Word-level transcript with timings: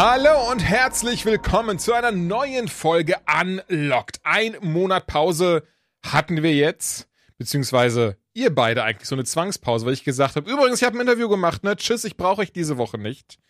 Hallo 0.00 0.48
und 0.52 0.60
herzlich 0.60 1.26
willkommen 1.26 1.80
zu 1.80 1.92
einer 1.92 2.12
neuen 2.12 2.68
Folge 2.68 3.16
Unlocked. 3.28 4.20
Ein 4.22 4.56
Monat 4.60 5.08
Pause 5.08 5.64
hatten 6.06 6.44
wir 6.44 6.54
jetzt, 6.54 7.08
beziehungsweise 7.36 8.16
ihr 8.32 8.54
beide 8.54 8.84
eigentlich 8.84 9.08
so 9.08 9.16
eine 9.16 9.24
Zwangspause, 9.24 9.84
weil 9.84 9.94
ich 9.94 10.04
gesagt 10.04 10.36
habe, 10.36 10.48
übrigens, 10.48 10.80
ich 10.80 10.86
habe 10.86 10.96
ein 10.96 11.00
Interview 11.00 11.28
gemacht, 11.28 11.64
ne? 11.64 11.74
Tschüss, 11.74 12.04
ich 12.04 12.16
brauche 12.16 12.42
euch 12.42 12.52
diese 12.52 12.78
Woche 12.78 12.96
nicht. 12.96 13.40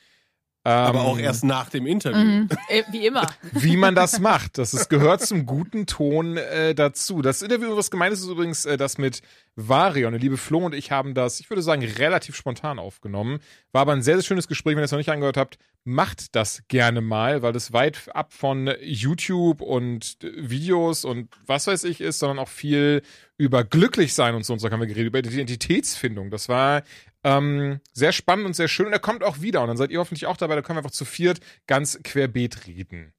Aber 0.68 1.00
Ähm, 1.00 1.06
auch 1.06 1.18
erst 1.18 1.44
nach 1.44 1.70
dem 1.70 1.86
Interview. 1.86 2.18
Mhm. 2.18 2.48
Äh, 2.68 2.82
Wie 2.90 3.06
immer. 3.06 3.26
wie 3.52 3.76
man 3.76 3.94
das 3.94 4.20
macht. 4.20 4.58
Das 4.58 4.74
ist, 4.74 4.88
gehört 4.88 5.22
zum 5.22 5.46
guten 5.46 5.86
Ton 5.86 6.36
äh, 6.36 6.74
dazu. 6.74 7.22
Das 7.22 7.42
Interview, 7.42 7.76
was 7.76 7.90
gemeint 7.90 8.12
ist, 8.12 8.20
ist 8.20 8.28
übrigens 8.28 8.66
äh, 8.66 8.76
das 8.76 8.98
mit 8.98 9.22
Varion. 9.56 10.12
Der 10.12 10.20
liebe 10.20 10.36
Flo 10.36 10.58
und 10.58 10.74
ich 10.74 10.92
haben 10.92 11.14
das, 11.14 11.40
ich 11.40 11.48
würde 11.50 11.62
sagen, 11.62 11.82
relativ 11.82 12.36
spontan 12.36 12.78
aufgenommen. 12.78 13.40
War 13.72 13.82
aber 13.82 13.92
ein 13.92 14.02
sehr, 14.02 14.16
sehr 14.16 14.24
schönes 14.24 14.46
Gespräch. 14.46 14.76
Wenn 14.76 14.82
ihr 14.82 14.84
es 14.84 14.92
noch 14.92 14.98
nicht 14.98 15.10
angehört 15.10 15.36
habt, 15.36 15.58
macht 15.84 16.36
das 16.36 16.62
gerne 16.68 17.00
mal, 17.00 17.42
weil 17.42 17.52
das 17.52 17.72
weit 17.72 17.98
ab 18.14 18.32
von 18.34 18.70
YouTube 18.82 19.62
und 19.62 20.18
äh, 20.22 20.50
Videos 20.50 21.04
und 21.04 21.28
was 21.46 21.66
weiß 21.66 21.84
ich 21.84 22.00
ist, 22.00 22.18
sondern 22.18 22.38
auch 22.38 22.48
viel 22.48 23.02
über 23.38 23.64
glücklich 23.64 24.14
sein 24.14 24.34
und 24.34 24.44
so 24.44 24.52
und 24.52 24.58
so 24.58 24.68
haben 24.68 24.80
wir 24.80 24.86
geredet, 24.86 25.06
über 25.06 25.20
Identitätsfindung. 25.20 26.30
Das 26.30 26.48
war 26.48 26.82
ähm, 27.24 27.80
sehr 27.92 28.12
spannend 28.12 28.46
und 28.46 28.54
sehr 28.54 28.68
schön. 28.68 28.86
Und 28.86 28.92
er 28.92 28.98
kommt 28.98 29.22
auch 29.22 29.40
wieder. 29.40 29.62
Und 29.62 29.68
dann 29.68 29.76
seid 29.76 29.90
ihr 29.90 29.98
hoffentlich 29.98 30.26
auch 30.26 30.36
dabei. 30.36 30.54
Da 30.54 30.62
können 30.62 30.76
wir 30.76 30.80
einfach 30.80 30.90
zu 30.90 31.04
viert 31.04 31.40
ganz 31.66 32.00
querbeet 32.02 32.66
reden. 32.66 33.12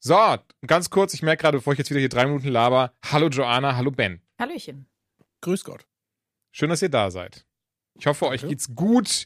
So, 0.00 0.36
ganz 0.66 0.90
kurz, 0.90 1.14
ich 1.14 1.22
merke 1.22 1.42
gerade, 1.42 1.58
bevor 1.58 1.72
ich 1.72 1.78
jetzt 1.78 1.88
wieder 1.88 2.00
hier 2.00 2.10
drei 2.10 2.26
Minuten 2.26 2.48
laber. 2.48 2.92
Hallo 3.10 3.28
Joanna, 3.28 3.74
hallo 3.74 3.90
Ben. 3.90 4.20
Hallöchen. 4.38 4.86
Grüß 5.40 5.64
Gott. 5.64 5.86
Schön, 6.52 6.68
dass 6.68 6.82
ihr 6.82 6.90
da 6.90 7.10
seid. 7.10 7.46
Ich 7.98 8.06
hoffe, 8.06 8.26
euch 8.26 8.42
Danke. 8.42 8.54
geht's 8.54 8.74
gut. 8.74 9.24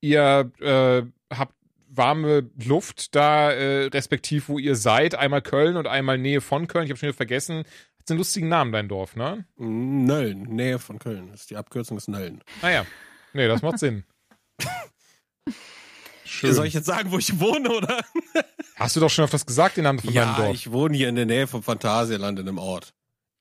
Ihr 0.00 0.52
äh, 0.60 1.02
habt 1.34 1.54
warme 1.88 2.48
Luft 2.64 3.14
da, 3.16 3.50
äh, 3.50 3.86
respektiv 3.86 4.48
wo 4.48 4.58
ihr 4.58 4.76
seid. 4.76 5.16
Einmal 5.16 5.42
Köln 5.42 5.76
und 5.76 5.86
einmal 5.88 6.16
Nähe 6.16 6.40
von 6.40 6.68
Köln. 6.68 6.84
Ich 6.84 6.90
habe 6.90 6.98
schon 6.98 7.08
wieder 7.08 7.16
vergessen. 7.16 7.64
Hat 7.98 8.10
einen 8.10 8.18
lustigen 8.18 8.48
Namen, 8.48 8.72
dein 8.72 8.88
Dorf, 8.88 9.16
ne? 9.16 9.46
Nölln, 9.56 10.42
Nähe 10.42 10.78
von 10.78 10.98
Köln. 10.98 11.28
Das 11.32 11.42
ist 11.42 11.50
die 11.50 11.56
Abkürzung 11.56 11.96
ist 11.96 12.08
Nölln. 12.08 12.42
Naja. 12.62 12.86
Nee, 13.32 13.48
das 13.48 13.62
macht 13.62 13.78
Sinn. 13.78 14.04
Schön. 16.24 16.54
Soll 16.54 16.66
ich 16.66 16.74
jetzt 16.74 16.86
sagen, 16.86 17.10
wo 17.10 17.18
ich 17.18 17.38
wohne, 17.40 17.68
oder? 17.70 18.02
Hast 18.76 18.96
du 18.96 19.00
doch 19.00 19.10
schon 19.10 19.24
öfters 19.24 19.44
gesagt, 19.44 19.76
den 19.76 19.84
Namen 19.84 19.98
von 19.98 20.12
deinem 20.14 20.28
Ja, 20.28 20.36
Dorf? 20.36 20.54
ich 20.54 20.70
wohne 20.72 20.96
hier 20.96 21.08
in 21.08 21.16
der 21.16 21.26
Nähe 21.26 21.46
vom 21.46 21.62
Phantasialand 21.62 22.38
in 22.38 22.48
einem 22.48 22.58
Ort. 22.58 22.92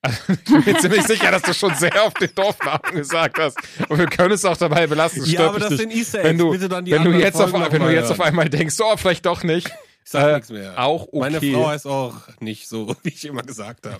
Ich 0.28 0.44
bin 0.46 0.64
mir 0.66 0.78
ziemlich 0.80 1.04
sicher, 1.04 1.30
dass 1.32 1.42
du 1.44 1.54
schon 1.54 1.76
sehr 1.76 2.06
oft 2.06 2.20
den 2.22 2.34
Dorfnamen 2.34 2.92
gesagt 2.94 3.38
hast. 3.38 3.58
Und 3.90 4.00
wir 4.00 4.08
können 4.08 4.32
es 4.34 4.44
auch 4.46 4.58
dabei 4.58 4.88
belassen. 4.88 5.24
Ja, 5.26 5.48
aber 5.50 5.60
das 5.60 5.72
nicht. 5.72 5.80
sind 5.82 5.92
Easter 5.92 6.24
wenn 6.24 6.32
Eggs. 6.36 6.40
du, 6.40 6.52
Bitte 6.52 6.70
dann 6.70 6.86
die 6.86 6.92
wenn 6.92 7.04
du 7.04 7.12
jetzt 7.12 7.36
auf, 7.40 7.50
Folgen 7.52 7.72
wenn 7.72 7.82
du 7.82 7.94
jetzt 7.94 8.10
auf 8.12 8.22
einmal 8.22 8.50
denkst, 8.50 8.76
oh, 8.80 8.96
vielleicht 8.98 9.26
doch 9.26 9.44
nicht. 9.44 9.68
Ich 10.06 10.12
sag 10.12 10.24
Äh, 10.30 10.34
nichts 10.36 10.50
mehr. 10.50 10.74
auch 10.84 11.04
okay. 11.12 11.20
Meine 11.20 11.42
Frau 11.42 11.68
heißt 11.68 11.86
auch 11.86 12.16
nicht 12.40 12.68
so, 12.68 12.96
wie 13.04 13.10
ich 13.10 13.26
immer 13.26 13.44
gesagt 13.44 13.86
habe. 13.86 14.00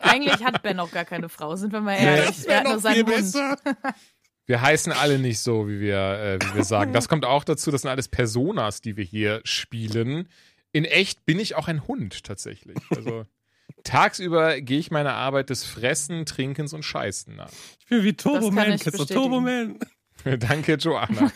Eigentlich 0.00 0.44
hat 0.44 0.62
Ben 0.62 0.78
auch 0.80 0.90
gar 0.90 1.04
keine 1.04 1.28
Frau, 1.28 1.54
sind 1.56 1.72
wir 1.72 1.80
mal 1.80 1.96
Nee. 1.98 2.04
ehrlich. 2.06 2.26
Das 2.36 2.44
Er 2.44 2.56
hat 2.58 2.64
nur 2.66 2.78
seinen 2.80 3.06
viel 3.06 3.16
Hund. 3.16 3.34
Wir 4.46 4.60
heißen 4.60 4.92
alle 4.92 5.18
nicht 5.18 5.38
so, 5.38 5.68
wie 5.68 5.80
wir, 5.80 5.96
äh, 5.98 6.38
wie 6.42 6.56
wir 6.56 6.64
sagen. 6.64 6.92
Das 6.92 7.08
kommt 7.08 7.24
auch 7.24 7.44
dazu, 7.44 7.70
das 7.70 7.82
sind 7.82 7.90
alles 7.90 8.08
Personas, 8.08 8.80
die 8.80 8.96
wir 8.96 9.04
hier 9.04 9.40
spielen. 9.44 10.28
In 10.72 10.84
echt 10.84 11.24
bin 11.24 11.38
ich 11.38 11.54
auch 11.54 11.68
ein 11.68 11.86
Hund 11.86 12.24
tatsächlich. 12.24 12.76
Also 12.94 13.24
tagsüber 13.84 14.60
gehe 14.60 14.78
ich 14.78 14.90
meiner 14.90 15.14
Arbeit 15.14 15.50
des 15.50 15.64
Fressen, 15.64 16.26
Trinkens 16.26 16.72
und 16.74 16.84
Scheißen 16.84 17.34
nach. 17.34 17.50
Ich 17.80 17.86
bin 17.86 18.04
wie 18.04 18.12
Turbo 18.14 18.38
Das 18.38 18.46
kann 18.46 18.54
Man. 18.54 18.72
ich 18.72 18.82
Kennst 18.82 18.98
du 18.98 19.02
bestätigen. 19.02 19.78
Man? 20.24 20.38
Danke, 20.40 20.74
Joanna. 20.74 21.30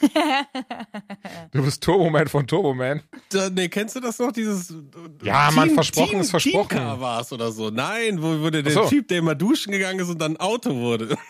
Du 1.53 1.62
bist 1.65 1.82
Turboman 1.82 2.28
von 2.28 2.47
Turboman. 2.47 3.03
Da, 3.31 3.50
nee, 3.50 3.69
kennst 3.69 3.97
du 3.97 4.00
das 4.00 4.19
noch? 4.19 4.32
Dieses. 4.32 4.75
Ja, 5.22 5.50
Mann, 5.53 5.71
versprochen 5.71 6.21
ist 6.21 6.31
versprochen. 6.31 6.69
Teamcar 6.69 7.00
war 7.00 7.21
es 7.21 7.32
oder 7.32 7.50
so. 7.53 7.71
Nein, 7.71 8.22
wo 8.22 8.38
wurde 8.41 8.62
der 8.62 8.72
so. 8.72 8.87
Typ, 8.88 9.09
der 9.09 9.19
immer 9.19 9.34
duschen 9.34 9.72
gegangen 9.72 10.00
ist 10.00 10.09
und 10.09 10.19
dann 10.21 10.37
Auto 10.37 10.75
wurde. 10.75 11.16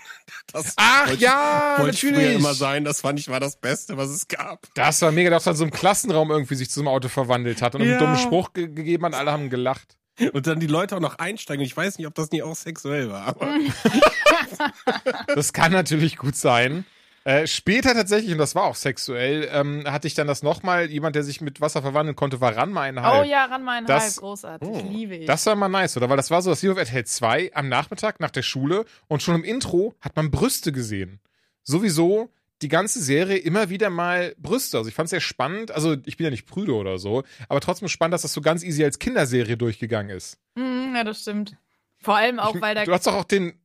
Das 0.52 0.74
Ach 0.76 1.06
wollte 1.06 1.14
ich- 1.14 1.20
ja, 1.22 1.74
wollte 1.78 1.94
ich 1.94 2.00
früher 2.00 2.10
natürlich. 2.12 2.34
immer 2.38 2.52
sein. 2.52 2.84
Das 2.84 3.00
fand 3.00 3.18
ich 3.18 3.28
war 3.28 3.40
das 3.40 3.56
Beste, 3.56 3.96
was 3.96 4.10
es 4.10 4.28
gab. 4.28 4.66
Das 4.74 5.00
war 5.00 5.10
mega, 5.10 5.30
dass 5.30 5.46
er 5.46 5.54
so 5.54 5.64
im 5.64 5.70
Klassenraum 5.70 6.30
irgendwie 6.30 6.54
sich 6.54 6.68
zu 6.68 6.80
einem 6.80 6.88
Auto 6.88 7.08
verwandelt 7.08 7.62
hat 7.62 7.74
und 7.74 7.80
einen 7.80 7.92
Ja. 7.92 7.98
dummen 7.98 8.18
Spruch 8.18 8.52
ge 8.52 8.66
gegeben 8.68 9.06
hat. 9.06 9.14
Alle 9.14 9.32
haben 9.32 9.48
gelacht. 9.48 9.96
Und 10.34 10.46
dann 10.46 10.60
die 10.60 10.66
Leute 10.66 10.96
auch 10.96 11.00
noch 11.00 11.18
einsteigen. 11.18 11.64
Ich 11.64 11.74
weiß 11.74 11.96
nicht, 11.96 12.06
ob 12.06 12.14
das 12.14 12.30
nie 12.30 12.42
auch 12.42 12.56
sexuell 12.56 13.08
war, 13.10 13.24
aber 13.26 13.56
Das 15.34 15.52
kann 15.54 15.72
natürlich 15.72 16.16
gut 16.18 16.36
sein. 16.36 16.84
Äh, 17.24 17.46
später 17.46 17.92
tatsächlich, 17.94 18.32
und 18.32 18.38
das 18.38 18.54
war 18.54 18.64
auch 18.64 18.74
sexuell, 18.74 19.48
ähm, 19.52 19.84
hatte 19.86 20.06
ich 20.06 20.14
dann 20.14 20.26
das 20.26 20.42
nochmal, 20.42 20.90
jemand, 20.90 21.14
der 21.16 21.22
sich 21.24 21.40
mit 21.40 21.60
Wasser 21.60 21.82
verwandeln 21.82 22.16
konnte, 22.16 22.40
war 22.40 22.56
Ranma 22.56 22.82
ein 22.82 22.98
Oh 22.98 23.02
Halb. 23.02 23.26
ja, 23.26 23.44
ran 23.44 23.64
mal 23.64 23.84
Das- 23.84 24.02
Halb, 24.04 24.16
großartig. 24.16 24.68
Oh. 24.68 24.86
Liebe 24.90 25.16
ich. 25.16 25.26
Das 25.26 25.44
war 25.46 25.54
mal 25.56 25.68
nice, 25.68 25.96
oder? 25.96 26.08
Weil 26.08 26.16
das 26.16 26.30
war 26.30 26.40
so, 26.42 26.50
das 26.50 26.62
lief 26.62 26.72
auf 26.72 26.78
RTL 26.78 27.04
2 27.04 27.50
am 27.54 27.68
Nachmittag 27.68 28.20
nach 28.20 28.30
der 28.30 28.42
Schule 28.42 28.84
und 29.08 29.22
schon 29.22 29.34
im 29.34 29.44
Intro 29.44 29.94
hat 30.00 30.16
man 30.16 30.30
Brüste 30.30 30.72
gesehen. 30.72 31.20
Sowieso 31.64 32.30
die 32.62 32.68
ganze 32.68 33.00
Serie 33.00 33.36
immer 33.36 33.68
wieder 33.68 33.88
mal 33.90 34.34
Brüste. 34.38 34.78
Also 34.78 34.88
ich 34.88 34.94
fand 34.94 35.06
es 35.06 35.10
sehr 35.10 35.20
spannend. 35.20 35.70
Also 35.70 35.96
ich 36.06 36.16
bin 36.16 36.24
ja 36.24 36.30
nicht 36.30 36.46
prüde 36.46 36.74
oder 36.74 36.98
so, 36.98 37.22
aber 37.48 37.60
trotzdem 37.60 37.88
spannend, 37.88 38.14
dass 38.14 38.22
das 38.22 38.32
so 38.32 38.40
ganz 38.40 38.64
easy 38.64 38.82
als 38.82 38.98
Kinderserie 38.98 39.56
durchgegangen 39.56 40.16
ist. 40.16 40.38
Mhm, 40.56 40.94
ja, 40.96 41.04
das 41.04 41.20
stimmt. 41.22 41.56
Vor 42.00 42.16
allem 42.16 42.40
auch, 42.40 42.54
Ich- 42.54 42.60
weil 42.62 42.74
da. 42.74 42.84
Du 42.84 42.92
hast 42.92 43.06
doch 43.06 43.14
auch 43.14 43.24
den. 43.24 43.60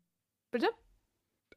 Bitte? 0.51 0.67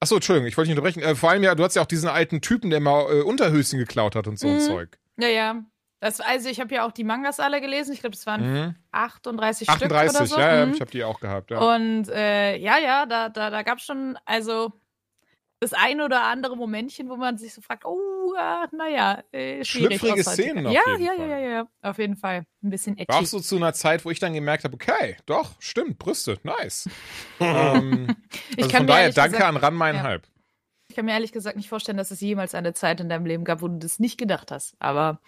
Achso, 0.01 0.17
Entschuldigung, 0.17 0.47
ich 0.49 0.57
wollte 0.57 0.71
nicht 0.71 0.79
unterbrechen. 0.79 1.03
Äh, 1.03 1.15
vor 1.15 1.31
allem 1.31 1.43
ja, 1.43 1.55
du 1.55 1.65
hast 1.65 1.75
ja 1.77 1.83
auch 1.83 1.87
diesen 1.87 2.09
alten 2.09 2.41
Typen, 2.41 2.71
der 2.71 2.81
mal 2.81 3.03
äh, 3.11 3.23
Unterhöschen 3.23 3.79
geklaut 3.79 4.15
hat 4.15 4.27
und 4.27 4.39
so 4.39 4.47
ein 4.49 4.55
Mhm. 4.57 4.61
Zeug. 4.61 4.99
Ja, 5.19 5.29
ja. 5.29 5.62
Das, 6.01 6.21
also 6.21 6.49
ich 6.51 6.61
habe 6.61 6.75
ja 6.75 6.87
auch 6.87 6.93
die 6.93 7.05
Mangas 7.05 7.41
alle 7.41 7.61
gelesen. 7.62 7.95
Ich 7.95 8.01
glaube, 8.01 8.15
es 8.15 8.27
waren 8.27 8.53
Mhm. 8.67 8.75
38, 8.93 9.69
Stück 9.71 9.87
oder 9.91 9.97
38, 10.01 10.29
so. 10.34 10.39
ja, 10.39 10.57
ja, 10.59 10.67
Mhm. 10.67 10.75
ich 10.75 10.81
habe 10.83 10.91
die 10.91 11.03
auch 11.05 11.21
gehabt, 11.21 11.51
ja. 11.51 11.59
Und 11.59 12.09
äh, 12.11 12.57
ja, 12.59 12.79
ja, 12.79 13.07
da, 13.07 13.31
da, 13.31 13.49
da 13.51 13.62
gab 13.62 13.79
es 13.79 13.84
schon, 13.84 14.19
also 14.27 14.73
das 15.61 15.72
ein 15.72 16.00
oder 16.00 16.25
andere 16.25 16.56
Momentchen, 16.56 17.09
wo 17.09 17.17
man 17.17 17.39
sich 17.39 17.55
so 17.55 17.62
fragt, 17.62 17.84
oh, 17.84 18.34
äh, 18.37 18.77
naja, 18.77 19.22
äh. 19.33 19.65
Schlüpfrige 19.65 20.22
Szenen 20.22 20.67
auf 20.67 20.72
ja, 20.72 20.83
jeden 20.93 21.03
ja, 21.03 21.12
Fall. 21.15 21.28
ja, 21.28 21.39
ja, 21.39 21.49
ja, 21.49 21.69
auf 21.83 21.99
jeden 21.99 22.17
Fall. 22.17 22.47
Ein 22.62 22.71
bisschen 22.71 22.99
edgy. 22.99 23.09
War 23.09 23.21
auch 23.21 23.27
so 23.27 23.41
zu 23.41 23.56
einer 23.56 23.72
Zeit, 23.72 24.05
wo 24.05 24.11
ich 24.11 24.19
dann 24.19 24.34
gemerkt 24.34 24.65
habe, 24.65 24.75
okay, 24.75 25.16
doch, 25.25 25.55
stimmt, 25.59 25.99
Brüste, 25.99 26.39
nice. 26.43 26.89
ähm, 27.41 28.15
also 28.56 28.71
von 28.71 28.87
daher, 28.87 29.12
danke 29.12 29.33
gesagt, 29.33 29.49
an 29.49 29.56
Ran 29.56 29.75
mein 29.75 29.97
ja. 29.97 30.03
Halb. 30.03 30.27
Ich 30.89 30.95
kann 30.95 31.05
mir 31.05 31.12
ehrlich 31.12 31.33
gesagt 31.33 31.56
nicht 31.56 31.69
vorstellen, 31.69 31.99
dass 31.99 32.11
es 32.11 32.21
jemals 32.21 32.55
eine 32.55 32.72
Zeit 32.72 33.00
in 33.00 33.09
deinem 33.09 33.27
Leben 33.27 33.45
gab, 33.45 33.61
wo 33.61 33.69
du 33.69 33.78
das 33.78 33.99
nicht 33.99 34.19
gedacht 34.19 34.50
hast. 34.50 34.77
Aber 34.78 35.21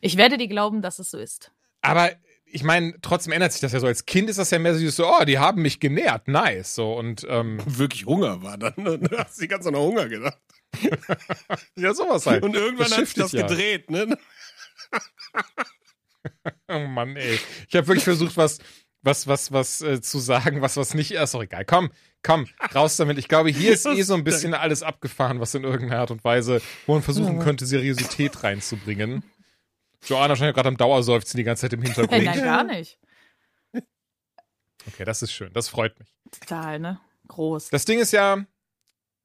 ich 0.00 0.16
werde 0.16 0.38
dir 0.38 0.48
glauben, 0.48 0.80
dass 0.82 0.98
es 0.98 1.10
so 1.10 1.18
ist. 1.18 1.52
Aber 1.82 2.10
ich 2.52 2.62
meine, 2.62 2.94
trotzdem 3.00 3.32
ändert 3.32 3.52
sich 3.52 3.62
das 3.62 3.72
ja 3.72 3.80
so. 3.80 3.86
Als 3.86 4.04
Kind 4.04 4.28
ist 4.28 4.38
das 4.38 4.50
ja 4.50 4.58
mehr 4.58 4.74
so, 4.74 5.06
oh, 5.06 5.24
die 5.24 5.38
haben 5.38 5.62
mich 5.62 5.80
genährt, 5.80 6.28
nice. 6.28 6.74
So 6.74 6.92
und 6.92 7.26
ähm, 7.28 7.58
wirklich 7.66 8.04
Hunger 8.06 8.42
war 8.42 8.58
dann. 8.58 8.74
ne? 8.76 8.98
Du 8.98 9.16
hast 9.16 9.40
die 9.40 9.48
ganze 9.48 9.68
Zeit 9.68 9.74
an 9.74 9.80
Hunger 9.80 10.08
gedacht. 10.08 10.38
ja, 11.76 11.94
sowas 11.94 12.26
halt. 12.26 12.42
Und 12.42 12.54
irgendwann 12.54 12.90
hat 12.90 13.06
sich 13.06 13.14
das 13.14 13.32
ja. 13.32 13.46
gedreht, 13.46 13.90
ne? 13.90 14.16
Oh 16.68 16.78
Mann, 16.78 17.16
ey. 17.16 17.38
Ich 17.68 17.74
habe 17.74 17.86
wirklich 17.88 18.04
versucht, 18.04 18.36
was, 18.36 18.58
was, 19.02 19.26
was, 19.26 19.52
was 19.52 19.80
äh, 19.82 20.00
zu 20.00 20.18
sagen, 20.18 20.62
was, 20.62 20.76
was 20.76 20.94
nicht. 20.94 21.10
Ist 21.12 21.34
doch 21.34 21.42
egal. 21.42 21.64
Komm, 21.64 21.90
komm, 22.22 22.46
raus 22.74 22.96
damit. 22.96 23.18
Ich 23.18 23.28
glaube, 23.28 23.50
hier 23.50 23.72
ist 23.72 23.86
eh 23.86 24.02
so 24.02 24.14
ein 24.14 24.24
bisschen 24.24 24.54
alles 24.54 24.82
abgefahren, 24.82 25.40
was 25.40 25.54
in 25.54 25.64
irgendeiner 25.64 26.00
Art 26.00 26.10
und 26.10 26.24
Weise, 26.24 26.62
wo 26.86 26.94
man 26.94 27.02
versuchen 27.02 27.38
könnte, 27.38 27.66
Seriosität 27.66 28.42
reinzubringen. 28.42 29.24
Joanna 30.04 30.36
scheint 30.36 30.48
ja 30.48 30.52
gerade 30.52 30.68
am 30.68 30.76
Dauerseufzen 30.76 31.36
die 31.38 31.44
ganze 31.44 31.62
Zeit 31.62 31.72
im 31.72 31.82
Hintergrund. 31.82 32.24
nein, 32.24 32.42
gar 32.42 32.64
nicht. 32.64 32.98
Okay, 34.86 35.04
das 35.04 35.22
ist 35.22 35.32
schön. 35.32 35.52
Das 35.52 35.68
freut 35.68 35.98
mich. 36.00 36.08
Total, 36.40 36.80
ne? 36.80 37.00
Groß. 37.28 37.68
Das 37.70 37.84
Ding 37.84 38.00
ist 38.00 38.12
ja, 38.12 38.44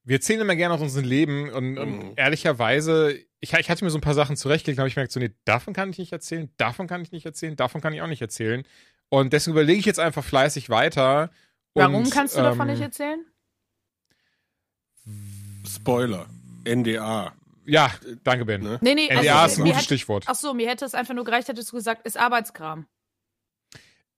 wir 0.04 0.16
erzählen 0.16 0.40
immer 0.40 0.54
gerne 0.54 0.74
aus 0.74 0.80
unserem 0.80 1.04
Leben 1.04 1.50
und, 1.50 1.78
und 1.78 1.98
Mhm. 1.98 2.12
ehrlicherweise, 2.16 3.12
ich, 3.40 3.52
ich 3.52 3.70
hatte 3.70 3.84
mir 3.84 3.90
so 3.90 3.98
ein 3.98 4.02
paar 4.02 4.14
Sachen 4.14 4.36
zurechtgelegt, 4.36 4.78
aber 4.78 4.86
ich 4.86 4.94
merke 4.96 5.12
so, 5.12 5.18
nee, 5.18 5.32
davon 5.44 5.74
kann 5.74 5.90
ich 5.90 5.98
nicht 5.98 6.12
erzählen, 6.12 6.48
davon 6.58 6.86
kann 6.86 7.02
ich 7.02 7.10
nicht 7.10 7.26
erzählen, 7.26 7.56
davon 7.56 7.80
kann 7.80 7.92
ich 7.92 8.00
auch 8.02 8.06
nicht 8.06 8.22
erzählen. 8.22 8.64
Und 9.08 9.32
deswegen 9.32 9.56
überlege 9.56 9.80
ich 9.80 9.86
jetzt 9.86 9.98
einfach 10.00 10.22
fleißig 10.24 10.70
weiter. 10.70 11.30
Warum 11.74 11.96
und, 12.04 12.10
kannst 12.10 12.36
du 12.36 12.42
davon 12.42 12.68
ähm, 12.68 12.74
nicht 12.74 12.82
erzählen? 12.82 13.24
Spoiler. 15.66 16.26
NDA. 16.64 17.32
Ja, 17.68 17.92
danke, 18.24 18.46
Ben. 18.46 18.62
Ne? 18.62 18.78
Nee, 18.80 18.94
nee, 18.94 19.08
NDA 19.08 19.20
ist 19.20 19.28
also, 19.28 19.60
ein 19.60 19.62
mir 19.62 19.64
gutes 19.64 19.76
hätte, 19.76 19.84
Stichwort. 19.84 20.24
ach 20.26 20.34
so, 20.34 20.54
mir 20.54 20.68
hätte 20.68 20.84
es 20.86 20.94
einfach 20.94 21.14
nur 21.14 21.24
gereicht, 21.24 21.48
hättest 21.48 21.70
du 21.70 21.76
gesagt, 21.76 22.06
ist 22.06 22.16
Arbeitskram. 22.16 22.86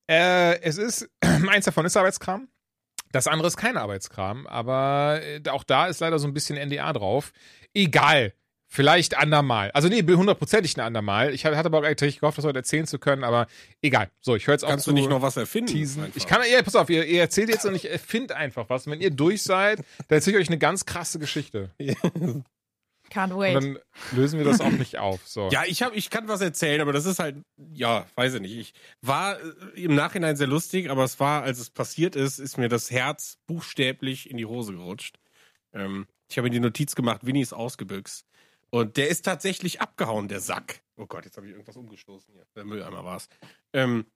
Äh, 0.08 0.60
es 0.62 0.78
ist, 0.78 1.10
eins 1.20 1.64
davon 1.64 1.84
ist 1.84 1.96
Arbeitskram. 1.96 2.48
Das 3.12 3.26
andere 3.26 3.48
ist 3.48 3.56
kein 3.56 3.76
Arbeitskram, 3.76 4.46
aber 4.46 5.20
äh, 5.22 5.42
auch 5.48 5.64
da 5.64 5.88
ist 5.88 6.00
leider 6.00 6.20
so 6.20 6.28
ein 6.28 6.32
bisschen 6.32 6.56
NDA 6.56 6.92
drauf. 6.92 7.32
Egal. 7.74 8.32
Vielleicht 8.72 9.16
andermal. 9.18 9.72
Also 9.72 9.88
nee, 9.88 10.00
hundertprozentig 10.00 10.76
ein 10.76 10.80
andermal. 10.80 11.34
Ich 11.34 11.44
hatte 11.44 11.56
aber 11.56 11.78
auch 11.80 11.82
eigentlich 11.82 12.20
gehofft, 12.20 12.38
das 12.38 12.44
heute 12.44 12.60
erzählen 12.60 12.86
zu 12.86 13.00
können, 13.00 13.24
aber 13.24 13.48
egal. 13.82 14.10
So, 14.20 14.36
ich 14.36 14.46
höre 14.46 14.54
jetzt 14.54 14.62
auf 14.62 14.70
Kannst 14.70 14.86
du 14.86 14.92
nicht 14.92 15.10
noch 15.10 15.22
was 15.22 15.36
erfinden? 15.36 15.72
teasen. 15.72 16.04
einfach? 16.04 16.16
Ich 16.16 16.28
kann, 16.28 16.40
ja, 16.48 16.62
pass 16.62 16.76
auf, 16.76 16.88
ihr, 16.88 17.04
ihr 17.04 17.20
erzählt 17.20 17.48
jetzt 17.48 17.66
und 17.66 17.74
ich 17.74 17.90
erfind 17.90 18.30
einfach 18.30 18.70
was. 18.70 18.86
Und 18.86 18.92
wenn 18.92 19.00
ihr 19.00 19.10
durch 19.10 19.42
seid, 19.42 19.78
dann 19.78 20.18
erzähle 20.18 20.36
ich 20.36 20.42
euch 20.44 20.48
eine 20.50 20.58
ganz 20.58 20.86
krasse 20.86 21.18
Geschichte. 21.18 21.70
Can't 23.10 23.32
Und 23.32 23.40
wait. 23.40 23.56
dann 23.56 23.78
lösen 24.12 24.38
wir 24.38 24.44
das 24.44 24.60
auch 24.60 24.70
nicht 24.70 24.98
auf. 24.98 25.26
So. 25.26 25.48
Ja, 25.50 25.64
ich 25.66 25.82
hab, 25.82 25.94
ich 25.94 26.10
kann 26.10 26.28
was 26.28 26.40
erzählen, 26.40 26.80
aber 26.80 26.92
das 26.92 27.06
ist 27.06 27.18
halt, 27.18 27.36
ja, 27.72 28.06
weiß 28.14 28.34
ich 28.34 28.40
nicht. 28.40 28.56
Ich 28.56 28.74
war 29.02 29.38
äh, 29.40 29.82
im 29.82 29.94
Nachhinein 29.94 30.36
sehr 30.36 30.46
lustig, 30.46 30.90
aber 30.90 31.04
es 31.04 31.18
war, 31.20 31.42
als 31.42 31.58
es 31.58 31.70
passiert 31.70 32.16
ist, 32.16 32.38
ist 32.38 32.56
mir 32.58 32.68
das 32.68 32.90
Herz 32.90 33.38
buchstäblich 33.46 34.30
in 34.30 34.36
die 34.36 34.46
Hose 34.46 34.72
gerutscht. 34.74 35.18
Ähm, 35.72 36.06
ich 36.28 36.38
habe 36.38 36.46
mir 36.46 36.52
die 36.52 36.60
Notiz 36.60 36.94
gemacht, 36.94 37.26
Winnie 37.26 37.42
ist 37.42 37.52
ausgebüxt. 37.52 38.24
Und 38.70 38.96
der 38.96 39.08
ist 39.08 39.24
tatsächlich 39.24 39.80
abgehauen, 39.80 40.28
der 40.28 40.38
Sack. 40.40 40.80
Oh 40.96 41.06
Gott, 41.06 41.24
jetzt 41.24 41.36
habe 41.36 41.46
ich 41.46 41.52
irgendwas 41.52 41.76
umgestoßen 41.76 42.32
hier. 42.32 42.46
Der 42.54 42.64
Mülleimer 42.64 43.04
war's. 43.04 43.28
Ähm, 43.72 44.06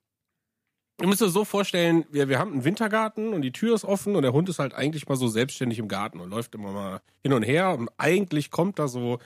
ihr 1.01 1.07
müsst 1.07 1.21
euch 1.21 1.31
so 1.31 1.45
vorstellen, 1.45 2.05
wir, 2.09 2.29
wir 2.29 2.39
haben 2.39 2.53
einen 2.53 2.63
Wintergarten 2.63 3.33
und 3.33 3.41
die 3.41 3.51
Tür 3.51 3.75
ist 3.75 3.83
offen 3.83 4.15
und 4.15 4.21
der 4.21 4.33
Hund 4.33 4.49
ist 4.49 4.59
halt 4.59 4.73
eigentlich 4.73 5.07
mal 5.07 5.15
so 5.15 5.27
selbstständig 5.27 5.79
im 5.79 5.87
Garten 5.87 6.19
und 6.19 6.29
läuft 6.29 6.55
immer 6.55 6.71
mal 6.71 7.01
hin 7.23 7.33
und 7.33 7.43
her 7.43 7.71
und 7.77 7.89
eigentlich 7.97 8.51
kommt 8.51 8.79
da 8.79 8.87
so 8.87 9.19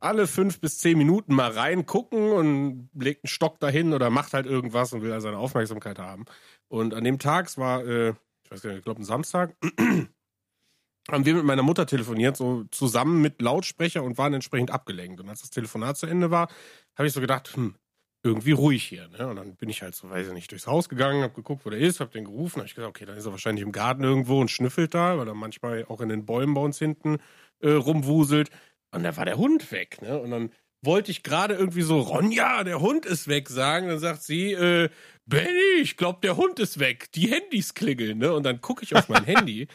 alle 0.00 0.26
fünf 0.26 0.60
bis 0.60 0.78
zehn 0.78 0.96
Minuten 0.96 1.34
mal 1.34 1.50
reingucken 1.50 2.30
und 2.30 2.90
legt 2.94 3.24
einen 3.24 3.28
Stock 3.28 3.58
dahin 3.58 3.92
oder 3.92 4.10
macht 4.10 4.32
halt 4.32 4.46
irgendwas 4.46 4.92
und 4.92 5.02
will 5.02 5.12
also 5.12 5.26
seine 5.26 5.38
Aufmerksamkeit 5.38 5.98
haben. 5.98 6.24
Und 6.68 6.94
an 6.94 7.04
dem 7.04 7.18
Tag, 7.18 7.46
es 7.46 7.58
war, 7.58 7.84
äh, 7.84 8.10
ich 8.44 8.50
weiß 8.50 8.62
gar 8.62 8.70
nicht, 8.70 8.78
ich 8.78 8.84
glaube 8.84 9.00
ein 9.00 9.04
Samstag, 9.04 9.56
haben 11.10 11.24
wir 11.24 11.34
mit 11.34 11.44
meiner 11.44 11.62
Mutter 11.62 11.86
telefoniert, 11.86 12.36
so 12.36 12.64
zusammen 12.70 13.20
mit 13.20 13.42
Lautsprecher 13.42 14.04
und 14.04 14.18
waren 14.18 14.34
entsprechend 14.34 14.70
abgelenkt. 14.70 15.20
Und 15.20 15.28
als 15.28 15.40
das 15.40 15.50
Telefonat 15.50 15.96
zu 15.96 16.06
Ende 16.06 16.30
war, 16.30 16.48
habe 16.96 17.08
ich 17.08 17.12
so 17.12 17.20
gedacht, 17.20 17.56
hm, 17.56 17.74
irgendwie 18.22 18.52
ruhig 18.52 18.84
hier. 18.84 19.08
Ne? 19.08 19.26
Und 19.28 19.36
dann 19.36 19.56
bin 19.56 19.68
ich 19.68 19.82
halt 19.82 19.94
so, 19.94 20.10
weiß 20.10 20.28
ich 20.28 20.32
nicht, 20.32 20.50
durchs 20.50 20.66
Haus 20.66 20.88
gegangen, 20.88 21.22
habe 21.22 21.34
geguckt, 21.34 21.64
wo 21.64 21.70
der 21.70 21.78
ist, 21.78 22.00
habe 22.00 22.10
den 22.10 22.24
gerufen, 22.24 22.56
habe 22.56 22.66
ich 22.66 22.74
gesagt, 22.74 22.90
okay, 22.90 23.06
dann 23.06 23.16
ist 23.16 23.26
er 23.26 23.32
wahrscheinlich 23.32 23.64
im 23.64 23.72
Garten 23.72 24.02
irgendwo 24.02 24.40
und 24.40 24.50
schnüffelt 24.50 24.94
da, 24.94 25.18
weil 25.18 25.28
er 25.28 25.34
manchmal 25.34 25.84
auch 25.86 26.00
in 26.00 26.08
den 26.08 26.26
Bäumen 26.26 26.54
bei 26.54 26.60
uns 26.60 26.78
hinten 26.78 27.18
äh, 27.60 27.70
rumwuselt. 27.70 28.50
Und 28.90 29.02
da 29.04 29.16
war 29.16 29.24
der 29.24 29.36
Hund 29.36 29.70
weg. 29.70 30.02
Ne? 30.02 30.18
Und 30.18 30.30
dann 30.30 30.50
wollte 30.82 31.10
ich 31.10 31.22
gerade 31.22 31.54
irgendwie 31.54 31.82
so, 31.82 32.00
Ronja, 32.00 32.64
der 32.64 32.80
Hund 32.80 33.06
ist 33.06 33.28
weg 33.28 33.48
sagen. 33.48 33.88
Dann 33.88 33.98
sagt 33.98 34.22
sie, 34.22 34.52
äh, 34.52 34.88
Benny, 35.26 35.80
ich 35.80 35.96
glaube, 35.96 36.20
der 36.22 36.36
Hund 36.36 36.58
ist 36.58 36.78
weg. 36.78 37.12
Die 37.12 37.28
Handys 37.30 37.74
klingeln. 37.74 38.18
Ne? 38.18 38.32
Und 38.32 38.44
dann 38.44 38.60
gucke 38.60 38.82
ich 38.82 38.94
auf 38.96 39.08
mein 39.08 39.24
Handy 39.26 39.68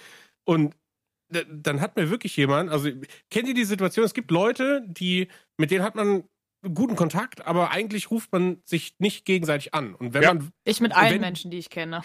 und 0.45 0.75
dann 1.49 1.81
hat 1.81 1.95
mir 1.95 2.11
wirklich 2.11 2.37
jemand, 2.37 2.69
also 2.69 2.89
kennt 3.31 3.47
ihr 3.47 3.53
die 3.55 3.63
Situation? 3.63 4.05
Es 4.05 4.13
gibt 4.13 4.29
Leute, 4.29 4.85
die, 4.87 5.29
mit 5.57 5.71
denen 5.71 5.83
hat 5.83 5.95
man 5.95 6.25
guten 6.73 6.95
Kontakt, 6.95 7.45
aber 7.45 7.71
eigentlich 7.71 8.09
ruft 8.09 8.31
man 8.31 8.61
sich 8.65 8.95
nicht 8.99 9.25
gegenseitig 9.25 9.73
an. 9.73 9.93
Und 9.95 10.13
wenn 10.13 10.21
Ja. 10.23 10.33
man, 10.33 10.51
Ich 10.63 10.79
mit 10.81 10.95
allen 10.95 11.15
wenn- 11.15 11.21
Menschen, 11.21 11.51
die 11.51 11.57
ich 11.57 11.69
kenne. 11.69 12.01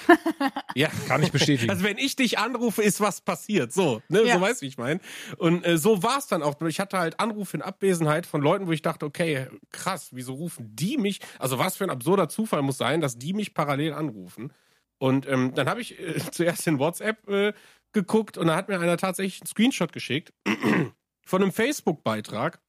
ja, 0.75 0.89
Kann 1.09 1.23
ich 1.23 1.31
bestätigen. 1.31 1.71
also 1.71 1.85
wenn 1.85 1.97
ich 1.99 2.17
dich 2.17 2.39
anrufe, 2.39 2.83
ist 2.83 3.01
was 3.01 3.21
passiert. 3.21 3.73
So, 3.73 4.03
ne? 4.09 4.25
Ja. 4.25 4.35
So 4.35 4.41
weißt 4.41 4.61
du, 4.61 4.65
wie 4.65 4.69
ich 4.69 4.79
meine. 4.79 5.01
Und 5.37 5.65
äh, 5.65 5.79
so 5.79 6.03
war 6.03 6.19
es 6.19 6.27
dann 6.27 6.43
auch. 6.43 6.61
Ich 6.63 6.81
hatte 6.81 6.99
halt 6.99 7.21
Anrufe 7.21 7.57
in 7.57 7.63
Abwesenheit 7.63 8.27
von 8.27 8.43
Leuten, 8.43 8.67
wo 8.67 8.73
ich 8.73 8.83
dachte, 8.83 9.07
okay, 9.07 9.47
krass, 9.71 10.09
wieso 10.13 10.35
rufen 10.35 10.75
die 10.75 10.99
mich? 10.99 11.21
Also 11.39 11.59
was 11.59 11.77
für 11.77 11.85
ein 11.85 11.91
absurder 11.91 12.29
Zufall 12.29 12.63
muss 12.63 12.79
sein, 12.79 13.01
dass 13.01 13.17
die 13.17 13.33
mich 13.35 13.55
parallel 13.55 13.93
anrufen. 13.95 14.53
Und 14.99 15.29
ähm, 15.29 15.55
dann 15.55 15.69
habe 15.69 15.81
ich 15.81 15.99
äh, 16.01 16.19
zuerst 16.33 16.67
in 16.67 16.81
WhatsApp 16.81 17.29
äh, 17.29 17.53
geguckt 17.93 18.37
und 18.37 18.49
da 18.49 18.57
hat 18.57 18.69
mir 18.69 18.81
einer 18.81 18.97
tatsächlich 18.97 19.41
einen 19.41 19.47
Screenshot 19.47 19.93
geschickt 19.93 20.33
von 21.25 21.43
einem 21.43 21.53
Facebook-Beitrag. 21.53 22.61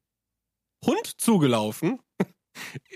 Hund 0.85 1.07
zugelaufen. 1.21 1.99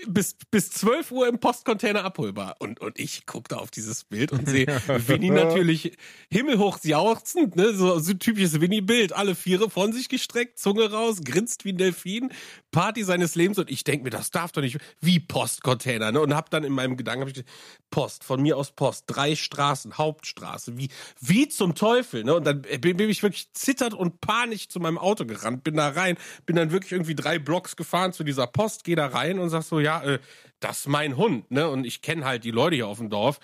Bis, 0.06 0.36
bis 0.50 0.70
12 0.70 1.10
Uhr 1.10 1.28
im 1.28 1.38
Postcontainer 1.38 2.04
abholbar. 2.04 2.56
Und, 2.58 2.80
und 2.80 2.98
ich 2.98 3.26
gucke 3.26 3.48
da 3.48 3.56
auf 3.56 3.70
dieses 3.70 4.04
Bild 4.04 4.32
und 4.32 4.48
sehe 4.48 4.66
Winnie 5.06 5.30
natürlich 5.30 5.96
himmelhoch 6.30 6.78
jauchzend, 6.82 7.56
ne? 7.56 7.74
so, 7.74 7.98
so 7.98 8.12
ein 8.12 8.18
typisches 8.18 8.60
Winnie-Bild. 8.60 9.12
Alle 9.12 9.34
Viere 9.34 9.70
von 9.70 9.92
sich 9.92 10.08
gestreckt, 10.08 10.58
Zunge 10.58 10.90
raus, 10.90 11.20
grinst 11.24 11.64
wie 11.64 11.72
ein 11.72 11.78
Delfin, 11.78 12.30
Party 12.70 13.04
seines 13.04 13.34
Lebens. 13.34 13.58
Und 13.58 13.70
ich 13.70 13.84
denke 13.84 14.04
mir, 14.04 14.10
das 14.10 14.30
darf 14.30 14.52
doch 14.52 14.62
nicht, 14.62 14.78
wie 15.00 15.20
Postcontainer. 15.20 16.12
Ne? 16.12 16.20
Und 16.20 16.34
hab 16.34 16.50
dann 16.50 16.64
in 16.64 16.72
meinem 16.72 16.96
Gedanken, 16.96 17.28
ich 17.28 17.34
gedacht, 17.34 17.52
Post, 17.90 18.24
von 18.24 18.42
mir 18.42 18.56
aus 18.56 18.72
Post, 18.72 19.04
drei 19.06 19.36
Straßen, 19.36 19.98
Hauptstraße, 19.98 20.76
wie, 20.76 20.88
wie 21.20 21.48
zum 21.48 21.74
Teufel. 21.74 22.24
Ne? 22.24 22.34
Und 22.34 22.44
dann 22.44 22.62
bin, 22.62 22.96
bin 22.96 23.08
ich 23.08 23.22
wirklich 23.22 23.52
zittert 23.52 23.94
und 23.94 24.20
panisch 24.20 24.68
zu 24.68 24.80
meinem 24.80 24.98
Auto 24.98 25.24
gerannt, 25.24 25.62
bin 25.64 25.76
da 25.76 25.90
rein, 25.90 26.16
bin 26.44 26.56
dann 26.56 26.72
wirklich 26.72 26.92
irgendwie 26.92 27.14
drei 27.14 27.38
Blocks 27.38 27.76
gefahren 27.76 28.12
zu 28.12 28.24
dieser 28.24 28.46
Post, 28.46 28.84
geh 28.84 28.96
da 28.96 29.06
rein 29.06 29.38
und 29.38 29.48
sag 29.54 29.62
so, 29.62 29.80
ja, 29.80 30.02
äh, 30.02 30.18
das 30.60 30.80
ist 30.80 30.88
mein 30.88 31.16
Hund, 31.16 31.50
ne? 31.50 31.68
Und 31.68 31.84
ich 31.84 32.02
kenne 32.02 32.24
halt 32.24 32.44
die 32.44 32.50
Leute 32.50 32.76
hier 32.76 32.86
auf 32.88 32.98
dem 32.98 33.10
Dorf. 33.10 33.38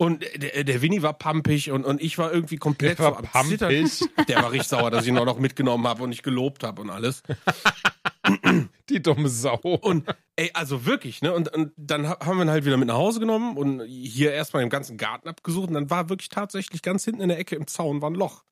Und 0.00 0.24
der, 0.36 0.62
der 0.62 0.80
Winnie 0.82 1.02
war 1.02 1.12
pampig 1.12 1.72
und, 1.72 1.84
und 1.84 2.00
ich 2.00 2.18
war 2.18 2.32
irgendwie 2.32 2.56
komplett 2.56 3.00
Der 3.00 3.04
war 3.06 3.12
so 3.20 3.28
am 3.38 3.48
Zittern. 3.48 3.68
pampig. 3.74 4.26
Der 4.28 4.36
war 4.42 4.52
richtig 4.52 4.68
sauer, 4.68 4.90
dass 4.92 5.02
ich 5.02 5.08
ihn 5.08 5.18
auch 5.18 5.24
noch 5.24 5.40
mitgenommen 5.40 5.88
habe 5.88 6.04
und 6.04 6.12
ich 6.12 6.22
gelobt 6.22 6.62
habe 6.62 6.82
und 6.82 6.90
alles. 6.90 7.22
Die 8.90 9.02
dumme 9.02 9.28
Sau. 9.28 9.56
Und 9.56 10.04
ey, 10.36 10.50
also 10.54 10.86
wirklich, 10.86 11.20
ne? 11.22 11.32
Und, 11.32 11.52
und 11.54 11.72
dann 11.76 12.08
ha- 12.08 12.18
haben 12.24 12.36
wir 12.38 12.44
ihn 12.44 12.50
halt 12.50 12.64
wieder 12.64 12.76
mit 12.76 12.88
nach 12.88 12.94
Hause 12.96 13.20
genommen 13.20 13.56
und 13.56 13.82
hier 13.86 14.32
erstmal 14.32 14.62
den 14.62 14.70
ganzen 14.70 14.96
Garten 14.96 15.28
abgesucht 15.28 15.68
und 15.68 15.74
dann 15.74 15.90
war 15.90 16.08
wirklich 16.08 16.28
tatsächlich 16.28 16.82
ganz 16.82 17.04
hinten 17.04 17.20
in 17.22 17.28
der 17.28 17.38
Ecke 17.38 17.56
im 17.56 17.66
Zaun 17.66 18.00
war 18.02 18.10
ein 18.10 18.14
Loch. 18.14 18.44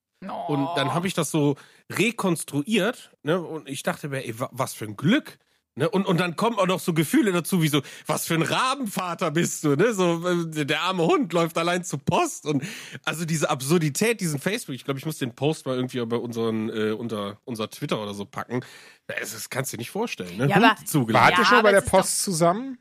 Und 0.49 0.67
dann 0.77 0.95
habe 0.95 1.07
ich 1.07 1.15
das 1.15 1.31
so 1.31 1.57
rekonstruiert, 1.93 3.13
ne? 3.23 3.41
Und 3.41 3.69
ich 3.69 3.83
dachte 3.83 4.09
mir, 4.09 4.25
ey, 4.25 4.39
wa- 4.41 4.49
was 4.51 4.75
für 4.75 4.87
ein 4.87 4.97
Glück. 4.97 5.39
Ne? 5.79 5.91
Und, 5.91 6.07
und 6.07 6.19
dann 6.19 6.37
kommen 6.37 6.59
auch 6.59 6.67
noch 6.67 6.81
so 6.81 6.95
Gefühle 6.95 7.33
dazu, 7.33 7.63
wie 7.63 7.69
so, 7.69 7.83
was 8.07 8.27
für 8.27 8.33
ein 8.35 8.41
Rabenvater 8.43 9.31
bist 9.31 9.63
du, 9.63 9.77
ne? 9.77 9.93
So, 9.93 10.27
äh, 10.27 10.65
der 10.65 10.81
arme 10.83 11.05
Hund 11.05 11.35
läuft 11.35 11.59
allein 11.59 11.85
zur 11.85 11.99
Post. 11.99 12.47
Und 12.47 12.65
also 13.05 13.27
diese 13.27 13.51
Absurdität, 13.51 14.23
diesen 14.23 14.41
Facebook, 14.41 14.75
ich 14.75 14.85
glaube, 14.85 14.99
ich 14.99 15.05
muss 15.05 15.19
den 15.19 15.35
Post 15.35 15.67
mal 15.67 15.77
irgendwie 15.77 15.99
über 15.99 16.21
unseren, 16.23 16.71
äh, 16.71 16.93
unter 16.93 17.39
unser 17.45 17.69
Twitter 17.69 18.03
oder 18.03 18.15
so 18.15 18.25
packen. 18.25 18.65
Das, 19.07 19.33
das 19.33 19.51
kannst 19.51 19.73
du 19.73 19.77
dir 19.77 19.83
nicht 19.83 19.91
vorstellen, 19.91 20.37
ne? 20.39 20.49
Ja, 20.49 20.57
aber- 20.57 20.77
zugelassen. 20.85 21.25
Wart 21.27 21.35
ihr 21.35 21.39
Ja, 21.41 21.45
schon 21.45 21.63
bei 21.63 21.69
aber 21.69 21.73
der 21.73 21.83
Post 21.83 22.23
zusammen? 22.23 22.79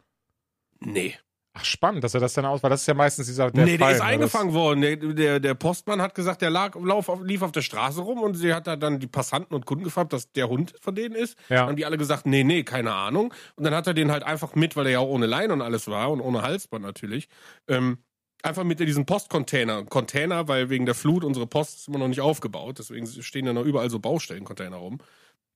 Nee. 0.79 1.15
Ach, 1.57 1.63
spannend, 1.63 2.03
dass 2.03 2.13
er 2.13 2.19
das 2.19 2.33
dann 2.33 2.45
aus, 2.45 2.61
weil 2.63 2.69
das 2.69 2.81
ist 2.81 2.87
ja 2.87 2.93
meistens 2.93 3.27
dieser 3.27 3.49
der 3.49 3.63
nee, 3.63 3.77
Fall, 3.77 3.87
der 3.87 3.95
ist 3.95 4.03
ne? 4.03 4.09
eingefangen 4.09 4.53
worden. 4.53 4.81
Der, 4.81 4.97
der, 4.97 5.39
der 5.39 5.53
Postmann 5.53 6.01
hat 6.01 6.13
gesagt, 6.13 6.41
der 6.41 6.49
lag, 6.49 6.75
lauf 6.75 7.07
auf, 7.07 7.21
lief 7.21 7.41
auf 7.41 7.53
der 7.53 7.61
Straße 7.61 8.01
rum 8.01 8.19
und 8.19 8.33
sie 8.33 8.53
hat 8.53 8.67
da 8.67 8.75
dann 8.75 8.99
die 8.99 9.07
Passanten 9.07 9.55
und 9.55 9.65
Kunden 9.65 9.85
gefragt, 9.85 10.11
dass 10.11 10.29
der 10.33 10.49
Hund 10.49 10.73
von 10.81 10.95
denen 10.95 11.15
ist. 11.15 11.37
Ja. 11.47 11.65
Und 11.65 11.77
die 11.77 11.85
alle 11.85 11.97
gesagt, 11.97 12.25
nee, 12.25 12.43
nee, 12.43 12.63
keine 12.63 12.93
Ahnung. 12.93 13.33
Und 13.55 13.63
dann 13.63 13.73
hat 13.73 13.87
er 13.87 13.93
den 13.93 14.11
halt 14.11 14.23
einfach 14.23 14.53
mit, 14.55 14.75
weil 14.75 14.87
er 14.87 14.91
ja 14.91 14.99
auch 14.99 15.07
ohne 15.07 15.27
Leine 15.27 15.53
und 15.53 15.61
alles 15.61 15.87
war 15.87 16.11
und 16.11 16.19
ohne 16.19 16.41
Halsband 16.41 16.83
natürlich, 16.83 17.29
ähm, 17.69 17.99
einfach 18.43 18.65
mit 18.65 18.81
in 18.81 18.85
diesen 18.85 19.05
Postcontainer. 19.05 19.85
Container, 19.85 20.49
weil 20.49 20.69
wegen 20.69 20.85
der 20.85 20.93
Flut 20.93 21.23
unsere 21.23 21.47
Post 21.47 21.79
ist 21.79 21.87
immer 21.87 21.99
noch 21.99 22.09
nicht 22.09 22.21
aufgebaut. 22.21 22.79
Deswegen 22.79 23.07
stehen 23.07 23.45
ja 23.45 23.53
noch 23.53 23.63
überall 23.63 23.89
so 23.89 23.99
Baustellencontainer 23.99 24.75
rum. 24.75 24.99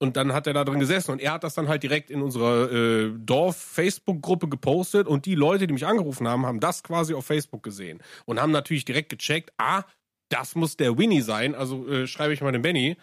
Und 0.01 0.15
dann 0.15 0.31
hat 0.31 0.47
er 0.47 0.53
da 0.53 0.63
drin 0.63 0.79
gesessen 0.79 1.11
und 1.11 1.21
er 1.21 1.33
hat 1.33 1.43
das 1.43 1.55
dann 1.55 1.67
halt 1.67 1.83
direkt 1.83 2.09
in 2.09 2.21
unserer 2.21 2.71
äh, 2.71 3.11
Dorf-Facebook-Gruppe 3.17 4.47
gepostet 4.47 5.07
und 5.07 5.25
die 5.25 5.35
Leute, 5.35 5.67
die 5.67 5.73
mich 5.73 5.85
angerufen 5.85 6.25
haben, 6.27 6.45
haben 6.45 6.61
das 6.61 6.83
quasi 6.83 7.13
auf 7.13 7.25
Facebook 7.25 7.63
gesehen 7.63 8.01
und 8.25 8.41
haben 8.41 8.51
natürlich 8.51 8.85
direkt 8.85 9.09
gecheckt, 9.09 9.51
ah, 9.57 9.83
das 10.29 10.55
muss 10.55 10.77
der 10.77 10.97
Winnie 10.97 11.21
sein, 11.21 11.53
also 11.53 11.87
äh, 11.87 12.07
schreibe 12.07 12.33
ich 12.33 12.41
mal 12.41 12.53
den 12.53 12.61
Benny. 12.61 12.95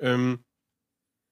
Ähm, 0.00 0.44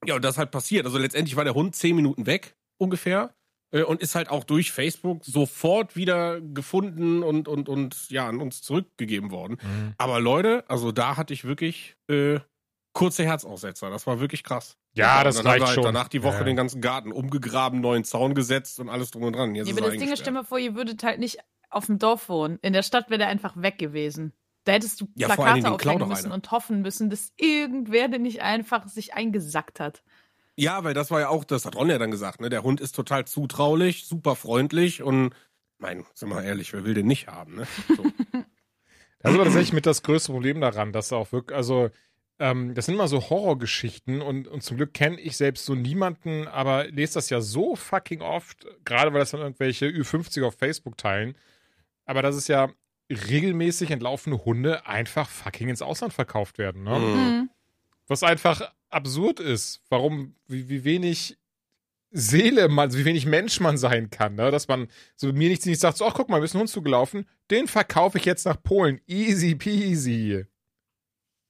ja, 0.04 0.16
und 0.16 0.24
das 0.24 0.34
ist 0.34 0.38
halt 0.38 0.50
passiert. 0.50 0.86
Also 0.86 0.98
letztendlich 0.98 1.36
war 1.36 1.44
der 1.44 1.54
Hund 1.54 1.76
zehn 1.76 1.94
Minuten 1.94 2.26
weg, 2.26 2.56
ungefähr, 2.78 3.32
äh, 3.70 3.82
und 3.82 4.00
ist 4.00 4.14
halt 4.14 4.28
auch 4.28 4.44
durch 4.44 4.72
Facebook 4.72 5.24
sofort 5.24 5.94
wieder 5.94 6.40
gefunden 6.40 7.22
und, 7.22 7.48
und, 7.48 7.68
und 7.68 8.10
ja, 8.10 8.28
an 8.28 8.40
uns 8.40 8.62
zurückgegeben 8.62 9.30
worden. 9.30 9.58
Mhm. 9.62 9.94
Aber 9.98 10.20
Leute, 10.20 10.64
also 10.68 10.92
da 10.92 11.16
hatte 11.16 11.32
ich 11.32 11.44
wirklich 11.44 11.96
äh, 12.08 12.40
kurze 12.92 13.24
Herzaussetzer. 13.24 13.90
Das 13.90 14.06
war 14.06 14.20
wirklich 14.20 14.44
krass. 14.44 14.76
Ja, 14.94 15.24
das 15.24 15.38
und 15.38 15.44
dann 15.44 15.52
reicht 15.52 15.64
halt 15.66 15.74
schon. 15.74 15.84
danach 15.84 16.08
die 16.08 16.22
Woche 16.22 16.38
Ja. 16.38 16.44
den 16.44 16.56
ganzen 16.56 16.80
Garten 16.80 17.12
umgegraben, 17.12 17.80
neuen 17.80 18.04
Zaun 18.04 18.34
gesetzt 18.34 18.78
und 18.80 18.88
alles 18.88 19.10
drum 19.10 19.22
und 19.24 19.34
dran. 19.34 19.54
Jetzt 19.54 19.68
Ja, 19.68 19.72
aber 19.74 19.86
er 19.86 19.90
das 19.92 19.98
Ding 20.00 20.12
ist, 20.12 20.20
stell 20.20 20.32
mal 20.32 20.44
vor, 20.44 20.58
ihr 20.58 20.74
würdet 20.74 21.02
halt 21.02 21.18
nicht 21.18 21.38
auf 21.70 21.86
dem 21.86 21.98
Dorf 21.98 22.28
wohnen. 22.28 22.58
In 22.62 22.72
der 22.74 22.82
Stadt 22.82 23.08
wäre 23.08 23.18
der 23.18 23.28
einfach 23.28 23.56
weg 23.56 23.78
gewesen. 23.78 24.32
Da 24.64 24.72
hättest 24.72 25.00
du 25.00 25.08
Ja, 25.16 25.26
Plakate 25.28 25.60
den 25.62 25.66
aufhängen 25.66 26.06
müssen 26.08 26.26
einer. 26.26 26.34
und 26.34 26.50
hoffen 26.50 26.82
müssen, 26.82 27.08
dass 27.10 27.32
irgendwer 27.36 28.08
denn 28.08 28.22
nicht 28.22 28.42
einfach 28.42 28.86
sich 28.88 29.14
eingesackt 29.14 29.80
hat. 29.80 30.02
Ja, 30.54 30.84
weil 30.84 30.92
das 30.94 31.10
war 31.10 31.18
ja 31.20 31.28
auch, 31.30 31.44
das 31.44 31.64
hat 31.64 31.74
Ron 31.76 31.88
ja 31.88 31.98
dann 31.98 32.10
gesagt, 32.10 32.40
ne? 32.42 32.50
Der 32.50 32.62
Hund 32.62 32.80
ist 32.80 32.92
total 32.94 33.24
zutraulich, 33.24 34.06
super 34.06 34.36
freundlich 34.36 35.02
und 35.02 35.34
mein, 35.78 36.04
sind 36.14 36.28
wir 36.28 36.36
mal 36.36 36.44
ehrlich, 36.44 36.72
wer 36.74 36.84
will 36.84 36.94
den 36.94 37.06
nicht 37.06 37.26
haben, 37.26 37.56
ne? 37.56 37.66
So. 37.88 38.04
Das 39.20 39.30
ist 39.32 39.36
aber 39.36 39.44
tatsächlich 39.44 39.72
mit 39.72 39.86
das 39.86 40.02
größte 40.02 40.30
Problem 40.32 40.60
daran, 40.60 40.92
dass 40.92 41.10
er 41.10 41.18
auch 41.18 41.32
wirklich, 41.32 41.56
also 41.56 41.90
ähm, 42.42 42.74
das 42.74 42.86
sind 42.86 42.96
immer 42.96 43.06
so 43.06 43.30
Horrorgeschichten 43.30 44.20
und, 44.20 44.48
und 44.48 44.64
zum 44.64 44.76
Glück 44.76 44.92
kenne 44.92 45.20
ich 45.20 45.36
selbst 45.36 45.64
so 45.64 45.76
niemanden, 45.76 46.48
aber 46.48 46.88
lese 46.88 47.14
das 47.14 47.30
ja 47.30 47.40
so 47.40 47.76
fucking 47.76 48.20
oft, 48.20 48.66
gerade 48.84 49.12
weil 49.12 49.20
das 49.20 49.30
dann 49.30 49.42
irgendwelche 49.42 49.86
Ü50 49.86 50.44
auf 50.44 50.56
Facebook 50.58 50.98
teilen. 50.98 51.36
Aber 52.04 52.20
das 52.20 52.34
ist 52.34 52.48
ja 52.48 52.72
regelmäßig 53.08 53.92
entlaufene 53.92 54.44
Hunde 54.44 54.84
einfach 54.86 55.28
fucking 55.28 55.68
ins 55.68 55.82
Ausland 55.82 56.14
verkauft 56.14 56.58
werden, 56.58 56.82
ne? 56.82 56.98
Mhm. 56.98 57.06
Mhm. 57.06 57.50
Was 58.08 58.24
einfach 58.24 58.72
absurd 58.90 59.38
ist. 59.38 59.80
Warum, 59.88 60.34
wie, 60.48 60.68
wie 60.68 60.82
wenig 60.82 61.38
Seele 62.10 62.68
man, 62.68 62.88
also 62.88 62.98
wie 62.98 63.04
wenig 63.04 63.24
Mensch 63.24 63.60
man 63.60 63.78
sein 63.78 64.10
kann, 64.10 64.34
ne? 64.34 64.50
Dass 64.50 64.66
man 64.66 64.88
so 65.14 65.32
mir 65.32 65.48
nicht, 65.48 65.64
nicht 65.64 65.80
sagt, 65.80 65.96
so, 65.96 66.06
ach 66.06 66.14
guck 66.14 66.28
mal, 66.28 66.40
wir 66.40 66.48
sind 66.48 66.58
Hund 66.58 66.70
zugelaufen, 66.70 67.24
den 67.52 67.68
verkaufe 67.68 68.18
ich 68.18 68.24
jetzt 68.24 68.46
nach 68.46 68.60
Polen. 68.60 69.00
Easy 69.06 69.54
peasy. 69.54 70.44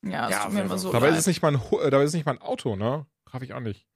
Ja, 0.04 0.23
das 0.23 0.30
Ja, 0.30 0.44
tut 0.44 0.52
mir 0.54 0.61
immer 0.62 0.78
so. 0.78 0.92
Dabei 0.92 1.09
ist 1.09 1.12
leid. 1.12 1.21
es 1.21 1.26
nicht 1.26 1.42
mal 1.42 1.54
ein, 1.54 1.62
äh, 1.80 1.90
dabei 1.90 2.04
ist 2.04 2.09
es 2.11 2.14
nicht 2.14 2.26
mal 2.26 2.32
ein 2.32 2.42
Auto, 2.42 2.76
ne? 2.76 3.06
Raff 3.28 3.42
ich 3.42 3.54
auch 3.54 3.61
nicht. 3.61 3.87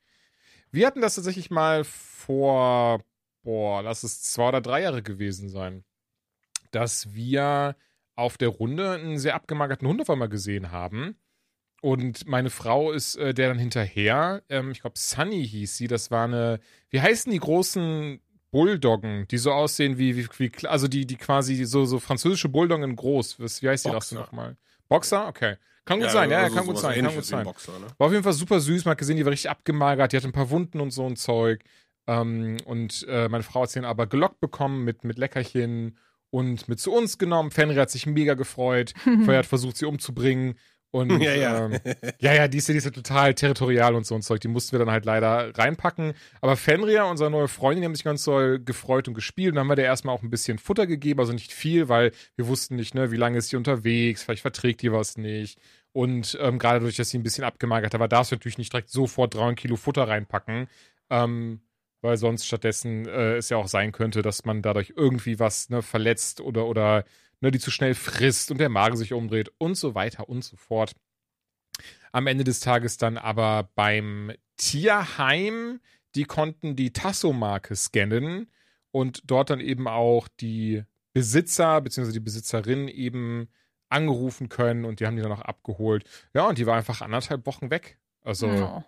Wir 0.71 0.87
hatten 0.87 1.01
das 1.01 1.15
tatsächlich 1.15 1.51
mal 1.51 1.85
vor, 1.85 3.01
boah, 3.43 3.83
lass 3.83 4.03
es 4.03 4.23
zwei 4.23 4.49
oder 4.49 4.61
drei 4.61 4.83
Jahre 4.83 5.03
gewesen 5.03 5.49
sein, 5.49 5.85
dass 6.71 7.15
wir 7.15 7.77
auf 8.15 8.37
der 8.39 8.49
Runde 8.49 8.93
einen 8.93 9.19
sehr 9.19 9.35
abgemagerten 9.35 9.87
Hund 9.87 10.01
auf 10.01 10.11
einmal 10.11 10.29
gesehen 10.29 10.71
haben. 10.73 11.17
Und 11.83 12.27
meine 12.27 12.51
Frau 12.51 12.91
ist 12.93 13.17
äh, 13.17 13.35
der 13.35 13.49
dann 13.49 13.59
hinterher, 13.59 14.43
ähm, 14.49 14.71
ich 14.71 14.81
glaube 14.81 14.99
Sunny 14.99 15.47
hieß 15.47 15.77
sie, 15.77 15.87
das 15.89 16.11
war 16.11 16.25
eine, 16.25 16.59
wie 16.91 17.01
heißen 17.01 17.31
die 17.31 17.39
großen 17.39 18.21
Bulldoggen, 18.51 19.29
die 19.29 19.39
so 19.39 19.53
aussehen 19.53 19.99
wie, 19.99 20.17
wie, 20.17 20.27
wie 20.39 20.67
also 20.67 20.89
die, 20.89 21.07
die 21.07 21.17
quasi 21.17 21.65
so, 21.65 21.85
so 21.85 22.01
französische 22.01 22.49
Bulldoggen 22.49 22.91
in 22.91 22.97
groß, 22.97 23.39
Was, 23.41 23.63
wie 23.63 23.69
heißt 23.69 23.85
die 23.85 23.91
das 23.91 24.13
nochmal? 24.13 24.57
Boxer? 24.89 25.29
Okay. 25.29 25.57
Kann 25.85 26.01
gut 26.01 26.11
sein, 26.11 26.31
ja, 26.31 26.39
ja, 26.39 26.45
also 26.45 26.57
kann 26.57 26.67
gut 26.67 26.79
sein, 26.79 27.05
kann 27.05 27.15
gut 27.15 27.25
sein. 27.25 27.45
Boxer, 27.45 27.79
ne? 27.79 27.87
War 27.97 28.07
auf 28.09 28.13
jeden 28.13 28.25
Fall 28.25 28.33
super 28.33 28.59
süß. 28.59 28.85
Man 28.85 28.93
hat 28.93 28.99
gesehen, 28.99 29.17
die 29.17 29.25
war 29.25 29.31
richtig 29.31 29.51
abgemagert. 29.51 30.13
Die 30.13 30.17
hatte 30.17 30.27
ein 30.27 30.33
paar 30.33 30.51
Wunden 30.51 30.81
und 30.81 30.91
so 30.91 31.07
ein 31.07 31.15
Zeug. 31.15 31.63
Ähm, 32.09 32.57
und 32.65 33.07
äh, 33.09 33.29
meine 33.29 33.45
Frau 33.45 33.63
hat 33.63 33.71
sie 33.71 33.81
dann 33.81 33.89
aber 33.89 34.09
gelockt 34.09 34.41
bekommen 34.41 34.85
mit, 34.85 35.05
mit 35.05 35.17
Leckerchen 35.17 35.97
und 36.31 36.69
mit 36.69 36.81
zu 36.81 36.93
uns 36.93 37.19
genommen. 37.19 37.53
Fenrir 37.53 37.83
hat 37.83 37.91
sich 37.91 38.07
mega 38.07 38.35
gefreut. 38.35 38.95
Feuer 39.25 39.39
hat 39.39 39.47
versucht, 39.47 39.77
sie 39.77 39.87
umzubringen. 39.87 40.55
Und 40.93 41.11
Ja, 41.23 41.35
ja. 41.35 41.67
Ähm, 41.67 41.79
ja, 42.21 42.33
ja, 42.35 42.49
die 42.49 42.59
ist, 42.59 42.69
ja- 42.69 42.73
die 42.73 42.79
ist 42.79 42.85
ja 42.85 42.91
total 42.91 43.35
territorial 43.35 43.95
und 43.95 44.07
so 44.07 44.15
ein 44.15 44.23
Zeug. 44.23 44.41
Die 44.41 44.49
mussten 44.49 44.73
wir 44.73 44.79
dann 44.79 44.91
halt 44.91 45.05
leider 45.05 45.57
reinpacken. 45.57 46.15
Aber 46.41 46.57
Fenrir, 46.57 47.07
unsere 47.07 47.31
neue 47.31 47.49
Freundin, 47.49 47.83
die 47.83 47.87
haben 47.87 47.95
sich 47.95 48.05
ganz 48.05 48.25
doll 48.25 48.59
gefreut 48.61 49.09
und 49.09 49.15
gespielt. 49.15 49.51
Und 49.51 49.57
dann 49.57 49.63
haben 49.63 49.69
wir 49.69 49.77
der 49.77 49.85
erstmal 49.87 50.15
auch 50.15 50.23
ein 50.23 50.31
bisschen 50.31 50.59
Futter 50.59 50.87
gegeben, 50.87 51.21
also 51.21 51.33
nicht 51.33 51.53
viel, 51.53 51.89
weil 51.89 52.13
wir 52.37 52.47
wussten 52.47 52.77
nicht, 52.77 52.95
ne, 52.95 53.11
wie 53.11 53.17
lange 53.17 53.39
ist 53.39 53.51
sie 53.51 53.57
unterwegs, 53.57 54.23
vielleicht 54.23 54.43
verträgt 54.43 54.83
die 54.83 54.93
was 54.93 55.17
nicht. 55.19 55.59
Und 55.93 56.37
ähm, 56.41 56.59
gerade 56.59 56.79
dadurch, 56.81 56.97
dass 56.97 57.11
sie 57.11 57.19
ein 57.19 57.23
bisschen 57.23 57.45
abgemagert 57.45 57.99
war, 57.99 58.09
darfst 58.09 58.31
du 58.33 58.37
natürlich 58.37 58.59
nicht 58.59 58.73
direkt 58.73 58.91
sofort 58.91 59.35
300 59.35 59.57
Kilo 59.59 59.77
Futter 59.77 60.07
reinpacken. 60.09 60.69
Ähm, 61.11 61.61
weil 62.03 62.19
sonst 62.19 62.47
stattdessen 62.47 63.07
äh, 63.09 63.37
es 63.37 63.49
ja 63.49 63.57
auch 63.57 63.67
sein 63.69 63.91
könnte, 63.91 64.23
dass 64.23 64.45
man 64.45 64.63
dadurch 64.63 64.93
irgendwie 64.97 65.39
was 65.41 65.71
ne, 65.71 65.83
verletzt 65.83 66.41
oder, 66.41 66.67
oder 66.67 67.05
ne, 67.41 67.51
die 67.51 67.59
zu 67.59 67.71
schnell 67.71 67.95
frisst 67.95 68.51
und 68.51 68.59
der 68.59 68.69
Magen 68.69 68.97
sich 68.97 69.13
umdreht 69.13 69.51
und 69.59 69.77
so 69.77 69.95
weiter 69.95 70.29
und 70.29 70.43
so 70.43 70.57
fort. 70.57 70.93
Am 72.13 72.27
Ende 72.27 72.45
des 72.45 72.61
Tages 72.61 72.97
dann 72.97 73.19
aber 73.19 73.71
beim 73.75 74.33
Tierheim, 74.57 75.81
die 76.15 76.25
konnten 76.25 76.77
die 76.77 76.93
Tasso-Marke 76.93 77.77
scannen 77.77 78.51
und 78.91 79.23
dort 79.27 79.51
dann 79.51 79.61
eben 79.61 79.87
auch 79.89 80.29
die 80.41 80.85
Besitzer 81.13 81.81
bzw. 81.81 82.13
die 82.13 82.21
Besitzerin 82.21 82.89
eben 82.89 83.49
angerufen 83.89 84.49
können 84.49 84.85
und 84.85 85.01
die 85.01 85.07
haben 85.07 85.17
die 85.17 85.23
dann 85.23 85.33
auch 85.33 85.43
abgeholt. 85.43 86.05
Ja, 86.35 86.49
und 86.49 86.59
die 86.59 86.67
war 86.67 86.77
einfach 86.77 87.01
anderthalb 87.01 87.47
Wochen 87.47 87.71
weg. 87.71 87.99
Also. 88.23 88.49
Oh. 88.49 88.85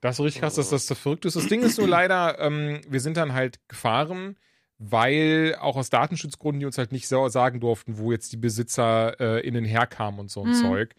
Das 0.00 0.18
ist 0.18 0.24
richtig 0.24 0.40
krass, 0.40 0.56
dass 0.56 0.70
das 0.70 0.86
so 0.86 0.96
verrückt 0.96 1.26
ist. 1.26 1.36
Das 1.36 1.46
Ding 1.46 1.62
ist 1.62 1.78
nur 1.78 1.86
leider, 1.86 2.40
ähm, 2.40 2.80
wir 2.88 2.98
sind 2.98 3.16
dann 3.16 3.34
halt 3.34 3.60
gefahren, 3.68 4.36
weil 4.78 5.56
auch 5.60 5.76
aus 5.76 5.90
Datenschutzgründen 5.90 6.60
die 6.60 6.66
uns 6.66 6.78
halt 6.78 6.92
nicht 6.92 7.08
so 7.08 7.28
sagen 7.28 7.60
durften, 7.60 7.98
wo 7.98 8.12
jetzt 8.12 8.32
die 8.32 8.36
Besitzer 8.36 9.18
äh, 9.20 9.46
innen 9.46 9.64
herkamen 9.64 10.20
und 10.20 10.30
so 10.30 10.42
ein 10.44 10.50
Mhm. 10.50 10.54
Zeug. 10.54 10.94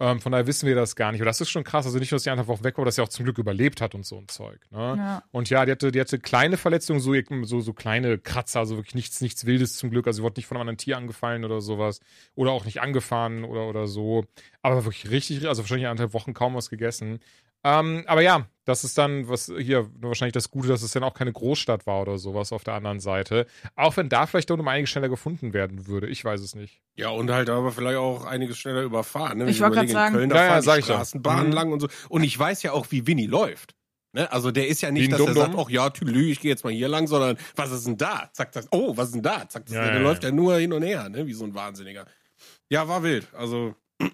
Ähm, 0.00 0.20
von 0.20 0.32
daher 0.32 0.48
wissen 0.48 0.66
wir 0.66 0.74
das 0.74 0.96
gar 0.96 1.12
nicht. 1.12 1.20
Und 1.20 1.26
das 1.26 1.40
ist 1.40 1.50
schon 1.50 1.62
krass. 1.62 1.86
Also 1.86 1.98
nicht 2.00 2.10
nur, 2.10 2.16
dass 2.16 2.24
die 2.24 2.30
anderthalb 2.30 2.48
Wochen 2.58 2.64
weg 2.64 2.76
war, 2.76 2.84
dass 2.84 2.96
sie 2.96 3.02
auch 3.02 3.08
zum 3.08 3.24
Glück 3.24 3.38
überlebt 3.38 3.80
hat 3.80 3.94
und 3.94 4.04
so 4.04 4.18
ein 4.18 4.26
Zeug. 4.26 4.58
Ne? 4.72 4.94
Ja. 4.98 5.22
Und 5.30 5.48
ja, 5.48 5.64
die 5.64 5.70
hatte, 5.70 5.92
die 5.92 6.00
hatte 6.00 6.18
kleine 6.18 6.56
Verletzungen, 6.56 6.98
so, 6.98 7.14
so, 7.44 7.60
so 7.60 7.72
kleine 7.72 8.18
Kratzer, 8.18 8.58
also 8.60 8.76
wirklich 8.76 8.96
nichts, 8.96 9.20
nichts 9.20 9.46
Wildes 9.46 9.76
zum 9.76 9.90
Glück. 9.90 10.08
Also 10.08 10.16
sie 10.16 10.22
wurde 10.24 10.40
nicht 10.40 10.46
von 10.46 10.56
einem 10.56 10.62
anderen 10.62 10.78
Tier 10.78 10.96
angefallen 10.96 11.44
oder 11.44 11.60
sowas. 11.60 12.00
Oder 12.34 12.50
auch 12.50 12.64
nicht 12.64 12.80
angefahren 12.80 13.44
oder, 13.44 13.68
oder 13.68 13.86
so. 13.86 14.24
Aber 14.60 14.84
wirklich 14.84 15.08
richtig, 15.10 15.46
also 15.46 15.62
wahrscheinlich 15.62 15.86
anderthalb 15.86 16.14
Wochen 16.14 16.34
kaum 16.34 16.56
was 16.56 16.68
gegessen. 16.68 17.20
Ähm, 17.64 18.02
aber 18.06 18.22
ja, 18.22 18.46
das 18.64 18.84
ist 18.84 18.96
dann, 18.98 19.28
was 19.28 19.52
hier 19.58 19.88
wahrscheinlich 20.00 20.32
das 20.32 20.50
Gute, 20.50 20.68
dass 20.68 20.82
es 20.82 20.92
dann 20.92 21.02
auch 21.02 21.14
keine 21.14 21.32
Großstadt 21.32 21.86
war 21.86 22.02
oder 22.02 22.18
sowas 22.18 22.52
auf 22.52 22.64
der 22.64 22.74
anderen 22.74 23.00
Seite. 23.00 23.46
Auch 23.76 23.96
wenn 23.96 24.08
da 24.08 24.26
vielleicht 24.26 24.50
um 24.50 24.66
einiges 24.68 24.90
schneller 24.90 25.08
gefunden 25.08 25.52
werden 25.52 25.86
würde. 25.86 26.08
Ich 26.08 26.24
weiß 26.24 26.40
es 26.40 26.54
nicht. 26.54 26.80
Ja, 26.96 27.10
und 27.10 27.30
halt 27.30 27.50
aber 27.50 27.72
vielleicht 27.72 27.98
auch 27.98 28.24
einiges 28.24 28.58
schneller 28.58 28.82
überfahren. 28.82 29.38
Ne? 29.38 29.50
Ich 29.50 29.60
wollte 29.60 29.74
überlege, 29.74 29.92
grad 29.94 30.08
in 30.08 30.12
sagen- 30.12 30.14
Köln, 30.14 30.30
da 30.30 30.36
Ja, 30.36 30.42
ja, 30.44 30.48
fahren 30.50 30.62
sag 30.62 30.74
die 30.76 30.80
ja. 30.88 30.94
Straßenbahnen 30.94 31.46
Mhm. 31.48 31.52
lang 31.52 31.72
und 31.72 31.80
so. 31.80 31.88
Und 32.08 32.22
ich 32.24 32.38
weiß 32.38 32.62
ja 32.62 32.72
auch, 32.72 32.86
wie 32.90 33.06
Winnie 33.06 33.26
läuft. 33.26 33.74
Ne? 34.12 34.30
Also 34.30 34.50
der 34.50 34.68
ist 34.68 34.80
ja 34.82 34.90
nicht, 34.90 35.04
ein 35.06 35.10
dass 35.12 35.20
er 35.20 35.26
Dum-Dum? 35.26 35.42
sagt, 35.52 35.54
ach 35.58 35.70
ja, 35.70 35.90
tülü, 35.90 36.30
ich 36.30 36.38
gehe 36.40 36.50
jetzt 36.50 36.64
mal 36.64 36.72
hier 36.72 36.88
lang, 36.88 37.06
sondern 37.08 37.38
was 37.56 37.72
ist 37.72 37.86
denn 37.86 37.96
da? 37.96 38.28
Zack, 38.32 38.52
zack, 38.52 38.66
oh, 38.70 38.96
was 38.96 39.06
ist 39.08 39.14
denn 39.14 39.22
da? 39.22 39.48
Zack, 39.48 39.66
zack, 39.68 39.70
Ja, 39.70 39.84
der 39.86 39.94
ja, 39.94 40.00
läuft 40.00 40.22
ja. 40.22 40.28
ja 40.28 40.34
nur 40.34 40.56
hin 40.58 40.72
und 40.72 40.82
her, 40.82 41.08
ne? 41.08 41.26
wie 41.26 41.32
so 41.32 41.44
ein 41.44 41.54
Wahnsinniger. 41.54 42.06
Ja, 42.70 42.86
war 42.88 43.02
wild. 43.02 43.26
Also 43.34 43.74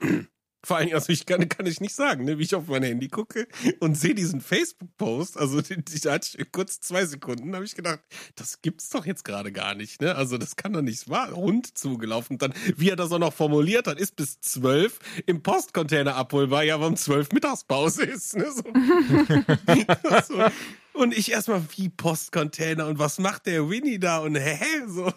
vor 0.65 0.81
Dingen, 0.81 0.95
also 0.95 1.13
ich 1.13 1.25
kann, 1.25 1.49
kann 1.49 1.67
ich 1.67 1.81
nicht 1.81 1.95
sagen, 1.95 2.25
ne? 2.25 2.39
wie 2.39 2.43
ich 2.43 2.55
auf 2.55 2.67
mein 2.67 2.83
Handy 2.83 3.09
gucke 3.09 3.47
und 3.81 3.97
sehe 3.97 4.15
diesen 4.15 4.41
Facebook-Post, 4.41 5.39
also 5.39 5.61
da 6.03 6.13
hatte 6.13 6.39
ich 6.39 6.53
kurz 6.53 6.81
zwei 6.81 7.07
Sekunden, 7.07 7.55
habe 7.55 7.65
ich 7.65 7.77
gedacht, 7.77 8.01
das 8.35 8.61
gibt's 8.61 8.91
doch 8.91 9.07
jetzt 9.07 9.25
gerade 9.25 9.53
gar 9.53 9.75
nicht, 9.75 10.01
ne? 10.01 10.17
Also 10.17 10.37
das 10.37 10.57
kann 10.57 10.73
doch 10.73 10.83
nicht 10.83 11.09
wahr. 11.09 11.31
Hund 11.33 11.79
zugelaufen. 11.79 12.35
Und 12.35 12.43
dann, 12.43 12.55
wie 12.77 12.91
er 12.91 12.97
das 12.97 13.13
auch 13.13 13.19
noch 13.19 13.33
formuliert 13.33 13.87
hat, 13.87 13.99
ist 13.99 14.17
bis 14.17 14.41
zwölf 14.41 14.99
im 15.27 15.43
Postcontainer 15.43 16.17
abholbar, 16.17 16.65
ja, 16.65 16.75
aber 16.75 16.89
um 16.89 16.97
zwölf 16.97 17.31
Mittagspause 17.33 18.05
ist, 18.05 18.37
ne? 18.37 18.51
So. 18.51 18.63
so. 20.35 20.45
Und 20.93 21.17
ich 21.17 21.31
erstmal, 21.31 21.63
wie 21.77 21.89
Postcontainer 21.89 22.87
und 22.89 22.99
was 22.99 23.19
macht 23.19 23.47
der 23.47 23.71
Winnie 23.71 24.01
da 24.01 24.19
und 24.19 24.35
hä? 24.35 24.59
So. 24.89 25.13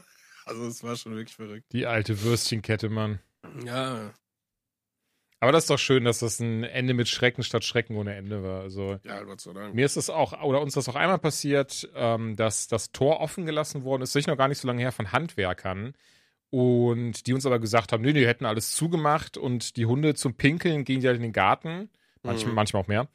Also 0.46 0.68
es 0.68 0.84
war 0.84 0.96
schon 0.96 1.16
wirklich 1.16 1.36
verrückt. 1.36 1.72
Die 1.72 1.88
alte 1.88 2.22
Würstchenkette, 2.22 2.90
Mann. 2.90 3.20
Ja, 3.66 4.14
Aber 5.42 5.52
das 5.52 5.64
ist 5.64 5.70
doch 5.72 5.80
schön, 5.80 6.06
dass 6.06 6.20
das 6.20 6.40
ein 6.40 6.64
Ende 6.64 6.94
mit 6.94 7.10
Schrecken 7.10 7.44
statt 7.44 7.64
Schrecken 7.66 7.98
ohne 7.98 8.16
Ende 8.16 8.44
war. 8.44 8.62
Also 8.62 9.00
ja, 9.04 9.22
Gott 9.24 9.42
sei 9.42 9.52
Dank. 9.54 9.74
mir 9.74 9.86
ist 9.86 9.98
das 9.98 10.10
auch, 10.10 10.40
oder 10.44 10.62
uns 10.62 10.78
ist 10.78 10.88
das 10.88 10.94
auch 10.96 10.98
einmal 11.00 11.18
passiert, 11.20 11.90
ähm, 11.96 12.36
dass 12.36 12.68
das 12.68 12.92
Tor 12.92 13.20
offen 13.20 13.46
gelassen 13.46 13.84
worden 13.84 14.04
ist, 14.04 14.14
sicher 14.14 14.32
noch 14.32 14.38
gar 14.38 14.48
nicht 14.48 14.60
so 14.60 14.68
lange 14.68 14.82
her, 14.82 14.92
von 14.94 15.12
Handwerkern. 15.12 15.94
Und 16.52 17.28
die 17.28 17.34
uns 17.34 17.46
aber 17.46 17.60
gesagt 17.60 17.92
haben, 17.92 18.02
nee, 18.02 18.14
die 18.14 18.28
hätten 18.28 18.46
alles 18.46 18.72
zugemacht 18.72 19.38
und 19.38 19.78
die 19.78 19.86
Hunde 19.86 20.14
zum 20.16 20.36
Pinkeln 20.36 20.84
gehen 20.84 21.00
die 21.02 21.08
halt 21.08 21.18
in 21.18 21.24
den 21.24 21.34
Garten. 21.34 21.90
Manchmal, 22.24 22.50
Mhm. 22.52 22.56
manchmal 22.56 22.84
auch 22.84 22.88
mehr. 22.88 23.08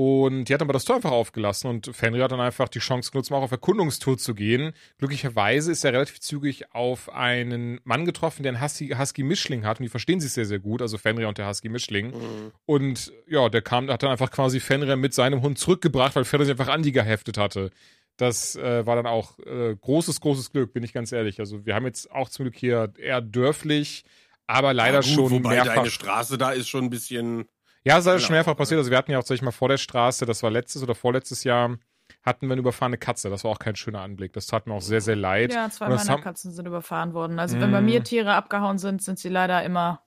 Und 0.00 0.46
die 0.46 0.54
hat 0.54 0.62
aber 0.62 0.72
das 0.72 0.86
Tor 0.86 0.96
einfach 0.96 1.10
aufgelassen 1.10 1.68
und 1.68 1.94
Fenrir 1.94 2.24
hat 2.24 2.32
dann 2.32 2.40
einfach 2.40 2.70
die 2.70 2.78
Chance 2.78 3.10
genutzt, 3.10 3.30
mal 3.30 3.36
auch 3.36 3.42
auf 3.42 3.50
Erkundungstour 3.50 4.16
zu 4.16 4.34
gehen. 4.34 4.72
Glücklicherweise 4.96 5.70
ist 5.70 5.84
er 5.84 5.92
relativ 5.92 6.20
zügig 6.20 6.74
auf 6.74 7.12
einen 7.12 7.80
Mann 7.84 8.06
getroffen, 8.06 8.42
der 8.42 8.54
einen 8.54 8.62
Husky, 8.62 8.94
Husky 8.98 9.22
Mischling 9.22 9.66
hat 9.66 9.78
und 9.78 9.82
die 9.82 9.90
verstehen 9.90 10.18
sich 10.18 10.32
sehr, 10.32 10.46
sehr 10.46 10.58
gut, 10.58 10.80
also 10.80 10.96
Fenrir 10.96 11.28
und 11.28 11.36
der 11.36 11.46
Husky 11.46 11.68
Mischling. 11.68 12.12
Mhm. 12.12 12.52
Und 12.64 13.12
ja, 13.28 13.50
der 13.50 13.60
kam, 13.60 13.90
hat 13.90 14.02
dann 14.02 14.10
einfach 14.10 14.30
quasi 14.30 14.58
Fenrir 14.58 14.96
mit 14.96 15.12
seinem 15.12 15.42
Hund 15.42 15.58
zurückgebracht, 15.58 16.16
weil 16.16 16.24
Fenrir 16.24 16.46
sich 16.46 16.58
einfach 16.58 16.72
an 16.72 16.82
die 16.82 16.92
geheftet 16.92 17.36
hatte. 17.36 17.68
Das 18.16 18.56
äh, 18.56 18.86
war 18.86 18.96
dann 18.96 19.06
auch 19.06 19.38
äh, 19.40 19.76
großes, 19.78 20.22
großes 20.22 20.50
Glück, 20.50 20.72
bin 20.72 20.82
ich 20.82 20.94
ganz 20.94 21.12
ehrlich. 21.12 21.40
Also 21.40 21.66
wir 21.66 21.74
haben 21.74 21.84
jetzt 21.84 22.10
auch 22.10 22.30
zum 22.30 22.44
Glück 22.44 22.56
hier 22.56 22.90
eher 22.96 23.20
dörflich, 23.20 24.04
aber 24.46 24.72
leider 24.72 25.00
Ja, 25.00 25.00
gut, 25.00 25.10
schon 25.10 25.30
wobei 25.30 25.56
mehrfach. 25.56 25.74
deine 25.74 25.90
Straße 25.90 26.38
da 26.38 26.52
ist 26.52 26.70
schon 26.70 26.84
ein 26.84 26.90
bisschen. 26.90 27.44
Ja, 27.84 27.94
es 27.98 28.00
ist 28.00 28.12
Genau. 28.12 28.18
schon 28.18 28.34
mehrfach 28.34 28.56
passiert. 28.56 28.78
Also 28.78 28.90
wir 28.90 28.98
hatten 28.98 29.10
ja 29.10 29.18
auch, 29.18 29.24
sag 29.24 29.34
ich 29.36 29.42
mal, 29.42 29.50
vor 29.52 29.68
der 29.68 29.78
Straße, 29.78 30.26
das 30.26 30.42
war 30.42 30.50
letztes 30.50 30.82
oder 30.82 30.94
vorletztes 30.94 31.44
Jahr, 31.44 31.78
hatten 32.22 32.46
wir 32.48 32.52
eine 32.52 32.60
überfahrene 32.60 32.98
Katze. 32.98 33.30
Das 33.30 33.44
war 33.44 33.50
auch 33.52 33.58
kein 33.58 33.76
schöner 33.76 34.02
Anblick. 34.02 34.32
Das 34.34 34.46
tat 34.46 34.66
mir 34.66 34.74
auch 34.74 34.82
sehr, 34.82 35.00
sehr 35.00 35.16
leid. 35.16 35.54
Ja, 35.54 35.70
zwei 35.70 35.86
Und 35.86 35.94
meiner 35.96 36.08
haben- 36.10 36.22
Katzen 36.22 36.52
sind 36.52 36.66
überfahren 36.66 37.14
worden. 37.14 37.38
Also 37.38 37.58
wenn 37.60 37.70
bei 37.72 37.80
Mm. 37.80 37.84
mir 37.86 38.04
Tiere 38.04 38.34
abgehauen 38.34 38.78
sind, 38.78 39.02
sind 39.02 39.18
sie 39.18 39.30
leider 39.30 39.62
immer 39.64 40.02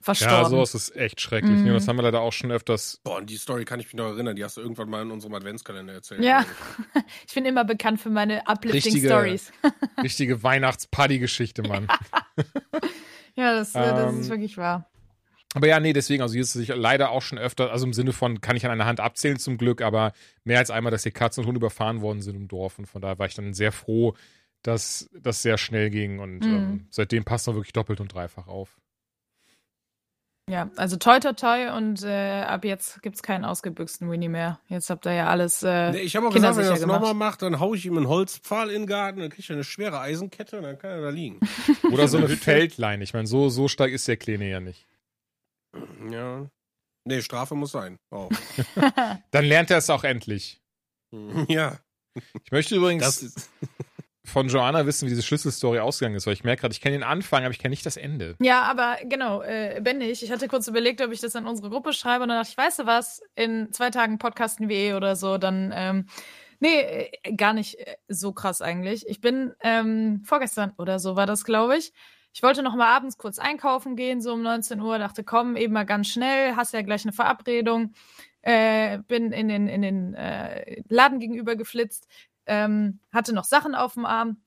verstorben. 0.00 0.44
Ja, 0.44 0.48
sowas 0.48 0.74
ist 0.74 0.96
echt 0.96 1.20
schrecklich. 1.20 1.58
Mhm. 1.58 1.64
Ne? 1.64 1.72
Das 1.74 1.86
haben 1.86 1.96
wir 1.96 2.02
leider 2.02 2.22
auch 2.22 2.32
schon 2.32 2.50
öfters. 2.50 3.00
Boah, 3.04 3.18
an 3.18 3.26
die 3.26 3.36
Story 3.36 3.66
kann 3.66 3.78
ich 3.80 3.86
mich 3.86 3.94
noch 3.94 4.06
erinnern. 4.06 4.34
Die 4.34 4.42
hast 4.42 4.56
du 4.56 4.62
irgendwann 4.62 4.88
mal 4.88 5.02
in 5.02 5.10
unserem 5.10 5.34
Adventskalender 5.34 5.92
erzählt. 5.92 6.24
Ja. 6.24 6.44
Ich 7.28 7.34
bin 7.34 7.44
immer 7.44 7.64
bekannt 7.64 8.00
für 8.00 8.10
meine 8.10 8.42
uplifting 8.48 8.82
Richtige- 8.82 9.06
Stories. 9.08 9.52
Richtige 10.02 10.42
Weihnachts-Party-Geschichte, 10.42 11.62
Mann. 11.62 11.86
Ja, 13.36 13.54
das, 13.54 13.74
äh, 13.74 13.78
das 13.80 14.12
Ähm, 14.12 14.20
ist 14.20 14.28
wirklich 14.30 14.56
wahr. 14.58 14.90
Aber 15.54 15.66
ja, 15.66 15.80
nee, 15.80 15.92
deswegen, 15.92 16.22
also 16.22 16.32
hier 16.34 16.42
ist 16.42 16.54
es 16.54 16.66
sich 16.66 16.68
leider 16.68 17.10
auch 17.10 17.22
schon 17.22 17.38
öfter, 17.38 17.72
also 17.72 17.84
im 17.84 17.92
Sinne 17.92 18.12
von, 18.12 18.40
kann 18.40 18.56
ich 18.56 18.64
an 18.64 18.70
einer 18.70 18.86
Hand 18.86 19.00
abzählen 19.00 19.38
zum 19.38 19.58
Glück, 19.58 19.82
aber 19.82 20.12
mehr 20.44 20.58
als 20.58 20.70
einmal, 20.70 20.92
dass 20.92 21.02
hier 21.02 21.10
Katzen 21.12 21.42
und 21.42 21.48
Hunde 21.48 21.58
überfahren 21.58 22.00
worden 22.02 22.22
sind 22.22 22.36
im 22.36 22.46
Dorf. 22.46 22.78
Und 22.78 22.86
von 22.86 23.02
daher 23.02 23.18
war 23.18 23.26
ich 23.26 23.34
dann 23.34 23.52
sehr 23.52 23.72
froh, 23.72 24.14
dass 24.62 25.10
das 25.12 25.42
sehr 25.42 25.58
schnell 25.58 25.90
ging. 25.90 26.20
Und 26.20 26.46
Mhm. 26.46 26.54
ähm, 26.54 26.86
seitdem 26.90 27.24
passt 27.24 27.46
man 27.48 27.56
wirklich 27.56 27.72
doppelt 27.72 28.00
und 28.00 28.14
dreifach 28.14 28.46
auf. 28.46 28.76
Ja, 30.48 30.68
also 30.76 30.96
toi 30.96 31.20
toi 31.20 31.32
toi 31.32 31.70
und 31.76 32.02
äh, 32.02 32.42
ab 32.42 32.64
jetzt 32.64 33.02
gibt's 33.02 33.22
keinen 33.22 33.44
ausgebüxten 33.44 34.10
Winnie 34.10 34.28
mehr. 34.28 34.58
Jetzt 34.66 34.90
habt 34.90 35.06
ihr 35.06 35.12
ja 35.12 35.28
alles 35.28 35.62
äh, 35.62 35.92
Nee, 35.92 35.98
ich 36.00 36.16
habe 36.16 36.26
auch 36.26 36.32
gesagt, 36.32 36.56
wenn 36.56 36.64
er 36.64 36.70
das 36.72 36.84
nochmal 36.86 37.14
macht, 37.14 37.42
dann 37.42 37.60
hau 37.60 37.72
ich 37.74 37.86
ihm 37.86 37.96
einen 37.96 38.08
Holzpfahl 38.08 38.68
in 38.70 38.82
den 38.82 38.86
Garten, 38.88 39.20
dann 39.20 39.30
kriegt 39.30 39.48
er 39.48 39.54
eine 39.54 39.64
schwere 39.64 40.00
Eisenkette 40.00 40.56
und 40.56 40.64
dann 40.64 40.76
kann 40.76 40.90
er 40.90 41.02
da 41.02 41.10
liegen. 41.10 41.38
Oder 41.92 42.08
so 42.08 42.16
eine 42.18 42.28
Feldlein. 42.36 43.00
Ich 43.00 43.14
meine, 43.14 43.28
so, 43.28 43.48
so 43.48 43.68
stark 43.68 43.92
ist 43.92 44.08
der 44.08 44.16
Kleine 44.16 44.48
ja 44.50 44.58
nicht. 44.58 44.86
Ja. 46.08 46.48
Nee, 47.04 47.22
Strafe 47.22 47.54
muss 47.54 47.72
sein. 47.72 47.98
Auch. 48.10 48.30
Dann 49.30 49.44
lernt 49.44 49.70
er 49.70 49.78
es 49.78 49.90
auch 49.90 50.04
endlich. 50.04 50.60
ja. 51.48 51.78
Ich 52.44 52.52
möchte 52.52 52.76
übrigens 52.76 53.04
Das 53.04 53.22
ist, 53.22 53.50
von 54.24 54.48
Joanna 54.48 54.86
wissen, 54.86 55.06
wie 55.06 55.10
diese 55.10 55.22
Schlüsselstory 55.22 55.78
ausgegangen 55.80 56.16
ist, 56.16 56.26
weil 56.26 56.34
ich 56.34 56.44
merke 56.44 56.62
gerade, 56.62 56.72
ich 56.72 56.80
kenne 56.80 56.96
den 56.96 57.02
Anfang, 57.02 57.44
aber 57.44 57.52
ich 57.52 57.58
kenne 57.58 57.70
nicht 57.70 57.86
das 57.86 57.96
Ende. 57.96 58.36
Ja, 58.40 58.62
aber 58.62 58.98
genau, 59.04 59.42
äh, 59.42 59.80
Ben 59.82 59.98
nicht. 59.98 60.22
Ich 60.22 60.30
hatte 60.30 60.48
kurz 60.48 60.68
überlegt, 60.68 61.00
ob 61.00 61.10
ich 61.12 61.20
das 61.20 61.36
an 61.36 61.46
unsere 61.46 61.70
Gruppe 61.70 61.92
schreibe 61.92 62.24
und 62.24 62.28
dann 62.28 62.38
dachte 62.38 62.50
ich, 62.52 62.58
weißt 62.58 62.80
du 62.80 62.86
was, 62.86 63.22
in 63.34 63.72
zwei 63.72 63.90
Tagen 63.90 64.18
podcasten 64.18 64.68
wir 64.68 64.76
eh 64.76 64.94
oder 64.94 65.16
so, 65.16 65.38
dann, 65.38 65.72
ähm, 65.74 66.06
nee, 66.60 66.80
äh, 67.22 67.34
gar 67.34 67.54
nicht 67.54 67.78
äh, 67.78 67.96
so 68.08 68.32
krass 68.32 68.60
eigentlich. 68.60 69.08
Ich 69.08 69.20
bin, 69.20 69.52
ähm, 69.60 70.22
vorgestern 70.24 70.72
oder 70.76 70.98
so 70.98 71.16
war 71.16 71.26
das, 71.26 71.44
glaube 71.44 71.76
ich. 71.78 71.92
Ich 72.32 72.42
wollte 72.42 72.62
noch 72.62 72.76
mal 72.76 72.94
abends 72.94 73.18
kurz 73.18 73.38
einkaufen 73.38 73.96
gehen, 73.96 74.20
so 74.20 74.32
um 74.32 74.42
19 74.42 74.80
Uhr, 74.80 74.98
dachte, 74.98 75.24
komm, 75.24 75.56
eben 75.56 75.72
mal 75.72 75.84
ganz 75.84 76.08
schnell, 76.08 76.54
hast 76.56 76.72
ja 76.72 76.82
gleich 76.82 77.04
eine 77.04 77.12
Verabredung. 77.12 77.92
Äh, 78.42 78.98
bin 79.06 79.32
in 79.32 79.48
den, 79.48 79.68
in 79.68 79.82
den 79.82 80.14
äh, 80.14 80.82
Laden 80.88 81.20
gegenüber 81.20 81.56
geflitzt, 81.56 82.06
ähm, 82.46 83.00
hatte 83.12 83.34
noch 83.34 83.44
Sachen 83.44 83.74
auf 83.74 83.94
dem 83.94 84.06
Arm, 84.06 84.42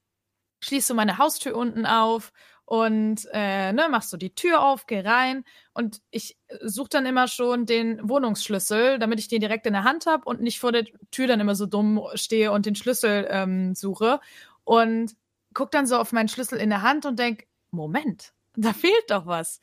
schließ 0.61 0.87
so 0.87 0.95
meine 0.95 1.19
Haustür 1.19 1.55
unten 1.55 1.85
auf 1.85 2.33
und 2.65 3.27
äh, 3.33 3.71
ne, 3.71 3.89
machst 3.89 4.09
so 4.09 4.17
die 4.17 4.33
Tür 4.33 4.63
auf, 4.63 4.87
geh 4.87 5.01
rein 5.01 5.43
und 5.73 6.01
ich 6.09 6.39
suche 6.61 6.89
dann 6.89 7.05
immer 7.05 7.27
schon 7.27 7.65
den 7.67 7.99
Wohnungsschlüssel, 8.07 8.97
damit 8.97 9.19
ich 9.19 9.27
den 9.27 9.41
direkt 9.41 9.67
in 9.67 9.73
der 9.73 9.83
Hand 9.83 10.07
habe 10.07 10.23
und 10.25 10.41
nicht 10.41 10.59
vor 10.59 10.71
der 10.71 10.85
Tür 11.11 11.27
dann 11.27 11.39
immer 11.39 11.55
so 11.55 11.65
dumm 11.67 12.01
stehe 12.15 12.51
und 12.51 12.65
den 12.65 12.75
Schlüssel 12.75 13.27
ähm, 13.29 13.75
suche 13.75 14.19
und 14.63 15.15
guck 15.53 15.69
dann 15.71 15.85
so 15.85 15.97
auf 15.97 16.13
meinen 16.13 16.29
Schlüssel 16.29 16.57
in 16.57 16.69
der 16.69 16.81
Hand 16.81 17.05
und 17.05 17.19
denk, 17.19 17.45
Moment, 17.73 18.33
da 18.55 18.73
fehlt 18.73 19.09
doch 19.09 19.25
was. 19.25 19.59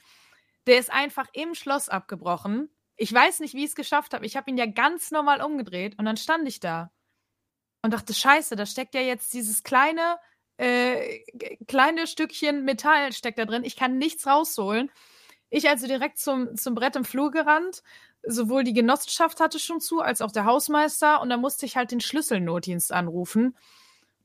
Der 0.66 0.78
ist 0.78 0.92
einfach 0.92 1.26
im 1.32 1.54
Schloss 1.54 1.88
abgebrochen. 1.88 2.68
Ich 2.96 3.12
weiß 3.12 3.40
nicht, 3.40 3.54
wie 3.54 3.64
ich 3.64 3.70
es 3.70 3.74
geschafft 3.74 4.12
habe. 4.12 4.26
Ich 4.26 4.36
habe 4.36 4.50
ihn 4.50 4.58
ja 4.58 4.66
ganz 4.66 5.10
normal 5.10 5.42
umgedreht 5.42 5.98
und 5.98 6.04
dann 6.04 6.16
stand 6.16 6.46
ich 6.46 6.60
da 6.60 6.92
und 7.82 7.94
dachte, 7.94 8.12
scheiße, 8.12 8.56
da 8.56 8.66
steckt 8.66 8.94
ja 8.94 9.00
jetzt 9.00 9.32
dieses 9.32 9.62
kleine 9.62 10.18
äh, 10.60 11.20
kleine 11.68 12.06
Stückchen 12.06 12.66
Metall 12.66 13.14
steckt 13.14 13.38
da 13.38 13.46
drin. 13.46 13.64
Ich 13.64 13.76
kann 13.76 13.96
nichts 13.96 14.26
rausholen. 14.26 14.90
Ich 15.48 15.70
also 15.70 15.86
direkt 15.86 16.18
zum, 16.18 16.54
zum 16.54 16.74
Brett 16.74 16.96
im 16.96 17.06
Flur 17.06 17.30
gerannt. 17.30 17.82
Sowohl 18.22 18.62
die 18.62 18.74
Genossenschaft 18.74 19.40
hatte 19.40 19.58
schon 19.58 19.80
zu, 19.80 20.00
als 20.00 20.20
auch 20.20 20.32
der 20.32 20.44
Hausmeister. 20.44 21.22
Und 21.22 21.30
da 21.30 21.38
musste 21.38 21.64
ich 21.64 21.76
halt 21.76 21.92
den 21.92 22.02
Schlüsselnotdienst 22.02 22.92
anrufen. 22.92 23.56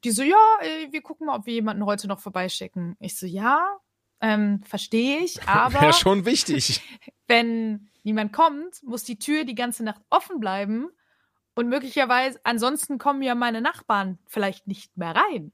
Die 0.06 0.12
so, 0.12 0.22
ja, 0.22 0.38
äh, 0.62 0.92
wir 0.92 1.02
gucken 1.02 1.26
mal, 1.26 1.36
ob 1.36 1.48
wir 1.48 1.54
jemanden 1.56 1.84
heute 1.84 2.08
noch 2.08 2.20
vorbeischicken. 2.20 2.96
Ich 3.00 3.18
so, 3.18 3.26
ja, 3.26 3.80
ähm, 4.22 4.62
verstehe 4.64 5.20
ich, 5.20 5.42
aber 5.48 5.82
Wäre 5.82 5.94
schon 5.94 6.26
wichtig. 6.26 6.82
wenn 7.28 7.90
niemand 8.04 8.32
kommt, 8.32 8.84
muss 8.84 9.04
die 9.04 9.18
Tür 9.18 9.46
die 9.46 9.56
ganze 9.56 9.84
Nacht 9.84 10.02
offen 10.12 10.40
bleiben. 10.40 10.90
Und 11.56 11.70
möglicherweise, 11.70 12.40
ansonsten 12.44 13.00
kommen 13.00 13.24
ja 13.24 13.34
meine 13.34 13.62
Nachbarn 13.62 14.20
vielleicht 14.28 14.68
nicht 14.68 14.96
mehr 14.96 15.16
rein. 15.16 15.54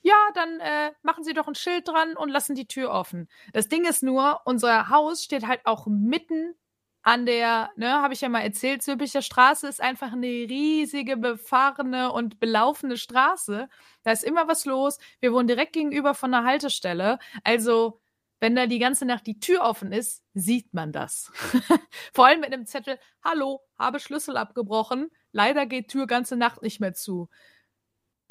Ja, 0.00 0.16
dann 0.32 0.60
äh, 0.60 0.92
machen 1.02 1.22
Sie 1.22 1.34
doch 1.34 1.46
ein 1.46 1.54
Schild 1.54 1.86
dran 1.86 2.16
und 2.16 2.30
lassen 2.30 2.54
die 2.54 2.66
Tür 2.66 2.90
offen. 2.92 3.28
Das 3.52 3.68
Ding 3.68 3.84
ist 3.84 4.02
nur, 4.02 4.40
unser 4.46 4.88
Haus 4.88 5.24
steht 5.24 5.46
halt 5.46 5.60
auch 5.66 5.86
mitten 5.88 6.54
an 7.02 7.24
der, 7.24 7.70
ne, 7.76 8.02
habe 8.02 8.12
ich 8.12 8.20
ja 8.20 8.28
mal 8.28 8.40
erzählt, 8.40 8.82
Zülpicher 8.82 9.22
Straße 9.22 9.66
ist 9.66 9.80
einfach 9.80 10.12
eine 10.12 10.26
riesige, 10.26 11.16
befahrene 11.16 12.12
und 12.12 12.40
belaufene 12.40 12.96
Straße. 12.96 13.68
Da 14.02 14.12
ist 14.12 14.24
immer 14.24 14.48
was 14.48 14.66
los. 14.66 14.98
Wir 15.20 15.32
wohnen 15.32 15.48
direkt 15.48 15.72
gegenüber 15.72 16.14
von 16.14 16.34
einer 16.34 16.46
Haltestelle. 16.46 17.18
Also, 17.42 18.00
wenn 18.40 18.54
da 18.54 18.66
die 18.66 18.78
ganze 18.78 19.06
Nacht 19.06 19.26
die 19.26 19.38
Tür 19.38 19.62
offen 19.62 19.92
ist, 19.92 20.22
sieht 20.34 20.74
man 20.74 20.92
das. 20.92 21.32
Vor 22.12 22.26
allem 22.26 22.40
mit 22.40 22.52
einem 22.52 22.66
Zettel, 22.66 22.98
hallo, 23.22 23.60
habe 23.78 24.00
Schlüssel 24.00 24.36
abgebrochen. 24.36 25.10
Leider 25.32 25.66
geht 25.66 25.88
Tür 25.88 26.06
ganze 26.06 26.36
Nacht 26.36 26.62
nicht 26.62 26.80
mehr 26.80 26.94
zu. 26.94 27.28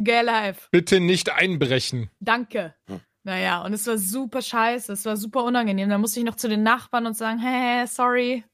Gay 0.01 0.21
life. 0.21 0.67
Bitte 0.71 0.99
nicht 0.99 1.31
einbrechen. 1.31 2.09
Danke. 2.19 2.75
Naja, 3.23 3.63
und 3.63 3.73
es 3.73 3.85
war 3.85 3.97
super 3.97 4.41
scheiße, 4.41 4.93
es 4.93 5.05
war 5.05 5.17
super 5.17 5.43
unangenehm. 5.43 5.89
Da 5.89 5.97
musste 5.97 6.19
ich 6.19 6.25
noch 6.25 6.35
zu 6.35 6.47
den 6.47 6.63
Nachbarn 6.63 7.05
und 7.05 7.15
sagen, 7.15 7.37
hey, 7.39 7.85
sorry, 7.85 8.45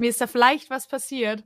mir 0.00 0.10
ist 0.10 0.20
da 0.20 0.26
vielleicht 0.26 0.70
was 0.70 0.88
passiert. 0.88 1.44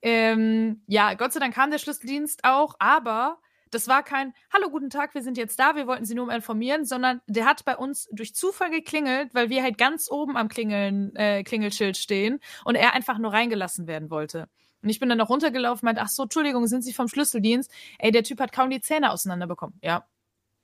Ähm, 0.00 0.82
ja, 0.86 1.14
Gott 1.14 1.32
sei 1.32 1.40
Dank 1.40 1.54
kam 1.54 1.70
der 1.70 1.78
Schlüsseldienst 1.78 2.44
auch, 2.44 2.74
aber 2.78 3.38
das 3.70 3.88
war 3.88 4.02
kein 4.02 4.34
Hallo, 4.52 4.68
guten 4.68 4.90
Tag, 4.90 5.14
wir 5.14 5.22
sind 5.22 5.38
jetzt 5.38 5.58
da, 5.58 5.76
wir 5.76 5.86
wollten 5.86 6.04
Sie 6.04 6.14
nur 6.14 6.26
mal 6.26 6.36
informieren, 6.36 6.84
sondern 6.84 7.20
der 7.26 7.46
hat 7.46 7.64
bei 7.64 7.76
uns 7.76 8.08
durch 8.12 8.34
Zufall 8.34 8.70
geklingelt, 8.70 9.34
weil 9.34 9.48
wir 9.48 9.62
halt 9.62 9.78
ganz 9.78 10.10
oben 10.10 10.36
am 10.36 10.48
Klingeln, 10.48 11.14
äh, 11.16 11.42
Klingelschild 11.42 11.96
stehen 11.96 12.40
und 12.64 12.74
er 12.74 12.94
einfach 12.94 13.18
nur 13.18 13.32
reingelassen 13.32 13.86
werden 13.86 14.10
wollte. 14.10 14.48
Und 14.82 14.88
ich 14.88 14.98
bin 14.98 15.08
dann 15.08 15.18
noch 15.18 15.28
runtergelaufen, 15.28 15.86
meinte, 15.86 16.02
ach 16.02 16.08
so, 16.08 16.24
Entschuldigung, 16.24 16.66
sind 16.66 16.82
Sie 16.82 16.92
vom 16.92 17.08
Schlüsseldienst? 17.08 17.70
Ey, 17.98 18.10
der 18.10 18.24
Typ 18.24 18.40
hat 18.40 18.52
kaum 18.52 18.68
die 18.68 18.80
Zähne 18.80 19.12
auseinanderbekommen. 19.12 19.78
Ja. 19.82 20.06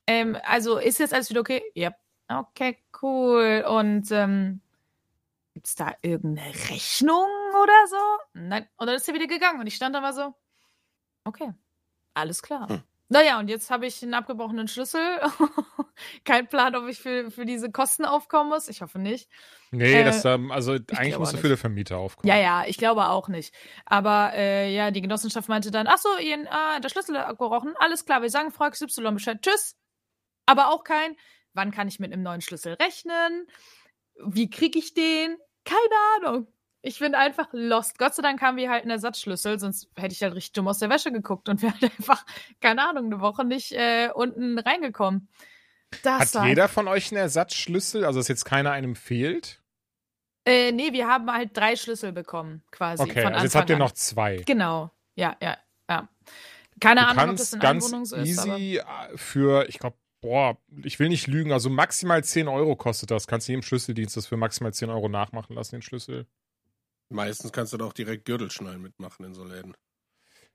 Ähm, 0.06 0.36
also 0.42 0.78
ist 0.78 0.98
jetzt 0.98 1.14
alles 1.14 1.30
wieder 1.30 1.40
okay? 1.40 1.62
Ja. 1.74 1.92
Okay, 2.28 2.76
cool. 3.00 3.64
Und 3.66 4.10
ähm, 4.10 4.60
gibt's 5.58 5.74
da 5.74 5.92
irgendeine 6.02 6.54
Rechnung 6.70 7.26
oder 7.60 7.86
so? 7.88 7.96
Nein. 8.34 8.68
Und 8.76 8.86
dann 8.86 8.94
ist 8.94 9.08
er 9.08 9.14
wieder 9.14 9.26
gegangen 9.26 9.58
und 9.58 9.66
ich 9.66 9.74
stand 9.74 9.92
da 9.92 10.00
mal 10.00 10.12
so, 10.12 10.32
okay, 11.24 11.52
alles 12.14 12.42
klar. 12.42 12.68
Hm. 12.68 12.82
Naja, 13.08 13.40
und 13.40 13.48
jetzt 13.48 13.70
habe 13.70 13.86
ich 13.86 14.00
einen 14.04 14.14
abgebrochenen 14.14 14.68
Schlüssel. 14.68 15.00
Kein 16.24 16.46
Plan, 16.46 16.76
ob 16.76 16.86
ich 16.86 17.00
für, 17.00 17.32
für 17.32 17.44
diese 17.44 17.72
Kosten 17.72 18.04
aufkommen 18.04 18.50
muss. 18.50 18.68
Ich 18.68 18.82
hoffe 18.82 19.00
nicht. 19.00 19.28
Nee, 19.72 20.00
Äh, 20.00 20.04
das 20.04 20.24
ähm, 20.24 20.52
also 20.52 20.74
eigentlich 20.74 21.18
musst 21.18 21.32
du 21.32 21.38
für 21.38 21.48
den 21.48 21.56
Vermieter 21.56 21.98
aufkommen. 21.98 22.28
Ja, 22.28 22.36
ja, 22.38 22.64
ich 22.66 22.76
glaube 22.76 23.08
auch 23.08 23.26
nicht. 23.26 23.52
Aber 23.84 24.32
äh, 24.34 24.72
ja, 24.72 24.92
die 24.92 25.00
Genossenschaft 25.00 25.48
meinte 25.48 25.72
dann, 25.72 25.88
ach 25.88 25.98
so, 25.98 26.08
Ian, 26.20 26.46
ah, 26.48 26.78
der 26.78 26.88
Schlüssel 26.88 27.18
hat 27.18 27.26
abgebrochen. 27.26 27.74
Alles 27.80 28.04
klar, 28.04 28.22
wir 28.22 28.30
sagen 28.30 28.52
Frau 28.52 28.70
XY 28.70 29.10
Bescheid. 29.12 29.38
Tschüss. 29.42 29.76
Aber 30.46 30.68
auch 30.68 30.84
kein, 30.84 31.16
wann 31.52 31.72
kann 31.72 31.88
ich 31.88 31.98
mit 31.98 32.12
einem 32.12 32.22
neuen 32.22 32.42
Schlüssel 32.42 32.74
rechnen? 32.74 33.48
Wie 34.26 34.50
kriege 34.50 34.78
ich 34.78 34.94
den? 34.94 35.36
Keine 35.68 36.26
Ahnung. 36.28 36.46
Ich 36.80 37.00
bin 37.00 37.14
einfach 37.14 37.48
lost. 37.52 37.98
Gott 37.98 38.14
sei 38.14 38.22
Dank 38.22 38.40
haben 38.40 38.56
wir 38.56 38.70
halt 38.70 38.82
einen 38.82 38.92
Ersatzschlüssel, 38.92 39.58
sonst 39.58 39.88
hätte 39.96 40.14
ich 40.14 40.22
halt 40.22 40.34
richtig 40.34 40.52
dumm 40.52 40.68
aus 40.68 40.78
der 40.78 40.88
Wäsche 40.88 41.12
geguckt 41.12 41.48
und 41.48 41.60
wäre 41.60 41.72
halt 41.72 41.92
einfach, 41.98 42.24
keine 42.60 42.88
Ahnung, 42.88 43.06
eine 43.06 43.20
Woche 43.20 43.44
nicht 43.44 43.72
äh, 43.72 44.10
unten 44.14 44.58
reingekommen. 44.58 45.28
Das 46.02 46.34
Hat 46.34 46.46
jeder 46.46 46.68
von 46.68 46.86
euch 46.86 47.10
einen 47.10 47.20
Ersatzschlüssel? 47.20 48.04
Also, 48.04 48.20
dass 48.20 48.28
jetzt 48.28 48.44
keiner 48.44 48.70
einem 48.70 48.94
fehlt? 48.94 49.62
Äh, 50.46 50.72
nee, 50.72 50.92
wir 50.92 51.08
haben 51.08 51.30
halt 51.30 51.56
drei 51.56 51.76
Schlüssel 51.76 52.12
bekommen, 52.12 52.62
quasi. 52.70 53.02
Okay, 53.02 53.22
von 53.22 53.34
also 53.34 53.44
jetzt 53.44 53.54
habt 53.54 53.70
ihr 53.70 53.76
an. 53.76 53.80
noch 53.80 53.92
zwei. 53.92 54.36
Genau. 54.46 54.90
Ja, 55.14 55.36
ja, 55.42 55.58
ja. 55.90 56.08
Keine 56.80 57.00
Du 57.00 57.06
Ahnung, 57.08 57.30
ob 57.30 57.36
das 57.36 57.52
in 57.52 57.60
ganz 57.60 57.84
Einwohnung 57.84 58.04
so 58.04 58.16
ist, 58.16 58.28
easy 58.28 58.76
äh, 58.78 58.84
für, 59.16 59.68
ich 59.68 59.78
glaube, 59.78 59.96
boah, 60.20 60.58
ich 60.82 60.98
will 60.98 61.08
nicht 61.08 61.26
lügen, 61.26 61.52
also 61.52 61.70
maximal 61.70 62.22
10 62.22 62.48
Euro 62.48 62.76
kostet 62.76 63.10
das. 63.10 63.26
Kannst 63.26 63.48
du 63.48 63.52
jedem 63.52 63.62
Schlüsseldienst 63.62 64.16
das 64.16 64.26
für 64.26 64.36
maximal 64.36 64.72
10 64.72 64.90
Euro 64.90 65.08
nachmachen 65.08 65.54
lassen, 65.54 65.76
den 65.76 65.82
Schlüssel. 65.82 66.26
Meistens 67.10 67.52
kannst 67.52 67.72
du 67.72 67.76
da 67.78 67.86
auch 67.86 67.92
direkt 67.92 68.26
Gürtelschnallen 68.26 68.82
mitmachen 68.82 69.24
in 69.24 69.34
so 69.34 69.44
Läden. 69.44 69.74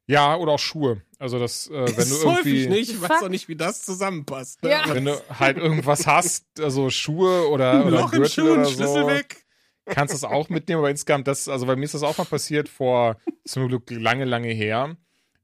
Ja, 0.05 0.35
oder 0.35 0.53
auch 0.53 0.59
Schuhe. 0.59 1.01
Also 1.17 1.39
das, 1.39 1.67
äh, 1.67 1.73
wenn 1.73 1.85
du 1.87 1.95
das 1.95 2.25
häufig 2.25 2.53
irgendwie, 2.53 2.67
nicht, 2.67 2.91
ich 2.91 3.01
weiß 3.01 3.23
auch 3.23 3.29
nicht, 3.29 3.47
wie 3.47 3.55
das 3.55 3.83
zusammenpasst. 3.83 4.61
Ne? 4.63 4.71
Ja. 4.71 4.93
wenn 4.93 5.05
du 5.05 5.21
halt 5.39 5.57
irgendwas 5.57 6.05
hast, 6.05 6.45
also 6.59 6.89
Schuhe 6.89 7.47
oder, 7.49 7.85
oder 7.85 8.01
Loch 8.01 8.13
im 8.13 8.21
Gürtel 8.21 8.29
Schuh, 8.29 8.51
oder 8.51 8.61
ein 8.61 8.65
Schlüssel 8.65 9.01
so, 9.03 9.07
weg. 9.07 9.45
kannst 9.85 10.13
du 10.13 10.17
es 10.17 10.23
auch 10.23 10.49
mitnehmen, 10.49 10.79
aber 10.79 10.89
insgesamt 10.89 11.27
das, 11.27 11.47
also 11.47 11.65
bei 11.65 11.75
mir 11.75 11.85
ist 11.85 11.93
das 11.93 12.03
auch 12.03 12.17
mal 12.17 12.25
passiert 12.25 12.67
vor 12.67 13.17
zum 13.45 13.67
Glück 13.67 13.89
lange, 13.89 14.25
lange 14.25 14.49
her. 14.49 14.97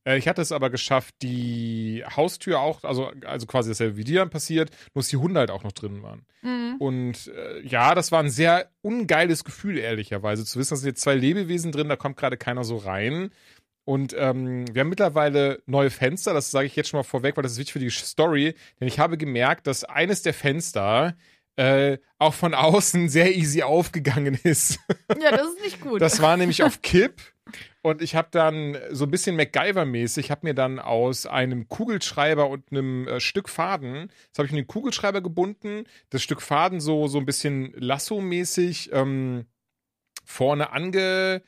Äh, 0.09 0.17
Ich 0.17 0.27
hatte 0.27 0.41
es 0.41 0.51
aber 0.51 0.69
geschafft, 0.69 1.15
die 1.21 2.03
Haustür 2.15 2.59
auch, 2.59 2.83
also, 2.83 3.11
also 3.25 3.45
quasi 3.45 3.69
dasselbe 3.69 3.97
wie 3.97 4.03
dir 4.03 4.25
passiert, 4.25 4.71
nur 4.93 5.01
dass 5.01 5.09
die 5.09 5.17
Hunde 5.17 5.39
halt 5.39 5.51
auch 5.51 5.63
noch 5.63 5.71
drin 5.71 6.01
waren. 6.01 6.25
Mhm. 6.41 6.75
Und 6.79 7.27
äh, 7.27 7.61
ja, 7.61 7.93
das 7.95 8.11
war 8.11 8.21
ein 8.21 8.29
sehr 8.29 8.69
ungeiles 8.81 9.43
Gefühl, 9.43 9.77
ehrlicherweise, 9.77 10.45
zu 10.45 10.59
wissen, 10.59 10.71
dass 10.71 10.79
sind 10.81 10.89
jetzt 10.89 11.01
zwei 11.01 11.15
Lebewesen 11.15 11.71
drin, 11.71 11.89
da 11.89 11.95
kommt 11.95 12.17
gerade 12.17 12.37
keiner 12.37 12.63
so 12.63 12.77
rein. 12.77 13.29
Und 13.85 14.15
ähm, 14.17 14.65
wir 14.71 14.81
haben 14.81 14.89
mittlerweile 14.89 15.63
neue 15.65 15.89
Fenster, 15.89 16.33
das 16.33 16.51
sage 16.51 16.67
ich 16.67 16.75
jetzt 16.75 16.89
schon 16.89 16.99
mal 16.99 17.03
vorweg, 17.03 17.35
weil 17.37 17.41
das 17.41 17.53
ist 17.53 17.57
wichtig 17.57 17.73
für 17.73 17.79
die 17.79 17.89
Story, 17.89 18.53
denn 18.79 18.87
ich 18.87 18.99
habe 18.99 19.17
gemerkt, 19.17 19.65
dass 19.65 19.83
eines 19.83 20.21
der 20.21 20.33
Fenster 20.33 21.15
äh, 21.59 21.97
auch 22.19 22.33
von 22.33 22.53
außen 22.53 23.09
sehr 23.09 23.35
easy 23.35 23.63
aufgegangen 23.63 24.35
ist. 24.43 24.79
Ja, 25.21 25.31
das 25.31 25.49
ist 25.49 25.61
nicht 25.61 25.81
gut. 25.81 26.01
Das 26.01 26.21
war 26.21 26.37
nämlich 26.37 26.63
auf 26.63 26.81
Kipp. 26.81 27.21
Und 27.81 28.01
ich 28.01 28.15
habe 28.15 28.29
dann 28.31 28.77
so 28.91 29.05
ein 29.05 29.11
bisschen 29.11 29.37
MacGyver-mäßig, 29.37 30.31
habe 30.31 30.47
mir 30.47 30.53
dann 30.53 30.79
aus 30.79 31.25
einem 31.25 31.67
Kugelschreiber 31.67 32.47
und 32.47 32.71
einem 32.71 33.07
äh, 33.07 33.19
Stück 33.19 33.49
Faden, 33.49 34.09
das 34.31 34.37
habe 34.37 34.45
ich 34.45 34.51
mit 34.51 34.65
dem 34.65 34.67
Kugelschreiber 34.67 35.21
gebunden, 35.21 35.85
das 36.11 36.21
Stück 36.21 36.41
Faden 36.41 36.79
so, 36.79 37.07
so 37.07 37.17
ein 37.17 37.25
bisschen 37.25 37.73
Lasso-mäßig 37.75 38.91
ähm, 38.93 39.45
vorne 40.23 40.71
ange, 40.71 41.41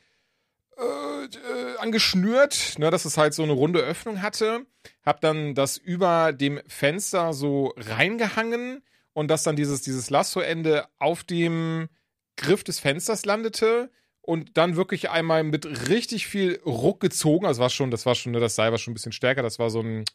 äh, 0.78 0.82
äh, 0.82 1.78
angeschnürt, 1.78 2.80
ne, 2.80 2.90
dass 2.90 3.06
es 3.06 3.18
halt 3.18 3.34
so 3.34 3.44
eine 3.44 3.54
runde 3.54 3.80
Öffnung 3.80 4.22
hatte. 4.22 4.66
Hab 5.06 5.22
dann 5.22 5.54
das 5.54 5.78
über 5.78 6.34
dem 6.34 6.60
Fenster 6.68 7.34
so 7.34 7.74
reingehangen 7.78 8.82
und 9.14 9.28
dass 9.30 9.44
dann 9.44 9.56
dieses, 9.56 9.82
dieses 9.82 10.10
Lasso-Ende 10.10 10.86
auf 11.00 11.24
dem 11.24 11.90
Griff 12.38 12.64
des 12.64 12.80
Fensters 12.80 13.26
landete 13.26 13.92
und 14.22 14.58
dann 14.58 14.76
wirklich 14.76 15.10
einmal 15.10 15.44
mit 15.44 15.90
richtig 15.90 16.28
viel 16.28 16.60
Ruck 16.66 17.00
gezogen. 17.00 17.46
Also 17.46 17.62
war 17.62 17.70
schon, 17.70 17.92
das 17.92 18.06
war 18.06 18.16
schon, 18.16 18.32
ne, 18.32 18.40
das 18.40 18.56
Seil 18.56 18.72
war 18.72 18.78
schon 18.78 18.92
ein 18.92 18.96
bisschen 18.96 19.12
stärker. 19.12 19.42
Das 19.42 19.60
war 19.60 19.70
so 19.70 19.82
ein, 19.82 20.06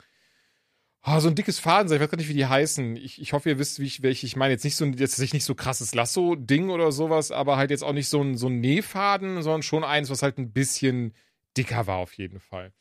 oh, 1.04 1.18
so 1.18 1.28
ein 1.28 1.34
dickes 1.34 1.58
Fadenseil. 1.58 1.96
Ich 1.96 2.02
weiß 2.02 2.10
gar 2.10 2.16
nicht, 2.18 2.28
wie 2.28 2.34
die 2.34 2.46
heißen. 2.46 2.96
Ich, 2.96 3.20
ich 3.20 3.32
hoffe, 3.32 3.50
ihr 3.50 3.58
wisst, 3.58 3.80
wie 3.80 3.86
ich, 3.86 4.02
welche 4.02 4.26
ich 4.26 4.36
meine. 4.36 4.52
Jetzt 4.52 4.64
nicht 4.64 4.76
so 4.76 4.84
jetzt 4.84 5.18
nicht 5.18 5.44
so 5.44 5.54
krasses 5.54 5.94
Lasso-Ding 5.94 6.70
oder 6.70 6.92
sowas, 6.92 7.30
aber 7.30 7.56
halt 7.56 7.70
jetzt 7.70 7.84
auch 7.84 7.92
nicht 7.92 8.08
so 8.08 8.22
ein, 8.22 8.36
so 8.36 8.48
ein 8.48 8.60
Nähfaden, 8.60 9.42
sondern 9.42 9.62
schon 9.62 9.84
eins, 9.84 10.08
was 10.08 10.22
halt 10.22 10.38
ein 10.38 10.52
bisschen 10.52 11.12
dicker 11.56 11.86
war 11.86 11.96
auf 11.96 12.12
jeden 12.14 12.40
Fall. 12.40 12.72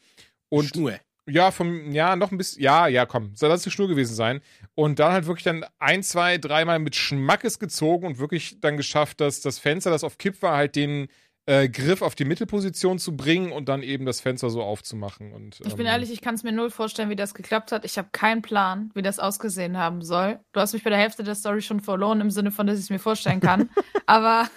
Und 0.50 0.70
Schnur. 0.70 1.00
Ja, 1.28 1.52
vom, 1.52 1.92
ja, 1.92 2.16
noch 2.16 2.32
ein 2.32 2.38
bisschen, 2.38 2.62
ja, 2.62 2.88
ja, 2.88 3.06
komm, 3.06 3.36
soll 3.36 3.50
das 3.50 3.64
die 3.64 3.72
Schnur 3.72 3.88
gewesen 3.88 4.14
sein. 4.16 4.42
Und 4.76 5.00
dann 5.00 5.12
halt 5.12 5.26
wirklich 5.26 5.44
dann 5.44 5.66
ein, 5.80 6.04
zwei, 6.04 6.38
dreimal 6.38 6.80
mit 6.80 6.96
Schmackes 6.96 7.60
gezogen 7.60 8.06
und 8.06 8.20
wirklich 8.20 8.60
dann 8.60 8.78
geschafft, 8.78 9.22
dass 9.22 9.42
das 9.42 9.58
Fenster, 9.58 9.90
das 9.90 10.04
auf 10.04 10.18
Kipp 10.18 10.42
war, 10.42 10.56
halt 10.56 10.76
den 10.76 11.08
äh, 11.48 11.70
Griff 11.70 12.02
auf 12.02 12.16
die 12.16 12.26
Mittelposition 12.26 12.98
zu 12.98 13.16
bringen 13.16 13.52
und 13.52 13.70
dann 13.70 13.84
eben 13.84 14.06
das 14.06 14.20
Fenster 14.20 14.50
so 14.50 14.64
aufzumachen. 14.64 15.32
Und, 15.32 15.60
Ich 15.64 15.76
bin 15.76 15.86
ähm, 15.86 15.92
ehrlich, 15.92 16.12
ich 16.12 16.22
kann 16.22 16.34
es 16.36 16.42
mir 16.44 16.52
null 16.52 16.72
vorstellen, 16.72 17.10
wie 17.12 17.16
das 17.16 17.36
geklappt 17.36 17.72
hat. 17.72 17.86
Ich 17.86 17.98
habe 18.00 18.08
keinen 18.12 18.42
Plan, 18.42 18.90
wie 18.96 19.04
das 19.04 19.20
ausgesehen 19.20 19.78
haben 19.78 20.02
soll. 20.02 20.40
Du 20.54 20.60
hast 20.60 20.74
mich 20.74 20.84
bei 20.84 20.90
der 20.90 20.98
Hälfte 20.98 21.24
der 21.24 21.36
Story 21.36 21.62
schon 21.62 21.82
verloren, 21.82 22.20
im 22.22 22.32
Sinne 22.32 22.50
von, 22.52 22.66
dass 22.66 22.78
ich 22.80 22.86
es 22.86 22.90
mir 22.90 22.98
vorstellen 23.00 23.42
kann. 23.42 23.70
Aber 24.08 24.50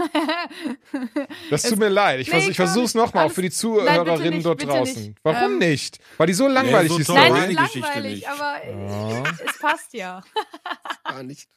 Das 1.51 1.63
tut 1.63 1.79
mir 1.79 1.89
leid. 1.89 2.21
Ich, 2.21 2.29
Nee, 2.29 2.33
vers 2.41 2.49
ich 2.49 2.57
versuche 2.57 2.85
es 2.85 2.95
nochmal, 2.95 3.27
auch 3.27 3.33
für 3.33 3.43
die 3.43 3.51
Zuhörerinnen 3.51 4.35
nicht, 4.35 4.47
dort 4.47 4.65
draußen. 4.65 5.03
nicht. 5.09 5.19
Warum 5.23 5.53
Ähm, 5.53 5.59
nicht? 5.59 5.99
Weil 6.17 6.27
die 6.27 6.35
so 6.35 6.49
langweilig, 6.49 6.91
so 6.93 6.99
die 6.99 7.05
toll 7.05 7.17
Story. 7.17 7.31
war 7.31 7.39
nein, 7.39 7.51
die 7.51 7.57
nicht 7.63 7.75
langweilig, 7.77 8.15
nicht. 8.15 8.29
aber 8.29 8.57
Ja. 8.67 9.23
es 9.47 9.59
passt 9.59 9.93
ja. 9.95 10.23
Gar 11.05 11.23
nicht. 11.23 11.49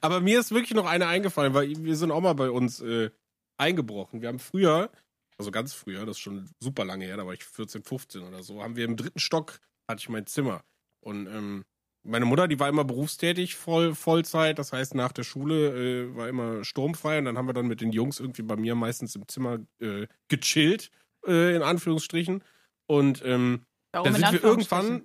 Aber 0.00 0.20
mir 0.20 0.40
ist 0.40 0.50
wirklich 0.52 0.74
noch 0.74 0.86
eine 0.86 1.06
eingefallen, 1.06 1.54
weil 1.54 1.72
wir 1.76 1.96
sind 1.96 2.10
auch 2.10 2.20
mal 2.20 2.34
bei 2.34 2.50
uns 2.50 2.80
äh, 2.80 3.10
eingebrochen. 3.60 4.20
Wir 4.22 4.28
haben 4.28 4.38
früher, 4.38 4.90
also 5.38 5.50
ganz 5.50 5.72
früher, 5.72 6.04
das 6.06 6.16
ist 6.16 6.20
schon 6.20 6.50
super 6.60 6.84
lange 6.84 7.04
her, 7.04 7.16
da 7.16 7.26
war 7.26 7.34
ich 7.34 7.44
14, 7.44 7.84
15 7.84 8.22
oder 8.22 8.42
so, 8.42 8.62
haben 8.62 8.76
wir 8.76 8.84
im 8.84 8.96
dritten 8.96 9.20
Stock, 9.20 9.60
hatte 9.88 10.00
ich 10.00 10.08
mein 10.08 10.26
Zimmer. 10.26 10.62
Und 11.00 11.26
ähm, 11.28 11.64
meine 12.02 12.24
Mutter, 12.24 12.48
die 12.48 12.58
war 12.58 12.68
immer 12.68 12.84
berufstätig, 12.84 13.56
voll, 13.56 13.94
Vollzeit, 13.94 14.58
das 14.58 14.72
heißt 14.72 14.94
nach 14.94 15.12
der 15.12 15.24
Schule 15.24 16.08
äh, 16.08 16.16
war 16.16 16.28
immer 16.28 16.64
sturmfrei 16.64 17.18
und 17.18 17.26
dann 17.26 17.36
haben 17.36 17.46
wir 17.46 17.52
dann 17.52 17.68
mit 17.68 17.80
den 17.80 17.92
Jungs 17.92 18.20
irgendwie 18.20 18.42
bei 18.42 18.56
mir 18.56 18.74
meistens 18.74 19.14
im 19.16 19.28
Zimmer 19.28 19.58
äh, 19.80 20.06
gechillt, 20.28 20.90
äh, 21.26 21.54
in 21.54 21.62
Anführungsstrichen. 21.62 22.42
Und 22.86 23.22
ähm, 23.24 23.66
Warum 23.92 24.12
dann 24.12 24.14
in 24.14 24.20
sind 24.20 24.32
wir 24.32 24.44
irgendwann? 24.48 25.04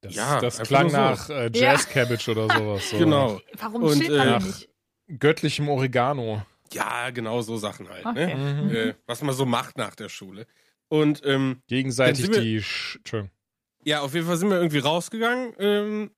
Das, 0.00 0.14
Ja, 0.14 0.40
das 0.40 0.58
klang 0.60 0.90
so. 0.90 0.96
nach 0.96 1.28
äh, 1.30 1.50
Jazz 1.52 1.88
Cabbage 1.88 2.28
oder 2.28 2.48
sowas. 2.48 2.90
So. 2.90 2.98
genau, 2.98 3.40
Warum 3.58 3.82
Und, 3.82 3.98
chillt 3.98 4.16
man 4.16 4.28
äh, 4.28 4.38
nicht? 4.44 4.68
Göttlichem 5.18 5.68
Oregano. 5.68 6.42
Ja, 6.72 7.10
genau 7.10 7.40
so 7.42 7.56
Sachen 7.56 7.88
halt. 7.88 8.06
Okay. 8.06 8.34
Ne? 8.34 8.62
Mhm. 8.62 8.70
äh, 8.74 8.94
was 9.06 9.22
man 9.22 9.34
so 9.34 9.46
macht 9.46 9.78
nach 9.78 9.94
der 9.94 10.08
Schule. 10.08 10.46
Und 10.88 11.22
ähm, 11.24 11.62
Gegenseitig 11.66 12.30
wir- 12.30 12.40
die. 12.40 12.62
Sch 12.62 12.98
ja, 13.84 14.00
auf 14.00 14.12
jeden 14.14 14.26
Fall 14.26 14.36
sind 14.36 14.50
wir 14.50 14.56
irgendwie 14.58 14.78
rausgegangen 14.80 15.54
ähm, 15.58 16.10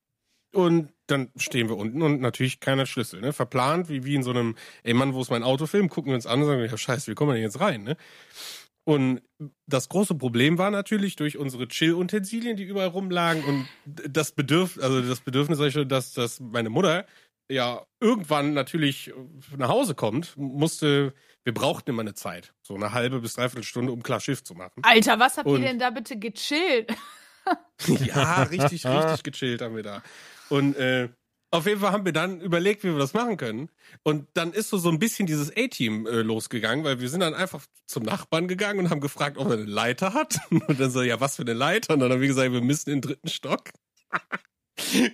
und 0.53 0.91
dann 1.07 1.29
stehen 1.37 1.69
wir 1.69 1.77
unten 1.77 2.01
und 2.01 2.19
natürlich 2.19 2.59
keiner 2.59 2.85
Schlüssel, 2.85 3.21
ne? 3.21 3.33
Verplant, 3.33 3.87
wie, 3.87 4.03
wie 4.03 4.15
in 4.15 4.23
so 4.23 4.31
einem, 4.31 4.55
ey 4.83 4.93
Mann, 4.93 5.13
wo 5.13 5.21
ist 5.21 5.29
mein 5.29 5.43
Autofilm? 5.43 5.87
Gucken 5.87 6.11
wir 6.11 6.15
uns 6.15 6.25
an 6.25 6.41
und 6.41 6.47
sagen, 6.47 6.61
ja 6.65 6.77
scheiße, 6.77 7.09
wie 7.09 7.15
kommen 7.15 7.29
wir 7.29 7.35
denn 7.35 7.43
jetzt 7.43 7.59
rein, 7.59 7.83
ne? 7.83 7.97
Und 8.83 9.21
das 9.67 9.89
große 9.89 10.15
Problem 10.15 10.57
war 10.57 10.71
natürlich 10.71 11.15
durch 11.15 11.37
unsere 11.37 11.67
Chill-Utensilien, 11.67 12.57
die 12.57 12.63
überall 12.63 12.87
rumlagen 12.87 13.43
und 13.43 13.67
das 13.85 14.31
Bedürf 14.31 14.79
also 14.81 15.01
das 15.01 15.21
Bedürfnis, 15.21 15.59
dass 15.87 16.39
meine 16.39 16.69
Mutter 16.69 17.05
ja 17.51 17.85
irgendwann 17.99 18.53
natürlich 18.53 19.13
nach 19.57 19.69
Hause 19.69 19.95
kommt, 19.95 20.35
musste, 20.37 21.13
wir 21.43 21.53
brauchten 21.53 21.89
immer 21.91 22.01
eine 22.01 22.13
Zeit, 22.13 22.53
so 22.61 22.75
eine 22.75 22.93
halbe 22.93 23.19
bis 23.19 23.33
dreiviertel 23.33 23.63
Stunde, 23.63 23.91
um 23.91 24.01
klar 24.03 24.19
Schiff 24.19 24.43
zu 24.43 24.53
machen. 24.55 24.81
Alter, 24.83 25.19
was 25.19 25.37
habt 25.37 25.47
und- 25.47 25.61
ihr 25.61 25.67
denn 25.67 25.79
da 25.79 25.89
bitte 25.89 26.17
gechillt? 26.17 26.91
Ja, 27.87 28.43
richtig, 28.43 28.85
richtig 28.85 29.23
gechillt 29.23 29.61
haben 29.63 29.75
wir 29.75 29.81
da. 29.81 30.03
Und 30.49 30.75
äh, 30.75 31.09
auf 31.49 31.65
jeden 31.65 31.81
Fall 31.81 31.91
haben 31.91 32.05
wir 32.05 32.13
dann 32.13 32.39
überlegt, 32.39 32.83
wie 32.83 32.91
wir 32.91 32.99
das 32.99 33.13
machen 33.15 33.35
können. 33.35 33.69
Und 34.03 34.27
dann 34.35 34.53
ist 34.53 34.69
so, 34.69 34.77
so 34.77 34.89
ein 34.89 34.99
bisschen 34.99 35.25
dieses 35.25 35.49
A-Team 35.57 36.05
äh, 36.05 36.21
losgegangen, 36.21 36.85
weil 36.85 37.01
wir 37.01 37.09
sind 37.09 37.21
dann 37.21 37.33
einfach 37.33 37.65
zum 37.87 38.03
Nachbarn 38.03 38.47
gegangen 38.47 38.79
und 38.79 38.89
haben 38.91 39.01
gefragt, 39.01 39.37
ob 39.37 39.47
er 39.47 39.53
eine 39.53 39.63
Leiter 39.63 40.13
hat. 40.13 40.39
Und 40.51 40.79
dann 40.79 40.91
so, 40.91 41.01
ja, 41.01 41.19
was 41.19 41.35
für 41.35 41.41
eine 41.41 41.53
Leiter? 41.53 41.93
Und 41.95 41.99
dann 41.99 42.11
haben 42.11 42.21
wir 42.21 42.27
gesagt, 42.27 42.53
wir 42.53 42.61
müssen 42.61 42.91
in 42.91 43.01
den 43.01 43.09
dritten 43.09 43.27
Stock. 43.27 43.71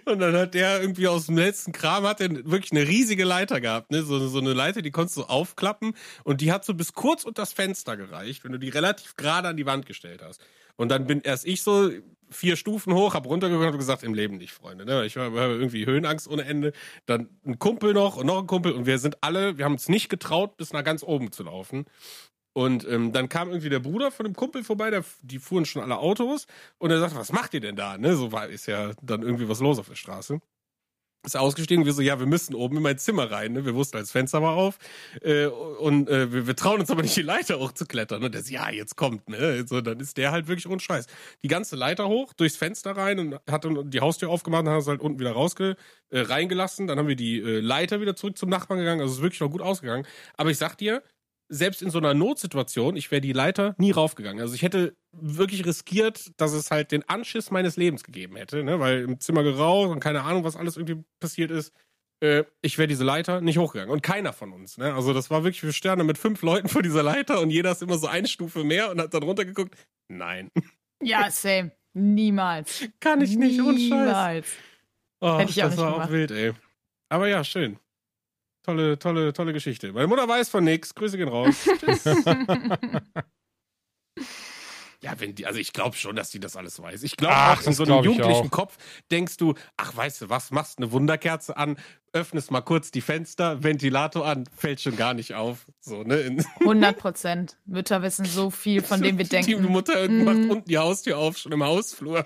Und 0.05 0.19
dann 0.19 0.35
hat 0.35 0.53
der 0.53 0.81
irgendwie 0.81 1.07
aus 1.07 1.27
dem 1.27 1.37
letzten 1.37 1.71
Kram 1.71 2.05
hat 2.05 2.21
er 2.21 2.29
wirklich 2.29 2.71
eine 2.71 2.87
riesige 2.87 3.25
Leiter 3.25 3.61
gehabt, 3.61 3.91
ne? 3.91 4.03
So, 4.03 4.25
so 4.27 4.39
eine 4.39 4.53
Leiter, 4.53 4.81
die 4.81 4.91
konntest 4.91 5.17
du 5.17 5.23
aufklappen 5.23 5.93
und 6.23 6.41
die 6.41 6.51
hat 6.51 6.65
so 6.65 6.73
bis 6.73 6.93
kurz 6.93 7.23
unter 7.23 7.41
das 7.43 7.53
Fenster 7.53 7.97
gereicht, 7.97 8.43
wenn 8.43 8.51
du 8.51 8.59
die 8.59 8.69
relativ 8.69 9.15
gerade 9.15 9.47
an 9.47 9.57
die 9.57 9.65
Wand 9.65 9.85
gestellt 9.85 10.21
hast. 10.23 10.41
Und 10.75 10.89
dann 10.89 11.07
bin 11.07 11.21
erst 11.21 11.45
ich 11.45 11.61
so 11.61 11.89
vier 12.29 12.55
Stufen 12.55 12.93
hoch, 12.93 13.13
hab 13.13 13.25
runtergeguckt 13.25 13.71
und 13.71 13.77
gesagt, 13.77 14.03
im 14.03 14.13
Leben 14.13 14.37
nicht, 14.37 14.51
Freunde. 14.51 14.85
Ne? 14.85 15.05
Ich 15.05 15.17
habe 15.17 15.37
irgendwie 15.37 15.85
Höhenangst 15.85 16.27
ohne 16.27 16.43
Ende. 16.43 16.73
Dann 17.05 17.29
ein 17.45 17.57
Kumpel 17.57 17.93
noch 17.93 18.17
und 18.17 18.25
noch 18.25 18.39
ein 18.39 18.47
Kumpel 18.47 18.73
und 18.73 18.85
wir 18.85 18.99
sind 18.99 19.17
alle, 19.21 19.57
wir 19.57 19.65
haben 19.65 19.73
uns 19.73 19.89
nicht 19.89 20.09
getraut, 20.09 20.57
bis 20.57 20.73
nach 20.73 20.83
ganz 20.83 21.03
oben 21.03 21.31
zu 21.31 21.43
laufen. 21.43 21.85
Und 22.57 22.87
ähm, 22.87 23.13
dann 23.13 23.29
kam 23.29 23.49
irgendwie 23.49 23.69
der 23.69 23.77
Bruder 23.77 24.09
von 24.09 24.23
dem 24.23 24.35
Kumpel 24.35 24.63
vorbei, 24.63 24.89
der, 24.89 25.03
die 25.21 25.37
fuhren 25.37 25.65
schon 25.65 25.83
alle 25.83 25.99
Autos 25.99 26.47
und 26.79 26.89
er 26.89 26.99
sagte, 26.99 27.15
was 27.15 27.31
macht 27.31 27.53
ihr 27.53 27.59
denn 27.59 27.75
da? 27.75 27.99
Ne? 27.99 28.15
So 28.15 28.31
war 28.31 28.47
ist 28.47 28.65
ja 28.65 28.93
dann 29.03 29.21
irgendwie 29.21 29.47
was 29.47 29.59
los 29.59 29.77
auf 29.77 29.89
der 29.89 29.95
Straße. 29.95 30.39
Ist 31.23 31.37
ausgestiegen, 31.37 31.85
wir 31.85 31.93
so, 31.93 32.01
ja, 32.01 32.17
wir 32.17 32.25
müssen 32.25 32.55
oben 32.55 32.77
in 32.77 32.81
mein 32.81 32.97
Zimmer 32.97 33.29
rein. 33.29 33.53
Ne? 33.53 33.63
Wir 33.63 33.75
wussten, 33.75 33.97
das 33.97 34.09
Fenster 34.09 34.41
war 34.41 34.55
auf. 34.55 34.79
Äh, 35.21 35.45
und 35.45 36.09
äh, 36.09 36.33
wir, 36.33 36.47
wir 36.47 36.55
trauen 36.55 36.79
uns 36.79 36.89
aber 36.89 37.03
nicht, 37.03 37.15
die 37.15 37.21
Leiter 37.21 37.59
hochzuklettern. 37.59 38.23
Und 38.23 38.33
der 38.33 38.41
so, 38.41 38.51
ja, 38.51 38.71
jetzt 38.71 38.95
kommt, 38.95 39.29
ne? 39.29 39.63
So, 39.67 39.81
dann 39.81 39.99
ist 39.99 40.17
der 40.17 40.31
halt 40.31 40.47
wirklich 40.47 40.67
ohne 40.67 40.79
Scheiß. 40.79 41.05
Die 41.43 41.49
ganze 41.49 41.75
Leiter 41.75 42.07
hoch, 42.07 42.33
durchs 42.33 42.55
Fenster 42.55 42.97
rein 42.97 43.19
und 43.19 43.39
hat 43.47 43.65
dann 43.65 43.91
die 43.91 43.99
Haustür 43.99 44.29
aufgemacht 44.29 44.63
und 44.63 44.69
haben 44.69 44.79
es 44.79 44.87
halt 44.87 45.01
unten 45.01 45.19
wieder 45.19 45.33
rausge 45.33 45.75
äh, 46.09 46.21
reingelassen. 46.21 46.87
Dann 46.87 46.97
haben 46.97 47.07
wir 47.07 47.15
die 47.15 47.39
äh, 47.39 47.59
Leiter 47.59 48.01
wieder 48.01 48.15
zurück 48.15 48.35
zum 48.35 48.49
Nachbarn 48.49 48.79
gegangen. 48.79 49.01
Also 49.01 49.11
es 49.11 49.17
ist 49.17 49.23
wirklich 49.23 49.41
noch 49.41 49.51
gut 49.51 49.61
ausgegangen. 49.61 50.07
Aber 50.37 50.49
ich 50.49 50.57
sag 50.57 50.75
dir, 50.77 51.03
selbst 51.49 51.81
in 51.81 51.89
so 51.89 51.97
einer 51.97 52.13
Notsituation, 52.13 52.95
ich 52.95 53.09
wäre 53.11 53.21
die 53.21 53.33
Leiter 53.33 53.75
nie 53.77 53.91
raufgegangen. 53.91 54.41
Also 54.41 54.53
ich 54.53 54.61
hätte 54.63 54.95
wirklich 55.11 55.65
riskiert, 55.65 56.31
dass 56.37 56.51
es 56.53 56.71
halt 56.71 56.91
den 56.91 57.07
Anschiss 57.07 57.51
meines 57.51 57.77
Lebens 57.77 58.03
gegeben 58.03 58.35
hätte, 58.35 58.63
ne? 58.63 58.79
weil 58.79 59.01
im 59.03 59.19
Zimmer 59.19 59.43
geraucht 59.43 59.89
und 59.91 59.99
keine 59.99 60.23
Ahnung, 60.23 60.43
was 60.43 60.55
alles 60.55 60.77
irgendwie 60.77 61.03
passiert 61.19 61.51
ist. 61.51 61.73
Äh, 62.19 62.43
ich 62.61 62.77
wäre 62.77 62.87
diese 62.87 63.03
Leiter 63.03 63.41
nicht 63.41 63.57
hochgegangen. 63.57 63.91
Und 63.93 64.01
keiner 64.03 64.33
von 64.33 64.51
uns. 64.51 64.77
Ne? 64.77 64.93
Also 64.93 65.13
das 65.13 65.29
war 65.29 65.43
wirklich, 65.43 65.63
wir 65.63 65.71
standen 65.73 66.05
mit 66.05 66.17
fünf 66.17 66.41
Leuten 66.41 66.67
vor 66.67 66.81
dieser 66.81 67.03
Leiter 67.03 67.39
und 67.41 67.49
jeder 67.49 67.71
ist 67.71 67.81
immer 67.81 67.97
so 67.97 68.07
eine 68.07 68.27
Stufe 68.27 68.63
mehr 68.63 68.91
und 68.91 68.99
hat 68.99 69.13
dann 69.13 69.23
runtergeguckt. 69.23 69.75
Nein, 70.09 70.51
Ja, 71.01 71.29
same. 71.31 71.71
Niemals. 71.93 72.87
kann 72.99 73.21
ich 73.21 73.35
nicht, 73.37 73.59
und 73.59 73.77
Scheiß. 73.79 73.89
Niemals. 73.89 74.47
Oh, 75.19 75.37
Hätte 75.39 75.51
ich 75.51 75.63
auch 75.63 75.69
das 75.69 75.77
war 75.77 75.89
auch 75.89 75.93
gemacht. 75.93 76.11
wild, 76.11 76.31
ey. 76.31 76.53
Aber 77.09 77.27
ja, 77.27 77.43
schön. 77.43 77.79
Tolle, 78.67 78.99
tolle, 78.99 79.31
tolle 79.31 79.53
Geschichte. 79.53 79.93
Meine 79.93 80.07
Mutter 80.07 80.27
weiß 80.27 80.49
von 80.49 80.63
nix. 80.65 80.93
Grüße 80.93 81.17
gehen 81.17 81.29
raus. 81.29 81.55
Tschüss. 81.79 82.03
Ja, 85.03 85.13
wenn 85.19 85.35
die, 85.35 85.45
also 85.45 85.59
ich 85.59 85.73
glaube 85.73 85.95
schon, 85.95 86.15
dass 86.15 86.31
die 86.31 86.39
das 86.39 86.55
alles 86.55 86.81
weiß. 86.81 87.03
Ich 87.03 87.17
glaube 87.17 87.35
Ach, 87.35 87.63
in 87.67 87.73
so 87.73 87.83
einem 87.83 88.03
jugendlichen. 88.03 88.49
Kopf 88.49 88.77
denkst 89.11 89.37
du, 89.37 89.53
ach, 89.77 89.95
weißt 89.95 90.21
du 90.21 90.29
was, 90.29 90.49
machst 90.49 90.79
eine 90.79 90.91
Wunderkerze 90.91 91.55
an, 91.55 91.77
öffnest 92.13 92.49
mal 92.49 92.61
kurz 92.61 92.89
die 92.89 93.01
Fenster, 93.01 93.61
Ventilator 93.63 94.25
an, 94.25 94.45
fällt 94.57 94.81
schon 94.81 94.95
gar 94.97 95.13
nicht 95.13 95.35
auf. 95.35 95.67
So, 95.81 96.01
ne? 96.01 96.15
In, 96.21 96.43
100 96.61 96.97
Prozent. 96.97 97.57
Mütter 97.65 98.01
wissen 98.01 98.25
so 98.25 98.49
viel, 98.49 98.81
von 98.81 98.99
dem 99.03 99.19
wir 99.19 99.25
Die 99.25 99.29
denken. 99.29 99.65
Mutter 99.65 100.09
Mhm. 100.09 100.23
macht 100.25 100.37
unten 100.37 100.65
die 100.67 100.79
Haustür 100.79 101.19
auf, 101.19 101.37
schon 101.37 101.51
im 101.51 101.63
Hausflur. 101.63 102.25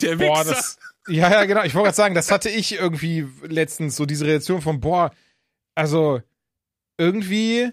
Der 0.00 0.16
Boah, 0.16 0.40
Wichser. 0.40 0.54
das. 0.54 0.78
Ja, 1.08 1.30
ja, 1.30 1.44
genau. 1.44 1.62
Ich 1.64 1.74
wollte 1.74 1.86
gerade 1.86 1.96
sagen, 1.96 2.14
das 2.14 2.30
hatte 2.30 2.48
ich 2.50 2.72
irgendwie 2.74 3.26
letztens, 3.42 3.96
so 3.96 4.06
diese 4.06 4.26
Reaktion 4.26 4.60
von, 4.62 4.80
boah, 4.80 5.12
also 5.74 6.20
irgendwie 6.98 7.70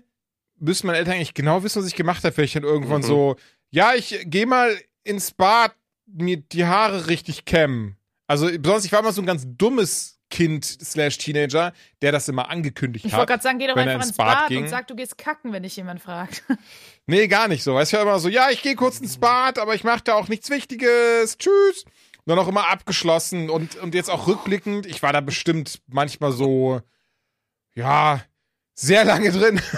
müssen 0.59 0.87
meine 0.87 0.99
Eltern 0.99 1.15
eigentlich 1.15 1.33
genau 1.33 1.63
wissen, 1.63 1.81
was 1.81 1.87
ich 1.87 1.95
gemacht 1.95 2.23
habe, 2.23 2.35
wenn 2.37 2.45
ich 2.45 2.53
dann 2.53 2.63
irgendwann 2.63 3.01
Mhm. 3.01 3.05
so, 3.05 3.35
ja, 3.71 3.93
ich 3.95 4.19
gehe 4.25 4.45
mal 4.45 4.77
ins 5.03 5.31
Bad, 5.31 5.73
mir 6.05 6.37
die 6.37 6.65
Haare 6.65 7.07
richtig 7.07 7.45
kämmen. 7.45 7.97
Also 8.27 8.45
besonders, 8.47 8.85
ich 8.85 8.91
war 8.91 8.99
immer 8.99 9.11
so 9.13 9.21
ein 9.21 9.25
ganz 9.25 9.45
dummes 9.47 10.19
Kind 10.29 10.65
slash 10.65 11.17
Teenager, 11.17 11.73
der 12.01 12.11
das 12.11 12.27
immer 12.27 12.49
angekündigt 12.49 13.05
Ich 13.05 13.11
hat. 13.13 13.19
wollte 13.19 13.31
gerade 13.33 13.43
sagen, 13.43 13.59
geh 13.59 13.67
doch 13.67 13.75
wenn 13.75 13.87
er 13.87 13.95
einfach 13.95 14.07
ins 14.07 14.17
Bad 14.17 14.37
Bad, 14.39 14.47
ging. 14.49 14.63
und 14.63 14.69
sag, 14.69 14.87
du 14.87 14.95
gehst 14.95 15.17
kacken, 15.17 15.53
wenn 15.53 15.63
dich 15.63 15.75
jemand 15.75 16.01
fragt. 16.01 16.43
Nee, 17.05 17.27
gar 17.27 17.47
nicht 17.47 17.63
so. 17.63 17.75
Weißt 17.75 17.91
du, 17.93 17.97
ja 17.97 18.03
immer 18.03 18.17
so, 18.19 18.29
ja, 18.29 18.49
ich 18.49 18.61
gehe 18.61 18.75
kurz 18.75 18.99
ins 18.99 19.17
Bad, 19.17 19.59
aber 19.59 19.75
ich 19.75 19.83
mache 19.83 20.01
da 20.03 20.13
auch 20.15 20.29
nichts 20.29 20.49
Wichtiges. 20.49 21.37
Tschüss. 21.37 21.85
Dann 22.25 22.39
auch 22.39 22.47
immer 22.47 22.69
abgeschlossen 22.69 23.49
und, 23.49 23.75
und 23.75 23.93
jetzt 23.93 24.09
auch 24.09 24.27
rückblickend, 24.27 24.85
ich 24.85 25.03
war 25.03 25.11
da 25.11 25.19
bestimmt 25.21 25.81
manchmal 25.87 26.31
so, 26.31 26.81
ja, 27.75 28.21
sehr 28.75 29.03
lange 29.05 29.31
drin. 29.31 29.59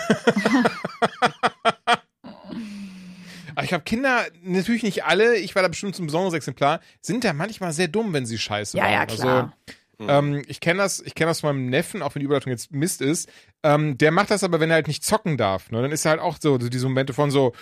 Aber 3.55 3.63
ich 3.63 3.69
glaube, 3.69 3.83
Kinder, 3.85 4.25
natürlich 4.43 4.83
nicht 4.83 5.05
alle, 5.05 5.37
ich 5.37 5.55
war 5.55 5.61
da 5.61 5.69
bestimmt 5.69 5.95
zum 5.95 6.07
besonderes 6.07 6.33
Exemplar, 6.33 6.81
sind 7.01 7.23
da 7.23 7.31
manchmal 7.33 7.71
sehr 7.71 7.87
dumm, 7.87 8.11
wenn 8.13 8.25
sie 8.25 8.37
scheiße 8.37 8.77
Ja, 8.77 8.83
bauen. 8.83 8.93
ja, 8.93 9.05
klar. 9.05 9.43
Also, 9.43 9.51
ähm, 9.99 10.43
ich 10.47 10.59
kenne 10.59 10.79
das, 10.81 10.99
ich 11.01 11.15
kenne 11.15 11.29
das 11.31 11.41
von 11.41 11.55
meinem 11.55 11.69
Neffen, 11.69 12.01
auch 12.01 12.13
wenn 12.15 12.19
die 12.19 12.25
Überleitung 12.25 12.51
jetzt 12.51 12.71
Mist 12.71 13.01
ist. 13.01 13.29
Ähm, 13.63 13.97
der 13.97 14.11
macht 14.11 14.31
das 14.31 14.43
aber, 14.43 14.59
wenn 14.59 14.69
er 14.69 14.75
halt 14.75 14.87
nicht 14.87 15.03
zocken 15.03 15.37
darf. 15.37 15.71
Ne? 15.71 15.81
Dann 15.81 15.91
ist 15.91 16.05
er 16.05 16.11
halt 16.11 16.21
auch 16.21 16.37
so, 16.39 16.59
so 16.59 16.69
diese 16.69 16.87
Momente 16.87 17.13
von 17.13 17.31
so, 17.31 17.53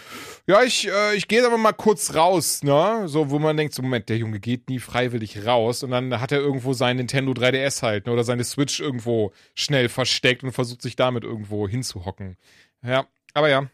ja, 0.47 0.61
ich, 0.63 0.87
äh, 0.89 1.15
ich 1.15 1.27
gehe 1.27 1.39
jetzt 1.39 1.47
aber 1.47 1.57
mal 1.57 1.73
kurz 1.73 2.13
raus, 2.15 2.63
ne? 2.63 3.03
So, 3.07 3.29
wo 3.29 3.39
man 3.39 3.55
denkt, 3.57 3.73
so, 3.73 3.81
Moment, 3.81 4.09
der 4.09 4.17
Junge 4.17 4.39
geht 4.39 4.69
nie 4.69 4.79
freiwillig 4.79 5.45
raus 5.45 5.83
und 5.83 5.91
dann 5.91 6.19
hat 6.19 6.31
er 6.31 6.39
irgendwo 6.39 6.73
sein 6.73 6.97
Nintendo 6.97 7.31
3DS 7.31 7.81
halt, 7.83 8.05
ne? 8.07 8.13
Oder 8.13 8.23
seine 8.23 8.43
Switch 8.43 8.79
irgendwo 8.79 9.31
schnell 9.55 9.87
versteckt 9.89 10.43
und 10.43 10.51
versucht 10.51 10.81
sich 10.81 10.95
damit 10.95 11.23
irgendwo 11.23 11.67
hinzuhocken. 11.67 12.37
Ja, 12.83 13.05
aber 13.33 13.49
ja. 13.49 13.67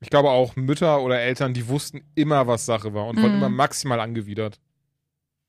Ich 0.00 0.10
glaube 0.10 0.30
auch, 0.30 0.54
Mütter 0.56 1.00
oder 1.00 1.18
Eltern, 1.20 1.54
die 1.54 1.68
wussten 1.68 2.02
immer, 2.14 2.46
was 2.46 2.66
Sache 2.66 2.92
war 2.92 3.06
und 3.06 3.18
Mhm. 3.18 3.34
immer 3.36 3.48
maximal 3.48 4.00
angewidert. 4.00 4.60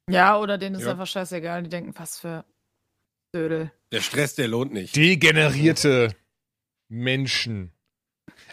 Ja, 0.10 0.38
oder 0.38 0.58
denen 0.58 0.76
ist 0.76 0.84
Ja. 0.86 0.92
einfach 0.92 1.08
scheißegal. 1.08 1.64
Die 1.64 1.70
denken, 1.70 1.94
was 1.98 2.20
für 2.20 2.46
Dödel. 3.36 3.72
Der 3.92 4.02
Stress, 4.02 4.36
der 4.36 4.48
lohnt 4.48 4.74
nicht. 4.74 4.96
Degenerierte 4.96 6.16
Menschen. 6.90 7.72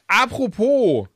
Apropos, 0.06 1.08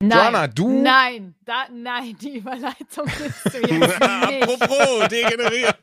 Nein. 0.00 0.10
Joanna, 0.16 0.46
du- 0.46 0.82
Nein, 0.82 1.34
da, 1.44 1.66
nein, 1.72 2.16
die 2.20 2.36
Überleitung 2.38 3.06
du 3.18 3.24
jetzt 3.24 3.62
nicht. 3.70 4.00
Apropos, 4.00 5.08
degeneriert. 5.08 5.76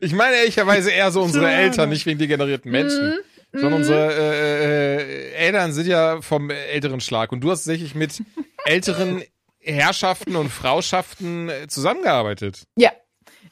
ich 0.00 0.12
meine 0.12 0.36
ehrlicherweise 0.36 0.90
eher 0.90 1.12
so 1.12 1.22
unsere. 1.22 1.48
Eltern, 1.48 1.90
nicht 1.90 2.06
wegen 2.06 2.18
degenerierten 2.18 2.70
Menschen. 2.72 3.10
Mhm, 3.10 3.20
Sondern 3.52 3.70
mhm. 3.70 3.76
unsere 3.76 4.12
äh, 4.12 4.96
äh, 4.96 5.32
Eltern 5.34 5.72
sind 5.72 5.86
ja 5.86 6.20
vom 6.22 6.50
älteren 6.50 7.00
Schlag. 7.00 7.30
Und 7.30 7.40
du 7.40 7.50
hast 7.52 7.60
tatsächlich 7.60 7.94
mit 7.94 8.20
älteren 8.64 9.22
Herrschaften 9.60 10.34
und 10.34 10.48
Frauschaften 10.50 11.48
äh, 11.50 11.68
zusammengearbeitet. 11.68 12.64
Ja. 12.76 12.90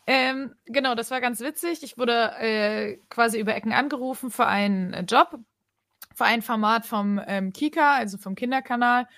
Ähm, 0.06 0.54
genau, 0.66 0.94
das 0.94 1.10
war 1.10 1.20
ganz 1.20 1.40
witzig. 1.40 1.82
Ich 1.82 1.98
wurde 1.98 2.32
äh, 2.38 2.98
quasi 3.08 3.40
über 3.40 3.54
Ecken 3.54 3.72
angerufen 3.72 4.30
für 4.30 4.46
einen 4.46 4.92
äh, 4.92 5.02
Job, 5.02 5.38
für 6.14 6.24
ein 6.24 6.42
Format 6.42 6.86
vom 6.86 7.20
ähm, 7.26 7.52
Kika, 7.52 7.96
also 7.96 8.16
vom 8.18 8.34
Kinderkanal. 8.36 9.08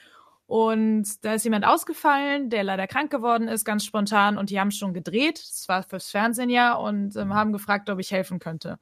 Und 0.47 1.27
da 1.27 1.35
ist 1.35 1.45
jemand 1.45 1.67
ausgefallen, 1.67 2.49
der 2.49 2.65
leider 2.65 2.87
krank 2.87 3.11
geworden 3.11 3.49
ist, 3.49 3.67
ganz 3.67 3.85
spontan. 3.85 4.39
Und 4.39 4.49
die 4.49 4.59
haben 4.59 4.71
schon 4.71 4.95
gedreht. 4.95 5.39
Das 5.39 5.69
war 5.69 5.83
fürs 5.83 6.11
Fernsehen 6.11 6.49
ja 6.49 6.73
und 6.73 7.15
ähm, 7.17 7.35
haben 7.35 7.53
gefragt, 7.53 7.91
ob 7.91 7.99
ich 7.99 8.11
helfen 8.13 8.39
könnte. 8.39 8.79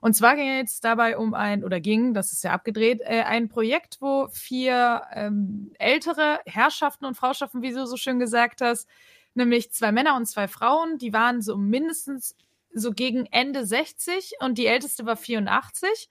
Und 0.00 0.14
zwar 0.14 0.36
ging 0.36 0.48
es 0.60 0.80
dabei 0.80 1.18
um 1.18 1.34
ein, 1.34 1.64
oder 1.64 1.80
ging, 1.80 2.14
das 2.14 2.32
ist 2.32 2.44
ja 2.44 2.52
abgedreht, 2.52 3.00
äh, 3.02 3.22
ein 3.22 3.48
Projekt, 3.48 3.98
wo 4.00 4.28
vier 4.28 5.02
ähm, 5.12 5.72
ältere 5.78 6.40
Herrschaften 6.46 7.04
und 7.04 7.16
Frauschaften, 7.16 7.60
wie 7.60 7.72
du 7.72 7.86
so 7.86 7.96
schön 7.96 8.20
gesagt 8.20 8.60
hast, 8.60 8.88
nämlich 9.34 9.72
zwei 9.72 9.92
Männer 9.92 10.16
und 10.16 10.26
zwei 10.26 10.48
Frauen, 10.48 10.98
die 10.98 11.12
waren 11.12 11.42
so 11.42 11.56
mindestens 11.56 12.36
so 12.72 12.92
gegen 12.92 13.26
Ende 13.26 13.66
60 13.66 14.34
und 14.40 14.58
die 14.58 14.66
älteste 14.66 15.06
war 15.06 15.16
84, 15.16 16.08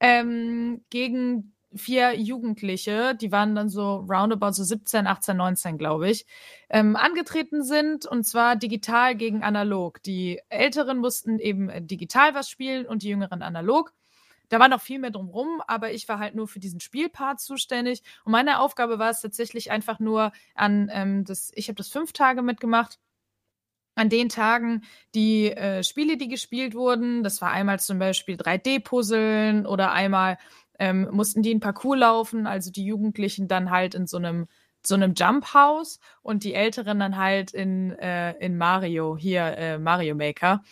ähm, 0.00 0.84
gegen 0.90 1.54
vier 1.76 2.14
Jugendliche, 2.14 3.14
die 3.14 3.32
waren 3.32 3.54
dann 3.54 3.68
so 3.68 3.96
roundabout 4.08 4.52
so 4.52 4.62
17, 4.64 5.06
18, 5.06 5.36
19, 5.36 5.78
glaube 5.78 6.08
ich, 6.08 6.24
ähm, 6.70 6.96
angetreten 6.96 7.62
sind 7.64 8.06
und 8.06 8.24
zwar 8.24 8.56
digital 8.56 9.16
gegen 9.16 9.42
analog. 9.42 10.02
Die 10.02 10.40
Älteren 10.48 10.98
mussten 10.98 11.38
eben 11.38 11.68
äh, 11.68 11.82
digital 11.82 12.34
was 12.34 12.48
spielen 12.48 12.86
und 12.86 13.02
die 13.02 13.08
Jüngeren 13.08 13.42
analog. 13.42 13.92
Da 14.48 14.60
war 14.60 14.68
noch 14.68 14.80
viel 14.80 14.98
mehr 14.98 15.10
drumrum, 15.10 15.62
aber 15.66 15.92
ich 15.92 16.08
war 16.08 16.18
halt 16.18 16.34
nur 16.34 16.48
für 16.48 16.60
diesen 16.60 16.80
Spielpart 16.80 17.40
zuständig. 17.40 18.02
Und 18.24 18.32
meine 18.32 18.60
Aufgabe 18.60 18.98
war 18.98 19.10
es 19.10 19.20
tatsächlich 19.20 19.70
einfach 19.70 19.98
nur 20.00 20.32
an 20.54 20.90
ähm, 20.92 21.24
das, 21.24 21.50
ich 21.54 21.68
habe 21.68 21.76
das 21.76 21.88
fünf 21.88 22.12
Tage 22.12 22.42
mitgemacht. 22.42 22.98
An 23.96 24.08
den 24.08 24.28
Tagen 24.28 24.82
die 25.14 25.52
äh, 25.52 25.84
Spiele, 25.84 26.16
die 26.16 26.26
gespielt 26.28 26.74
wurden, 26.74 27.22
das 27.22 27.40
war 27.40 27.52
einmal 27.52 27.78
zum 27.78 28.00
Beispiel 28.00 28.34
3D-Puzzeln 28.36 29.66
oder 29.66 29.92
einmal 29.92 30.36
ähm, 30.80 31.08
mussten 31.12 31.42
die 31.42 31.52
in 31.52 31.60
Parcours 31.60 31.98
laufen, 31.98 32.46
also 32.48 32.72
die 32.72 32.84
Jugendlichen 32.84 33.46
dann 33.46 33.70
halt 33.70 33.94
in 33.94 34.06
so 34.06 34.16
einem 34.16 34.48
so 34.86 34.94
einem 34.96 35.14
Jump 35.14 35.54
House 35.54 35.98
und 36.22 36.44
die 36.44 36.54
Älteren 36.54 36.98
dann 36.98 37.16
halt 37.16 37.52
in 37.52 37.92
äh, 37.98 38.32
in 38.38 38.58
Mario 38.58 39.16
hier 39.16 39.56
äh, 39.56 39.78
Mario 39.78 40.14
Maker. 40.14 40.62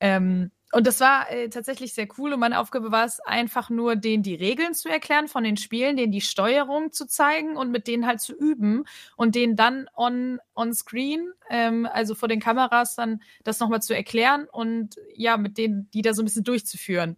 Ähm, 0.00 0.50
und 0.74 0.86
das 0.88 0.98
war 1.00 1.30
äh, 1.30 1.48
tatsächlich 1.48 1.94
sehr 1.94 2.08
cool 2.18 2.32
und 2.32 2.40
meine 2.40 2.58
Aufgabe 2.58 2.90
war 2.90 3.04
es 3.04 3.20
einfach 3.20 3.70
nur, 3.70 3.94
denen 3.94 4.24
die 4.24 4.34
Regeln 4.34 4.74
zu 4.74 4.88
erklären 4.88 5.28
von 5.28 5.44
den 5.44 5.56
Spielen, 5.56 5.96
denen 5.96 6.10
die 6.10 6.20
Steuerung 6.20 6.90
zu 6.90 7.06
zeigen 7.06 7.56
und 7.56 7.70
mit 7.70 7.86
denen 7.86 8.06
halt 8.06 8.20
zu 8.20 8.34
üben 8.34 8.84
und 9.16 9.36
denen 9.36 9.54
dann 9.54 9.88
on, 9.96 10.40
on 10.56 10.74
screen, 10.74 11.32
ähm, 11.48 11.86
also 11.92 12.16
vor 12.16 12.28
den 12.28 12.40
Kameras 12.40 12.96
dann 12.96 13.22
das 13.44 13.60
nochmal 13.60 13.82
zu 13.82 13.94
erklären 13.94 14.48
und 14.50 14.96
ja, 15.14 15.36
mit 15.36 15.58
denen, 15.58 15.88
die 15.92 16.02
da 16.02 16.12
so 16.12 16.22
ein 16.22 16.24
bisschen 16.24 16.44
durchzuführen. 16.44 17.16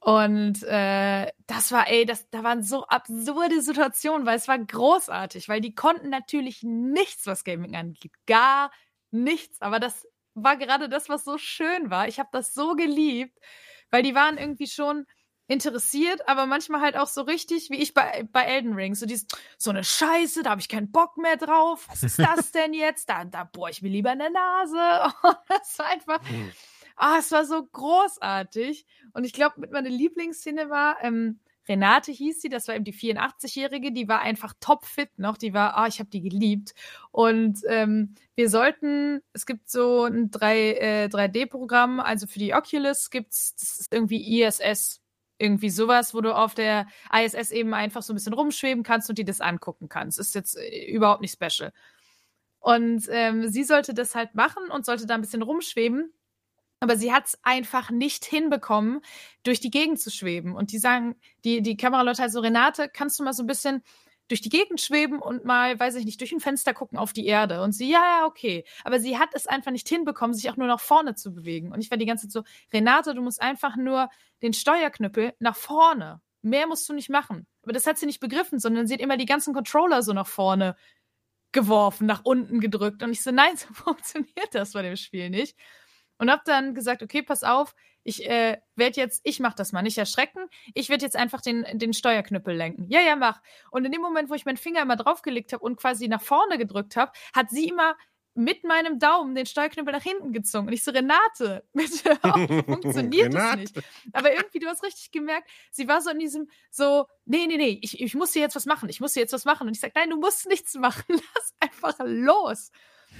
Und 0.00 0.62
äh, 0.64 1.32
das 1.46 1.72
war, 1.72 1.88
ey, 1.88 2.04
das, 2.06 2.30
da 2.30 2.44
waren 2.44 2.62
so 2.62 2.86
absurde 2.86 3.60
Situationen, 3.62 4.26
weil 4.26 4.36
es 4.36 4.48
war 4.48 4.58
großartig, 4.58 5.48
weil 5.48 5.60
die 5.60 5.74
konnten 5.74 6.10
natürlich 6.10 6.62
nichts, 6.62 7.26
was 7.26 7.42
Gaming 7.42 7.74
angeht. 7.74 8.12
Gar 8.26 8.70
nichts. 9.10 9.60
Aber 9.62 9.80
das 9.80 10.06
war 10.36 10.56
gerade 10.56 10.88
das, 10.88 11.08
was 11.08 11.24
so 11.24 11.38
schön 11.38 11.90
war. 11.90 12.06
Ich 12.08 12.18
habe 12.18 12.28
das 12.32 12.54
so 12.54 12.74
geliebt, 12.74 13.36
weil 13.90 14.02
die 14.02 14.14
waren 14.14 14.38
irgendwie 14.38 14.66
schon 14.66 15.06
interessiert, 15.48 16.28
aber 16.28 16.46
manchmal 16.46 16.80
halt 16.80 16.96
auch 16.96 17.06
so 17.06 17.22
richtig, 17.22 17.70
wie 17.70 17.76
ich 17.76 17.94
bei, 17.94 18.28
bei 18.32 18.42
Elden 18.42 18.74
Ring. 18.74 18.94
So 18.94 19.06
dieses, 19.06 19.26
so 19.58 19.70
eine 19.70 19.84
Scheiße, 19.84 20.42
da 20.42 20.50
habe 20.50 20.60
ich 20.60 20.68
keinen 20.68 20.90
Bock 20.90 21.16
mehr 21.16 21.36
drauf. 21.36 21.86
Was 21.88 22.02
ist 22.02 22.18
das 22.18 22.52
denn 22.52 22.74
jetzt? 22.74 23.08
Da, 23.08 23.24
da 23.24 23.44
bohr 23.44 23.70
ich 23.70 23.82
mir 23.82 23.88
lieber 23.88 24.12
in 24.12 24.18
der 24.18 24.30
Nase. 24.30 25.14
das 25.48 25.78
war 25.78 25.86
einfach. 25.86 26.20
Ah, 26.96 27.18
es 27.18 27.30
war 27.30 27.44
so 27.44 27.64
großartig. 27.64 28.86
Und 29.12 29.24
ich 29.24 29.32
glaube, 29.32 29.60
mit 29.60 29.70
meiner 29.70 29.90
Lieblingsszene 29.90 30.68
war, 30.68 31.02
ähm, 31.02 31.40
Renate 31.68 32.12
hieß 32.12 32.40
sie, 32.40 32.48
das 32.48 32.68
war 32.68 32.74
eben 32.74 32.84
die 32.84 32.94
84-Jährige, 32.94 33.92
die 33.92 34.08
war 34.08 34.20
einfach 34.20 34.54
topfit 34.60 35.18
noch, 35.18 35.36
die 35.36 35.52
war, 35.54 35.76
ah, 35.76 35.86
ich 35.86 35.98
habe 35.98 36.10
die 36.10 36.20
geliebt. 36.20 36.74
Und 37.10 37.60
ähm, 37.68 38.14
wir 38.34 38.48
sollten, 38.50 39.20
es 39.32 39.46
gibt 39.46 39.68
so 39.68 40.04
ein 40.04 40.30
3, 40.30 40.72
äh, 40.72 41.08
3D-Programm, 41.10 42.00
also 42.00 42.26
für 42.26 42.38
die 42.38 42.54
Oculus 42.54 43.10
gibt's, 43.10 43.54
das 43.56 43.86
irgendwie 43.90 44.42
ISS, 44.42 45.00
irgendwie 45.38 45.70
sowas, 45.70 46.14
wo 46.14 46.20
du 46.20 46.34
auf 46.34 46.54
der 46.54 46.86
ISS 47.12 47.50
eben 47.50 47.74
einfach 47.74 48.02
so 48.02 48.12
ein 48.12 48.16
bisschen 48.16 48.34
rumschweben 48.34 48.82
kannst 48.82 49.08
und 49.08 49.18
dir 49.18 49.24
das 49.24 49.40
angucken 49.40 49.88
kannst. 49.88 50.18
Ist 50.18 50.34
jetzt 50.34 50.56
äh, 50.56 50.86
überhaupt 50.86 51.20
nicht 51.20 51.32
special. 51.32 51.72
Und 52.60 53.06
ähm, 53.10 53.48
sie 53.48 53.64
sollte 53.64 53.94
das 53.94 54.14
halt 54.14 54.34
machen 54.34 54.70
und 54.70 54.84
sollte 54.84 55.06
da 55.06 55.14
ein 55.14 55.20
bisschen 55.20 55.42
rumschweben. 55.42 56.12
Aber 56.80 56.96
sie 56.96 57.12
hat 57.12 57.26
es 57.26 57.38
einfach 57.42 57.90
nicht 57.90 58.24
hinbekommen, 58.24 59.00
durch 59.42 59.60
die 59.60 59.70
Gegend 59.70 60.00
zu 60.00 60.10
schweben. 60.10 60.54
Und 60.54 60.72
die 60.72 60.78
sagen, 60.78 61.16
die, 61.44 61.62
die 61.62 61.76
Kameraleute 61.76 62.22
halt 62.22 62.32
so, 62.32 62.40
Renate, 62.40 62.88
kannst 62.88 63.18
du 63.18 63.24
mal 63.24 63.32
so 63.32 63.42
ein 63.42 63.46
bisschen 63.46 63.82
durch 64.28 64.40
die 64.40 64.48
Gegend 64.48 64.80
schweben 64.80 65.20
und 65.20 65.44
mal, 65.44 65.78
weiß 65.78 65.94
ich 65.96 66.04
nicht, 66.04 66.20
durch 66.20 66.32
ein 66.32 66.40
Fenster 66.40 66.74
gucken 66.74 66.98
auf 66.98 67.12
die 67.12 67.26
Erde. 67.26 67.62
Und 67.62 67.72
sie, 67.72 67.90
ja, 67.90 68.02
ja, 68.02 68.26
okay. 68.26 68.64
Aber 68.84 68.98
sie 68.98 69.18
hat 69.18 69.30
es 69.34 69.46
einfach 69.46 69.70
nicht 69.70 69.88
hinbekommen, 69.88 70.34
sich 70.34 70.50
auch 70.50 70.56
nur 70.56 70.66
nach 70.66 70.80
vorne 70.80 71.14
zu 71.14 71.32
bewegen. 71.32 71.72
Und 71.72 71.80
ich 71.80 71.90
war 71.90 71.98
die 71.98 72.06
ganze 72.06 72.28
Zeit 72.28 72.32
so, 72.32 72.42
Renate, 72.72 73.14
du 73.14 73.22
musst 73.22 73.40
einfach 73.40 73.76
nur 73.76 74.08
den 74.42 74.52
Steuerknüppel 74.52 75.34
nach 75.38 75.56
vorne. 75.56 76.20
Mehr 76.42 76.66
musst 76.66 76.88
du 76.88 76.92
nicht 76.92 77.08
machen. 77.08 77.46
Aber 77.62 77.72
das 77.72 77.86
hat 77.86 77.98
sie 77.98 78.06
nicht 78.06 78.20
begriffen, 78.20 78.58
sondern 78.58 78.86
sie 78.86 78.94
hat 78.94 79.00
immer 79.00 79.16
die 79.16 79.26
ganzen 79.26 79.54
Controller 79.54 80.02
so 80.02 80.12
nach 80.12 80.26
vorne 80.26 80.76
geworfen, 81.52 82.06
nach 82.06 82.22
unten 82.24 82.60
gedrückt. 82.60 83.02
Und 83.02 83.12
ich 83.12 83.22
so, 83.22 83.30
nein, 83.30 83.56
so 83.56 83.72
funktioniert 83.72 84.48
das 84.52 84.72
bei 84.72 84.82
dem 84.82 84.96
Spiel 84.96 85.30
nicht. 85.30 85.56
Und 86.18 86.30
hab 86.30 86.44
dann 86.44 86.74
gesagt, 86.74 87.02
okay, 87.02 87.22
pass 87.22 87.42
auf, 87.42 87.74
ich 88.02 88.24
äh, 88.24 88.58
werde 88.76 89.00
jetzt, 89.00 89.20
ich 89.24 89.40
mach 89.40 89.54
das 89.54 89.72
mal, 89.72 89.82
nicht 89.82 89.98
erschrecken. 89.98 90.48
Ich 90.74 90.88
werde 90.88 91.04
jetzt 91.04 91.16
einfach 91.16 91.40
den, 91.40 91.66
den 91.74 91.92
Steuerknüppel 91.92 92.54
lenken. 92.54 92.86
Ja, 92.88 93.00
ja, 93.00 93.16
mach. 93.16 93.42
Und 93.70 93.84
in 93.84 93.92
dem 93.92 94.00
Moment, 94.00 94.30
wo 94.30 94.34
ich 94.34 94.44
meinen 94.44 94.56
Finger 94.56 94.82
immer 94.82 94.96
draufgelegt 94.96 95.52
habe 95.52 95.64
und 95.64 95.76
quasi 95.76 96.06
nach 96.06 96.22
vorne 96.22 96.56
gedrückt 96.56 96.96
habe, 96.96 97.10
hat 97.34 97.50
sie 97.50 97.68
immer 97.68 97.96
mit 98.36 98.64
meinem 98.64 98.98
Daumen 98.98 99.34
den 99.34 99.46
Steuerknüppel 99.46 99.92
nach 99.92 100.02
hinten 100.02 100.32
gezogen. 100.32 100.68
Und 100.68 100.72
ich 100.72 100.84
so, 100.84 100.90
Renate, 100.92 101.64
bitte, 101.72 102.16
funktioniert 102.64 103.34
das 103.34 103.42
Renate. 103.42 103.60
nicht. 103.60 103.80
Aber 104.12 104.32
irgendwie, 104.32 104.58
du 104.58 104.68
hast 104.68 104.84
richtig 104.84 105.10
gemerkt, 105.10 105.48
sie 105.72 105.88
war 105.88 106.00
so 106.02 106.10
in 106.10 106.18
diesem, 106.18 106.48
so, 106.70 107.06
nee, 107.24 107.46
nee, 107.46 107.56
nee, 107.56 107.78
ich, 107.82 108.00
ich 108.00 108.14
muss 108.14 108.34
hier 108.34 108.42
jetzt 108.42 108.54
was 108.54 108.66
machen, 108.66 108.88
ich 108.88 109.00
muss 109.00 109.14
hier 109.14 109.22
jetzt 109.22 109.32
was 109.32 109.46
machen. 109.46 109.66
Und 109.66 109.74
ich 109.74 109.80
sag, 109.80 109.94
nein, 109.94 110.10
du 110.10 110.16
musst 110.16 110.46
nichts 110.46 110.74
machen, 110.74 111.04
lass 111.08 111.54
einfach 111.58 111.96
los. 112.04 112.70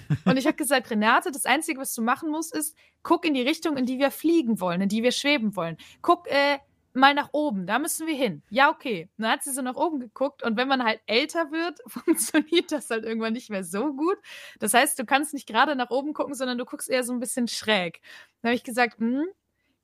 Und 0.24 0.36
ich 0.36 0.46
habe 0.46 0.56
gesagt, 0.56 0.90
Renate, 0.90 1.30
das 1.30 1.46
Einzige, 1.46 1.80
was 1.80 1.94
du 1.94 2.02
machen 2.02 2.30
musst, 2.30 2.54
ist, 2.54 2.76
guck 3.02 3.24
in 3.24 3.34
die 3.34 3.42
Richtung, 3.42 3.76
in 3.76 3.86
die 3.86 3.98
wir 3.98 4.10
fliegen 4.10 4.60
wollen, 4.60 4.80
in 4.80 4.88
die 4.88 5.02
wir 5.02 5.12
schweben 5.12 5.56
wollen. 5.56 5.76
Guck 6.02 6.26
äh, 6.28 6.58
mal 6.96 7.14
nach 7.14 7.28
oben, 7.32 7.66
da 7.66 7.78
müssen 7.78 8.06
wir 8.06 8.14
hin. 8.14 8.42
Ja, 8.50 8.70
okay. 8.70 9.08
Dann 9.18 9.30
hat 9.30 9.44
sie 9.44 9.52
so 9.52 9.62
nach 9.62 9.76
oben 9.76 10.00
geguckt 10.00 10.42
und 10.42 10.56
wenn 10.56 10.66
man 10.66 10.82
halt 10.82 11.00
älter 11.06 11.50
wird, 11.52 11.78
funktioniert 11.86 12.72
das 12.72 12.90
halt 12.90 13.04
irgendwann 13.04 13.34
nicht 13.34 13.50
mehr 13.50 13.64
so 13.64 13.92
gut. 13.92 14.16
Das 14.58 14.74
heißt, 14.74 14.98
du 14.98 15.04
kannst 15.04 15.34
nicht 15.34 15.46
gerade 15.46 15.76
nach 15.76 15.90
oben 15.90 16.14
gucken, 16.14 16.34
sondern 16.34 16.58
du 16.58 16.64
guckst 16.64 16.88
eher 16.88 17.04
so 17.04 17.12
ein 17.12 17.20
bisschen 17.20 17.48
schräg. 17.48 18.00
Dann 18.42 18.50
habe 18.50 18.56
ich 18.56 18.64
gesagt, 18.64 18.98
hm, 18.98 19.26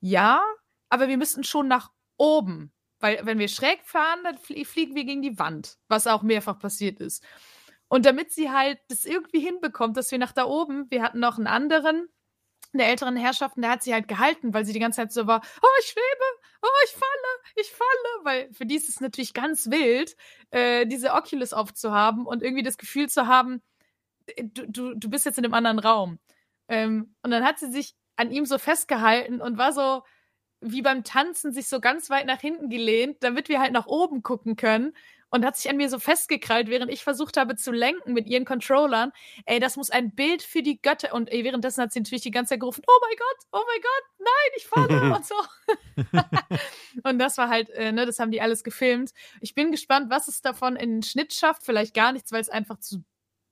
ja, 0.01 0.43
aber 0.89 1.09
wir 1.09 1.19
müssen 1.19 1.45
schon 1.45 1.69
nach 1.69 1.91
oben. 2.17 2.73
Weil 2.99 3.21
wenn 3.25 3.39
wir 3.39 3.49
schräg 3.49 3.81
fahren, 3.85 4.21
dann 4.23 4.39
fliegen 4.39 4.95
wir 4.95 5.05
gegen 5.05 5.23
die 5.23 5.39
Wand, 5.39 5.77
was 5.89 6.07
auch 6.07 6.23
mehrfach 6.23 6.59
passiert 6.59 7.01
ist. 7.01 7.25
Und 7.93 8.07
damit 8.07 8.33
sie 8.33 8.51
halt 8.51 8.79
das 8.89 9.05
irgendwie 9.05 9.41
hinbekommt, 9.41 9.99
dass 9.99 10.11
wir 10.11 10.17
nach 10.17 10.33
da 10.33 10.47
oben, 10.47 10.91
wir 10.91 11.03
hatten 11.03 11.21
noch 11.21 11.37
einen 11.37 11.47
anderen, 11.47 12.09
der 12.73 12.89
älteren 12.89 13.17
Herrschaften, 13.19 13.61
der 13.61 13.71
hat 13.71 13.83
sie 13.83 13.93
halt 13.93 14.09
gehalten, 14.09 14.55
weil 14.55 14.65
sie 14.65 14.73
die 14.73 14.79
ganze 14.79 14.97
Zeit 14.97 15.13
so 15.13 15.27
war, 15.27 15.43
oh, 15.63 15.69
ich 15.79 15.89
schwebe, 15.89 16.25
oh, 16.63 16.69
ich 16.87 16.91
falle, 16.93 17.57
ich 17.57 17.71
falle. 17.71 18.25
Weil 18.25 18.55
für 18.55 18.65
die 18.65 18.77
ist 18.77 18.89
es 18.89 19.03
natürlich 19.03 19.35
ganz 19.35 19.71
wild, 19.71 20.17
äh, 20.53 20.87
diese 20.87 21.13
Oculus 21.13 21.53
aufzuhaben 21.53 22.25
und 22.25 22.43
irgendwie 22.43 22.63
das 22.63 22.79
Gefühl 22.79 23.11
zu 23.11 23.27
haben, 23.27 23.61
äh, 24.25 24.43
du, 24.43 24.71
du, 24.71 24.95
du 24.95 25.11
bist 25.11 25.27
jetzt 25.27 25.37
in 25.37 25.45
einem 25.45 25.53
anderen 25.53 25.79
Raum. 25.79 26.19
Ähm, 26.69 27.15
und 27.23 27.31
dann 27.31 27.45
hat 27.45 27.59
sie 27.59 27.71
sich 27.71 27.95
an 28.17 28.31
ihm 28.31 28.47
so 28.47 28.57
festgehalten 28.57 29.43
und 29.43 29.59
war 29.59 29.75
so 29.75 30.03
wie 30.63 30.81
beim 30.81 31.05
Tanzen 31.05 31.53
sich 31.53 31.69
so 31.69 31.79
ganz 31.79 32.09
weit 32.09 32.25
nach 32.25 32.41
hinten 32.41 32.71
gelehnt, 32.71 33.19
damit 33.21 33.51
wir 33.51 33.61
halt 33.61 33.73
nach 33.73 33.87
oben 33.87 34.23
gucken 34.23 34.57
können 34.57 34.95
und 35.33 35.47
hat 35.47 35.57
sich 35.57 35.71
an 35.71 35.79
mir 35.79 35.89
so 35.89 35.99
festgekrallt, 35.99 36.69
während 36.69 36.93
ich 36.93 37.03
versucht 37.03 37.39
habe 37.39 37.57
zu 37.57 37.73
lenken 37.73 38.13
mit 38.13 38.27
ihren 38.27 38.45
Controllern. 38.45 39.13
Ey, 39.47 39.61
das 39.61 39.77
muss 39.77 39.91
ein 39.91 40.15
Bild 40.15 40.43
für 40.43 40.63
die 40.63 40.81
Götter. 40.81 41.15
Und 41.15 41.33
ey, 41.33 41.43
währenddessen 41.43 41.83
hat 41.83 41.93
sie 41.93 42.01
natürlich 42.01 42.23
die 42.23 42.31
ganze 42.31 42.51
Zeit 42.51 42.61
gerufen, 42.61 42.83
oh 42.87 42.99
mein 43.01 43.17
Gott, 43.17 43.47
oh 43.53 43.65
mein 43.67 43.81
Gott, 43.81 44.05
nein, 44.19 44.51
ich 44.57 44.67
falle 44.67 45.15
und 45.17 45.27
so. 45.27 45.35
und 47.09 47.19
das 47.19 47.39
war 47.39 47.49
halt, 47.49 47.71
äh, 47.71 47.93
ne, 47.93 48.05
das 48.05 48.19
haben 48.19 48.31
die 48.31 48.43
alles 48.43 48.63
gefilmt. 48.63 49.13
Ich 49.41 49.55
bin 49.55 49.73
gespannt, 49.73 50.11
was 50.11 50.29
es 50.29 50.43
davon 50.43 50.77
in 50.77 50.97
den 50.97 51.03
Schnitt 51.03 51.33
schafft. 51.33 51.65
Vielleicht 51.65 51.95
gar 51.95 52.13
nichts, 52.13 52.31
weil 52.31 52.43
es 52.43 52.51
einfach 52.51 52.79
zu 52.79 53.03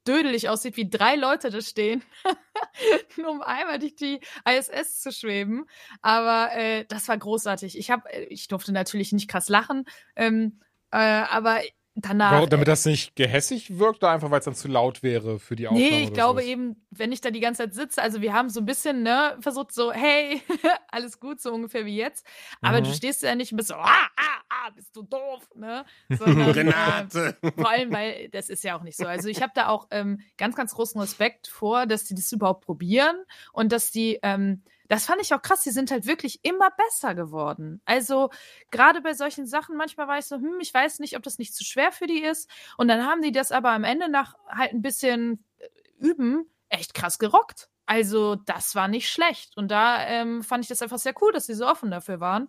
dödelig 0.06 0.50
aussieht, 0.50 0.76
wie 0.76 0.88
drei 0.88 1.16
Leute 1.16 1.50
da 1.50 1.62
stehen, 1.62 2.02
nur 3.16 3.30
um 3.30 3.42
einmal 3.42 3.78
durch 3.78 3.94
die 3.94 4.20
ISS 4.46 5.00
zu 5.00 5.12
schweben. 5.12 5.64
Aber 6.02 6.52
äh, 6.52 6.84
das 6.86 7.08
war 7.08 7.16
großartig. 7.16 7.78
Ich 7.78 7.90
habe, 7.90 8.10
äh, 8.12 8.24
ich 8.24 8.48
durfte 8.48 8.72
natürlich 8.72 9.12
nicht 9.12 9.30
krass 9.30 9.48
lachen. 9.48 9.86
Ähm, 10.14 10.60
äh, 10.92 10.96
aber 10.96 11.60
danach. 11.94 12.32
Warum, 12.32 12.48
damit 12.48 12.68
das 12.68 12.84
nicht 12.84 13.16
gehässig 13.16 13.78
wirkt 13.78 14.02
oder 14.02 14.12
einfach, 14.12 14.30
weil 14.30 14.38
es 14.38 14.44
dann 14.44 14.54
zu 14.54 14.68
laut 14.68 15.02
wäre 15.02 15.38
für 15.38 15.56
die 15.56 15.68
Aufnahme? 15.68 15.84
Nee, 15.84 16.04
ich 16.04 16.12
glaube 16.12 16.42
eben, 16.44 16.84
wenn 16.90 17.12
ich 17.12 17.20
da 17.20 17.30
die 17.30 17.40
ganze 17.40 17.64
Zeit 17.64 17.74
sitze, 17.74 18.02
also 18.02 18.20
wir 18.20 18.32
haben 18.32 18.48
so 18.48 18.60
ein 18.60 18.66
bisschen, 18.66 19.02
ne, 19.02 19.36
versucht 19.40 19.72
so, 19.72 19.92
hey, 19.92 20.42
alles 20.88 21.20
gut, 21.20 21.40
so 21.40 21.52
ungefähr 21.52 21.86
wie 21.86 21.96
jetzt. 21.96 22.26
Aber 22.60 22.80
mhm. 22.80 22.84
du 22.84 22.92
stehst 22.92 23.22
ja 23.22 23.34
nicht 23.34 23.52
und 23.52 23.56
bist 23.58 23.68
so, 23.68 23.74
ah, 23.74 24.08
ah, 24.16 24.40
ah, 24.48 24.70
bist 24.74 24.94
du 24.94 25.02
doof, 25.02 25.48
ne? 25.54 25.84
Sondern, 26.08 26.50
Renate. 26.50 27.36
Äh, 27.42 27.52
vor 27.52 27.70
allem, 27.70 27.92
weil 27.92 28.28
das 28.30 28.48
ist 28.48 28.64
ja 28.64 28.78
auch 28.78 28.82
nicht 28.82 28.96
so. 28.96 29.06
Also 29.06 29.28
ich 29.28 29.42
habe 29.42 29.52
da 29.54 29.68
auch 29.68 29.88
ähm, 29.90 30.20
ganz, 30.36 30.56
ganz 30.56 30.74
großen 30.74 31.00
Respekt 31.00 31.48
vor, 31.48 31.86
dass 31.86 32.04
die 32.04 32.14
das 32.14 32.30
überhaupt 32.32 32.64
probieren 32.64 33.16
und 33.52 33.72
dass 33.72 33.90
die, 33.90 34.18
ähm, 34.22 34.62
das 34.90 35.06
fand 35.06 35.22
ich 35.22 35.32
auch 35.32 35.40
krass, 35.40 35.62
die 35.62 35.70
sind 35.70 35.92
halt 35.92 36.04
wirklich 36.04 36.40
immer 36.42 36.68
besser 36.72 37.14
geworden. 37.14 37.80
Also 37.84 38.30
gerade 38.72 39.00
bei 39.00 39.14
solchen 39.14 39.46
Sachen, 39.46 39.76
manchmal 39.76 40.08
war 40.08 40.18
ich 40.18 40.24
so, 40.24 40.34
hm, 40.34 40.58
ich 40.60 40.74
weiß 40.74 40.98
nicht, 40.98 41.16
ob 41.16 41.22
das 41.22 41.38
nicht 41.38 41.54
zu 41.54 41.64
schwer 41.64 41.92
für 41.92 42.08
die 42.08 42.24
ist. 42.24 42.50
Und 42.76 42.88
dann 42.88 43.06
haben 43.06 43.22
die 43.22 43.30
das 43.30 43.52
aber 43.52 43.70
am 43.70 43.84
Ende 43.84 44.10
nach 44.10 44.34
halt 44.48 44.72
ein 44.72 44.82
bisschen 44.82 45.44
äh, 45.58 45.68
üben 45.96 46.50
echt 46.70 46.92
krass 46.92 47.20
gerockt. 47.20 47.68
Also 47.86 48.34
das 48.34 48.74
war 48.74 48.88
nicht 48.88 49.08
schlecht. 49.08 49.56
Und 49.56 49.70
da 49.70 50.04
ähm, 50.08 50.42
fand 50.42 50.64
ich 50.64 50.68
das 50.68 50.82
einfach 50.82 50.98
sehr 50.98 51.14
cool, 51.22 51.32
dass 51.32 51.46
sie 51.46 51.54
so 51.54 51.68
offen 51.68 51.92
dafür 51.92 52.18
waren. 52.18 52.48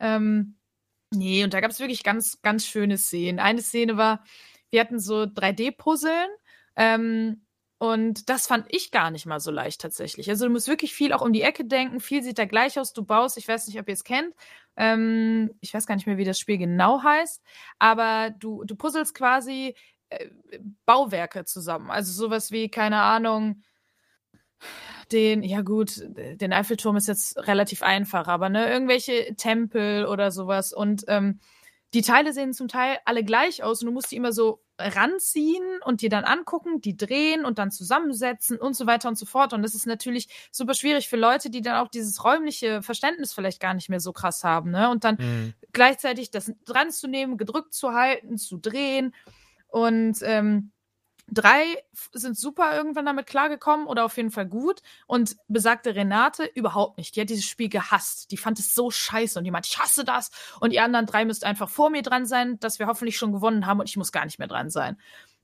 Ähm, 0.00 0.58
nee, 1.12 1.44
und 1.44 1.54
da 1.54 1.60
gab 1.60 1.70
es 1.70 1.78
wirklich 1.78 2.02
ganz, 2.02 2.42
ganz 2.42 2.66
schöne 2.66 2.98
Szenen. 2.98 3.38
Eine 3.38 3.62
Szene 3.62 3.96
war, 3.96 4.24
wir 4.70 4.80
hatten 4.80 4.98
so 4.98 5.22
3D-Puzzeln. 5.22 6.30
Ähm, 6.74 7.45
und 7.78 8.30
das 8.30 8.46
fand 8.46 8.66
ich 8.70 8.90
gar 8.90 9.10
nicht 9.10 9.26
mal 9.26 9.38
so 9.38 9.50
leicht 9.50 9.82
tatsächlich. 9.82 10.30
Also 10.30 10.46
du 10.46 10.52
musst 10.52 10.68
wirklich 10.68 10.94
viel 10.94 11.12
auch 11.12 11.20
um 11.20 11.32
die 11.32 11.42
Ecke 11.42 11.64
denken. 11.64 12.00
Viel 12.00 12.22
sieht 12.22 12.38
da 12.38 12.46
gleich 12.46 12.78
aus. 12.78 12.94
Du 12.94 13.04
baust, 13.04 13.36
ich 13.36 13.46
weiß 13.46 13.66
nicht, 13.66 13.78
ob 13.78 13.86
ihr 13.88 13.94
es 13.94 14.04
kennt. 14.04 14.34
Ähm, 14.76 15.50
ich 15.60 15.74
weiß 15.74 15.86
gar 15.86 15.94
nicht 15.94 16.06
mehr, 16.06 16.16
wie 16.16 16.24
das 16.24 16.38
Spiel 16.38 16.56
genau 16.56 17.02
heißt. 17.02 17.42
Aber 17.78 18.30
du, 18.30 18.64
du 18.64 18.76
puzzelst 18.76 19.14
quasi 19.14 19.74
äh, 20.08 20.30
Bauwerke 20.86 21.44
zusammen. 21.44 21.90
Also 21.90 22.12
sowas 22.12 22.50
wie, 22.50 22.70
keine 22.70 23.02
Ahnung, 23.02 23.62
den, 25.12 25.42
ja 25.42 25.60
gut, 25.60 26.02
den 26.06 26.52
Eiffelturm 26.54 26.96
ist 26.96 27.08
jetzt 27.08 27.36
relativ 27.46 27.82
einfach, 27.82 28.26
aber 28.26 28.48
ne, 28.48 28.68
irgendwelche 28.70 29.34
Tempel 29.36 30.06
oder 30.06 30.30
sowas. 30.30 30.72
Und 30.72 31.04
ähm, 31.08 31.40
die 31.94 32.02
Teile 32.02 32.32
sehen 32.32 32.54
zum 32.54 32.68
Teil 32.68 32.98
alle 33.04 33.22
gleich 33.22 33.62
aus 33.62 33.82
und 33.82 33.86
du 33.86 33.92
musst 33.92 34.10
die 34.10 34.16
immer 34.16 34.32
so 34.32 34.62
ranziehen 34.78 35.80
und 35.84 36.02
dir 36.02 36.10
dann 36.10 36.24
angucken, 36.24 36.80
die 36.80 36.96
drehen 36.96 37.44
und 37.44 37.58
dann 37.58 37.70
zusammensetzen 37.70 38.58
und 38.58 38.74
so 38.74 38.86
weiter 38.86 39.08
und 39.08 39.16
so 39.16 39.26
fort. 39.26 39.52
Und 39.52 39.62
das 39.62 39.74
ist 39.74 39.86
natürlich 39.86 40.28
super 40.50 40.74
schwierig 40.74 41.08
für 41.08 41.16
Leute, 41.16 41.50
die 41.50 41.62
dann 41.62 41.76
auch 41.76 41.88
dieses 41.88 42.24
räumliche 42.24 42.82
Verständnis 42.82 43.32
vielleicht 43.32 43.60
gar 43.60 43.74
nicht 43.74 43.88
mehr 43.88 44.00
so 44.00 44.12
krass 44.12 44.44
haben, 44.44 44.70
ne? 44.70 44.90
Und 44.90 45.04
dann 45.04 45.16
mhm. 45.18 45.54
gleichzeitig 45.72 46.30
das 46.30 46.52
dran 46.64 46.90
zu 46.90 47.08
nehmen, 47.08 47.38
gedrückt 47.38 47.74
zu 47.74 47.92
halten, 47.92 48.38
zu 48.38 48.58
drehen. 48.58 49.14
Und 49.68 50.18
ähm, 50.22 50.72
Drei 51.28 51.82
sind 52.12 52.38
super 52.38 52.76
irgendwann 52.76 53.06
damit 53.06 53.26
klargekommen 53.26 53.86
oder 53.86 54.04
auf 54.04 54.16
jeden 54.16 54.30
Fall 54.30 54.46
gut. 54.46 54.80
Und 55.06 55.36
besagte 55.48 55.94
Renate 55.94 56.44
überhaupt 56.44 56.98
nicht. 56.98 57.16
Die 57.16 57.20
hat 57.20 57.30
dieses 57.30 57.44
Spiel 57.44 57.68
gehasst. 57.68 58.30
Die 58.30 58.36
fand 58.36 58.58
es 58.58 58.74
so 58.74 58.90
scheiße 58.90 59.38
und 59.38 59.44
die 59.44 59.50
meint, 59.50 59.66
ich 59.66 59.78
hasse 59.78 60.04
das. 60.04 60.30
Und 60.60 60.72
die 60.72 60.80
anderen 60.80 61.06
drei 61.06 61.24
müssten 61.24 61.46
einfach 61.46 61.68
vor 61.68 61.90
mir 61.90 62.02
dran 62.02 62.26
sein, 62.26 62.60
dass 62.60 62.78
wir 62.78 62.86
hoffentlich 62.86 63.16
schon 63.16 63.32
gewonnen 63.32 63.66
haben 63.66 63.80
und 63.80 63.88
ich 63.88 63.96
muss 63.96 64.12
gar 64.12 64.24
nicht 64.24 64.38
mehr 64.38 64.48
dran 64.48 64.70
sein. 64.70 64.96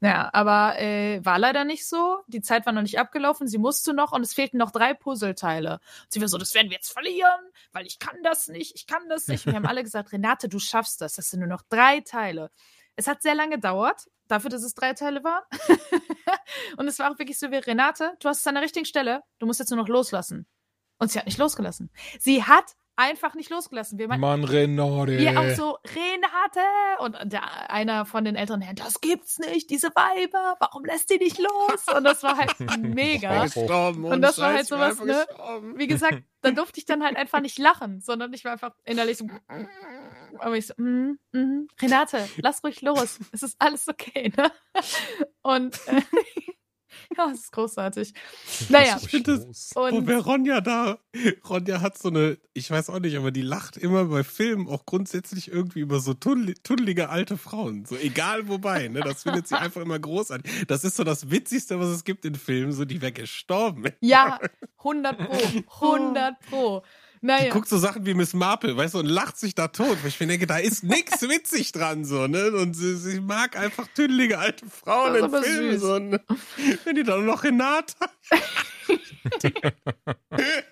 Ja, 0.02 0.30
aber 0.32 0.80
äh, 0.80 1.24
war 1.24 1.38
leider 1.38 1.64
nicht 1.64 1.86
so. 1.86 2.18
Die 2.26 2.40
Zeit 2.40 2.66
war 2.66 2.72
noch 2.72 2.82
nicht 2.82 2.98
abgelaufen. 2.98 3.46
Sie 3.46 3.58
musste 3.58 3.94
noch 3.94 4.10
und 4.10 4.22
es 4.22 4.34
fehlten 4.34 4.56
noch 4.58 4.72
drei 4.72 4.94
Puzzleteile. 4.94 5.74
Und 5.74 6.12
sie 6.12 6.20
war 6.20 6.26
so, 6.26 6.38
das 6.38 6.54
werden 6.54 6.70
wir 6.70 6.76
jetzt 6.76 6.92
verlieren, 6.92 7.40
weil 7.70 7.86
ich 7.86 8.00
kann 8.00 8.16
das 8.24 8.48
nicht, 8.48 8.74
ich 8.74 8.88
kann 8.88 9.08
das 9.08 9.28
nicht. 9.28 9.46
Und 9.46 9.52
wir 9.52 9.58
haben 9.58 9.66
alle 9.66 9.84
gesagt, 9.84 10.10
Renate, 10.10 10.48
du 10.48 10.58
schaffst 10.58 11.00
das. 11.00 11.14
Das 11.14 11.30
sind 11.30 11.38
nur 11.38 11.48
noch 11.48 11.62
drei 11.68 12.00
Teile. 12.00 12.50
Es 12.96 13.06
hat 13.06 13.22
sehr 13.22 13.34
lange 13.34 13.56
gedauert, 13.56 14.06
dafür, 14.28 14.50
dass 14.50 14.62
es 14.62 14.74
drei 14.74 14.92
Teile 14.92 15.24
waren. 15.24 15.42
und 16.76 16.86
es 16.88 16.98
war 16.98 17.10
auch 17.10 17.18
wirklich 17.18 17.38
so 17.38 17.50
wie, 17.50 17.56
Renate, 17.56 18.12
du 18.20 18.28
hast 18.28 18.40
es 18.40 18.46
an 18.46 18.54
der 18.54 18.62
richtigen 18.62 18.86
Stelle, 18.86 19.22
du 19.38 19.46
musst 19.46 19.60
jetzt 19.60 19.70
nur 19.70 19.80
noch 19.80 19.88
loslassen. 19.88 20.46
Und 20.98 21.10
sie 21.10 21.18
hat 21.18 21.26
nicht 21.26 21.38
losgelassen. 21.38 21.90
Sie 22.20 22.44
hat 22.44 22.76
einfach 22.96 23.34
nicht 23.34 23.50
losgelassen. 23.50 23.98
Wir 23.98 24.08
Mann, 24.08 24.44
Renate. 24.44 25.18
Wir 25.18 25.38
auch 25.40 25.56
so, 25.56 25.78
Renate. 25.94 26.60
Und 27.00 27.32
der, 27.32 27.70
einer 27.70 28.04
von 28.04 28.24
den 28.24 28.36
älteren 28.36 28.60
Herren, 28.60 28.76
das 28.76 29.00
gibt's 29.00 29.38
nicht, 29.38 29.70
diese 29.70 29.88
Weiber, 29.88 30.56
warum 30.60 30.84
lässt 30.84 31.10
die 31.10 31.18
nicht 31.18 31.38
los? 31.38 31.86
Und 31.96 32.04
das 32.04 32.22
war 32.22 32.36
halt 32.36 32.54
mega. 32.78 33.42
und 33.42 34.22
das 34.22 34.38
war 34.38 34.52
halt 34.52 34.66
sowas, 34.66 35.00
ne? 35.02 35.26
Wie 35.74 35.86
gesagt, 35.86 36.22
da 36.42 36.50
durfte 36.50 36.78
ich 36.78 36.84
dann 36.84 37.02
halt 37.02 37.16
einfach 37.16 37.40
nicht 37.40 37.58
lachen, 37.58 38.00
sondern 38.00 38.32
ich 38.32 38.44
war 38.44 38.52
einfach 38.52 38.74
innerlich 38.84 39.18
so, 39.18 39.26
aber 40.38 40.56
ich 40.56 40.66
so, 40.66 40.74
mm, 40.76 41.18
mm, 41.32 41.68
Renate, 41.80 42.28
lass 42.36 42.62
ruhig 42.64 42.80
los. 42.82 43.18
Es 43.32 43.42
ist 43.42 43.56
alles 43.58 43.88
okay, 43.88 44.32
ne? 44.36 44.50
Und 45.42 45.74
äh, 45.86 46.02
ja, 47.16 47.30
es 47.30 47.40
ist 47.40 47.52
großartig. 47.52 48.14
Naja. 48.68 48.98
Ich 49.00 49.08
finde 49.08 49.38
das, 49.38 49.72
und 49.74 50.06
wer 50.06 50.20
Ronja 50.20 50.60
da, 50.60 50.98
Ronja 51.48 51.80
hat 51.80 51.98
so 51.98 52.08
eine, 52.08 52.38
ich 52.52 52.70
weiß 52.70 52.90
auch 52.90 53.00
nicht, 53.00 53.16
aber 53.16 53.30
die 53.30 53.42
lacht 53.42 53.76
immer 53.76 54.06
bei 54.06 54.24
Filmen 54.24 54.68
auch 54.68 54.86
grundsätzlich 54.86 55.48
irgendwie 55.48 55.80
über 55.80 56.00
so 56.00 56.14
tuddelige 56.14 57.08
alte 57.08 57.36
Frauen. 57.36 57.84
So 57.84 57.96
egal 57.96 58.48
wobei, 58.48 58.88
ne? 58.88 59.00
Das 59.00 59.22
findet 59.22 59.48
sie 59.48 59.58
einfach 59.58 59.80
immer 59.80 59.98
großartig. 59.98 60.66
Das 60.66 60.84
ist 60.84 60.96
so 60.96 61.04
das 61.04 61.30
Witzigste, 61.30 61.78
was 61.78 61.88
es 61.88 62.04
gibt 62.04 62.24
in 62.24 62.34
Filmen, 62.34 62.72
so 62.72 62.84
die 62.84 63.00
wäre 63.00 63.12
gestorben. 63.12 63.84
Ja, 64.00 64.38
100 64.78 65.18
pro, 65.18 65.86
100 65.86 66.40
pro. 66.40 66.82
Naja. 67.24 67.44
Die 67.44 67.50
guckt 67.50 67.68
so 67.68 67.78
Sachen 67.78 68.04
wie 68.04 68.14
Miss 68.14 68.34
Marple, 68.34 68.76
weißt 68.76 68.94
du, 68.94 68.98
und 68.98 69.06
lacht 69.06 69.38
sich 69.38 69.54
da 69.54 69.68
tot. 69.68 69.96
Weil 70.02 70.08
ich 70.08 70.18
mir 70.18 70.26
denke, 70.26 70.48
da 70.48 70.58
ist 70.58 70.82
nichts 70.82 71.22
witzig 71.28 71.70
dran, 71.70 72.04
so, 72.04 72.26
ne? 72.26 72.50
Und 72.50 72.74
sie, 72.74 72.96
sie 72.96 73.20
mag 73.20 73.56
einfach 73.56 73.86
tündelige 73.94 74.38
alte 74.38 74.66
Frauen 74.66 75.14
in 75.14 75.30
Filmen, 75.30 75.78
so, 75.78 75.98
ne? 76.00 76.20
Wenn 76.84 76.96
die 76.96 77.04
dann 77.04 77.24
noch 77.24 77.44
Renate. 77.44 77.94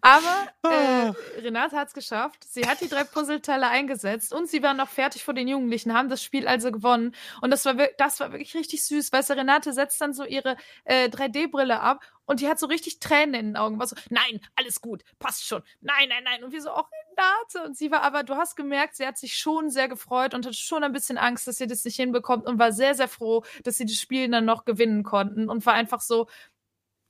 Aber 0.00 0.48
äh, 0.62 1.40
Renate 1.40 1.76
hat 1.76 1.88
es 1.88 1.94
geschafft. 1.94 2.44
Sie 2.44 2.66
hat 2.66 2.80
die 2.80 2.88
drei 2.88 3.04
Puzzleteile 3.04 3.68
eingesetzt 3.68 4.32
und 4.32 4.48
sie 4.48 4.62
war 4.62 4.74
noch 4.74 4.88
fertig 4.88 5.24
vor 5.24 5.34
den 5.34 5.48
Jugendlichen, 5.48 5.94
haben 5.94 6.08
das 6.08 6.22
Spiel 6.22 6.46
also 6.46 6.70
gewonnen. 6.70 7.14
Und 7.40 7.50
das 7.50 7.64
war, 7.64 7.74
das 7.98 8.20
war 8.20 8.32
wirklich 8.32 8.54
richtig 8.54 8.84
süß. 8.84 9.12
Weißt 9.12 9.30
du, 9.30 9.34
Renate 9.34 9.72
setzt 9.72 10.00
dann 10.00 10.12
so 10.12 10.24
ihre 10.24 10.56
äh, 10.84 11.08
3D-Brille 11.08 11.80
ab 11.80 12.00
und 12.26 12.40
die 12.40 12.48
hat 12.48 12.58
so 12.58 12.66
richtig 12.66 12.98
Tränen 12.98 13.34
in 13.34 13.46
den 13.46 13.56
Augen. 13.56 13.78
War 13.78 13.86
so, 13.86 13.96
nein, 14.10 14.40
alles 14.56 14.80
gut, 14.80 15.02
passt 15.18 15.46
schon. 15.46 15.62
Nein, 15.80 16.08
nein, 16.08 16.24
nein. 16.24 16.44
Und 16.44 16.52
wir 16.52 16.60
so, 16.60 16.70
auch 16.70 16.88
Renate. 17.10 17.68
Und 17.68 17.76
sie 17.76 17.90
war 17.90 18.02
aber, 18.02 18.24
du 18.24 18.34
hast 18.34 18.56
gemerkt, 18.56 18.96
sie 18.96 19.06
hat 19.06 19.16
sich 19.16 19.36
schon 19.36 19.70
sehr 19.70 19.88
gefreut 19.88 20.34
und 20.34 20.44
hatte 20.44 20.56
schon 20.56 20.84
ein 20.84 20.92
bisschen 20.92 21.18
Angst, 21.18 21.46
dass 21.46 21.56
sie 21.56 21.66
das 21.66 21.84
nicht 21.84 21.96
hinbekommt 21.96 22.46
und 22.46 22.58
war 22.58 22.72
sehr, 22.72 22.94
sehr 22.94 23.08
froh, 23.08 23.44
dass 23.64 23.76
sie 23.76 23.86
das 23.86 23.96
Spiel 23.96 24.28
dann 24.28 24.44
noch 24.44 24.64
gewinnen 24.64 25.04
konnten 25.04 25.48
und 25.48 25.64
war 25.66 25.74
einfach 25.74 26.00
so, 26.00 26.26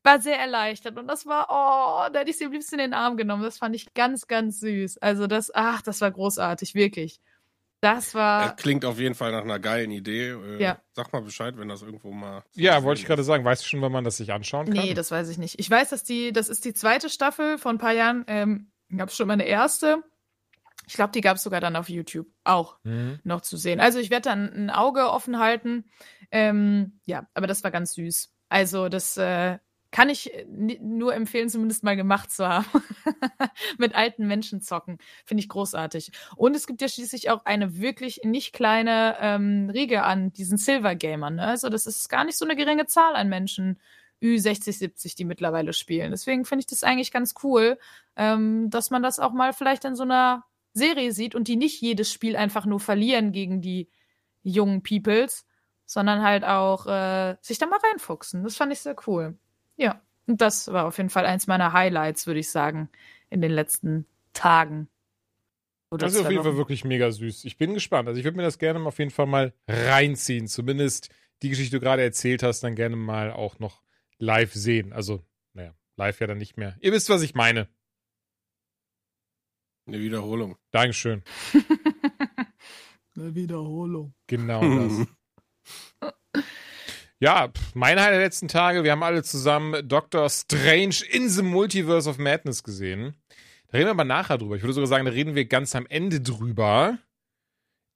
war 0.06 0.20
sehr 0.20 0.38
erleichtert. 0.38 0.96
Und 0.96 1.06
das 1.08 1.26
war, 1.26 1.48
oh, 1.50 2.10
da 2.12 2.20
hätte 2.20 2.30
ich 2.30 2.38
sie 2.38 2.46
am 2.46 2.52
liebsten 2.52 2.76
in 2.76 2.80
den 2.80 2.94
Arm 2.94 3.16
genommen. 3.18 3.42
Das 3.42 3.58
fand 3.58 3.74
ich 3.76 3.92
ganz, 3.92 4.26
ganz 4.26 4.60
süß. 4.60 4.98
Also 4.98 5.26
das, 5.26 5.50
ach, 5.54 5.82
das 5.82 6.00
war 6.00 6.10
großartig, 6.10 6.74
wirklich. 6.74 7.20
Das 7.82 8.14
war. 8.14 8.52
Äh, 8.52 8.56
klingt 8.56 8.86
auf 8.86 8.98
jeden 8.98 9.14
Fall 9.14 9.32
nach 9.32 9.42
einer 9.42 9.58
geilen 9.58 9.90
Idee. 9.90 10.30
Äh, 10.30 10.62
Ja. 10.62 10.80
Sag 10.94 11.12
mal 11.12 11.20
Bescheid, 11.20 11.58
wenn 11.58 11.68
das 11.68 11.82
irgendwo 11.82 12.10
mal. 12.10 12.42
Ja, 12.54 12.82
wollte 12.82 13.02
ich 13.02 13.06
gerade 13.06 13.22
sagen. 13.22 13.44
Weißt 13.44 13.62
du 13.62 13.68
schon, 13.68 13.82
wann 13.82 13.92
man 13.92 14.02
das 14.04 14.16
sich 14.16 14.32
anschauen 14.32 14.64
kann? 14.66 14.74
Nee, 14.82 14.94
das 14.94 15.10
weiß 15.10 15.28
ich 15.28 15.36
nicht. 15.36 15.58
Ich 15.60 15.70
weiß, 15.70 15.90
dass 15.90 16.02
die, 16.02 16.32
das 16.32 16.48
ist 16.48 16.64
die 16.64 16.72
zweite 16.72 17.10
Staffel 17.10 17.58
vor 17.58 17.70
ein 17.72 17.78
paar 17.78 17.92
Jahren. 17.92 18.24
Ähm, 18.28 18.70
gab 18.96 19.10
es 19.10 19.16
schon 19.16 19.26
mal 19.26 19.34
eine 19.34 19.44
erste. 19.44 20.02
Ich 20.88 20.94
glaube, 20.94 21.12
die 21.12 21.20
gab 21.20 21.36
es 21.36 21.42
sogar 21.42 21.60
dann 21.60 21.76
auf 21.76 21.88
YouTube 21.88 22.28
auch 22.44 22.78
Mhm. 22.84 23.18
noch 23.24 23.40
zu 23.42 23.56
sehen. 23.56 23.78
Also 23.80 23.98
ich 23.98 24.08
werde 24.10 24.30
dann 24.30 24.48
ein 24.52 24.70
Auge 24.70 25.10
offen 25.10 25.38
halten. 25.38 25.90
Ähm, 26.30 27.00
ja, 27.04 27.26
aber 27.34 27.46
das 27.46 27.62
war 27.62 27.70
ganz 27.70 27.92
süß. 27.94 28.32
Also 28.48 28.88
das 28.88 29.16
äh, 29.16 29.58
kann 29.96 30.10
ich 30.10 30.30
ni- 30.46 30.78
nur 30.82 31.14
empfehlen, 31.14 31.48
zumindest 31.48 31.82
mal 31.82 31.96
gemacht 31.96 32.30
zu 32.30 32.46
haben. 32.46 32.66
Mit 33.78 33.94
alten 33.94 34.26
Menschen 34.26 34.60
zocken. 34.60 34.98
Finde 35.24 35.40
ich 35.42 35.48
großartig. 35.48 36.12
Und 36.36 36.54
es 36.54 36.66
gibt 36.66 36.82
ja 36.82 36.88
schließlich 36.88 37.30
auch 37.30 37.46
eine 37.46 37.78
wirklich 37.78 38.20
nicht 38.22 38.52
kleine 38.52 39.16
ähm, 39.22 39.70
Riege 39.72 40.02
an 40.02 40.34
diesen 40.34 40.58
Silver-Gamern. 40.58 41.36
Ne? 41.36 41.46
Also 41.46 41.70
das 41.70 41.86
ist 41.86 42.10
gar 42.10 42.24
nicht 42.24 42.36
so 42.36 42.44
eine 42.44 42.56
geringe 42.56 42.84
Zahl 42.84 43.16
an 43.16 43.30
Menschen. 43.30 43.80
Ü60, 44.22 44.72
70, 44.72 45.14
die 45.14 45.24
mittlerweile 45.24 45.72
spielen. 45.72 46.10
Deswegen 46.10 46.44
finde 46.44 46.60
ich 46.60 46.66
das 46.66 46.84
eigentlich 46.84 47.10
ganz 47.10 47.32
cool, 47.42 47.78
ähm, 48.16 48.68
dass 48.68 48.90
man 48.90 49.02
das 49.02 49.18
auch 49.18 49.32
mal 49.32 49.54
vielleicht 49.54 49.86
in 49.86 49.96
so 49.96 50.02
einer 50.02 50.44
Serie 50.74 51.12
sieht 51.12 51.34
und 51.34 51.48
die 51.48 51.56
nicht 51.56 51.80
jedes 51.80 52.12
Spiel 52.12 52.36
einfach 52.36 52.66
nur 52.66 52.80
verlieren 52.80 53.32
gegen 53.32 53.62
die 53.62 53.88
jungen 54.42 54.82
Peoples, 54.82 55.46
sondern 55.86 56.22
halt 56.22 56.44
auch 56.44 56.86
äh, 56.86 57.36
sich 57.40 57.56
da 57.56 57.64
mal 57.64 57.78
reinfuchsen. 57.90 58.42
Das 58.44 58.56
fand 58.56 58.74
ich 58.74 58.80
sehr 58.80 58.96
cool. 59.06 59.38
Ja, 59.76 60.02
und 60.26 60.40
das 60.40 60.72
war 60.72 60.86
auf 60.86 60.96
jeden 60.98 61.10
Fall 61.10 61.26
eins 61.26 61.46
meiner 61.46 61.72
Highlights, 61.72 62.26
würde 62.26 62.40
ich 62.40 62.50
sagen, 62.50 62.88
in 63.30 63.40
den 63.40 63.52
letzten 63.52 64.06
Tagen. 64.32 64.88
Oder 65.90 66.06
Das 66.06 66.14
ist 66.14 66.20
auf 66.24 66.30
jeden 66.30 66.42
Fall 66.42 66.56
wirklich 66.56 66.84
mega 66.84 67.10
süß. 67.10 67.44
Ich 67.44 67.58
bin 67.58 67.74
gespannt. 67.74 68.08
Also 68.08 68.18
ich 68.18 68.24
würde 68.24 68.36
mir 68.36 68.42
das 68.42 68.58
gerne 68.58 68.78
mal 68.78 68.88
auf 68.88 68.98
jeden 68.98 69.12
Fall 69.12 69.26
mal 69.26 69.52
reinziehen. 69.68 70.48
Zumindest 70.48 71.10
die 71.42 71.48
Geschichte, 71.48 71.70
die 71.70 71.80
du 71.80 71.84
gerade 71.84 72.02
erzählt 72.02 72.42
hast, 72.42 72.60
dann 72.62 72.74
gerne 72.74 72.96
mal 72.96 73.30
auch 73.30 73.58
noch 73.58 73.82
live 74.18 74.52
sehen. 74.52 74.92
Also, 74.92 75.22
naja, 75.52 75.74
live 75.96 76.20
ja 76.20 76.26
dann 76.26 76.38
nicht 76.38 76.56
mehr. 76.56 76.76
Ihr 76.80 76.92
wisst, 76.92 77.08
was 77.08 77.22
ich 77.22 77.34
meine. 77.34 77.68
Eine 79.86 80.00
Wiederholung. 80.00 80.56
Dankeschön. 80.72 81.22
Eine 83.16 83.34
Wiederholung. 83.34 84.12
Genau 84.26 84.60
das. 84.60 85.06
Ja, 87.18 87.48
mein 87.74 87.98
Highlight 87.98 88.12
der 88.14 88.20
letzten 88.20 88.48
Tage, 88.48 88.84
wir 88.84 88.92
haben 88.92 89.02
alle 89.02 89.22
zusammen 89.22 89.88
Doctor 89.88 90.28
Strange 90.28 90.96
in 91.10 91.28
the 91.30 91.42
Multiverse 91.42 92.08
of 92.10 92.18
Madness 92.18 92.62
gesehen. 92.62 93.14
Da 93.68 93.78
reden 93.78 93.86
wir 93.86 93.92
aber 93.92 94.04
nachher 94.04 94.36
drüber. 94.38 94.56
Ich 94.56 94.62
würde 94.62 94.74
sogar 94.74 94.86
sagen, 94.86 95.06
da 95.06 95.12
reden 95.12 95.34
wir 95.34 95.46
ganz 95.46 95.74
am 95.74 95.86
Ende 95.86 96.20
drüber. 96.20 96.98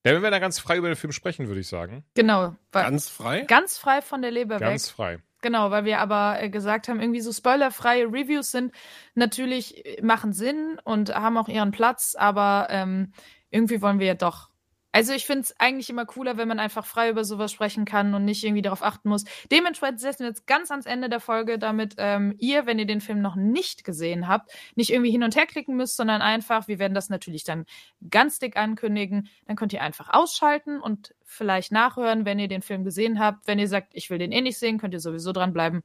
Da 0.03 0.11
werden 0.13 0.23
wir 0.23 0.31
da 0.31 0.39
ganz 0.39 0.59
frei 0.59 0.79
über 0.79 0.89
den 0.89 0.97
Film 0.97 1.13
sprechen, 1.13 1.49
würde 1.49 1.61
ich 1.61 1.69
sagen. 1.69 2.05
Genau, 2.15 2.57
Ganz 2.73 3.09
frei? 3.11 3.43
ganz 3.43 3.77
frei 3.77 4.01
von 4.01 4.23
der 4.23 4.31
Leber 4.31 4.59
Ganz 4.59 4.89
weg. 4.89 4.95
frei. 4.95 5.19
Genau, 5.43 5.71
weil 5.71 5.85
wir 5.85 6.01
aber 6.01 6.43
äh, 6.43 6.49
gesagt 6.51 6.89
haben, 6.89 7.01
irgendwie 7.01 7.21
so 7.21 7.33
spoilerfreie 7.33 8.07
Reviews 8.07 8.51
sind 8.51 8.75
natürlich, 9.15 9.85
äh, 9.85 10.03
machen 10.03 10.33
Sinn 10.33 10.79
und 10.85 11.15
haben 11.15 11.37
auch 11.37 11.49
ihren 11.49 11.71
Platz, 11.71 12.15
aber 12.19 12.69
ähm, 12.71 13.13
irgendwie 13.51 13.81
wollen 13.83 13.99
wir 14.01 14.07
ja 14.07 14.15
doch. 14.15 14.50
Also 14.93 15.13
ich 15.13 15.25
finde 15.25 15.43
es 15.43 15.55
eigentlich 15.61 15.89
immer 15.89 16.05
cooler, 16.05 16.37
wenn 16.37 16.49
man 16.49 16.59
einfach 16.59 16.85
frei 16.85 17.11
über 17.11 17.23
sowas 17.25 17.53
sprechen 17.53 17.85
kann 17.85 18.13
und 18.13 18.25
nicht 18.25 18.43
irgendwie 18.43 18.63
darauf 18.63 18.83
achten 18.83 19.09
muss. 19.09 19.25
Dementsprechend 19.51 20.01
setzen 20.01 20.21
wir 20.21 20.29
jetzt 20.29 20.49
ganz 20.49 20.71
ans 20.73 20.87
Ende 20.87 21.09
der 21.09 21.21
Folge, 21.21 21.59
damit 21.61 21.95
ähm, 21.99 22.35
ihr, 22.39 22.67
wenn 22.67 22.79
ihr 22.81 22.87
den 22.87 23.01
Film 23.01 23.21
noch 23.21 23.37
nicht 23.37 23.85
gesehen 23.85 24.27
habt, 24.27 24.51
nicht 24.75 24.91
irgendwie 24.91 25.13
hin 25.13 25.23
und 25.23 25.37
her 25.37 25.47
klicken 25.47 25.77
müsst, 25.77 25.97
sondern 25.97 26.23
einfach, 26.23 26.67
wir 26.67 26.81
werden 26.81 26.95
das 26.95 27.09
natürlich 27.09 27.45
dann 27.45 27.67
ganz 28.11 28.41
dick 28.41 28.57
ankündigen, 28.57 29.29
dann 29.47 29.55
könnt 29.55 29.73
ihr 29.73 29.83
einfach 29.83 30.09
ausschalten 30.13 30.81
und 30.81 31.15
vielleicht 31.25 31.71
nachhören, 31.71 32.25
wenn 32.25 32.41
ihr 32.41 32.49
den 32.49 32.63
Film 32.63 32.83
gesehen 32.83 33.21
habt. 33.21 33.47
Wenn 33.47 33.61
ihr 33.61 33.69
sagt, 33.69 33.93
ich 33.93 34.11
will 34.11 34.19
den 34.19 34.33
eh 34.33 34.41
nicht 34.41 34.59
sehen, 34.59 34.79
könnt 34.79 34.95
ihr 34.95 35.01
sowieso 35.01 35.31
dranbleiben. 35.33 35.83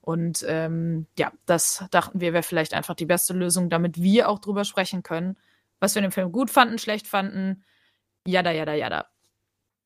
Und 0.00 0.44
ähm, 0.48 1.06
ja, 1.16 1.30
das 1.46 1.84
dachten 1.92 2.20
wir 2.20 2.32
wäre 2.32 2.42
vielleicht 2.42 2.74
einfach 2.74 2.94
die 2.94 3.06
beste 3.06 3.34
Lösung, 3.34 3.70
damit 3.70 4.02
wir 4.02 4.28
auch 4.28 4.40
drüber 4.40 4.64
sprechen 4.64 5.04
können, 5.04 5.36
was 5.78 5.94
wir 5.94 6.00
in 6.00 6.08
dem 6.08 6.12
Film 6.12 6.32
gut 6.32 6.50
fanden, 6.50 6.78
schlecht 6.78 7.06
fanden, 7.06 7.62
jada, 8.30 8.50
jada, 8.52 8.74
jada. 8.74 9.08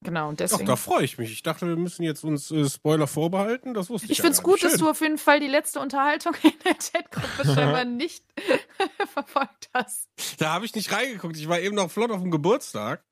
Genau, 0.04 0.28
und 0.28 0.34
Ach, 0.34 0.36
deswegen. 0.48 0.66
da 0.66 0.74
freue 0.74 1.04
ich 1.04 1.16
mich. 1.16 1.30
Ich 1.30 1.42
dachte, 1.44 1.64
wir 1.68 1.76
müssen 1.76 2.02
jetzt 2.02 2.24
uns 2.24 2.50
äh, 2.50 2.68
Spoiler 2.68 3.06
vorbehalten. 3.06 3.72
Das 3.72 3.88
wusste 3.88 4.06
ich 4.06 4.12
ich 4.12 4.18
ja 4.18 4.22
finde 4.22 4.36
es 4.36 4.42
gut, 4.42 4.54
nicht. 4.54 4.64
dass 4.64 4.72
Schön. 4.72 4.80
du 4.80 4.90
auf 4.90 5.00
jeden 5.00 5.18
Fall 5.18 5.38
die 5.38 5.46
letzte 5.46 5.78
Unterhaltung 5.78 6.34
in 6.42 6.52
der 6.64 6.74
Chatgruppe 6.74 7.44
scheinbar 7.54 7.84
nicht 7.86 8.24
verfolgt 9.12 9.70
hast. 9.72 10.08
Da 10.38 10.54
habe 10.54 10.64
ich 10.64 10.74
nicht 10.74 10.90
reingeguckt. 10.92 11.36
Ich 11.36 11.48
war 11.48 11.60
eben 11.60 11.76
noch 11.76 11.88
flott 11.88 12.10
auf 12.10 12.20
dem 12.20 12.32
Geburtstag. 12.32 13.04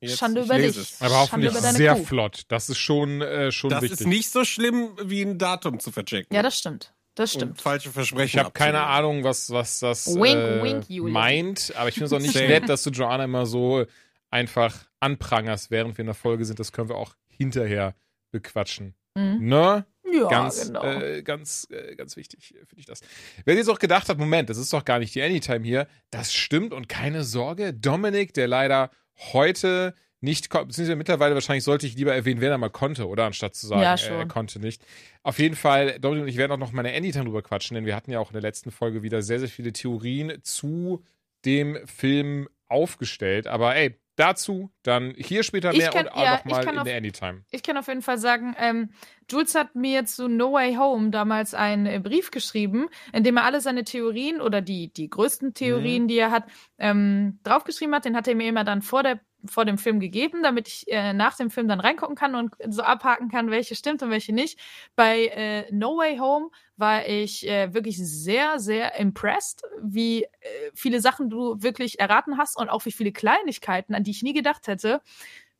Jetzt, 0.00 0.18
Schande 0.18 0.40
ich 0.40 0.46
über 0.46 0.58
dich. 0.58 0.76
es. 0.76 1.00
Aber 1.00 1.10
Schande 1.10 1.18
hoffentlich 1.20 1.50
über 1.52 1.60
deine 1.60 1.76
sehr 1.76 1.94
Kuh. 1.94 2.04
flott. 2.04 2.42
Das 2.48 2.68
ist 2.68 2.78
schon, 2.78 3.20
äh, 3.22 3.52
schon 3.52 3.70
Das 3.70 3.82
wichtig. 3.82 4.00
ist 4.00 4.06
nicht 4.06 4.30
so 4.30 4.44
schlimm, 4.44 4.96
wie 5.02 5.22
ein 5.22 5.38
Datum 5.38 5.78
zu 5.80 5.90
verchecken. 5.92 6.34
Ja, 6.34 6.42
das 6.42 6.58
stimmt. 6.58 6.92
Das 7.14 7.34
Und 7.34 7.40
stimmt. 7.40 7.60
falsche 7.60 7.90
Versprechen. 7.90 8.26
ich 8.26 8.38
habe 8.38 8.52
keine. 8.52 8.82
Ahnung, 8.84 9.22
was, 9.24 9.50
was 9.50 9.80
das 9.80 10.06
Wink, 10.14 10.36
äh, 10.38 10.62
wink, 10.62 10.88
meint, 11.12 11.72
aber 11.76 11.88
ich 11.88 11.94
finde 11.94 12.06
es 12.06 12.12
auch 12.12 12.18
nicht 12.20 12.32
Same. 12.34 12.48
nett, 12.48 12.68
dass 12.68 12.82
du 12.84 12.90
Joanna 12.90 13.24
immer 13.24 13.46
so 13.46 13.86
einfach 14.30 14.88
anprangerst, 15.00 15.70
während 15.70 15.96
wir 15.96 16.02
in 16.02 16.06
der 16.06 16.14
Folge 16.14 16.44
sind. 16.44 16.58
Das 16.58 16.72
können 16.72 16.88
wir 16.88 16.96
auch 16.96 17.14
hinterher 17.28 17.94
bequatschen. 18.30 18.94
Mhm. 19.14 19.48
Ne? 19.48 19.86
Ja, 20.10 20.28
ganz, 20.28 20.66
genau. 20.66 20.82
äh, 20.84 21.22
ganz, 21.22 21.66
äh, 21.70 21.94
ganz 21.94 22.16
wichtig, 22.16 22.54
äh, 22.54 22.64
finde 22.66 22.80
ich 22.80 22.86
das. 22.86 23.00
Wer 23.44 23.56
jetzt 23.56 23.68
auch 23.68 23.78
gedacht 23.78 24.08
hat, 24.08 24.18
Moment, 24.18 24.48
das 24.48 24.56
ist 24.56 24.72
doch 24.72 24.84
gar 24.84 24.98
nicht 24.98 25.14
die 25.14 25.22
Anytime 25.22 25.64
hier, 25.64 25.86
das 26.10 26.32
stimmt 26.32 26.72
und 26.72 26.88
keine 26.88 27.24
Sorge, 27.24 27.74
Dominik, 27.74 28.32
der 28.32 28.48
leider 28.48 28.90
heute 29.32 29.94
nicht 30.20 30.50
kommt, 30.50 30.68
beziehungsweise 30.68 30.96
mittlerweile 30.96 31.34
wahrscheinlich 31.34 31.64
sollte 31.64 31.86
ich 31.86 31.96
lieber 31.96 32.14
erwähnen, 32.14 32.40
wenn 32.40 32.50
er 32.50 32.58
mal 32.58 32.70
konnte, 32.70 33.06
oder? 33.06 33.24
Anstatt 33.26 33.54
zu 33.54 33.66
sagen, 33.66 33.82
Ja, 33.82 33.94
äh, 33.94 34.18
er 34.18 34.26
konnte 34.26 34.58
nicht. 34.58 34.82
Auf 35.22 35.38
jeden 35.38 35.54
Fall, 35.54 36.00
Dominik 36.00 36.22
und 36.22 36.28
ich 36.28 36.36
werden 36.36 36.52
auch 36.52 36.58
noch 36.58 36.72
mal 36.72 36.84
eine 36.84 36.96
Anytime 36.96 37.24
drüber 37.26 37.42
quatschen, 37.42 37.74
denn 37.74 37.86
wir 37.86 37.94
hatten 37.94 38.10
ja 38.10 38.18
auch 38.18 38.30
in 38.30 38.34
der 38.34 38.42
letzten 38.42 38.70
Folge 38.70 39.02
wieder 39.02 39.22
sehr, 39.22 39.38
sehr 39.38 39.48
viele 39.48 39.72
Theorien 39.72 40.38
zu 40.42 41.04
dem 41.44 41.78
Film 41.86 42.48
aufgestellt. 42.66 43.46
Aber 43.46 43.76
ey, 43.76 43.96
dazu 44.18 44.70
dann 44.82 45.14
hier 45.16 45.42
später 45.42 45.72
mehr 45.72 45.90
kann- 45.90 46.06
und 46.06 46.12
auch 46.12 46.22
ja, 46.22 46.32
noch 46.32 46.44
ich 46.44 46.50
mal 46.52 46.64
kann 46.64 46.74
in 46.74 46.80
auf- 46.80 46.86
der 46.86 46.96
Anytime. 46.96 47.42
Ich 47.50 47.62
kann 47.62 47.76
auf 47.76 47.86
jeden 47.88 48.02
Fall 48.02 48.18
sagen, 48.18 48.54
ähm, 48.58 48.90
Jules 49.30 49.54
hat 49.54 49.74
mir 49.74 50.04
zu 50.06 50.28
No 50.28 50.52
Way 50.52 50.74
Home 50.76 51.10
damals 51.10 51.54
einen 51.54 51.86
äh, 51.86 52.00
Brief 52.02 52.30
geschrieben, 52.30 52.88
in 53.12 53.24
dem 53.24 53.36
er 53.36 53.44
alle 53.44 53.60
seine 53.60 53.84
Theorien 53.84 54.40
oder 54.40 54.60
die, 54.62 54.92
die 54.92 55.08
größten 55.10 55.54
Theorien, 55.54 56.08
die 56.08 56.16
er 56.18 56.30
hat, 56.30 56.44
ähm, 56.78 57.38
draufgeschrieben 57.44 57.94
hat. 57.94 58.04
Den 58.04 58.16
hat 58.16 58.26
er 58.26 58.34
mir 58.34 58.48
immer 58.48 58.64
dann 58.64 58.82
vor, 58.82 59.02
der, 59.02 59.20
vor 59.44 59.64
dem 59.64 59.78
Film 59.78 60.00
gegeben, 60.00 60.42
damit 60.42 60.68
ich 60.68 60.88
äh, 60.88 61.12
nach 61.12 61.36
dem 61.36 61.50
Film 61.50 61.68
dann 61.68 61.80
reingucken 61.80 62.16
kann 62.16 62.34
und 62.34 62.54
so 62.68 62.82
abhaken 62.82 63.28
kann, 63.28 63.50
welche 63.50 63.74
stimmt 63.76 64.02
und 64.02 64.10
welche 64.10 64.32
nicht. 64.32 64.58
Bei 64.96 65.26
äh, 65.26 65.72
No 65.72 65.96
Way 65.96 66.18
Home 66.18 66.50
war 66.76 67.06
ich 67.06 67.46
äh, 67.46 67.72
wirklich 67.72 67.98
sehr, 67.98 68.58
sehr 68.58 68.96
impressed, 68.96 69.62
wie 69.80 70.24
äh, 70.24 70.28
viele 70.74 71.00
Sachen 71.00 71.30
du 71.30 71.62
wirklich 71.62 72.00
erraten 72.00 72.36
hast 72.38 72.56
und 72.56 72.68
auch 72.68 72.84
wie 72.84 72.92
viele 72.92 73.12
Kleinigkeiten, 73.12 73.94
an 73.94 74.02
die 74.02 74.10
ich 74.10 74.22
nie 74.22 74.34
gedacht 74.34 74.66
hätte. 74.66 75.00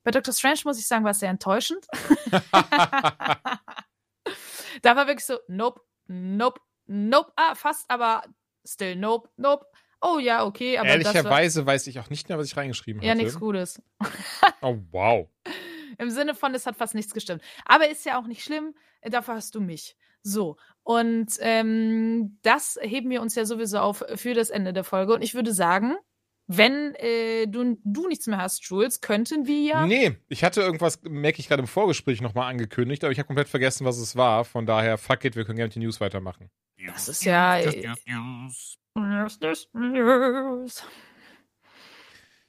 Bei 0.02 0.10
Dr. 0.10 0.34
Strange 0.34 0.60
muss 0.64 0.78
ich 0.78 0.86
sagen, 0.86 1.04
war 1.04 1.12
es 1.12 1.20
sehr 1.20 1.30
enttäuschend. 1.30 1.86
da 4.82 4.96
war 4.96 5.06
wirklich 5.06 5.26
so, 5.26 5.38
nope, 5.48 5.80
nope, 6.06 6.60
nope, 6.86 7.32
ah, 7.36 7.54
fast, 7.54 7.84
aber 7.88 8.22
still 8.64 8.96
nope, 8.96 9.28
nope. 9.36 9.66
Oh 10.00 10.18
ja, 10.18 10.44
okay, 10.44 10.78
aber 10.78 10.88
das 10.88 11.06
Ehrlicherweise 11.06 11.66
weiß 11.66 11.86
ich 11.88 11.98
auch 11.98 12.08
nicht 12.10 12.28
mehr, 12.28 12.38
was 12.38 12.46
ich 12.46 12.56
reingeschrieben 12.56 13.02
ja 13.02 13.10
hatte. 13.10 13.22
nichts 13.22 13.38
Gutes. 13.38 13.82
Oh, 14.60 14.76
wow. 14.90 15.28
Im 15.98 16.10
Sinne 16.10 16.34
von, 16.34 16.54
es 16.54 16.66
hat 16.66 16.76
fast 16.76 16.94
nichts 16.94 17.14
gestimmt. 17.14 17.42
Aber 17.64 17.88
ist 17.88 18.04
ja 18.04 18.20
auch 18.20 18.26
nicht 18.26 18.42
schlimm, 18.42 18.74
äh, 19.00 19.10
dafür 19.10 19.34
hast 19.34 19.54
du 19.54 19.60
mich. 19.60 19.96
So. 20.22 20.56
Und 20.82 21.32
ähm, 21.40 22.38
das 22.42 22.78
heben 22.82 23.10
wir 23.10 23.22
uns 23.22 23.34
ja 23.34 23.44
sowieso 23.44 23.78
auf 23.78 24.04
für 24.14 24.34
das 24.34 24.50
Ende 24.50 24.72
der 24.72 24.84
Folge. 24.84 25.14
Und 25.14 25.22
ich 25.22 25.34
würde 25.34 25.52
sagen, 25.52 25.96
wenn 26.46 26.94
äh, 26.94 27.46
du, 27.46 27.78
du 27.84 28.08
nichts 28.08 28.26
mehr 28.26 28.38
hast, 28.38 28.64
Jules, 28.64 29.00
könnten 29.00 29.46
wir 29.46 29.60
ja. 29.60 29.86
Nee, 29.86 30.16
ich 30.28 30.42
hatte 30.44 30.62
irgendwas, 30.62 31.00
merke 31.02 31.40
ich 31.40 31.48
gerade 31.48 31.60
im 31.60 31.68
Vorgespräch 31.68 32.20
nochmal 32.20 32.50
angekündigt, 32.50 33.04
aber 33.04 33.12
ich 33.12 33.18
habe 33.18 33.26
komplett 33.26 33.48
vergessen, 33.48 33.84
was 33.84 33.98
es 33.98 34.16
war. 34.16 34.44
Von 34.44 34.64
daher, 34.64 34.96
fuck 34.96 35.24
it, 35.24 35.36
wir 35.36 35.44
können 35.44 35.56
gerne 35.56 35.68
mit 35.68 35.74
den 35.74 35.82
News 35.82 36.00
weitermachen. 36.00 36.50
Das 36.86 37.08
ist 37.08 37.24
ja. 37.24 37.60
Äh, 39.04 40.68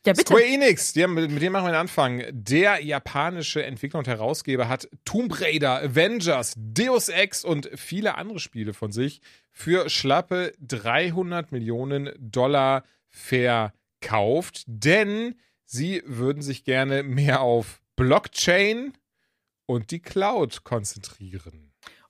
Ja, 0.06 0.14
bitte. 0.14 0.28
Square 0.28 0.45
Enix, 0.45 0.93
die 0.93 1.04
haben, 1.04 1.14
mit, 1.14 1.30
mit 1.30 1.41
dem 1.41 1.52
machen 1.52 1.66
wir 1.66 1.72
den 1.72 1.82
Anfang. 1.82 2.24
Der 2.32 2.82
japanische 2.82 3.64
Entwickler 3.64 4.00
und 4.00 4.08
Herausgeber 4.08 4.70
hat 4.70 4.88
Tomb 5.04 5.41
Raider, 5.41 5.82
Avengers, 5.82 6.54
Deus 6.58 7.10
Ex 7.10 7.43
und 7.43 7.70
viele 7.76 8.16
andere 8.16 8.39
Spiele 8.39 8.74
von 8.74 8.93
sich 8.93 9.22
für 9.52 9.89
schlappe 9.89 10.54
300 10.62 11.52
Millionen 11.52 12.12
Dollar 12.18 12.84
verkauft, 13.10 14.64
denn 14.68 15.36
sie 15.66 16.02
würden 16.06 16.41
sich 16.41 16.64
gerne 16.64 17.04
mehr 17.04 17.41
auf 17.41 17.82
Blockchain 17.97 18.93
und 19.66 19.91
die 19.91 20.00
Cloud 20.00 20.64
konzentrieren. 20.64 21.68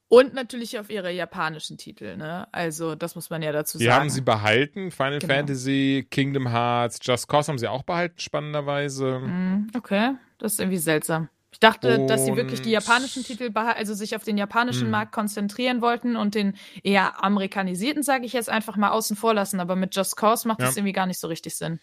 Und 0.09 0.33
natürlich 0.33 0.77
auf 0.79 0.89
ihre 0.89 1.11
japanischen 1.11 1.77
Titel, 1.77 2.17
ne? 2.17 2.47
Also, 2.51 2.95
das 2.95 3.13
muss 3.15 3.29
man 3.29 3.41
ja 3.43 3.51
dazu 3.51 3.77
Die 3.77 3.85
sagen. 3.85 3.95
haben 4.01 4.09
sie 4.09 4.21
behalten. 4.21 4.89
Final 4.91 5.19
Genau. 5.19 5.33
Fantasy, 5.35 6.07
Kingdom 6.09 6.51
Hearts, 6.51 6.99
Just 7.01 7.27
Cause 7.27 7.49
haben 7.51 7.59
sie 7.59 7.67
auch 7.67 7.83
behalten, 7.83 8.19
spannenderweise. 8.19 9.19
Mm, 9.19 9.67
Okay, 9.77 10.15
das 10.39 10.53
ist 10.53 10.59
irgendwie 10.59 10.79
seltsam. 10.79 11.29
Ich 11.51 11.59
dachte, 11.59 12.05
dass 12.07 12.25
sie 12.25 12.35
wirklich 12.35 12.61
die 12.61 12.69
Und- 12.75 12.83
japanischen 12.85 13.23
Titel, 13.23 13.45
beha- 13.47 13.73
also 13.75 13.93
sich 13.93 14.15
auf 14.15 14.23
den 14.23 14.37
japanischen 14.37 14.83
Hm. 14.83 14.91
Markt 14.91 15.11
konzentrieren 15.11 15.81
wollten 15.81 16.15
und 16.15 16.33
den 16.35 16.55
eher 16.83 17.23
amerikanisierten, 17.23 18.01
sage 18.03 18.25
ich 18.25 18.33
jetzt 18.33 18.49
einfach 18.49 18.77
mal 18.77 18.89
außen 18.91 19.15
vor 19.15 19.33
lassen. 19.33 19.59
Aber 19.59 19.75
mit 19.75 19.95
Just 19.95 20.15
Cause 20.15 20.47
macht 20.47 20.61
das 20.61 20.75
Ja. 20.75 20.79
irgendwie 20.79 20.93
gar 20.93 21.05
nicht 21.07 21.19
so 21.19 21.27
richtig 21.27 21.55
Sinn. 21.55 21.79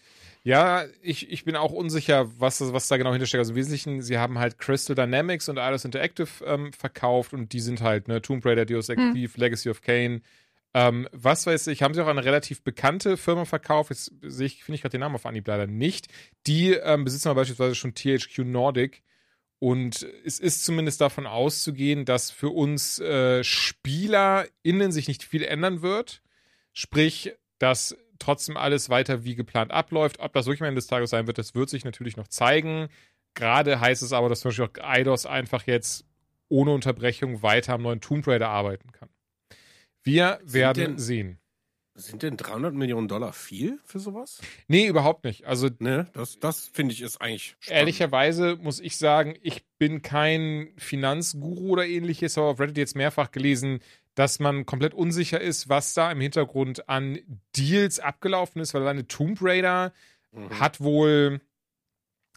Ja, 0.47 0.85
ich, 1.03 1.29
ich 1.29 1.45
bin 1.45 1.57
auch 1.57 1.73
unsicher, 1.73 2.31
was, 2.39 2.61
was 2.73 2.87
da 2.87 2.99
genau 2.99 3.11
hintersteckt. 3.11 3.41
Also 3.41 3.51
im 3.51 3.57
Wesentlichen, 3.57 4.01
sie 4.01 4.17
haben 4.17 4.39
halt 4.39 4.59
Crystal 4.59 4.95
Dynamics 4.95 5.49
und 5.49 5.59
Eidos 5.59 5.85
Interactive 5.85 6.29
ähm, 6.45 6.73
verkauft 6.73 7.33
und 7.33 7.53
die 7.53 7.59
sind 7.59 7.81
halt, 7.81 8.07
ne, 8.07 8.23
Tomb 8.23 8.47
Raider, 8.47 8.65
Deus 8.65 8.89
Ex 8.89 9.03
Hm. 9.03 9.13
Thief, 9.13 9.37
Legacy 9.39 9.71
of 9.71 9.83
Kane. 9.83 10.21
Ähm, 10.73 11.09
was 11.11 11.49
weiß 11.49 11.67
ich, 11.67 11.83
haben 11.83 11.95
sie 11.95 12.01
auch 12.01 12.07
eine 12.07 12.25
relativ 12.25 12.63
bekannte 12.63 13.17
Firma 13.17 13.45
verkauft. 13.45 13.91
Jetzt 13.91 14.13
sehe 14.23 14.47
ich, 14.47 14.63
finde 14.63 14.77
ich 14.77 14.83
gerade 14.83 14.93
den 14.93 15.01
Namen 15.01 15.17
auf 15.17 15.27
Anhieb 15.27 15.49
leider 15.49 15.67
nicht. 15.67 16.07
Die 16.47 16.75
ähm, 16.75 17.03
besitzen 17.03 17.27
aber 17.27 17.41
beispielsweise 17.41 17.75
schon 17.75 17.95
THQ 17.97 18.45
Nordic. 18.45 19.03
Und 19.59 20.07
es 20.25 20.39
ist 20.39 20.65
zumindest 20.65 21.01
davon 21.01 21.27
auszugehen, 21.27 22.05
dass 22.05 22.31
für 22.31 22.51
uns 22.51 23.01
äh, 23.01 23.43
SpielerInnen 23.43 24.93
sich 24.93 25.09
nicht 25.09 25.25
viel 25.25 25.43
ändern 25.43 25.83
wird. 25.83 26.23
Sprich, 26.73 27.35
dass 27.59 27.97
trotzdem 28.19 28.57
alles 28.57 28.89
weiter 28.91 29.25
wie 29.25 29.35
geplant 29.35 29.71
abläuft. 29.71 30.21
Ob 30.21 30.33
das 30.33 30.47
wirklich 30.47 30.63
am 30.63 30.69
Ende 30.69 30.79
des 30.81 30.87
Tages 30.87 31.11
sein 31.11 31.27
wird, 31.27 31.39
das 31.39 31.55
wird 31.55 31.69
sich 31.71 31.85
natürlich 31.85 32.17
noch 32.17 32.29
zeigen. 32.29 32.89
Gerade 33.35 33.81
heißt 33.81 34.03
es 34.03 34.13
aber, 34.13 34.29
dass 34.29 34.41
zum 34.41 34.51
Beispiel 34.51 34.65
auch 34.67 34.85
Eidos 34.89 35.27
einfach 35.27 35.67
jetzt 35.67 36.05
ohne 36.49 36.73
Unterbrechung 36.73 37.43
weiter 37.43 37.75
am 37.75 37.83
neuen 37.83 38.01
Tomb 38.01 38.27
Raider 38.27 38.49
arbeiten 38.49 38.93
kann. 38.93 39.09
Wir 40.03 40.39
werden 40.45 40.93
denn- 40.93 40.99
sehen. 40.99 41.39
Sind 41.99 42.23
denn 42.23 42.37
300 42.37 42.75
Millionen 42.75 43.09
Dollar 43.09 43.33
viel 43.33 43.81
für 43.87 43.99
sowas? 43.99 44.39
Nee, 44.69 44.87
überhaupt 44.87 45.25
nicht. 45.25 45.47
Also 45.47 45.71
Ne, 45.79 46.07
das, 46.13 46.39
das 46.39 46.67
finde 46.69 46.93
ich 46.93 47.01
ist 47.01 47.23
eigentlich 47.23 47.57
spannend. 47.59 47.71
Ehrlicherweise 47.81 48.57
muss 48.57 48.81
ich 48.81 48.99
sagen, 48.99 49.35
ich 49.41 49.65
bin 49.79 50.03
kein 50.03 50.75
Finanzguru 50.77 51.71
oder 51.71 51.87
ähnliches, 51.87 52.37
aber 52.37 52.49
auf 52.49 52.61
Reddit 52.61 52.77
jetzt 52.77 52.97
mehrfach 52.97 53.31
gelesen, 53.31 53.81
dass 54.17 54.41
man 54.41 54.67
komplett 54.67 54.93
unsicher 54.95 55.41
ist, 55.41 55.69
was 55.69 55.95
da 55.95 56.11
im 56.11 56.21
Hintergrund 56.21 56.89
an 56.89 57.19
Deals 57.57 58.01
abgelaufen 58.01 58.61
ist, 58.61 58.75
weil 58.75 58.83
alleine 58.83 59.07
Tomb 59.07 59.39
Raider 59.41 59.93
Mhm. 60.33 60.61
hat 60.61 60.81
wohl. 60.81 61.41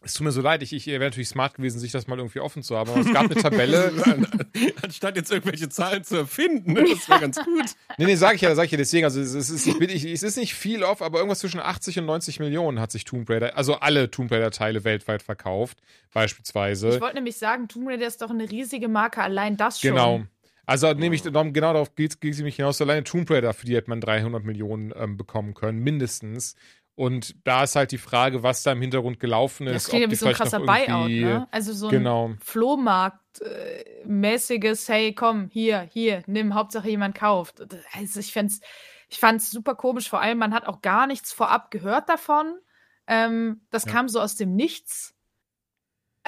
Es 0.01 0.13
tut 0.13 0.23
mir 0.23 0.31
so 0.31 0.39
leid, 0.39 0.63
ich, 0.63 0.71
ich 0.71 0.87
wäre 0.87 1.03
natürlich 1.03 1.27
smart 1.27 1.55
gewesen, 1.55 1.77
sich 1.79 1.91
das 1.91 2.07
mal 2.07 2.17
irgendwie 2.17 2.39
offen 2.39 2.63
zu 2.63 2.77
haben. 2.77 2.89
Aber 2.89 3.01
es 3.01 3.11
gab 3.11 3.25
eine 3.25 3.35
Tabelle. 3.35 3.91
Anstatt 4.81 5.17
jetzt 5.17 5.29
irgendwelche 5.29 5.67
Zahlen 5.67 6.05
zu 6.05 6.15
erfinden, 6.15 6.71
ne, 6.71 6.85
das 6.89 7.09
wäre 7.09 7.19
ganz 7.19 7.35
gut. 7.43 7.65
Nee, 7.97 8.05
nee, 8.05 8.15
sag 8.15 8.35
ich 8.35 8.41
ja, 8.41 8.55
sag 8.55 8.63
ich 8.63 8.71
ja 8.71 8.77
deswegen. 8.77 9.03
Also 9.03 9.19
es 9.19 9.33
ist, 9.33 9.67
ich 9.67 9.77
bin, 9.77 9.89
ich, 9.89 10.05
es 10.05 10.23
ist 10.23 10.37
nicht 10.37 10.53
viel 10.53 10.83
off, 10.83 11.01
aber 11.01 11.17
irgendwas 11.17 11.39
zwischen 11.39 11.59
80 11.59 11.99
und 11.99 12.05
90 12.05 12.39
Millionen 12.39 12.79
hat 12.79 12.93
sich 12.93 13.03
Tomb 13.03 13.29
Raider, 13.29 13.57
also 13.57 13.75
alle 13.75 14.09
Tomb 14.09 14.31
Raider-Teile 14.31 14.85
weltweit 14.85 15.21
verkauft, 15.21 15.79
beispielsweise. 16.13 16.91
Ich 16.91 17.01
wollte 17.01 17.15
nämlich 17.15 17.35
sagen, 17.37 17.67
Tomb 17.67 17.89
Raider 17.89 18.07
ist 18.07 18.21
doch 18.21 18.29
eine 18.29 18.49
riesige 18.49 18.87
Marke, 18.87 19.21
allein 19.21 19.57
das 19.57 19.81
schon. 19.81 19.89
Genau. 19.91 20.21
Also 20.69 20.93
nämlich 20.93 21.23
genau 21.23 21.73
darauf 21.73 21.95
geht 21.95 22.15
es 22.21 22.37
nämlich 22.37 22.57
hinaus. 22.57 22.79
Alleine 22.79 23.03
Tomb 23.03 23.27
Raider, 23.29 23.53
für 23.53 23.65
die 23.65 23.75
hätte 23.75 23.89
man 23.89 23.99
300 24.01 24.43
Millionen 24.43 24.93
ähm, 24.95 25.17
bekommen 25.17 25.55
können, 25.55 25.79
mindestens. 25.79 26.55
Und 26.93 27.35
da 27.45 27.63
ist 27.63 27.75
halt 27.75 27.91
die 27.91 27.97
Frage, 27.97 28.43
was 28.43 28.61
da 28.61 28.73
im 28.73 28.81
Hintergrund 28.81 29.19
gelaufen 29.19 29.65
ist. 29.67 29.73
Das 29.73 29.87
klingt 29.87 30.03
ja 30.03 30.11
wie 30.11 30.15
so 30.15 30.27
ein 30.27 30.33
krasser 30.33 30.59
Buyout, 30.59 31.09
ne? 31.09 31.47
Also 31.49 31.73
so 31.73 31.87
ein 31.87 31.91
Genau. 31.91 32.35
Flohmarkt-mäßiges, 32.43 34.87
hey, 34.89 35.15
komm, 35.15 35.49
hier, 35.51 35.79
hier, 35.79 36.21
nimm, 36.27 36.53
Hauptsache 36.53 36.89
jemand 36.89 37.15
kauft. 37.15 37.63
Also 37.93 38.19
ich 38.19 38.31
fand's, 38.33 38.59
ich 39.07 39.17
fand's 39.17 39.49
super 39.49 39.73
komisch, 39.75 40.09
vor 40.09 40.21
allem 40.21 40.37
man 40.37 40.53
hat 40.53 40.67
auch 40.67 40.81
gar 40.81 41.07
nichts 41.07 41.31
vorab 41.31 41.71
gehört 41.71 42.09
davon. 42.09 42.59
Ähm, 43.07 43.61
das 43.71 43.85
Ja. 43.85 43.91
kam 43.91 44.07
so 44.07 44.19
aus 44.19 44.35
dem 44.35 44.55
Nichts. 44.55 45.15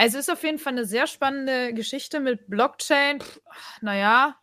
Also 0.02 0.18
ist 0.18 0.32
auf 0.32 0.41
jeden 0.43 0.58
Fall 0.58 0.74
eine 0.74 0.86
sehr 0.86 1.06
spannende 1.06 1.74
Geschichte 1.76 2.20
mit 2.20 2.49
Blockchain. 2.49 3.22
Pff, 3.22 3.39
naja, 3.82 4.36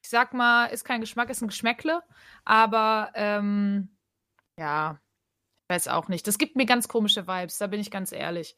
ich 0.00 0.08
sag 0.10 0.32
mal, 0.32 0.66
ist 0.66 0.84
kein 0.84 1.00
Geschmack, 1.00 1.28
ist 1.28 1.42
ein 1.42 1.48
Geschmäckle. 1.48 2.02
Aber 2.44 3.10
ähm, 3.16 3.88
ja, 4.56 5.00
ich 5.68 5.74
weiß 5.74 5.88
auch 5.88 6.06
nicht. 6.06 6.28
Das 6.28 6.38
gibt 6.38 6.54
mir 6.54 6.66
ganz 6.66 6.86
komische 6.86 7.26
Vibes, 7.26 7.58
da 7.58 7.66
bin 7.66 7.80
ich 7.80 7.90
ganz 7.90 8.12
ehrlich. 8.12 8.54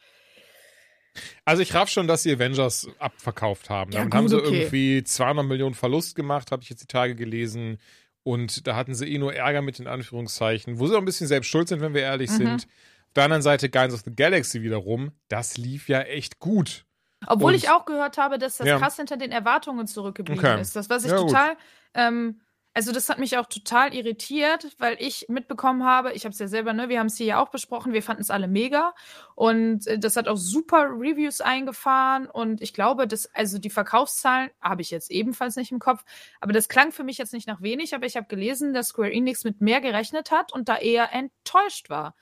Also 1.46 1.62
ich 1.62 1.72
raff 1.72 1.88
schon, 1.88 2.06
dass 2.06 2.24
sie 2.24 2.32
Avengers 2.34 2.88
abverkauft 2.98 3.70
haben. 3.70 3.90
Ja, 3.92 4.00
Damit 4.00 4.12
gut, 4.12 4.18
haben 4.18 4.28
sie 4.28 4.36
okay. 4.36 4.60
irgendwie 4.64 5.02
200 5.02 5.46
Millionen 5.46 5.74
Verlust 5.74 6.14
gemacht, 6.14 6.52
habe 6.52 6.62
ich 6.62 6.68
jetzt 6.68 6.82
die 6.82 6.86
Tage 6.88 7.14
gelesen. 7.14 7.78
Und 8.22 8.66
da 8.66 8.76
hatten 8.76 8.94
sie 8.94 9.10
eh 9.10 9.16
nur 9.16 9.32
Ärger 9.34 9.62
mit 9.62 9.78
den 9.78 9.86
Anführungszeichen, 9.86 10.78
wo 10.78 10.88
sie 10.88 10.94
auch 10.94 10.98
ein 10.98 11.06
bisschen 11.06 11.26
selbst 11.28 11.48
schuld 11.48 11.68
sind, 11.68 11.80
wenn 11.80 11.94
wir 11.94 12.02
ehrlich 12.02 12.28
Mhm. 12.32 12.36
sind. 12.36 12.68
Der 13.16 13.24
anderen 13.24 13.42
Seite 13.42 13.68
Guardians 13.70 13.94
of 13.94 14.04
the 14.04 14.14
Galaxy 14.14 14.62
wiederum, 14.62 15.12
das 15.28 15.56
lief 15.56 15.88
ja 15.88 16.00
echt 16.02 16.38
gut. 16.38 16.84
Obwohl 17.26 17.52
Und- 17.52 17.56
ich 17.56 17.70
auch 17.70 17.86
gehört 17.86 18.18
habe, 18.18 18.38
dass 18.38 18.58
das 18.58 18.66
Ja. 18.66 18.78
krass 18.78 18.96
hinter 18.96 19.16
den 19.16 19.32
Erwartungen 19.32 19.86
zurückgeblieben 19.86 20.44
Okay. 20.44 20.60
ist. 20.60 20.76
Das, 20.76 20.90
was 20.90 21.04
ich 21.04 21.10
Ja, 21.10 21.16
total, 21.16 21.56
ähm, 21.94 22.40
also 22.74 22.92
das 22.92 23.08
hat 23.08 23.18
mich 23.18 23.38
auch 23.38 23.46
total 23.46 23.94
irritiert, 23.94 24.68
weil 24.78 24.98
ich 25.00 25.24
mitbekommen 25.30 25.82
habe, 25.82 26.12
ich 26.12 26.24
habe 26.26 26.34
es 26.34 26.38
ja 26.38 26.46
selber, 26.46 26.74
ne, 26.74 26.90
wir 26.90 26.98
haben 26.98 27.06
es 27.06 27.16
hier 27.16 27.26
ja 27.26 27.42
auch 27.42 27.48
besprochen, 27.48 27.94
wir 27.94 28.02
fanden 28.02 28.20
es 28.20 28.30
alle 28.30 28.48
mega 28.48 28.92
und 29.34 29.86
äh, 29.86 29.98
das 29.98 30.16
hat 30.16 30.28
auch 30.28 30.36
super 30.36 30.90
Reviews 30.90 31.40
eingefahren 31.40 32.26
und 32.26 32.60
ich 32.60 32.74
glaube, 32.74 33.08
dass, 33.08 33.34
also 33.34 33.58
die 33.58 33.70
Verkaufszahlen 33.70 34.50
habe 34.60 34.82
ich 34.82 34.90
jetzt 34.90 35.10
ebenfalls 35.10 35.56
nicht 35.56 35.72
im 35.72 35.78
Kopf, 35.78 36.04
aber 36.38 36.52
das 36.52 36.68
klang 36.68 36.92
für 36.92 37.02
mich 37.02 37.16
jetzt 37.16 37.32
nicht 37.32 37.48
nach 37.48 37.62
wenig, 37.62 37.94
aber 37.94 38.04
ich 38.04 38.14
habe 38.18 38.26
gelesen, 38.26 38.74
dass 38.74 38.88
Square 38.88 39.10
Enix 39.10 39.42
mit 39.44 39.62
mehr 39.62 39.80
gerechnet 39.80 40.30
hat 40.30 40.52
und 40.52 40.68
da 40.68 40.76
eher 40.76 41.14
enttäuscht 41.14 41.88
war, 41.88 42.14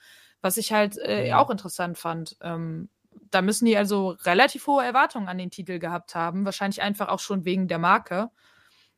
was 0.45 0.57
ich 0.57 0.71
halt 0.71 0.97
äh, 0.99 1.27
Ja. 1.29 1.39
auch 1.39 1.49
interessant 1.49 1.97
fand. 1.97 2.37
Ähm, 2.41 2.87
da 3.31 3.41
müssen 3.41 3.65
die 3.65 3.75
also 3.75 4.09
relativ 4.23 4.67
hohe 4.67 4.83
Erwartungen 4.85 5.27
an 5.27 5.39
den 5.39 5.49
Titel 5.49 5.79
gehabt 5.79 6.13
haben. 6.13 6.45
Wahrscheinlich 6.45 6.83
einfach 6.83 7.07
auch 7.09 7.19
schon 7.19 7.45
wegen 7.45 7.67
der 7.67 7.79
Marke. 7.79 8.29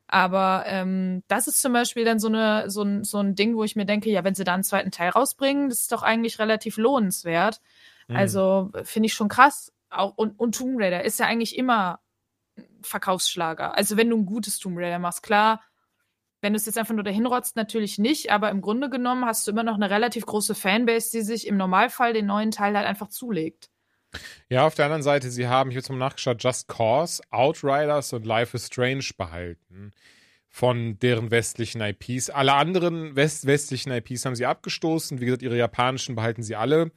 Aber 0.08 0.64
ähm, 0.68 1.24
das 1.30 1.48
ist 1.48 1.62
zum 1.62 1.72
Beispiel 1.72 2.04
dann 2.04 2.20
so, 2.20 2.28
eine, 2.28 2.70
so, 2.70 2.82
ein, 2.82 3.04
so 3.06 3.20
ein 3.20 3.36
Ding, 3.36 3.56
wo 3.56 3.64
ich 3.64 3.78
mir 3.78 3.86
denke, 3.86 4.10
ja, 4.10 4.26
wenn 4.26 4.36
sie 4.36 4.44
da 4.44 4.54
einen 4.54 4.64
zweiten 4.64 4.92
Teil 4.92 5.10
rausbringen, 5.10 5.70
das 5.70 5.80
ist 5.82 5.92
doch 5.94 6.04
eigentlich 6.04 6.38
relativ 6.40 6.76
lohnenswert. 6.78 7.62
Mhm. 8.10 8.16
Also 8.18 8.72
äh, 8.74 8.84
finde 8.84 9.08
ich 9.08 9.14
schon 9.14 9.30
krass. 9.30 9.72
Auch, 9.90 10.18
und, 10.18 10.38
und 10.38 10.54
Tomb 10.56 10.78
Raider 10.80 11.06
ist 11.06 11.18
ja 11.20 11.28
eigentlich 11.28 11.58
immer 11.58 12.02
ein 12.58 12.66
Verkaufsschlager. 12.82 13.74
Also 13.76 13.96
wenn 13.96 14.10
du 14.10 14.18
ein 14.18 14.26
gutes 14.26 14.60
Tomb 14.60 14.78
Raider 14.78 15.00
machst, 15.00 15.24
klar, 15.24 15.62
wenn 16.42 16.54
du 16.54 16.58
es 16.58 16.66
jetzt 16.66 16.78
einfach 16.78 16.94
nur 16.94 17.04
dahin 17.04 17.26
rotzt, 17.26 17.56
natürlich 17.56 17.98
nicht, 17.98 18.32
aber 18.32 18.50
im 18.50 18.62
Grunde 18.62 18.90
genommen 18.90 19.26
hast 19.26 19.48
du 19.48 19.52
immer 19.52 19.64
noch 19.64 19.76
eine 19.76 19.90
relativ 19.90 20.26
große 20.26 20.56
Fanbase, 20.56 21.12
die 21.12 21.22
sich 21.22 21.48
im 21.48 21.58
Normalfall 21.58 22.14
den 22.14 22.28
neuen 22.28 22.52
Teil 22.52 22.76
halt 22.76 22.88
einfach 22.88 23.10
zulegt. 23.10 23.70
Ja, 24.50 24.66
auf 24.66 24.76
der 24.76 24.86
anderen 24.86 25.04
Seite, 25.04 25.30
sie 25.30 25.48
haben, 25.48 25.70
ich 25.70 25.76
habe 25.76 25.82
jetzt 25.82 25.90
mal 25.90 25.98
nachgeschaut, 25.98 26.42
Just 26.42 26.68
Cause, 26.68 27.22
Outriders 27.30 28.14
und 28.14 28.26
Life 28.26 28.56
is 28.56 28.68
Strange 28.68 29.06
behalten 29.18 29.94
von 30.50 30.98
deren 31.00 31.30
westlichen 31.30 31.82
IPs. 31.82 32.30
Alle 32.30 32.54
anderen 32.54 33.16
west 33.16 33.46
westlichen 33.46 33.92
IPs 33.92 34.26
haben 34.26 34.36
sie 34.36 34.46
abgestoßen. 34.46 35.20
Wie 35.20 35.26
gesagt, 35.26 35.44
ihre 35.44 35.58
japanischen 35.58 36.16
behalten 36.16 36.42
sie 36.42 36.56
alle. 36.56 36.92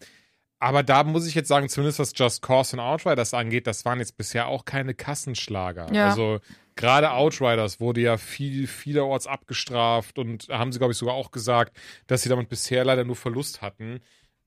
Aber 0.58 0.82
da 0.82 1.04
muss 1.04 1.26
ich 1.26 1.34
jetzt 1.34 1.48
sagen, 1.48 1.68
zumindest 1.68 1.98
was 1.98 2.12
Just 2.14 2.42
Cause 2.42 2.76
und 2.76 2.80
Outriders 2.80 3.34
angeht, 3.34 3.66
das 3.66 3.84
waren 3.84 3.98
jetzt 3.98 4.16
bisher 4.16 4.46
auch 4.46 4.64
keine 4.64 4.94
Kassenschlager. 4.94 5.92
Ja. 5.92 6.08
Also 6.08 6.40
gerade 6.80 7.12
Outriders 7.12 7.78
wurde 7.78 8.00
ja 8.00 8.16
viel, 8.16 8.66
vielerorts 8.66 9.26
abgestraft 9.26 10.18
und 10.18 10.48
haben 10.48 10.72
sie, 10.72 10.78
glaube 10.78 10.92
ich, 10.92 10.98
sogar 10.98 11.14
auch 11.14 11.30
gesagt, 11.30 11.76
dass 12.06 12.22
sie 12.22 12.30
damit 12.30 12.48
bisher 12.48 12.84
leider 12.84 13.04
nur 13.04 13.16
Verlust 13.16 13.60
hatten. 13.60 14.00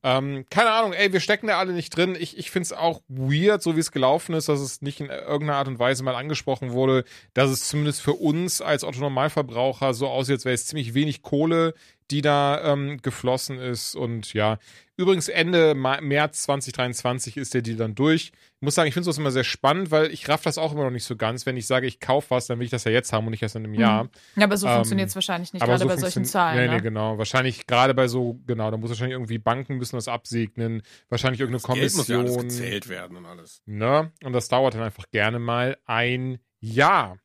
Ähm, 0.06 0.46
keine 0.50 0.72
Ahnung, 0.72 0.94
ey, 0.94 1.14
wir 1.14 1.22
stecken 1.22 1.48
da 1.48 1.60
alle 1.60 1.72
nicht 1.72 1.96
drin. 1.96 2.18
Ich, 2.20 2.38
ich 2.38 2.50
finde 2.50 2.64
es 2.64 2.74
auch 2.74 3.02
weird, 3.08 3.62
so 3.62 3.76
wie 3.76 3.80
es 3.80 3.92
gelaufen 3.92 4.34
ist, 4.34 4.50
dass 4.50 4.60
es 4.60 4.82
nicht 4.82 5.00
in 5.00 5.06
irgendeiner 5.06 5.56
Art 5.60 5.68
und 5.68 5.80
Weise 5.80 6.04
mal 6.04 6.16
angesprochen 6.16 6.74
wurde, 6.74 7.06
dass 7.34 7.52
es 7.52 7.70
zumindest 7.70 8.02
für 8.02 8.14
uns 8.14 8.62
als 8.62 8.84
Otto-Normalverbraucher 8.84 9.94
so 9.94 10.08
aussieht, 10.08 10.34
als 10.34 10.46
wäre 10.46 10.56
es 10.56 10.66
ziemlich 10.66 10.94
wenig 10.96 11.22
Kohle, 11.22 11.76
die 12.12 12.22
da 12.22 12.74
ähm, 12.74 13.02
geflossen 13.02 13.60
ist. 13.60 13.96
Und 13.96 14.34
ja, 14.34 14.58
übrigens 14.98 15.28
Ende 15.28 15.76
Ma 15.76 16.02
März 16.02 16.44
2023 16.44 17.38
ist 17.38 17.54
der 17.54 17.62
Deal 17.62 17.78
dann 17.78 17.96
durch. 17.96 18.32
Ich 18.36 18.62
muss 18.62 18.76
sagen, 18.76 18.88
ich 18.88 18.94
finde 18.94 19.06
sowas 19.06 19.18
immer 19.18 19.32
sehr 19.32 19.44
spannend, 19.44 19.92
weil 19.92 20.12
ich 20.12 20.30
raff 20.30 20.42
das 20.42 20.58
auch 20.58 20.72
immer 20.72 20.84
noch 20.84 20.92
nicht 20.92 21.04
so 21.04 21.16
ganz. 21.16 21.46
Wenn 21.46 21.58
ich 21.58 21.68
sage, 21.68 21.86
ich 21.88 22.00
kaufe 22.00 22.30
was, 22.32 22.48
dann 22.48 22.60
will 22.60 22.66
ich 22.66 22.72
das 22.72 22.84
ja 22.86 22.92
jetzt 22.92 23.12
haben 23.12 23.26
und 23.26 23.32
nicht 23.32 23.44
erst 23.44 23.56
in 23.56 23.66
einem 23.66 23.74
Jahr. 23.74 24.10
Ja, 24.36 24.46
aber 24.46 24.58
so 24.58 24.68
Ähm, 24.68 24.76
funktioniert 24.76 25.10
es 25.10 25.16
wahrscheinlich 25.16 25.54
nicht, 25.54 25.64
gerade 25.64 25.80
so 25.80 25.88
bei 25.88 25.98
solchen 25.98 26.26
Zahlen. 26.26 26.58
Nee, 26.58 26.68
nee, 26.68 26.76
ne? 26.76 26.82
genau. 26.82 27.18
Wahrscheinlich 27.18 27.68
gerade 27.68 27.94
bei 27.94 28.08
so, 28.08 28.40
genau, 28.46 28.72
da 28.72 28.78
muss 28.78 28.90
wahrscheinlich 28.90 29.16
irgendwie 29.16 29.38
Banken 29.38 29.78
müssen 29.78 29.96
das 29.96 30.08
absegnen, 30.08 30.82
wahrscheinlich 31.10 31.42
irgendeine 31.42 31.74
Geld 31.76 31.96
muss 31.96 32.08
ja 32.08 32.20
alles 32.20 32.36
Kommission. 32.36 32.64
gezählt 32.64 32.88
werden 32.90 33.18
und 33.18 33.26
alles. 33.26 33.62
Ne? 33.66 34.12
Und 34.24 34.34
das 34.34 34.48
dauert 34.48 34.76
dann 34.76 34.84
einfach 34.84 35.10
gerne 35.12 35.40
mal 35.40 35.78
ein 35.86 36.40
Jahr. 36.60 37.18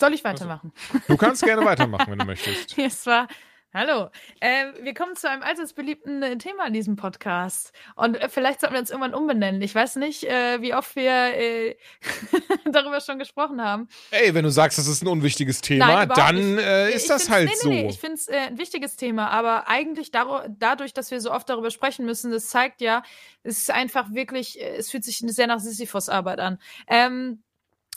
Soll 0.00 0.12
ich 0.14 0.24
weitermachen? 0.24 0.72
Du 1.08 1.16
kannst 1.16 1.42
gerne 1.42 1.64
weitermachen, 1.64 2.10
wenn 2.12 2.18
du 2.18 2.24
möchtest. 2.26 2.76
Es 2.78 3.06
war. 3.06 3.28
Hallo. 3.74 4.08
Äh, 4.40 4.66
wir 4.82 4.94
kommen 4.94 5.16
zu 5.16 5.28
einem 5.28 5.42
allseits 5.42 5.74
beliebten 5.74 6.22
äh, 6.22 6.38
Thema 6.38 6.66
in 6.66 6.72
diesem 6.72 6.96
Podcast. 6.96 7.72
Und 7.94 8.14
äh, 8.16 8.30
vielleicht 8.30 8.60
sollten 8.60 8.74
wir 8.74 8.80
uns 8.80 8.88
irgendwann 8.90 9.12
umbenennen. 9.12 9.60
Ich 9.60 9.74
weiß 9.74 9.96
nicht, 9.96 10.24
äh, 10.24 10.62
wie 10.62 10.72
oft 10.74 10.96
wir 10.96 11.10
äh, 11.12 11.76
darüber 12.64 13.00
schon 13.02 13.18
gesprochen 13.18 13.62
haben. 13.62 13.88
Ey, 14.12 14.32
wenn 14.34 14.44
du 14.44 14.50
sagst, 14.50 14.78
das 14.78 14.86
ist 14.86 15.02
ein 15.02 15.08
unwichtiges 15.08 15.60
Thema, 15.60 16.06
Nein, 16.06 16.08
dann 16.14 16.58
äh, 16.58 16.88
Ich 16.90 16.96
ist 16.96 17.10
das 17.10 17.24
find's- 17.24 17.30
halt 17.30 17.48
nee, 17.48 17.54
so. 17.56 17.68
Nee, 17.68 17.82
nee, 17.82 17.88
ich 17.90 17.98
finde 17.98 18.14
es 18.14 18.28
ein 18.28 18.56
wichtiges 18.56 18.96
Thema, 18.96 19.28
aber 19.28 19.68
eigentlich 19.68 20.10
dadurch, 20.10 20.94
dass 20.94 21.10
wir 21.10 21.20
so 21.20 21.30
oft 21.32 21.48
darüber 21.48 21.70
sprechen 21.70 22.06
müssen, 22.06 22.30
das 22.30 22.46
zeigt 22.48 22.80
ja, 22.80 23.02
es 23.42 23.58
ist 23.58 23.70
einfach 23.70 24.12
wirklich, 24.14 24.58
es 24.62 24.90
fühlt 24.90 25.04
sich 25.04 25.18
sehr 25.18 25.46
nach 25.48 25.60
Sisyphus-Arbeit 25.60 26.40
an. 26.40 26.58
Ähm, 26.86 27.42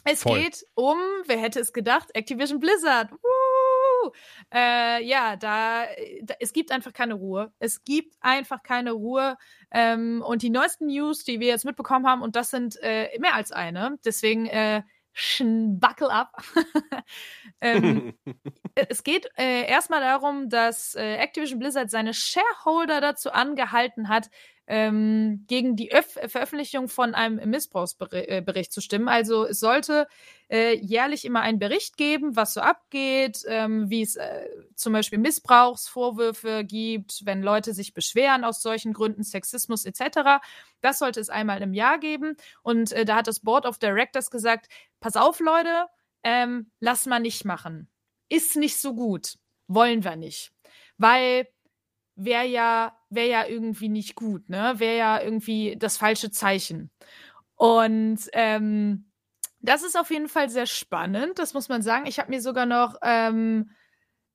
es 0.05 0.23
Voll. 0.23 0.39
geht 0.41 0.65
um, 0.75 0.97
wer 1.25 1.37
hätte 1.39 1.59
es 1.59 1.73
gedacht, 1.73 2.09
Activision 2.13 2.59
Blizzard. 2.59 3.11
Äh, 4.53 5.03
ja, 5.03 5.35
da, 5.35 5.85
da, 6.21 6.35
es 6.39 6.53
gibt 6.53 6.71
einfach 6.71 6.93
keine 6.93 7.15
Ruhe. 7.15 7.51
Es 7.59 7.83
gibt 7.83 8.15
einfach 8.21 8.63
keine 8.63 8.91
Ruhe. 8.91 9.37
Ähm, 9.71 10.23
und 10.25 10.41
die 10.41 10.49
neuesten 10.49 10.87
News, 10.87 11.23
die 11.23 11.39
wir 11.39 11.47
jetzt 11.47 11.65
mitbekommen 11.65 12.07
haben, 12.07 12.21
und 12.21 12.35
das 12.35 12.49
sind 12.49 12.77
äh, 12.81 13.09
mehr 13.19 13.35
als 13.35 13.51
eine, 13.51 13.97
deswegen 14.05 14.45
äh, 14.47 14.83
buckle 15.39 16.09
up. 16.09 16.41
ähm, 17.61 18.13
es 18.75 19.03
geht 19.03 19.29
äh, 19.37 19.67
erstmal 19.67 20.01
darum, 20.01 20.49
dass 20.49 20.95
äh, 20.95 21.15
Activision 21.15 21.59
Blizzard 21.59 21.91
seine 21.91 22.13
Shareholder 22.13 23.01
dazu 23.01 23.31
angehalten 23.31 24.07
hat, 24.09 24.29
ähm, 24.69 25.45
gegen 25.47 25.75
die 25.75 25.91
Öf 25.91 26.19
Veröffentlichung 26.27 26.89
von 26.89 27.15
einem 27.15 27.49
Missbrauchsbericht 27.49 28.71
zu 28.71 28.81
stimmen. 28.81 29.07
Also 29.07 29.45
es 29.45 29.59
sollte 29.59 30.07
äh, 30.47 30.77
jährlich 30.77 31.25
immer 31.25 31.41
einen 31.41 31.57
Bericht 31.57 31.97
geben, 31.97 32.35
was 32.35 32.53
so 32.53 32.61
abgeht, 32.61 33.43
ähm, 33.47 33.89
wie 33.89 34.03
es 34.03 34.15
äh, 34.15 34.47
zum 34.75 34.93
Beispiel 34.93 35.17
Missbrauchsvorwürfe 35.17 36.63
gibt, 36.65 37.25
wenn 37.25 37.41
Leute 37.41 37.73
sich 37.73 37.95
beschweren 37.95 38.43
aus 38.43 38.61
solchen 38.61 38.93
Gründen, 38.93 39.23
Sexismus 39.23 39.85
etc. 39.85 40.39
Das 40.81 40.99
sollte 40.99 41.19
es 41.19 41.31
einmal 41.31 41.63
im 41.63 41.73
Jahr 41.73 41.97
geben. 41.97 42.37
Und 42.61 42.91
äh, 42.91 43.05
da 43.05 43.15
hat 43.15 43.27
das 43.27 43.39
Board 43.39 43.65
of 43.65 43.79
Directors 43.79 44.29
gesagt, 44.29 44.67
pass 44.99 45.15
auf 45.15 45.39
Leute, 45.39 45.87
ähm, 46.23 46.69
lass 46.79 47.07
mal 47.07 47.19
nicht 47.19 47.43
machen. 47.43 47.89
Ist 48.29 48.55
nicht 48.55 48.77
so 48.77 48.93
gut. 48.93 49.39
Wollen 49.67 50.03
wir 50.03 50.15
nicht. 50.15 50.51
Weil 50.99 51.47
wäre 52.15 52.45
ja, 52.45 52.98
wär 53.09 53.25
ja 53.25 53.45
irgendwie 53.45 53.89
nicht 53.89 54.15
gut, 54.15 54.49
ne? 54.49 54.75
Wäre 54.77 54.97
ja 54.97 55.21
irgendwie 55.21 55.75
das 55.77 55.97
falsche 55.97 56.31
Zeichen. 56.31 56.91
Und 57.55 58.19
ähm, 58.33 59.09
das 59.61 59.83
ist 59.83 59.97
auf 59.97 60.09
jeden 60.11 60.29
Fall 60.29 60.49
sehr 60.49 60.65
spannend, 60.65 61.39
das 61.39 61.53
muss 61.53 61.69
man 61.69 61.81
sagen. 61.81 62.05
Ich 62.05 62.19
habe 62.19 62.29
mir 62.29 62.41
sogar 62.41 62.65
noch 62.65 62.95
ähm, 63.01 63.71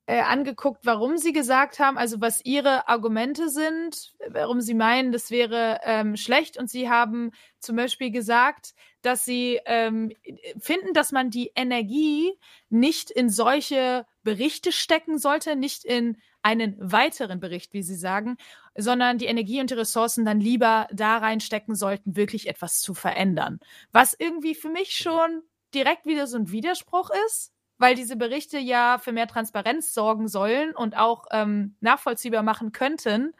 äh, 0.07 0.21
angeguckt, 0.21 0.85
warum 0.85 1.17
sie 1.17 1.33
gesagt 1.33 1.79
haben, 1.79 1.97
also 1.97 2.21
was 2.21 2.45
ihre 2.45 2.89
Argumente 2.89 3.49
sind, 3.49 4.13
warum 4.29 4.61
sie 4.61 4.75
meinen, 4.75 5.13
das 5.13 5.31
wäre 5.31 5.81
ähm, 5.85 6.17
schlecht. 6.17 6.59
Und 6.59 6.69
sie 6.69 6.91
haben 6.91 7.31
zum 7.59 7.77
Beispiel 7.77 8.11
gesagt, 8.11 8.75
dass 9.01 9.25
sie 9.25 9.61
ähm, 9.65 10.13
finden, 10.59 10.93
dass 10.93 11.13
man 11.13 11.31
die 11.31 11.53
Energie 11.55 12.33
nicht 12.69 13.11
in 13.11 13.31
solche 13.31 14.07
Berichte 14.23 14.73
stecken 14.73 15.19
sollte, 15.19 15.57
nicht 15.57 15.85
in 15.85 16.19
einen 16.43 16.77
weiteren 16.79 17.41
Bericht, 17.41 17.73
wie 17.73 17.83
sie 17.83 17.97
sagen, 17.97 18.37
sondern 18.77 19.19
die 19.19 19.27
Energie 19.27 19.61
und 19.61 19.71
die 19.71 19.75
Ressourcen 19.75 20.25
dann 20.25 20.41
lieber 20.41 20.87
da 20.93 21.19
reinstecken 21.19 21.75
sollten, 21.75 22.17
wirklich 22.17 22.49
etwas 22.49 22.81
zu 22.81 22.95
verändern. 22.95 23.61
Was 23.93 24.15
irgendwie 24.19 24.55
für 24.55 24.71
mich 24.71 24.97
schon 24.97 25.43
direkt 25.75 26.07
wieder 26.07 26.27
so 26.27 26.39
ein 26.39 26.51
Widerspruch 26.51 27.11
ist, 27.27 27.53
weil 27.79 27.95
diese 27.95 28.17
Berichte 28.17 28.59
ja 28.59 28.99
für 28.99 29.13
mehr 29.13 29.27
Transparenz 29.27 29.93
sorgen 29.93 30.29
sollen 30.29 30.75
und 30.75 30.97
auch 30.97 31.27
ähm, 31.33 31.77
nachvollziehbar 31.81 32.43
machen 32.43 32.73
könnten. 32.73 33.33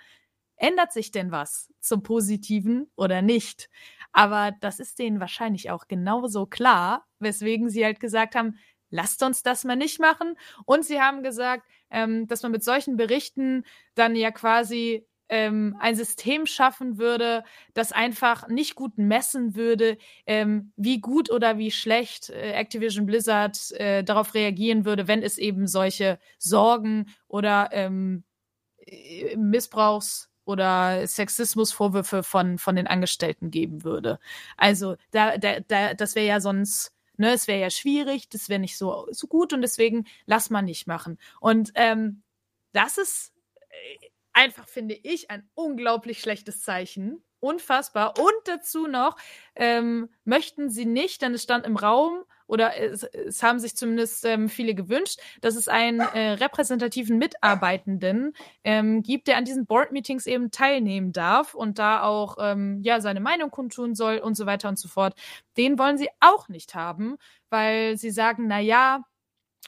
Ändert 0.57 0.93
sich 0.93 1.11
denn 1.11 1.31
was 1.33 1.73
zum 1.81 2.03
Positiven 2.03 2.91
oder 2.97 3.23
nicht? 3.23 3.69
Aber 4.13 4.53
das 4.61 4.79
ist 4.79 4.99
denen 4.99 5.21
wahrscheinlich 5.21 5.71
auch 5.71 5.89
genauso 5.89 6.47
klar, 6.47 7.07
weswegen 7.19 7.69
sie 7.69 7.85
halt 7.85 7.99
gesagt 7.99 8.37
haben, 8.37 8.59
lasst 8.91 9.23
uns 9.25 9.43
das 9.43 9.65
mal 9.65 9.75
nicht 9.77 9.99
machen. 9.99 10.37
Und 10.67 10.85
sie 10.85 11.01
haben 11.01 11.23
gesagt, 11.25 11.67
ähm, 11.91 12.29
dass 12.29 12.43
man 12.43 12.53
mit 12.53 12.63
solchen 12.63 12.97
Berichten 12.97 13.65
dann 13.97 14.15
ja 14.15 14.31
quasi 14.31 15.07
ähm, 15.35 15.77
ein 15.81 15.97
System 15.97 16.47
schaffen 16.47 16.97
würde, 16.97 17.43
das 17.75 17.91
einfach 17.91 18.47
nicht 18.47 18.77
gut 18.77 18.99
messen 18.99 19.57
würde, 19.57 19.99
ähm, 20.27 20.73
wie 20.77 21.01
gut 21.01 21.29
oder 21.29 21.59
wie 21.59 21.73
schlecht 21.73 22.31
äh, 22.31 22.53
Activision 22.53 23.05
Blizzard 23.05 23.73
äh, 23.73 24.05
darauf 24.05 24.35
reagieren 24.35 24.85
würde, 24.85 25.09
wenn 25.09 25.25
es 25.25 25.37
eben 25.37 25.67
solche 25.67 26.21
Sorgen 26.39 27.07
oder 27.27 27.71
ähm, 27.73 28.23
äh, 28.79 29.37
Missbrauchs 29.37 30.31
oder 30.45 31.05
Sexismusvorwürfe 31.05 32.23
von, 32.23 32.59
von 32.59 32.77
den 32.77 32.87
Angestellten 32.87 33.51
geben 33.51 33.83
würde. 33.83 34.21
Also 34.57 34.95
da, 35.11 35.37
da, 35.37 35.59
da, 35.61 35.95
das 35.95 36.15
wäre 36.15 36.27
ja 36.27 36.41
sonst 36.41 36.93
Ne, 37.17 37.33
es 37.33 37.47
wäre 37.47 37.61
ja 37.61 37.71
schwierig, 37.71 38.29
das 38.29 38.49
wäre 38.49 38.59
nicht 38.59 38.77
so, 38.77 39.07
so 39.13 39.29
gut 39.29 39.53
und 39.53 39.63
deswegen 39.63 40.05
lass 40.27 40.51
man 40.51 40.65
nicht 40.65 40.89
machen. 40.89 41.17
Und 41.39 41.71
ähm, 41.77 42.25
das 42.73 42.99
ist 42.99 43.33
äh, 43.71 44.09
einfach, 44.35 44.69
finde 44.69 44.95
ich, 44.95 45.31
ein 45.31 45.49
unglaublich 45.55 46.21
schlechtes 46.21 46.63
Zeichen. 46.63 47.25
Unfassbar. 47.41 48.15
Und 48.19 48.33
dazu 48.47 48.87
noch 48.87 49.17
ähm, 49.55 50.09
möchten 50.25 50.71
sie 50.71 50.87
nicht, 50.87 51.23
denn 51.23 51.35
es 51.35 51.43
stand 51.43 51.67
im 51.67 51.77
Raum, 51.77 52.25
oder 52.47 52.77
es, 52.77 53.03
es 53.03 53.43
haben 53.43 53.59
sich 53.59 53.77
zumindest 53.77 54.25
ähm, 54.25 54.49
viele 54.49 54.75
gewünscht, 54.75 55.21
dass 55.41 55.57
es 55.57 55.69
einen 55.69 56.01
äh, 56.01 56.33
repräsentativen 56.33 57.19
Mitarbeitenden 57.19 58.33
ähm, 58.65 59.03
gibt, 59.03 59.29
der 59.29 59.37
an 59.37 59.45
diesen 59.45 59.67
Board-Meetings 59.67 60.27
eben 60.27 60.51
teilnehmen 60.51 61.13
darf 61.13 61.55
und 61.55 61.79
da 61.79 62.03
auch 62.03 62.37
ähm, 62.41 62.81
ja 62.83 63.01
seine 63.01 63.21
Meinung 63.21 63.51
kundtun 63.51 63.95
soll 63.95 64.19
und 64.19 64.37
so 64.37 64.47
weiter 64.47 64.69
und 64.69 64.79
so 64.79 64.89
fort. 64.89 65.15
Den 65.57 65.79
wollen 65.79 65.99
sie 65.99 66.09
auch 66.21 66.49
nicht 66.49 66.75
haben, 66.75 67.17
weil 67.51 67.97
sie 67.97 68.11
sagen, 68.11 68.47
na 68.47 68.61
ja, 68.61 69.05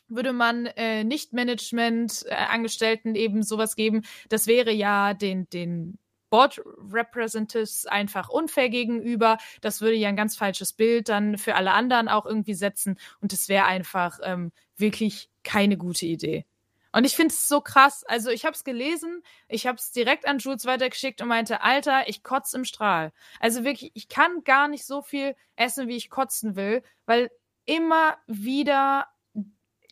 würde 0.08 0.32
man 0.32 0.66
äh, 0.66 1.04
nicht 1.04 1.32
Management-Angestellten 1.32 3.14
eben 3.14 3.42
sowas 3.42 3.76
geben, 3.76 4.02
das 4.28 4.46
wäre 4.46 4.72
ja 4.72 5.14
den, 5.14 5.48
den 5.50 5.98
Board 6.30 6.60
Representatives 6.92 7.86
einfach 7.86 8.28
unfair 8.28 8.68
gegenüber. 8.68 9.38
Das 9.60 9.80
würde 9.80 9.96
ja 9.96 10.08
ein 10.08 10.16
ganz 10.16 10.36
falsches 10.36 10.72
Bild 10.72 11.08
dann 11.08 11.38
für 11.38 11.54
alle 11.54 11.72
anderen 11.72 12.08
auch 12.08 12.26
irgendwie 12.26 12.54
setzen. 12.54 12.98
Und 13.20 13.32
es 13.32 13.48
wäre 13.48 13.66
einfach 13.66 14.18
ähm, 14.22 14.52
wirklich 14.76 15.30
keine 15.44 15.76
gute 15.76 16.06
Idee. 16.06 16.44
Und 16.92 17.04
ich 17.04 17.14
finde 17.14 17.32
es 17.34 17.46
so 17.46 17.60
krass. 17.60 18.04
Also 18.04 18.30
ich 18.30 18.44
habe 18.44 18.54
es 18.54 18.64
gelesen, 18.64 19.22
ich 19.48 19.66
habe 19.66 19.76
es 19.76 19.92
direkt 19.92 20.26
an 20.26 20.38
Jules 20.38 20.64
weitergeschickt 20.64 21.20
und 21.20 21.28
meinte, 21.28 21.62
Alter, 21.62 22.08
ich 22.08 22.22
kotze 22.22 22.56
im 22.56 22.64
Strahl. 22.64 23.12
Also 23.38 23.64
wirklich, 23.64 23.90
ich 23.94 24.08
kann 24.08 24.44
gar 24.44 24.66
nicht 24.66 24.86
so 24.86 25.02
viel 25.02 25.36
essen, 25.56 25.88
wie 25.88 25.96
ich 25.96 26.10
kotzen 26.10 26.56
will, 26.56 26.82
weil 27.04 27.30
immer 27.66 28.16
wieder 28.26 29.08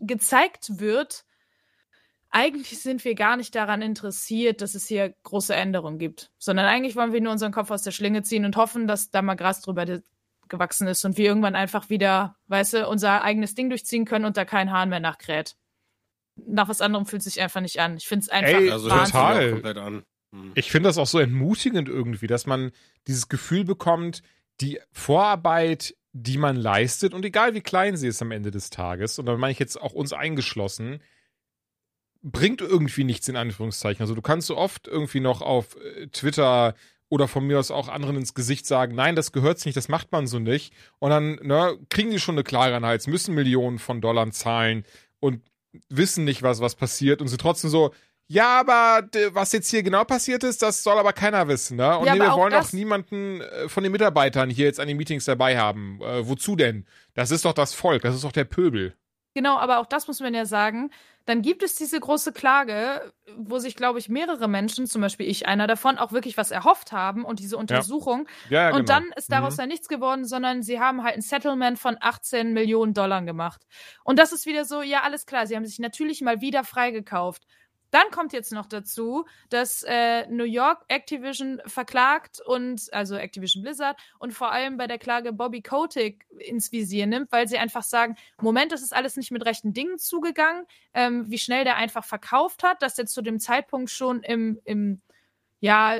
gezeigt 0.01 0.78
wird, 0.78 1.24
eigentlich 2.30 2.80
sind 2.82 3.05
wir 3.05 3.14
gar 3.14 3.36
nicht 3.36 3.55
daran 3.55 3.80
interessiert, 3.80 4.61
dass 4.61 4.74
es 4.74 4.86
hier 4.86 5.14
große 5.22 5.55
Änderungen 5.55 5.99
gibt, 5.99 6.32
sondern 6.38 6.66
eigentlich 6.66 6.97
wollen 6.97 7.12
wir 7.12 7.20
nur 7.20 7.32
unseren 7.32 7.53
Kopf 7.53 7.70
aus 7.70 7.82
der 7.82 7.92
Schlinge 7.92 8.22
ziehen 8.22 8.45
und 8.45 8.57
hoffen, 8.57 8.88
dass 8.88 9.11
da 9.11 9.22
mal 9.22 9.36
Gras 9.36 9.61
drüber 9.61 9.86
gewachsen 10.49 10.88
ist 10.88 11.05
und 11.05 11.16
wir 11.16 11.26
irgendwann 11.26 11.55
einfach 11.55 11.90
wieder, 11.90 12.36
weißt 12.49 12.74
du, 12.74 12.88
unser 12.88 13.22
eigenes 13.22 13.55
Ding 13.55 13.68
durchziehen 13.68 14.05
können 14.05 14.24
und 14.24 14.36
da 14.36 14.45
kein 14.45 14.72
Hahn 14.72 14.88
mehr 14.88 15.01
nachkräht. 15.01 15.57
Nach 16.34 16.68
was 16.68 16.80
anderem 16.80 17.07
fühlt 17.07 17.22
sich 17.22 17.40
einfach 17.40 17.61
nicht 17.61 17.78
an. 17.78 17.97
Ich 17.97 18.09
finde 18.09 18.24
es 18.24 18.28
einfach 18.28 18.53
Ey, 18.53 18.70
Also 18.70 18.88
Total. 18.88 19.47
auch 19.47 19.53
komplett 19.53 19.76
an. 19.78 20.03
Hm. 20.32 20.53
Ich 20.57 20.70
finde 20.72 20.88
das 20.88 20.99
auch 20.99 21.07
so 21.07 21.20
entmutigend 21.20 21.88
irgendwie, 21.88 22.26
dass 22.26 22.47
man 22.47 22.72
dieses 23.07 23.28
Gefühl 23.28 23.64
bekommt, 23.64 24.22
die 24.61 24.80
Vorarbeit, 24.90 25.95
die 26.16 26.38
man 26.38 26.54
leistet, 26.54 27.12
und 27.12 27.24
egal 27.24 27.54
wie 27.54 27.60
klein 27.60 27.96
sie 27.96 28.06
ist 28.06 28.22
am 28.22 28.30
Ende 28.30 28.52
des 28.52 28.70
Tages, 28.70 29.18
und 29.18 29.26
da 29.26 29.36
meine 29.36 29.50
ich 29.50 29.58
jetzt 29.58 29.80
auch 29.80 29.92
uns 29.92 30.12
eingeschlossen, 30.12 31.00
bringt 32.22 32.60
irgendwie 32.60 33.04
nichts 33.04 33.28
in 33.28 33.36
Anführungszeichen. 33.36 34.00
Also 34.00 34.14
du 34.14 34.22
kannst 34.22 34.46
so 34.46 34.56
oft 34.56 34.86
irgendwie 34.86 35.20
noch 35.20 35.42
auf 35.42 35.76
äh, 35.76 36.06
Twitter 36.06 36.74
oder 37.08 37.28
von 37.28 37.46
mir 37.46 37.58
aus 37.58 37.70
auch 37.70 37.88
anderen 37.88 38.16
ins 38.16 38.32
Gesicht 38.32 38.64
sagen, 38.64 38.94
nein, 38.94 39.16
das 39.16 39.32
gehört 39.32 39.62
nicht, 39.66 39.76
das 39.76 39.88
macht 39.88 40.10
man 40.12 40.26
so 40.26 40.38
nicht. 40.38 40.72
Und 41.00 41.10
dann 41.10 41.34
ne, 41.42 41.76
kriegen 41.90 42.10
die 42.10 42.20
schon 42.20 42.36
eine 42.36 42.44
klare 42.44 42.80
Hals, 42.80 43.08
müssen 43.08 43.34
Millionen 43.34 43.78
von 43.78 44.00
Dollar 44.00 44.30
zahlen 44.30 44.84
und 45.20 45.42
wissen 45.88 46.24
nicht, 46.24 46.42
was, 46.42 46.60
was 46.60 46.76
passiert 46.76 47.20
und 47.20 47.28
sind 47.28 47.40
trotzdem 47.40 47.70
so, 47.70 47.92
ja, 48.26 48.60
aber 48.60 49.06
was 49.32 49.52
jetzt 49.52 49.68
hier 49.68 49.82
genau 49.82 50.04
passiert 50.04 50.44
ist, 50.44 50.62
das 50.62 50.82
soll 50.82 50.98
aber 50.98 51.12
keiner 51.12 51.46
wissen, 51.48 51.76
ne? 51.76 51.98
Und 51.98 52.06
Ja, 52.06 52.14
nee, 52.14 52.20
wir 52.20 52.32
auch 52.32 52.38
wollen 52.38 52.54
auch 52.54 52.72
niemanden 52.72 53.40
äh, 53.42 53.68
von 53.68 53.82
den 53.82 53.92
Mitarbeitern 53.92 54.50
hier 54.50 54.66
jetzt 54.66 54.80
an 54.80 54.88
den 54.88 54.96
Meetings 54.96 55.26
dabei 55.26 55.58
haben. 55.58 56.00
Äh, 56.02 56.26
wozu 56.26 56.56
denn? 56.56 56.86
Das 57.14 57.30
ist 57.30 57.44
doch 57.44 57.52
das 57.52 57.74
Volk, 57.74 58.02
das 58.02 58.14
ist 58.14 58.24
doch 58.24 58.32
der 58.32 58.44
Pöbel. 58.44 58.94
Genau, 59.34 59.56
aber 59.58 59.78
auch 59.78 59.86
das 59.86 60.06
muss 60.06 60.20
man 60.20 60.32
ja 60.32 60.46
sagen. 60.46 60.90
Dann 61.26 61.42
gibt 61.42 61.62
es 61.62 61.74
diese 61.74 61.98
große 61.98 62.32
Klage, 62.32 63.12
wo 63.36 63.58
sich, 63.58 63.74
glaube 63.74 63.98
ich, 63.98 64.08
mehrere 64.08 64.46
Menschen, 64.46 64.86
zum 64.86 65.00
Beispiel 65.00 65.28
ich, 65.28 65.48
einer 65.48 65.66
davon, 65.66 65.98
auch 65.98 66.12
wirklich 66.12 66.36
was 66.36 66.50
erhofft 66.50 66.92
haben 66.92 67.24
und 67.24 67.40
diese 67.40 67.56
Untersuchung. 67.56 68.28
Ja, 68.48 68.68
ja 68.68 68.76
und 68.76 68.86
genau. 68.86 69.00
dann 69.00 69.12
ist 69.16 69.32
daraus 69.32 69.56
Mhm. 69.56 69.62
ja 69.62 69.66
nichts 69.66 69.88
geworden, 69.88 70.24
sondern 70.24 70.62
sie 70.62 70.78
haben 70.78 71.02
halt 71.02 71.16
ein 71.16 71.22
Settlement 71.22 71.78
von 71.78 71.96
18 71.98 72.52
Millionen 72.52 72.94
Dollar 72.94 73.22
gemacht. 73.22 73.62
Und 74.04 74.18
das 74.18 74.32
ist 74.32 74.46
wieder 74.46 74.64
so, 74.64 74.82
ja, 74.82 75.02
alles 75.02 75.26
klar, 75.26 75.46
sie 75.46 75.56
haben 75.56 75.66
sich 75.66 75.78
natürlich 75.80 76.20
mal 76.20 76.40
wieder 76.40 76.62
freigekauft. 76.62 77.42
Dann 77.95 78.11
kommt 78.11 78.32
jetzt 78.32 78.51
noch 78.51 78.66
dazu, 78.66 79.24
dass 79.51 79.84
äh, 79.84 80.26
New 80.26 80.42
York 80.42 80.84
Activision 80.88 81.62
verklagt 81.64 82.40
und, 82.40 82.92
also 82.92 83.14
Activision 83.14 83.62
Blizzard, 83.62 83.97
und 84.18 84.32
vor 84.32 84.51
allem 84.51 84.76
bei 84.76 84.88
der 84.88 84.99
Klage 84.99 85.32
Bobby 85.32 85.62
Kotick 85.62 86.26
ins 86.40 86.72
Visier 86.72 87.07
nimmt, 87.07 87.30
weil 87.30 87.47
sie 87.47 87.57
einfach 87.57 87.84
sagen, 87.84 88.16
Moment, 88.40 88.72
das 88.72 88.82
ist 88.82 88.92
alles 88.92 89.16
nicht 89.16 89.30
mit 89.30 89.47
rechten 89.47 89.74
Dingen 89.74 89.97
zugegangen, 89.97 90.66
ähm, 90.92 91.30
wie 91.30 91.38
schnell 91.38 91.62
der 91.62 91.76
einfach 91.76 92.05
verkauft 92.05 92.64
hat, 92.64 92.82
dass 92.82 92.97
der 92.97 93.07
zu 93.07 93.22
dem 93.22 93.38
Zeitpunkt 93.38 93.90
schon 93.90 94.24
im, 94.24 94.59
im 94.64 95.01
ja, 95.64 95.94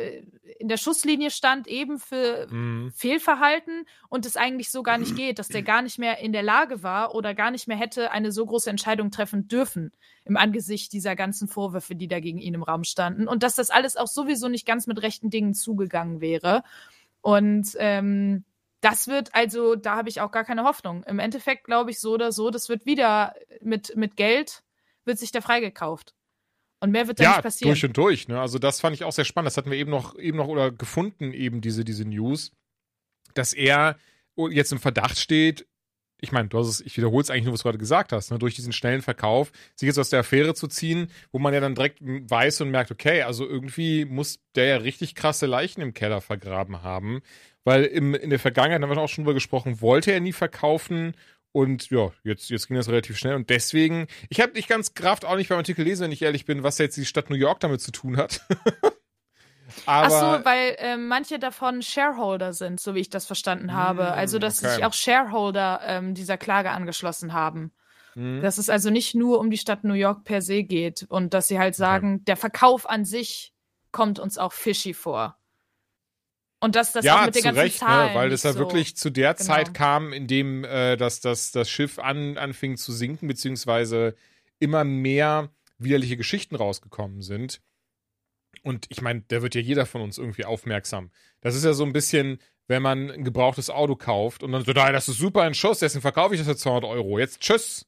in 0.58 0.68
der 0.68 0.76
Schusslinie 0.76 1.30
stand, 1.30 1.66
eben 1.68 1.98
für 1.98 2.46
Mhm. 2.50 2.92
Fehlverhalten 2.94 3.86
und 4.10 4.26
es 4.26 4.36
eigentlich 4.36 4.70
so 4.70 4.82
gar 4.82 4.98
nicht 4.98 5.16
geht, 5.16 5.38
dass 5.38 5.48
der 5.48 5.62
gar 5.62 5.80
nicht 5.80 5.98
mehr 5.98 6.18
in 6.18 6.34
der 6.34 6.42
Lage 6.42 6.82
war 6.82 7.14
oder 7.14 7.32
gar 7.34 7.50
nicht 7.50 7.66
mehr 7.66 7.78
hätte 7.78 8.10
eine 8.10 8.30
so 8.30 8.44
große 8.44 8.68
Entscheidung 8.68 9.10
treffen 9.10 9.48
dürfen 9.48 9.92
im 10.26 10.36
Angesicht 10.36 10.92
dieser 10.92 11.16
ganzen 11.16 11.48
Vorwürfe, 11.48 11.94
die 11.94 12.08
da 12.08 12.20
gegen 12.20 12.40
ihn 12.40 12.52
im 12.52 12.62
Raum 12.62 12.84
standen 12.84 13.26
und 13.26 13.42
dass 13.42 13.54
das 13.54 13.70
alles 13.70 13.96
auch 13.96 14.06
sowieso 14.06 14.48
nicht 14.48 14.66
ganz 14.66 14.86
mit 14.86 15.00
rechten 15.00 15.30
Dingen 15.30 15.54
zugegangen 15.54 16.20
wäre. 16.20 16.62
Und 17.22 17.68
ähm, 17.78 18.44
das 18.82 19.08
wird 19.08 19.34
also, 19.34 19.76
da 19.76 19.96
habe 19.96 20.10
ich 20.10 20.20
auch 20.20 20.30
gar 20.30 20.44
keine 20.44 20.64
Hoffnung. 20.64 21.04
Im 21.04 21.18
Endeffekt 21.18 21.64
glaube 21.64 21.90
ich 21.90 22.00
so 22.00 22.12
oder 22.12 22.32
so, 22.32 22.50
das 22.50 22.68
wird 22.68 22.84
wieder 22.84 23.34
mit, 23.62 23.96
mit 23.96 24.16
Geld, 24.16 24.62
wird 25.06 25.18
sich 25.18 25.32
der 25.32 25.40
freigekauft. 25.40 26.14
Und 26.85 26.91
mehr 26.91 27.09
wird 27.09 27.18
da 27.18 27.24
Ja, 27.24 27.30
nicht 27.37 27.43
passieren. 27.43 27.70
durch 27.70 27.85
und 27.85 27.97
durch. 27.97 28.28
Ne? 28.28 28.39
Also 28.39 28.59
das 28.59 28.80
fand 28.80 28.95
ich 28.95 29.05
auch 29.05 29.12
sehr 29.12 29.24
spannend. 29.24 29.47
Das 29.47 29.57
hatten 29.57 29.70
wir 29.70 29.78
eben 29.78 29.91
noch, 29.91 30.18
eben 30.18 30.37
noch 30.37 30.49
oder 30.49 30.70
gefunden, 30.70 31.32
eben 31.32 31.62
diese, 31.62 31.82
diese 31.82 32.05
News, 32.05 32.53
dass 33.32 33.55
er 33.55 33.97
jetzt 34.51 34.70
im 34.70 34.78
Verdacht 34.78 35.18
steht, 35.18 35.66
ich 36.20 36.30
meine, 36.30 36.49
du 36.49 36.59
hast 36.59 36.68
es, 36.68 36.80
ich 36.82 36.97
wiederhole 36.97 37.22
es 37.22 37.30
eigentlich 37.30 37.45
nur, 37.45 37.55
was 37.55 37.61
du 37.61 37.64
gerade 37.64 37.78
gesagt 37.78 38.12
hast, 38.12 38.30
ne? 38.30 38.39
durch 38.39 38.55
diesen 38.55 38.72
schnellen 38.72 39.01
Verkauf, 39.03 39.51
sich 39.74 39.87
jetzt 39.87 39.99
aus 39.99 40.11
der 40.11 40.20
Affäre 40.20 40.55
zu 40.55 40.68
ziehen, 40.68 41.09
wo 41.32 41.39
man 41.39 41.55
ja 41.55 41.61
dann 41.61 41.74
direkt 41.74 41.99
weiß 42.03 42.61
und 42.61 42.70
merkt, 42.70 42.91
okay, 42.91 43.22
also 43.22 43.47
irgendwie 43.49 44.05
muss 44.05 44.41
der 44.55 44.66
ja 44.66 44.76
richtig 44.76 45.14
krasse 45.14 45.47
Leichen 45.47 45.80
im 45.80 45.95
Keller 45.95 46.20
vergraben 46.20 46.82
haben, 46.82 47.22
weil 47.64 47.85
im, 47.85 48.14
in 48.14 48.28
der 48.30 48.39
Vergangenheit 48.39 48.82
haben 48.82 48.91
wir 48.91 48.99
auch 48.99 49.09
schon 49.09 49.24
drüber 49.24 49.35
gesprochen, 49.35 49.80
wollte 49.80 50.12
er 50.12 50.20
nie 50.20 50.32
verkaufen 50.32 51.14
und 51.55 51.88
ja, 51.90 52.11
jetzt, 52.24 52.50
jetzt 52.50 52.66
ging 52.66 52.76
das 52.76 52.88
relativ 52.88 53.16
schnell 53.16 53.36
und 53.36 53.48
deswegen, 53.48 54.09
ich 54.28 54.40
habe 54.40 54.55
nicht 54.55 54.68
ganz 54.68 54.94
Kraft 54.94 55.24
auch 55.24 55.36
nicht 55.36 55.50
beim 55.50 55.59
Artikel 55.59 55.84
lesen, 55.84 56.02
wenn 56.02 56.12
ich 56.12 56.20
ehrlich 56.20 56.46
bin, 56.46 56.64
was 56.64 56.78
jetzt 56.78 56.96
die 56.96 57.07
Stadt 57.07 57.30
New 57.30 57.36
York 57.36 57.61
damit 57.61 57.80
zu 57.80 57.92
tun 57.92 58.16
hat. 58.16 58.40
Ach 59.86 60.05
Aber 60.05 60.38
so, 60.38 60.44
weil 60.44 60.74
ähm, 60.78 61.07
manche 61.07 61.38
davon 61.38 61.80
Shareholder 61.80 62.52
sind, 62.52 62.80
so 62.80 62.96
wie 62.96 63.00
ich 63.00 63.09
das 63.09 63.24
verstanden 63.24 63.72
habe. 63.72 64.12
Also, 64.12 64.38
dass 64.38 64.62
okay. 64.62 64.74
sich 64.74 64.84
auch 64.84 64.92
Shareholder 64.92 65.80
ähm, 65.86 66.14
dieser 66.14 66.36
Klage 66.36 66.70
angeschlossen 66.70 67.32
haben. 67.32 67.72
Mhm. 68.14 68.42
Dass 68.42 68.59
es 68.59 68.68
also 68.68 68.90
nicht 68.90 69.14
nur 69.14 69.38
um 69.38 69.48
die 69.48 69.59
Stadt 69.59 69.84
New 69.84 69.94
York 69.94 70.24
per 70.24 70.42
se 70.42 70.64
geht 70.64 71.07
und 71.09 71.34
dass 71.34 71.48
sie 71.48 71.59
halt 71.59 71.76
sagen, 71.76 72.24
der 72.24 72.36
Verkauf 72.36 72.88
an 72.88 73.05
sich 73.05 73.52
kommt 73.92 74.18
uns 74.18 74.38
auch 74.38 74.52
fishy 74.52 74.92
vor. 74.92 75.38
Und 76.64 76.76
dass 76.76 76.92
das 76.92 77.04
auch 77.04 77.08
ja, 77.08 77.26
mit 77.26 77.34
den 77.34 77.42
ganzen 77.42 77.60
Recht, 77.60 77.78
Zahlen 77.78 78.14
ne, 78.14 78.18
weil 78.18 78.30
das 78.30 78.42
ja 78.42 78.54
so 78.54 78.60
wirklich 78.60 78.96
zu 78.96 79.10
der 79.10 79.34
Genau. 79.34 79.46
Zeit 79.46 79.74
kam, 79.74 80.14
in 80.14 80.26
dem 80.26 80.64
äh, 80.64 80.96
das, 80.96 81.20
das, 81.20 81.52
das 81.52 81.68
Schiff 81.68 81.98
an, 81.98 82.38
anfing 82.38 82.78
zu 82.78 82.90
sinken, 82.90 83.28
beziehungsweise 83.28 84.14
immer 84.60 84.82
mehr 84.82 85.50
widerliche 85.76 86.16
Geschichten 86.16 86.56
rausgekommen 86.56 87.20
sind. 87.20 87.60
Und 88.62 88.86
ich 88.88 89.02
meine, 89.02 89.24
da 89.28 89.42
wird 89.42 89.54
ja 89.54 89.60
jeder 89.60 89.84
von 89.84 90.00
uns 90.00 90.16
irgendwie 90.16 90.46
aufmerksam. 90.46 91.10
Das 91.42 91.54
ist 91.54 91.64
ja 91.66 91.74
so 91.74 91.84
ein 91.84 91.92
bisschen, 91.92 92.38
wenn 92.66 92.80
man 92.80 93.10
ein 93.10 93.24
gebrauchtes 93.24 93.68
Auto 93.68 93.94
kauft 93.94 94.42
und 94.42 94.52
dann 94.52 94.64
so, 94.64 94.72
nein, 94.72 94.94
das 94.94 95.06
ist 95.06 95.18
super 95.18 95.42
ein 95.42 95.52
Schuss, 95.52 95.80
deswegen 95.80 96.00
verkaufe 96.00 96.34
ich 96.34 96.40
das 96.40 96.48
für 96.48 96.56
200 96.56 96.88
Euro. 96.88 97.18
Jetzt 97.18 97.40
tschüss. 97.40 97.84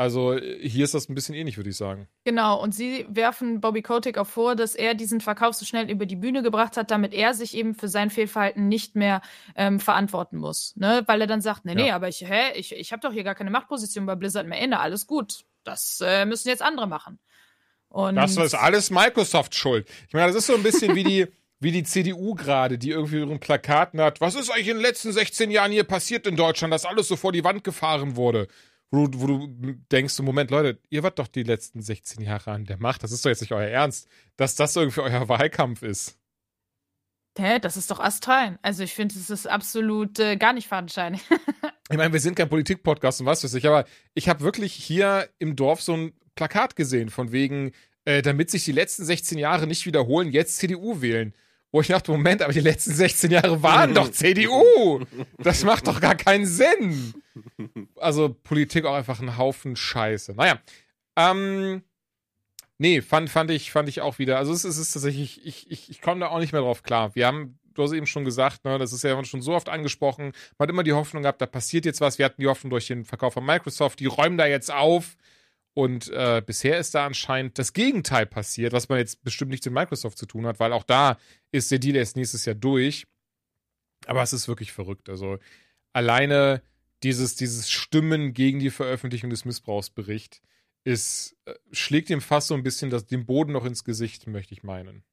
Also 0.00 0.34
hier 0.38 0.84
ist 0.84 0.94
das 0.94 1.10
ein 1.10 1.14
bisschen 1.14 1.34
ähnlich, 1.34 1.58
würde 1.58 1.68
ich 1.68 1.76
sagen. 1.76 2.08
Genau, 2.24 2.58
und 2.58 2.74
sie 2.74 3.04
werfen 3.10 3.60
Bobby 3.60 3.82
Kotick 3.82 4.16
auch 4.16 4.26
vor, 4.26 4.56
dass 4.56 4.74
er 4.74 4.94
diesen 4.94 5.20
Verkauf 5.20 5.54
so 5.54 5.66
schnell 5.66 5.90
über 5.90 6.06
die 6.06 6.16
Bühne 6.16 6.42
gebracht 6.42 6.78
hat, 6.78 6.90
damit 6.90 7.12
er 7.12 7.34
sich 7.34 7.54
eben 7.54 7.74
für 7.74 7.88
sein 7.88 8.08
Fehlverhalten 8.08 8.66
nicht 8.66 8.96
mehr 8.96 9.20
ähm, 9.56 9.78
verantworten 9.78 10.38
muss. 10.38 10.74
Ne? 10.76 11.02
Weil 11.04 11.20
er 11.20 11.26
dann 11.26 11.42
sagt, 11.42 11.66
nee, 11.66 11.74
nee, 11.74 11.88
Ja. 11.88 11.96
aber 11.96 12.08
ich, 12.08 12.22
hä, 12.26 12.52
ich, 12.54 12.72
ich 12.74 12.92
habe 12.92 13.02
doch 13.02 13.12
hier 13.12 13.24
gar 13.24 13.34
keine 13.34 13.50
Machtposition 13.50 14.06
bei 14.06 14.14
Blizzard 14.14 14.46
mehr 14.46 14.58
inne, 14.62 14.80
alles 14.80 15.06
gut. 15.06 15.44
Das 15.64 16.02
äh, 16.02 16.24
müssen 16.24 16.48
jetzt 16.48 16.62
andere 16.62 16.86
machen. 16.88 17.18
Und 17.90 18.14
Das 18.14 18.38
ist 18.38 18.54
alles 18.54 18.90
Microsoft 18.90 19.54
schuld. 19.54 19.86
Ich 20.08 20.14
meine, 20.14 20.28
das 20.28 20.36
ist 20.36 20.46
so 20.46 20.54
ein 20.54 20.62
bisschen 20.62 20.94
wie 20.94 21.04
die, 21.04 21.26
wie 21.60 21.72
die 21.72 21.82
CDU 21.82 22.34
gerade, 22.34 22.78
die 22.78 22.88
irgendwie 22.88 23.18
ihren 23.18 23.38
Plakaten 23.38 24.00
hat. 24.00 24.22
Was 24.22 24.34
ist 24.34 24.48
eigentlich 24.48 24.68
in 24.68 24.76
den 24.78 24.82
letzten 24.82 25.12
16 25.12 25.50
Jahren 25.50 25.72
hier 25.72 25.84
passiert 25.84 26.26
in 26.26 26.36
Deutschland, 26.36 26.72
dass 26.72 26.86
alles 26.86 27.06
so 27.06 27.16
vor 27.16 27.32
die 27.32 27.44
Wand 27.44 27.64
gefahren 27.64 28.16
wurde? 28.16 28.48
Wo 28.90 29.06
du, 29.06 29.20
wo 29.20 29.26
du 29.26 29.46
denkst, 29.92 30.14
so, 30.14 30.22
Moment, 30.22 30.50
Leute, 30.50 30.80
ihr 30.90 31.02
wart 31.02 31.18
doch 31.18 31.28
die 31.28 31.44
letzten 31.44 31.80
16 31.80 32.22
Jahre 32.22 32.50
an 32.50 32.64
der 32.64 32.78
Macht. 32.78 33.02
Das 33.02 33.12
ist 33.12 33.24
doch 33.24 33.30
jetzt 33.30 33.40
nicht 33.40 33.52
euer 33.52 33.68
Ernst, 33.68 34.08
dass 34.36 34.56
das 34.56 34.74
irgendwie 34.74 35.00
euer 35.00 35.28
Wahlkampf 35.28 35.82
ist. 35.82 36.18
Hä, 37.38 37.58
das 37.60 37.76
ist 37.76 37.90
doch 37.90 38.00
astrein. 38.00 38.58
Also 38.62 38.82
ich 38.82 38.92
finde, 38.92 39.14
es 39.14 39.30
ist 39.30 39.46
absolut 39.46 40.18
äh, 40.18 40.36
gar 40.36 40.52
nicht 40.52 40.68
fadenscheinig. 40.68 41.22
Ich 41.92 41.96
meine, 41.96 42.12
wir 42.12 42.20
sind 42.20 42.36
kein 42.36 42.48
Politik-Podcast 42.48 43.20
und 43.20 43.26
was 43.26 43.42
weiß 43.42 43.52
ich, 43.54 43.66
aber 43.66 43.84
ich 44.14 44.28
habe 44.28 44.42
wirklich 44.42 44.72
hier 44.72 45.28
im 45.40 45.56
Dorf 45.56 45.82
so 45.82 45.96
ein 45.96 46.12
Plakat 46.36 46.76
gesehen, 46.76 47.10
von 47.10 47.32
wegen, 47.32 47.72
äh, 48.04 48.22
damit 48.22 48.48
sich 48.48 48.64
die 48.64 48.70
letzten 48.70 49.04
16 49.04 49.38
Jahre 49.38 49.66
nicht 49.66 49.86
wiederholen, 49.86 50.30
jetzt 50.30 50.58
CDU 50.58 51.00
wählen. 51.00 51.34
Wo 51.72 51.80
ich 51.80 51.86
dachte, 51.86 52.10
Moment, 52.10 52.42
aber 52.42 52.52
die 52.52 52.60
letzten 52.60 52.92
16 52.92 53.30
Jahre 53.30 53.62
waren 53.62 53.94
doch 53.94 54.10
CDU. 54.12 55.04
Das 55.38 55.62
macht 55.64 55.86
doch 55.86 56.00
gar 56.00 56.16
keinen 56.16 56.46
Sinn. 56.46 57.14
Also 57.96 58.34
Politik 58.42 58.84
auch 58.84 58.94
einfach 58.94 59.20
ein 59.20 59.36
Haufen 59.36 59.76
Scheiße. 59.76 60.34
Naja, 60.34 60.60
ähm, 61.16 61.82
nee, 62.78 63.00
fand, 63.02 63.30
fand, 63.30 63.50
ich, 63.52 63.70
fand 63.70 63.88
ich 63.88 64.00
auch 64.00 64.18
wieder. 64.18 64.38
Also 64.38 64.52
es 64.52 64.64
ist, 64.64 64.76
es 64.76 64.88
ist 64.88 64.92
tatsächlich, 64.94 65.46
ich, 65.46 65.70
ich, 65.70 65.90
ich 65.90 66.00
komme 66.00 66.20
da 66.20 66.28
auch 66.28 66.40
nicht 66.40 66.52
mehr 66.52 66.62
drauf 66.62 66.82
klar. 66.82 67.14
Wir 67.14 67.28
haben, 67.28 67.58
du 67.74 67.84
hast 67.84 67.92
eben 67.92 68.06
schon 68.06 68.24
gesagt, 68.24 68.64
ne, 68.64 68.76
das 68.78 68.92
ist 68.92 69.04
ja 69.04 69.22
schon 69.24 69.42
so 69.42 69.54
oft 69.54 69.68
angesprochen. 69.68 70.32
Man 70.58 70.66
hat 70.66 70.70
immer 70.70 70.82
die 70.82 70.92
Hoffnung 70.92 71.22
gehabt, 71.22 71.40
da 71.40 71.46
passiert 71.46 71.84
jetzt 71.84 72.00
was. 72.00 72.18
Wir 72.18 72.24
hatten 72.24 72.40
die 72.40 72.48
Hoffnung 72.48 72.70
durch 72.70 72.88
den 72.88 73.04
Verkauf 73.04 73.34
von 73.34 73.46
Microsoft, 73.46 74.00
die 74.00 74.06
räumen 74.06 74.38
da 74.38 74.46
jetzt 74.46 74.72
auf. 74.72 75.16
Und 75.74 76.08
äh, 76.08 76.42
bisher 76.44 76.78
ist 76.78 76.94
da 76.94 77.06
anscheinend 77.06 77.58
das 77.58 77.72
Gegenteil 77.72 78.26
passiert, 78.26 78.72
was 78.72 78.88
man 78.88 78.98
jetzt 78.98 79.22
bestimmt 79.22 79.50
nichts 79.50 79.66
mit 79.66 79.74
Microsoft 79.74 80.18
zu 80.18 80.26
tun 80.26 80.46
hat, 80.46 80.58
weil 80.58 80.72
auch 80.72 80.82
da 80.82 81.18
ist 81.52 81.70
der 81.70 81.78
Deal 81.78 81.96
erst 81.96 82.16
nächstes 82.16 82.44
Jahr 82.44 82.56
durch. 82.56 83.06
Aber 84.06 84.22
es 84.22 84.32
ist 84.32 84.48
wirklich 84.48 84.72
verrückt. 84.72 85.08
Also 85.08 85.38
alleine 85.92 86.62
dieses, 87.02 87.36
dieses 87.36 87.70
Stimmen 87.70 88.34
gegen 88.34 88.58
die 88.58 88.70
Veröffentlichung 88.70 89.30
des 89.30 89.44
Missbrauchsberichts 89.44 90.42
ist, 90.84 91.36
äh, 91.44 91.54
schlägt 91.72 92.08
dem 92.08 92.20
fast 92.20 92.48
so 92.48 92.54
ein 92.54 92.62
bisschen 92.62 92.90
das, 92.90 93.06
den 93.06 93.26
Boden 93.26 93.52
noch 93.52 93.64
ins 93.64 93.84
Gesicht, 93.84 94.26
möchte 94.26 94.54
ich 94.54 94.62
meinen. 94.62 95.04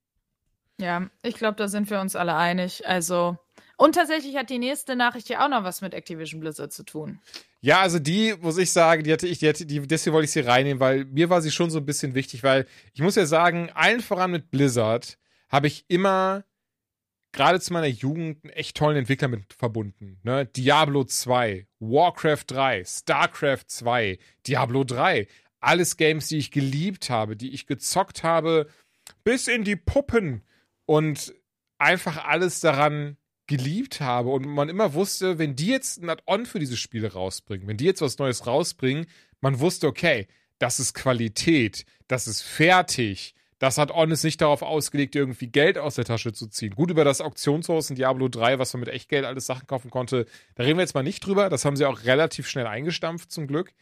ja, 0.80 1.10
ich 1.22 1.36
glaube, 1.36 1.56
da 1.56 1.68
sind 1.68 1.90
wir 1.90 2.02
uns 2.02 2.16
alle 2.16 2.36
einig. 2.36 2.88
Also 2.88 3.38
und 3.78 3.94
tatsächlich 3.96 4.36
hat 4.36 4.50
die 4.50 4.60
nächste 4.60 4.96
Nachricht 4.96 5.30
ja 5.30 5.46
auch 5.46 5.50
noch 5.50 5.64
was 5.64 5.82
mit 5.82 5.94
Activision 5.94 6.42
Blizzard 6.42 6.74
zu 6.74 6.84
tun. 6.84 7.20
Ja, 7.62 7.80
also 7.82 8.00
die, 8.00 8.36
muss 8.42 8.58
ich 8.58 8.72
sagen, 8.72 9.04
die 9.04 9.14
hatte 9.14 9.28
ich, 9.28 9.40
die 9.40 9.48
hatte, 9.48 9.66
die, 9.66 9.82
deswegen 9.82 10.14
wollte 10.14 10.26
ich 10.26 10.32
sie 10.32 10.42
reinnehmen, 10.42 10.80
weil 10.80 11.06
mir 11.06 11.30
war 11.30 11.42
sie 11.42 11.52
schon 11.52 11.70
so 11.70 11.78
ein 11.78 11.86
bisschen 11.86 12.16
wichtig, 12.16 12.44
weil 12.44 12.66
ich 12.94 13.02
muss 13.02 13.16
ja 13.16 13.26
sagen, 13.26 13.70
allen 13.74 14.02
voran 14.02 14.32
mit 14.32 14.52
Blizzard 14.52 15.18
habe 15.50 15.68
ich 15.68 15.86
immer 15.88 16.44
gerade 17.32 17.60
zu 17.60 17.72
meiner 17.72 17.88
Jugend 17.88 18.44
einen 18.44 18.54
echt 18.54 18.78
tollen 18.78 18.98
Entwickler 18.98 19.28
mit 19.28 19.54
verbunden. 19.54 20.20
Ne? 20.24 20.46
Diablo 20.48 21.04
2, 21.04 21.68
Warcraft 21.80 22.46
3, 22.48 22.84
StarCraft 22.84 23.66
2, 23.68 24.18
Diablo 24.48 24.84
3. 24.84 25.28
Alles 25.60 25.98
Games, 25.98 26.28
die 26.28 26.38
ich 26.38 26.52
geliebt 26.52 27.10
habe, 27.10 27.36
die 27.36 27.54
ich 27.54 27.68
gezockt 27.68 28.24
habe, 28.24 28.68
bis 29.24 29.48
in 29.48 29.64
die 29.64 29.76
Puppen 29.76 30.44
und 30.86 31.34
einfach 31.78 32.26
alles 32.26 32.60
daran 32.60 33.18
geliebt 33.48 34.02
habe 34.02 34.30
und 34.30 34.46
man 34.46 34.70
immer 34.70 34.94
wusste, 34.94 35.40
wenn 35.40 35.56
die 35.56 35.68
jetzt 35.68 36.02
ein 36.02 36.10
Add-on 36.10 36.46
für 36.46 36.60
diese 36.60 36.78
Spiele 36.78 37.14
rausbringen, 37.14 37.68
wenn 37.68 37.78
die 37.78 37.86
jetzt 37.86 38.02
was 38.02 38.18
Neues 38.18 38.46
rausbringen, 38.46 39.08
man 39.42 39.60
wusste, 39.60 39.88
okay, 39.88 40.28
das 40.60 40.80
ist 40.80 40.94
Qualität, 40.94 41.86
das 42.08 42.28
ist 42.28 42.42
fertig, 42.42 43.34
das 43.60 43.80
Add-on 43.80 44.12
ist 44.12 44.24
nicht 44.24 44.42
darauf 44.42 44.62
ausgelegt, 44.62 45.16
irgendwie 45.16 45.48
Geld 45.48 45.78
aus 45.78 45.96
der 45.96 46.06
Tasche 46.06 46.32
zu 46.32 46.48
ziehen. 46.48 46.76
Gut, 46.76 46.92
über 46.92 47.04
das 47.04 47.22
Auktionshaus 47.22 47.90
in 47.90 47.96
Diablo 47.96 48.28
3, 48.28 48.60
was 48.60 48.74
man 48.74 48.82
mit 48.82 48.90
Echtgeld 48.90 49.26
alles 49.26 49.48
Sachen 49.48 49.66
kaufen 49.66 49.90
konnte, 49.90 50.28
da 50.56 50.64
reden 50.64 50.78
wir 50.78 50.84
jetzt 50.84 50.94
mal 50.94 51.04
nicht 51.04 51.26
drüber, 51.26 51.50
das 51.50 51.66
haben 51.66 51.76
sie 51.76 51.86
auch 51.86 52.04
relativ 52.04 52.48
schnell 52.48 52.68
eingestampft, 52.68 53.32
zum 53.32 53.48
Glück. 53.48 53.74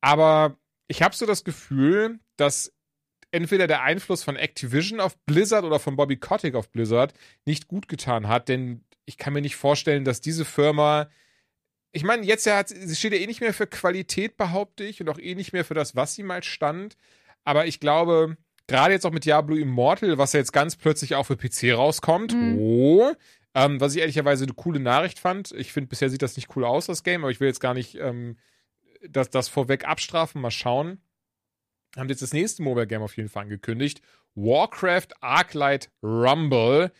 Aber 0.00 0.56
ich 0.86 1.02
habe 1.02 1.16
so 1.16 1.26
das 1.26 1.42
Gefühl, 1.42 2.20
dass 2.36 2.72
entweder 3.30 3.66
der 3.66 3.82
Einfluss 3.82 4.22
von 4.22 4.36
Activision 4.36 5.00
auf 5.00 5.18
Blizzard 5.26 5.64
oder 5.64 5.80
von 5.80 5.96
Bobby 5.96 6.16
Kotick 6.16 6.54
auf 6.54 6.70
Blizzard 6.70 7.12
nicht 7.44 7.68
gut 7.68 7.88
getan 7.88 8.28
hat, 8.28 8.48
denn 8.48 8.84
ich 9.08 9.16
kann 9.18 9.32
mir 9.32 9.40
nicht 9.40 9.56
vorstellen, 9.56 10.04
dass 10.04 10.20
diese 10.20 10.44
Firma 10.44 11.08
ich 11.90 12.04
meine, 12.04 12.24
jetzt 12.26 12.44
ja 12.44 12.58
hat, 12.58 12.68
sie 12.68 12.94
steht 12.94 13.14
ja 13.14 13.18
eh 13.18 13.26
nicht 13.26 13.40
mehr 13.40 13.54
für 13.54 13.66
Qualität, 13.66 14.36
behaupte 14.36 14.84
ich, 14.84 15.00
und 15.00 15.08
auch 15.08 15.18
eh 15.18 15.34
nicht 15.34 15.54
mehr 15.54 15.64
für 15.64 15.72
das, 15.72 15.96
was 15.96 16.14
sie 16.14 16.22
mal 16.22 16.42
stand. 16.42 16.96
Aber 17.44 17.64
ich 17.66 17.80
glaube, 17.80 18.36
gerade 18.66 18.92
jetzt 18.92 19.06
auch 19.06 19.10
mit 19.10 19.24
Diablo 19.24 19.56
Immortal, 19.56 20.18
was 20.18 20.34
ja 20.34 20.40
jetzt 20.40 20.52
ganz 20.52 20.76
plötzlich 20.76 21.14
auch 21.14 21.24
für 21.24 21.36
PC 21.38 21.72
rauskommt, 21.74 22.34
Mhm. 22.34 22.58
oh, 22.58 23.12
ähm, 23.54 23.80
was 23.80 23.94
ich 23.94 24.00
ehrlicherweise 24.02 24.44
eine 24.44 24.52
coole 24.52 24.80
Nachricht 24.80 25.18
fand. 25.18 25.52
Ich 25.52 25.72
finde, 25.72 25.88
bisher 25.88 26.10
sieht 26.10 26.20
das 26.20 26.36
nicht 26.36 26.54
cool 26.54 26.64
aus, 26.66 26.84
das 26.86 27.02
Game, 27.04 27.22
aber 27.24 27.30
ich 27.30 27.40
will 27.40 27.48
jetzt 27.48 27.60
gar 27.60 27.72
nicht 27.74 27.94
ähm, 27.94 28.36
das, 29.08 29.30
das 29.30 29.48
vorweg 29.48 29.88
abstrafen. 29.88 30.42
Mal 30.42 30.50
schauen. 30.50 31.00
Haben 31.96 32.10
jetzt 32.10 32.20
das 32.20 32.34
nächste 32.34 32.62
Mobile 32.62 32.86
Game 32.86 33.00
auf 33.02 33.16
jeden 33.16 33.30
Fall 33.30 33.44
angekündigt. 33.44 34.02
Warcraft 34.34 35.08
Arclight 35.22 35.90
Rumble, 36.02 36.92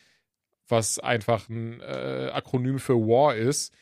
was 0.69 0.99
einfach 0.99 1.49
ein 1.49 1.81
äh, 1.81 2.31
Akronym 2.33 2.79
für 2.79 2.95
War 2.95 3.35
ist. 3.35 3.73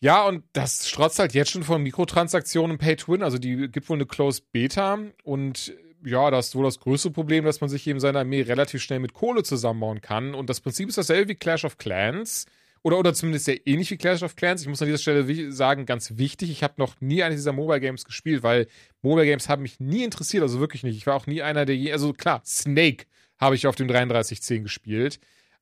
Ja, 0.00 0.26
und 0.26 0.44
das 0.52 0.88
strotzt 0.88 1.18
halt 1.18 1.32
jetzt 1.34 1.50
schon 1.50 1.62
von 1.62 1.82
Mikrotransaktionen 1.82 2.78
Pay 2.78 2.96
to 2.96 3.12
Win. 3.12 3.22
Also 3.22 3.38
die 3.38 3.68
gibt 3.68 3.88
wohl 3.88 3.96
eine 3.96 4.06
Closed 4.06 4.52
Beta 4.52 4.98
und 5.22 5.74
ja, 6.04 6.30
das 6.30 6.48
ist 6.48 6.56
wohl 6.56 6.64
das 6.64 6.80
größte 6.80 7.10
Problem, 7.10 7.44
dass 7.44 7.60
man 7.60 7.70
sich 7.70 7.86
eben 7.86 8.00
seine 8.00 8.20
Armee 8.20 8.42
relativ 8.42 8.82
schnell 8.82 9.00
mit 9.00 9.14
Kohle 9.14 9.42
zusammenbauen 9.42 10.02
kann. 10.02 10.34
Und 10.34 10.50
das 10.50 10.60
Prinzip 10.60 10.88
ist 10.88 10.98
dasselbe 10.98 11.30
wie 11.30 11.34
Clash 11.34 11.64
of 11.64 11.78
Clans. 11.78 12.44
Oder, 12.82 12.98
oder 12.98 13.14
zumindest 13.14 13.46
sehr 13.46 13.66
ähnlich 13.66 13.90
wie 13.90 13.96
Clash 13.96 14.22
of 14.22 14.36
Clans. 14.36 14.60
Ich 14.60 14.68
muss 14.68 14.82
an 14.82 14.88
dieser 14.88 14.98
Stelle 14.98 15.50
sagen, 15.52 15.86
ganz 15.86 16.18
wichtig, 16.18 16.50
ich 16.50 16.62
habe 16.62 16.74
noch 16.76 17.00
nie 17.00 17.22
eines 17.22 17.38
dieser 17.38 17.52
Mobile 17.52 17.80
Games 17.80 18.04
gespielt, 18.04 18.42
weil 18.42 18.66
Mobile 19.00 19.24
Games 19.24 19.48
haben 19.48 19.62
mich 19.62 19.80
nie 19.80 20.04
interessiert, 20.04 20.42
also 20.42 20.60
wirklich 20.60 20.82
nicht. 20.82 20.98
Ich 20.98 21.06
war 21.06 21.14
auch 21.14 21.26
nie 21.26 21.40
einer 21.40 21.64
der 21.64 21.76
je, 21.76 21.92
also 21.92 22.12
klar, 22.12 22.42
Snake 22.44 23.06
habe 23.38 23.54
ich 23.54 23.66
auf 23.66 23.76
dem 23.76 23.88
3310 23.88 24.64
gespielt. 24.64 25.18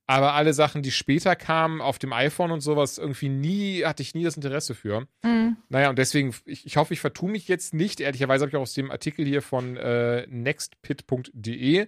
Aber 0.06 0.34
alle 0.34 0.52
Sachen, 0.52 0.82
die 0.82 0.90
später 0.90 1.36
kamen, 1.36 1.80
auf 1.80 1.98
dem 1.98 2.12
iPhone 2.12 2.50
und 2.50 2.60
sowas, 2.60 2.98
irgendwie 2.98 3.28
nie, 3.28 3.84
hatte 3.84 4.02
ich 4.02 4.14
nie 4.14 4.24
das 4.24 4.36
Interesse 4.36 4.74
für. 4.74 5.06
Mhm. 5.22 5.56
Naja, 5.68 5.90
und 5.90 5.98
deswegen, 5.98 6.34
ich, 6.44 6.66
ich 6.66 6.76
hoffe, 6.76 6.92
ich 6.92 7.00
vertue 7.00 7.30
mich 7.30 7.48
jetzt 7.48 7.72
nicht. 7.72 8.00
Ehrlicherweise 8.00 8.42
habe 8.42 8.50
ich 8.50 8.56
auch 8.56 8.62
aus 8.62 8.74
dem 8.74 8.90
Artikel 8.90 9.24
hier 9.24 9.42
von 9.42 9.76
äh, 9.76 10.26
nextpit.de, 10.28 11.86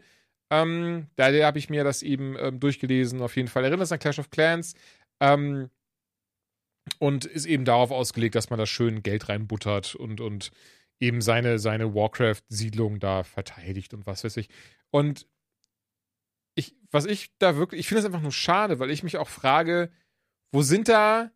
ähm, 0.51 1.07
da 1.17 1.33
habe 1.45 1.59
ich 1.59 1.71
mir 1.71 1.85
das 1.85 2.03
eben 2.03 2.37
ähm, 2.39 2.61
durchgelesen. 2.61 3.23
Auf 3.23 3.37
jeden 3.37 3.49
Fall 3.49 3.65
erinnert 3.65 3.83
es 3.83 3.93
an 3.93 3.99
Clash 3.99 4.19
of 4.19 4.31
Clans. 4.31 4.75
Ähm, 5.21 5.71
und 6.99 7.25
ist 7.25 7.47
eben 7.47 7.65
darauf 7.65 7.91
ausgelegt, 7.91 8.35
dass 8.35 8.51
man 8.51 8.59
da 8.59 8.67
schön 8.67 9.03
Geld 9.03 9.29
reinbuttert 9.29 9.95
und, 9.95 10.21
und 10.21 10.51
eben 11.01 11.21
seine, 11.23 11.59
seine 11.59 11.95
Warcraft-Siedlung 11.95 13.01
da 13.01 13.25
verteidigt 13.25 13.95
und 13.95 14.07
was 14.07 14.23
weiß 14.23 14.37
ich. 14.37 14.49
Und 14.91 15.27
ich, 16.55 16.77
was 16.91 17.05
ich 17.07 17.31
da 17.39 17.57
wirklich, 17.57 17.81
ich 17.81 17.89
finde 17.89 18.01
es 18.01 18.07
einfach 18.07 18.21
nur 18.21 18.33
schade, 18.33 18.79
weil 18.79 18.91
ich 18.91 19.03
mich 19.03 19.17
auch 19.17 19.29
frage, 19.29 19.91
wo 20.53 20.63
sind 20.63 20.89
da 20.89 21.31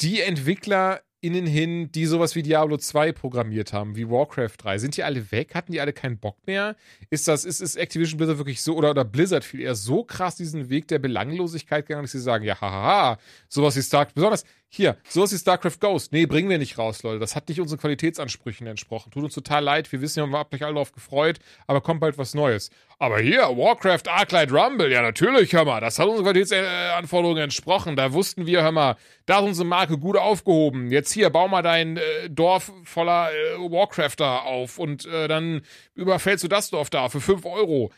die 0.00 0.20
EntwicklerInnen 0.20 1.46
hin, 1.46 1.92
die 1.92 2.06
sowas 2.06 2.34
wie 2.34 2.42
Diablo 2.42 2.76
2 2.76 3.12
programmiert 3.12 3.72
haben, 3.72 3.96
wie 3.96 4.08
Warcraft 4.08 4.56
3? 4.58 4.78
Sind 4.78 4.96
die 4.96 5.02
alle 5.02 5.30
weg? 5.32 5.54
Hatten 5.54 5.72
die 5.72 5.80
alle 5.80 5.92
keinen 5.92 6.18
Bock 6.18 6.38
mehr? 6.46 6.76
Ist 7.10 7.28
das, 7.28 7.44
ist, 7.44 7.60
ist 7.60 7.76
Activision 7.76 8.16
Blizzard 8.16 8.38
wirklich 8.38 8.62
so, 8.62 8.76
oder, 8.76 8.90
oder 8.90 9.04
Blizzard 9.04 9.44
viel 9.44 9.60
eher 9.60 9.74
so 9.74 10.04
krass 10.04 10.36
diesen 10.36 10.70
Weg 10.70 10.88
der 10.88 10.98
Belanglosigkeit 10.98 11.86
gegangen, 11.86 12.04
dass 12.04 12.12
sie 12.12 12.20
sagen, 12.20 12.44
ja, 12.44 12.60
hahaha, 12.60 13.18
sowas 13.48 13.76
wie 13.76 13.82
Starcraft, 13.82 14.14
besonders 14.14 14.44
hier, 14.72 14.96
sowas 15.08 15.32
wie 15.32 15.36
StarCraft 15.36 15.80
Ghost, 15.80 16.12
nee, 16.12 16.26
bringen 16.26 16.48
wir 16.48 16.56
nicht 16.56 16.78
raus, 16.78 17.02
Leute. 17.02 17.18
Das 17.18 17.34
hat 17.34 17.48
nicht 17.48 17.60
unseren 17.60 17.80
Qualitätsansprüchen 17.80 18.68
entsprochen. 18.68 19.10
Tut 19.10 19.24
uns 19.24 19.34
total 19.34 19.64
leid, 19.64 19.90
wir 19.90 20.00
wissen 20.00 20.20
ja, 20.20 20.26
wir 20.26 20.38
haben 20.38 20.48
euch 20.54 20.62
alle 20.62 20.74
darauf 20.74 20.92
gefreut, 20.92 21.40
aber 21.66 21.80
kommt 21.80 21.98
bald 21.98 22.18
was 22.18 22.34
Neues. 22.34 22.70
Aber 23.00 23.18
hier, 23.18 23.40
Warcraft 23.40 24.06
Arclight 24.06 24.52
Rumble, 24.52 24.92
ja 24.92 25.02
natürlich, 25.02 25.52
hör 25.54 25.64
mal, 25.64 25.80
das 25.80 25.98
hat 25.98 26.06
unseren 26.06 26.24
Qualitätsanforderungen 26.24 27.42
entsprochen. 27.42 27.96
Da 27.96 28.12
wussten 28.12 28.46
wir, 28.46 28.62
hör 28.62 28.70
mal, 28.70 28.94
da 29.26 29.40
ist 29.40 29.46
unsere 29.46 29.66
Marke 29.66 29.98
gut 29.98 30.16
aufgehoben. 30.16 30.92
Jetzt 30.92 31.10
hier, 31.12 31.30
bau 31.30 31.48
mal 31.48 31.62
dein 31.62 31.96
äh, 31.96 32.30
Dorf 32.30 32.72
voller 32.84 33.32
äh, 33.32 33.58
Warcrafter 33.58 34.44
auf 34.44 34.78
und 34.78 35.04
äh, 35.04 35.26
dann 35.26 35.62
überfällst 35.96 36.44
du 36.44 36.48
das 36.48 36.70
Dorf 36.70 36.90
da 36.90 37.08
für 37.08 37.20
5 37.20 37.44
Euro. 37.44 37.90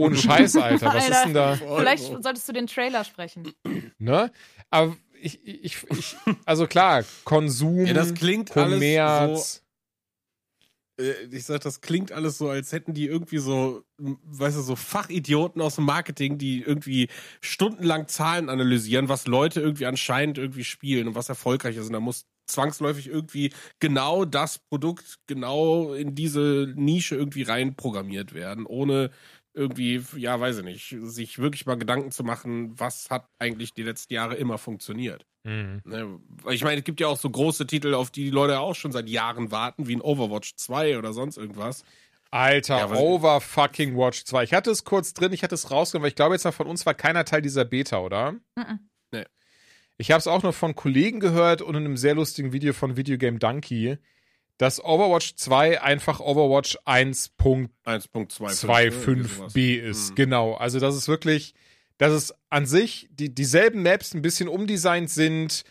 Ohne 0.00 0.16
Scheiß, 0.16 0.56
Alter. 0.56 0.86
Was 0.94 1.08
ist 1.08 1.24
denn 1.26 1.34
da? 1.34 1.54
Vielleicht 1.54 2.04
solltest 2.24 2.48
du 2.48 2.52
den 2.52 2.66
Trailer 2.66 3.04
sprechen. 3.04 3.52
Ne? 3.98 4.32
Aber 4.70 4.96
ich, 5.24 5.40
ich, 5.44 5.76
ich, 5.90 6.16
also 6.44 6.66
klar, 6.66 7.04
Konsum, 7.24 7.86
Ja, 7.86 7.94
das 7.94 8.14
klingt 8.14 8.54
alles 8.56 8.74
Kommerz. 8.74 9.62
Äh, 11.00 11.12
ich 11.30 11.44
sag, 11.44 11.62
das 11.62 11.80
klingt 11.80 12.12
alles 12.12 12.38
so, 12.38 12.48
als 12.48 12.72
hätten 12.72 12.94
die 12.94 13.06
irgendwie 13.06 13.38
so, 13.38 13.84
weißt 13.98 14.58
du, 14.58 14.60
so 14.62 14.76
Fachidioten 14.76 15.62
aus 15.62 15.76
dem 15.76 15.84
Marketing, 15.84 16.38
die 16.38 16.62
irgendwie 16.62 17.08
stundenlang 17.40 18.06
Zahlen 18.06 18.48
analysieren, 18.48 19.08
was 19.08 19.26
Leute 19.26 19.60
irgendwie 19.60 19.86
anscheinend 19.86 20.38
irgendwie 20.38 20.64
spielen 20.64 21.08
und 21.08 21.14
was 21.14 21.28
erfolgreich 21.28 21.76
ist. 21.76 21.86
Und 21.86 21.94
da 21.94 22.00
muss 22.00 22.26
zwangsläufig 22.46 23.08
irgendwie 23.08 23.52
genau 23.80 24.24
das 24.24 24.58
Produkt 24.58 25.18
genau 25.26 25.94
in 25.94 26.14
diese 26.14 26.72
Nische 26.76 27.16
irgendwie 27.16 27.42
reinprogrammiert 27.42 28.34
werden, 28.34 28.66
ohne 28.66 29.10
irgendwie, 29.54 30.02
ja, 30.16 30.38
weiß 30.40 30.58
ich 30.58 30.64
nicht, 30.64 30.96
sich 31.02 31.38
wirklich 31.38 31.64
mal 31.66 31.76
Gedanken 31.76 32.10
zu 32.10 32.24
machen, 32.24 32.78
was 32.78 33.08
hat 33.10 33.26
eigentlich 33.38 33.72
die 33.72 33.82
letzten 33.84 34.12
Jahre 34.14 34.34
immer 34.34 34.58
funktioniert. 34.58 35.24
Mhm. 35.44 35.80
Ne, 35.84 36.18
ich 36.50 36.64
meine, 36.64 36.78
es 36.78 36.84
gibt 36.84 37.00
ja 37.00 37.06
auch 37.06 37.18
so 37.18 37.30
große 37.30 37.66
Titel, 37.66 37.94
auf 37.94 38.10
die 38.10 38.24
die 38.24 38.30
Leute 38.30 38.58
auch 38.60 38.74
schon 38.74 38.92
seit 38.92 39.08
Jahren 39.08 39.50
warten, 39.50 39.86
wie 39.86 39.94
ein 39.96 40.00
Overwatch 40.00 40.54
2 40.56 40.98
oder 40.98 41.12
sonst 41.12 41.36
irgendwas. 41.36 41.84
Alter, 42.30 42.78
Ja, 42.78 42.90
was- 42.90 42.98
over 42.98 43.40
fucking 43.40 43.96
Watch 43.96 44.24
2. 44.24 44.42
Ich 44.42 44.52
hatte 44.54 44.70
es 44.72 44.84
kurz 44.84 45.14
drin, 45.14 45.32
ich 45.32 45.44
hatte 45.44 45.54
es 45.54 45.70
rausgenommen, 45.70 46.02
weil 46.04 46.08
ich 46.08 46.16
glaube 46.16 46.34
jetzt 46.34 46.44
mal 46.44 46.50
von 46.52 46.66
uns 46.66 46.84
war 46.84 46.94
keiner 46.94 47.24
Teil 47.24 47.42
dieser 47.42 47.64
Beta, 47.64 47.98
oder? 48.00 48.32
Mhm. 48.56 48.80
Nee. 49.12 49.24
Ich 49.98 50.10
habe 50.10 50.18
es 50.18 50.26
auch 50.26 50.42
noch 50.42 50.54
von 50.54 50.74
Kollegen 50.74 51.20
gehört 51.20 51.62
und 51.62 51.76
in 51.76 51.84
einem 51.84 51.96
sehr 51.96 52.16
lustigen 52.16 52.52
Video 52.52 52.72
von 52.72 52.96
Videogame 52.96 53.38
Donkey, 53.38 53.98
dass 54.58 54.82
Overwatch 54.82 55.34
2 55.36 55.82
einfach 55.82 56.20
Overwatch 56.20 56.76
1.25 56.86 57.68
1.25 57.84 59.52
B 59.52 59.74
ist. 59.76 60.10
Mhm. 60.10 60.14
Genau. 60.14 60.54
Also 60.54 60.78
das 60.78 60.94
ist 60.96 61.08
wirklich, 61.08 61.54
dass 61.98 62.12
es 62.12 62.34
an 62.50 62.66
sich 62.66 63.08
die, 63.10 63.34
dieselben 63.34 63.82
Maps 63.82 64.14
ein 64.14 64.22
bisschen 64.22 64.48
umdesignt 64.48 65.10
sind, 65.10 65.64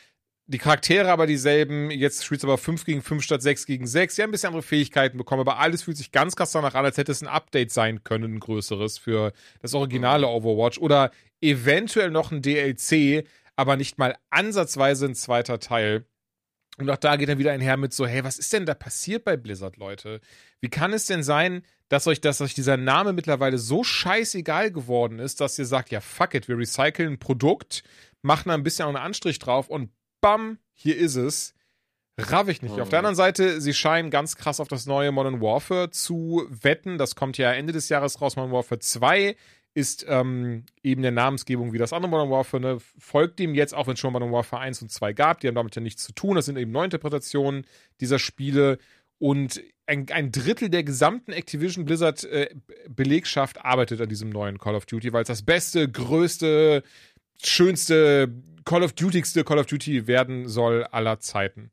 die 0.47 0.57
Charaktere 0.57 1.09
aber 1.09 1.27
dieselben. 1.27 1.89
Jetzt 1.91 2.25
spielt 2.25 2.41
es 2.41 2.45
aber 2.45 2.57
5 2.57 2.85
gegen 2.85 3.01
5 3.01 3.23
statt 3.23 3.41
6 3.41 3.65
gegen 3.65 3.87
6. 3.87 4.15
Sie 4.15 4.21
haben 4.21 4.29
ein 4.29 4.31
bisschen 4.31 4.47
andere 4.47 4.63
Fähigkeiten 4.63 5.17
bekommen, 5.17 5.41
aber 5.41 5.59
alles 5.59 5.83
fühlt 5.83 5.97
sich 5.97 6.11
ganz 6.11 6.35
krass 6.35 6.51
danach 6.51 6.75
an, 6.75 6.85
als 6.85 6.97
hätte 6.97 7.11
es 7.11 7.21
ein 7.21 7.27
Update 7.27 7.71
sein 7.71 8.03
können, 8.03 8.35
ein 8.35 8.39
größeres 8.39 8.97
für 8.97 9.31
das 9.61 9.73
originale 9.73 10.27
Overwatch. 10.27 10.79
Oder 10.79 11.11
eventuell 11.41 12.11
noch 12.11 12.31
ein 12.31 12.41
DLC, 12.41 13.25
aber 13.55 13.77
nicht 13.77 13.97
mal 13.97 14.17
ansatzweise 14.29 15.05
ein 15.05 15.15
zweiter 15.15 15.59
Teil. 15.59 16.05
Und 16.77 16.89
auch 16.89 16.97
da 16.97 17.15
geht 17.17 17.29
er 17.29 17.37
wieder 17.37 17.51
einher 17.51 17.77
mit 17.77 17.93
so, 17.93 18.07
hey, 18.07 18.23
was 18.23 18.39
ist 18.39 18.51
denn 18.51 18.65
da 18.65 18.73
passiert 18.73 19.23
bei 19.23 19.37
Blizzard, 19.37 19.77
Leute? 19.77 20.21
Wie 20.59 20.69
kann 20.69 20.91
es 20.91 21.05
denn 21.05 21.21
sein, 21.21 21.63
dass 21.87 22.07
euch, 22.07 22.19
dass 22.19 22.41
euch 22.41 22.55
dieser 22.55 22.77
Name 22.77 23.13
mittlerweile 23.13 23.59
so 23.59 23.83
scheißegal 23.83 24.71
geworden 24.71 25.19
ist, 25.19 25.39
dass 25.39 25.59
ihr 25.59 25.65
sagt, 25.65 25.91
ja, 25.91 26.01
fuck 26.01 26.33
it, 26.33 26.47
wir 26.47 26.57
recyceln 26.57 27.13
ein 27.13 27.19
Produkt, 27.19 27.83
machen 28.23 28.49
da 28.49 28.55
ein 28.55 28.63
bisschen 28.63 28.85
auch 28.85 28.89
einen 28.89 28.97
Anstrich 28.97 29.37
drauf 29.37 29.69
und 29.69 29.91
bam, 30.19 30.57
hier 30.73 30.97
ist 30.97 31.15
es. 31.15 31.53
Raff 32.17 32.47
ich 32.47 32.61
nicht. 32.61 32.75
Mhm. 32.75 32.81
Auf 32.81 32.89
der 32.89 32.99
anderen 32.99 33.15
Seite, 33.15 33.59
sie 33.59 33.73
scheinen 33.73 34.09
ganz 34.09 34.35
krass 34.35 34.59
auf 34.59 34.67
das 34.67 34.85
neue 34.85 35.11
Modern 35.11 35.41
Warfare 35.41 35.89
zu 35.89 36.47
wetten. 36.49 36.97
Das 36.97 37.15
kommt 37.15 37.37
ja 37.37 37.51
Ende 37.51 37.73
des 37.73 37.89
Jahres 37.89 38.21
raus. 38.21 38.35
Modern 38.35 38.51
Warfare 38.51 38.79
2 38.79 39.35
ist 39.73 40.05
ähm, 40.07 40.65
eben 40.83 41.01
der 41.01 41.11
Namensgebung 41.11 41.73
wie 41.73 41.77
das 41.77 41.93
andere 41.93 42.09
Modern 42.09 42.29
Warfare, 42.29 42.61
ne, 42.61 42.77
folgt 42.99 43.39
dem 43.39 43.55
jetzt, 43.55 43.73
auch 43.73 43.87
wenn 43.87 43.93
es 43.93 43.99
schon 43.99 44.13
Modern 44.13 44.31
Warfare 44.31 44.61
1 44.61 44.81
und 44.83 44.91
2 44.91 45.13
gab. 45.13 45.39
Die 45.39 45.47
haben 45.47 45.55
damit 45.55 45.75
ja 45.75 45.81
nichts 45.81 46.03
zu 46.03 46.13
tun. 46.13 46.35
Das 46.35 46.45
sind 46.45 46.57
eben 46.57 46.71
Neuinterpretationen 46.71 47.65
dieser 47.99 48.19
Spiele. 48.19 48.77
Und 49.17 49.63
ein, 49.87 50.05
ein 50.11 50.31
Drittel 50.31 50.69
der 50.69 50.83
gesamten 50.83 51.31
Activision 51.31 51.85
Blizzard 51.85 52.23
äh, 52.25 52.49
Belegschaft 52.87 53.65
arbeitet 53.65 53.99
an 53.99 54.09
diesem 54.09 54.29
neuen 54.29 54.59
Call 54.59 54.75
of 54.75 54.85
Duty, 54.85 55.11
weil 55.11 55.23
es 55.23 55.27
das 55.27 55.41
beste, 55.41 55.89
größte, 55.89 56.83
schönste, 57.43 58.31
Call 58.65 58.83
of 58.83 58.93
Dutyigste 58.93 59.43
Call 59.43 59.59
of 59.59 59.65
Duty 59.65 60.07
werden 60.07 60.47
soll 60.47 60.83
aller 60.85 61.19
Zeiten. 61.19 61.71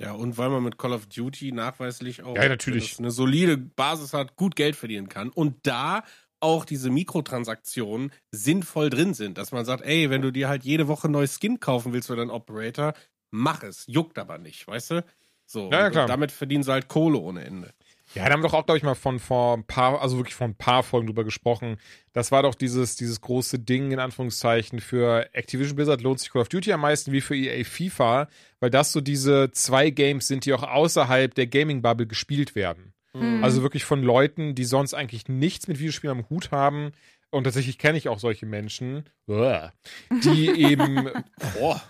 Ja, 0.00 0.12
und 0.12 0.38
weil 0.38 0.50
man 0.50 0.62
mit 0.62 0.78
Call 0.78 0.92
of 0.92 1.06
Duty 1.06 1.50
nachweislich 1.50 2.22
auch 2.22 2.36
Ja, 2.36 2.42
eine 2.42 3.10
solide 3.10 3.56
Basis 3.56 4.12
hat, 4.12 4.36
gut 4.36 4.54
Geld 4.54 4.76
verdienen 4.76 5.08
kann. 5.08 5.30
Und 5.30 5.66
da 5.66 6.04
auch 6.40 6.64
diese 6.64 6.90
Mikrotransaktionen 6.90 8.12
sinnvoll 8.30 8.90
drin 8.90 9.14
sind, 9.14 9.38
dass 9.38 9.52
man 9.52 9.64
sagt, 9.64 9.84
ey, 9.84 10.10
wenn 10.10 10.22
du 10.22 10.30
dir 10.30 10.48
halt 10.48 10.64
jede 10.64 10.88
Woche 10.88 11.08
ein 11.08 11.12
neues 11.12 11.38
Skin 11.40 11.60
kaufen 11.60 11.92
willst 11.92 12.08
für 12.08 12.16
deinen 12.16 12.30
Operator, 12.30 12.94
mach 13.30 13.62
es, 13.62 13.84
juckt 13.86 14.18
aber 14.18 14.38
nicht, 14.38 14.66
weißt 14.66 14.90
du? 14.92 15.04
So, 15.46 15.70
Ja, 15.70 15.88
klar. 15.90 16.06
damit 16.06 16.30
verdienen 16.30 16.62
sie 16.62 16.72
halt 16.72 16.88
Kohle 16.88 17.18
ohne 17.18 17.44
Ende. 17.44 17.72
Ja, 18.14 18.26
da 18.26 18.32
haben 18.32 18.42
wir 18.42 18.48
doch 18.48 18.54
auch, 18.54 18.64
glaube 18.64 18.78
ich, 18.78 18.84
mal 18.84 18.94
von 18.94 19.18
vor 19.18 19.54
ein 19.56 19.64
paar, 19.64 20.00
also 20.00 20.16
wirklich 20.16 20.34
von 20.34 20.50
ein 20.52 20.54
paar 20.54 20.82
Folgen 20.82 21.06
drüber 21.06 21.24
gesprochen. 21.24 21.76
Das 22.14 22.32
war 22.32 22.42
doch 22.42 22.54
dieses, 22.54 22.96
dieses 22.96 23.20
große 23.20 23.58
Ding, 23.58 23.90
in 23.90 23.98
Anführungszeichen, 23.98 24.80
für 24.80 25.28
Activision 25.34 25.76
Blizzard 25.76 26.00
lohnt 26.00 26.20
sich 26.20 26.30
Call 26.30 26.40
of 26.42 26.48
Duty 26.48 26.72
am 26.72 26.80
meisten 26.80 27.12
wie 27.12 27.20
für 27.20 27.36
EA 27.36 27.64
FIFA, 27.64 28.28
weil 28.60 28.70
das 28.70 28.92
so 28.92 29.02
diese 29.02 29.50
zwei 29.52 29.90
Games 29.90 30.26
sind, 30.26 30.46
die 30.46 30.54
auch 30.54 30.62
außerhalb 30.62 31.34
der 31.34 31.46
Gaming-Bubble 31.46 32.06
gespielt 32.06 32.54
werden. 32.54 32.94
Mhm. 33.20 33.44
Also 33.44 33.62
wirklich 33.62 33.84
von 33.84 34.02
Leuten, 34.02 34.54
die 34.54 34.64
sonst 34.64 34.94
eigentlich 34.94 35.28
nichts 35.28 35.68
mit 35.68 35.78
Videospielen 35.78 36.18
am 36.18 36.28
Hut 36.28 36.50
haben. 36.50 36.92
Und 37.30 37.44
tatsächlich 37.44 37.76
kenne 37.76 37.98
ich 37.98 38.08
auch 38.08 38.18
solche 38.18 38.46
Menschen, 38.46 39.04
uah, 39.26 39.72
die 40.24 40.48
eben 40.70 41.10
Boah. 41.58 41.82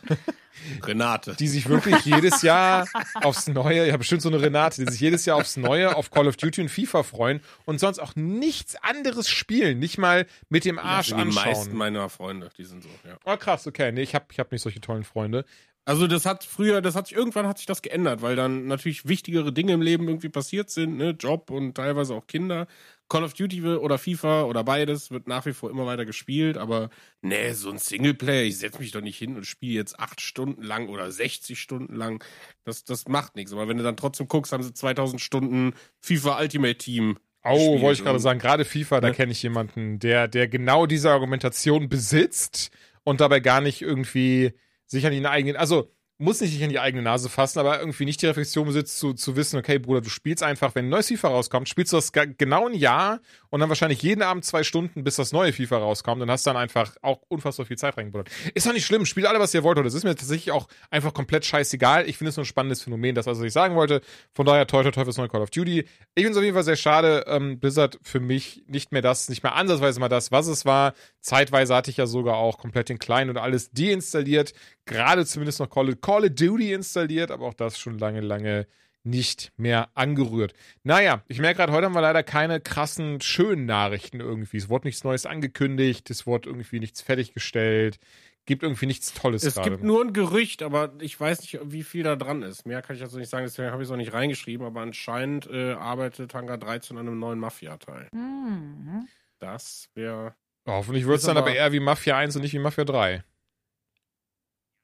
Renate. 0.83 1.37
die 1.39 1.47
sich 1.47 1.69
wirklich 1.69 2.05
jedes 2.05 2.43
Jahr 2.43 2.89
aufs 3.15 3.47
Neue, 3.47 3.87
ja 3.87 3.97
bestimmt 3.97 4.23
so 4.23 4.29
eine 4.29 4.43
Renate, 4.43 4.85
die 4.85 4.91
sich 4.91 5.01
jedes 5.01 5.25
Jahr 5.27 5.37
aufs 5.37 5.57
Neue 5.57 5.95
auf 5.95 6.11
Call 6.11 6.27
of 6.27 6.37
Duty 6.37 6.63
und 6.63 6.69
FIFA 6.69 7.05
freuen 7.05 7.41
und 7.65 7.79
sonst 7.79 8.01
auch 8.01 8.17
nichts 8.17 8.75
anderes 8.83 9.29
spielen, 9.29 9.79
nicht 9.79 9.99
mal 9.99 10.27
mit 10.49 10.65
dem 10.65 10.81
Arsch 10.81 11.11
das 11.11 11.19
sind 11.19 11.29
die 11.31 11.35
meisten 11.37 11.51
anschauen. 11.51 11.77
meiner 11.77 12.09
Freunde, 12.09 12.51
die 12.59 12.65
sind 12.65 12.83
so, 12.83 12.89
ja. 13.07 13.17
Oh 13.25 13.37
krass, 13.37 13.69
okay, 13.69 13.93
nee, 13.93 14.03
ich 14.03 14.17
habe 14.17 14.27
ich 14.33 14.41
hab 14.41 14.51
nicht 14.51 14.63
solche 14.63 14.81
tollen 14.81 15.05
Freunde. 15.05 15.45
Also 15.89 16.07
das 16.07 16.27
hat 16.27 16.45
früher, 16.45 16.83
das 16.83 16.95
hat 16.95 17.07
sich 17.07 17.17
irgendwann 17.17 17.47
hat 17.47 17.57
sich 17.57 17.67
das 17.67 17.81
geändert, 17.81 18.21
weil 18.21 18.37
dann 18.37 18.67
natürlich 18.67 19.09
wichtigere 19.09 19.55
Dinge 19.55 19.73
im 19.73 19.81
Leben 19.81 20.07
irgendwie 20.07 20.29
passiert 20.29 20.69
sind, 20.69 20.99
ne, 20.99 21.13
Job 21.19 21.51
und 21.51 21.77
teilweise 21.77 22.13
auch 22.15 22.27
Kinder. 22.27 22.67
Call 23.09 23.25
of 23.25 23.33
Duty 23.33 23.65
oder 23.65 23.97
FIFA 23.97 24.43
oder 24.43 24.65
beides 24.65 25.11
wird 25.11 25.27
nach 25.29 25.47
wie 25.47 25.55
vor 25.55 25.71
immer 25.71 25.87
weiter 25.87 26.05
gespielt, 26.05 26.59
aber 26.59 26.91
nee, 27.23 27.53
so 27.55 27.71
ein 27.71 27.79
Singleplayer, 27.79 28.43
ich 28.43 28.59
setze 28.59 28.81
mich 28.81 28.91
doch 28.91 29.01
nicht 29.01 29.17
hin 29.17 29.35
und 29.37 29.47
spiele 29.47 29.73
jetzt 29.77 29.99
acht 29.99 30.21
Stunden 30.21 30.63
lang 30.63 30.91
oder 30.91 31.11
60 31.11 31.59
Stunden 31.59 31.95
lang, 31.97 32.23
das, 32.65 32.85
das 32.85 33.09
macht 33.09 33.35
nichts. 33.35 33.55
Aber 33.55 33.67
wenn 33.67 33.79
du 33.79 33.83
dann 33.83 33.97
trotzdem 33.97 34.29
guckst, 34.29 34.53
haben 34.53 34.63
sie 34.63 34.75
2000 34.75 35.23
Stunden 35.23 35.73
FIFA 36.03 36.39
Ultimate 36.39 36.77
Team. 36.77 37.17
Oh, 37.45 37.81
wollte 37.81 38.01
ich 38.01 38.05
gerade 38.05 38.21
sagen, 38.21 38.39
gerade 38.41 38.67
FIFA, 38.67 39.01
da 39.01 39.09
Ne? 39.09 39.15
kenne 39.15 39.33
ich 39.33 39.43
jemanden, 39.43 39.99
der, 40.01 40.29
der 40.29 40.49
genau 40.49 40.85
diese 40.85 41.11
Argumentation 41.11 41.89
besitzt 41.89 42.71
und 43.05 43.23
dabei 43.23 43.41
gar 43.41 43.63
nicht 43.63 43.81
irgendwie 43.81 44.53
sich 44.89 45.07
an 45.07 45.13
die 45.13 45.25
eigenen, 45.25 45.57
also 45.57 45.93
muss 46.21 46.41
nicht 46.41 46.53
sich 46.53 46.65
an 46.65 46.71
die 46.71 46.81
eigene 46.81 47.03
Nase 47.03 47.29
fassen, 47.29 47.61
aber 47.61 47.79
irgendwie 47.79 48.05
nicht 48.05 48.21
die 48.21 48.27
Reflexion 48.27 48.67
besitzt, 48.67 48.99
zu, 48.99 49.15
zu 49.15 49.37
wissen, 49.37 49.57
okay, 49.57 49.79
Bruder, 49.79 50.01
du 50.01 50.11
spielst 50.11 50.43
einfach, 50.43 50.75
wenn 50.75 50.87
ein 50.87 50.89
neues 50.89 51.07
FIFA 51.07 51.29
rauskommt, 51.29 51.69
spielst 51.69 51.93
du 51.93 51.97
das 51.97 52.11
genau 52.13 52.67
ein 52.67 52.75
Jahr 52.75 53.21
und 53.51 53.61
dann 53.61 53.69
wahrscheinlich 53.69 54.03
jeden 54.03 54.23
Abend 54.23 54.45
zwei 54.45 54.65
Stunden, 54.65 55.05
bis 55.05 55.15
das 55.15 55.31
neue 55.31 55.53
FIFA 55.53 55.79
rauskommt 55.79 56.21
und 56.21 56.29
hast 56.29 56.45
dann 56.45 56.57
einfach 56.57 56.97
auch 57.03 57.23
unfassbar 57.29 57.67
viel 57.67 57.79
Zeit 57.79 57.97
reingebuttert. 57.97 58.35
Ist 58.55 58.67
doch 58.67 58.73
nicht 58.73 58.85
schlimm, 58.85 59.07
spielt 59.07 59.27
alle, 59.27 59.39
was 59.39 59.55
ihr 59.55 59.63
wollt, 59.63 59.79
oder 59.79 59.85
das 59.85 59.95
ist 59.95 60.03
mir 60.03 60.17
tatsächlich 60.17 60.51
auch 60.51 60.67
einfach 60.91 61.15
komplett 61.15 61.45
scheißegal. 61.45 62.09
Ich 62.09 62.19
finde 62.19 62.31
es 62.31 62.37
nur 62.37 62.43
ein 62.43 62.47
spannendes 62.47 62.83
Phänomen, 62.83 63.15
das 63.15 63.27
was 63.27 63.41
ich 63.41 63.53
sagen 63.53 63.77
wollte. 63.77 64.01
Von 64.35 64.45
daher, 64.45 64.67
toi, 64.67 64.83
toi, 64.83 64.91
toi 64.91 65.05
fürs 65.05 65.19
neue 65.19 65.29
Call 65.29 65.43
of 65.43 65.51
Duty. 65.51 65.87
Ich 66.17 66.25
finde 66.25 66.31
es 66.33 66.37
auf 66.37 66.43
jeden 66.43 66.55
Fall 66.55 66.65
sehr 66.65 66.77
schade, 66.77 67.27
ähm, 67.29 67.61
Blizzard 67.61 67.97
für 68.03 68.19
mich 68.19 68.65
nicht 68.67 68.91
mehr 68.91 69.03
das, 69.03 69.29
nicht 69.29 69.45
mehr 69.45 69.55
ansatzweise 69.55 70.01
mal 70.01 70.09
das, 70.09 70.33
was 70.33 70.49
es 70.49 70.67
war. 70.67 70.95
Zeitweise 71.21 71.77
hatte 71.77 71.93
ich 71.93 71.97
ja 71.97 72.07
sogar 72.07 72.39
auch 72.39 72.59
komplett 72.59 72.89
den 72.89 72.99
Kleinen 72.99 73.31
und 73.31 73.37
alles 73.37 73.71
deinstalliert. 73.71 74.53
Gerade 74.89 75.25
zumindest 75.27 75.61
noch 75.61 75.71
Call, 75.71 75.95
Call 75.97 76.25
of 76.25 76.31
Duty 76.35 76.73
installiert, 76.73 77.31
aber 77.31 77.47
auch 77.47 77.55
das 77.55 77.79
schon 77.79 77.99
lange, 77.99 78.21
lange 78.21 78.67
nicht 79.05 79.53
mehr 79.57 79.89
angerührt. 79.95 80.53
Naja, 80.83 81.23
ich 81.29 81.39
merke 81.39 81.59
gerade, 81.59 81.73
heute 81.73 81.87
haben 81.87 81.95
wir 81.95 82.01
leider 82.03 82.23
keine 82.23 82.61
krassen, 82.61 83.21
schönen 83.21 83.65
Nachrichten 83.65 84.21
irgendwie. 84.21 84.57
Es 84.59 84.69
wurde 84.69 84.87
nichts 84.89 85.05
Neues 85.05 85.25
angekündigt, 85.25 86.11
es 86.11 86.27
wurde 86.27 86.49
irgendwie 86.51 86.81
nichts 86.81 87.01
fertiggestellt, 87.01 87.99
gibt 88.45 88.63
irgendwie 88.63 88.87
nichts 88.87 89.15
Tolles 89.15 89.45
Es 89.45 89.55
gerade. 89.55 89.71
gibt 89.71 89.83
nur 89.85 90.03
ein 90.05 90.13
Gerücht, 90.13 90.63
aber 90.63 90.93
ich 91.01 91.19
weiß 91.19 91.41
nicht, 91.43 91.59
wie 91.65 91.85
viel 91.85 92.03
da 92.03 92.17
dran 92.17 92.43
ist. 92.43 92.67
Mehr 92.67 92.83
kann 92.83 92.97
ich 92.97 93.03
also 93.03 93.19
nicht 93.19 93.31
sagen, 93.31 93.45
deswegen 93.47 93.71
habe 93.71 93.83
ich 93.83 93.89
es 93.89 93.93
auch 93.93 93.97
nicht 93.97 94.13
reingeschrieben, 94.13 94.67
aber 94.67 94.81
anscheinend 94.81 95.47
äh, 95.51 95.73
arbeitet 95.73 96.35
Hangar 96.35 96.59
13 96.59 96.99
an 96.99 97.07
einem 97.07 97.19
neuen 97.19 97.39
Mafia-Teil. 97.39 98.09
Mhm. 98.13 99.07
Das 99.39 99.89
wäre. 99.95 100.35
Hoffentlich 100.67 101.07
wird 101.07 101.19
es 101.21 101.25
dann 101.25 101.37
aber 101.37 101.47
aber- 101.49 101.57
eher 101.57 101.73
wie 101.73 101.81
Mafia 101.81 102.17
1 102.19 102.37
und 102.37 102.43
nicht 102.43 102.53
wie 102.53 102.59
Mafia 102.59 102.85
3. 102.85 103.23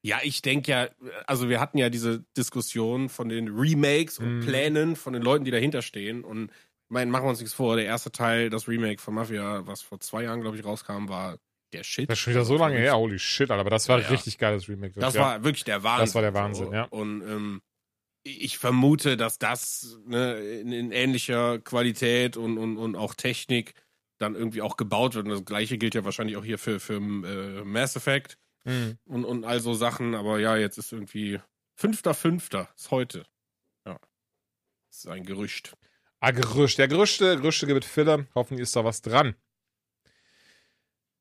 Ja, 0.04 0.18
ich 0.22 0.42
denke 0.42 0.70
ja, 0.70 0.88
also 1.26 1.48
wir 1.48 1.60
hatten 1.60 1.78
ja 1.78 1.88
diese 1.88 2.24
Diskussion 2.36 3.08
von 3.08 3.30
den 3.30 3.48
Remakes 3.48 4.18
und 4.18 4.40
Mhm. 4.40 4.40
Plänen 4.42 4.96
von 4.96 5.14
den 5.14 5.22
Leuten, 5.22 5.46
die 5.46 5.50
dahinter 5.50 5.80
stehen. 5.80 6.24
Und 6.24 6.50
ich 6.50 6.90
meine, 6.90 7.10
machen 7.10 7.24
wir 7.24 7.30
uns 7.30 7.40
nichts 7.40 7.54
vor, 7.54 7.76
der 7.76 7.86
erste 7.86 8.12
Teil, 8.12 8.50
das 8.50 8.68
Remake 8.68 9.00
von 9.00 9.14
Mafia, 9.14 9.66
was 9.66 9.80
vor 9.80 10.00
zwei 10.00 10.24
Jahren, 10.24 10.42
glaube 10.42 10.58
ich, 10.58 10.64
rauskam, 10.64 11.08
war 11.08 11.38
der 11.72 11.84
Shit. 11.84 12.10
Das 12.10 12.18
ist 12.18 12.22
schon 12.22 12.34
wieder 12.34 12.44
so 12.44 12.58
lange 12.58 12.76
her, 12.76 12.96
holy 12.96 13.18
shit, 13.18 13.50
Alter. 13.50 13.62
Aber 13.62 13.70
das 13.70 13.88
war 13.88 13.98
Ja, 13.98 14.08
richtig 14.08 14.36
geiles 14.36 14.68
Remake. 14.68 14.92
Das 15.00 15.14
ja. 15.14 15.22
war 15.22 15.42
wirklich 15.44 15.64
der 15.64 15.82
Wahnsinn. 15.82 16.04
Das 16.04 16.14
war 16.14 16.22
der 16.22 16.34
Wahnsinn, 16.34 16.70
ja. 16.72 16.84
Und 16.84 17.22
ähm, 17.22 17.62
ich 18.24 18.58
vermute, 18.58 19.16
dass 19.16 19.38
das 19.38 19.98
ne, 20.06 20.34
in, 20.60 20.70
in 20.70 20.92
ähnlicher 20.92 21.60
Qualität 21.60 22.36
und, 22.36 22.58
und, 22.58 22.76
und 22.76 22.94
auch 22.94 23.14
Technik 23.14 23.72
dann 24.18 24.34
irgendwie 24.34 24.60
auch 24.60 24.76
gebaut 24.76 25.14
wird. 25.14 25.24
Und 25.24 25.32
das 25.32 25.44
gleiche 25.46 25.78
gilt 25.78 25.94
ja 25.94 26.04
wahrscheinlich 26.04 26.36
auch 26.36 26.44
hier 26.44 26.58
für, 26.58 26.78
für 26.78 26.96
äh, 26.96 27.64
Mass 27.64 27.96
Effect 27.96 28.36
Mhm. 28.64 28.98
und, 29.06 29.24
und 29.24 29.44
all 29.44 29.60
so 29.60 29.74
Sachen. 29.74 30.14
Aber 30.14 30.38
ja, 30.38 30.56
jetzt 30.56 30.78
ist 30.78 30.92
irgendwie 30.92 31.40
fünfter, 31.74 32.14
fünfter 32.14 32.68
ist 32.76 32.90
heute. 32.90 33.26
Ja. 33.86 33.98
Das 34.90 34.98
ist 34.98 35.06
ein 35.08 35.24
Gerücht. 35.24 35.76
Ah, 36.20 36.30
Gerücht. 36.30 36.78
Ja, 36.78 36.86
Gerüchte, 36.86 37.36
Gerüchte 37.36 37.66
gibt 37.66 37.84
Filler. 37.84 38.26
Hoffentlich 38.34 38.62
ist 38.62 38.74
da 38.76 38.84
was 38.84 39.02
dran. 39.02 39.34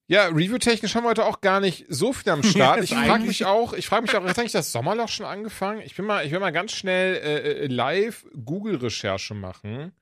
Ja, 0.08 0.28
review-technisch 0.28 0.96
haben 0.96 1.04
wir 1.06 1.10
heute 1.10 1.26
auch 1.26 1.40
gar 1.42 1.60
nicht 1.60 1.86
so 1.90 2.12
viel 2.14 2.32
am 2.32 2.44
Start. 2.44 2.84
Ich 2.84 2.90
frage 2.94 3.24
mich 3.24 3.46
auch, 3.46 3.74
ich 3.74 3.88
frage 3.88 4.04
mich 4.04 4.16
auch, 4.16 4.24
hat 4.24 4.38
eigentlich 4.38 4.52
das 4.52 4.72
Sommerloch 4.72 5.08
schon 5.10 5.26
angefangen? 5.26 5.82
Ich 5.82 5.98
will 5.98 6.06
mal, 6.06 6.26
ich 6.26 6.32
will 6.32 6.40
mal 6.40 6.52
ganz 6.52 6.74
schnell 6.74 7.16
äh, 7.16 7.64
äh, 7.64 7.68
live 7.68 8.26
Google-Recherche 8.46 9.34
machen. 9.34 9.94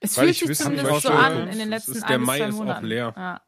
Es 0.00 0.14
fühlt 0.14 0.30
ich 0.30 0.38
sich 0.38 0.56
zumindest 0.58 1.02
so 1.02 1.08
an 1.10 1.48
in 1.48 1.58
den 1.58 1.68
letzten 1.70 1.92
ist- 1.92 2.02
ein 2.04 2.08
der 2.08 2.18
Mai 2.18 2.38
zwei 2.38 2.48
ist 2.48 2.54
auch 2.54 2.58
Monaten. 2.58 2.86
leer. 2.86 3.14
Ja. 3.16 3.42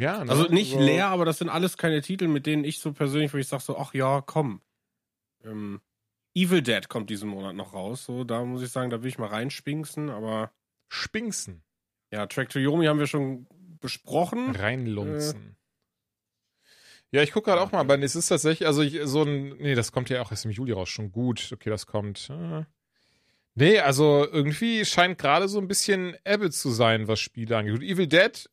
Ja, 0.00 0.24
ne? 0.24 0.30
Also 0.30 0.44
nicht 0.44 0.74
Also- 0.74 0.84
leer, 0.86 1.08
aber 1.08 1.24
das 1.24 1.38
sind 1.38 1.48
alles 1.50 1.76
keine 1.76 2.00
Titel, 2.00 2.26
mit 2.26 2.46
denen 2.46 2.64
ich 2.64 2.78
so 2.80 2.92
persönlich, 2.92 3.32
wo 3.34 3.38
ich 3.38 3.46
sage 3.48 3.62
so, 3.62 3.76
ach 3.76 3.92
ja, 3.94 4.22
komm. 4.22 4.62
Ähm, 5.44 5.80
Evil 6.34 6.62
Dead 6.62 6.88
kommt 6.88 7.10
diesen 7.10 7.28
Monat 7.28 7.54
noch 7.54 7.74
raus. 7.74 8.04
So, 8.06 8.24
da 8.24 8.44
muss 8.44 8.62
ich 8.62 8.70
sagen, 8.70 8.90
da 8.90 9.02
will 9.02 9.08
ich 9.08 9.18
mal 9.18 9.28
reinspinksen, 9.28 10.08
aber 10.10 10.52
Spinksen. 10.88 11.62
ja, 12.10 12.26
Track 12.26 12.48
to 12.50 12.58
Yomi 12.58 12.86
haben 12.86 12.98
wir 12.98 13.06
schon 13.06 13.46
besprochen. 13.80 14.54
Reinlunzen. 14.56 15.56
Ja, 17.12 17.22
ich 17.22 17.32
gucke 17.32 17.50
gerade 17.50 17.60
auch 17.60 17.72
mal, 17.72 17.80
aber 17.80 17.98
es 18.00 18.14
ist 18.14 18.28
tatsächlich, 18.28 18.66
also 18.68 18.82
ich, 18.82 19.00
so 19.04 19.22
ein, 19.24 19.56
nee, 19.58 19.74
das 19.74 19.90
kommt 19.90 20.08
ja 20.10 20.22
auch 20.22 20.30
erst 20.30 20.44
im 20.44 20.52
Juli 20.52 20.72
raus, 20.72 20.88
schon 20.88 21.10
gut. 21.10 21.50
Okay, 21.52 21.68
das 21.68 21.86
kommt. 21.86 22.30
Äh. 22.30 22.64
Nee, 23.56 23.80
also 23.80 24.26
irgendwie 24.30 24.84
scheint 24.84 25.18
gerade 25.18 25.48
so 25.48 25.58
ein 25.58 25.66
bisschen 25.66 26.16
Ebbe 26.24 26.50
zu 26.50 26.70
sein, 26.70 27.08
was 27.08 27.18
Spiele 27.18 27.56
angeht. 27.56 27.82
Evil 27.82 28.06
Dead, 28.06 28.48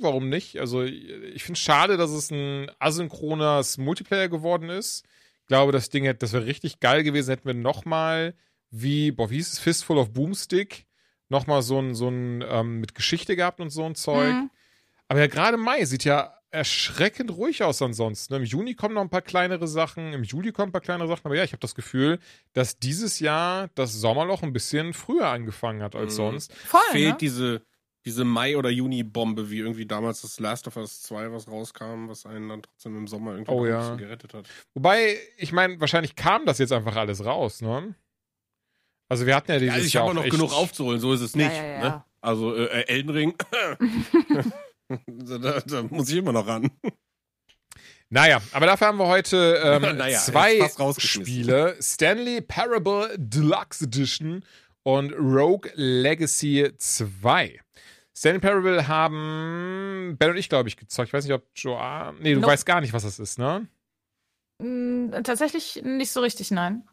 warum 0.00 0.28
nicht? 0.28 0.58
Also 0.58 0.82
ich 0.82 1.42
finde 1.42 1.58
es 1.58 1.64
schade, 1.64 1.96
dass 1.96 2.10
es 2.10 2.30
ein 2.30 2.70
asynchrones 2.78 3.78
Multiplayer 3.78 4.28
geworden 4.28 4.68
ist. 4.68 5.04
Ich 5.42 5.46
glaube, 5.48 5.72
das 5.72 5.90
Ding 5.90 6.04
hätte, 6.04 6.18
das 6.20 6.32
wäre 6.32 6.46
richtig 6.46 6.80
geil 6.80 7.02
gewesen, 7.04 7.30
hätten 7.30 7.46
wir 7.46 7.54
nochmal 7.54 8.34
wie, 8.70 9.12
boah, 9.12 9.30
wie 9.30 9.36
hieß 9.36 9.52
es, 9.54 9.58
Fistful 9.58 9.96
of 9.98 10.12
Boomstick, 10.12 10.86
nochmal 11.28 11.62
so 11.62 11.78
ein, 11.80 11.94
so 11.94 12.08
ein, 12.08 12.44
ähm, 12.48 12.80
mit 12.80 12.94
Geschichte 12.94 13.36
gehabt 13.36 13.60
und 13.60 13.70
so 13.70 13.84
ein 13.84 13.94
Zeug. 13.94 14.32
Mhm. 14.34 14.50
Aber 15.08 15.20
ja, 15.20 15.28
gerade 15.28 15.56
Mai 15.56 15.84
sieht 15.84 16.04
ja 16.04 16.32
erschreckend 16.50 17.30
ruhig 17.30 17.62
aus 17.62 17.80
ansonsten. 17.82 18.34
Im 18.34 18.44
Juni 18.44 18.74
kommen 18.74 18.94
noch 18.94 19.02
ein 19.02 19.10
paar 19.10 19.22
kleinere 19.22 19.68
Sachen, 19.68 20.12
im 20.12 20.24
Juli 20.24 20.52
kommen 20.52 20.70
ein 20.70 20.72
paar 20.72 20.80
kleinere 20.80 21.06
Sachen, 21.08 21.22
aber 21.26 21.36
ja, 21.36 21.44
ich 21.44 21.52
habe 21.52 21.60
das 21.60 21.74
Gefühl, 21.74 22.18
dass 22.54 22.78
dieses 22.78 23.20
Jahr 23.20 23.68
das 23.74 23.92
Sommerloch 23.92 24.42
ein 24.42 24.52
bisschen 24.52 24.94
früher 24.94 25.28
angefangen 25.28 25.82
hat 25.82 25.94
als 25.94 26.14
Mhm. 26.14 26.16
sonst. 26.16 26.52
Voll, 26.54 26.80
Fehlt 26.90 27.12
ne? 27.12 27.18
diese, 27.20 27.62
diese 28.06 28.24
Mai- 28.24 28.56
oder 28.56 28.70
Juni-Bombe, 28.70 29.50
wie 29.50 29.58
irgendwie 29.58 29.84
damals 29.84 30.22
das 30.22 30.38
Last 30.38 30.68
of 30.68 30.76
Us 30.76 31.02
2, 31.02 31.32
was 31.32 31.48
rauskam, 31.48 32.08
was 32.08 32.24
einen 32.24 32.48
dann 32.48 32.62
trotzdem 32.62 32.96
im 32.96 33.08
Sommer 33.08 33.32
irgendwie 33.32 33.50
Oh 33.50 33.66
ja. 33.66 33.74
ein 33.74 33.80
bisschen 33.80 33.98
gerettet 33.98 34.32
hat. 34.32 34.48
Wobei, 34.74 35.18
ich 35.36 35.52
meine, 35.52 35.80
wahrscheinlich 35.80 36.14
kam 36.14 36.46
das 36.46 36.58
jetzt 36.58 36.72
einfach 36.72 36.94
alles 36.94 37.24
raus, 37.24 37.60
ne? 37.60 37.94
Also 39.08 39.26
wir 39.26 39.34
hatten 39.34 39.50
ja 39.50 39.58
dieses 39.58 39.72
Ja, 39.72 39.74
also 39.74 39.86
ich 39.86 39.92
Jahr 39.92 40.04
habe 40.06 40.14
noch 40.14 40.24
genug 40.24 40.52
aufzuholen, 40.52 41.00
so 41.00 41.12
ist 41.12 41.20
es 41.20 41.34
nicht. 41.34 41.52
Ja, 41.52 41.62
ja, 41.64 41.72
ja. 41.72 41.80
Ne? 41.80 42.04
Also 42.20 42.54
äh, 42.56 42.64
äh, 42.64 42.88
Elden 42.88 43.10
Ring, 43.10 43.34
da, 45.06 45.60
da 45.60 45.82
muss 45.82 46.08
ich 46.08 46.16
immer 46.16 46.32
noch 46.32 46.46
ran. 46.46 46.70
Naja, 48.08 48.40
aber 48.52 48.66
dafür 48.66 48.86
haben 48.86 48.98
wir 48.98 49.08
heute 49.08 49.60
ähm, 49.64 49.82
Naja, 49.96 50.18
zwei. 50.18 50.68
Spiele. 50.98 51.76
Stanley 51.80 52.40
Parable 52.40 53.14
Deluxe 53.18 53.84
Edition 53.84 54.44
und 54.84 55.12
Rogue 55.12 55.68
Legacy 55.74 56.70
2. 56.78 57.60
Stanley 58.16 58.40
Parable 58.40 58.88
haben 58.88 60.16
Ben 60.18 60.30
und 60.30 60.36
ich, 60.36 60.48
glaube 60.48 60.68
ich, 60.68 60.76
gezockt. 60.76 61.08
Ich 61.08 61.12
weiß 61.12 61.24
nicht, 61.24 61.34
ob 61.34 61.44
Joa... 61.54 62.12
Nee, 62.18 62.32
du 62.34 62.40
Nope. 62.40 62.52
weißt 62.52 62.64
gar 62.64 62.80
nicht, 62.80 62.92
was 62.94 63.02
das 63.02 63.18
ist, 63.18 63.38
ne? 63.38 63.66
Mm, 64.58 65.10
Tatsächlich 65.22 65.82
nicht 65.84 66.10
so 66.10 66.20
richtig, 66.20 66.50
nein. 66.50 66.88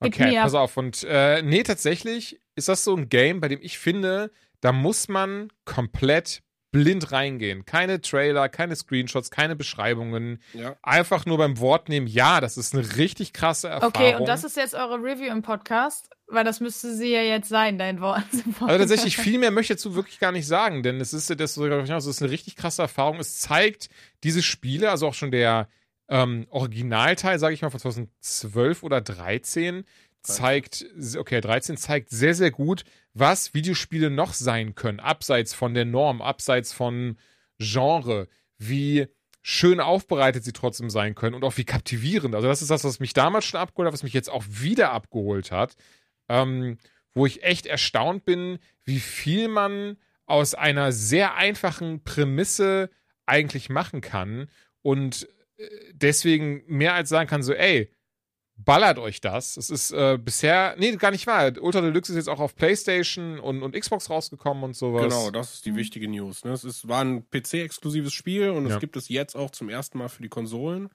Okay, 0.00 0.36
pass 0.40 0.54
auf. 0.54 0.76
Und 0.76 1.04
äh, 1.04 1.42
nee, 1.42 1.62
tatsächlich 1.62 2.40
ist 2.56 2.68
das 2.68 2.84
so 2.84 2.96
ein 2.96 3.08
Game, 3.08 3.40
bei 3.40 3.48
dem 3.48 3.60
ich 3.62 3.78
finde, 3.78 4.32
da 4.60 4.72
muss 4.72 5.08
man 5.08 5.52
komplett 5.64 6.42
blind 6.70 7.12
reingehen. 7.12 7.64
Keine 7.64 8.00
Trailer, 8.00 8.48
keine 8.48 8.76
Screenshots, 8.76 9.30
keine 9.30 9.56
Beschreibungen. 9.56 10.40
Ja. 10.54 10.76
Einfach 10.82 11.24
nur 11.24 11.38
beim 11.38 11.58
Wort 11.58 11.88
nehmen, 11.88 12.06
ja, 12.06 12.40
das 12.40 12.56
ist 12.56 12.74
eine 12.74 12.96
richtig 12.96 13.32
krasse 13.32 13.68
Erfahrung. 13.68 13.94
Okay, 13.94 14.14
und 14.16 14.26
das 14.26 14.44
ist 14.44 14.56
jetzt 14.56 14.74
eure 14.74 14.96
Review 14.96 15.30
im 15.30 15.42
Podcast. 15.42 16.10
Weil 16.30 16.44
das 16.44 16.60
müsste 16.60 16.94
sie 16.94 17.12
ja 17.12 17.22
jetzt 17.22 17.48
sein, 17.48 17.78
dein 17.78 18.00
Wort. 18.00 18.24
Also 18.60 18.78
tatsächlich 18.78 19.16
viel 19.16 19.38
mehr 19.38 19.50
möchte 19.50 19.72
ich 19.72 19.78
dazu 19.78 19.94
wirklich 19.94 20.18
gar 20.18 20.32
nicht 20.32 20.46
sagen, 20.46 20.82
denn 20.82 21.00
es 21.00 21.14
ist, 21.14 21.30
das, 21.30 21.54
das 21.54 22.06
ist 22.06 22.22
eine 22.22 22.30
richtig 22.30 22.56
krasse 22.56 22.82
Erfahrung. 22.82 23.18
Es 23.18 23.40
zeigt 23.40 23.88
diese 24.24 24.42
Spiele, 24.42 24.90
also 24.90 25.06
auch 25.08 25.14
schon 25.14 25.30
der 25.30 25.68
ähm, 26.08 26.46
Originalteil, 26.50 27.38
sage 27.38 27.54
ich 27.54 27.62
mal, 27.62 27.70
von 27.70 27.80
2012 27.80 28.82
oder 28.82 29.00
13, 29.00 29.84
zeigt, 30.22 30.86
okay, 31.16 31.40
13 31.40 31.76
zeigt 31.76 32.10
sehr, 32.10 32.34
sehr 32.34 32.50
gut, 32.50 32.84
was 33.14 33.54
Videospiele 33.54 34.10
noch 34.10 34.34
sein 34.34 34.74
können, 34.74 35.00
abseits 35.00 35.54
von 35.54 35.74
der 35.74 35.84
Norm, 35.84 36.20
abseits 36.20 36.72
von 36.72 37.16
Genre, 37.58 38.28
wie 38.58 39.06
schön 39.42 39.80
aufbereitet 39.80 40.44
sie 40.44 40.52
trotzdem 40.52 40.90
sein 40.90 41.14
können 41.14 41.34
und 41.34 41.44
auch 41.44 41.56
wie 41.56 41.64
kaptivierend. 41.64 42.34
Also 42.34 42.48
das 42.48 42.60
ist 42.60 42.70
das, 42.70 42.84
was 42.84 43.00
mich 43.00 43.14
damals 43.14 43.46
schon 43.46 43.60
abgeholt 43.60 43.86
hat, 43.86 43.94
was 43.94 44.02
mich 44.02 44.12
jetzt 44.12 44.30
auch 44.30 44.44
wieder 44.46 44.92
abgeholt 44.92 45.50
hat, 45.50 45.74
ähm, 46.28 46.78
wo 47.14 47.26
ich 47.26 47.42
echt 47.42 47.66
erstaunt 47.66 48.24
bin, 48.24 48.58
wie 48.84 49.00
viel 49.00 49.48
man 49.48 49.96
aus 50.26 50.54
einer 50.54 50.92
sehr 50.92 51.34
einfachen 51.36 52.04
Prämisse 52.04 52.90
eigentlich 53.26 53.68
machen 53.70 54.00
kann 54.00 54.48
und 54.82 55.28
äh, 55.56 55.66
deswegen 55.92 56.62
mehr 56.66 56.94
als 56.94 57.08
sagen 57.08 57.28
kann, 57.28 57.42
so, 57.42 57.52
ey, 57.54 57.90
ballert 58.56 58.98
euch 58.98 59.20
das. 59.20 59.56
Es 59.56 59.70
ist 59.70 59.92
äh, 59.92 60.18
bisher, 60.18 60.74
nee, 60.78 60.94
gar 60.96 61.10
nicht 61.12 61.26
wahr. 61.26 61.52
Ultra 61.60 61.80
Deluxe 61.80 62.12
ist 62.12 62.16
jetzt 62.16 62.28
auch 62.28 62.40
auf 62.40 62.56
PlayStation 62.56 63.38
und, 63.38 63.62
und 63.62 63.74
Xbox 63.78 64.10
rausgekommen 64.10 64.64
und 64.64 64.76
sowas. 64.76 65.02
Genau, 65.04 65.30
das 65.30 65.54
ist 65.54 65.66
die 65.66 65.76
wichtige 65.76 66.08
News. 66.08 66.44
Ne? 66.44 66.52
Es 66.52 66.64
ist, 66.64 66.88
war 66.88 67.04
ein 67.04 67.28
PC-exklusives 67.30 68.12
Spiel 68.12 68.50
und 68.50 68.66
Ja. 68.66 68.74
es 68.74 68.80
gibt 68.80 68.96
es 68.96 69.08
jetzt 69.08 69.36
auch 69.36 69.50
zum 69.50 69.68
ersten 69.68 69.98
Mal 69.98 70.08
für 70.08 70.22
die 70.22 70.28
Konsolen. 70.28 70.88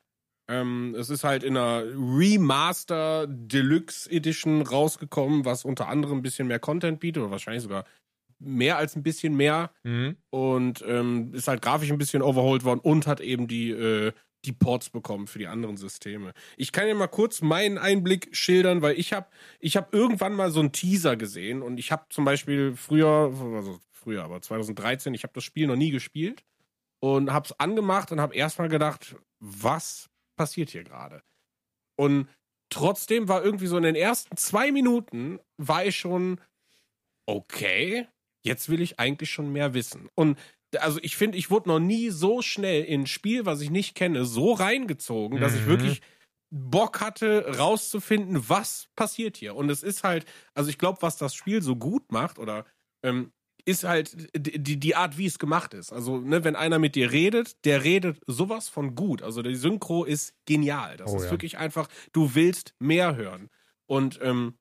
Ähm, 0.50 0.96
es 0.98 1.10
ist 1.10 1.24
halt 1.24 1.44
in 1.44 1.56
einer 1.56 1.84
Remaster 1.84 3.28
Deluxe 3.28 4.10
Edition 4.12 4.62
rausgekommen, 4.62 5.46
was 5.46 5.64
unter 5.66 5.88
anderem 5.88 6.18
ein 6.20 6.22
bisschen 6.22 6.48
mehr 6.48 6.60
Content 6.60 7.00
bietet 7.00 7.24
oder 7.24 7.32
wahrscheinlich 7.32 7.64
sogar 7.64 7.86
mehr 8.40 8.78
als 8.78 8.96
ein 8.96 9.04
bisschen 9.04 9.36
mehr 9.36 9.72
Mhm. 9.84 10.18
und 10.30 10.84
ähm, 10.86 11.34
ist 11.34 11.48
halt 11.48 11.62
grafisch 11.62 11.92
ein 11.92 11.98
bisschen 11.98 12.22
overhauled 12.22 12.66
worden 12.66 12.82
und 12.82 13.08
hat 13.08 13.22
eben 13.22 13.48
die, 13.48 13.70
äh, 13.72 14.12
die 14.44 14.52
Ports 14.52 14.90
bekommen 14.90 15.28
für 15.28 15.40
die 15.40 15.48
anderen 15.48 15.78
Systeme. 15.78 16.34
Ich 16.58 16.74
kann 16.74 16.86
ja 16.90 16.94
mal 16.94 17.08
kurz 17.08 17.42
meinen 17.42 17.78
Einblick 17.78 18.36
schildern, 18.36 18.82
weil 18.82 19.00
ich 19.00 19.14
habe 19.14 19.28
ich 19.60 19.78
hab 19.78 19.94
irgendwann 19.94 20.36
mal 20.36 20.52
so 20.52 20.60
einen 20.60 20.74
Teaser 20.74 21.16
gesehen 21.16 21.62
und 21.62 21.78
ich 21.78 21.94
habe 21.94 22.04
zum 22.10 22.26
Beispiel 22.26 22.76
früher, 22.76 23.34
also 23.56 23.80
früher, 23.92 24.26
aber 24.26 24.42
2013, 24.42 25.14
ich 25.14 25.24
habe 25.24 25.34
das 25.34 25.46
Spiel 25.46 25.68
noch 25.68 25.78
nie 25.78 25.92
gespielt 25.92 26.44
und 27.00 27.32
habe 27.32 27.46
es 27.46 27.58
angemacht 27.58 28.12
und 28.12 28.20
habe 28.20 28.36
erstmal 28.36 28.68
gedacht, 28.68 29.16
was 29.40 30.10
passiert 30.36 30.70
hier 30.72 30.84
gerade? 30.84 31.24
Und 31.98 32.30
trotzdem 32.72 33.28
war 33.30 33.44
irgendwie 33.44 33.68
so 33.68 33.78
in 33.78 33.84
den 33.84 33.96
ersten 33.96 34.38
zwei 34.38 34.72
Minuten 34.72 35.40
war 35.58 35.86
ich 35.86 35.98
schon 35.98 36.42
okay, 37.28 38.08
jetzt 38.46 38.70
will 38.70 38.82
ich 38.82 39.00
eigentlich 39.00 39.32
schon 39.32 39.52
mehr 39.52 39.74
wissen. 39.74 40.10
Und 40.16 40.38
also 40.78 41.00
ich 41.02 41.16
finde, 41.16 41.38
ich 41.38 41.52
wurde 41.52 41.70
noch 41.70 41.80
nie 41.80 42.10
so 42.10 42.42
schnell 42.42 42.84
in 42.84 43.02
ein 43.02 43.08
Spiel, 43.08 43.46
was 43.46 43.62
ich 43.62 43.70
nicht 43.70 43.96
kenne, 43.96 44.26
so 44.26 44.54
reingezogen, 44.54 45.40
dass 45.40 45.54
ich 45.54 45.66
Mhm. 45.66 45.68
wirklich 45.68 46.02
Bock 46.52 47.00
hatte, 47.02 47.58
rauszufinden, 47.58 48.50
was 48.50 48.90
passiert 48.96 49.38
hier. 49.38 49.56
Und 49.56 49.70
es 49.70 49.84
ist 49.84 50.04
halt, 50.04 50.26
also 50.54 50.70
ich 50.70 50.78
glaube, 50.78 51.02
was 51.02 51.18
das 51.18 51.34
Spiel 51.36 51.62
so 51.62 51.76
gut 51.76 52.12
macht, 52.12 52.40
oder 52.40 52.66
ähm, 53.04 53.32
ist 53.66 53.84
halt 53.86 54.16
die, 54.36 54.78
die- 54.80 54.96
Art, 54.96 55.18
wie 55.18 55.26
es 55.26 55.40
gemacht 55.40 55.74
ist. 55.74 55.94
Also, 55.94 56.18
ne, 56.20 56.44
wenn 56.44 56.56
einer 56.56 56.80
mit 56.80 56.96
dir 56.96 57.12
redet, 57.12 57.64
der 57.66 57.84
redet 57.84 58.20
sowas 58.28 58.68
von 58.70 58.96
gut. 58.96 59.22
Also 59.22 59.42
die 59.42 59.56
Synchro 59.56 60.04
ist 60.04 60.34
genial. 60.46 60.98
Das 60.98 61.12
Oh 61.12 61.18
ist 61.18 61.26
ja. 61.26 61.32
wirklich 61.32 61.58
einfach, 61.58 61.88
du 62.12 62.36
willst 62.36 62.74
mehr 62.80 63.16
hören. 63.16 63.50
Und 63.86 64.20
ähm, 64.22 64.56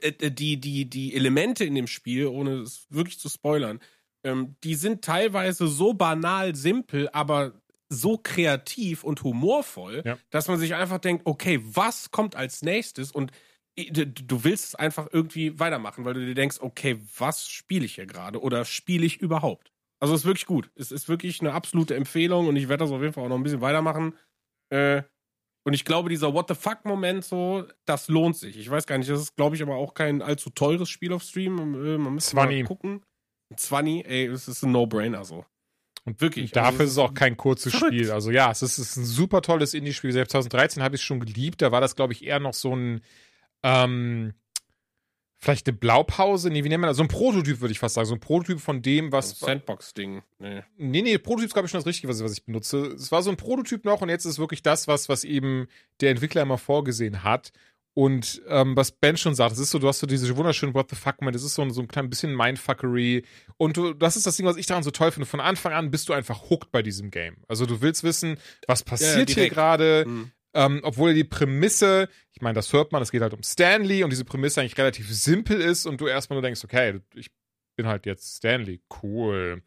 äh, 0.00 0.08
äh, 0.08 0.30
die, 0.30 0.58
die, 0.60 0.90
die 0.90 1.14
Elemente 1.14 1.64
in 1.64 1.74
dem 1.76 1.86
Spiel, 1.86 2.26
ohne 2.26 2.56
es 2.62 2.86
wirklich 2.90 3.18
zu 3.20 3.28
spoilern, 3.28 3.80
ähm, 4.24 4.56
die 4.64 4.74
sind 4.74 5.02
teilweise 5.04 5.68
so 5.68 5.94
banal 5.94 6.56
simpel, 6.56 7.08
aber 7.12 7.60
so 7.88 8.18
kreativ 8.18 9.04
und 9.04 9.22
humorvoll, 9.22 10.02
Ja. 10.04 10.18
dass 10.30 10.48
man 10.48 10.58
sich 10.58 10.74
einfach 10.74 10.98
denkt, 10.98 11.22
okay, 11.26 11.60
was 11.62 12.10
kommt 12.10 12.34
als 12.34 12.62
nächstes? 12.62 13.12
Und 13.12 13.30
du 13.76 14.44
willst 14.44 14.64
es 14.64 14.74
einfach 14.74 15.08
irgendwie 15.12 15.58
weitermachen, 15.58 16.04
weil 16.04 16.14
du 16.14 16.24
dir 16.24 16.34
denkst, 16.34 16.58
okay, 16.60 16.98
was 17.18 17.48
spiele 17.48 17.84
ich 17.84 17.96
hier 17.96 18.06
gerade 18.06 18.40
oder 18.40 18.64
spiele 18.64 19.04
ich 19.04 19.18
überhaupt? 19.18 19.72
Also 20.00 20.14
es 20.14 20.20
ist 20.22 20.26
wirklich 20.26 20.46
gut. 20.46 20.70
Es 20.74 20.92
ist 20.92 21.08
wirklich 21.08 21.40
eine 21.40 21.52
absolute 21.52 21.94
Empfehlung 21.94 22.48
und 22.48 22.56
ich 22.56 22.68
werde 22.68 22.84
das 22.84 22.92
auf 22.92 23.00
jeden 23.00 23.12
Fall 23.12 23.24
auch 23.24 23.28
noch 23.28 23.36
ein 23.36 23.42
bisschen 23.42 23.60
weitermachen. 23.60 24.14
Äh, 24.70 25.02
und 25.64 25.72
ich 25.74 25.84
glaube, 25.84 26.08
dieser 26.08 26.32
What 26.32 26.48
the 26.48 26.54
fuck-Moment 26.54 27.24
so, 27.24 27.66
das 27.86 28.08
lohnt 28.08 28.36
sich. 28.36 28.56
Ich 28.56 28.70
weiß 28.70 28.86
gar 28.86 28.98
nicht, 28.98 29.10
das 29.10 29.20
ist, 29.20 29.36
glaube 29.36 29.56
ich, 29.56 29.62
aber 29.62 29.76
auch 29.76 29.94
kein 29.94 30.22
allzu 30.22 30.50
teures 30.50 30.88
Spiel 30.88 31.12
auf 31.12 31.22
Stream. 31.22 31.58
Äh, 31.74 31.98
Man 31.98 32.18
Zwanni. 32.20 32.62
mal 32.62 32.68
gucken. 32.68 33.02
Ein 33.50 33.58
20, 33.58 34.06
ey, 34.06 34.26
es 34.26 34.48
ist 34.48 34.62
ein 34.62 34.72
No-Brainer 34.72 35.24
so. 35.24 35.44
Und 36.04 36.20
Wirklich. 36.20 36.52
Dafür 36.52 36.80
also 36.80 36.84
ist 36.84 36.90
es 36.92 36.98
auch 36.98 37.14
kein 37.14 37.36
kurzes 37.36 37.74
verrückt. 37.74 37.94
Spiel. 37.94 38.10
Also 38.12 38.30
ja, 38.30 38.50
es 38.50 38.62
ist, 38.62 38.78
es 38.78 38.90
ist 38.90 38.96
ein 38.96 39.04
super 39.04 39.42
tolles 39.42 39.74
Indie-Spiel. 39.74 40.12
Selbst 40.12 40.32
2013 40.32 40.82
habe 40.82 40.94
ich 40.94 41.00
es 41.00 41.04
schon 41.04 41.20
geliebt. 41.20 41.60
Da 41.62 41.72
war 41.72 41.80
das, 41.80 41.96
glaube 41.96 42.12
ich, 42.12 42.24
eher 42.24 42.38
noch 42.38 42.54
so 42.54 42.74
ein, 42.74 43.00
ähm, 43.66 44.34
vielleicht 45.38 45.66
eine 45.68 45.76
Blaupause. 45.76 46.50
Nee, 46.50 46.64
wie 46.64 46.68
nennt 46.68 46.80
man 46.80 46.88
das? 46.88 46.96
So 46.96 47.02
ein 47.02 47.08
Prototyp, 47.08 47.60
würde 47.60 47.72
ich 47.72 47.78
fast 47.78 47.94
sagen. 47.94 48.06
So 48.06 48.14
ein 48.14 48.20
Prototyp 48.20 48.60
von 48.60 48.82
dem, 48.82 49.12
was. 49.12 49.38
Sandbox-Ding. 49.38 50.22
Nee. 50.38 50.62
Nee, 50.76 51.02
nee, 51.02 51.18
Prototyp 51.18 51.46
ist, 51.48 51.52
glaube 51.52 51.66
ich, 51.66 51.70
schon 51.70 51.78
das 51.80 51.86
Richtige, 51.86 52.08
was, 52.08 52.22
was 52.22 52.32
ich 52.32 52.44
benutze. 52.44 52.86
Es 52.86 53.12
war 53.12 53.22
so 53.22 53.30
ein 53.30 53.36
Prototyp 53.36 53.84
noch 53.84 54.00
und 54.00 54.08
jetzt 54.08 54.24
ist 54.24 54.32
es 54.32 54.38
wirklich 54.38 54.62
das, 54.62 54.88
was, 54.88 55.08
was 55.08 55.24
eben 55.24 55.68
der 56.00 56.10
Entwickler 56.10 56.42
immer 56.42 56.58
vorgesehen 56.58 57.22
hat. 57.24 57.52
Und 57.98 58.42
ähm, 58.48 58.76
was 58.76 58.92
Ben 58.92 59.16
schon 59.16 59.34
sagt, 59.34 59.52
es 59.54 59.58
ist 59.58 59.70
so, 59.70 59.78
du 59.78 59.88
hast 59.88 60.00
so 60.00 60.06
diese 60.06 60.36
wunderschönen 60.36 60.74
What 60.74 60.90
the 60.90 60.96
fuck 60.96 61.18
Moment, 61.22 61.34
es 61.34 61.42
ist 61.42 61.54
so, 61.54 61.62
ein- 61.62 61.70
so 61.70 61.80
ein 61.80 61.88
klein 61.88 62.10
bisschen 62.10 62.36
Mindfuckery. 62.36 63.24
Und 63.56 63.78
du, 63.78 63.94
das 63.94 64.16
ist 64.18 64.26
das 64.26 64.36
Ding, 64.36 64.44
was 64.44 64.58
ich 64.58 64.66
daran 64.66 64.82
so 64.82 64.90
toll 64.90 65.12
finde. 65.12 65.24
Von 65.24 65.40
Anfang 65.40 65.72
an 65.72 65.90
bist 65.90 66.10
du 66.10 66.12
einfach 66.12 66.50
hooked 66.50 66.70
bei 66.72 66.82
diesem 66.82 67.10
Game. 67.10 67.38
Also 67.48 67.64
du 67.64 67.80
willst 67.80 68.04
wissen, 68.04 68.36
was 68.66 68.82
passiert 68.82 69.28
hier 69.30 69.36
direkt. 69.36 69.54
gerade. 69.54 70.02
Hm. 70.04 70.30
Ähm, 70.56 70.80
obwohl 70.82 71.12
die 71.12 71.22
Prämisse, 71.22 72.08
ich 72.32 72.40
meine, 72.40 72.54
das 72.54 72.72
hört 72.72 72.90
man, 72.90 73.02
es 73.02 73.12
geht 73.12 73.20
halt 73.20 73.34
um 73.34 73.42
Stanley 73.42 74.02
und 74.02 74.10
diese 74.10 74.24
Prämisse 74.24 74.60
eigentlich 74.60 74.78
relativ 74.78 75.14
simpel 75.14 75.60
ist 75.60 75.84
und 75.84 76.00
du 76.00 76.06
erstmal 76.06 76.36
nur 76.36 76.42
denkst, 76.42 76.64
okay, 76.64 77.00
ich 77.14 77.30
bin 77.76 77.86
halt 77.86 78.06
jetzt 78.06 78.38
Stanley, 78.38 78.80
cool. 79.02 79.62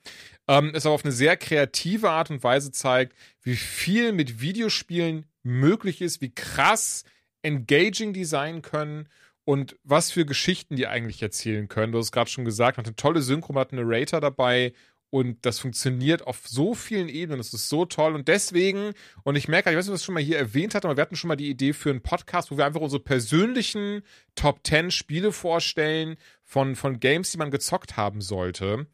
Ähm, 0.47 0.71
es 0.73 0.87
aber 0.87 0.95
auf 0.95 1.05
eine 1.05 1.11
sehr 1.11 1.37
kreative 1.37 2.09
Art 2.09 2.31
und 2.31 2.43
Weise 2.43 2.71
zeigt, 2.71 3.15
wie 3.43 3.55
viel 3.55 4.13
mit 4.13 4.41
Videospielen 4.41 5.27
möglich 5.43 6.01
ist, 6.01 6.21
wie 6.21 6.33
krass 6.33 7.03
engaging 7.43 8.11
die 8.13 8.25
sein 8.25 8.63
können 8.63 9.07
und 9.45 9.77
was 9.83 10.09
für 10.09 10.25
Geschichten 10.25 10.75
die 10.75 10.87
eigentlich 10.87 11.21
erzählen 11.21 11.67
können. 11.67 11.91
Du 11.91 11.99
hast 11.99 12.11
gerade 12.11 12.31
schon 12.31 12.45
gesagt, 12.45 12.77
man 12.77 12.83
hat 12.83 12.89
eine 12.89 12.95
tolle 12.95 13.21
Synchro, 13.21 13.53
hat 13.55 13.73
einen 13.73 13.87
Narrator 13.87 14.21
dabei 14.21 14.73
und 15.12 15.38
das 15.45 15.60
funktioniert 15.60 16.26
auf 16.28 16.41
so 16.47 16.74
vielen 16.76 17.10
Ebenen. 17.10 17.39
Das 17.39 17.53
ist 17.53 17.70
so 17.70 17.86
toll 17.86 18.14
und 18.16 18.28
deswegen, 18.28 18.93
und 19.24 19.36
ich 19.36 19.47
merke, 19.47 19.70
ich 19.72 19.76
weiß 19.76 19.86
nicht, 19.86 19.89
ob 19.91 19.95
ich 19.95 20.01
das 20.01 20.05
schon 20.05 20.14
mal 20.16 20.24
hier 20.24 20.38
erwähnt 20.38 20.76
hatte, 20.76 20.88
aber 20.88 20.97
wir 20.97 21.01
hatten 21.01 21.16
schon 21.16 21.28
mal 21.30 21.36
die 21.36 21.49
Idee 21.49 21.74
für 21.74 21.89
einen 21.89 22.01
Podcast, 22.01 22.51
wo 22.51 22.57
wir 22.57 22.66
einfach 22.66 22.82
unsere 22.82 23.01
persönlichen 23.01 24.03
Top 24.36 24.60
10 24.66 24.91
Spiele 24.91 25.32
vorstellen 25.32 26.18
von, 26.43 26.76
von 26.76 26.99
Games, 26.99 27.32
die 27.32 27.38
man 27.38 27.51
gezockt 27.51 27.97
haben 27.97 28.22
sollte. 28.22 28.88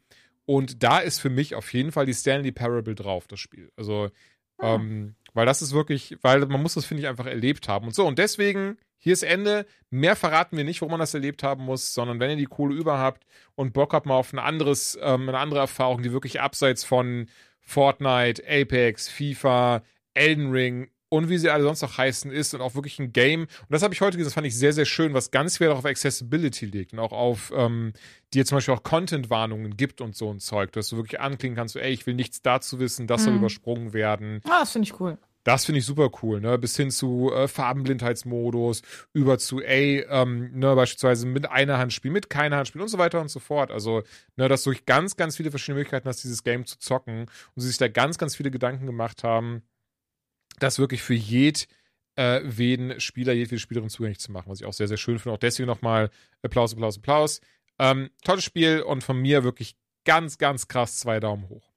Und 0.46 0.82
da 0.82 1.00
ist 1.00 1.18
für 1.20 1.30
mich 1.30 1.54
auf 1.54 1.72
jeden 1.74 1.92
Fall 1.92 2.06
die 2.06 2.14
Stanley 2.14 2.52
Parable 2.52 2.94
drauf, 2.94 3.26
das 3.26 3.40
Spiel. 3.40 3.70
Also, 3.76 4.10
Ah. 4.58 4.76
ähm, 4.76 5.16
weil 5.34 5.44
das 5.44 5.60
ist 5.60 5.72
wirklich, 5.74 6.16
weil 6.22 6.46
man 6.46 6.62
muss 6.62 6.72
das, 6.74 6.86
finde 6.86 7.02
ich, 7.02 7.08
einfach 7.08 7.26
erlebt 7.26 7.68
haben. 7.68 7.88
Und 7.88 7.94
so, 7.94 8.06
und 8.06 8.18
deswegen, 8.18 8.78
hier 8.98 9.12
ist 9.12 9.22
Ende. 9.22 9.66
Mehr 9.90 10.16
verraten 10.16 10.56
wir 10.56 10.64
nicht, 10.64 10.82
wo 10.82 10.88
man 10.88 11.00
das 11.00 11.14
erlebt 11.14 11.42
haben 11.42 11.64
muss, 11.64 11.94
sondern 11.94 12.18
wenn 12.20 12.30
ihr 12.30 12.36
die 12.36 12.44
Kohle 12.46 12.74
über 12.74 12.98
habt 12.98 13.24
und 13.54 13.72
Bock 13.72 13.92
habt 13.92 14.06
mal 14.06 14.14
auf 14.14 14.32
ein 14.32 14.38
anderes, 14.38 14.98
ähm, 15.00 15.28
eine 15.28 15.38
andere 15.38 15.60
Erfahrung, 15.60 16.02
die 16.02 16.12
wirklich 16.12 16.40
abseits 16.40 16.84
von 16.84 17.28
Fortnite, 17.60 18.42
Apex, 18.48 19.08
FIFA, 19.08 19.82
Elden 20.14 20.50
Ring 20.50 20.88
und 21.08 21.28
wie 21.28 21.38
sie 21.38 21.50
alle 21.50 21.62
sonst 21.62 21.82
noch 21.82 21.98
heißen 21.98 22.30
ist 22.32 22.54
und 22.54 22.60
auch 22.60 22.74
wirklich 22.74 22.98
ein 22.98 23.12
Game. 23.12 23.42
Und 23.42 23.48
das 23.70 23.82
habe 23.82 23.94
ich 23.94 24.00
heute 24.00 24.16
gesehen, 24.16 24.26
das 24.28 24.34
fand 24.34 24.46
ich 24.46 24.56
sehr, 24.56 24.72
sehr 24.72 24.86
schön, 24.86 25.14
was 25.14 25.30
ganz 25.30 25.58
viel 25.58 25.68
auch 25.68 25.78
auf 25.78 25.84
Accessibility 25.84 26.66
liegt 26.66 26.92
und 26.92 26.98
auch 26.98 27.12
auf, 27.12 27.52
ähm, 27.54 27.92
die 28.32 28.38
jetzt 28.38 28.48
zum 28.48 28.56
Beispiel 28.56 28.74
auch 28.74 28.82
Content-Warnungen 28.82 29.76
gibt 29.76 30.00
und 30.00 30.16
so 30.16 30.30
ein 30.32 30.40
Zeug, 30.40 30.72
dass 30.72 30.88
du 30.88 30.96
wirklich 30.96 31.20
anklingen 31.20 31.56
kannst, 31.56 31.74
so, 31.74 31.80
ey, 31.80 31.92
ich 31.92 32.06
will 32.06 32.14
nichts 32.14 32.42
dazu 32.42 32.80
wissen, 32.80 33.06
das 33.06 33.24
soll 33.24 33.34
Mhm. 33.34 33.38
übersprungen 33.40 33.92
werden. 33.92 34.40
Ah, 34.44 34.60
das 34.60 34.72
finde 34.72 34.88
ich 34.88 34.98
cool. 35.00 35.18
Das 35.46 35.64
finde 35.64 35.78
ich 35.78 35.86
super 35.86 36.10
cool, 36.22 36.40
ne? 36.40 36.58
Bis 36.58 36.76
hin 36.76 36.90
zu 36.90 37.32
äh, 37.32 37.46
Farbenblindheitsmodus, 37.46 38.82
über 39.12 39.38
zu, 39.38 39.62
ey, 39.62 40.04
ähm, 40.10 40.50
ne, 40.58 40.74
beispielsweise 40.74 41.24
mit 41.24 41.48
einer 41.48 41.78
Hand 41.78 41.92
spielen, 41.92 42.14
mit 42.14 42.28
keiner 42.28 42.56
Hand 42.56 42.66
spielen 42.66 42.82
und 42.82 42.88
so 42.88 42.98
weiter 42.98 43.20
und 43.20 43.28
so 43.28 43.38
fort. 43.38 43.70
Also, 43.70 44.02
ne, 44.34 44.48
dass 44.48 44.64
du 44.64 44.70
durch 44.70 44.86
ganz, 44.86 45.16
ganz 45.16 45.36
viele 45.36 45.50
verschiedene 45.52 45.78
Möglichkeiten 45.78 46.08
hast, 46.08 46.24
dieses 46.24 46.42
Game 46.42 46.66
zu 46.66 46.80
zocken 46.80 47.26
und 47.54 47.62
sie 47.62 47.68
sich 47.68 47.78
da 47.78 47.86
ganz, 47.86 48.18
ganz 48.18 48.34
viele 48.34 48.50
Gedanken 48.50 48.86
gemacht 48.86 49.22
haben, 49.22 49.62
das 50.58 50.80
wirklich 50.80 51.00
für 51.00 51.14
jed 51.14 51.68
äh, 52.16 52.40
Spieler, 52.98 53.32
jedwede 53.32 53.60
Spielerin 53.60 53.88
zugänglich 53.88 54.18
zu 54.18 54.32
machen, 54.32 54.50
was 54.50 54.60
ich 54.60 54.66
auch 54.66 54.72
sehr, 54.72 54.88
sehr 54.88 54.96
schön 54.96 55.20
finde. 55.20 55.34
Auch 55.34 55.38
deswegen 55.38 55.68
nochmal 55.68 56.10
Applaus, 56.42 56.72
Applaus, 56.72 56.98
Applaus. 56.98 57.40
Ähm, 57.78 58.10
tolles 58.24 58.42
Spiel 58.42 58.82
und 58.82 59.04
von 59.04 59.20
mir 59.20 59.44
wirklich 59.44 59.76
ganz, 60.04 60.38
ganz 60.38 60.66
krass 60.66 60.98
zwei 60.98 61.20
Daumen 61.20 61.48
hoch. 61.48 61.72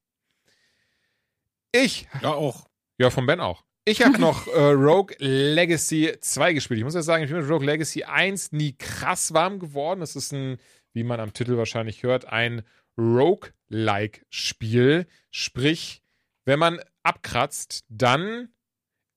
Ich 1.72 2.07
Ja, 2.23 2.34
auch. 2.34 2.69
Ja, 2.99 3.09
von 3.09 3.26
Ben 3.26 3.39
auch. 3.39 3.63
Ich 3.85 4.03
habe 4.03 4.19
noch 4.21 4.45
äh, 4.47 4.71
Rogue 4.71 5.15
Legacy 5.19 6.17
2 6.19 6.53
gespielt. 6.53 6.80
Ich 6.80 6.84
muss 6.84 6.93
ja 6.93 7.01
sagen, 7.01 7.23
ich 7.23 7.31
bin 7.31 7.39
mit 7.39 7.49
Rogue 7.49 7.65
Legacy 7.65 8.03
1 8.03 8.51
nie 8.51 8.76
krass 8.77 9.34
warm 9.34 9.57
geworden. 9.59 10.01
Das 10.01 10.15
ist 10.15 10.31
ein, 10.34 10.57
wie 10.93 11.03
man 11.03 11.19
am 11.19 11.34
Titel 11.34 11.57
wahrscheinlich 11.57 12.03
hört, 12.03 12.26
ein 12.26 12.61
Rogue-like-Spiel. 12.97 15.07
Sprich, 15.31 16.03
wenn 16.45 16.59
man 16.59 16.80
abkratzt, 17.03 17.85
dann 17.89 18.49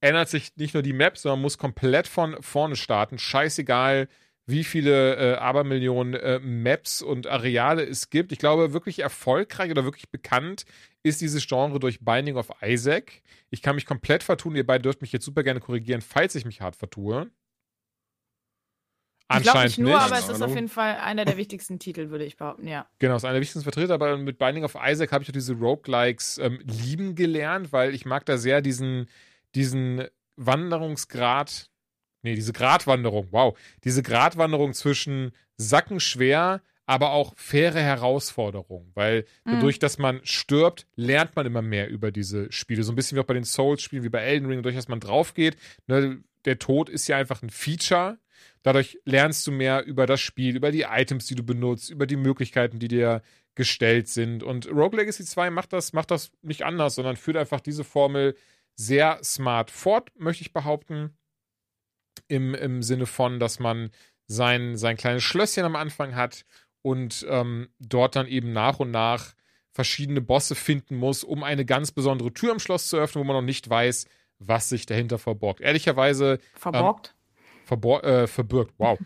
ändert 0.00 0.28
sich 0.28 0.56
nicht 0.56 0.74
nur 0.74 0.82
die 0.82 0.92
Map, 0.92 1.16
sondern 1.18 1.40
muss 1.40 1.58
komplett 1.58 2.08
von 2.08 2.36
vorne 2.42 2.76
starten. 2.76 3.18
Scheißegal, 3.18 4.08
wie 4.46 4.64
viele 4.64 5.16
äh, 5.16 5.34
Abermillionen 5.36 6.14
äh, 6.14 6.38
Maps 6.40 7.02
und 7.02 7.26
Areale 7.26 7.84
es 7.84 8.10
gibt. 8.10 8.32
Ich 8.32 8.38
glaube, 8.38 8.72
wirklich 8.72 9.00
erfolgreich 9.00 9.70
oder 9.70 9.84
wirklich 9.84 10.10
bekannt 10.10 10.64
ist 11.02 11.20
dieses 11.20 11.46
Genre 11.46 11.80
durch 11.80 12.00
Binding 12.00 12.36
of 12.36 12.50
Isaac. 12.62 13.22
Ich 13.50 13.62
kann 13.62 13.74
mich 13.74 13.86
komplett 13.86 14.22
vertun. 14.22 14.54
Ihr 14.54 14.66
beide 14.66 14.82
dürft 14.82 15.02
mich 15.02 15.12
jetzt 15.12 15.24
super 15.24 15.42
gerne 15.42 15.60
korrigieren, 15.60 16.00
falls 16.00 16.34
ich 16.34 16.44
mich 16.44 16.60
hart 16.60 16.76
vertue. 16.76 17.30
Ich 19.38 19.42
glaube 19.44 19.62
nicht 19.64 19.78
nur, 19.78 19.94
nicht. 19.94 20.00
aber 20.00 20.18
es 20.18 20.28
ist 20.28 20.42
auf 20.42 20.54
jeden 20.54 20.68
Fall 20.68 20.96
einer 20.96 21.24
der 21.24 21.36
wichtigsten 21.36 21.78
Titel, 21.78 22.10
würde 22.10 22.24
ich 22.24 22.36
behaupten, 22.36 22.66
ja. 22.66 22.86
Genau, 22.98 23.16
es 23.16 23.22
ist 23.22 23.24
einer 23.24 23.34
der 23.34 23.40
wichtigsten 23.40 23.62
Vertreter, 23.62 23.94
aber 23.94 24.16
mit 24.18 24.38
Binding 24.38 24.64
of 24.64 24.76
Isaac 24.80 25.12
habe 25.12 25.22
ich 25.22 25.30
auch 25.30 25.32
diese 25.32 25.54
Roguelikes 25.54 26.38
ähm, 26.38 26.60
lieben 26.64 27.14
gelernt, 27.14 27.72
weil 27.72 27.94
ich 27.94 28.04
mag 28.04 28.26
da 28.26 28.36
sehr 28.36 28.60
diesen, 28.60 29.08
diesen 29.54 30.06
Wanderungsgrad, 30.36 31.70
nee, 32.22 32.34
diese 32.34 32.52
Gratwanderung, 32.52 33.28
wow, 33.30 33.58
diese 33.84 34.02
Gratwanderung 34.02 34.74
zwischen 34.74 35.32
sackenschwer, 35.56 36.60
aber 36.86 37.12
auch 37.12 37.34
faire 37.36 37.80
Herausforderung, 37.80 38.90
weil 38.94 39.24
Mhm. 39.44 39.52
dadurch, 39.52 39.78
dass 39.78 39.98
man 39.98 40.20
stirbt, 40.24 40.86
lernt 40.96 41.36
man 41.36 41.46
immer 41.46 41.62
mehr 41.62 41.88
über 41.88 42.10
diese 42.10 42.50
Spiele. 42.52 42.82
So 42.82 42.92
ein 42.92 42.96
bisschen 42.96 43.16
wie 43.16 43.20
auch 43.20 43.26
bei 43.26 43.34
den 43.34 43.44
Souls-Spielen, 43.44 44.02
wie 44.04 44.08
bei 44.08 44.20
Elden 44.20 44.46
Ring, 44.48 44.58
dadurch, 44.58 44.76
dass 44.76 44.88
man 44.88 45.00
drauf 45.00 45.34
geht. 45.34 45.56
Ne, 45.86 46.22
der 46.44 46.58
Tod 46.58 46.88
ist 46.88 47.06
ja 47.06 47.16
einfach 47.16 47.42
ein 47.42 47.50
Feature. 47.50 48.18
Dadurch 48.64 48.98
lernst 49.04 49.46
du 49.46 49.52
mehr 49.52 49.84
über 49.84 50.06
das 50.06 50.20
Spiel, 50.20 50.56
über 50.56 50.72
die 50.72 50.82
Items, 50.82 51.26
die 51.26 51.34
du 51.36 51.42
benutzt, 51.44 51.90
über 51.90 52.06
die 52.06 52.16
Möglichkeiten, 52.16 52.78
die 52.80 52.88
dir 52.88 53.22
gestellt 53.54 54.08
sind. 54.08 54.42
Und 54.42 54.68
Rogue 54.68 54.98
Legacy 54.98 55.24
2 55.24 55.50
macht 55.50 55.72
das, 55.72 55.92
macht 55.92 56.10
das 56.10 56.32
nicht 56.42 56.62
anders, 56.64 56.94
sondern 56.96 57.16
führt 57.16 57.36
einfach 57.36 57.60
diese 57.60 57.84
Formel 57.84 58.34
sehr 58.74 59.18
smart 59.22 59.70
fort, 59.70 60.10
möchte 60.16 60.42
ich 60.42 60.52
behaupten. 60.52 61.16
Im, 62.28 62.54
im 62.54 62.82
Sinne 62.82 63.06
von, 63.06 63.38
dass 63.40 63.58
man 63.58 63.90
sein, 64.26 64.76
sein 64.76 64.96
kleines 64.96 65.22
Schlösschen 65.22 65.64
am 65.64 65.76
Anfang 65.76 66.14
hat 66.14 66.44
und 66.82 67.26
ähm, 67.28 67.68
dort 67.78 68.16
dann 68.16 68.26
eben 68.26 68.52
nach 68.52 68.80
und 68.80 68.90
nach 68.90 69.34
verschiedene 69.72 70.20
Bosse 70.20 70.54
finden 70.54 70.96
muss, 70.96 71.24
um 71.24 71.42
eine 71.42 71.64
ganz 71.64 71.92
besondere 71.92 72.32
Tür 72.32 72.52
im 72.52 72.58
Schloss 72.58 72.88
zu 72.88 72.98
öffnen, 72.98 73.22
wo 73.22 73.26
man 73.26 73.36
noch 73.36 73.46
nicht 73.46 73.68
weiß, 73.68 74.06
was 74.38 74.68
sich 74.68 74.86
dahinter 74.86 75.18
verborgt. 75.18 75.60
Ehrlicherweise 75.60 76.38
Verborgt. 76.54 77.14
verbor 77.64 78.04
äh, 78.04 78.26
verbirgt. 78.26 78.74
Wow. 78.78 78.98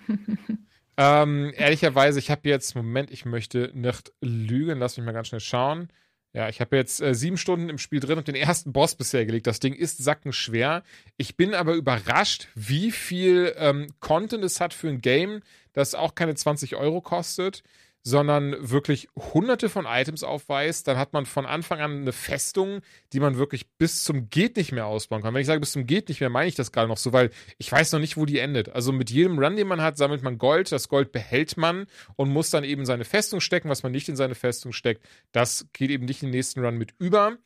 ähm, 0.97 1.53
ehrlicherweise, 1.55 2.19
ich 2.19 2.31
habe 2.31 2.49
jetzt, 2.49 2.75
Moment, 2.75 3.11
ich 3.11 3.25
möchte 3.25 3.71
nicht 3.75 4.13
lügen, 4.21 4.79
lass 4.79 4.97
mich 4.97 5.07
mal 5.07 5.13
ganz 5.13 5.29
schnell 5.29 5.41
schauen. 5.41 5.89
Ja, 6.33 6.49
ich 6.49 6.61
habe 6.61 6.77
jetzt 6.77 7.01
äh, 7.01 7.15
sieben 7.15 7.39
Stunden 7.39 7.71
im 7.71 7.79
Spiel 7.79 8.01
drin 8.01 8.19
und 8.19 8.29
den 8.29 8.35
ersten 8.35 8.73
Boss 8.73 8.95
bisher 8.95 9.25
gelegt. 9.25 9.47
Das 9.47 9.59
Ding 9.59 9.73
ist 9.73 10.03
sackenschwer. 10.03 10.83
Ich 11.17 11.37
bin 11.37 11.55
aber 11.55 11.75
überrascht, 11.75 12.49
wie 12.55 12.93
viel 12.93 13.55
ähm, 13.57 13.89
Content 14.01 14.45
es 14.45 14.61
hat 14.61 14.75
für 14.75 14.89
ein 14.89 15.01
Game, 15.01 15.43
das 15.73 15.95
auch 15.95 16.15
keine 16.15 16.35
20 16.35 16.77
Euro 16.77 17.01
kostet, 17.01 17.63
sondern 18.07 18.55
wirklich 18.61 19.09
hunderte 19.17 19.69
von 19.69 19.85
Items 19.85 20.23
aufweist. 20.23 20.87
Dann 20.87 20.97
hat 20.97 21.13
man 21.13 21.27
von 21.27 21.45
Anfang 21.45 21.81
an 21.81 22.03
eine 22.03 22.13
Festung, 22.13 22.83
die 23.13 23.19
man 23.19 23.37
wirklich 23.37 23.67
bis 23.79 24.05
zum 24.05 24.31
Geht 24.31 24.57
nicht 24.57 24.71
mehr 24.71 24.87
ausbauen 24.87 25.23
kann. 25.23 25.35
Wenn 25.35 25.41
ich 25.41 25.49
sage 25.49 25.59
bis 25.59 25.73
zum 25.73 25.89
Geht 25.89 26.09
nicht 26.09 26.21
mehr, 26.21 26.31
meine 26.31 26.47
ich 26.47 26.55
das 26.55 26.71
gerade 26.71 26.87
noch 26.87 26.99
so, 26.99 27.13
weil 27.13 27.31
ich 27.59 27.73
weiß 27.73 27.91
noch 27.91 27.99
nicht, 27.99 28.17
wo 28.17 28.25
die 28.25 28.39
endet. 28.39 28.69
Also 28.69 28.93
mit 28.93 29.11
jedem 29.11 29.41
Run, 29.41 29.57
den 29.57 29.67
man 29.67 29.83
hat, 29.83 29.99
sammelt 29.99 30.23
man 30.23 30.39
Gold. 30.39 30.71
Das 30.71 30.89
Gold 30.89 31.11
behält 31.11 31.57
man 31.57 31.89
und 32.15 32.31
muss 32.31 32.51
dann 32.51 32.63
eben 32.63 32.87
seine 32.87 33.05
Festung 33.05 33.41
stecken. 33.41 33.71
Was 33.71 33.83
man 33.83 33.91
nicht 33.91 34.09
in 34.09 34.15
seine 34.15 34.37
Festung 34.37 34.73
steckt, 34.73 35.05
das 35.33 35.67
geht 35.73 35.91
eben 35.91 36.05
nicht 36.05 36.23
in 36.23 36.29
den 36.29 36.37
nächsten 36.37 36.65
Run 36.65 36.79
mit 36.79 36.95
über. 37.01 37.39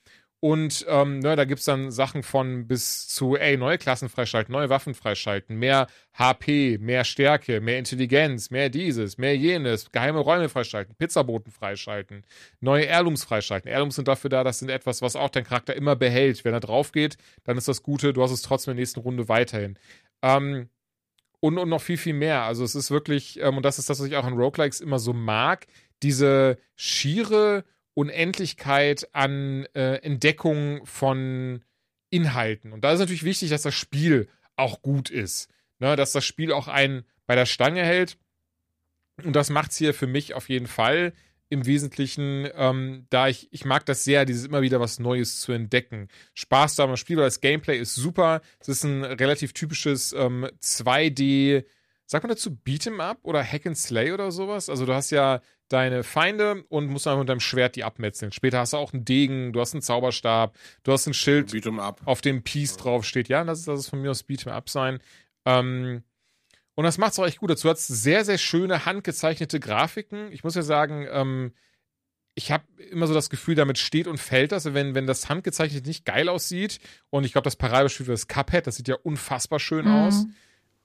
Und 0.42 0.86
ähm, 0.88 1.18
ne, 1.18 1.36
da 1.36 1.44
gibt's 1.44 1.66
dann 1.66 1.90
Sachen 1.90 2.22
von 2.22 2.66
bis 2.66 3.06
zu, 3.08 3.36
ey, 3.36 3.58
neue 3.58 3.76
Klassen 3.76 4.08
freischalten, 4.08 4.52
neue 4.52 4.70
Waffen 4.70 4.94
freischalten, 4.94 5.56
mehr 5.58 5.86
HP, 6.14 6.78
mehr 6.78 7.04
Stärke, 7.04 7.60
mehr 7.60 7.78
Intelligenz, 7.78 8.50
mehr 8.50 8.70
dieses, 8.70 9.18
mehr 9.18 9.36
jenes, 9.36 9.92
geheime 9.92 10.20
Räume 10.20 10.48
freischalten, 10.48 10.94
Pizzaboten 10.94 11.52
freischalten, 11.52 12.24
neue 12.60 12.88
Heirlooms 12.88 13.24
freischalten. 13.24 13.70
Heirlooms 13.70 13.96
sind 13.96 14.08
dafür 14.08 14.30
da, 14.30 14.42
das 14.42 14.60
sind 14.60 14.70
etwas, 14.70 15.02
was 15.02 15.14
auch 15.14 15.28
dein 15.28 15.44
Charakter 15.44 15.76
immer 15.76 15.94
behält. 15.94 16.42
Wenn 16.42 16.54
er 16.54 16.60
drauf 16.60 16.92
geht, 16.92 17.18
dann 17.44 17.58
ist 17.58 17.68
das 17.68 17.82
Gute, 17.82 18.14
du 18.14 18.22
hast 18.22 18.30
es 18.30 18.40
trotzdem 18.40 18.72
in 18.72 18.76
der 18.78 18.82
nächsten 18.82 19.00
Runde 19.00 19.28
weiterhin. 19.28 19.78
Ähm, 20.22 20.70
und, 21.40 21.58
und 21.58 21.68
noch 21.68 21.82
viel, 21.82 21.98
viel 21.98 22.14
mehr. 22.14 22.42
Also 22.44 22.64
es 22.64 22.74
ist 22.74 22.90
wirklich, 22.90 23.40
ähm, 23.40 23.58
und 23.58 23.64
das 23.64 23.78
ist 23.78 23.90
das, 23.90 24.00
was 24.00 24.06
ich 24.06 24.16
auch 24.16 24.24
an 24.24 24.38
Roguelikes 24.38 24.80
immer 24.80 24.98
so 24.98 25.12
mag, 25.12 25.66
diese 26.02 26.56
schiere 26.76 27.64
Unendlichkeit 28.00 29.08
an 29.12 29.66
äh, 29.74 29.96
Entdeckung 29.96 30.86
von 30.86 31.62
Inhalten. 32.08 32.72
Und 32.72 32.82
da 32.82 32.92
ist 32.92 33.00
natürlich 33.00 33.24
wichtig, 33.24 33.50
dass 33.50 33.62
das 33.62 33.74
Spiel 33.74 34.28
auch 34.56 34.80
gut 34.80 35.10
ist. 35.10 35.50
Ne? 35.80 35.96
Dass 35.96 36.12
das 36.12 36.24
Spiel 36.24 36.52
auch 36.52 36.66
einen 36.66 37.04
bei 37.26 37.34
der 37.34 37.46
Stange 37.46 37.84
hält. 37.84 38.16
Und 39.22 39.36
das 39.36 39.50
macht 39.50 39.72
es 39.72 39.76
hier 39.76 39.92
für 39.92 40.06
mich 40.06 40.32
auf 40.32 40.48
jeden 40.48 40.66
Fall 40.66 41.12
im 41.50 41.66
Wesentlichen, 41.66 42.48
ähm, 42.54 43.06
da 43.10 43.28
ich, 43.28 43.48
ich 43.52 43.66
mag 43.66 43.84
das 43.84 44.04
sehr, 44.04 44.24
dieses 44.24 44.46
immer 44.46 44.62
wieder 44.62 44.80
was 44.80 44.98
Neues 44.98 45.40
zu 45.40 45.52
entdecken. 45.52 46.08
Spaß 46.32 46.76
da 46.76 46.84
am 46.84 46.96
Spiel, 46.96 47.18
weil 47.18 47.24
das 47.24 47.40
Gameplay 47.40 47.78
ist 47.78 47.96
super. 47.96 48.40
Es 48.60 48.68
ist 48.68 48.84
ein 48.84 49.04
relativ 49.04 49.52
typisches 49.52 50.12
ähm, 50.12 50.48
2D, 50.62 51.64
sagt 52.10 52.24
man 52.24 52.30
dazu 52.30 52.50
Beat'em 52.50 52.98
Up 52.98 53.18
oder 53.22 53.44
Hack 53.44 53.66
and 53.66 53.78
Slay 53.78 54.10
oder 54.10 54.32
sowas? 54.32 54.68
Also 54.68 54.84
du 54.84 54.92
hast 54.92 55.10
ja 55.10 55.40
deine 55.68 56.02
Feinde 56.02 56.64
und 56.68 56.88
musst 56.88 57.06
einfach 57.06 57.20
mit 57.20 57.28
deinem 57.28 57.38
Schwert 57.38 57.76
die 57.76 57.84
abmetzeln. 57.84 58.32
Später 58.32 58.58
hast 58.58 58.72
du 58.72 58.78
auch 58.78 58.92
einen 58.92 59.04
Degen, 59.04 59.52
du 59.52 59.60
hast 59.60 59.74
einen 59.74 59.82
Zauberstab, 59.82 60.56
du 60.82 60.90
hast 60.90 61.06
ein 61.06 61.14
Schild, 61.14 61.54
auf 62.04 62.20
dem 62.20 62.42
Peace 62.42 62.76
draufsteht. 62.76 63.28
Ja, 63.28 63.44
das 63.44 63.60
ist, 63.60 63.68
das 63.68 63.78
ist 63.80 63.88
von 63.90 64.02
mir 64.02 64.10
aus 64.10 64.24
Beat'em 64.24 64.50
Up 64.50 64.68
sein. 64.68 64.98
Ähm, 65.44 66.02
und 66.74 66.84
das 66.84 66.98
macht 66.98 67.12
es 67.12 67.20
auch 67.20 67.26
echt 67.26 67.38
gut. 67.38 67.50
Dazu 67.50 67.68
hat 67.68 67.76
es 67.76 67.86
sehr, 67.86 68.24
sehr 68.24 68.38
schöne 68.38 68.86
handgezeichnete 68.86 69.60
Grafiken. 69.60 70.32
Ich 70.32 70.42
muss 70.42 70.56
ja 70.56 70.62
sagen, 70.62 71.06
ähm, 71.12 71.52
ich 72.34 72.50
habe 72.50 72.64
immer 72.90 73.06
so 73.06 73.14
das 73.14 73.30
Gefühl, 73.30 73.54
damit 73.54 73.78
steht 73.78 74.08
und 74.08 74.18
fällt 74.18 74.50
das, 74.50 74.74
wenn, 74.74 74.96
wenn 74.96 75.06
das 75.06 75.28
handgezeichnet 75.28 75.86
nicht 75.86 76.04
geil 76.04 76.28
aussieht. 76.28 76.80
Und 77.10 77.22
ich 77.22 77.30
glaube, 77.32 77.44
das 77.44 77.54
Paradebeispiel 77.54 78.06
für 78.06 78.12
das 78.12 78.26
Cuphead, 78.26 78.66
das 78.66 78.74
sieht 78.74 78.88
ja 78.88 78.96
unfassbar 78.96 79.60
schön 79.60 79.84
Mhm. 79.84 79.92
aus. 79.92 80.26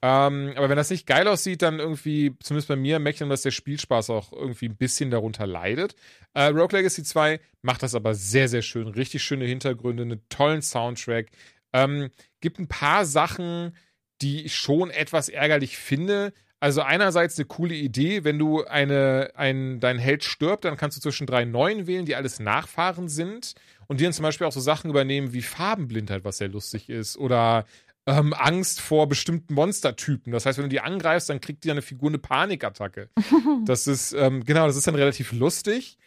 Ähm, 0.02 0.54
aber 0.56 0.70
wenn 0.70 0.78
das 0.78 0.90
nicht 0.90 1.08
geil 1.08 1.28
aussieht, 1.28 1.62
dann 1.62 1.80
irgendwie, 1.80 2.36
zumindest 2.42 2.68
bei 2.68 2.76
mir, 2.76 3.00
merke 3.00 3.16
ich 3.16 3.20
dann, 3.20 3.30
dass 3.30 3.42
der 3.42 3.52
Spielspaß 3.52 4.10
auch 4.10 4.32
irgendwie 4.32 4.68
ein 4.68 4.78
bisschen 4.78 5.10
darunter 5.10 5.48
leidet. 5.48 5.96
Äh, 6.34 6.48
Rogue 6.48 6.78
Legacy 6.78 7.04
2 7.04 7.40
macht 7.62 7.82
das 7.82 7.96
aber 7.96 8.14
sehr, 8.14 8.48
sehr 8.48 8.62
schön. 8.62 8.88
Richtig 8.88 9.24
schöne 9.24 9.46
Hintergründe, 9.46 10.04
einen 10.04 10.22
tollen 10.30 10.62
Soundtrack. 10.62 11.28
Ähm, 11.74 12.10
gibt 12.42 12.60
ein 12.60 12.68
paar 12.68 13.06
Sachen, 13.06 13.76
die 14.22 14.46
ich 14.46 14.56
schon 14.56 14.92
etwas 14.92 15.30
ärgerlich 15.30 15.78
finde. 15.78 16.34
Also 16.60 16.82
einerseits 16.82 17.38
eine 17.38 17.46
coole 17.46 17.76
Idee, 17.76 18.24
wenn 18.24 18.40
du 18.40 18.64
eine, 18.64 19.32
ein, 19.36 19.80
dein 19.80 20.00
Held 20.00 20.24
stirbt, 20.24 20.66
dann 20.66 20.78
kannst 20.78 20.98
du 20.98 21.02
zwischen 21.02 21.28
drei 21.28 21.46
neuen 21.46 21.86
wählen, 21.86 22.06
die 22.06 22.16
alles 22.16 22.40
Nachfahren 22.40 23.10
sind 23.10 23.56
und 23.88 24.00
die 24.00 24.04
dann 24.04 24.14
zum 24.14 24.24
Beispiel 24.24 24.48
auch 24.48 24.52
so 24.52 24.62
Sachen 24.62 24.90
übernehmen 24.90 25.34
wie 25.34 25.42
Farbenblindheit, 25.42 26.24
was 26.24 26.38
sehr 26.38 26.48
lustig 26.48 26.90
ist, 26.90 27.18
oder 27.18 27.66
ähm, 28.08 28.34
Angst 28.34 28.82
vor 28.82 29.08
bestimmten 29.08 29.54
Monstertypen. 29.54 30.32
Das 30.32 30.46
heißt, 30.46 30.58
wenn 30.58 30.66
du 30.66 30.70
die 30.70 30.82
angreifst, 30.82 31.30
dann 31.30 31.42
kriegt 31.42 31.64
die 31.64 31.72
eine 31.72 31.82
Figur 31.82 32.10
eine 32.10 32.20
Panikattacke. 32.20 33.10
Das 33.66 33.88
ist, 33.88 34.14
ähm, 34.14 34.44
genau, 34.44 34.68
das 34.68 34.76
ist 34.76 34.86
dann 34.86 34.96
relativ 34.96 35.32
lustig. 35.32 35.98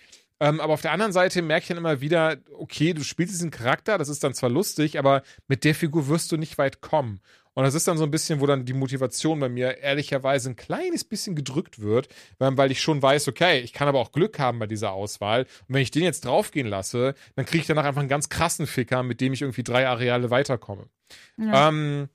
Ähm, 0.40 0.60
aber 0.60 0.74
auf 0.74 0.82
der 0.82 0.92
anderen 0.92 1.12
Seite 1.12 1.42
merke 1.42 1.62
ich 1.62 1.68
dann 1.68 1.76
immer 1.76 2.00
wieder, 2.00 2.36
okay, 2.56 2.94
du 2.94 3.02
spielst 3.02 3.32
diesen 3.32 3.50
Charakter, 3.50 3.98
das 3.98 4.08
ist 4.08 4.22
dann 4.22 4.34
zwar 4.34 4.50
lustig, 4.50 4.98
aber 4.98 5.22
mit 5.48 5.64
der 5.64 5.74
Figur 5.74 6.06
wirst 6.08 6.30
du 6.30 6.36
nicht 6.36 6.58
weit 6.58 6.80
kommen. 6.80 7.20
Und 7.58 7.64
das 7.64 7.74
ist 7.74 7.88
dann 7.88 7.98
so 7.98 8.04
ein 8.04 8.12
bisschen, 8.12 8.38
wo 8.38 8.46
dann 8.46 8.66
die 8.66 8.72
Motivation 8.72 9.40
bei 9.40 9.48
mir 9.48 9.78
ehrlicherweise 9.78 10.48
ein 10.48 10.54
kleines 10.54 11.02
bisschen 11.02 11.34
gedrückt 11.34 11.80
wird, 11.80 12.06
weil, 12.38 12.70
ich 12.70 12.80
schon 12.80 13.02
weiß, 13.02 13.26
okay, 13.26 13.58
ich 13.58 13.72
kann 13.72 13.88
aber 13.88 13.98
auch 13.98 14.12
Glück 14.12 14.38
haben 14.38 14.60
bei 14.60 14.68
dieser 14.68 14.92
Auswahl. 14.92 15.42
Und 15.42 15.74
wenn 15.74 15.82
ich 15.82 15.90
den 15.90 16.04
jetzt 16.04 16.24
draufgehen 16.24 16.68
lasse, 16.68 17.16
dann 17.34 17.46
kriege 17.46 17.62
ich 17.62 17.66
danach 17.66 17.84
einfach 17.84 17.98
einen 17.98 18.08
ganz 18.08 18.28
krassen 18.28 18.68
Ficker, 18.68 19.02
mit 19.02 19.20
dem 19.20 19.32
ich 19.32 19.42
irgendwie 19.42 19.64
drei 19.64 19.88
Areale 19.88 20.30
weiterkomme. 20.30 20.86
Ja. 21.36 21.68
Ähm, 21.68 22.08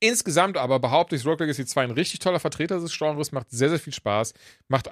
insgesamt 0.00 0.58
aber 0.58 0.80
behaupte 0.80 1.16
ich, 1.16 1.24
Rogue 1.24 1.46
Legacy 1.46 1.64
2 1.64 1.84
ein 1.84 1.90
richtig 1.92 2.18
toller 2.18 2.38
Vertreter 2.38 2.78
des 2.78 2.94
Genres, 2.94 3.32
macht 3.32 3.50
sehr, 3.50 3.70
sehr 3.70 3.80
viel 3.80 3.94
Spaß, 3.94 4.34
macht 4.68 4.90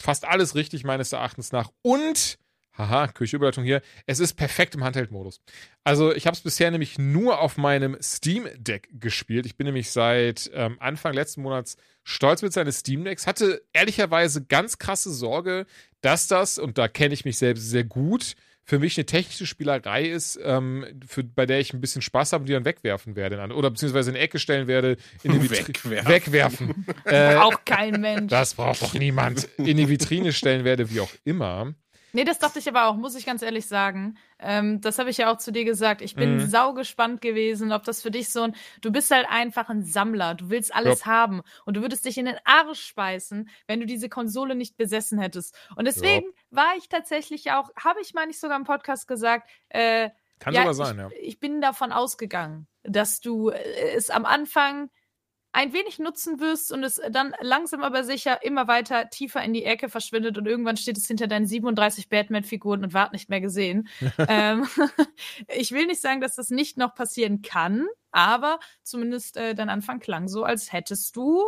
fast 0.00 0.24
alles 0.24 0.54
richtig 0.54 0.84
meines 0.84 1.12
Erachtens 1.12 1.50
nach 1.50 1.72
und, 1.82 2.38
haha, 2.78 3.08
Küche-Überleitung 3.08 3.64
hier, 3.64 3.82
es 4.06 4.20
ist 4.20 4.34
perfekt 4.34 4.74
im 4.74 4.84
Handheld-Modus. 4.84 5.40
Also 5.84 6.14
ich 6.14 6.26
habe 6.26 6.36
es 6.36 6.40
bisher 6.42 6.70
nämlich 6.70 6.98
nur 6.98 7.40
auf 7.40 7.56
meinem 7.56 7.96
Steam 8.00 8.46
Deck 8.56 8.88
gespielt. 8.92 9.46
Ich 9.46 9.56
bin 9.56 9.66
nämlich 9.66 9.90
seit 9.90 10.50
ähm, 10.54 10.76
Anfang 10.80 11.12
letzten 11.12 11.42
Monats 11.42 11.76
stolz 12.04 12.42
mit 12.42 12.52
seines 12.52 12.78
Steam 12.78 13.04
Decks, 13.04 13.26
hatte 13.26 13.62
ehrlicherweise 13.72 14.44
ganz 14.44 14.78
krasse 14.78 15.12
Sorge, 15.12 15.66
dass 16.00 16.28
das, 16.28 16.58
und 16.58 16.78
da 16.78 16.88
kenne 16.88 17.14
ich 17.14 17.24
mich 17.24 17.38
selbst 17.38 17.68
sehr 17.68 17.84
gut, 17.84 18.34
für 18.68 18.78
mich 18.78 18.98
eine 18.98 19.06
technische 19.06 19.46
Spielerei 19.46 20.04
ist, 20.04 20.38
ähm, 20.42 20.84
für, 21.06 21.24
bei 21.24 21.46
der 21.46 21.58
ich 21.58 21.72
ein 21.72 21.80
bisschen 21.80 22.02
Spaß 22.02 22.34
habe 22.34 22.42
und 22.42 22.48
die 22.50 22.52
dann 22.52 22.66
wegwerfen 22.66 23.16
werde. 23.16 23.38
Oder 23.54 23.70
beziehungsweise 23.70 24.10
in 24.10 24.16
die 24.16 24.20
Ecke 24.20 24.38
stellen 24.38 24.66
werde. 24.66 24.98
In 25.22 25.32
die 25.32 25.42
Vitri 25.42 25.68
Wegwerfen. 25.68 26.06
wegwerfen. 26.06 26.86
äh, 27.06 27.36
Auch 27.36 27.64
kein 27.64 27.98
Mensch. 28.02 28.28
das 28.30 28.52
braucht 28.52 28.82
doch 28.82 28.92
niemand. 28.92 29.44
In 29.56 29.78
die 29.78 29.88
Vitrine 29.88 30.34
stellen 30.34 30.64
werde, 30.66 30.90
wie 30.90 31.00
auch 31.00 31.10
immer. 31.24 31.72
Nee, 32.12 32.24
das 32.24 32.38
dachte 32.38 32.58
ich 32.58 32.68
aber 32.68 32.86
auch, 32.86 32.96
muss 32.96 33.14
ich 33.14 33.26
ganz 33.26 33.42
ehrlich 33.42 33.66
sagen. 33.66 34.16
Ähm, 34.38 34.80
das 34.80 34.98
habe 34.98 35.10
ich 35.10 35.18
ja 35.18 35.30
auch 35.32 35.36
zu 35.38 35.52
dir 35.52 35.64
gesagt. 35.64 36.00
Ich 36.00 36.14
bin 36.14 36.36
Mhm. 36.36 36.46
saugespannt 36.48 37.20
gewesen, 37.20 37.70
ob 37.72 37.84
das 37.84 38.00
für 38.02 38.10
dich 38.10 38.30
so 38.30 38.42
ein. 38.42 38.54
Du 38.80 38.90
bist 38.90 39.10
halt 39.10 39.26
einfach 39.28 39.68
ein 39.68 39.82
Sammler. 39.84 40.34
Du 40.34 40.48
willst 40.50 40.74
alles 40.74 41.00
Jupp. 41.00 41.06
haben. 41.06 41.42
Und 41.66 41.76
du 41.76 41.82
würdest 41.82 42.04
dich 42.04 42.16
in 42.18 42.26
den 42.26 42.36
Arsch 42.44 42.80
speisen, 42.80 43.50
wenn 43.66 43.80
du 43.80 43.86
diese 43.86 44.08
Konsole 44.08 44.54
nicht 44.54 44.76
besessen 44.76 45.18
hättest. 45.18 45.54
Und 45.76 45.84
deswegen 45.86 46.26
war 46.50 46.74
ich 46.78 46.88
tatsächlich 46.88 47.52
auch, 47.52 47.70
habe 47.82 48.00
ich 48.00 48.14
mal 48.14 48.26
nicht 48.26 48.40
sogar 48.40 48.56
im 48.56 48.64
Podcast 48.64 49.06
gesagt, 49.08 49.48
äh, 49.68 50.10
Kann 50.38 50.54
ja, 50.54 50.60
sogar 50.62 50.74
sein, 50.74 50.96
ich, 50.96 51.02
ja. 51.02 51.10
ich 51.28 51.40
bin 51.40 51.60
davon 51.60 51.92
ausgegangen, 51.92 52.66
dass 52.84 53.20
du 53.20 53.50
äh, 53.50 53.58
es 53.96 54.08
am 54.10 54.24
Anfang 54.24 54.88
ein 55.52 55.72
wenig 55.72 55.98
nutzen 55.98 56.40
wirst 56.40 56.72
und 56.72 56.84
es 56.84 57.00
dann 57.10 57.34
langsam 57.40 57.82
aber 57.82 58.04
sicher 58.04 58.44
immer 58.44 58.68
weiter 58.68 59.10
tiefer 59.10 59.42
in 59.42 59.52
die 59.52 59.64
Ecke 59.64 59.88
verschwindet 59.88 60.36
und 60.38 60.46
irgendwann 60.46 60.76
steht 60.76 60.96
es 60.96 61.06
hinter 61.06 61.26
deinen 61.26 61.46
37 61.46 62.08
Batman-Figuren 62.08 62.84
und 62.84 62.94
ward 62.94 63.12
nicht 63.12 63.28
mehr 63.28 63.40
gesehen. 63.40 63.88
ähm, 64.28 64.66
ich 65.48 65.72
will 65.72 65.86
nicht 65.86 66.00
sagen, 66.00 66.20
dass 66.20 66.36
das 66.36 66.50
nicht 66.50 66.76
noch 66.76 66.94
passieren 66.94 67.42
kann, 67.42 67.86
aber 68.10 68.60
zumindest 68.82 69.36
äh, 69.36 69.54
dein 69.54 69.68
Anfang 69.70 70.00
klang 70.00 70.28
so, 70.28 70.44
als 70.44 70.72
hättest 70.72 71.16
du 71.16 71.42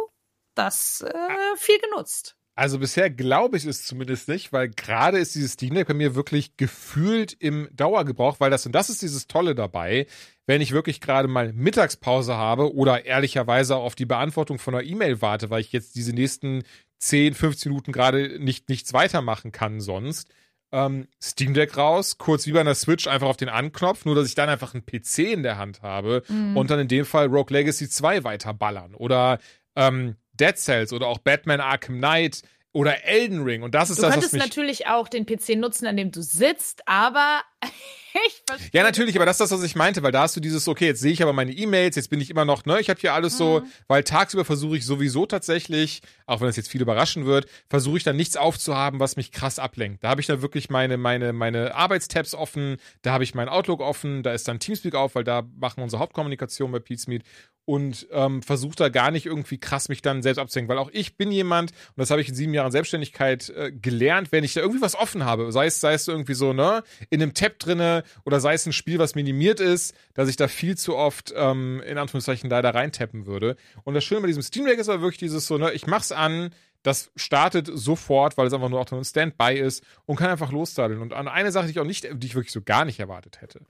das 0.55 1.03
äh, 1.03 1.57
viel 1.57 1.79
genutzt. 1.79 2.37
Also 2.61 2.79
bisher 2.79 3.09
glaube 3.09 3.57
ich 3.57 3.65
es 3.65 3.87
zumindest 3.87 4.29
nicht, 4.29 4.53
weil 4.53 4.69
gerade 4.69 5.19
ist 5.19 5.35
dieses 5.35 5.53
Steam 5.53 5.75
Deck 5.75 5.89
bei 5.89 5.95
mir 5.95 6.15
wirklich 6.15 6.57
gefühlt 6.59 7.33
im 7.33 7.69
Dauergebrauch, 7.73 8.39
weil 8.39 8.51
das 8.51 8.67
und 8.67 8.73
das 8.73 8.91
ist 8.91 9.01
dieses 9.01 9.27
Tolle 9.29 9.55
dabei, 9.55 10.07
wenn 10.51 10.61
ich 10.61 10.73
wirklich 10.73 11.01
gerade 11.01 11.29
mal 11.29 11.53
Mittagspause 11.53 12.35
habe 12.37 12.75
oder 12.75 13.07
ehrlicherweise 13.07 13.77
auf 13.77 13.95
die 13.95 14.05
Beantwortung 14.05 14.59
von 14.59 14.75
einer 14.75 14.83
E-Mail 14.85 15.23
warte, 15.23 15.49
weil 15.49 15.61
ich 15.61 15.71
jetzt 15.71 15.95
diese 15.95 16.13
nächsten 16.13 16.65
10, 16.99 17.35
15 17.35 17.71
Minuten 17.71 17.93
gerade 17.93 18.41
nicht 18.41 18.69
nichts 18.69 18.93
weitermachen 18.93 19.53
kann 19.53 19.81
sonst. 19.81 20.29
Ähm, 20.73 21.07
Steam 21.23 21.55
Deck 21.55 21.77
raus, 21.77 22.19
kurz 22.19 22.47
wie 22.49 22.53
bei 22.53 22.61
einer 22.61 22.75
Switch 22.75 23.07
einfach 23.07 23.29
auf 23.29 23.37
den 23.37 23.49
Anknopf, 23.49 24.05
nur 24.05 24.17
dass 24.17 24.27
ich 24.27 24.35
dann 24.35 24.49
einfach 24.49 24.75
einen 24.75 24.85
PC 24.85 25.19
in 25.33 25.45
der 25.45 25.57
Hand 25.57 25.83
habe 25.83 26.25
Mhm. 26.29 26.57
und 26.57 26.69
dann 26.69 26.81
in 26.81 26.89
dem 26.89 27.05
Fall 27.05 27.27
Rogue 27.29 27.57
Legacy 27.57 27.89
2 27.89 28.25
weiterballern 28.25 28.95
oder 28.97 29.39
ähm, 29.77 30.17
Dead 30.33 30.57
Cells 30.57 30.93
oder 30.93 31.07
auch 31.07 31.19
Batman 31.19 31.61
Arkham 31.61 31.99
Knight 31.99 32.43
oder 32.73 33.05
Elden 33.05 33.43
Ring. 33.43 33.63
Und 33.63 33.75
das 33.75 33.91
ist 33.91 33.99
Du 33.99 34.03
das, 34.03 34.11
was 34.11 34.15
könntest 34.15 34.33
mich. 34.35 34.43
natürlich 34.43 34.87
auch 34.87 35.09
den 35.09 35.27
PC 35.27 35.57
nutzen, 35.57 35.87
an 35.87 35.97
dem 35.97 36.13
du 36.13 36.23
sitzt, 36.23 36.83
aber 36.87 37.43
ich 38.27 38.43
verstehe. 38.47 38.71
Ja, 38.73 38.83
natürlich, 38.85 39.17
aber 39.17 39.27
das 39.27 39.37
ist 39.41 39.51
das, 39.51 39.59
was 39.59 39.65
ich 39.65 39.75
meinte, 39.75 40.03
weil 40.05 40.13
da 40.13 40.23
hast 40.23 40.37
du 40.37 40.41
dieses, 40.41 40.69
okay, 40.69 40.87
jetzt 40.87 41.01
sehe 41.01 41.11
ich 41.13 41.21
aber 41.23 41.33
meine 41.33 41.51
E-Mails, 41.53 41.97
jetzt 41.97 42.11
bin 42.11 42.21
ich 42.21 42.31
immer 42.31 42.45
noch, 42.45 42.65
ne, 42.67 42.81
ich 42.81 42.89
habe 42.89 43.01
hier 43.01 43.13
alles 43.13 43.35
Mhm. 43.35 43.39
so, 43.39 43.63
weil 43.89 44.05
tagsüber 44.05 44.45
versuche 44.45 44.77
ich 44.77 44.87
sowieso 44.87 45.27
tatsächlich, 45.27 46.01
auch 46.27 46.41
wenn 46.41 46.47
das 46.47 46.57
jetzt 46.57 46.69
viel 46.71 46.81
überraschen 46.81 47.27
wird, 47.27 47.47
versuche 47.69 47.97
ich 47.99 48.05
dann 48.05 48.17
nichts 48.17 48.37
aufzuhaben, 48.37 49.01
was 49.01 49.17
mich 49.17 49.33
krass 49.33 49.59
ablenkt. 49.59 50.05
Da 50.05 50.09
habe 50.11 50.21
ich 50.21 50.27
dann 50.29 50.41
wirklich 50.43 50.71
meine, 50.71 50.97
meine, 50.97 51.33
meine 51.33 51.75
Arbeitstabs 51.75 52.35
offen, 52.35 52.77
da 53.03 53.13
habe 53.13 53.25
ich 53.25 53.35
meinen 53.35 53.49
Outlook 53.49 53.81
offen, 53.81 54.23
da 54.23 54.33
ist 54.33 54.47
dann 54.47 54.61
Teamspeak 54.61 54.95
auf, 54.95 55.17
weil 55.17 55.25
da 55.25 55.43
machen 55.59 55.79
wir 55.79 55.85
unsere 55.85 56.01
Hauptkommunikation 56.01 56.71
bei 56.71 56.79
Pete's 56.79 57.09
Meet 57.09 57.25
und 57.71 58.09
ähm, 58.11 58.43
versuche 58.43 58.75
da 58.75 58.89
gar 58.89 59.13
nicht 59.13 59.27
irgendwie 59.27 59.59
krass 59.59 59.89
mich 59.89 60.03
dann 60.03 60.23
selbst 60.23 60.41
abzuhängen, 60.41 60.69
weil 60.69 60.79
auch 60.79 60.91
ich 60.93 61.17
bin 61.17 61.31
jemand, 61.31 61.71
und 61.71 61.99
das 61.99 62.11
habe 62.11 62.21
ich 62.21 62.29
in 62.29 62.35
sieben 62.35 62.53
Jahren 62.53 62.73
Selbstständigkeit 62.73 63.49
äh, 63.51 63.71
gelernt, 63.71 64.33
wenn 64.33 64.43
ich 64.43 64.55
da 64.55 64.61
irgendwie 64.61 64.81
was 64.81 64.97
offen 64.97 65.25
habe, 65.25 65.53
sei 65.53 65.67
es, 65.67 65.79
sei 65.79 65.93
es 65.95 66.09
irgendwie 66.09 66.35
so, 66.35 66.53
ne, 66.53 66.83
in 67.11 67.23
einem 67.23 67.33
Tab 67.33 67.61
drinne 67.61 68.03
oder 68.25 68.41
sei 68.41 68.55
es 68.55 68.67
ein 68.67 68.73
Spiel, 68.73 68.99
was 68.99 69.15
minimiert 69.15 69.61
ist, 69.61 69.95
dass 70.15 70.29
ich 70.29 70.35
da 70.35 70.49
viel 70.49 70.77
zu 70.77 70.97
oft 70.97 71.33
ähm, 71.37 71.81
in 71.87 71.97
Anführungszeichen 71.97 72.51
leider 72.51 72.75
reintappen 72.75 73.27
würde. 73.27 73.55
Und 73.85 73.95
das 73.95 74.03
Schöne 74.03 74.23
bei 74.23 74.27
diesem 74.27 74.43
Steam 74.43 74.67
Deck 74.67 74.81
ist 74.81 74.89
aber 74.89 75.03
wirklich 75.03 75.19
dieses 75.19 75.47
so, 75.47 75.57
ne, 75.57 75.71
ich 75.71 75.87
mach's 75.87 76.11
an, 76.11 76.51
das 76.83 77.13
startet 77.15 77.71
sofort, 77.73 78.37
weil 78.37 78.49
es 78.49 78.53
einfach 78.53 78.69
nur 78.69 78.81
auch 78.81 78.91
ein 78.91 79.05
Standby 79.05 79.61
ist 79.61 79.85
und 80.07 80.17
kann 80.17 80.31
einfach 80.31 80.51
losdaddeln. 80.51 81.03
Und 81.03 81.13
eine 81.13 81.53
Sache, 81.53 81.67
die 81.67 81.71
ich 81.71 81.79
auch 81.79 81.85
nicht, 81.85 82.09
die 82.13 82.27
ich 82.27 82.35
wirklich 82.35 82.53
so 82.53 82.63
gar 82.63 82.85
nicht 82.85 82.99
erwartet 82.99 83.41
hätte, 83.41 83.61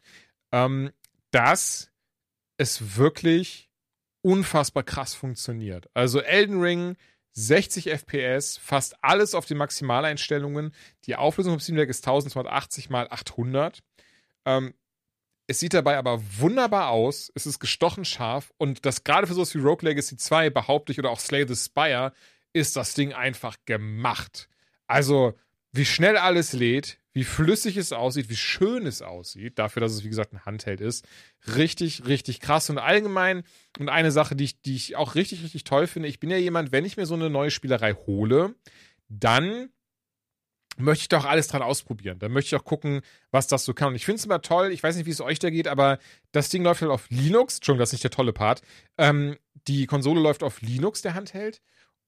ähm, 0.53 0.91
dass 1.33 1.91
es 2.57 2.97
wirklich 2.97 3.70
unfassbar 4.23 4.83
krass 4.83 5.15
funktioniert. 5.15 5.89
Also 5.95 6.21
Elden 6.21 6.61
Ring, 6.61 6.97
60 7.33 7.91
FPS, 7.91 8.57
fast 8.59 8.97
alles 9.03 9.35
auf 9.35 9.47
den 9.47 9.59
Maximaleinstellungen. 9.59 10.75
Die 11.05 11.17
Auflösung 11.17 11.55
vom 11.55 11.61
Steam 11.61 11.77
Deck 11.77 11.89
ist 11.89 12.07
1280 12.07 12.91
mal 12.91 13.09
800. 13.11 13.81
Ähm, 14.45 14.75
es 15.47 15.59
sieht 15.59 15.75
dabei 15.75 15.99
aber 15.99 16.21
wunderbar 16.39 16.91
aus. 16.91 17.31
Es 17.35 17.47
ist 17.47 17.59
gestochen 17.59 18.05
scharf 18.05 18.53
und 18.57 18.87
das 18.87 19.05
gerade 19.05 19.27
für 19.27 19.35
sowas 19.35 19.55
wie 19.55 19.59
Rogue 19.59 19.89
Legacy 19.89 20.17
2 20.17 20.51
behaupte 20.51 20.93
ich 20.93 20.99
oder 20.99 21.11
auch 21.11 21.21
Slay 21.21 21.47
the 21.47 21.57
Spire 21.57 22.13
ist 22.53 22.77
das 22.77 22.95
Ding 22.95 23.13
einfach 23.13 23.57
gemacht. 23.65 24.49
Also, 24.87 25.35
wie 25.73 25.85
schnell 25.85 26.17
alles 26.17 26.53
lädt, 26.53 26.99
wie 27.13 27.25
flüssig 27.25 27.77
es 27.77 27.93
aussieht, 27.93 28.29
wie 28.29 28.37
schön 28.37 28.87
es 28.87 29.03
aussieht, 29.03 29.59
dafür, 29.59 29.81
dass 29.81 29.93
es, 29.93 30.05
wie 30.05 30.09
gesagt, 30.09 30.33
ein 30.33 30.45
Handheld 30.45 30.81
ist. 30.81 31.07
Richtig, 31.57 32.07
richtig 32.07 32.41
krass. 32.41 32.71
Und 32.71 32.79
allgemein, 32.79 33.43
und 33.79 33.89
eine 33.89 34.13
Sache, 34.13 34.37
die 34.37 34.45
ich, 34.45 34.61
die 34.63 34.77
ich 34.77 34.97
auch 34.97 35.15
richtig, 35.15 35.43
richtig 35.43 35.65
toll 35.65 35.87
finde, 35.87 36.09
ich 36.09 36.21
bin 36.21 36.31
ja 36.31 36.37
jemand, 36.37 36.73
wenn 36.73 36.85
ich 36.85 36.97
mir 36.97 37.07
so 37.07 37.15
eine 37.15 37.31
neue 37.31 37.51
Spielerei 37.51 37.95
hole, 37.95 38.55
dann 39.09 39.71
möchte 40.77 41.03
ich 41.03 41.09
doch 41.09 41.25
alles 41.25 41.49
dran 41.49 41.63
ausprobieren. 41.63 42.19
Dann 42.19 42.33
möchte 42.33 42.55
ich 42.55 42.61
auch 42.61 42.65
gucken, 42.65 43.03
was 43.31 43.47
das 43.47 43.65
so 43.65 43.75
kann. 43.75 43.89
Und 43.89 43.97
ich 43.97 44.05
finde 44.05 44.19
es 44.19 44.25
immer 44.25 44.41
toll, 44.41 44.73
ich 44.73 44.83
weiß 44.83 44.97
nicht, 44.97 45.07
wie 45.07 45.11
es 45.11 45.21
euch 45.21 45.39
da 45.39 45.51
geht, 45.51 45.69
aber 45.69 45.99
das 46.33 46.49
Ding 46.49 46.63
läuft 46.63 46.81
halt 46.81 46.93
auf 46.93 47.09
Linux. 47.11 47.57
Entschuldigung, 47.57 47.81
das 47.81 47.91
ist 47.91 47.95
nicht 47.95 48.05
der 48.05 48.11
tolle 48.11 48.33
Part. 48.33 48.63
Ähm, 48.99 49.37
die 49.69 49.87
Konsole 49.87 50.21
läuft 50.21 50.43
auf 50.43 50.63
Linux, 50.63 51.03
der 51.03 51.15
Handheld. 51.15 51.61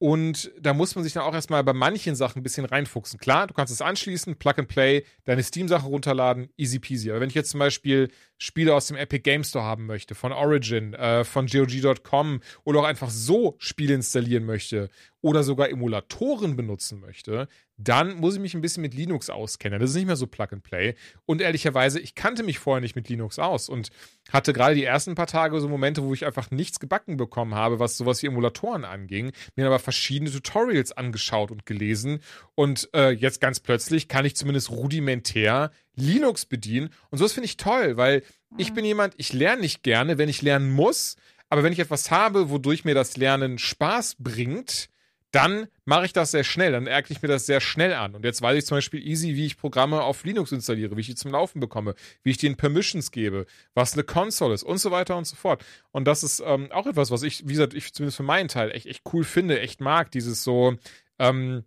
Und 0.02 0.50
da 0.58 0.74
muss 0.74 0.96
man 0.96 1.04
sich 1.04 1.12
dann 1.12 1.22
auch 1.22 1.32
erstmal 1.32 1.62
bei 1.62 1.72
manchen 1.72 2.16
Sachen 2.16 2.40
ein 2.40 2.42
bisschen 2.42 2.64
reinfuchsen. 2.64 3.20
Klar, 3.20 3.46
du 3.46 3.54
kannst 3.54 3.72
es 3.72 3.80
anschließen, 3.80 4.34
Plug 4.34 4.54
and 4.56 4.66
Play, 4.66 5.04
deine 5.22 5.44
Steam-Sache 5.44 5.86
runterladen, 5.86 6.48
easy 6.56 6.80
peasy. 6.80 7.12
Aber 7.12 7.20
wenn 7.20 7.28
ich 7.28 7.36
jetzt 7.36 7.50
zum 7.50 7.60
Beispiel 7.60 8.10
Spiele 8.42 8.74
aus 8.74 8.88
dem 8.88 8.96
Epic 8.96 9.22
Game 9.22 9.44
Store 9.44 9.64
haben 9.64 9.86
möchte, 9.86 10.16
von 10.16 10.32
Origin, 10.32 10.94
äh, 10.94 11.22
von 11.22 11.46
GOG.com 11.46 12.40
oder 12.64 12.80
auch 12.80 12.84
einfach 12.84 13.08
so 13.08 13.54
Spiele 13.58 13.94
installieren 13.94 14.44
möchte 14.44 14.90
oder 15.20 15.44
sogar 15.44 15.70
Emulatoren 15.70 16.56
benutzen 16.56 16.98
möchte, 16.98 17.46
dann 17.76 18.16
muss 18.16 18.34
ich 18.34 18.40
mich 18.40 18.54
ein 18.54 18.60
bisschen 18.60 18.82
mit 18.82 18.94
Linux 18.94 19.30
auskennen. 19.30 19.78
Das 19.78 19.90
ist 19.90 19.96
nicht 19.96 20.06
mehr 20.06 20.16
so 20.16 20.26
Plug 20.26 20.48
and 20.50 20.64
Play. 20.64 20.96
Und 21.24 21.40
ehrlicherweise, 21.40 22.00
ich 22.00 22.16
kannte 22.16 22.42
mich 22.42 22.58
vorher 22.58 22.80
nicht 22.80 22.96
mit 22.96 23.08
Linux 23.08 23.38
aus 23.38 23.68
und 23.68 23.90
hatte 24.32 24.52
gerade 24.52 24.74
die 24.74 24.84
ersten 24.84 25.14
paar 25.14 25.28
Tage 25.28 25.60
so 25.60 25.68
Momente, 25.68 26.02
wo 26.02 26.12
ich 26.12 26.26
einfach 26.26 26.50
nichts 26.50 26.80
gebacken 26.80 27.16
bekommen 27.16 27.54
habe, 27.54 27.78
was 27.78 27.96
sowas 27.96 28.22
wie 28.22 28.26
Emulatoren 28.26 28.84
anging, 28.84 29.30
mir 29.54 29.66
aber 29.66 29.78
verschiedene 29.78 30.30
Tutorials 30.30 30.90
angeschaut 30.92 31.52
und 31.52 31.64
gelesen 31.64 32.20
und 32.56 32.88
äh, 32.92 33.10
jetzt 33.10 33.40
ganz 33.40 33.60
plötzlich 33.60 34.08
kann 34.08 34.24
ich 34.24 34.34
zumindest 34.34 34.70
rudimentär 34.70 35.70
Linux 35.94 36.46
bedienen 36.46 36.90
und 37.10 37.18
sowas 37.18 37.32
finde 37.32 37.46
ich 37.46 37.56
toll, 37.56 37.96
weil 37.96 38.22
ich 38.58 38.72
bin 38.74 38.84
jemand, 38.84 39.14
ich 39.16 39.32
lerne 39.32 39.62
nicht 39.62 39.82
gerne, 39.82 40.18
wenn 40.18 40.28
ich 40.28 40.42
lernen 40.42 40.70
muss, 40.70 41.16
aber 41.48 41.62
wenn 41.62 41.72
ich 41.72 41.78
etwas 41.78 42.10
habe, 42.10 42.50
wodurch 42.50 42.84
mir 42.84 42.94
das 42.94 43.16
Lernen 43.16 43.58
Spaß 43.58 44.16
bringt, 44.18 44.88
dann 45.32 45.66
mache 45.86 46.04
ich 46.04 46.12
das 46.12 46.30
sehr 46.30 46.44
schnell, 46.44 46.72
dann 46.72 46.86
eigne 46.86 47.16
ich 47.16 47.22
mir 47.22 47.28
das 47.28 47.46
sehr 47.46 47.60
schnell 47.60 47.94
an. 47.94 48.14
Und 48.14 48.24
jetzt 48.24 48.42
weiß 48.42 48.56
ich 48.56 48.66
zum 48.66 48.76
Beispiel 48.76 49.04
easy, 49.06 49.34
wie 49.34 49.46
ich 49.46 49.56
Programme 49.56 50.02
auf 50.02 50.24
Linux 50.24 50.52
installiere, 50.52 50.96
wie 50.96 51.00
ich 51.00 51.06
die 51.06 51.14
zum 51.14 51.32
Laufen 51.32 51.58
bekomme, 51.58 51.94
wie 52.22 52.30
ich 52.30 52.36
denen 52.36 52.56
Permissions 52.56 53.10
gebe, 53.10 53.46
was 53.74 53.94
eine 53.94 54.04
Console 54.04 54.52
ist 54.52 54.62
und 54.62 54.78
so 54.78 54.90
weiter 54.90 55.16
und 55.16 55.26
so 55.26 55.34
fort. 55.34 55.64
Und 55.90 56.06
das 56.06 56.22
ist 56.22 56.42
ähm, 56.44 56.70
auch 56.70 56.86
etwas, 56.86 57.10
was 57.10 57.22
ich, 57.22 57.48
wie 57.48 57.52
gesagt, 57.52 57.72
ich 57.72 57.92
zumindest 57.94 58.18
für 58.18 58.22
meinen 58.22 58.48
Teil 58.48 58.70
echt, 58.72 58.86
echt 58.86 59.02
cool 59.12 59.24
finde, 59.24 59.58
echt 59.58 59.80
mag, 59.80 60.10
dieses 60.10 60.44
so, 60.44 60.76
ähm, 61.18 61.64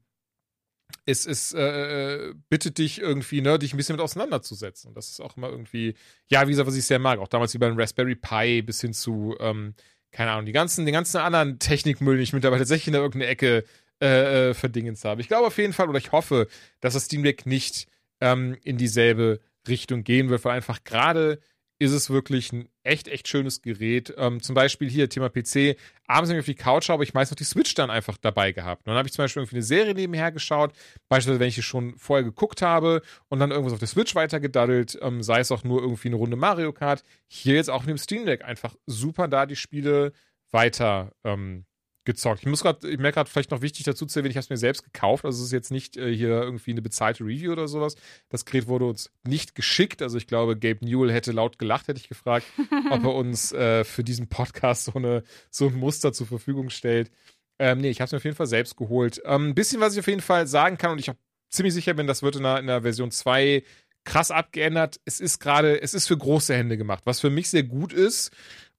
es 1.06 1.26
ist, 1.26 1.54
äh, 1.54 2.34
bittet 2.50 2.78
dich 2.78 3.00
irgendwie, 3.00 3.42
ne, 3.42 3.60
dich 3.60 3.74
ein 3.74 3.78
bisschen 3.78 3.96
mit 3.96 4.04
auseinanderzusetzen. 4.04 4.90
Und 4.90 4.98
das 4.98 5.10
ist 5.10 5.20
auch 5.20 5.38
immer 5.38 5.50
irgendwie, 5.50 5.96
ja, 6.30 6.46
wie 6.48 6.52
gesagt, 6.52 6.68
was 6.68 6.76
ich 6.76 6.86
sehr 6.86 7.00
mag. 7.00 7.20
Auch 7.20 7.28
damals 7.28 7.54
wie 7.54 7.60
beim 7.60 7.78
Raspberry 7.78 8.16
Pi 8.16 8.62
bis 8.62 8.82
hin 8.82 8.94
zu, 8.94 9.36
ähm, 9.40 9.76
keine 10.12 10.32
Ahnung, 10.32 10.46
die 10.46 10.52
ganzen, 10.52 10.86
den 10.86 10.94
ganzen 10.94 11.18
anderen 11.18 11.60
Technikmüll, 11.60 12.16
den 12.16 12.24
ich 12.24 12.34
mittlerweile 12.34 12.62
tatsächlich 12.62 12.88
in 12.88 12.94
irgendeiner 12.96 13.28
Ecke 13.28 13.66
äh, 14.02 14.50
äh, 14.50 14.54
verdingens 14.54 15.06
habe. 15.06 15.22
Ich 15.22 15.28
glaube 15.28 15.48
auf 15.48 15.58
jeden 15.58 15.74
Fall, 15.74 15.90
oder 15.90 16.00
ich 16.00 16.12
hoffe, 16.12 16.48
dass 16.82 16.94
das 16.94 17.06
Steam 17.06 17.24
Deck 17.24 17.46
nicht 17.46 17.88
ähm, 18.20 18.58
in 18.64 18.78
dieselbe 18.78 19.40
Richtung 19.68 20.04
gehen 20.04 20.30
wird, 20.30 20.44
weil 20.46 20.56
einfach 20.56 20.84
gerade 20.84 21.40
ist 21.78 21.92
es 21.92 22.10
wirklich 22.10 22.54
ein 22.54 22.70
echt, 22.84 23.08
echt 23.08 23.28
schönes 23.28 23.62
Gerät. 23.62 24.14
Ähm, 24.18 24.42
zum 24.42 24.56
Beispiel 24.56 24.90
hier, 24.90 25.10
Thema 25.10 25.30
PC, 25.30 25.78
abends, 26.08 26.30
wenn 26.30 26.38
ich 26.38 26.40
auf 26.40 26.46
die 26.46 26.56
Couch 26.56 26.86
schaue, 26.86 26.96
habe 26.96 27.04
ich 27.04 27.14
meist 27.14 27.32
noch 27.32 27.36
die 27.36 27.44
Switch 27.44 27.74
dann 27.74 27.90
einfach 27.90 28.18
dabei 28.18 28.52
gehabt. 28.54 28.86
Und 28.86 28.92
dann 28.92 28.98
habe 28.98 29.08
ich 29.08 29.14
zum 29.14 29.24
Beispiel 29.24 29.42
irgendwie 29.42 29.58
eine 29.58 29.64
Serie 29.64 29.94
nebenher 29.94 30.32
geschaut, 30.32 30.74
beispielsweise 31.10 31.40
wenn 31.40 31.50
ich 31.50 31.56
die 31.56 31.64
schon 31.64 31.98
vorher 31.98 32.24
geguckt 32.24 32.62
habe 32.62 33.02
und 33.28 33.40
dann 33.40 33.52
irgendwas 33.52 33.74
auf 33.74 33.80
der 33.80 33.88
Switch 33.88 34.16
weitergedaddelt, 34.16 34.98
ähm, 35.02 35.22
sei 35.22 35.40
es 35.40 35.52
auch 35.52 35.64
nur 35.64 35.82
irgendwie 35.82 36.08
eine 36.08 36.18
Runde 36.18 36.38
Mario 36.38 36.72
Kart. 36.72 37.04
Hier 37.28 37.56
jetzt 37.56 37.70
auch 37.70 37.82
mit 37.82 37.90
dem 37.90 37.98
Steam 37.98 38.26
Deck 38.26 38.46
einfach 38.46 38.76
super 38.86 39.28
da 39.28 39.46
die 39.46 39.58
Spiele 39.58 40.14
weiter 40.52 41.12
ähm, 41.26 41.66
gezockt. 42.06 42.42
Ich 42.42 42.48
muss 42.48 42.62
gerade, 42.62 42.90
ich 42.90 42.98
merke 42.98 43.16
gerade 43.16 43.30
vielleicht 43.30 43.52
noch 43.52 43.62
wichtig 43.62 43.84
dazu 43.84 44.06
zu 44.06 44.20
erwähnen, 44.20 44.32
ich 44.32 44.38
habe 44.38 44.44
es 44.44 44.50
mir 44.50 44.58
selbst 44.58 44.84
gekauft. 44.84 45.26
Also 45.26 45.40
es 45.40 45.48
ist 45.48 45.52
jetzt 45.52 45.72
nicht 45.72 45.98
äh, 45.98 46.16
hier 46.16 46.42
irgendwie 46.42 46.72
eine 46.72 46.82
bezahlte 46.82 47.24
Review 47.24 47.52
oder 47.52 47.68
sowas. 47.68 47.96
Das 48.30 48.46
Gerät 48.46 48.68
wurde 48.68 48.86
uns 48.86 49.12
nicht 49.28 49.56
geschickt. 49.56 50.02
Also 50.02 50.18
ich 50.18 50.28
glaube, 50.28 50.58
Gabe 50.58 50.86
Newell 50.86 51.12
hätte 51.12 51.32
laut 51.32 51.60
gelacht, 51.60 51.88
hätte 51.88 52.00
ich 52.00 52.10
gefragt, 52.10 52.46
ob 52.92 53.04
er 53.04 53.16
uns 53.16 53.52
äh, 53.52 53.84
für 53.84 54.04
diesen 54.04 54.28
Podcast 54.28 54.86
so, 54.86 54.94
eine, 54.94 55.24
so 55.50 55.68
ein 55.68 55.76
Muster 55.76 56.14
zur 56.14 56.28
Verfügung 56.28 56.70
stellt. 56.70 57.12
Ähm, 57.58 57.80
nee, 57.80 57.90
ich 57.90 58.02
habe 58.02 58.06
es 58.06 58.12
mir 58.12 58.18
auf 58.18 58.26
jeden 58.26 58.36
Fall 58.36 58.48
selbst 58.48 58.78
geholt. 58.78 59.22
Ähm, 59.26 59.50
ein 59.50 59.56
bisschen, 59.56 59.82
was 59.82 59.94
ich 59.94 60.00
auf 60.00 60.08
jeden 60.08 60.22
Fall 60.22 60.48
sagen 60.48 60.78
kann, 60.78 60.92
und 60.92 61.00
ich 61.00 61.10
auch 61.10 61.16
ziemlich 61.50 61.74
sicher 61.74 61.94
bin, 61.94 62.08
das 62.08 62.22
wird 62.22 62.36
in 62.36 62.44
der, 62.44 62.60
in 62.60 62.68
der 62.68 62.82
Version 62.82 63.12
2 63.12 63.64
krass 64.04 64.32
abgeändert. 64.32 65.00
Es 65.06 65.20
ist 65.20 65.40
gerade, 65.40 65.82
es 65.82 65.94
ist 65.94 66.08
für 66.08 66.18
große 66.18 66.54
Hände 66.54 66.78
gemacht, 66.78 67.04
was 67.06 67.20
für 67.20 67.30
mich 67.30 67.50
sehr 67.50 67.64
gut 67.64 67.92
ist 67.92 68.32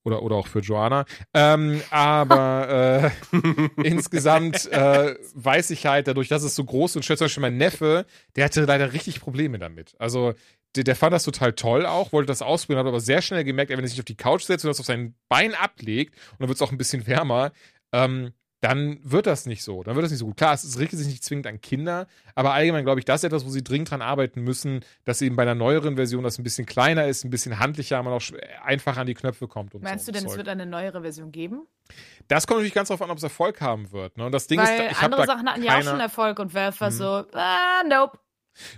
oder, 0.07 0.23
oder 0.23 0.37
auch 0.37 0.47
für 0.47 0.61
Joanna. 0.61 1.05
Ähm, 1.35 1.83
aber 1.91 3.11
äh, 3.33 3.83
insgesamt 3.83 4.71
äh, 4.71 5.17
weiß 5.35 5.71
ich 5.71 5.87
halt 5.87 6.07
dadurch, 6.07 6.29
dass 6.29 6.45
es 6.45 6.55
so 6.55 6.65
groß 6.65 6.95
und 6.97 7.05
schwer, 7.05 7.17
zum 7.17 7.25
Beispiel 7.25 7.43
mein 7.43 7.57
Neffe, 7.57 8.07
der 8.37 8.45
hatte 8.45 8.65
leider 8.65 8.93
richtig 8.93 9.21
Probleme 9.21 9.59
damit. 9.59 9.97
Also 9.99 10.35
der, 10.77 10.85
der 10.85 10.95
fand 10.95 11.13
das 11.13 11.25
total 11.25 11.55
toll 11.55 11.87
auch, 11.87 12.13
wollte 12.13 12.29
das 12.29 12.41
ausprobieren, 12.41 12.81
hat 12.85 12.89
aber 12.89 13.01
sehr 13.01 13.21
schnell 13.21 13.43
gemerkt, 13.43 13.73
wenn 13.73 13.81
er 13.81 13.89
sich 13.89 13.99
auf 13.99 14.05
die 14.05 14.17
Couch 14.17 14.43
setzt 14.43 14.65
und 14.65 14.69
das 14.69 14.79
auf 14.79 14.87
sein 14.87 15.15
Bein 15.29 15.55
ablegt 15.55 16.15
und 16.33 16.41
dann 16.41 16.49
wird 16.49 16.57
es 16.57 16.63
auch 16.63 16.71
ein 16.71 16.79
bisschen 16.79 17.07
wärmer, 17.09 17.51
ähm, 17.93 18.33
dann 18.67 18.99
wird 19.03 19.27
das 19.27 19.47
nicht 19.47 19.63
so. 19.63 19.83
Dann 19.85 19.95
wird 19.95 20.05
das 20.05 20.11
nicht 20.11 20.19
so 20.19 20.27
gut. 20.27 20.37
Klar, 20.37 20.53
es, 20.55 20.65
es 20.65 20.79
richtet 20.79 20.99
sich 20.99 21.07
nicht 21.09 21.23
zwingend 21.23 21.47
an 21.47 21.61
Kinder, 21.61 22.09
aber 22.35 22.53
allgemein 22.53 22.85
glaube 22.85 22.99
ich, 23.01 23.05
das 23.05 23.21
ist 23.21 23.25
etwas, 23.25 23.45
wo 23.47 23.51
sie 23.51 23.63
dringend 23.63 23.91
dran 23.91 24.03
arbeiten 24.03 24.43
müssen, 24.43 24.81
dass 25.05 25.23
eben 25.23 25.37
bei 25.37 25.43
einer 25.43 25.55
neueren 25.55 25.95
Version 25.95 26.25
das 26.25 26.39
ein 26.39 26.43
bisschen 26.43 26.67
kleiner 26.67 27.07
ist, 27.07 27.25
ein 27.25 27.31
bisschen 27.31 27.61
handlicher, 27.61 28.03
man 28.03 28.13
auch 28.13 28.23
einfacher 28.65 29.01
an 29.03 29.07
die 29.07 29.15
Knöpfe 29.15 29.47
kommt. 29.47 29.75
Und 29.75 29.85
Meinst 29.85 30.07
so 30.07 30.11
du 30.11 30.19
denn, 30.19 30.25
Zeug. 30.25 30.33
es 30.33 30.37
wird 30.39 30.49
eine 30.49 30.67
neuere 30.67 31.03
Version 31.03 31.31
geben? 31.31 31.67
Das 32.27 32.47
kommt 32.49 32.59
natürlich 32.59 32.75
ganz 32.75 32.89
darauf 32.89 33.03
an, 33.03 33.11
ob 33.11 33.19
es 33.19 33.23
Erfolg 33.23 33.61
haben 33.61 33.93
wird. 33.93 34.17
Ne? 34.17 34.27
Und 34.27 34.33
das 34.33 34.49
Ding 34.49 34.59
Weil 34.59 34.87
ist, 34.87 34.93
ich 34.93 34.99
andere 34.99 35.27
Sachen 35.27 35.49
hatten 35.49 35.63
ja 35.63 35.79
auch 35.79 35.83
schon 35.83 36.01
Erfolg 36.01 36.39
und 36.41 36.53
Valve 36.53 36.81
war 36.81 36.91
Mhm. 36.91 36.95
so, 36.95 37.25
ah, 37.33 37.83
nope. 37.89 38.19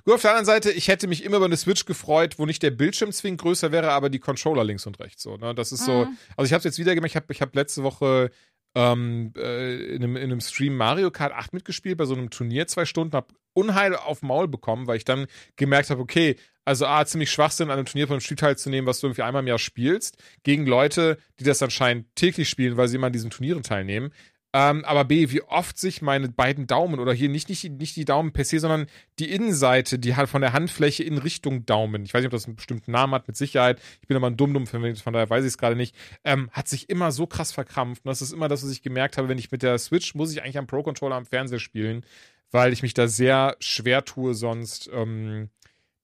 Gut, 0.05 0.15
auf 0.15 0.23
der 0.23 0.33
anderen 0.33 0.45
Seite, 0.47 0.73
ich 0.73 0.89
hätte 0.89 1.07
mich 1.07 1.25
immer 1.25 1.37
über 1.37 1.45
eine 1.47 1.57
Switch 1.57 1.85
gefreut, 1.85 2.39
wo 2.39 2.47
nicht 2.47 2.63
der 2.65 2.73
Bildschirm 2.73 3.13
zwingend 3.13 3.41
größer 3.41 3.71
wäre, 3.71 3.93
aber 3.93 4.11
die 4.11 4.19
Controller 4.19 4.65
links 4.65 4.87
und 4.87 4.99
rechts 4.99 5.23
so. 5.23 5.37
Ne? 5.37 5.55
Das 5.55 5.71
ist 5.73 5.85
so. 5.85 6.05
Mhm. 6.07 6.19
Also 6.37 6.47
ich 6.47 6.53
habe 6.53 6.59
es 6.59 6.65
jetzt 6.65 6.79
wieder 6.79 6.95
gemacht. 6.97 7.11
Ich 7.11 7.17
habe 7.17 7.27
ich 7.33 7.41
hab 7.41 7.55
letzte 7.55 7.85
Woche 7.85 8.31
ähm, 8.75 9.33
äh, 9.37 9.95
in, 9.95 10.03
einem, 10.03 10.17
in 10.17 10.25
einem 10.25 10.41
Stream 10.41 10.77
Mario 10.77 11.11
Kart 11.11 11.33
8 11.33 11.53
mitgespielt 11.53 11.99
bei 11.99 12.05
so 12.05 12.15
einem 12.15 12.31
Turnier 12.31 12.67
zwei 12.67 12.85
Stunden, 12.85 13.15
habe 13.15 13.35
Unheil 13.55 13.97
auf 13.97 14.23
Maul 14.23 14.47
bekommen, 14.47 14.87
weil 14.87 14.99
ich 14.99 15.05
dann 15.05 15.27
gemerkt 15.57 15.91
habe, 15.91 16.01
okay, 16.01 16.37
also 16.65 16.87
A, 16.87 17.05
ziemlich 17.07 17.31
Schwachsinn, 17.31 17.71
an 17.71 17.79
einem 17.79 17.87
Turnier 17.87 18.07
von 18.07 18.15
einem 18.15 18.21
Spiel 18.21 18.37
teilzunehmen, 18.37 18.87
was 18.87 19.01
du 19.01 19.07
irgendwie 19.07 19.23
einmal 19.23 19.43
im 19.43 19.49
Jahr 19.49 19.59
spielst, 19.59 20.23
gegen 20.43 20.67
Leute, 20.67 21.19
die 21.41 21.45
das 21.45 21.63
anscheinend 21.63 22.15
täglich 22.15 22.49
spielen, 22.49 22.77
weil 22.77 22.89
sie 22.89 22.97
immer 22.97 23.07
an 23.09 23.13
diesen 23.13 23.31
Turnieren 23.31 23.63
teilnehmen. 23.63 24.13
Ähm, 24.55 24.83
aber 24.87 25.05
B, 25.05 25.31
wie 25.31 25.43
oft 25.43 25.77
sich 25.77 26.01
meine 26.01 26.31
beiden 26.31 26.67
Daumen 26.67 27.01
oder 27.01 27.13
hier 27.13 27.29
nicht, 27.29 27.51
nicht, 27.51 27.63
die- 27.63 27.69
nicht 27.69 27.97
die 27.97 28.07
Daumen 28.07 28.33
per 28.33 28.47
se, 28.47 28.59
sondern 28.61 28.87
die 29.19 29.31
Innenseite, 29.31 29.99
die 29.99 30.17
halt 30.17 30.31
von 30.31 30.41
der 30.41 30.55
Handfläche 30.55 31.03
in 31.05 31.19
Richtung 31.19 31.67
Daumen, 31.67 32.03
ich 32.05 32.15
weiß 32.15 32.21
nicht, 32.21 32.29
ob 32.29 32.33
das 32.33 32.47
einen 32.47 32.57
bestimmten 32.57 32.91
Namen 32.93 33.13
hat, 33.13 33.29
mit 33.29 33.37
Sicherheit, 33.37 33.79
ich 34.01 34.09
bin 34.09 34.17
aber 34.17 34.29
ein 34.29 34.39
dumm 34.39 34.67
von 34.67 35.13
daher 35.13 35.29
weiß 35.29 35.45
ich 35.45 35.49
es 35.49 35.59
gerade 35.59 35.77
nicht, 35.77 35.95
ähm, 36.25 36.49
hat 36.53 36.67
sich 36.67 36.89
immer 36.89 37.13
so 37.13 37.27
krass 37.27 37.53
verkrampft. 37.53 38.07
Und 38.07 38.09
das 38.09 38.23
ist 38.23 38.33
immer 38.33 38.49
das, 38.49 38.63
was 38.63 38.71
ich 38.71 38.81
gemerkt 38.81 39.19
habe, 39.19 39.29
wenn 39.29 39.37
ich 39.39 39.51
mit 39.51 39.63
der 39.63 39.77
Switch, 39.79 40.15
muss 40.15 40.33
ich 40.33 40.43
eigentlich 40.43 40.57
am 40.59 40.67
Pro-Controller 40.67 41.17
am 41.17 41.27
Fernseher 41.27 41.59
spielen, 41.59 42.07
weil 42.51 42.73
ich 42.73 42.83
mich 42.83 42.95
da 42.95 43.07
sehr 43.07 43.55
schwer 43.61 44.07
tue 44.07 44.33
sonst, 44.35 44.89
ähm, 44.95 45.51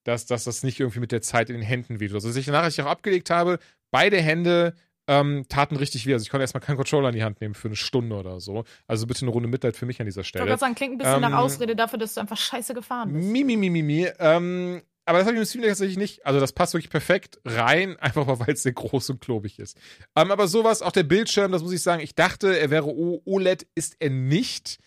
dass, 0.05 0.27
dass 0.27 0.45
das 0.45 0.63
nicht 0.63 0.81
irgendwie 0.81 1.01
mit 1.01 1.13
der 1.13 1.23
Zeit 1.23 1.49
in 1.49 1.57
den 1.57 1.65
Händen 1.65 1.99
wehtut. 1.99 2.17
Also, 2.17 2.29
als 2.29 2.37
ich 2.37 2.53
als 2.53 2.75
ich 2.75 2.85
auch 2.85 2.91
abgelegt 2.91 3.31
habe, 3.31 3.59
beide 3.91 4.21
Hände 4.21 4.75
ähm, 5.07 5.45
taten 5.49 5.77
richtig 5.77 6.07
weh. 6.07 6.13
Also 6.15 6.23
ich 6.25 6.31
konnte 6.31 6.43
erstmal 6.43 6.63
keinen 6.63 6.77
Controller 6.77 7.09
in 7.11 7.15
die 7.15 7.23
Hand 7.25 7.41
nehmen 7.41 7.55
für 7.55 7.69
eine 7.69 7.77
Stunde 7.77 8.17
oder 8.17 8.41
so. 8.41 8.65
Also 8.87 9.07
bitte 9.07 9.23
eine 9.23 9.31
Runde 9.31 9.49
Mitleid 9.49 9.77
für 9.77 9.87
mich 9.87 10.01
an 10.01 10.07
dieser 10.07 10.23
Ich 10.23 10.27
wollte 10.27 10.29
Stelle. 10.29 10.47
gerade 10.47 10.61
sagen, 10.61 10.75
klingt 10.75 10.93
ein 10.95 10.99
bisschen 10.99 11.15
Ähm, 11.17 11.21
nach 11.31 11.39
Ausrede 11.39 11.77
dafür, 11.77 11.99
dass 11.99 12.15
du 12.15 12.21
einfach 12.21 12.37
scheiße 12.39 12.73
gefahren 12.75 13.13
bist. 13.13 13.29
Mi, 13.29 13.45
mi, 13.45 13.57
mi, 13.57 13.69
mi, 13.71 13.83
mi. 13.83 14.09
Ähm, 14.19 14.83
aber 15.07 15.19
das 15.19 15.27
habe 15.27 15.37
ich 15.37 15.41
im 15.43 15.47
Steam 15.47 15.61
Deck 15.61 15.71
tatsächlich 15.73 15.99
nicht. 15.99 16.25
Also 16.25 16.41
das 16.41 16.53
passt 16.55 16.73
wirklich 16.73 16.89
perfekt 16.91 17.39
rein, 17.45 17.97
einfach 18.01 18.27
mal, 18.27 18.41
weil 18.41 18.55
es 18.55 18.63
sehr 18.63 18.73
groß 18.73 19.11
und 19.11 19.21
klobig 19.21 19.59
ist. 19.59 19.77
Ähm, 20.17 20.31
aber 20.31 20.49
sowas, 20.49 20.81
auch 20.81 20.93
der 20.93 21.03
Bildschirm, 21.03 21.53
das 21.53 21.63
muss 21.63 21.73
ich 21.73 21.83
sagen, 21.83 22.03
ich 22.03 22.15
dachte, 22.15 22.59
er 22.59 22.71
wäre 22.71 22.87
O- 22.87 23.21
OLED, 23.27 23.67
ist 23.75 23.97
er 23.99 24.09
nicht. 24.11 24.79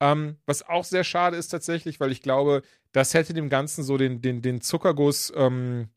Ähm, 0.00 0.36
was 0.44 0.68
auch 0.68 0.84
sehr 0.84 1.04
schade 1.04 1.36
ist 1.38 1.48
tatsächlich, 1.48 2.00
weil 2.00 2.12
ich 2.12 2.20
glaube, 2.20 2.62
das 2.92 3.14
hätte 3.14 3.32
dem 3.32 3.48
Ganzen 3.48 3.82
so 3.84 3.96
den, 3.96 4.20
den, 4.20 4.42
den 4.42 4.60
Zuckerguss 4.60 5.32
ähm, 5.34 5.88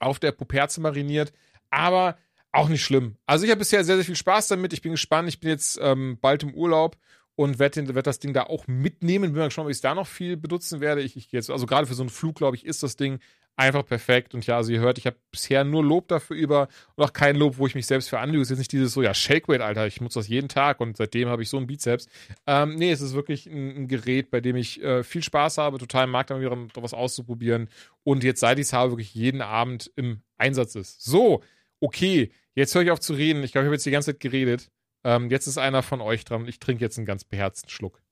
auf 0.00 0.18
der 0.18 0.32
Puperze 0.32 0.80
mariniert. 0.80 1.32
Aber 1.70 2.16
auch 2.54 2.68
nicht 2.68 2.84
schlimm. 2.84 3.16
Also 3.26 3.44
ich 3.44 3.50
habe 3.50 3.58
bisher 3.58 3.84
sehr, 3.84 3.96
sehr 3.96 4.04
viel 4.04 4.16
Spaß 4.16 4.48
damit. 4.48 4.72
Ich 4.72 4.82
bin 4.82 4.92
gespannt. 4.92 5.28
Ich 5.28 5.40
bin 5.40 5.50
jetzt 5.50 5.78
ähm, 5.82 6.18
bald 6.20 6.42
im 6.42 6.54
Urlaub 6.54 6.96
und 7.36 7.58
werde 7.58 7.94
werd 7.94 8.06
das 8.06 8.20
Ding 8.20 8.32
da 8.32 8.44
auch 8.44 8.66
mitnehmen. 8.66 9.32
Bin 9.32 9.40
mal 9.40 9.46
gespannt, 9.46 9.66
ob 9.66 9.70
ich 9.70 9.78
es 9.78 9.82
da 9.82 9.94
noch 9.94 10.06
viel 10.06 10.36
benutzen 10.36 10.80
werde. 10.80 11.02
Ich, 11.02 11.16
ich 11.16 11.32
jetzt, 11.32 11.50
also 11.50 11.66
gerade 11.66 11.86
für 11.86 11.94
so 11.94 12.02
einen 12.02 12.10
Flug, 12.10 12.36
glaube 12.36 12.56
ich, 12.56 12.64
ist 12.64 12.82
das 12.82 12.96
Ding 12.96 13.18
einfach 13.56 13.84
perfekt. 13.84 14.34
Und 14.34 14.46
ja, 14.46 14.56
also 14.56 14.72
ihr 14.72 14.80
hört, 14.80 14.98
ich 14.98 15.06
habe 15.06 15.16
bisher 15.30 15.64
nur 15.64 15.84
Lob 15.84 16.08
dafür 16.08 16.36
über 16.36 16.68
und 16.96 17.04
auch 17.04 17.12
kein 17.12 17.36
Lob, 17.36 17.58
wo 17.58 17.66
ich 17.66 17.74
mich 17.74 17.86
selbst 17.86 18.08
für 18.08 18.18
anlüge. 18.18 18.42
Es 18.42 18.48
ist 18.48 18.50
jetzt 18.50 18.58
nicht 18.58 18.72
dieses 18.72 18.92
so, 18.92 19.02
ja, 19.02 19.14
Shakeweight, 19.14 19.60
Alter, 19.60 19.86
ich 19.86 20.00
nutze 20.00 20.18
das 20.18 20.28
jeden 20.28 20.48
Tag 20.48 20.80
und 20.80 20.96
seitdem 20.96 21.28
habe 21.28 21.42
ich 21.42 21.48
so 21.48 21.56
einen 21.56 21.66
Bizeps. 21.66 22.08
Ähm, 22.46 22.74
nee, 22.76 22.90
es 22.90 23.00
ist 23.00 23.14
wirklich 23.14 23.46
ein, 23.46 23.76
ein 23.76 23.88
Gerät, 23.88 24.30
bei 24.30 24.40
dem 24.40 24.56
ich 24.56 24.82
äh, 24.82 25.02
viel 25.02 25.22
Spaß 25.22 25.58
habe, 25.58 25.78
total 25.78 26.06
mag, 26.06 26.26
da 26.26 26.40
wieder 26.40 26.56
was 26.74 26.94
auszuprobieren. 26.94 27.68
Und 28.02 28.24
jetzt, 28.24 28.40
seit 28.40 28.58
ich 28.58 28.66
es 28.66 28.72
habe, 28.72 28.92
wirklich 28.92 29.14
jeden 29.14 29.40
Abend 29.40 29.90
im 29.96 30.20
Einsatz 30.36 30.74
ist. 30.74 31.04
So, 31.04 31.42
okay, 31.84 32.32
jetzt 32.54 32.74
höre 32.74 32.82
ich 32.82 32.90
auf 32.90 33.00
zu 33.00 33.12
reden. 33.12 33.42
Ich 33.42 33.52
glaube, 33.52 33.64
ich 33.64 33.68
habe 33.68 33.74
jetzt 33.74 33.86
die 33.86 33.90
ganze 33.90 34.12
Zeit 34.12 34.20
geredet. 34.20 34.70
Ähm, 35.04 35.30
jetzt 35.30 35.46
ist 35.46 35.58
einer 35.58 35.82
von 35.82 36.00
euch 36.00 36.24
dran. 36.24 36.48
Ich 36.48 36.58
trinke 36.58 36.82
jetzt 36.82 36.96
einen 36.96 37.06
ganz 37.06 37.24
beherzten 37.24 37.68
Schluck. 37.68 38.02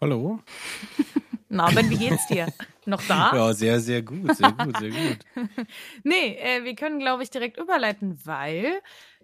Hallo? 0.00 0.40
Na, 1.48 1.70
Ben, 1.70 1.90
wie 1.90 1.98
geht's 1.98 2.26
dir? 2.28 2.46
Noch 2.86 3.02
da? 3.06 3.32
Ja, 3.34 3.52
sehr, 3.52 3.78
sehr 3.78 4.00
gut, 4.00 4.34
sehr 4.36 4.52
gut, 4.52 4.76
sehr 4.78 4.90
gut. 4.90 5.18
Nee, 6.02 6.36
äh, 6.36 6.64
wir 6.64 6.74
können, 6.74 6.98
glaube 6.98 7.22
ich, 7.22 7.30
direkt 7.30 7.58
überleiten, 7.58 8.18
weil 8.24 8.80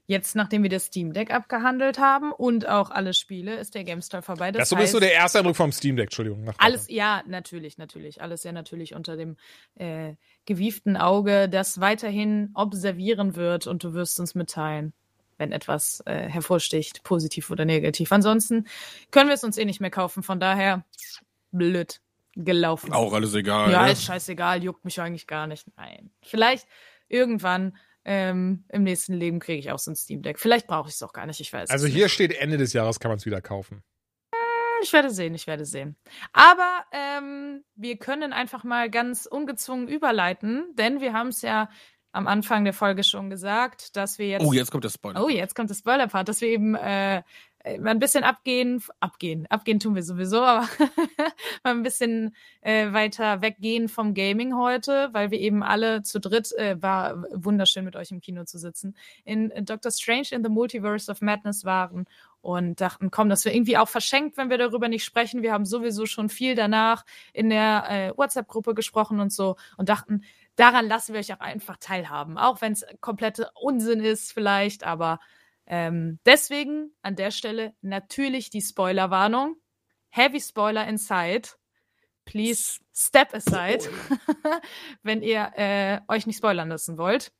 jetzt, 0.08 0.34
nachdem 0.34 0.62
wir 0.62 0.70
das 0.70 0.86
Steam 0.86 1.12
Deck 1.12 1.32
abgehandelt 1.32 1.98
haben 1.98 2.32
und 2.32 2.66
auch 2.66 2.90
alle 2.90 3.12
Spiele, 3.12 3.56
ist 3.56 3.74
der 3.74 3.84
GameStar 3.84 4.22
vorbei. 4.22 4.50
Das, 4.50 4.70
Das, 4.70 4.80
ist 4.80 4.90
so 4.90 4.96
heißt, 4.96 5.02
der 5.02 5.12
erste 5.12 5.38
Eindruck 5.38 5.56
vom 5.56 5.70
Steam 5.70 5.96
Deck, 5.96 6.06
Entschuldigung. 6.06 6.50
Alles, 6.56 6.88
ja, 6.88 7.22
natürlich, 7.26 7.76
natürlich. 7.76 8.20
Alles 8.22 8.42
ja 8.42 8.52
natürlich 8.52 8.94
unter 8.94 9.16
dem 9.16 9.36
äh, 9.76 10.14
gewieften 10.46 10.96
Auge, 10.96 11.48
das 11.48 11.80
weiterhin 11.80 12.50
observieren 12.54 13.36
wird 13.36 13.66
und 13.66 13.84
du 13.84 13.92
wirst 13.92 14.18
uns 14.18 14.34
mitteilen, 14.34 14.94
wenn 15.36 15.52
etwas 15.52 16.02
äh, 16.06 16.26
hervorsticht, 16.28 17.04
positiv 17.04 17.50
oder 17.50 17.66
negativ. 17.66 18.10
Ansonsten 18.10 18.66
können 19.10 19.28
wir 19.28 19.34
es 19.34 19.44
uns 19.44 19.58
eh 19.58 19.66
nicht 19.66 19.80
mehr 19.80 19.90
kaufen, 19.90 20.22
von 20.22 20.40
daher 20.40 20.86
blöd 21.52 22.00
gelaufen. 22.34 22.94
Auch 22.94 23.12
alles 23.12 23.34
egal. 23.34 23.70
Ja, 23.70 23.84
ne? 23.84 23.92
ist 23.92 24.04
scheißegal, 24.04 24.64
juckt 24.64 24.86
mich 24.86 25.00
eigentlich 25.02 25.26
gar 25.26 25.46
nicht. 25.46 25.66
Nein. 25.76 26.10
Vielleicht 26.22 26.66
irgendwann 27.08 27.76
ähm, 28.10 28.64
im 28.70 28.82
nächsten 28.84 29.12
Leben 29.12 29.38
kriege 29.38 29.58
ich 29.58 29.70
auch 29.70 29.78
so 29.78 29.90
ein 29.90 29.96
Steam 29.96 30.22
Deck. 30.22 30.38
Vielleicht 30.38 30.66
brauche 30.66 30.88
ich 30.88 30.94
es 30.94 31.02
auch 31.02 31.12
gar 31.12 31.26
nicht, 31.26 31.40
ich 31.40 31.52
weiß 31.52 31.68
Also 31.68 31.86
hier 31.86 32.04
nicht. 32.04 32.14
steht 32.14 32.32
Ende 32.32 32.56
des 32.56 32.72
Jahres, 32.72 32.98
kann 33.00 33.10
man 33.10 33.18
es 33.18 33.26
wieder 33.26 33.42
kaufen. 33.42 33.82
Ich 34.82 34.92
werde 34.92 35.10
sehen, 35.10 35.34
ich 35.34 35.46
werde 35.46 35.66
sehen. 35.66 35.96
Aber 36.32 36.84
ähm, 36.92 37.64
wir 37.74 37.96
können 37.98 38.32
einfach 38.32 38.64
mal 38.64 38.88
ganz 38.88 39.26
ungezwungen 39.26 39.88
überleiten, 39.88 40.64
denn 40.76 41.00
wir 41.00 41.12
haben 41.12 41.28
es 41.28 41.42
ja 41.42 41.68
am 42.12 42.26
Anfang 42.26 42.64
der 42.64 42.72
Folge 42.72 43.04
schon 43.04 43.28
gesagt, 43.28 43.96
dass 43.96 44.18
wir 44.18 44.28
jetzt. 44.28 44.44
Oh, 44.46 44.52
jetzt 44.52 44.70
kommt 44.70 44.84
der 44.84 44.90
Spoiler. 44.90 45.22
Oh, 45.22 45.28
jetzt 45.28 45.54
kommt 45.54 45.68
das 45.70 45.78
Spoiler-Part, 45.80 46.28
dass 46.28 46.40
wir 46.40 46.48
eben 46.48 46.74
äh, 46.74 47.22
mal 47.64 47.90
ein 47.90 47.98
bisschen 47.98 48.24
abgehen, 48.24 48.82
abgehen, 49.00 49.46
abgehen 49.48 49.80
tun 49.80 49.94
wir 49.94 50.02
sowieso, 50.02 50.42
aber 50.42 50.68
mal 51.64 51.70
ein 51.70 51.82
bisschen 51.82 52.34
äh, 52.60 52.92
weiter 52.92 53.42
weggehen 53.42 53.88
vom 53.88 54.14
Gaming 54.14 54.56
heute, 54.56 55.10
weil 55.12 55.30
wir 55.30 55.40
eben 55.40 55.62
alle 55.62 56.02
zu 56.02 56.20
dritt, 56.20 56.52
äh, 56.52 56.80
war 56.80 57.24
wunderschön 57.32 57.84
mit 57.84 57.96
euch 57.96 58.10
im 58.10 58.20
Kino 58.20 58.44
zu 58.44 58.58
sitzen, 58.58 58.96
in 59.24 59.50
äh, 59.50 59.62
Doctor 59.62 59.90
Strange 59.90 60.28
in 60.30 60.42
the 60.42 60.50
Multiverse 60.50 61.10
of 61.10 61.20
Madness 61.20 61.64
waren 61.64 62.06
und 62.40 62.80
dachten, 62.80 63.10
komm, 63.10 63.28
das 63.28 63.44
wäre 63.44 63.54
irgendwie 63.54 63.76
auch 63.76 63.88
verschenkt, 63.88 64.36
wenn 64.36 64.50
wir 64.50 64.58
darüber 64.58 64.88
nicht 64.88 65.04
sprechen. 65.04 65.42
Wir 65.42 65.52
haben 65.52 65.64
sowieso 65.64 66.06
schon 66.06 66.28
viel 66.28 66.54
danach 66.54 67.04
in 67.32 67.50
der 67.50 67.84
äh, 67.90 68.16
WhatsApp-Gruppe 68.16 68.74
gesprochen 68.74 69.20
und 69.20 69.32
so 69.32 69.56
und 69.76 69.88
dachten, 69.88 70.22
daran 70.56 70.86
lassen 70.86 71.12
wir 71.12 71.20
euch 71.20 71.32
auch 71.32 71.40
einfach 71.40 71.76
teilhaben, 71.78 72.38
auch 72.38 72.60
wenn 72.60 72.72
es 72.72 72.86
komplette 73.00 73.50
Unsinn 73.54 74.00
ist 74.00 74.32
vielleicht, 74.32 74.84
aber 74.84 75.18
ähm, 75.68 76.18
deswegen 76.24 76.90
an 77.02 77.14
der 77.14 77.30
Stelle 77.30 77.74
natürlich 77.82 78.50
die 78.50 78.62
Spoilerwarnung. 78.62 79.56
Heavy 80.08 80.40
Spoiler 80.40 80.86
inside. 80.86 81.50
Please 82.24 82.80
step 82.94 83.34
aside, 83.34 83.88
wenn 85.02 85.22
ihr 85.22 85.52
äh, 85.56 86.00
euch 86.08 86.26
nicht 86.26 86.38
spoilern 86.38 86.68
lassen 86.68 86.98
wollt. 86.98 87.32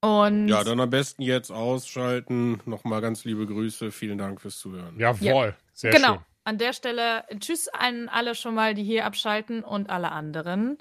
Und 0.00 0.48
Ja, 0.48 0.64
dann 0.64 0.80
am 0.80 0.90
besten 0.90 1.22
jetzt 1.22 1.50
ausschalten. 1.50 2.60
Nochmal 2.64 3.00
ganz 3.00 3.24
liebe 3.24 3.46
Grüße. 3.46 3.92
Vielen 3.92 4.18
Dank 4.18 4.40
fürs 4.40 4.58
Zuhören. 4.58 4.98
Jawohl, 4.98 5.56
sehr 5.72 5.92
genau. 5.92 6.14
schön. 6.14 6.24
An 6.44 6.58
der 6.58 6.72
Stelle 6.72 7.24
tschüss 7.38 7.68
an 7.68 8.08
alle 8.08 8.34
schon 8.34 8.56
mal, 8.56 8.74
die 8.74 8.82
hier 8.82 9.04
abschalten 9.04 9.62
und 9.62 9.90
alle 9.90 10.10
anderen. 10.10 10.78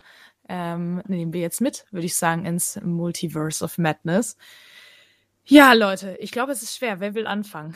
Ähm, 0.49 1.03
nehmen 1.07 1.33
wir 1.33 1.41
jetzt 1.41 1.61
mit, 1.61 1.85
würde 1.91 2.07
ich 2.07 2.15
sagen, 2.15 2.45
ins 2.45 2.79
Multiverse 2.83 3.63
of 3.63 3.77
Madness. 3.77 4.37
Ja, 5.45 5.73
Leute, 5.73 6.17
ich 6.19 6.31
glaube, 6.31 6.51
es 6.51 6.61
ist 6.61 6.77
schwer. 6.77 6.99
Wer 6.99 7.15
will 7.15 7.27
anfangen? 7.27 7.75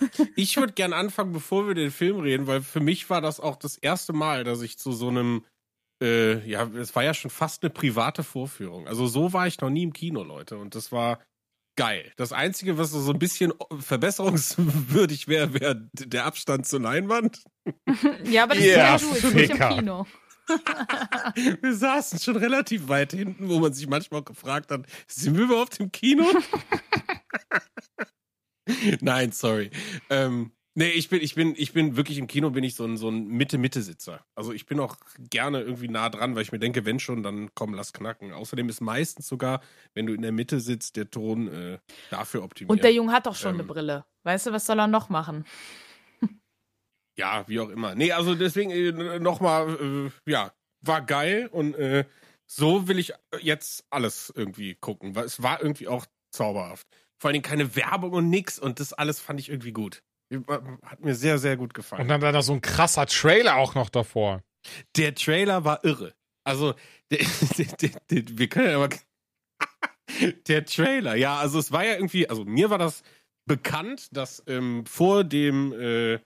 Ich 0.36 0.56
würde 0.56 0.74
gern 0.74 0.92
anfangen, 0.92 1.32
bevor 1.32 1.66
wir 1.66 1.74
den 1.74 1.90
Film 1.90 2.18
reden, 2.20 2.46
weil 2.46 2.60
für 2.60 2.80
mich 2.80 3.08
war 3.08 3.22
das 3.22 3.40
auch 3.40 3.56
das 3.56 3.78
erste 3.78 4.12
Mal, 4.12 4.44
dass 4.44 4.60
ich 4.60 4.76
zu 4.76 4.92
so 4.92 5.08
einem, 5.08 5.46
äh, 6.02 6.46
ja, 6.46 6.64
es 6.74 6.94
war 6.94 7.04
ja 7.04 7.14
schon 7.14 7.30
fast 7.30 7.62
eine 7.62 7.70
private 7.70 8.22
Vorführung. 8.22 8.86
Also 8.86 9.06
so 9.06 9.32
war 9.32 9.46
ich 9.46 9.60
noch 9.60 9.70
nie 9.70 9.84
im 9.84 9.94
Kino, 9.94 10.22
Leute. 10.22 10.58
Und 10.58 10.74
das 10.74 10.92
war 10.92 11.20
geil. 11.76 12.12
Das 12.16 12.32
Einzige, 12.32 12.76
was 12.76 12.90
so 12.90 13.12
ein 13.12 13.18
bisschen 13.18 13.52
verbesserungswürdig 13.78 15.28
wäre, 15.28 15.54
wäre 15.54 15.88
der 15.92 16.26
Abstand 16.26 16.66
zur 16.66 16.80
Leinwand. 16.80 17.42
ja, 18.24 18.42
aber 18.42 18.54
das 18.56 18.64
Ja, 18.64 18.74
yeah, 18.74 18.98
du, 18.98 19.14
jetzt 19.14 19.34
nicht 19.34 19.50
im. 19.50 19.76
Kino. 19.76 20.06
Wir 21.62 21.74
saßen 21.74 22.18
schon 22.18 22.36
relativ 22.36 22.88
weit 22.88 23.12
hinten, 23.12 23.48
wo 23.48 23.58
man 23.58 23.72
sich 23.72 23.86
manchmal 23.86 24.22
gefragt 24.22 24.70
hat, 24.70 24.86
sind 25.06 25.36
wir 25.36 25.44
überhaupt 25.44 25.80
im 25.80 25.92
Kino? 25.92 26.24
Nein, 29.00 29.32
sorry. 29.32 29.70
Ähm, 30.08 30.52
nee, 30.74 30.90
ich 30.90 31.08
bin, 31.08 31.20
ich 31.20 31.34
bin, 31.34 31.54
ich 31.56 31.72
bin 31.72 31.96
wirklich 31.96 32.18
im 32.18 32.26
Kino 32.26 32.50
bin 32.50 32.64
ich 32.64 32.74
so 32.74 32.84
ein, 32.84 32.96
so 32.96 33.10
ein 33.10 33.28
Mitte-Mitte-Sitzer. 33.28 34.24
Also 34.34 34.52
ich 34.52 34.66
bin 34.66 34.80
auch 34.80 34.96
gerne 35.18 35.60
irgendwie 35.60 35.88
nah 35.88 36.08
dran, 36.08 36.34
weil 36.34 36.42
ich 36.42 36.52
mir 36.52 36.58
denke, 36.58 36.86
wenn 36.86 36.98
schon, 36.98 37.22
dann 37.22 37.50
komm, 37.54 37.74
lass 37.74 37.92
knacken. 37.92 38.32
Außerdem 38.32 38.68
ist 38.68 38.80
meistens 38.80 39.28
sogar, 39.28 39.60
wenn 39.92 40.06
du 40.06 40.14
in 40.14 40.22
der 40.22 40.32
Mitte 40.32 40.60
sitzt, 40.60 40.96
der 40.96 41.10
Ton 41.10 41.48
äh, 41.48 41.78
dafür 42.10 42.42
optimiert. 42.42 42.70
Und 42.70 42.82
der 42.82 42.92
Junge 42.92 43.12
hat 43.12 43.26
doch 43.26 43.36
schon 43.36 43.54
Ähm. 43.54 43.60
eine 43.60 43.68
Brille. 43.68 44.04
Weißt 44.22 44.46
du, 44.46 44.52
was 44.52 44.64
soll 44.64 44.78
er 44.78 44.86
noch 44.86 45.10
machen? 45.10 45.44
Ja, 47.16 47.44
wie 47.46 47.60
auch 47.60 47.68
immer. 47.68 47.94
Nee, 47.94 48.12
also 48.12 48.34
deswegen 48.34 48.70
äh, 48.70 49.18
nochmal, 49.20 50.10
äh, 50.26 50.30
ja, 50.30 50.52
war 50.80 51.02
geil 51.02 51.48
und 51.50 51.74
äh, 51.76 52.04
so 52.46 52.88
will 52.88 52.98
ich 52.98 53.12
jetzt 53.40 53.86
alles 53.90 54.32
irgendwie 54.34 54.74
gucken, 54.74 55.14
weil 55.14 55.24
es 55.24 55.42
war 55.42 55.62
irgendwie 55.62 55.88
auch 55.88 56.06
zauberhaft. 56.30 56.86
Vor 57.18 57.28
allen 57.28 57.34
Dingen 57.34 57.44
keine 57.44 57.76
Werbung 57.76 58.12
und 58.12 58.28
nix 58.28 58.58
und 58.58 58.80
das 58.80 58.92
alles 58.92 59.20
fand 59.20 59.40
ich 59.40 59.48
irgendwie 59.48 59.72
gut. 59.72 60.02
Hat 60.82 61.00
mir 61.00 61.14
sehr, 61.14 61.38
sehr 61.38 61.56
gut 61.56 61.74
gefallen. 61.74 62.02
Und 62.02 62.08
dann 62.08 62.22
war 62.22 62.32
da 62.32 62.42
so 62.42 62.52
ein 62.52 62.60
krasser 62.60 63.06
Trailer 63.06 63.56
auch 63.56 63.74
noch 63.74 63.88
davor. 63.88 64.42
der 64.96 65.14
Trailer 65.14 65.64
war 65.64 65.84
irre. 65.84 66.14
Also, 66.44 66.74
der, 67.10 67.24
der, 67.58 67.66
der, 67.66 67.90
der, 68.10 68.38
wir 68.38 68.48
können 68.48 68.70
ja 68.70 68.76
aber. 68.76 68.88
der 70.48 70.64
Trailer, 70.64 71.14
ja, 71.14 71.36
also 71.38 71.58
es 71.58 71.72
war 71.72 71.84
ja 71.84 71.94
irgendwie, 71.94 72.28
also 72.28 72.44
mir 72.44 72.70
war 72.70 72.78
das 72.78 73.02
bekannt, 73.46 74.08
dass 74.12 74.42
ähm, 74.46 74.84
vor 74.86 75.24
dem 75.24 75.72
äh, 75.72 76.18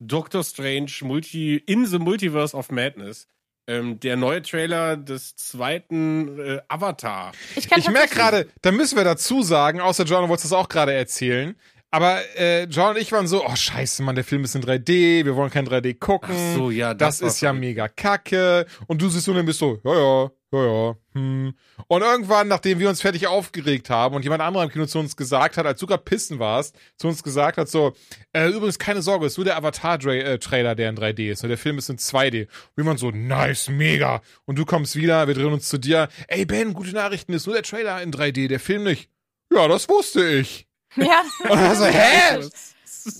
Doctor 0.00 0.44
Strange 0.44 0.92
Multi, 1.02 1.56
in 1.66 1.86
the 1.86 1.98
Multiverse 1.98 2.56
of 2.56 2.70
Madness 2.70 3.26
ähm, 3.68 4.00
der 4.00 4.16
neue 4.16 4.42
Trailer 4.42 4.96
des 4.96 5.36
zweiten 5.36 6.40
äh, 6.40 6.60
Avatar. 6.68 7.32
Ich, 7.54 7.68
kann 7.68 7.78
Ich 7.78 7.88
merke 7.90 8.14
gerade, 8.14 8.48
da 8.62 8.72
müssen 8.72 8.96
wir 8.96 9.04
dazu 9.04 9.42
sagen, 9.42 9.80
außer 9.80 10.04
John 10.04 10.28
wollte 10.28 10.42
das 10.44 10.52
auch 10.52 10.68
gerade 10.68 10.94
erzählen. 10.94 11.54
Aber 11.90 12.20
äh, 12.36 12.64
John 12.64 12.90
und 12.90 12.98
ich 12.98 13.12
waren 13.12 13.26
so, 13.26 13.44
oh 13.46 13.56
scheiße, 13.56 14.02
Mann, 14.02 14.14
der 14.14 14.24
Film 14.24 14.44
ist 14.44 14.54
in 14.54 14.62
3D, 14.62 15.24
wir 15.24 15.36
wollen 15.36 15.50
kein 15.50 15.66
3D 15.66 15.98
gucken. 15.98 16.34
Ach 16.34 16.56
so, 16.56 16.70
ja, 16.70 16.92
das, 16.92 17.18
das 17.18 17.34
ist 17.34 17.40
ja 17.40 17.52
mega 17.52 17.88
kacke. 17.88 18.66
Und 18.86 19.00
du 19.00 19.08
siehst 19.08 19.24
so 19.24 19.30
und 19.32 19.38
dann 19.38 19.46
bist 19.46 19.58
so, 19.58 19.80
ja, 19.84 19.94
ja, 19.94 20.30
ja, 20.52 20.64
ja. 20.64 20.96
Hm. 21.14 21.54
Und 21.88 22.02
irgendwann, 22.02 22.48
nachdem 22.48 22.78
wir 22.78 22.88
uns 22.88 23.00
fertig 23.02 23.26
aufgeregt 23.26 23.90
haben 23.90 24.14
und 24.14 24.22
jemand 24.22 24.42
anderer 24.42 24.64
im 24.64 24.70
Kino 24.70 24.86
zu 24.86 24.98
uns 24.98 25.16
gesagt 25.16 25.56
hat, 25.56 25.66
als 25.66 25.78
du 25.80 25.86
gerade 25.86 26.02
pissen 26.02 26.38
warst, 26.38 26.74
zu 26.96 27.08
uns 27.08 27.22
gesagt 27.22 27.58
hat, 27.58 27.68
so, 27.68 27.94
äh, 28.32 28.48
übrigens 28.48 28.78
keine 28.78 29.02
Sorge, 29.02 29.26
es 29.26 29.32
ist 29.32 29.38
nur 29.38 29.44
der 29.44 29.56
Avatar-Trailer, 29.56 30.74
der 30.74 30.88
in 30.90 30.96
3D 30.96 31.30
ist. 31.30 31.42
Und 31.42 31.50
der 31.50 31.58
Film 31.58 31.78
ist 31.78 31.90
in 31.90 31.98
2D. 31.98 32.42
Und 32.46 32.48
wir 32.76 32.86
waren 32.86 32.96
so, 32.98 33.10
nice, 33.10 33.68
mega. 33.68 34.22
Und 34.46 34.56
du 34.58 34.64
kommst 34.64 34.96
wieder, 34.96 35.26
wir 35.26 35.34
drehen 35.34 35.52
uns 35.52 35.68
zu 35.68 35.78
dir. 35.78 36.08
Ey, 36.28 36.46
Ben, 36.46 36.72
gute 36.72 36.92
Nachrichten, 36.92 37.32
ist 37.34 37.46
nur 37.46 37.54
der 37.54 37.64
Trailer 37.64 38.02
in 38.02 38.10
3D, 38.12 38.48
der 38.48 38.60
Film 38.60 38.84
nicht. 38.84 39.10
Ja, 39.52 39.68
das 39.68 39.88
wusste 39.88 40.26
ich. 40.28 40.66
Ja. 40.96 41.22
Und 41.42 41.50
dann 41.60 41.76
so, 41.76 41.84
hä? 41.84 42.38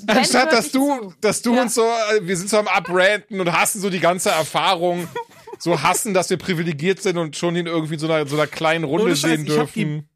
Ben 0.04 0.16
Anstatt 0.18 0.52
dass 0.52 0.72
du, 0.72 1.12
dass 1.20 1.42
du 1.42 1.54
Ja. 1.54 1.62
uns 1.62 1.74
so, 1.74 1.82
äh, 1.82 2.20
wir 2.26 2.36
sind 2.36 2.48
so 2.48 2.58
am 2.58 2.66
Abranten 2.68 3.38
und 3.40 3.52
hassen 3.52 3.80
so 3.80 3.90
die 3.90 4.00
ganze 4.00 4.30
Erfahrung, 4.30 5.06
so 5.58 5.82
hassen, 5.82 6.14
dass 6.14 6.30
wir 6.30 6.36
privilegiert 6.36 7.02
sind 7.02 7.18
und 7.18 7.36
schon 7.36 7.56
in 7.56 7.66
irgendwie 7.66 7.98
so 7.98 8.06
einer, 8.10 8.26
so 8.26 8.36
einer 8.36 8.46
kleinen 8.46 8.84
Runde 8.84 9.16
Scheiß, 9.16 9.30
sehen 9.30 9.44
dürfen. 9.46 10.08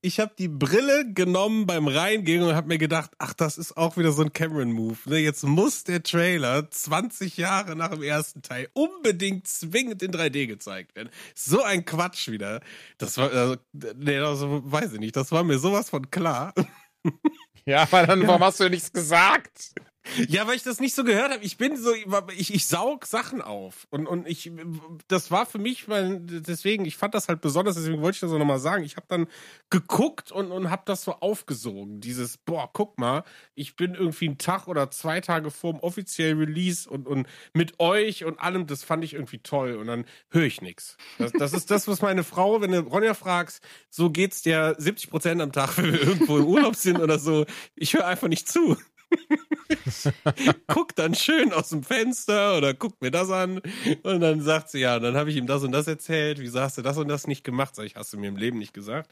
Ich 0.00 0.20
habe 0.20 0.32
die 0.38 0.46
Brille 0.46 1.12
genommen 1.12 1.66
beim 1.66 1.88
Reingehen 1.88 2.44
und 2.44 2.54
habe 2.54 2.68
mir 2.68 2.78
gedacht, 2.78 3.10
ach, 3.18 3.34
das 3.34 3.58
ist 3.58 3.76
auch 3.76 3.96
wieder 3.96 4.12
so 4.12 4.22
ein 4.22 4.32
Cameron-Move. 4.32 4.96
Ne? 5.06 5.18
Jetzt 5.18 5.42
muss 5.42 5.82
der 5.82 6.04
Trailer 6.04 6.70
20 6.70 7.36
Jahre 7.36 7.74
nach 7.74 7.90
dem 7.90 8.04
ersten 8.04 8.42
Teil 8.42 8.68
unbedingt 8.74 9.48
zwingend 9.48 10.02
in 10.04 10.12
3D 10.12 10.46
gezeigt 10.46 10.94
werden. 10.94 11.10
So 11.34 11.64
ein 11.64 11.84
Quatsch 11.84 12.28
wieder. 12.28 12.60
Das 12.98 13.18
war, 13.18 13.32
also, 13.32 13.56
nee, 13.96 14.18
also, 14.18 14.62
weiß 14.64 14.92
ich 14.92 15.00
nicht, 15.00 15.16
das 15.16 15.32
war 15.32 15.42
mir 15.42 15.58
sowas 15.58 15.90
von 15.90 16.08
klar. 16.12 16.54
Ja, 17.66 17.82
aber 17.82 18.06
dann, 18.06 18.26
warum 18.26 18.42
hast 18.44 18.60
du 18.60 18.64
ja 18.64 18.70
nichts 18.70 18.92
gesagt? 18.92 19.74
Ja, 20.28 20.46
weil 20.46 20.56
ich 20.56 20.62
das 20.62 20.80
nicht 20.80 20.94
so 20.94 21.04
gehört 21.04 21.32
habe. 21.32 21.44
Ich 21.44 21.56
bin 21.56 21.76
so, 21.76 21.92
ich, 22.36 22.54
ich 22.54 22.66
saug 22.66 23.06
Sachen 23.06 23.42
auf. 23.42 23.86
Und, 23.90 24.06
und 24.06 24.26
ich, 24.26 24.50
das 25.08 25.30
war 25.30 25.46
für 25.46 25.58
mich, 25.58 25.88
weil, 25.88 26.20
deswegen, 26.20 26.84
ich 26.84 26.96
fand 26.96 27.14
das 27.14 27.28
halt 27.28 27.40
besonders, 27.40 27.76
deswegen 27.76 28.00
wollte 28.00 28.16
ich 28.16 28.20
das 28.20 28.32
auch 28.32 28.38
nochmal 28.38 28.58
sagen. 28.58 28.84
Ich 28.84 28.96
habe 28.96 29.06
dann 29.08 29.26
geguckt 29.70 30.32
und, 30.32 30.50
und 30.50 30.70
habe 30.70 30.82
das 30.86 31.02
so 31.02 31.12
aufgesogen. 31.14 32.00
Dieses, 32.00 32.36
boah, 32.38 32.70
guck 32.72 32.98
mal, 32.98 33.24
ich 33.54 33.76
bin 33.76 33.94
irgendwie 33.94 34.26
einen 34.26 34.38
Tag 34.38 34.68
oder 34.68 34.90
zwei 34.90 35.20
Tage 35.20 35.50
vorm 35.50 35.80
offiziellen 35.80 36.38
Release 36.38 36.88
und, 36.88 37.06
und 37.06 37.26
mit 37.52 37.80
euch 37.80 38.24
und 38.24 38.38
allem, 38.38 38.66
das 38.66 38.84
fand 38.84 39.04
ich 39.04 39.14
irgendwie 39.14 39.38
toll. 39.38 39.76
Und 39.76 39.86
dann 39.86 40.04
höre 40.30 40.44
ich 40.44 40.60
nichts. 40.60 40.96
Das, 41.18 41.32
das 41.32 41.52
ist 41.52 41.70
das, 41.70 41.88
was 41.88 42.02
meine 42.02 42.24
Frau, 42.24 42.60
wenn 42.60 42.72
du 42.72 42.80
Ronja 42.80 43.14
fragst, 43.14 43.62
so 43.90 44.10
geht's 44.10 44.42
dir 44.42 44.74
70 44.78 45.10
Prozent 45.10 45.42
am 45.42 45.52
Tag, 45.52 45.76
wenn 45.78 45.92
wir 45.92 46.02
irgendwo 46.02 46.38
im 46.38 46.46
Urlaub 46.46 46.76
sind 46.76 46.98
oder 47.00 47.18
so. 47.18 47.46
Ich 47.74 47.94
höre 47.94 48.06
einfach 48.06 48.28
nicht 48.28 48.48
zu 48.48 48.76
guck 50.66 50.94
dann 50.96 51.14
schön 51.14 51.52
aus 51.52 51.70
dem 51.70 51.82
Fenster 51.82 52.56
oder 52.56 52.74
guck 52.74 53.00
mir 53.00 53.10
das 53.10 53.30
an 53.30 53.60
und 54.02 54.20
dann 54.20 54.40
sagt 54.40 54.70
sie, 54.70 54.80
ja, 54.80 54.98
dann 54.98 55.16
habe 55.16 55.30
ich 55.30 55.36
ihm 55.36 55.46
das 55.46 55.62
und 55.62 55.72
das 55.72 55.86
erzählt, 55.86 56.38
wieso 56.38 56.60
hast 56.60 56.78
du 56.78 56.82
das 56.82 56.96
und 56.98 57.08
das 57.08 57.26
nicht 57.26 57.44
gemacht? 57.44 57.74
Sag 57.74 57.84
ich, 57.84 57.96
hast 57.96 58.12
du 58.12 58.18
mir 58.18 58.28
im 58.28 58.36
Leben 58.36 58.58
nicht 58.58 58.74
gesagt? 58.74 59.10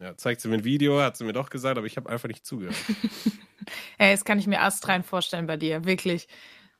Ja, 0.00 0.16
zeigt 0.16 0.40
sie 0.40 0.48
mir 0.48 0.56
ein 0.56 0.64
Video, 0.64 1.00
hat 1.00 1.16
sie 1.16 1.24
mir 1.24 1.32
doch 1.32 1.50
gesagt, 1.50 1.78
aber 1.78 1.86
ich 1.86 1.96
habe 1.96 2.08
einfach 2.10 2.28
nicht 2.28 2.46
zugehört. 2.46 2.76
Ey, 3.98 4.12
das 4.12 4.24
kann 4.24 4.38
ich 4.38 4.46
mir 4.46 4.60
astrein 4.62 5.02
vorstellen 5.02 5.46
bei 5.46 5.56
dir, 5.56 5.84
wirklich. 5.84 6.26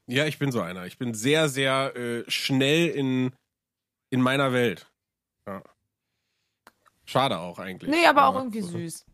Ja, 0.07 0.27
ich 0.27 0.39
bin 0.39 0.51
so 0.51 0.61
einer. 0.61 0.87
Ich 0.87 0.99
bin 0.99 1.15
sehr, 1.15 1.49
sehr 1.49 1.95
äh, 1.95 2.25
schnell 2.29 2.89
in, 2.89 3.33
in 4.11 4.21
meiner 4.21 4.53
Welt. 4.53 4.91
Ja. 5.47 5.63
Schade 7.05 7.39
auch 7.39 7.59
eigentlich. 7.59 7.91
Nee, 7.91 8.07
aber 8.07 8.27
auch 8.27 8.35
Ja. 8.35 8.41
irgendwie 8.41 8.63
süß. 8.63 9.05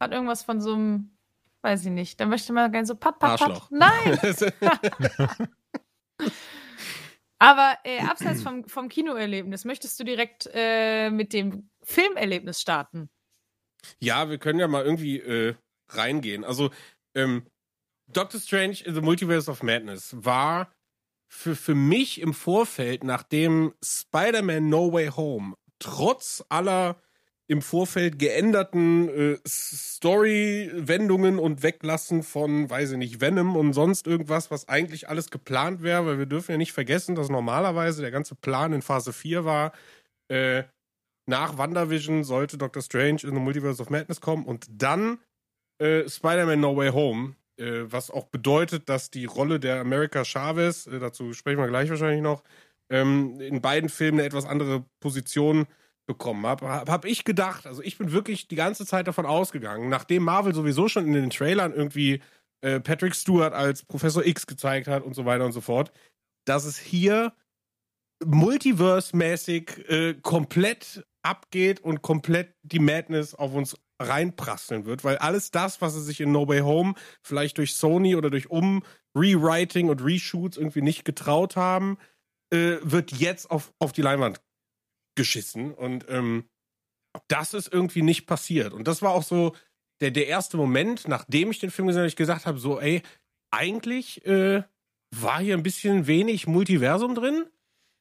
Hat 0.00 0.12
irgendwas 0.12 0.42
von 0.42 0.60
so 0.60 0.74
einem, 0.74 1.17
weiß 1.62 1.86
ich 1.86 1.90
nicht. 1.90 2.20
Dann 2.20 2.28
möchte 2.28 2.52
man 2.52 2.70
gerne 2.70 2.86
so 2.86 2.94
pat, 2.94 3.22
Arschloch. 3.22 3.70
pat. 3.70 3.70
Nein, 3.70 4.18
aber 7.38 7.76
äh, 7.84 8.00
abseits 8.00 8.42
vom, 8.42 8.68
vom 8.68 8.88
Kinoerlebnis, 8.88 9.64
möchtest 9.64 9.98
du 10.00 10.04
direkt 10.04 10.48
äh, 10.52 11.10
mit 11.10 11.32
dem 11.32 11.70
Filmerlebnis 11.82 12.60
starten? 12.60 13.10
Ja, 14.00 14.28
wir 14.28 14.38
können 14.38 14.58
ja 14.58 14.68
mal 14.68 14.84
irgendwie 14.84 15.18
äh, 15.18 15.54
reingehen. 15.88 16.44
Also, 16.44 16.70
ähm, 17.14 17.46
Doctor 18.10 18.40
Strange 18.40 18.78
in 18.84 18.94
the 18.94 19.00
Multiverse 19.00 19.50
of 19.50 19.62
Madness 19.62 20.16
war 20.16 20.72
für, 21.28 21.54
für 21.54 21.74
mich 21.74 22.20
im 22.20 22.32
Vorfeld, 22.32 23.04
nachdem 23.04 23.74
Spider-Man 23.84 24.68
No 24.68 24.92
Way 24.92 25.08
Home 25.08 25.54
trotz 25.78 26.44
aller 26.48 27.00
im 27.48 27.62
Vorfeld 27.62 28.18
geänderten 28.18 29.08
äh, 29.08 29.38
Story-Wendungen 29.46 31.38
und 31.38 31.62
Weglassen 31.62 32.22
von, 32.22 32.68
weiß 32.68 32.92
ich 32.92 32.98
nicht, 32.98 33.22
Venom 33.22 33.56
und 33.56 33.72
sonst 33.72 34.06
irgendwas, 34.06 34.50
was 34.50 34.68
eigentlich 34.68 35.08
alles 35.08 35.30
geplant 35.30 35.82
wäre, 35.82 36.04
weil 36.04 36.18
wir 36.18 36.26
dürfen 36.26 36.52
ja 36.52 36.58
nicht 36.58 36.72
vergessen, 36.72 37.14
dass 37.14 37.30
normalerweise 37.30 38.02
der 38.02 38.10
ganze 38.10 38.34
Plan 38.34 38.74
in 38.74 38.82
Phase 38.82 39.14
4 39.14 39.46
war, 39.46 39.72
äh, 40.28 40.64
nach 41.26 41.56
WandaVision 41.56 42.22
sollte 42.22 42.58
Doctor 42.58 42.82
Strange 42.82 43.20
in 43.22 43.34
the 43.34 43.40
Multiverse 43.40 43.80
of 43.80 43.88
Madness 43.88 44.20
kommen 44.20 44.44
und 44.44 44.66
dann 44.70 45.18
äh, 45.78 46.06
Spider-Man 46.06 46.60
No 46.60 46.76
Way 46.76 46.90
Home, 46.90 47.34
äh, 47.56 47.84
was 47.84 48.10
auch 48.10 48.26
bedeutet, 48.26 48.90
dass 48.90 49.10
die 49.10 49.24
Rolle 49.24 49.58
der 49.58 49.80
America 49.80 50.22
Chavez, 50.22 50.86
äh, 50.86 50.98
dazu 50.98 51.32
sprechen 51.32 51.58
wir 51.58 51.68
gleich 51.68 51.88
wahrscheinlich 51.88 52.22
noch, 52.22 52.42
ähm, 52.90 53.40
in 53.40 53.62
beiden 53.62 53.88
Filmen 53.88 54.18
eine 54.18 54.26
etwas 54.26 54.44
andere 54.44 54.84
Position 55.00 55.66
bekommen 56.08 56.44
habe, 56.46 56.66
habe 56.66 56.90
hab 56.90 57.04
ich 57.04 57.22
gedacht, 57.22 57.66
also 57.66 57.82
ich 57.82 57.98
bin 57.98 58.10
wirklich 58.10 58.48
die 58.48 58.56
ganze 58.56 58.84
Zeit 58.86 59.06
davon 59.06 59.26
ausgegangen, 59.26 59.88
nachdem 59.88 60.24
Marvel 60.24 60.54
sowieso 60.54 60.88
schon 60.88 61.06
in 61.06 61.12
den 61.12 61.30
Trailern 61.30 61.72
irgendwie 61.72 62.20
äh, 62.62 62.80
Patrick 62.80 63.14
Stewart 63.14 63.52
als 63.52 63.84
Professor 63.84 64.24
X 64.24 64.46
gezeigt 64.46 64.88
hat 64.88 65.04
und 65.04 65.14
so 65.14 65.26
weiter 65.26 65.44
und 65.44 65.52
so 65.52 65.60
fort, 65.60 65.92
dass 66.46 66.64
es 66.64 66.78
hier 66.78 67.34
multiverse-mäßig 68.24 69.88
äh, 69.88 70.14
komplett 70.14 71.06
abgeht 71.22 71.80
und 71.80 72.00
komplett 72.02 72.54
die 72.62 72.80
Madness 72.80 73.34
auf 73.34 73.54
uns 73.54 73.76
reinprasseln 74.00 74.86
wird, 74.86 75.04
weil 75.04 75.18
alles 75.18 75.50
das, 75.50 75.82
was 75.82 75.94
sie 75.94 76.02
sich 76.02 76.20
in 76.20 76.32
No 76.32 76.48
Way 76.48 76.60
Home 76.60 76.94
vielleicht 77.22 77.58
durch 77.58 77.74
Sony 77.74 78.16
oder 78.16 78.30
durch 78.30 78.50
Um-Rewriting 78.50 79.90
und 79.90 80.02
Reshoots 80.02 80.56
irgendwie 80.56 80.82
nicht 80.82 81.04
getraut 81.04 81.56
haben, 81.56 81.98
äh, 82.50 82.76
wird 82.80 83.12
jetzt 83.12 83.50
auf, 83.50 83.74
auf 83.78 83.92
die 83.92 84.02
Leinwand 84.02 84.40
geschissen 85.18 85.74
und 85.74 86.06
ähm, 86.08 86.44
das 87.26 87.52
ist 87.52 87.70
irgendwie 87.70 88.02
nicht 88.02 88.26
passiert. 88.26 88.72
Und 88.72 88.88
das 88.88 89.02
war 89.02 89.10
auch 89.10 89.24
so 89.24 89.54
der, 90.00 90.10
der 90.10 90.28
erste 90.28 90.56
Moment, 90.56 91.08
nachdem 91.08 91.50
ich 91.50 91.58
den 91.58 91.70
Film 91.70 91.88
gesehen 91.88 92.00
habe, 92.00 92.08
ich 92.08 92.16
gesagt 92.16 92.46
habe, 92.46 92.58
so, 92.58 92.80
ey, 92.80 93.02
eigentlich 93.50 94.24
äh, 94.24 94.62
war 95.14 95.40
hier 95.40 95.56
ein 95.56 95.62
bisschen 95.62 96.06
wenig 96.06 96.46
Multiversum 96.46 97.14
drin. 97.14 97.46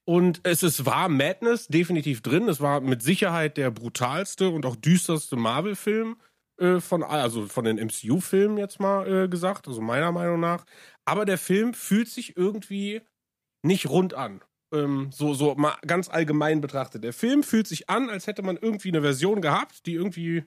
Und 0.05 0.39
es 0.43 0.63
ist, 0.63 0.85
war 0.85 1.09
Madness 1.09 1.67
definitiv 1.67 2.21
drin. 2.21 2.47
Es 2.47 2.61
war 2.61 2.79
mit 2.79 3.01
Sicherheit 3.01 3.57
der 3.57 3.71
brutalste 3.71 4.49
und 4.49 4.65
auch 4.65 4.77
düsterste 4.77 5.35
Marvel-Film 5.35 6.15
äh, 6.59 6.79
von, 6.79 7.03
also 7.03 7.47
von 7.47 7.65
den 7.65 7.77
MCU-Filmen 7.77 8.57
jetzt 8.57 8.79
mal 8.79 9.25
äh, 9.25 9.27
gesagt, 9.27 9.67
also 9.67 9.81
meiner 9.81 10.11
Meinung 10.11 10.39
nach. 10.39 10.65
Aber 11.03 11.25
der 11.25 11.37
Film 11.37 11.73
fühlt 11.73 12.07
sich 12.07 12.37
irgendwie 12.37 13.01
nicht 13.63 13.89
rund 13.89 14.13
an. 14.13 14.41
Ähm, 14.73 15.09
so, 15.11 15.33
so 15.33 15.55
mal 15.55 15.75
ganz 15.85 16.09
allgemein 16.09 16.61
betrachtet. 16.61 17.03
Der 17.03 17.13
Film 17.13 17.43
fühlt 17.43 17.67
sich 17.67 17.89
an, 17.89 18.09
als 18.09 18.27
hätte 18.27 18.41
man 18.41 18.57
irgendwie 18.57 18.89
eine 18.89 19.01
Version 19.01 19.41
gehabt, 19.41 19.85
die 19.85 19.93
irgendwie 19.93 20.43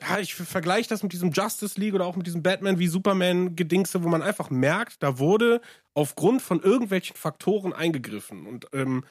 ja, 0.00 0.18
ich 0.18 0.34
vergleiche 0.34 0.88
das 0.88 1.02
mit 1.02 1.12
diesem 1.12 1.30
Justice 1.30 1.80
League 1.80 1.94
oder 1.94 2.04
auch 2.04 2.16
mit 2.16 2.26
diesem 2.26 2.42
Batman 2.42 2.78
wie 2.78 2.86
Superman 2.86 3.56
Gedingse, 3.56 4.02
wo 4.04 4.08
man 4.08 4.22
einfach 4.22 4.50
merkt, 4.50 5.02
da 5.02 5.18
wurde 5.18 5.60
aufgrund 5.94 6.42
von 6.42 6.60
irgendwelchen 6.60 7.16
Faktoren 7.16 7.72
eingegriffen. 7.72 8.46
Und 8.46 8.66
ähm, 8.72 9.04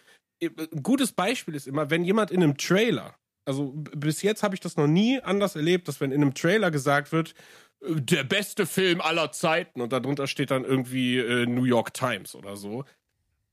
ein 0.44 0.84
gutes 0.84 1.12
Beispiel 1.12 1.56
ist 1.56 1.68
immer, 1.68 1.90
wenn 1.90 2.04
jemand 2.04 2.30
in 2.30 2.44
einem 2.44 2.58
Trailer, 2.58 3.16
also 3.46 3.72
bis 3.74 4.22
jetzt 4.22 4.44
habe 4.44 4.54
ich 4.54 4.62
das 4.62 4.78
noch 4.78 4.88
nie 4.88 5.20
anders 5.22 5.56
erlebt, 5.56 5.88
dass 5.88 6.02
wenn 6.02 6.12
in 6.12 6.22
einem 6.22 6.36
Trailer 6.36 6.70
gesagt 6.70 7.12
wird, 7.12 7.34
äh, 7.82 7.96
der 7.96 8.24
beste 8.24 8.68
Film 8.68 9.02
aller 9.02 9.32
Zeiten 9.32 9.82
und 9.82 9.92
darunter 9.92 10.28
steht 10.28 10.52
dann 10.52 10.66
irgendwie 10.66 11.18
äh, 11.18 11.48
New 11.48 11.66
York 11.66 11.94
Times 11.96 12.36
oder 12.36 12.58
so. 12.58 12.86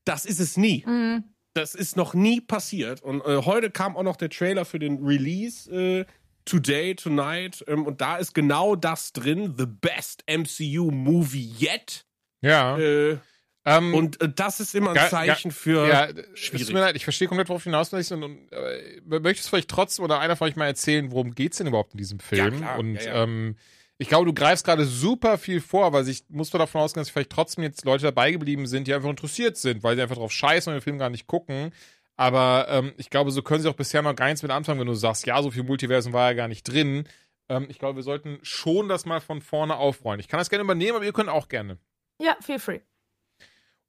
Das 0.05 0.25
ist 0.25 0.39
es 0.39 0.57
nie. 0.57 0.83
Mhm. 0.85 1.23
Das 1.53 1.75
ist 1.75 1.95
noch 1.95 2.13
nie 2.13 2.41
passiert. 2.41 3.01
Und 3.01 3.21
äh, 3.21 3.43
heute 3.43 3.69
kam 3.69 3.95
auch 3.95 4.03
noch 4.03 4.15
der 4.15 4.29
Trailer 4.29 4.65
für 4.65 4.79
den 4.79 5.05
Release 5.05 5.71
äh, 5.71 6.05
Today, 6.45 6.95
Tonight. 6.95 7.63
Ähm, 7.67 7.85
und 7.85 8.01
da 8.01 8.17
ist 8.17 8.33
genau 8.33 8.75
das 8.75 9.13
drin. 9.13 9.53
The 9.57 9.67
best 9.67 10.23
MCU 10.27 10.91
Movie 10.91 11.53
yet. 11.59 12.05
Ja. 12.41 12.77
Äh, 12.77 13.17
ähm, 13.65 13.93
und 13.93 14.19
äh, 14.21 14.29
das 14.29 14.59
ist 14.59 14.75
immer 14.75 14.91
ein 14.91 15.09
Zeichen 15.09 15.51
für. 15.51 15.87
Ja, 15.87 16.07
schwierig. 16.33 16.61
Es 16.61 16.67
tut 16.67 16.73
mir 16.73 16.81
leid, 16.81 16.95
ich 16.95 17.05
verstehe 17.05 17.27
komplett, 17.27 17.47
worauf 17.49 17.63
du 17.63 17.69
hinaus 17.69 17.91
willst. 17.93 18.11
Und, 18.11 18.23
und 18.23 18.51
äh, 18.51 19.01
möchtest 19.19 19.47
du 19.47 19.49
vielleicht 19.51 19.69
trotzdem 19.69 20.03
oder 20.03 20.19
einer 20.19 20.35
von 20.35 20.49
euch 20.49 20.55
mal 20.55 20.65
erzählen, 20.65 21.11
worum 21.11 21.33
geht's 21.33 21.57
denn 21.57 21.67
überhaupt 21.67 21.93
in 21.93 21.97
diesem 21.97 22.19
Film? 22.19 22.53
Ja, 22.53 22.57
klar. 22.59 22.79
Und 22.79 22.95
ja, 22.95 23.03
ja. 23.03 23.23
Ähm, 23.23 23.55
ich 23.97 24.09
glaube, 24.09 24.25
du 24.25 24.33
greifst 24.33 24.65
gerade 24.65 24.85
super 24.85 25.37
viel 25.37 25.61
vor, 25.61 25.93
weil 25.93 26.07
ich 26.07 26.23
muss 26.29 26.49
davon 26.49 26.81
ausgehen, 26.81 27.01
dass 27.01 27.09
vielleicht 27.09 27.29
trotzdem 27.29 27.63
jetzt 27.63 27.85
Leute 27.85 28.03
dabei 28.03 28.31
geblieben 28.31 28.67
sind, 28.67 28.87
die 28.87 28.93
einfach 28.93 29.09
interessiert 29.09 29.57
sind, 29.57 29.83
weil 29.83 29.95
sie 29.95 30.01
einfach 30.01 30.17
drauf 30.17 30.31
scheißen 30.31 30.71
und 30.71 30.79
den 30.79 30.83
Film 30.83 30.97
gar 30.97 31.09
nicht 31.09 31.27
gucken. 31.27 31.71
Aber 32.15 32.67
ähm, 32.69 32.93
ich 32.97 33.09
glaube, 33.09 33.31
so 33.31 33.41
können 33.41 33.61
sie 33.61 33.69
auch 33.69 33.75
bisher 33.75 34.01
noch 34.01 34.15
gar 34.15 34.27
nichts 34.27 34.43
mit 34.43 34.51
anfangen, 34.51 34.79
wenn 34.79 34.87
du 34.87 34.93
sagst, 34.93 35.25
ja, 35.25 35.41
so 35.41 35.51
viel 35.51 35.63
Multiversum 35.63 36.13
war 36.13 36.29
ja 36.29 36.33
gar 36.33 36.47
nicht 36.47 36.63
drin. 36.63 37.07
Ähm, 37.49 37.67
ich 37.69 37.79
glaube, 37.79 37.97
wir 37.97 38.03
sollten 38.03 38.39
schon 38.41 38.89
das 38.89 39.05
mal 39.05 39.21
von 39.21 39.41
vorne 39.41 39.77
aufrollen. 39.77 40.19
Ich 40.19 40.27
kann 40.27 40.37
das 40.37 40.49
gerne 40.49 40.63
übernehmen, 40.63 40.95
aber 40.95 41.05
ihr 41.05 41.13
könnt 41.13 41.29
auch 41.29 41.47
gerne. 41.47 41.77
Ja, 42.19 42.35
feel 42.41 42.59
free. 42.59 42.79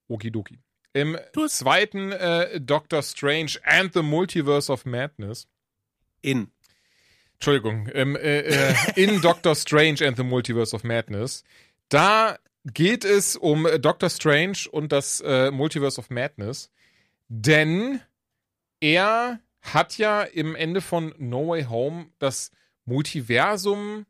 Okidoki. 0.08 0.58
Im 0.92 1.18
zweiten 1.48 2.12
äh, 2.12 2.60
Doctor 2.60 3.02
Strange 3.02 3.52
and 3.64 3.92
the 3.92 4.02
Multiverse 4.02 4.70
of 4.72 4.84
Madness. 4.84 5.48
In. 6.22 6.50
Entschuldigung. 7.44 7.88
Im, 7.88 8.16
äh, 8.16 8.40
äh, 8.40 8.74
in 8.96 9.20
Doctor 9.20 9.54
Strange 9.54 10.06
and 10.06 10.16
the 10.16 10.22
Multiverse 10.22 10.74
of 10.74 10.82
Madness. 10.82 11.44
Da 11.90 12.38
geht 12.64 13.04
es 13.04 13.36
um 13.36 13.68
Doctor 13.82 14.08
Strange 14.08 14.60
und 14.70 14.92
das 14.92 15.20
äh, 15.20 15.50
Multiverse 15.50 16.00
of 16.00 16.08
Madness. 16.08 16.70
Denn 17.28 18.00
er 18.80 19.40
hat 19.60 19.98
ja 19.98 20.22
im 20.22 20.54
Ende 20.56 20.80
von 20.80 21.14
No 21.18 21.48
Way 21.48 21.64
Home 21.64 22.06
das 22.18 22.50
Multiversum, 22.86 24.06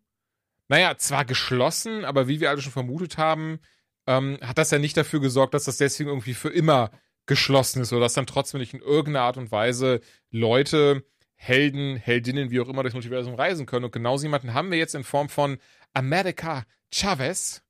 naja, 0.69 0.97
zwar 0.97 1.25
geschlossen, 1.25 2.05
aber 2.05 2.29
wie 2.29 2.39
wir 2.39 2.51
alle 2.51 2.63
schon 2.63 2.71
vermutet 2.71 3.19
haben, 3.19 3.59
ähm, 4.07 4.39
hat 4.43 4.59
das 4.59 4.71
ja 4.71 4.79
nicht 4.79 4.97
dafür 4.97 5.19
gesorgt, 5.21 5.55
dass 5.55 5.65
das 5.65 5.79
deswegen 5.79 6.11
irgendwie 6.11 6.35
für 6.35 6.51
immer 6.51 6.93
geschlossen 7.27 7.83
ist 7.83 7.93
oder 7.93 8.03
dass 8.03 8.15
dann 8.15 8.27
trotzdem 8.27 8.61
nicht 8.61 8.75
in 8.75 8.81
irgendeiner 8.81 9.25
Art 9.25 9.39
und 9.39 9.51
Weise 9.51 10.03
Leute, 10.31 11.05
Helden, 11.47 11.97
Heldinnen, 11.97 12.51
wie 12.51 12.61
auch 12.61 12.69
immer, 12.69 12.83
durchs 12.83 12.95
Multiversum 12.95 13.35
reisen 13.35 13.67
können. 13.67 13.85
Und 13.85 13.93
genau 13.93 14.17
so 14.17 14.25
jemanden 14.25 14.55
haben 14.55 14.71
wir 14.71 14.79
jetzt 14.79 14.95
in 14.95 15.05
Form 15.05 15.29
von 15.29 15.59
America 15.93 16.65
Chavez, 16.91 17.63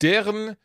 deren 0.00 0.56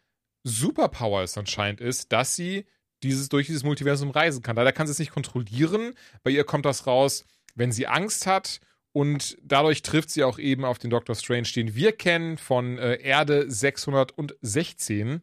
Superpower 0.44 1.22
es 1.22 1.38
anscheinend 1.38 1.82
ist, 1.82 2.14
dass 2.14 2.36
sie 2.36 2.66
dieses, 3.04 3.28
durch 3.28 3.48
dieses 3.48 3.64
Multiversum 3.64 4.10
reisen 4.10 4.42
kann. 4.42 4.56
Leider 4.56 4.72
kann 4.72 4.88
sie 4.88 4.92
es 4.92 5.00
nicht 5.00 5.12
kontrollieren. 5.12 5.96
Bei 6.24 6.32
ihr 6.32 6.46
kommt 6.46 6.66
das 6.66 6.88
raus, 6.88 7.26
wenn 7.56 7.74
sie 7.74 7.88
Angst 7.88 8.26
hat. 8.26 8.62
Und 8.94 9.38
dadurch 9.44 9.82
trifft 9.82 10.10
sie 10.10 10.24
auch 10.24 10.40
eben 10.40 10.64
auf 10.64 10.80
den 10.80 10.90
Doctor 10.90 11.16
Strange, 11.16 11.50
den 11.54 11.76
wir 11.76 11.92
kennen 11.92 12.38
von 12.38 12.78
äh, 12.78 13.02
Erde 13.02 13.52
616. 13.52 15.22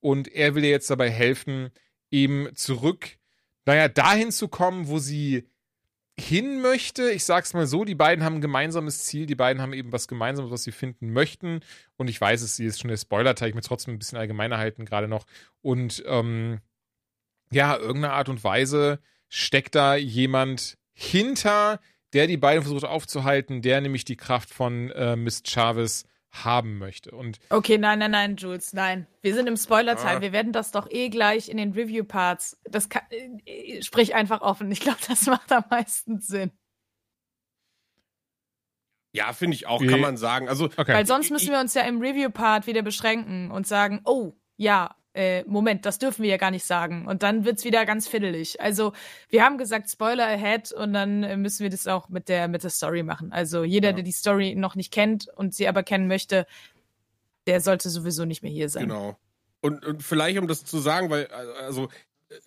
Und 0.00 0.28
er 0.28 0.54
will 0.54 0.64
ihr 0.64 0.70
jetzt 0.70 0.90
dabei 0.90 1.08
helfen, 1.08 1.70
eben 2.10 2.54
zurück, 2.54 3.16
naja, 3.64 3.88
dahin 3.88 4.30
zu 4.30 4.48
kommen, 4.48 4.88
wo 4.88 4.98
sie 4.98 5.48
hin 6.28 6.60
möchte. 6.60 7.10
Ich 7.10 7.24
sag's 7.24 7.54
mal 7.54 7.66
so, 7.66 7.84
die 7.84 7.94
beiden 7.94 8.24
haben 8.24 8.36
ein 8.36 8.40
gemeinsames 8.40 9.04
Ziel, 9.04 9.26
die 9.26 9.34
beiden 9.34 9.60
haben 9.60 9.72
eben 9.72 9.92
was 9.92 10.08
Gemeinsames, 10.08 10.50
was 10.50 10.64
sie 10.64 10.72
finden 10.72 11.12
möchten. 11.12 11.60
Und 11.96 12.08
ich 12.08 12.20
weiß 12.20 12.42
es, 12.42 12.56
sie 12.56 12.64
ist 12.64 12.80
schon 12.80 12.88
der 12.88 12.96
Spoiler-Teil, 12.96 13.50
ich 13.50 13.54
mir 13.54 13.62
trotzdem 13.62 13.94
ein 13.94 13.98
bisschen 13.98 14.18
allgemeiner 14.18 14.58
halten 14.58 14.84
gerade 14.84 15.08
noch. 15.08 15.26
Und 15.60 16.02
ähm, 16.06 16.60
ja, 17.50 17.76
irgendeine 17.76 18.14
Art 18.14 18.28
und 18.28 18.42
Weise 18.44 19.00
steckt 19.28 19.74
da 19.74 19.94
jemand 19.96 20.78
hinter, 20.92 21.80
der 22.12 22.26
die 22.26 22.36
beiden 22.36 22.62
versucht 22.62 22.84
aufzuhalten, 22.84 23.62
der 23.62 23.80
nämlich 23.80 24.04
die 24.04 24.16
Kraft 24.16 24.50
von 24.50 24.90
äh, 24.90 25.16
Miss 25.16 25.42
Chavez 25.44 26.04
haben 26.32 26.78
möchte. 26.78 27.10
Und 27.10 27.38
okay, 27.50 27.78
nein, 27.78 27.98
nein, 27.98 28.10
nein, 28.10 28.36
Jules, 28.36 28.72
nein. 28.72 29.06
Wir 29.20 29.34
sind 29.34 29.46
im 29.46 29.56
Spoiler-Teil. 29.56 30.16
Ah. 30.16 30.20
Wir 30.20 30.32
werden 30.32 30.52
das 30.52 30.70
doch 30.70 30.90
eh 30.90 31.10
gleich 31.10 31.48
in 31.48 31.58
den 31.58 31.72
Review-Parts. 31.72 32.58
Das 32.64 32.88
kann, 32.88 33.02
äh, 33.44 33.82
sprich 33.82 34.14
einfach 34.14 34.40
offen. 34.40 34.70
Ich 34.72 34.80
glaube, 34.80 34.98
das 35.06 35.26
macht 35.26 35.52
am 35.52 35.64
meisten 35.70 36.20
Sinn. 36.20 36.50
Ja, 39.14 39.34
finde 39.34 39.56
ich 39.56 39.66
auch, 39.66 39.84
kann 39.84 40.00
man 40.00 40.16
sagen. 40.16 40.48
Also, 40.48 40.64
okay. 40.64 40.94
Weil 40.94 41.06
sonst 41.06 41.30
müssen 41.30 41.52
wir 41.52 41.60
uns 41.60 41.74
ja 41.74 41.82
im 41.82 42.00
Review-Part 42.00 42.66
wieder 42.66 42.80
beschränken 42.80 43.50
und 43.50 43.66
sagen, 43.66 44.00
oh, 44.06 44.32
ja, 44.56 44.96
äh, 45.14 45.44
Moment, 45.44 45.84
das 45.84 45.98
dürfen 45.98 46.22
wir 46.22 46.30
ja 46.30 46.36
gar 46.38 46.50
nicht 46.50 46.64
sagen. 46.64 47.06
Und 47.06 47.22
dann 47.22 47.44
wird's 47.44 47.64
wieder 47.64 47.84
ganz 47.84 48.08
fiddelig. 48.08 48.60
Also, 48.60 48.92
wir 49.28 49.44
haben 49.44 49.58
gesagt, 49.58 49.90
Spoiler 49.90 50.26
ahead 50.26 50.72
und 50.72 50.92
dann 50.92 51.22
äh, 51.22 51.36
müssen 51.36 51.62
wir 51.62 51.70
das 51.70 51.86
auch 51.86 52.08
mit 52.08 52.28
der, 52.28 52.48
mit 52.48 52.62
der 52.62 52.70
Story 52.70 53.02
machen. 53.02 53.32
Also, 53.32 53.64
jeder, 53.64 53.90
Ja. 53.90 53.94
der 53.94 54.04
die 54.04 54.12
Story 54.12 54.54
noch 54.54 54.74
nicht 54.74 54.92
kennt 54.92 55.28
und 55.36 55.54
sie 55.54 55.68
aber 55.68 55.82
kennen 55.82 56.08
möchte, 56.08 56.46
der 57.46 57.60
sollte 57.60 57.90
sowieso 57.90 58.24
nicht 58.24 58.42
mehr 58.42 58.52
hier 58.52 58.68
sein. 58.68 58.88
Genau. 58.88 59.18
Und, 59.60 59.84
und 59.84 60.02
vielleicht, 60.02 60.38
um 60.38 60.48
das 60.48 60.64
zu 60.64 60.78
sagen, 60.78 61.10
weil, 61.10 61.26
also, 61.60 61.88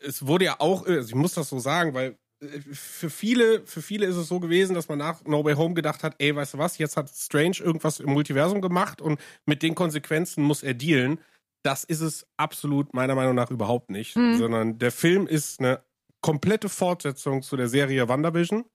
es 0.04 0.26
wurde 0.26 0.46
ja 0.46 0.56
auch, 0.60 0.86
also 0.88 1.08
ich 1.08 1.16
muss 1.16 1.34
das 1.36 1.50
so 1.50 1.60
sagen, 1.60 1.94
weil 1.94 2.18
äh, 2.42 2.48
für 2.74 3.10
viele, 3.12 3.62
für 3.68 3.82
viele 3.84 4.08
ist 4.08 4.16
es 4.16 4.28
so 4.28 4.40
gewesen, 4.40 4.74
dass 4.74 4.88
man 4.90 4.98
nach 4.98 5.24
No 5.26 5.44
Way 5.46 5.54
Home 5.54 5.76
gedacht 5.76 6.04
hat, 6.04 6.16
ey, 6.18 6.36
weißt 6.36 6.56
du 6.56 6.58
was, 6.58 6.78
jetzt 6.80 6.98
hat 6.98 7.10
Strange 7.10 7.58
irgendwas 7.60 8.00
im 8.00 8.12
Multiversum 8.12 8.62
gemacht 8.62 9.02
und 9.02 9.20
mit 9.46 9.62
den 9.62 9.76
Konsequenzen 9.76 10.44
muss 10.44 10.64
er 10.64 10.74
dealen. 10.74 11.20
Das 11.66 11.84
ist 11.84 12.02
es 12.02 12.28
absolut 12.38 12.94
meiner 12.94 13.16
Meinung 13.16 13.34
nach 13.36 13.50
überhaupt 13.50 13.90
nicht, 13.90 14.16
Mhm. 14.16 14.38
sondern 14.38 14.78
der 14.78 14.92
Film 14.92 15.26
ist 15.26 15.60
eine 15.60 15.84
komplette 16.22 16.70
Fortsetzung 16.70 17.42
zu 17.42 17.56
der 17.58 17.68
Serie 17.68 18.08
WandaVision 18.08 18.66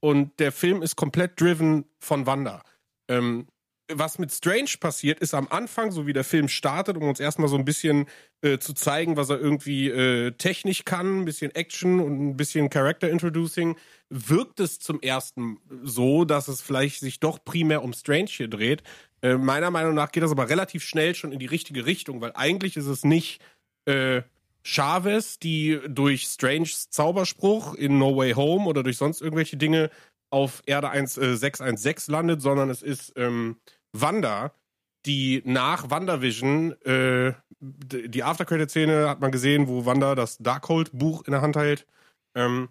und 0.00 0.38
der 0.40 0.50
Film 0.52 0.82
ist 0.82 0.96
komplett 0.96 1.40
driven 1.40 1.84
von 2.00 2.26
Wanda. 2.26 2.62
Ähm, 3.08 3.46
was 3.94 4.18
mit 4.18 4.32
Strange 4.32 4.70
passiert, 4.80 5.20
ist 5.20 5.34
am 5.34 5.48
Anfang, 5.48 5.90
so 5.92 6.06
wie 6.06 6.12
der 6.12 6.24
Film 6.24 6.48
startet, 6.48 6.96
um 6.96 7.04
uns 7.04 7.20
erstmal 7.20 7.48
so 7.48 7.56
ein 7.56 7.64
bisschen 7.64 8.06
äh, 8.42 8.58
zu 8.58 8.72
zeigen, 8.72 9.16
was 9.16 9.30
er 9.30 9.40
irgendwie 9.40 9.88
äh, 9.88 10.32
technisch 10.32 10.84
kann, 10.84 11.20
ein 11.20 11.24
bisschen 11.24 11.54
Action 11.54 12.00
und 12.00 12.28
ein 12.28 12.36
bisschen 12.36 12.70
Character 12.70 13.08
Introducing, 13.10 13.76
wirkt 14.08 14.60
es 14.60 14.78
zum 14.78 15.00
ersten 15.00 15.58
so, 15.82 16.24
dass 16.24 16.48
es 16.48 16.60
vielleicht 16.60 17.00
sich 17.00 17.20
doch 17.20 17.44
primär 17.44 17.82
um 17.82 17.92
Strange 17.92 18.28
hier 18.28 18.48
dreht. 18.48 18.82
Äh, 19.22 19.36
meiner 19.36 19.70
Meinung 19.70 19.94
nach 19.94 20.12
geht 20.12 20.22
das 20.22 20.32
aber 20.32 20.48
relativ 20.48 20.82
schnell 20.84 21.14
schon 21.14 21.32
in 21.32 21.38
die 21.38 21.46
richtige 21.46 21.86
Richtung, 21.86 22.20
weil 22.20 22.32
eigentlich 22.34 22.76
ist 22.76 22.86
es 22.86 23.04
nicht 23.04 23.40
äh, 23.86 24.22
Chavez, 24.64 25.38
die 25.38 25.80
durch 25.88 26.24
Stranges 26.24 26.90
Zauberspruch 26.90 27.74
in 27.74 27.98
No 27.98 28.16
Way 28.16 28.32
Home 28.32 28.66
oder 28.66 28.82
durch 28.82 28.96
sonst 28.96 29.20
irgendwelche 29.20 29.56
Dinge 29.56 29.90
auf 30.30 30.62
Erde 30.66 30.90
1, 30.90 31.18
äh, 31.18 31.36
616 31.36 32.12
landet, 32.12 32.40
sondern 32.40 32.70
es 32.70 32.82
ist 32.82 33.12
ähm, 33.16 33.56
Wanda, 33.92 34.52
die 35.06 35.42
nach 35.44 35.90
WandaVision, 35.90 36.72
äh, 36.82 37.34
die 37.60 38.22
Aftercredit-Szene 38.22 39.08
hat 39.08 39.20
man 39.20 39.30
gesehen, 39.30 39.68
wo 39.68 39.84
Wanda 39.84 40.14
das 40.14 40.38
Darkhold-Buch 40.38 41.24
in 41.26 41.32
der 41.32 41.42
Hand 41.42 41.56
hält 41.56 41.86
ähm, 42.34 42.68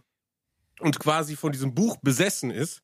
und 0.80 1.00
quasi 1.00 1.36
von 1.36 1.52
diesem 1.52 1.74
Buch 1.74 1.98
besessen 2.02 2.52
ist 2.52 2.82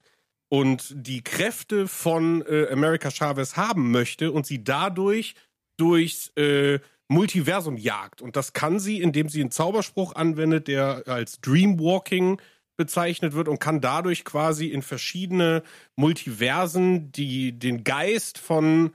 und 0.49 0.93
die 0.95 1.23
Kräfte 1.23 1.87
von 1.87 2.43
äh, 2.43 2.69
America 2.71 3.11
Chavez 3.11 3.57
haben 3.57 3.91
möchte 3.91 4.31
und 4.31 4.45
sie 4.45 4.63
dadurch 4.63 5.35
durchs 5.77 6.29
äh, 6.37 6.79
Multiversum 7.09 7.77
jagt. 7.77 8.21
Und 8.21 8.35
das 8.35 8.53
kann 8.53 8.79
sie, 8.79 9.01
indem 9.01 9.29
sie 9.29 9.41
einen 9.41 9.51
Zauberspruch 9.51 10.15
anwendet, 10.15 10.67
der 10.67 11.03
als 11.07 11.39
Dreamwalking 11.41 12.41
bezeichnet 12.77 13.33
wird 13.33 13.47
und 13.47 13.59
kann 13.59 13.81
dadurch 13.81 14.23
quasi 14.23 14.67
in 14.67 14.81
verschiedene 14.81 15.63
Multiversen 15.95 17.11
die 17.11 17.57
den 17.57 17.83
Geist 17.83 18.37
von 18.37 18.91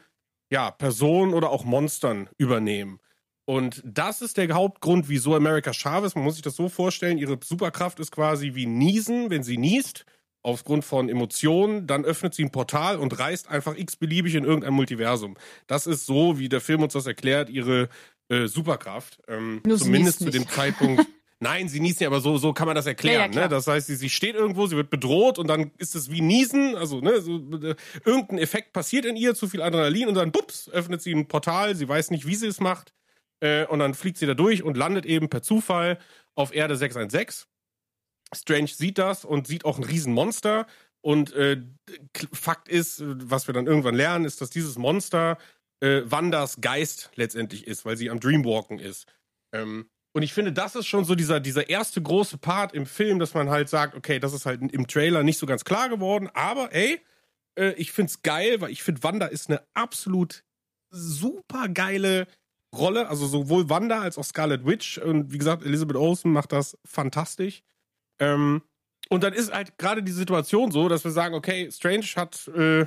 ja, 0.50 0.70
Personen 0.70 1.34
oder 1.34 1.50
auch 1.50 1.64
Monstern 1.64 2.28
übernehmen. 2.38 3.00
Und 3.44 3.82
das 3.84 4.22
ist 4.22 4.36
der 4.36 4.48
Hauptgrund, 4.50 5.08
wieso 5.08 5.34
America 5.34 5.72
Chavez, 5.72 6.14
man 6.14 6.24
muss 6.24 6.34
sich 6.34 6.42
das 6.42 6.54
so 6.54 6.68
vorstellen, 6.68 7.18
ihre 7.18 7.38
Superkraft 7.42 7.98
ist 8.00 8.12
quasi 8.12 8.54
wie 8.54 8.66
Niesen, 8.66 9.30
wenn 9.30 9.42
sie 9.42 9.58
niest, 9.58 10.04
aufgrund 10.42 10.84
von 10.84 11.08
Emotionen, 11.08 11.86
dann 11.86 12.04
öffnet 12.04 12.34
sie 12.34 12.44
ein 12.44 12.50
Portal 12.50 12.98
und 12.98 13.18
reist 13.18 13.48
einfach 13.48 13.76
x-beliebig 13.76 14.34
in 14.34 14.44
irgendein 14.44 14.74
Multiversum. 14.74 15.36
Das 15.66 15.86
ist 15.86 16.06
so, 16.06 16.38
wie 16.38 16.48
der 16.48 16.60
Film 16.60 16.82
uns 16.82 16.92
das 16.92 17.06
erklärt, 17.06 17.48
ihre 17.48 17.88
äh, 18.28 18.46
Superkraft. 18.46 19.20
Ähm, 19.28 19.62
zumindest 19.64 20.20
zu 20.20 20.30
dem. 20.30 20.48
Zeitpunkt. 20.48 21.06
Nein, 21.42 21.68
sie 21.68 21.80
niest 21.80 21.98
nicht, 21.98 22.06
aber 22.06 22.20
so, 22.20 22.38
so 22.38 22.52
kann 22.52 22.68
man 22.68 22.76
das 22.76 22.86
erklären. 22.86 23.32
Ja, 23.32 23.40
ja, 23.40 23.46
ne? 23.46 23.48
Das 23.48 23.66
heißt, 23.66 23.88
sie, 23.88 23.96
sie 23.96 24.10
steht 24.10 24.36
irgendwo, 24.36 24.68
sie 24.68 24.76
wird 24.76 24.90
bedroht 24.90 25.40
und 25.40 25.48
dann 25.48 25.72
ist 25.76 25.96
es 25.96 26.08
wie 26.08 26.20
Niesen, 26.20 26.76
also 26.76 27.00
ne, 27.00 27.20
so, 27.20 27.36
äh, 27.36 27.74
irgendein 28.04 28.38
Effekt 28.38 28.72
passiert 28.72 29.04
in 29.04 29.16
ihr, 29.16 29.34
zu 29.34 29.48
viel 29.48 29.60
Adrenalin 29.60 30.06
und 30.06 30.14
dann 30.14 30.30
bups, 30.30 30.68
öffnet 30.68 31.02
sie 31.02 31.12
ein 31.12 31.26
Portal, 31.26 31.74
sie 31.74 31.88
weiß 31.88 32.12
nicht, 32.12 32.28
wie 32.28 32.36
sie 32.36 32.46
es 32.46 32.60
macht 32.60 32.94
äh, 33.40 33.66
und 33.66 33.80
dann 33.80 33.94
fliegt 33.94 34.18
sie 34.18 34.26
da 34.26 34.34
durch 34.34 34.62
und 34.62 34.76
landet 34.76 35.04
eben 35.04 35.28
per 35.28 35.42
Zufall 35.42 35.98
auf 36.36 36.54
Erde 36.54 36.76
616. 36.76 37.48
Strange 38.32 38.68
sieht 38.68 38.98
das 38.98 39.24
und 39.24 39.48
sieht 39.48 39.64
auch 39.64 39.78
ein 39.78 39.84
Riesenmonster 39.84 40.68
und 41.00 41.32
äh, 41.32 41.60
Fakt 42.32 42.68
ist, 42.68 43.02
was 43.04 43.48
wir 43.48 43.52
dann 43.52 43.66
irgendwann 43.66 43.96
lernen, 43.96 44.26
ist, 44.26 44.40
dass 44.40 44.50
dieses 44.50 44.78
Monster 44.78 45.38
äh, 45.80 46.02
Wandas 46.04 46.60
Geist 46.60 47.10
letztendlich 47.16 47.66
ist, 47.66 47.84
weil 47.84 47.96
sie 47.96 48.10
am 48.10 48.20
Dreamwalken 48.20 48.78
ist. 48.78 49.06
Ähm, 49.52 49.90
und 50.12 50.22
ich 50.22 50.34
finde, 50.34 50.52
das 50.52 50.74
ist 50.74 50.86
schon 50.86 51.04
so 51.04 51.14
dieser, 51.14 51.40
dieser 51.40 51.70
erste 51.70 52.02
große 52.02 52.38
Part 52.38 52.74
im 52.74 52.86
Film, 52.86 53.18
dass 53.18 53.34
man 53.34 53.48
halt 53.48 53.68
sagt, 53.68 53.94
okay, 53.94 54.18
das 54.18 54.32
ist 54.32 54.44
halt 54.44 54.60
im 54.60 54.86
Trailer 54.86 55.22
nicht 55.22 55.38
so 55.38 55.46
ganz 55.46 55.64
klar 55.64 55.88
geworden, 55.88 56.28
aber 56.34 56.74
ey, 56.74 57.00
äh, 57.58 57.72
ich 57.72 57.92
find's 57.92 58.22
geil, 58.22 58.60
weil 58.60 58.70
ich 58.70 58.82
finde, 58.82 59.02
Wanda 59.02 59.26
ist 59.26 59.48
eine 59.48 59.62
absolut 59.74 60.44
super 60.90 61.68
geile 61.68 62.26
Rolle, 62.74 63.08
also 63.08 63.26
sowohl 63.26 63.68
Wanda 63.68 64.00
als 64.00 64.18
auch 64.18 64.24
Scarlet 64.24 64.66
Witch. 64.66 64.98
Und 64.98 65.32
wie 65.32 65.38
gesagt, 65.38 65.64
Elizabeth 65.64 65.96
Olsen 65.96 66.32
macht 66.32 66.52
das 66.52 66.78
fantastisch. 66.84 67.62
Ähm, 68.18 68.62
und 69.08 69.24
dann 69.24 69.32
ist 69.32 69.52
halt 69.52 69.76
gerade 69.78 70.02
die 70.02 70.12
Situation 70.12 70.70
so, 70.70 70.88
dass 70.88 71.04
wir 71.04 71.10
sagen, 71.10 71.34
okay, 71.34 71.70
Strange 71.70 72.06
hat 72.16 72.48
äh, 72.48 72.86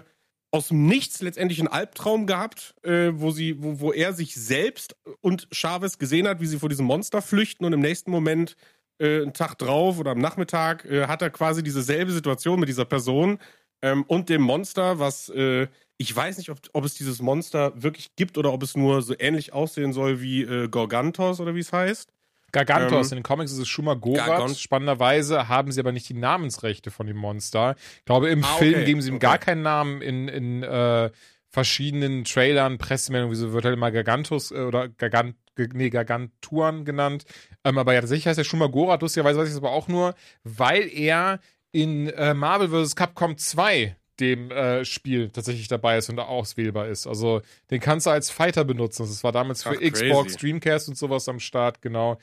aus 0.55 0.69
dem 0.69 0.87
Nichts 0.87 1.21
letztendlich 1.21 1.59
einen 1.59 1.67
Albtraum 1.67 2.27
gehabt, 2.27 2.75
äh, 2.83 3.11
wo 3.13 3.31
sie, 3.31 3.61
wo, 3.61 3.81
wo 3.81 3.91
er 3.91 4.13
sich 4.13 4.35
selbst 4.35 4.95
und 5.19 5.49
Chavez 5.51 5.97
gesehen 5.97 6.27
hat, 6.27 6.39
wie 6.39 6.47
sie 6.47 6.59
vor 6.59 6.69
diesem 6.69 6.85
Monster 6.85 7.21
flüchten 7.21 7.65
und 7.65 7.73
im 7.73 7.81
nächsten 7.81 8.09
Moment 8.09 8.55
äh, 8.97 9.21
einen 9.21 9.33
Tag 9.33 9.57
drauf 9.57 9.99
oder 9.99 10.11
am 10.11 10.19
Nachmittag 10.19 10.85
äh, 10.85 11.07
hat 11.07 11.21
er 11.21 11.29
quasi 11.29 11.61
dieselbe 11.61 12.13
Situation 12.13 12.59
mit 12.59 12.69
dieser 12.69 12.85
Person 12.85 13.37
ähm, 13.81 14.05
und 14.07 14.29
dem 14.29 14.41
Monster, 14.43 14.97
was 14.97 15.27
äh, 15.27 15.67
ich 15.97 16.15
weiß 16.15 16.37
nicht, 16.37 16.49
ob, 16.49 16.59
ob 16.71 16.85
es 16.85 16.95
dieses 16.95 17.21
Monster 17.21 17.73
wirklich 17.75 18.15
gibt 18.15 18.37
oder 18.37 18.53
ob 18.53 18.63
es 18.63 18.77
nur 18.77 19.01
so 19.01 19.13
ähnlich 19.19 19.51
aussehen 19.51 19.91
soll 19.91 20.21
wie 20.21 20.43
äh, 20.43 20.69
Gorgantos 20.69 21.41
oder 21.41 21.53
wie 21.55 21.59
es 21.59 21.73
heißt. 21.73 22.14
Gargantos, 22.55 23.11
Ähm, 23.11 23.17
in 23.17 23.21
den 23.21 23.27
Comics 23.27 23.51
ist 23.51 23.59
es 23.59 23.67
Shuma 23.67 23.93
Gorath. 23.95 24.27
Gargon- 24.27 24.55
Spannenderweise 24.55 25.47
haben 25.49 25.71
sie 25.71 25.79
aber 25.79 25.91
nicht 25.91 26.07
die 26.09 26.13
Namensrechte 26.15 26.89
von 26.89 27.05
dem 27.07 27.17
Monster. 27.17 27.75
Ich 27.99 28.05
glaube, 28.05 28.29
im 28.29 28.43
Ah, 28.43 28.47
Film 28.57 28.75
okay, 28.75 28.85
geben 28.85 29.01
sie 29.01 29.09
ihm 29.09 29.15
okay. 29.15 29.25
gar 29.27 29.37
keinen 29.37 29.61
Namen 29.61 30.01
in, 30.01 30.27
in 30.27 30.63
äh, 30.63 31.11
verschiedenen 31.49 32.23
Trailern, 32.25 32.77
Pressemeldungen, 32.77 33.31
wieso 33.31 33.53
wird 33.53 33.65
halt 33.65 33.75
immer 33.75 33.91
Gargantus 33.91 34.51
äh, 34.51 34.55
oder 34.55 34.89
Gargant, 34.89 35.35
nee, 35.73 35.89
Gargantuan 35.89 36.83
genannt. 36.85 37.25
Ähm, 37.63 37.77
aber 37.77 37.93
ja, 37.93 38.01
tatsächlich 38.01 38.27
heißt 38.27 38.37
er 38.37 38.43
Shuma 38.43 38.67
Gorath, 38.67 39.01
lustigerweise 39.01 39.39
weiß 39.39 39.47
ich 39.47 39.53
das 39.53 39.61
aber 39.63 39.71
auch 39.71 39.87
nur, 39.87 40.15
weil 40.43 40.89
er 40.93 41.39
in 41.71 42.07
äh, 42.09 42.33
Marvel 42.33 42.69
vs. 42.69 42.95
Capcom 42.95 43.37
2 43.37 43.95
dem 44.21 44.49
äh, 44.49 44.85
Spiel 44.85 45.29
tatsächlich 45.29 45.67
dabei 45.67 45.97
ist 45.97 46.09
und 46.09 46.17
auch 46.19 46.29
auswählbar 46.29 46.87
ist. 46.87 47.05
Also 47.05 47.41
den 47.69 47.81
kannst 47.81 48.05
du 48.05 48.11
als 48.11 48.29
Fighter 48.29 48.63
benutzen. 48.63 49.03
Das 49.05 49.23
war 49.25 49.33
damals 49.33 49.63
für 49.63 49.71
Ach, 49.71 49.73
crazy. 49.77 49.91
Xbox, 50.09 50.37
Dreamcast 50.37 50.87
und 50.87 50.97
sowas 50.97 51.27
am 51.27 51.39
Start, 51.41 51.81
genau. 51.81 52.17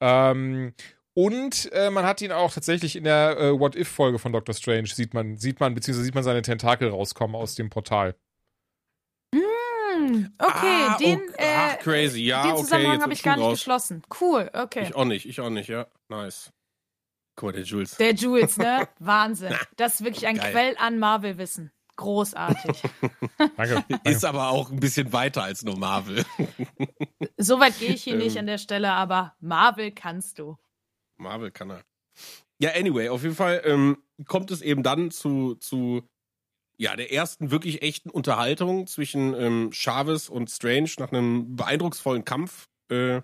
Ähm, 0.00 0.74
und 1.14 1.70
äh, 1.72 1.90
man 1.90 2.04
hat 2.04 2.20
ihn 2.20 2.32
auch 2.32 2.52
tatsächlich 2.52 2.96
in 2.96 3.04
der 3.04 3.38
äh, 3.38 3.58
What 3.58 3.74
If-Folge 3.74 4.18
von 4.18 4.32
Doctor 4.32 4.54
Strange, 4.54 4.88
sieht 4.88 5.14
man, 5.14 5.36
sieht 5.38 5.60
man, 5.60 5.74
beziehungsweise 5.74 6.04
sieht 6.04 6.14
man 6.14 6.24
seine 6.24 6.42
Tentakel 6.42 6.90
rauskommen 6.90 7.34
aus 7.36 7.54
dem 7.54 7.70
Portal. 7.70 8.14
Hm, 9.34 10.32
okay, 10.38 10.52
Ah, 10.88 10.96
den, 10.98 11.20
okay. 11.20 11.32
äh, 11.38 11.54
Ach, 11.56 11.78
crazy. 11.78 12.20
Ja, 12.22 12.42
den 12.42 12.52
okay, 12.52 12.62
Zusammenhang 12.62 12.92
habe 12.94 13.02
hab 13.04 13.12
ich 13.12 13.22
gar 13.22 13.36
nicht 13.36 13.44
raus. 13.44 13.58
geschlossen. 13.58 14.02
Cool, 14.20 14.50
okay. 14.52 14.84
Ich 14.88 14.94
auch 14.94 15.04
nicht, 15.04 15.26
ich 15.26 15.40
auch 15.40 15.50
nicht, 15.50 15.68
ja. 15.68 15.86
Nice. 16.08 16.52
Guck 17.36 17.48
mal, 17.48 17.52
der 17.52 17.62
Jules. 17.64 17.96
Der 17.96 18.14
Jules, 18.14 18.56
ne? 18.56 18.88
Wahnsinn. 18.98 19.54
Das 19.76 19.94
ist 19.96 20.04
wirklich 20.04 20.26
ein 20.26 20.36
Geil. 20.36 20.52
Quell 20.52 20.76
an 20.78 20.98
Marvel-Wissen. 20.98 21.70
Großartig. 21.96 22.82
Danke. 23.38 23.54
danke. 23.56 24.10
Ist 24.10 24.24
aber 24.24 24.50
auch 24.50 24.70
ein 24.70 24.80
bisschen 24.80 25.12
weiter 25.12 25.42
als 25.42 25.62
nur 25.64 25.78
Marvel. 25.78 26.24
so 27.36 27.58
weit 27.58 27.78
gehe 27.78 27.90
ich 27.90 28.02
hier 28.02 28.16
nicht 28.16 28.36
Ähm. 28.36 28.40
an 28.40 28.46
der 28.46 28.58
Stelle, 28.58 28.92
aber 28.92 29.34
Marvel 29.40 29.92
kannst 29.92 30.38
du. 30.38 30.56
Marvel 31.16 31.50
kann 31.50 31.70
er. 31.70 31.82
Ja, 32.58 32.70
anyway, 32.74 33.08
auf 33.08 33.22
jeden 33.22 33.34
Fall 33.34 33.62
ähm, 33.64 33.98
kommt 34.26 34.50
es 34.50 34.62
eben 34.62 34.82
dann 34.82 35.10
zu, 35.10 35.54
zu 35.56 36.08
ja, 36.78 36.96
der 36.96 37.12
ersten 37.12 37.50
wirklich 37.50 37.82
echten 37.82 38.10
Unterhaltung 38.10 38.86
zwischen 38.86 39.34
ähm, 39.34 39.70
Chavez 39.72 40.28
und 40.28 40.50
Strange 40.50 40.90
nach 40.98 41.12
einem 41.12 41.56
beeindrucksvollen 41.56 42.24
Kampf, 42.24 42.68
äh, 42.90 43.22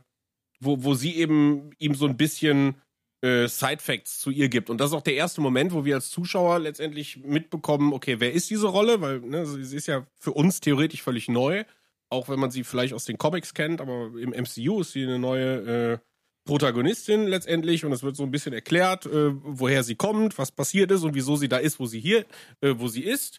wo, 0.61 0.83
wo 0.85 0.95
sie 0.95 1.17
eben 1.17 1.71
ihm 1.79 1.95
so 1.95 2.07
ein 2.07 2.17
bisschen 2.17 2.81
äh, 3.23 3.47
Side-Facts 3.47 4.19
zu 4.19 4.31
ihr 4.31 4.49
gibt. 4.49 4.69
Und 4.69 4.81
das 4.81 4.91
ist 4.91 4.95
auch 4.95 5.03
der 5.03 5.15
erste 5.15 5.41
Moment, 5.41 5.73
wo 5.73 5.85
wir 5.85 5.95
als 5.95 6.11
Zuschauer 6.11 6.59
letztendlich 6.59 7.19
mitbekommen, 7.19 7.93
okay, 7.93 8.19
wer 8.19 8.33
ist 8.33 8.51
diese 8.51 8.67
Rolle? 8.67 9.01
Weil 9.01 9.21
ne, 9.21 9.47
sie 9.47 9.77
ist 9.77 9.87
ja 9.87 10.07
für 10.19 10.33
uns 10.33 10.61
theoretisch 10.61 11.03
völlig 11.03 11.29
neu, 11.29 11.65
auch 12.11 12.29
wenn 12.29 12.41
man 12.41 12.51
sie 12.51 12.65
vielleicht 12.65 12.95
aus 12.95 13.05
den 13.05 13.19
Comics 13.19 13.55
kennt, 13.55 13.81
aber 13.81 14.11
im 14.19 14.31
MCU 14.31 14.81
ist 14.81 14.93
sie 14.93 15.05
eine 15.05 15.19
neue 15.19 15.93
äh, 15.93 15.99
Protagonistin 16.45 17.29
letztendlich 17.29 17.85
und 17.85 17.93
es 17.93 18.03
wird 18.03 18.17
so 18.17 18.25
ein 18.25 18.33
bisschen 18.33 18.53
erklärt, 18.53 19.07
äh, 19.07 19.33
woher 19.43 19.85
sie 19.85 19.95
kommt, 19.95 20.37
was 20.39 20.51
passiert 20.51 20.91
ist 20.91 21.05
und 21.05 21.15
wieso 21.15 21.37
sie 21.37 21.49
da 21.49 21.59
ist, 21.59 21.79
wo 21.79 21.87
sie 21.87 22.01
hier, 22.01 22.27
äh, 22.61 22.75
wo 22.77 22.89
sie 22.89 23.05
ist. 23.05 23.39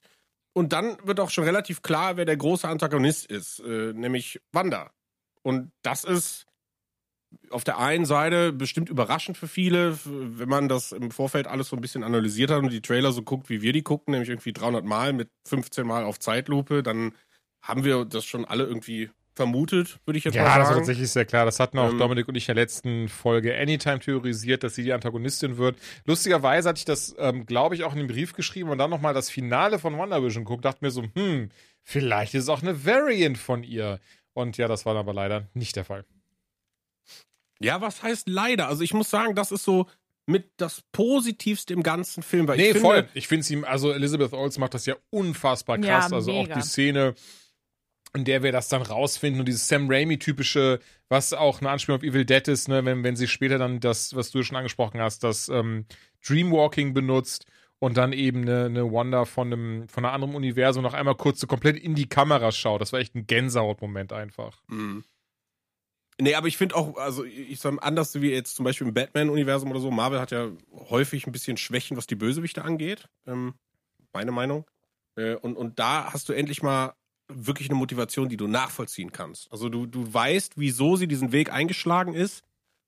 Und 0.54 0.72
dann 0.72 0.98
wird 1.04 1.20
auch 1.20 1.30
schon 1.30 1.44
relativ 1.44 1.82
klar, 1.82 2.16
wer 2.16 2.26
der 2.26 2.38
große 2.38 2.68
Antagonist 2.68 3.26
ist, 3.26 3.60
äh, 3.60 3.92
nämlich 3.94 4.40
Wanda. 4.52 4.92
Und 5.42 5.72
das 5.82 6.06
ist 6.06 6.46
auf 7.50 7.64
der 7.64 7.78
einen 7.80 8.06
Seite 8.06 8.52
bestimmt 8.54 8.90
überraschend 8.90 9.38
für 9.38 9.48
viele, 9.48 9.98
wenn 10.06 10.50
man 10.50 10.70
das 10.70 10.92
im 10.92 11.12
Vorfeld 11.12 11.48
alles 11.48 11.70
so 11.70 11.76
ein 11.76 11.82
bisschen 11.82 12.04
analysiert 12.04 12.52
hat 12.52 12.60
und 12.60 12.72
die 12.72 12.82
Trailer 12.82 13.12
so 13.12 13.22
guckt, 13.22 13.50
wie 13.50 13.62
wir 13.62 13.74
die 13.74 13.84
gucken, 13.84 14.12
nämlich 14.12 14.30
irgendwie 14.30 14.54
300 14.54 14.86
Mal 14.86 15.14
mit 15.14 15.30
15 15.48 15.86
Mal 15.86 16.04
auf 16.04 16.20
Zeitlupe, 16.20 16.84
dann 16.84 17.14
haben 17.62 17.84
wir 17.84 18.06
das 18.06 18.26
schon 18.26 18.46
alle 18.46 18.64
irgendwie 18.66 19.10
vermutet, 19.36 20.00
würde 20.06 20.18
ich 20.20 20.26
jetzt 20.26 20.36
Ja, 20.36 20.44
mal 20.44 20.50
das 20.50 20.58
war 20.58 20.66
sagen. 20.66 20.78
tatsächlich 20.80 21.10
sehr 21.10 21.26
klar. 21.26 21.46
Das 21.46 21.60
hatten 21.60 21.80
auch 21.80 21.90
Ähm, 21.92 21.98
Dominik 21.98 22.28
und 22.28 22.36
ich 22.36 22.48
in 22.48 22.56
der 22.56 22.64
letzten 22.64 23.10
Folge 23.10 23.58
Anytime 23.58 24.00
theorisiert, 24.00 24.64
dass 24.64 24.76
sie 24.76 24.84
die 24.84 24.94
Antagonistin 24.94 25.58
wird. 25.58 25.78
Lustigerweise 26.06 26.70
hatte 26.70 26.78
ich 26.80 26.86
das, 26.86 27.16
ähm, 27.18 27.46
glaube 27.48 27.74
ich, 27.76 27.84
auch 27.84 27.94
in 27.94 28.00
dem 28.00 28.08
Brief 28.08 28.34
geschrieben 28.34 28.70
und 28.70 28.78
dann 28.78 28.92
nochmal 28.92 29.14
das 29.16 29.30
Finale 29.32 29.80
von 29.80 29.98
WandaVision 29.98 30.44
geguckt, 30.46 30.66
dachte 30.66 30.86
mir 30.86 30.92
so, 30.92 31.04
hm, 31.16 31.50
vielleicht 31.82 32.36
ist 32.36 32.44
es 32.44 32.50
auch 32.50 32.62
eine 32.62 32.86
Variant 32.86 33.38
von 33.40 33.64
ihr. 33.64 34.00
Und 34.34 34.58
ja, 34.58 34.68
das 34.68 34.86
war 34.86 34.94
dann 34.94 35.02
aber 35.02 35.14
leider 35.14 35.48
nicht 35.56 35.76
der 35.76 35.86
Fall. 35.86 36.06
Ja, 37.60 37.82
was 37.82 38.04
heißt 38.04 38.28
leider? 38.28 38.68
Also 38.68 38.84
ich 38.84 38.94
muss 38.94 39.10
sagen, 39.10 39.36
das 39.36 39.52
ist 39.52 39.64
so 39.64 39.88
mit 40.26 40.52
das 40.58 40.82
Positivste 40.92 41.74
im 41.74 41.84
ganzen 41.84 42.24
Film. 42.24 42.48
Weil 42.48 42.58
Nee, 42.58 42.68
ich 42.68 42.72
finde, 42.74 42.88
voll. 42.88 43.10
Ich 43.14 43.28
finde 43.28 43.44
sie, 43.44 43.64
also 43.64 43.92
Elizabeth 43.92 44.34
Olsen 44.34 44.62
macht 44.62 44.74
das 44.74 44.86
ja 44.86 44.96
unfassbar 45.10 45.78
Ja, 45.84 46.00
krass. 46.00 46.14
also 46.14 46.32
auch 46.32 46.48
die 46.48 46.62
Szene, 46.62 47.14
in 48.16 48.26
der 48.26 48.44
wir 48.44 48.52
das 48.52 48.70
dann 48.70 48.82
rausfinden 48.82 49.40
und 49.42 49.48
dieses 49.48 49.68
Sam 49.68 49.90
Raimi-typische, 49.90 50.80
was 51.10 51.34
auch 51.34 51.60
eine 51.62 51.72
Anspielung 51.72 52.00
auf 52.00 52.04
Evil 52.04 52.26
Dead 52.26 52.48
ist, 52.48 52.68
ne, 52.70 52.86
wenn, 52.86 53.04
wenn 53.04 53.16
sie 53.16 53.28
später 53.28 53.58
dann 53.58 53.80
das, 53.80 54.16
was 54.16 54.32
du 54.32 54.44
schon 54.44 54.56
angesprochen 54.56 55.02
hast, 55.02 55.24
das 55.24 55.50
ähm, 55.50 55.86
Dreamwalking 56.26 56.94
benutzt 56.94 57.46
und 57.80 57.98
dann 57.98 58.14
eben 58.14 58.44
eine, 58.44 58.66
eine 58.66 58.92
Wanda 58.92 59.26
von 59.26 59.52
einem, 59.52 59.88
von 59.90 60.06
einem 60.06 60.14
anderen 60.14 60.36
Universum 60.36 60.84
noch 60.84 60.94
einmal 60.94 61.16
kurz 61.16 61.40
so 61.40 61.48
komplett 61.48 61.76
in 61.78 61.96
die 61.96 62.08
Kamera 62.08 62.52
schaut. 62.52 62.80
Das 62.80 62.94
war 62.94 63.00
echt 63.02 63.16
ein 63.16 63.28
Gänsehautmoment 63.28 64.14
einfach. 64.14 64.62
Mhm. 64.70 65.04
Nee, 66.20 66.36
aber 66.36 66.48
ich 66.48 66.58
finde 66.58 66.76
auch, 66.76 66.98
also 66.98 67.24
ich 67.24 67.60
sag 67.60 67.84
anders 67.84 68.22
wie 68.22 68.32
jetzt 68.32 68.56
zum 68.56 68.66
Beispiel 68.66 68.88
im 68.88 68.94
Batman-Universum 68.94 69.72
oder 69.72 69.80
so, 69.80 69.92
Marvel 69.92 70.20
hat 70.20 70.32
ja 70.32 70.50
häufig 70.90 71.26
ein 71.26 71.32
bisschen 71.32 71.58
Schwächen, 71.58 71.98
was 71.98 72.08
die 72.08 72.16
Bösewichte 72.16 72.64
angeht. 72.64 73.08
Ähm, 73.26 73.56
meine 74.14 74.32
Meinung. 74.32 74.66
Äh, 75.16 75.36
und, 75.36 75.56
und 75.56 75.80
da 75.80 76.14
hast 76.14 76.30
du 76.30 76.34
endlich 76.34 76.62
mal 76.62 76.94
wirklich 77.28 77.70
eine 77.70 77.78
Motivation, 77.78 78.30
die 78.30 78.38
du 78.38 78.48
nachvollziehen 78.48 79.12
kannst. 79.12 79.52
Also 79.52 79.70
du, 79.70 79.86
du 79.86 80.14
weißt, 80.14 80.54
wieso 80.56 80.96
sie 80.96 81.08
diesen 81.08 81.32
Weg 81.32 81.52
eingeschlagen 81.52 82.14
ist, 82.14 82.44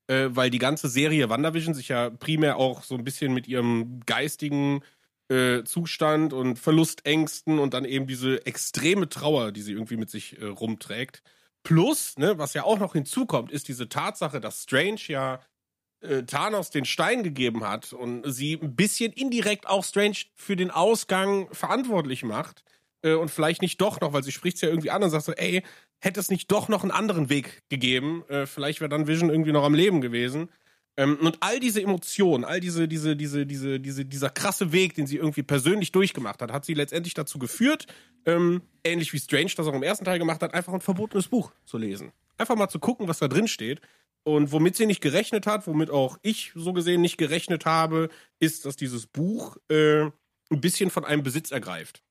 äh, 0.08 0.28
weil 0.30 0.50
die 0.50 0.60
ganze 0.60 0.88
Serie 0.88 1.30
WandaVision 1.30 1.74
sich 1.74 1.88
ja 1.90 2.10
primär 2.10 2.58
auch 2.58 2.84
so 2.84 2.96
ein 2.96 3.04
bisschen 3.04 3.34
mit 3.34 3.48
ihrem 3.48 4.02
geistigen 4.06 4.84
äh, 5.30 5.64
Zustand 5.64 6.34
und 6.34 6.60
Verlustängsten 6.60 7.58
und 7.60 7.74
dann 7.74 7.86
eben 7.86 8.06
diese 8.06 8.46
extreme 8.46 9.10
Trauer, 9.10 9.52
die 9.52 9.62
sie 9.62 9.74
irgendwie 9.74 9.98
mit 9.98 10.10
sich 10.10 10.40
äh, 10.40 10.46
rumträgt. 10.46 11.24
Plus, 11.66 12.18
ne, 12.20 12.38
was 12.38 12.54
ja 12.54 12.64
auch 12.64 12.78
noch 12.78 12.94
hinzukommt, 12.94 13.52
ist 13.52 13.68
diese 13.68 13.90
Tatsache, 13.90 14.40
dass 14.40 14.62
Strange 14.64 15.02
ja 15.08 15.42
äh, 16.02 16.22
Thanos 16.22 16.70
den 16.70 16.86
Stein 16.86 17.24
gegeben 17.24 17.68
hat 17.68 17.92
und 17.92 18.24
sie 18.32 18.54
ein 18.54 18.76
bisschen 18.76 19.12
indirekt 19.12 19.68
auch 19.68 19.84
Strange 19.84 20.18
für 20.36 20.56
den 20.56 20.70
Ausgang 20.70 21.50
verantwortlich 21.52 22.24
macht 22.24 22.64
äh, 23.02 23.14
und 23.14 23.32
vielleicht 23.32 23.64
nicht 23.64 23.82
doch 23.82 24.00
noch, 24.00 24.14
weil 24.14 24.24
sie 24.24 24.32
spricht 24.32 24.58
es 24.58 24.62
ja 24.62 24.70
irgendwie 24.70 24.92
an 24.92 25.02
und 25.02 25.10
sagt 25.10 25.26
so, 25.26 25.32
ey, 25.34 25.64
hätte 26.00 26.20
es 26.20 26.30
nicht 26.30 26.52
doch 26.52 26.68
noch 26.68 26.84
einen 26.84 26.92
anderen 26.92 27.30
Weg 27.30 27.64
gegeben, 27.70 28.24
äh, 28.30 28.46
vielleicht 28.46 28.80
wäre 28.80 28.90
dann 28.90 29.08
Vision 29.08 29.32
irgendwie 29.32 29.52
noch 29.52 29.64
am 29.64 29.74
Leben 29.74 30.02
gewesen. 30.02 30.52
Ähm, 30.98 31.18
und 31.22 31.38
all 31.42 31.60
diese 31.60 31.82
Emotionen, 31.82 32.46
all 32.46 32.60
diese, 32.60 32.88
diese, 32.88 33.16
diese, 33.16 33.46
diese, 33.46 33.80
diese, 33.80 34.06
dieser 34.06 34.30
krasse 34.30 34.72
Weg, 34.72 34.96
den 34.96 35.08
sie 35.08 35.18
irgendwie 35.18 35.44
persönlich 35.44 35.92
durchgemacht 35.92 36.42
hat, 36.42 36.52
hat 36.52 36.66
sie 36.66 36.74
letztendlich 36.74 37.14
dazu 37.14 37.38
geführt, 37.38 37.88
ähm, 38.26 38.62
ähnlich 38.84 39.12
wie 39.12 39.20
Strange 39.20 39.52
das 39.56 39.68
auch 39.68 39.74
im 39.74 39.84
ersten 39.84 40.06
Teil 40.06 40.20
gemacht 40.20 40.42
hat, 40.42 40.54
einfach 40.54 40.74
ein 40.74 40.82
verbotenes 40.82 41.28
Buch 41.28 41.52
zu 41.66 41.78
lesen. 41.78 42.12
Einfach 42.38 42.56
mal 42.56 42.70
zu 42.70 42.80
gucken, 42.80 43.08
was 43.08 43.20
da 43.20 43.28
drin 43.28 43.48
steht. 43.48 43.82
Und 44.24 44.52
womit 44.52 44.76
sie 44.76 44.88
nicht 44.88 45.02
gerechnet 45.02 45.46
hat, 45.46 45.68
womit 45.68 45.92
auch 45.92 46.18
ich 46.24 46.52
so 46.56 46.74
gesehen 46.74 47.02
nicht 47.02 47.18
gerechnet 47.18 47.66
habe, 47.66 48.10
ist, 48.40 48.66
dass 48.66 48.76
dieses 48.76 49.06
Buch 49.06 49.58
äh, 49.70 50.02
ein 50.02 50.62
bisschen 50.62 50.90
von 50.90 51.06
einem 51.06 51.22
Besitz 51.22 51.52
ergreift. 51.52 52.02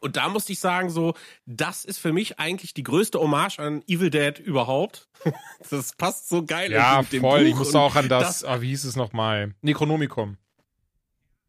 Und 0.00 0.16
da 0.16 0.28
musste 0.28 0.52
ich 0.52 0.58
sagen, 0.60 0.90
so, 0.90 1.14
das 1.46 1.84
ist 1.84 1.98
für 1.98 2.12
mich 2.12 2.38
eigentlich 2.38 2.74
die 2.74 2.82
größte 2.82 3.18
Hommage 3.20 3.58
an 3.58 3.82
Evil 3.86 4.10
Dead 4.10 4.38
überhaupt. 4.38 5.08
das 5.70 5.94
passt 5.94 6.28
so 6.28 6.44
geil 6.44 6.72
Ja, 6.72 7.00
mit 7.02 7.12
dem 7.12 7.20
voll. 7.20 7.40
Buch 7.40 7.48
Ich 7.48 7.54
musste 7.56 7.78
auch 7.78 7.94
an 7.94 8.08
das, 8.08 8.42
ah, 8.44 8.60
wie 8.62 8.68
hieß 8.68 8.84
es 8.84 8.96
nochmal? 8.96 9.54
Necronomicon. 9.60 10.38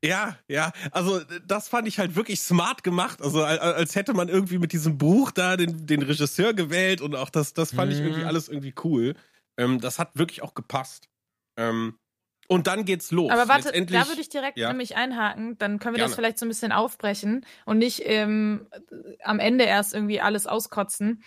Ja, 0.03 0.38
ja, 0.49 0.74
also 0.91 1.22
das 1.48 1.70
fand 1.70 1.88
ich 1.88 1.98
halt 1.98 2.15
wirklich 2.18 2.41
smart 2.41 2.84
gemacht. 2.84 3.22
Also 3.22 3.41
als, 3.45 3.95
hätte 3.95 4.14
man 4.14 4.28
irgendwie 4.28 4.57
mit 4.57 4.74
diesem 4.74 4.98
Buch 4.98 5.32
da 5.32 5.56
den, 5.56 5.86
den 5.88 6.02
Regisseur 6.02 6.53
gewählt 6.53 6.99
und 6.99 7.15
auch 7.15 7.30
das, 7.30 7.53
das 7.53 7.72
fand 7.74 7.94
ich 7.94 7.99
Mhm. 7.99 8.06
irgendwie 8.07 8.26
alles 8.26 8.49
irgendwie 8.49 8.76
cool. 8.84 9.15
Ähm, 9.56 9.80
das 9.80 9.99
hat 9.99 10.18
wirklich 10.18 10.41
auch 10.41 10.56
gepasst. 10.56 11.07
Ähm, 11.56 11.98
und 12.48 12.68
dann 12.68 12.86
geht's 12.86 13.11
los. 13.11 13.32
Aber 13.32 13.48
warte, 13.48 13.72
da 13.72 14.07
würde 14.07 14.22
ich 14.22 14.30
direkt 14.30 14.57
ja. 14.57 14.70
nämlich 14.70 14.95
einhaken, 14.95 15.57
dann 15.57 15.80
können 15.80 15.95
wir 15.95 15.99
Gerne. 15.99 16.10
das 16.10 16.15
vielleicht 16.15 16.38
so 16.38 16.45
ein 16.45 16.49
bisschen 16.49 16.72
aufbrechen 16.72 17.45
und 17.65 17.78
nicht 17.78 18.02
ähm, 18.03 18.68
am 19.24 19.40
Ende 19.40 19.64
erst 19.64 19.94
irgendwie 19.94 20.22
alles 20.22 20.48
auskotzen. 20.48 21.24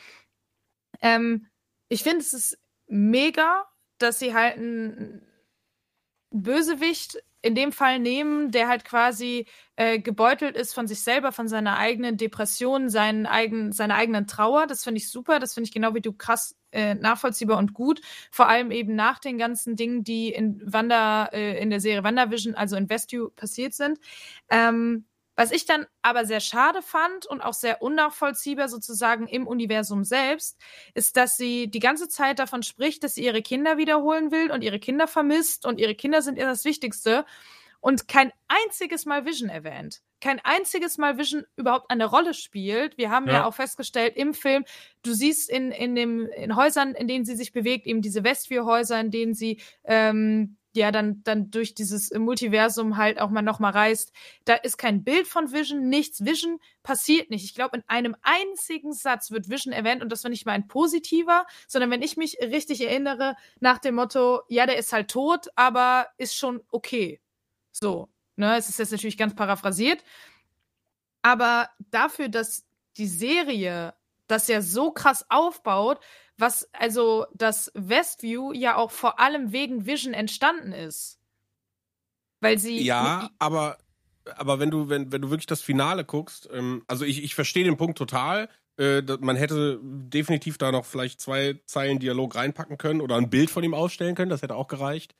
Ähm, 1.00 1.46
ich 1.88 2.02
finde, 2.02 2.18
es 2.18 2.32
ist 2.32 2.58
mega, 2.86 3.64
dass 3.98 4.18
sie 4.18 4.34
halt 4.34 4.56
einen 4.56 5.26
Bösewicht 6.30 7.22
in 7.46 7.54
dem 7.54 7.70
Fall 7.70 8.00
nehmen, 8.00 8.50
der 8.50 8.66
halt 8.66 8.84
quasi 8.84 9.46
äh, 9.76 10.00
gebeutelt 10.00 10.56
ist 10.56 10.74
von 10.74 10.88
sich 10.88 11.00
selber, 11.00 11.30
von 11.30 11.46
seiner 11.46 11.78
eigenen 11.78 12.16
Depression, 12.16 12.88
seinen 12.90 13.24
eigen, 13.24 13.70
seiner 13.72 13.94
eigenen 13.94 14.26
Trauer. 14.26 14.66
Das 14.66 14.82
finde 14.82 14.98
ich 14.98 15.10
super. 15.10 15.38
Das 15.38 15.54
finde 15.54 15.68
ich 15.68 15.72
genau 15.72 15.94
wie 15.94 16.00
du 16.00 16.12
krass 16.12 16.56
äh, 16.72 16.94
nachvollziehbar 16.96 17.58
und 17.58 17.72
gut. 17.72 18.00
Vor 18.32 18.48
allem 18.48 18.72
eben 18.72 18.96
nach 18.96 19.20
den 19.20 19.38
ganzen 19.38 19.76
Dingen, 19.76 20.02
die 20.02 20.30
in 20.30 20.60
Wanda, 20.64 21.26
äh, 21.26 21.60
in 21.62 21.70
der 21.70 21.80
Serie 21.80 22.02
WandaVision, 22.02 22.56
also 22.56 22.74
in 22.74 22.90
Westview 22.90 23.28
passiert 23.36 23.74
sind. 23.74 23.98
Ähm, 24.50 25.04
was 25.36 25.52
ich 25.52 25.66
dann 25.66 25.86
aber 26.02 26.24
sehr 26.24 26.40
schade 26.40 26.82
fand 26.82 27.26
und 27.26 27.42
auch 27.42 27.52
sehr 27.54 27.82
unnachvollziehbar 27.82 28.68
sozusagen 28.68 29.28
im 29.28 29.46
Universum 29.46 30.02
selbst, 30.02 30.58
ist, 30.94 31.16
dass 31.16 31.36
sie 31.36 31.68
die 31.70 31.78
ganze 31.78 32.08
Zeit 32.08 32.38
davon 32.38 32.62
spricht, 32.62 33.04
dass 33.04 33.14
sie 33.14 33.24
ihre 33.24 33.42
Kinder 33.42 33.76
wiederholen 33.76 34.30
will 34.32 34.50
und 34.50 34.62
ihre 34.62 34.78
Kinder 34.78 35.06
vermisst 35.06 35.66
und 35.66 35.78
ihre 35.78 35.94
Kinder 35.94 36.22
sind 36.22 36.38
ihr 36.38 36.46
das 36.46 36.64
Wichtigste 36.64 37.24
und 37.80 38.08
kein 38.08 38.32
einziges 38.48 39.04
Mal 39.06 39.26
Vision 39.26 39.48
erwähnt. 39.50 40.00
Kein 40.20 40.40
einziges 40.42 40.96
Mal 40.96 41.18
Vision 41.18 41.44
überhaupt 41.56 41.90
eine 41.90 42.06
Rolle 42.06 42.32
spielt. 42.32 42.96
Wir 42.96 43.10
haben 43.10 43.26
ja, 43.26 43.34
Ja. 43.34 43.44
auch 43.44 43.54
festgestellt 43.54 44.16
im 44.16 44.32
Film, 44.34 44.64
du 45.02 45.12
siehst 45.12 45.50
in, 45.50 45.70
in, 45.70 45.94
dem, 45.94 46.26
in 46.36 46.56
Häusern, 46.56 46.94
in 46.94 47.06
denen 47.06 47.26
sie 47.26 47.36
sich 47.36 47.52
bewegt, 47.52 47.86
eben 47.86 48.00
diese 48.00 48.24
Westview-Häuser, 48.24 48.98
in 48.98 49.10
denen 49.10 49.34
sie 49.34 49.60
ähm, 49.84 50.56
ja 50.76 50.92
dann, 50.92 51.22
dann 51.24 51.50
durch 51.50 51.74
dieses 51.74 52.12
Multiversum 52.12 52.96
halt 52.96 53.20
auch 53.20 53.30
mal 53.30 53.42
nochmal 53.42 53.72
reist. 53.72 54.12
Da 54.44 54.54
ist 54.54 54.78
kein 54.78 55.02
Bild 55.02 55.26
von 55.26 55.52
Vision, 55.52 55.88
nichts. 55.88 56.24
Vision 56.24 56.60
passiert 56.82 57.30
nicht. 57.30 57.44
Ich 57.44 57.54
glaube, 57.54 57.78
in 57.78 57.84
einem 57.88 58.14
einzigen 58.22 58.92
Satz 58.92 59.30
wird 59.30 59.50
Vision 59.50 59.72
erwähnt 59.72 60.02
und 60.02 60.10
das 60.10 60.22
war 60.22 60.30
nicht 60.30 60.46
mal 60.46 60.52
ein 60.52 60.68
positiver, 60.68 61.46
sondern 61.66 61.90
wenn 61.90 62.02
ich 62.02 62.16
mich 62.16 62.38
richtig 62.40 62.80
erinnere, 62.80 63.36
nach 63.60 63.78
dem 63.78 63.96
Motto, 63.96 64.42
ja, 64.48 64.66
der 64.66 64.78
ist 64.78 64.92
halt 64.92 65.10
tot, 65.10 65.48
aber 65.56 66.06
ist 66.18 66.36
schon 66.36 66.62
okay. 66.70 67.20
So. 67.72 68.08
Ne, 68.36 68.56
es 68.56 68.68
ist 68.68 68.78
jetzt 68.78 68.92
natürlich 68.92 69.16
ganz 69.16 69.34
paraphrasiert. 69.34 70.04
Aber 71.22 71.70
dafür, 71.90 72.28
dass 72.28 72.66
die 72.98 73.08
Serie 73.08 73.94
das 74.26 74.48
ja 74.48 74.60
so 74.60 74.90
krass 74.90 75.24
aufbaut, 75.28 76.00
was 76.38 76.68
also 76.72 77.26
das 77.34 77.70
Westview 77.74 78.52
ja 78.52 78.76
auch 78.76 78.90
vor 78.90 79.18
allem 79.20 79.52
wegen 79.52 79.86
Vision 79.86 80.14
entstanden 80.14 80.72
ist. 80.72 81.18
Weil 82.40 82.58
sie. 82.58 82.82
Ja, 82.82 83.30
aber, 83.38 83.78
aber 84.36 84.58
wenn 84.58 84.70
du, 84.70 84.88
wenn, 84.88 85.12
wenn 85.12 85.22
du 85.22 85.30
wirklich 85.30 85.46
das 85.46 85.62
Finale 85.62 86.04
guckst, 86.04 86.48
ähm, 86.52 86.84
also 86.86 87.04
ich, 87.04 87.22
ich 87.22 87.34
verstehe 87.34 87.64
den 87.64 87.76
Punkt 87.76 87.98
total. 87.98 88.48
Äh, 88.78 89.02
man 89.20 89.36
hätte 89.36 89.80
definitiv 89.82 90.58
da 90.58 90.70
noch 90.70 90.84
vielleicht 90.84 91.20
zwei 91.20 91.60
Zeilen 91.64 91.98
Dialog 91.98 92.34
reinpacken 92.34 92.76
können 92.76 93.00
oder 93.00 93.16
ein 93.16 93.30
Bild 93.30 93.50
von 93.50 93.64
ihm 93.64 93.72
ausstellen 93.72 94.14
können, 94.14 94.30
das 94.30 94.42
hätte 94.42 94.54
auch 94.54 94.68
gereicht. 94.68 95.14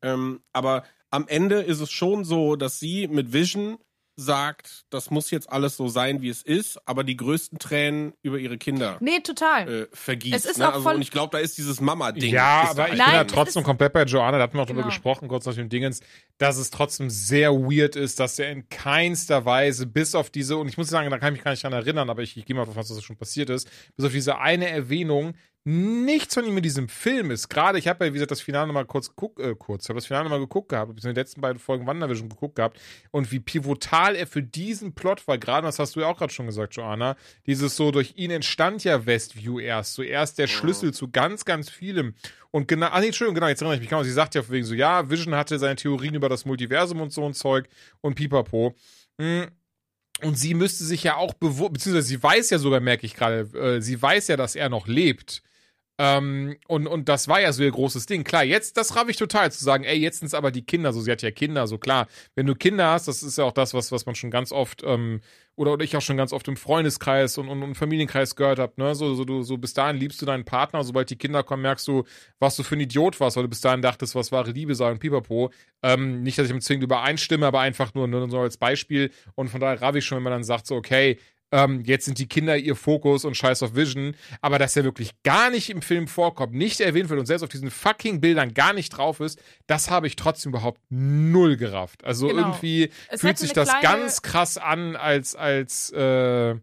Ähm, 0.00 0.42
aber 0.52 0.84
am 1.10 1.26
Ende 1.26 1.56
ist 1.56 1.80
es 1.80 1.90
schon 1.90 2.24
so, 2.24 2.54
dass 2.54 2.78
sie 2.78 3.08
mit 3.08 3.32
Vision 3.32 3.78
sagt, 4.20 4.84
das 4.90 5.10
muss 5.10 5.30
jetzt 5.30 5.50
alles 5.50 5.76
so 5.76 5.88
sein, 5.88 6.22
wie 6.22 6.28
es 6.28 6.42
ist, 6.42 6.78
aber 6.86 7.02
die 7.04 7.16
größten 7.16 7.58
Tränen 7.58 8.12
über 8.22 8.38
ihre 8.38 8.58
Kinder 8.58 8.96
Nee, 9.00 9.20
total. 9.20 9.68
äh, 9.68 9.86
vergießt. 9.92 10.34
Es 10.34 10.44
ist 10.44 10.58
ne? 10.58 10.68
auch 10.68 10.72
also, 10.74 10.82
voll- 10.82 10.94
und 10.96 11.02
ich 11.02 11.10
glaube, 11.10 11.30
da 11.36 11.38
ist 11.38 11.58
dieses 11.58 11.80
Mama-Ding. 11.80 12.32
Ja, 12.32 12.68
aber 12.70 12.84
ich 12.88 12.90
bin 12.94 12.98
da 12.98 13.24
drin. 13.24 13.28
trotzdem 13.28 13.62
komplett 13.62 13.92
bei 13.92 14.04
Joanna, 14.04 14.38
da 14.38 14.44
hatten 14.44 14.56
wir 14.56 14.62
auch 14.62 14.66
drüber 14.66 14.82
Genau. 14.82 14.90
gesprochen, 14.92 15.28
kurz 15.28 15.46
nach 15.46 15.54
dem 15.54 15.68
Dingens, 15.68 16.00
dass 16.38 16.56
es 16.58 16.70
trotzdem 16.70 17.10
sehr 17.10 17.52
weird 17.52 17.96
ist, 17.96 18.20
dass 18.20 18.38
er 18.38 18.50
in 18.50 18.68
keinster 18.68 19.44
Weise, 19.44 19.86
bis 19.86 20.14
auf 20.14 20.30
diese, 20.30 20.56
und 20.56 20.68
ich 20.68 20.76
muss 20.78 20.88
sagen, 20.88 21.10
da 21.10 21.18
kann 21.18 21.32
ich 21.34 21.38
mich 21.38 21.44
gar 21.44 21.50
nicht 21.52 21.64
dran 21.64 21.72
erinnern, 21.72 22.10
aber 22.10 22.22
ich, 22.22 22.36
ich 22.36 22.44
gehe 22.44 22.54
mal 22.54 22.66
davon 22.66 22.80
aus, 22.80 22.88
dass 22.88 22.96
das 22.98 23.04
schon 23.04 23.16
passiert 23.16 23.50
ist, 23.50 23.68
bis 23.96 24.06
auf 24.06 24.12
diese 24.12 24.38
eine 24.38 24.68
Erwähnung, 24.68 25.34
nichts 25.64 26.34
von 26.34 26.44
ihm 26.46 26.56
in 26.56 26.62
diesem 26.62 26.88
Film 26.88 27.30
ist. 27.30 27.48
Gerade, 27.48 27.78
ich 27.78 27.86
habe 27.86 28.06
ja, 28.06 28.10
wie 28.10 28.14
gesagt, 28.14 28.30
das 28.30 28.40
Finale 28.40 28.72
mal 28.72 28.86
kurz 28.86 29.14
guck, 29.14 29.38
äh, 29.38 29.54
kurz, 29.54 29.84
ich 29.84 29.88
habe 29.90 29.98
das 29.98 30.06
Finale 30.06 30.28
mal 30.30 30.38
geguckt 30.38 30.70
gehabt, 30.70 30.92
ich 30.96 31.04
habe 31.04 31.14
die 31.14 31.20
letzten 31.20 31.42
beiden 31.42 31.58
Folgen 31.58 31.86
WandaVision 31.86 32.30
geguckt 32.30 32.56
gehabt 32.56 32.80
und 33.10 33.30
wie 33.30 33.40
pivotal 33.40 34.16
er 34.16 34.26
für 34.26 34.42
diesen 34.42 34.94
Plot 34.94 35.28
war, 35.28 35.36
gerade, 35.36 35.66
das 35.66 35.78
hast 35.78 35.96
du 35.96 36.00
ja 36.00 36.06
auch 36.06 36.16
gerade 36.16 36.32
schon 36.32 36.46
gesagt, 36.46 36.76
Joanna, 36.76 37.14
dieses 37.46 37.76
so, 37.76 37.90
durch 37.90 38.14
ihn 38.16 38.30
entstand 38.30 38.84
ja 38.84 39.04
Westview 39.04 39.60
erst, 39.60 39.94
so 39.94 40.02
erst 40.02 40.38
der 40.38 40.46
Schlüssel 40.46 40.94
zu 40.94 41.10
ganz, 41.10 41.44
ganz 41.44 41.68
vielem. 41.68 42.14
Und 42.50 42.66
genau, 42.66 42.88
ah 42.88 43.00
nee, 43.00 43.06
Entschuldigung, 43.06 43.34
genau, 43.34 43.48
jetzt 43.48 43.60
erinnere 43.60 43.74
ich 43.74 43.80
mich, 43.80 43.90
genau, 43.90 44.02
sie 44.02 44.12
sagt 44.12 44.34
ja 44.34 44.48
wegen 44.48 44.64
so, 44.64 44.74
ja, 44.74 45.10
Vision 45.10 45.34
hatte 45.34 45.58
seine 45.58 45.76
Theorien 45.76 46.14
über 46.14 46.30
das 46.30 46.46
Multiversum 46.46 47.00
und 47.02 47.12
so 47.12 47.24
ein 47.24 47.34
Zeug 47.34 47.68
und 48.00 48.14
pipapo. 48.14 48.74
Hm. 49.20 49.48
Und 50.22 50.36
sie 50.36 50.54
müsste 50.54 50.84
sich 50.84 51.04
ja 51.04 51.16
auch 51.16 51.34
bewusst, 51.34 51.72
beziehungsweise 51.74 52.08
sie 52.08 52.22
weiß 52.22 52.50
ja 52.50 52.58
sogar, 52.58 52.80
merke 52.80 53.06
ich 53.06 53.14
gerade, 53.14 53.40
äh, 53.58 53.80
sie 53.80 54.00
weiß 54.00 54.28
ja, 54.28 54.36
dass 54.36 54.54
er 54.54 54.68
noch 54.68 54.86
lebt. 54.86 55.42
Ähm, 56.02 56.56
und, 56.66 56.86
und 56.86 57.10
das 57.10 57.28
war 57.28 57.42
ja 57.42 57.52
so 57.52 57.62
ihr 57.62 57.70
großes 57.70 58.06
Ding. 58.06 58.24
Klar, 58.24 58.42
jetzt, 58.42 58.78
das 58.78 58.96
raff 58.96 59.10
ich 59.10 59.18
total, 59.18 59.52
zu 59.52 59.62
sagen, 59.62 59.84
ey, 59.84 59.98
jetzt 59.98 60.20
sind's 60.20 60.32
aber 60.32 60.50
die 60.50 60.62
Kinder, 60.62 60.94
so, 60.94 61.02
sie 61.02 61.10
hat 61.12 61.20
ja 61.20 61.30
Kinder, 61.30 61.66
so 61.66 61.76
klar. 61.76 62.06
Wenn 62.34 62.46
du 62.46 62.54
Kinder 62.54 62.90
hast, 62.90 63.06
das 63.06 63.22
ist 63.22 63.36
ja 63.36 63.44
auch 63.44 63.52
das, 63.52 63.74
was, 63.74 63.92
was 63.92 64.06
man 64.06 64.14
schon 64.14 64.30
ganz 64.30 64.50
oft, 64.50 64.82
ähm, 64.82 65.20
oder, 65.56 65.74
oder 65.74 65.84
ich 65.84 65.94
auch 65.98 66.00
schon 66.00 66.16
ganz 66.16 66.32
oft 66.32 66.48
im 66.48 66.56
Freundeskreis 66.56 67.36
und, 67.36 67.50
und, 67.50 67.62
und 67.62 67.74
Familienkreis 67.74 68.34
gehört 68.34 68.58
hab, 68.58 68.78
ne, 68.78 68.94
so, 68.94 69.14
so, 69.14 69.26
du, 69.26 69.42
so 69.42 69.58
bis 69.58 69.74
dahin 69.74 69.98
liebst 69.98 70.22
du 70.22 70.24
deinen 70.24 70.46
Partner, 70.46 70.84
sobald 70.84 71.10
die 71.10 71.16
Kinder 71.16 71.42
kommen, 71.42 71.60
merkst 71.60 71.86
du, 71.86 72.04
was 72.38 72.56
du 72.56 72.62
für 72.62 72.76
ein 72.76 72.80
Idiot 72.80 73.20
warst, 73.20 73.36
weil 73.36 73.42
du 73.42 73.50
bis 73.50 73.60
dahin 73.60 73.82
dachtest, 73.82 74.14
was 74.14 74.32
wahre 74.32 74.52
Liebe 74.52 74.74
sei 74.74 74.90
und 74.90 75.00
pipapo. 75.00 75.50
Ähm, 75.82 76.22
nicht, 76.22 76.38
dass 76.38 76.46
ich 76.46 76.54
mit 76.54 76.62
zwingend 76.62 76.84
übereinstimme, 76.84 77.46
aber 77.46 77.60
einfach 77.60 77.92
nur, 77.92 78.08
nur 78.08 78.30
so 78.30 78.38
als 78.38 78.56
Beispiel. 78.56 79.10
Und 79.34 79.48
von 79.48 79.60
daher 79.60 79.82
raff 79.82 79.94
ich 79.96 80.06
schon, 80.06 80.16
wenn 80.16 80.22
man 80.22 80.32
dann 80.32 80.44
sagt, 80.44 80.66
so, 80.66 80.76
okay, 80.76 81.18
ähm, 81.52 81.82
jetzt 81.84 82.04
sind 82.04 82.18
die 82.18 82.28
Kinder 82.28 82.56
ihr 82.56 82.76
Fokus 82.76 83.24
und 83.24 83.36
scheiß 83.36 83.62
auf 83.62 83.74
Vision, 83.74 84.14
aber 84.40 84.58
dass 84.58 84.76
er 84.76 84.84
wirklich 84.84 85.10
gar 85.22 85.50
nicht 85.50 85.70
im 85.70 85.82
Film 85.82 86.06
vorkommt, 86.08 86.52
nicht 86.54 86.80
erwähnt 86.80 87.08
wird 87.10 87.18
und 87.20 87.26
selbst 87.26 87.42
auf 87.42 87.48
diesen 87.48 87.70
fucking 87.70 88.20
Bildern 88.20 88.54
gar 88.54 88.72
nicht 88.72 88.90
drauf 88.90 89.20
ist, 89.20 89.42
das 89.66 89.90
habe 89.90 90.06
ich 90.06 90.16
trotzdem 90.16 90.50
überhaupt 90.50 90.80
null 90.90 91.56
gerafft. 91.56 92.04
Also 92.04 92.28
Genau. 92.28 92.40
irgendwie 92.40 92.90
Es 93.08 93.20
fühlt 93.22 93.38
sich 93.38 93.52
das 93.52 93.68
kleine- 93.68 93.82
ganz 93.82 94.22
krass 94.22 94.58
an, 94.58 94.94
als, 94.96 95.34
als 95.34 95.90
äh, 95.92 96.54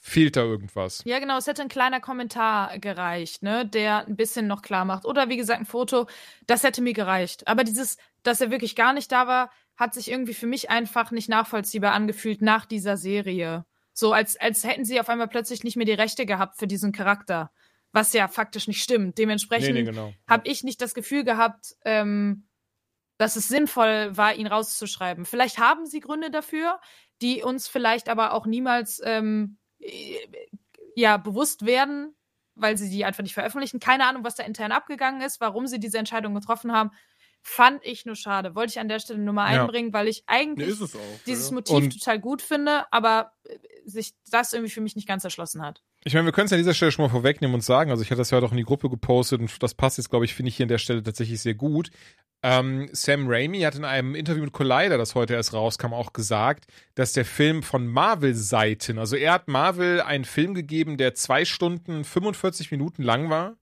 fehlt 0.00 0.36
da 0.36 0.42
irgendwas. 0.42 1.00
Ja, 1.06 1.18
genau, 1.18 1.38
es 1.38 1.46
hätte 1.46 1.62
ein 1.62 1.68
kleiner 1.68 2.00
Kommentar 2.00 2.78
gereicht, 2.78 3.42
ne, 3.42 3.64
der 3.66 4.06
ein 4.06 4.16
bisschen 4.16 4.46
noch 4.46 4.60
klar 4.60 4.84
macht. 4.84 5.06
Oder 5.06 5.28
wie 5.30 5.36
gesagt, 5.38 5.60
ein 5.60 5.64
Foto, 5.66 6.06
das 6.46 6.62
hätte 6.62 6.82
mir 6.82 6.92
gereicht. 6.92 7.48
Aber 7.48 7.64
dieses, 7.64 7.96
dass 8.22 8.40
er 8.42 8.50
wirklich 8.50 8.76
gar 8.76 8.92
nicht 8.92 9.10
da 9.12 9.26
war, 9.26 9.50
hat 9.76 9.94
sich 9.94 10.10
irgendwie 10.10 10.34
für 10.34 10.46
mich 10.46 10.68
einfach 10.70 11.10
nicht 11.10 11.28
nachvollziehbar 11.30 11.92
angefühlt 11.92 12.42
nach 12.42 12.66
dieser 12.66 12.96
Serie. 12.98 13.64
So, 13.94 14.12
als, 14.12 14.36
als 14.36 14.64
hätten 14.64 14.84
sie 14.84 15.00
auf 15.00 15.08
einmal 15.08 15.28
plötzlich 15.28 15.64
nicht 15.64 15.76
mehr 15.76 15.86
die 15.86 15.92
Rechte 15.92 16.26
gehabt 16.26 16.58
für 16.58 16.66
diesen 16.66 16.92
Charakter. 16.92 17.52
Was 17.92 18.12
ja 18.12 18.26
faktisch 18.26 18.66
nicht 18.66 18.82
stimmt. 18.82 19.18
Dementsprechend 19.18 19.74
Nee, 19.74 19.82
nee, 19.82 19.90
genau. 19.90 20.12
habe 20.28 20.48
ich 20.48 20.64
nicht 20.64 20.82
das 20.82 20.94
Gefühl 20.94 21.22
gehabt, 21.22 21.76
ähm, 21.84 22.48
dass 23.18 23.36
es 23.36 23.46
sinnvoll 23.46 24.16
war, 24.16 24.34
ihn 24.34 24.48
rauszuschreiben. 24.48 25.24
Vielleicht 25.24 25.58
haben 25.58 25.86
sie 25.86 26.00
Gründe 26.00 26.32
dafür, 26.32 26.80
die 27.22 27.44
uns 27.44 27.68
vielleicht 27.68 28.08
aber 28.08 28.32
auch 28.32 28.46
niemals 28.46 29.00
ähm, 29.04 29.58
äh, 29.78 30.18
ja 30.96 31.16
bewusst 31.16 31.64
werden, 31.64 32.16
weil 32.56 32.76
sie 32.76 32.90
die 32.90 33.04
einfach 33.04 33.22
nicht 33.22 33.34
veröffentlichen. 33.34 33.78
Keine 33.78 34.06
Ahnung, 34.06 34.24
was 34.24 34.34
da 34.34 34.42
intern 34.42 34.72
abgegangen 34.72 35.22
ist, 35.22 35.40
warum 35.40 35.68
sie 35.68 35.78
diese 35.78 35.98
Entscheidung 35.98 36.34
getroffen 36.34 36.72
haben. 36.72 36.90
Fand 37.46 37.84
ich 37.84 38.06
nur 38.06 38.16
schade. 38.16 38.54
Wollte 38.54 38.70
ich 38.70 38.78
an 38.80 38.88
der 38.88 38.98
Stelle 39.00 39.18
nur 39.18 39.34
mal 39.34 39.52
Ja. 39.54 39.62
einbringen, 39.62 39.92
weil 39.92 40.08
ich 40.08 40.24
Nee, 40.26 40.34
eigentlich 40.34 40.80
es 40.80 40.96
auch. 40.96 41.00
dieses 41.26 41.50
ja. 41.50 41.54
Motiv 41.54 41.74
Und- 41.76 41.98
total 41.98 42.18
gut 42.18 42.40
finde, 42.40 42.90
aber 42.90 43.32
äh, 43.44 43.58
sich 43.84 44.14
das 44.30 44.54
irgendwie 44.54 44.70
für 44.72 44.80
mich 44.80 44.96
nicht 44.96 45.06
ganz 45.06 45.24
erschlossen 45.24 45.60
hat. 45.60 45.82
Ich 46.04 46.14
meine, 46.14 46.24
wir 46.24 46.32
können 46.32 46.46
es 46.46 46.52
an 46.52 46.58
dieser 46.58 46.72
Stelle 46.72 46.90
schon 46.90 47.04
mal 47.04 47.10
vorwegnehmen 47.10 47.54
und 47.54 47.60
sagen, 47.60 47.90
also 47.90 48.02
ich 48.02 48.10
hatte 48.10 48.18
das 48.22 48.30
ja 48.30 48.38
auch 48.38 48.50
in 48.50 48.56
die 48.56 48.64
Gruppe 48.64 48.88
gepostet 48.88 49.40
und 49.40 49.62
das 49.62 49.74
passt 49.74 49.98
jetzt, 49.98 50.08
glaube 50.08 50.24
ich, 50.24 50.34
finde 50.34 50.48
ich 50.48 50.56
hier 50.56 50.64
an 50.64 50.68
der 50.68 50.78
Stelle 50.78 51.02
tatsächlich 51.02 51.40
sehr 51.40 51.54
gut. 51.54 51.90
Ähm, 52.42 52.88
Sam 52.92 53.26
Raimi 53.28 53.60
hat 53.60 53.74
in 53.74 53.84
einem 53.84 54.14
Interview 54.14 54.42
mit 54.44 54.52
Collider, 54.52 54.96
das 54.98 55.14
heute 55.14 55.34
erst 55.34 55.52
rauskam, 55.54 55.92
auch 55.94 56.12
gesagt, 56.14 56.66
dass 56.94 57.12
der 57.12 57.24
Film 57.26 57.62
von 57.62 57.86
Marvel-Seiten, 57.86 58.98
also 58.98 59.16
er 59.16 59.32
hat 59.32 59.48
Marvel 59.48 60.00
einen 60.00 60.24
Film 60.24 60.54
gegeben, 60.54 60.96
der 60.96 61.14
zwei 61.14 61.44
Stunden 61.44 62.04
45 62.04 62.70
Minuten 62.70 63.02
lang 63.02 63.28
war 63.30 63.56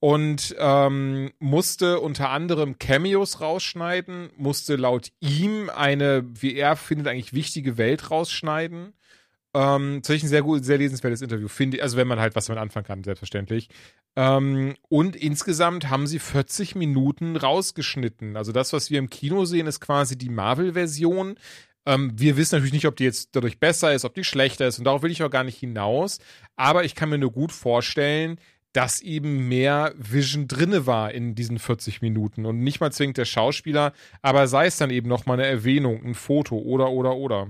und 0.00 0.54
ähm, 0.58 1.32
musste 1.38 2.00
unter 2.00 2.30
anderem 2.30 2.78
Cameos 2.78 3.40
rausschneiden, 3.40 4.30
musste 4.36 4.76
laut 4.76 5.08
ihm 5.20 5.70
eine, 5.70 6.24
wie 6.40 6.56
er 6.56 6.76
findet, 6.76 7.08
eigentlich 7.08 7.32
wichtige 7.32 7.78
Welt 7.78 8.10
rausschneiden. 8.10 8.92
Ähm, 9.54 10.02
tatsächlich 10.02 10.24
ein 10.24 10.28
sehr 10.28 10.42
gut, 10.42 10.64
sehr 10.64 10.78
lesenswertes 10.78 11.22
Interview, 11.22 11.46
finde 11.46 11.76
ich. 11.76 11.82
Also 11.82 11.96
wenn 11.96 12.08
man 12.08 12.18
halt 12.18 12.34
was 12.34 12.46
damit 12.46 12.60
anfangen 12.60 12.86
kann, 12.86 13.04
selbstverständlich. 13.04 13.68
Ähm, 14.16 14.74
und 14.88 15.14
insgesamt 15.14 15.88
haben 15.90 16.08
sie 16.08 16.18
40 16.18 16.74
Minuten 16.74 17.36
rausgeschnitten. 17.36 18.36
Also 18.36 18.50
das, 18.50 18.72
was 18.72 18.90
wir 18.90 18.98
im 18.98 19.10
Kino 19.10 19.44
sehen, 19.44 19.68
ist 19.68 19.80
quasi 19.80 20.18
die 20.18 20.28
Marvel-Version. 20.28 21.36
Ähm, 21.86 22.12
wir 22.18 22.36
wissen 22.36 22.56
natürlich 22.56 22.72
nicht, 22.72 22.86
ob 22.86 22.96
die 22.96 23.04
jetzt 23.04 23.36
dadurch 23.36 23.60
besser 23.60 23.94
ist, 23.94 24.04
ob 24.04 24.14
die 24.14 24.24
schlechter 24.24 24.66
ist. 24.66 24.78
Und 24.78 24.84
darauf 24.86 25.02
will 25.02 25.12
ich 25.12 25.22
auch 25.22 25.30
gar 25.30 25.44
nicht 25.44 25.58
hinaus. 25.58 26.18
Aber 26.56 26.84
ich 26.84 26.96
kann 26.96 27.08
mir 27.08 27.18
nur 27.18 27.32
gut 27.32 27.52
vorstellen, 27.52 28.38
dass 28.74 29.00
eben 29.00 29.48
mehr 29.48 29.94
Vision 29.96 30.48
drinne 30.48 30.86
war 30.86 31.12
in 31.12 31.34
diesen 31.34 31.58
40 31.58 32.02
Minuten 32.02 32.44
und 32.44 32.58
nicht 32.58 32.80
mal 32.80 32.92
zwingend 32.92 33.16
der 33.16 33.24
Schauspieler, 33.24 33.92
aber 34.20 34.46
sei 34.48 34.66
es 34.66 34.76
dann 34.76 34.90
eben 34.90 35.08
noch 35.08 35.26
mal 35.26 35.34
eine 35.34 35.46
Erwähnung, 35.46 36.04
ein 36.04 36.14
Foto 36.14 36.58
oder 36.58 36.90
oder 36.90 37.14
oder. 37.14 37.46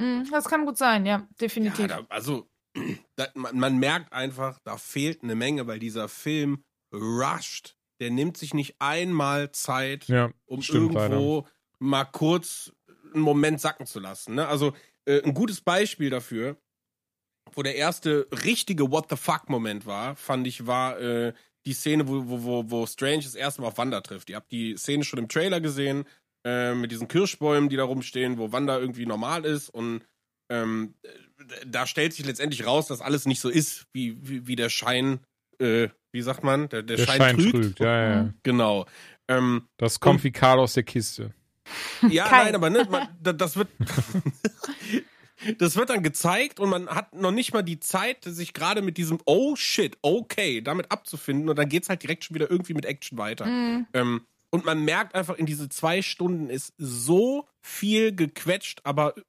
Mm, 0.00 0.22
Das 0.30 0.46
kann 0.46 0.64
gut 0.64 0.78
sein, 0.78 1.04
ja, 1.06 1.28
definitiv. 1.40 1.80
Ja, 1.80 1.86
da, 1.86 2.06
also, 2.08 2.48
da, 3.16 3.28
man, 3.34 3.58
man 3.58 3.78
merkt 3.78 4.12
einfach, 4.12 4.58
da 4.64 4.78
fehlt 4.78 5.22
eine 5.22 5.34
Menge, 5.34 5.66
weil 5.66 5.78
dieser 5.78 6.08
Film 6.08 6.64
rusht. 6.92 7.76
Der 8.00 8.10
nimmt 8.10 8.36
sich 8.36 8.54
nicht 8.54 8.76
einmal 8.78 9.50
Zeit, 9.52 10.06
Ja, 10.08 10.30
um 10.46 10.62
stimmt 10.62 10.94
irgendwo 10.94 11.46
mal 11.78 12.04
kurz 12.04 12.72
einen 13.12 13.22
Moment 13.22 13.60
sacken 13.60 13.86
zu 13.86 13.98
lassen. 14.00 14.36
Ne? 14.36 14.46
Also 14.46 14.72
äh, 15.04 15.20
ein 15.22 15.34
gutes 15.34 15.60
Beispiel 15.60 16.08
dafür, 16.08 16.56
wo 17.54 17.62
der 17.62 17.76
erste 17.76 18.26
richtige 18.44 18.90
What 18.90 19.06
the 19.10 19.16
fuck-Moment 19.16 19.86
war, 19.86 20.16
fand 20.16 20.46
ich, 20.46 20.66
war 20.66 20.98
äh, 21.00 21.32
die 21.66 21.72
Szene, 21.74 22.08
wo, 22.08 22.24
wo, 22.28 22.42
wo, 22.44 22.70
wo 22.70 22.86
Strange 22.86 23.22
das 23.22 23.34
erste 23.34 23.60
Mal 23.62 23.68
auf 23.68 23.78
Wanda 23.78 24.00
trifft. 24.00 24.30
Ihr 24.30 24.36
habt 24.36 24.50
die 24.52 24.76
Szene 24.76 25.04
schon 25.04 25.18
im 25.18 25.28
Trailer 25.28 25.60
gesehen, 25.60 26.04
äh, 26.44 26.74
mit 26.74 26.90
diesen 26.92 27.08
Kirschbäumen, 27.08 27.68
die 27.68 27.76
da 27.76 27.84
rumstehen, 27.84 28.38
wo 28.38 28.52
Wanda 28.52 28.78
irgendwie 28.78 29.06
normal 29.06 29.44
ist 29.44 29.68
und 29.68 30.02
ähm, 30.50 30.94
da 31.66 31.86
stellt 31.86 32.14
sich 32.14 32.24
letztendlich 32.26 32.64
raus, 32.66 32.86
dass 32.86 33.00
alles 33.00 33.26
nicht 33.26 33.40
so 33.40 33.48
ist, 33.48 33.86
wie, 33.92 34.16
wie, 34.22 34.46
wie 34.46 34.56
der 34.56 34.70
Schein, 34.70 35.20
äh, 35.58 35.88
wie 36.10 36.22
sagt 36.22 36.42
man, 36.42 36.68
der, 36.70 36.82
der, 36.82 36.96
Der 36.96 37.04
Schein, 37.06 37.18
Schein 37.18 37.36
trügt. 37.36 37.50
trügt, 37.52 37.80
ja, 37.80 38.02
ja. 38.02 38.10
ja. 38.22 38.34
Genau. 38.44 38.86
Ähm, 39.28 39.68
Das 39.76 40.00
kommt 40.00 40.24
wie 40.24 40.32
Karl 40.32 40.58
aus 40.58 40.72
der 40.72 40.84
Kiste. 40.84 41.34
ja, 42.08 42.26
Kein. 42.28 42.46
nein, 42.46 42.54
aber 42.54 42.70
ne, 42.70 42.86
man, 42.90 43.08
da- 43.20 43.34
das 43.34 43.56
wird. 43.56 43.68
Das 45.58 45.76
wird 45.76 45.90
dann 45.90 46.02
gezeigt 46.02 46.60
und 46.60 46.68
man 46.70 46.88
hat 46.88 47.14
noch 47.14 47.30
nicht 47.30 47.52
mal 47.52 47.62
die 47.62 47.80
Zeit, 47.80 48.24
sich 48.24 48.52
gerade 48.52 48.82
mit 48.82 48.96
diesem 48.96 49.18
Oh 49.24 49.56
shit, 49.56 49.96
okay, 50.02 50.60
damit 50.60 50.90
abzufinden 50.90 51.48
und 51.48 51.56
dann 51.56 51.68
geht's 51.68 51.88
halt 51.88 52.02
direkt 52.02 52.24
schon 52.24 52.34
wieder 52.34 52.50
irgendwie 52.50 52.74
mit 52.74 52.84
Action 52.84 53.18
weiter. 53.18 53.46
Mm, 53.46 53.86
Ähm, 53.92 54.20
und 54.50 54.64
man 54.64 54.84
merkt 54.84 55.14
einfach, 55.14 55.36
in 55.36 55.46
diese 55.46 55.68
zwei 55.68 56.02
Stunden 56.02 56.48
ist 56.50 56.72
so 56.78 57.46
viel 57.60 58.14
gequetscht, 58.14 58.80
aber 58.84 59.16
äh, 59.16 59.22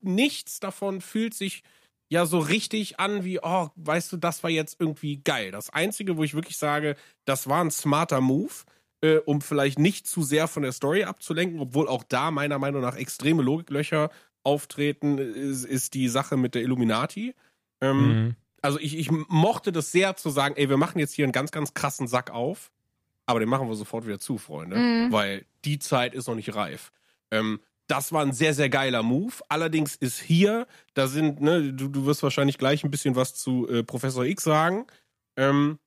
nichts 0.00 0.60
davon 0.60 1.00
fühlt 1.00 1.34
sich 1.34 1.62
ja 2.10 2.26
so 2.26 2.38
richtig 2.38 2.98
an 2.98 3.24
wie, 3.24 3.38
oh, 3.42 3.68
weißt 3.76 4.12
du, 4.12 4.16
das 4.16 4.42
war 4.42 4.50
jetzt 4.50 4.76
irgendwie 4.80 5.18
geil. 5.22 5.50
Das 5.50 5.70
Einzige, 5.70 6.16
wo 6.16 6.24
ich 6.24 6.34
wirklich 6.34 6.56
sage, 6.56 6.96
das 7.26 7.48
war 7.48 7.62
ein 7.62 7.70
smarter 7.70 8.20
Move, 8.20 8.52
äh, 9.02 9.18
um 9.18 9.40
vielleicht 9.40 9.78
nicht 9.78 10.06
zu 10.06 10.22
sehr 10.22 10.48
von 10.48 10.62
der 10.62 10.72
Story 10.72 11.04
abzulenken, 11.04 11.60
obwohl 11.60 11.88
auch 11.88 12.02
da 12.02 12.30
meiner 12.30 12.58
Meinung 12.58 12.82
nach 12.82 12.96
extreme 12.96 13.42
Logiklöcher 13.42 14.10
auftreten, 14.44 15.18
ist, 15.18 15.64
ist 15.64 15.94
die 15.94 16.08
Sache 16.08 16.36
mit 16.36 16.54
der 16.54 16.62
Illuminati. 16.62 17.34
Ähm, 17.80 18.08
Mhm. 18.08 18.36
also 18.62 18.78
ich, 18.80 18.96
ich 18.98 19.10
mochte 19.10 19.72
das 19.72 19.92
sehr 19.92 20.16
zu 20.16 20.30
sagen, 20.30 20.54
ey, 20.56 20.68
wir 20.68 20.76
machen 20.76 20.98
jetzt 20.98 21.14
hier 21.14 21.24
einen 21.24 21.32
ganz, 21.32 21.50
ganz 21.50 21.74
krassen 21.74 22.08
Sack 22.08 22.30
auf, 22.30 22.70
aber 23.26 23.40
den 23.40 23.48
machen 23.48 23.68
wir 23.68 23.74
sofort 23.76 24.06
wieder 24.06 24.18
zu, 24.18 24.38
Freunde, 24.38 24.76
Mhm. 24.76 25.12
weil 25.12 25.44
die 25.64 25.78
Zeit 25.78 26.14
ist 26.14 26.26
noch 26.28 26.34
nicht 26.34 26.54
reif. 26.54 26.92
Ähm, 27.30 27.60
das 27.88 28.12
war 28.12 28.22
ein 28.22 28.32
sehr, 28.32 28.52
sehr 28.52 28.68
geiler 28.68 29.02
Move. 29.02 29.34
Allerdings 29.48 29.96
ist 29.96 30.20
hier, 30.20 30.66
da 30.94 31.06
sind, 31.06 31.40
ne, 31.40 31.72
du, 31.72 31.88
du 31.88 32.04
wirst 32.04 32.22
wahrscheinlich 32.22 32.58
gleich 32.58 32.84
ein 32.84 32.90
bisschen 32.90 33.16
was 33.16 33.34
zu 33.34 33.66
äh, 33.68 33.82
Professor 33.82 34.24
X 34.24 34.42
sagen. 34.44 34.86
Ähm, 35.36 35.78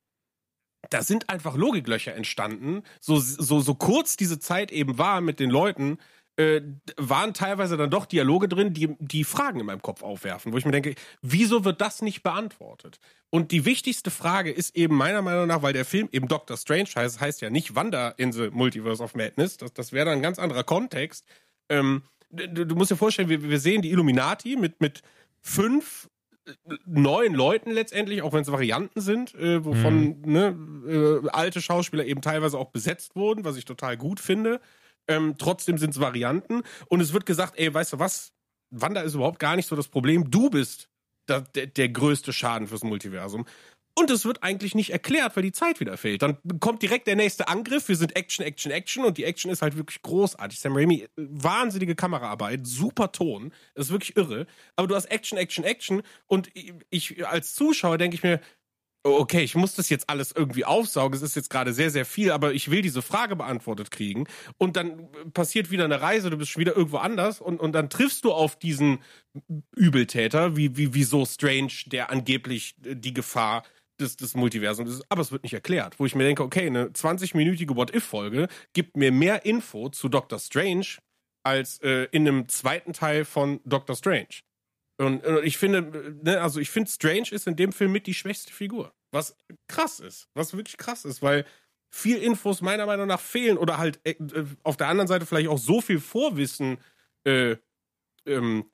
da 0.89 1.03
sind 1.03 1.29
einfach 1.29 1.55
Logiklöcher 1.55 2.15
entstanden. 2.15 2.81
So, 2.99 3.19
so, 3.19 3.59
so 3.59 3.75
kurz 3.75 4.17
diese 4.17 4.39
Zeit 4.39 4.71
eben 4.71 4.97
war 4.97 5.21
mit 5.21 5.39
den 5.39 5.51
Leuten, 5.51 5.99
äh, 6.37 6.61
waren 6.97 7.33
teilweise 7.33 7.77
dann 7.77 7.89
doch 7.89 8.05
Dialoge 8.05 8.47
drin, 8.47 8.73
die, 8.73 8.95
die 8.99 9.23
Fragen 9.23 9.59
in 9.59 9.65
meinem 9.65 9.81
Kopf 9.81 10.01
aufwerfen, 10.01 10.53
wo 10.53 10.57
ich 10.57 10.65
mir 10.65 10.71
denke, 10.71 10.95
wieso 11.21 11.65
wird 11.65 11.81
das 11.81 12.01
nicht 12.01 12.23
beantwortet? 12.23 12.99
Und 13.29 13.51
die 13.51 13.65
wichtigste 13.65 14.11
Frage 14.11 14.51
ist 14.51 14.75
eben 14.75 14.95
meiner 14.95 15.21
Meinung 15.21 15.47
nach, 15.47 15.61
weil 15.61 15.73
der 15.73 15.85
Film 15.85 16.09
eben 16.11 16.27
Doctor 16.27 16.57
Strange 16.57 16.89
heißt, 16.95 17.19
heißt 17.19 17.41
ja 17.41 17.49
nicht 17.49 17.75
Wanda 17.75 18.09
in 18.09 18.31
the 18.31 18.49
Multiverse 18.49 19.03
of 19.03 19.15
Madness, 19.15 19.57
das, 19.57 19.73
das 19.73 19.91
wäre 19.91 20.05
dann 20.05 20.19
ein 20.19 20.21
ganz 20.21 20.39
anderer 20.39 20.63
Kontext. 20.63 21.25
Ähm, 21.69 22.03
du, 22.29 22.65
du 22.65 22.75
musst 22.75 22.91
dir 22.91 22.97
vorstellen, 22.97 23.29
wir, 23.29 23.43
wir 23.43 23.59
sehen 23.59 23.81
die 23.81 23.91
Illuminati 23.91 24.55
mit, 24.55 24.79
mit 24.81 25.01
fünf 25.41 26.09
äh, 26.45 26.51
neuen 26.85 27.33
Leuten 27.33 27.71
letztendlich, 27.71 28.21
auch 28.21 28.33
wenn 28.33 28.41
es 28.41 28.51
Varianten 28.51 29.01
sind, 29.01 29.35
äh, 29.35 29.63
wovon 29.63 30.21
ne, 30.21 30.55
äh, 30.87 31.29
alte 31.29 31.61
Schauspieler 31.61 32.05
eben 32.05 32.21
teilweise 32.21 32.57
auch 32.57 32.69
besetzt 32.69 33.15
wurden, 33.15 33.43
was 33.43 33.57
ich 33.57 33.65
total 33.65 33.97
gut 33.97 34.19
finde. 34.19 34.61
Ähm, 35.11 35.35
trotzdem 35.38 35.77
sind 35.77 35.91
es 35.91 35.99
Varianten. 35.99 36.63
Und 36.88 37.01
es 37.01 37.13
wird 37.13 37.25
gesagt, 37.25 37.57
ey, 37.57 37.73
weißt 37.73 37.93
du 37.93 37.99
was? 37.99 38.31
Wanda 38.69 39.01
ist 39.01 39.15
überhaupt 39.15 39.39
gar 39.39 39.55
nicht 39.55 39.67
so 39.67 39.75
das 39.75 39.88
Problem. 39.88 40.31
Du 40.31 40.49
bist 40.49 40.89
da, 41.25 41.41
der, 41.41 41.67
der 41.67 41.89
größte 41.89 42.33
Schaden 42.33 42.67
fürs 42.67 42.83
Multiversum. 42.83 43.45
Und 43.93 44.09
es 44.09 44.23
wird 44.23 44.41
eigentlich 44.41 44.73
nicht 44.73 44.91
erklärt, 44.91 45.35
weil 45.35 45.43
die 45.43 45.51
Zeit 45.51 45.81
wieder 45.81 45.97
fehlt. 45.97 46.21
Dann 46.21 46.38
kommt 46.61 46.81
direkt 46.81 47.07
der 47.07 47.17
nächste 47.17 47.49
Angriff. 47.49 47.89
Wir 47.89 47.97
sind 47.97 48.15
Action, 48.15 48.45
Action, 48.45 48.71
Action. 48.71 49.03
Und 49.03 49.17
die 49.17 49.25
Action 49.25 49.51
ist 49.51 49.61
halt 49.61 49.75
wirklich 49.75 50.01
großartig. 50.01 50.59
Sam 50.59 50.75
Raimi, 50.75 51.03
äh, 51.03 51.07
wahnsinnige 51.15 51.95
Kameraarbeit, 51.95 52.65
super 52.65 53.11
Ton. 53.11 53.51
Das 53.75 53.88
ist 53.88 53.91
wirklich 53.91 54.15
irre. 54.15 54.47
Aber 54.77 54.88
du 54.88 54.95
hast 54.95 55.05
Action, 55.05 55.38
Action, 55.38 55.65
Action. 55.65 56.03
Und 56.27 56.49
ich 56.89 57.27
als 57.27 57.53
Zuschauer 57.53 57.97
denke 57.97 58.15
ich 58.15 58.23
mir, 58.23 58.39
okay, 59.03 59.41
ich 59.41 59.55
muss 59.55 59.73
das 59.73 59.89
jetzt 59.89 60.09
alles 60.09 60.31
irgendwie 60.31 60.65
aufsaugen. 60.65 61.15
Es 61.15 61.21
ist 61.21 61.35
jetzt 61.35 61.49
gerade 61.49 61.73
sehr, 61.73 61.89
sehr 61.89 62.05
viel, 62.05 62.31
aber 62.31 62.53
ich 62.53 62.69
will 62.69 62.81
diese 62.81 63.01
Frage 63.01 63.35
beantwortet 63.35 63.91
kriegen. 63.91 64.25
Und 64.57 64.75
dann 64.75 65.09
passiert 65.33 65.71
wieder 65.71 65.85
eine 65.85 66.01
Reise, 66.01 66.29
du 66.29 66.37
bist 66.37 66.51
schon 66.51 66.61
wieder 66.61 66.75
irgendwo 66.75 66.97
anders 66.97 67.41
und, 67.41 67.59
und 67.59 67.73
dann 67.73 67.89
triffst 67.89 68.25
du 68.25 68.31
auf 68.31 68.57
diesen 68.57 68.99
Übeltäter, 69.75 70.55
wie, 70.55 70.77
wie, 70.77 70.93
wie 70.93 71.03
so 71.03 71.25
Strange, 71.25 71.71
der 71.87 72.11
angeblich 72.11 72.75
die 72.79 73.13
Gefahr 73.13 73.63
des, 73.99 74.17
des 74.17 74.35
Multiversums 74.35 74.91
ist. 74.91 75.05
Aber 75.09 75.21
es 75.21 75.31
wird 75.31 75.43
nicht 75.43 75.53
erklärt. 75.53 75.99
Wo 75.99 76.05
ich 76.05 76.15
mir 76.15 76.23
denke, 76.23 76.43
okay, 76.43 76.67
eine 76.67 76.87
20-minütige 76.87 77.75
What-If-Folge 77.75 78.47
gibt 78.73 78.97
mir 78.97 79.11
mehr 79.11 79.45
Info 79.45 79.89
zu 79.89 80.09
Doctor 80.09 80.39
Strange 80.39 80.97
als 81.43 81.79
äh, 81.81 82.07
in 82.11 82.27
einem 82.27 82.47
zweiten 82.49 82.93
Teil 82.93 83.25
von 83.25 83.61
Doctor 83.65 83.95
Strange. 83.95 84.41
Und 85.01 85.23
äh, 85.23 85.41
ich 85.41 85.57
finde, 85.57 86.19
ne, 86.23 86.41
also 86.41 86.59
ich 86.59 86.69
finde, 86.69 86.89
Strange 86.89 87.31
ist 87.31 87.47
in 87.47 87.55
dem 87.55 87.71
Film 87.71 87.91
mit 87.91 88.07
die 88.07 88.13
schwächste 88.13 88.53
Figur. 88.53 88.93
Was 89.11 89.35
krass 89.67 89.99
ist. 89.99 90.29
Was 90.33 90.55
wirklich 90.55 90.77
krass 90.77 91.05
ist, 91.05 91.21
weil 91.21 91.45
viel 91.89 92.17
Infos 92.17 92.61
meiner 92.61 92.85
Meinung 92.85 93.07
nach 93.07 93.19
fehlen 93.19 93.57
oder 93.57 93.77
halt 93.77 93.99
äh, 94.05 94.11
äh, 94.11 94.45
auf 94.63 94.77
der 94.77 94.87
anderen 94.87 95.07
Seite 95.07 95.25
vielleicht 95.25 95.49
auch 95.49 95.57
so 95.57 95.81
viel 95.81 95.99
Vorwissen 95.99 96.77
äh, 97.25 97.57
ähm, 98.25 98.71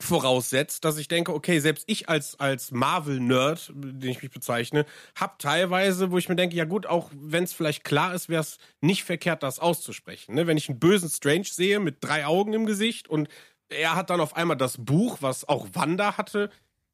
voraussetzt, 0.00 0.84
dass 0.84 0.96
ich 0.96 1.08
denke, 1.08 1.34
okay, 1.34 1.58
selbst 1.60 1.84
ich 1.86 2.08
als, 2.08 2.38
als 2.40 2.70
Marvel-Nerd, 2.70 3.72
den 3.74 4.10
ich 4.10 4.22
mich 4.22 4.30
bezeichne, 4.30 4.86
hab 5.14 5.38
teilweise, 5.38 6.10
wo 6.10 6.16
ich 6.16 6.28
mir 6.28 6.36
denke, 6.36 6.56
ja 6.56 6.64
gut, 6.64 6.86
auch 6.86 7.10
wenn 7.14 7.44
es 7.44 7.52
vielleicht 7.52 7.84
klar 7.84 8.14
ist, 8.14 8.28
wäre 8.28 8.40
es 8.40 8.58
nicht 8.80 9.04
verkehrt, 9.04 9.42
das 9.42 9.58
auszusprechen. 9.58 10.34
Ne? 10.34 10.46
Wenn 10.46 10.56
ich 10.56 10.70
einen 10.70 10.80
bösen 10.80 11.10
Strange 11.10 11.44
sehe 11.44 11.80
mit 11.80 11.98
drei 12.00 12.24
Augen 12.24 12.54
im 12.54 12.64
Gesicht 12.64 13.08
und 13.08 13.28
er 13.70 13.94
hat 13.94 14.10
dann 14.10 14.20
auf 14.20 14.36
einmal 14.36 14.56
das 14.56 14.76
Buch, 14.78 15.18
was 15.20 15.48
auch 15.48 15.68
Wanda 15.72 16.16
hatte, 16.16 16.50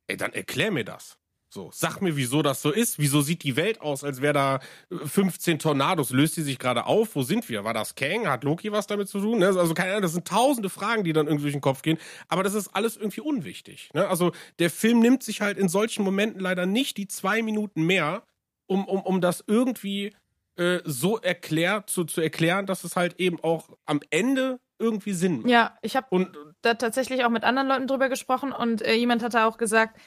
ey, 0.06 0.16
dann 0.16 0.32
erklär 0.32 0.70
mir 0.70 0.84
das. 0.84 1.18
So, 1.48 1.70
sag 1.72 2.02
mir, 2.02 2.16
wieso 2.16 2.42
das 2.42 2.60
so 2.60 2.70
ist. 2.70 2.98
Wieso 2.98 3.20
sieht 3.22 3.42
die 3.44 3.56
Welt 3.56 3.80
aus, 3.80 4.02
als 4.04 4.20
wäre 4.20 4.34
da 4.34 4.60
äh, 4.90 5.06
15 5.06 5.58
Tornados? 5.58 6.10
Löst 6.10 6.36
die 6.36 6.42
sich 6.42 6.58
gerade 6.58 6.86
auf? 6.86 7.14
Wo 7.14 7.22
sind 7.22 7.48
wir? 7.48 7.64
War 7.64 7.72
das 7.72 7.94
Kang? 7.94 8.28
Hat 8.28 8.44
Loki 8.44 8.72
was 8.72 8.86
damit 8.86 9.08
zu 9.08 9.20
tun? 9.20 9.38
Ne? 9.38 9.46
Also 9.46 9.72
keine 9.72 9.92
Ahnung, 9.92 10.02
das 10.02 10.12
sind 10.12 10.26
tausende 10.26 10.68
Fragen, 10.68 11.04
die 11.04 11.12
dann 11.12 11.26
irgendwie 11.26 11.44
durch 11.44 11.54
den 11.54 11.60
Kopf 11.60 11.82
gehen. 11.82 11.98
Aber 12.28 12.42
das 12.42 12.54
ist 12.54 12.68
alles 12.74 12.96
irgendwie 12.96 13.20
unwichtig. 13.20 13.90
Ne? 13.94 14.08
Also 14.08 14.32
der 14.58 14.70
Film 14.70 14.98
nimmt 14.98 15.22
sich 15.22 15.40
halt 15.40 15.56
in 15.56 15.68
solchen 15.68 16.04
Momenten 16.04 16.40
leider 16.40 16.66
nicht 16.66 16.96
die 16.96 17.06
zwei 17.06 17.42
Minuten 17.42 17.84
mehr, 17.84 18.24
um, 18.66 18.84
um, 18.84 19.00
um 19.02 19.20
das 19.20 19.44
irgendwie 19.46 20.14
äh, 20.56 20.80
so 20.84 21.18
erklärt, 21.18 21.88
zu, 21.88 22.04
zu 22.04 22.20
erklären, 22.20 22.66
dass 22.66 22.82
es 22.82 22.96
halt 22.96 23.20
eben 23.20 23.38
auch 23.42 23.70
am 23.86 24.00
Ende 24.10 24.58
irgendwie 24.78 25.12
Sinn 25.12 25.38
macht. 25.38 25.50
Ja, 25.50 25.78
ich 25.82 25.96
habe 25.96 26.06
Und 26.10 26.36
da 26.62 26.74
tatsächlich 26.74 27.24
auch 27.24 27.30
mit 27.30 27.44
anderen 27.44 27.68
Leuten 27.68 27.86
drüber 27.86 28.08
gesprochen 28.08 28.52
und 28.52 28.82
äh, 28.82 28.94
jemand 28.94 29.22
hatte 29.22 29.44
auch 29.44 29.56
gesagt, 29.56 29.98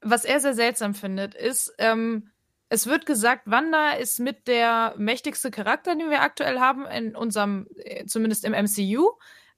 was 0.00 0.24
er 0.24 0.40
sehr 0.40 0.54
seltsam 0.54 0.94
findet, 0.94 1.34
ist, 1.34 1.74
ähm, 1.78 2.30
es 2.68 2.86
wird 2.86 3.04
gesagt, 3.04 3.42
Wanda 3.44 3.90
ist 3.90 4.18
mit 4.18 4.48
der 4.48 4.94
mächtigste 4.96 5.50
Charakter, 5.50 5.94
den 5.94 6.10
wir 6.10 6.22
aktuell 6.22 6.58
haben, 6.58 6.86
in 6.86 7.14
unserem, 7.14 7.66
äh, 7.76 8.06
zumindest 8.06 8.44
im 8.44 8.54
MCU. 8.54 9.10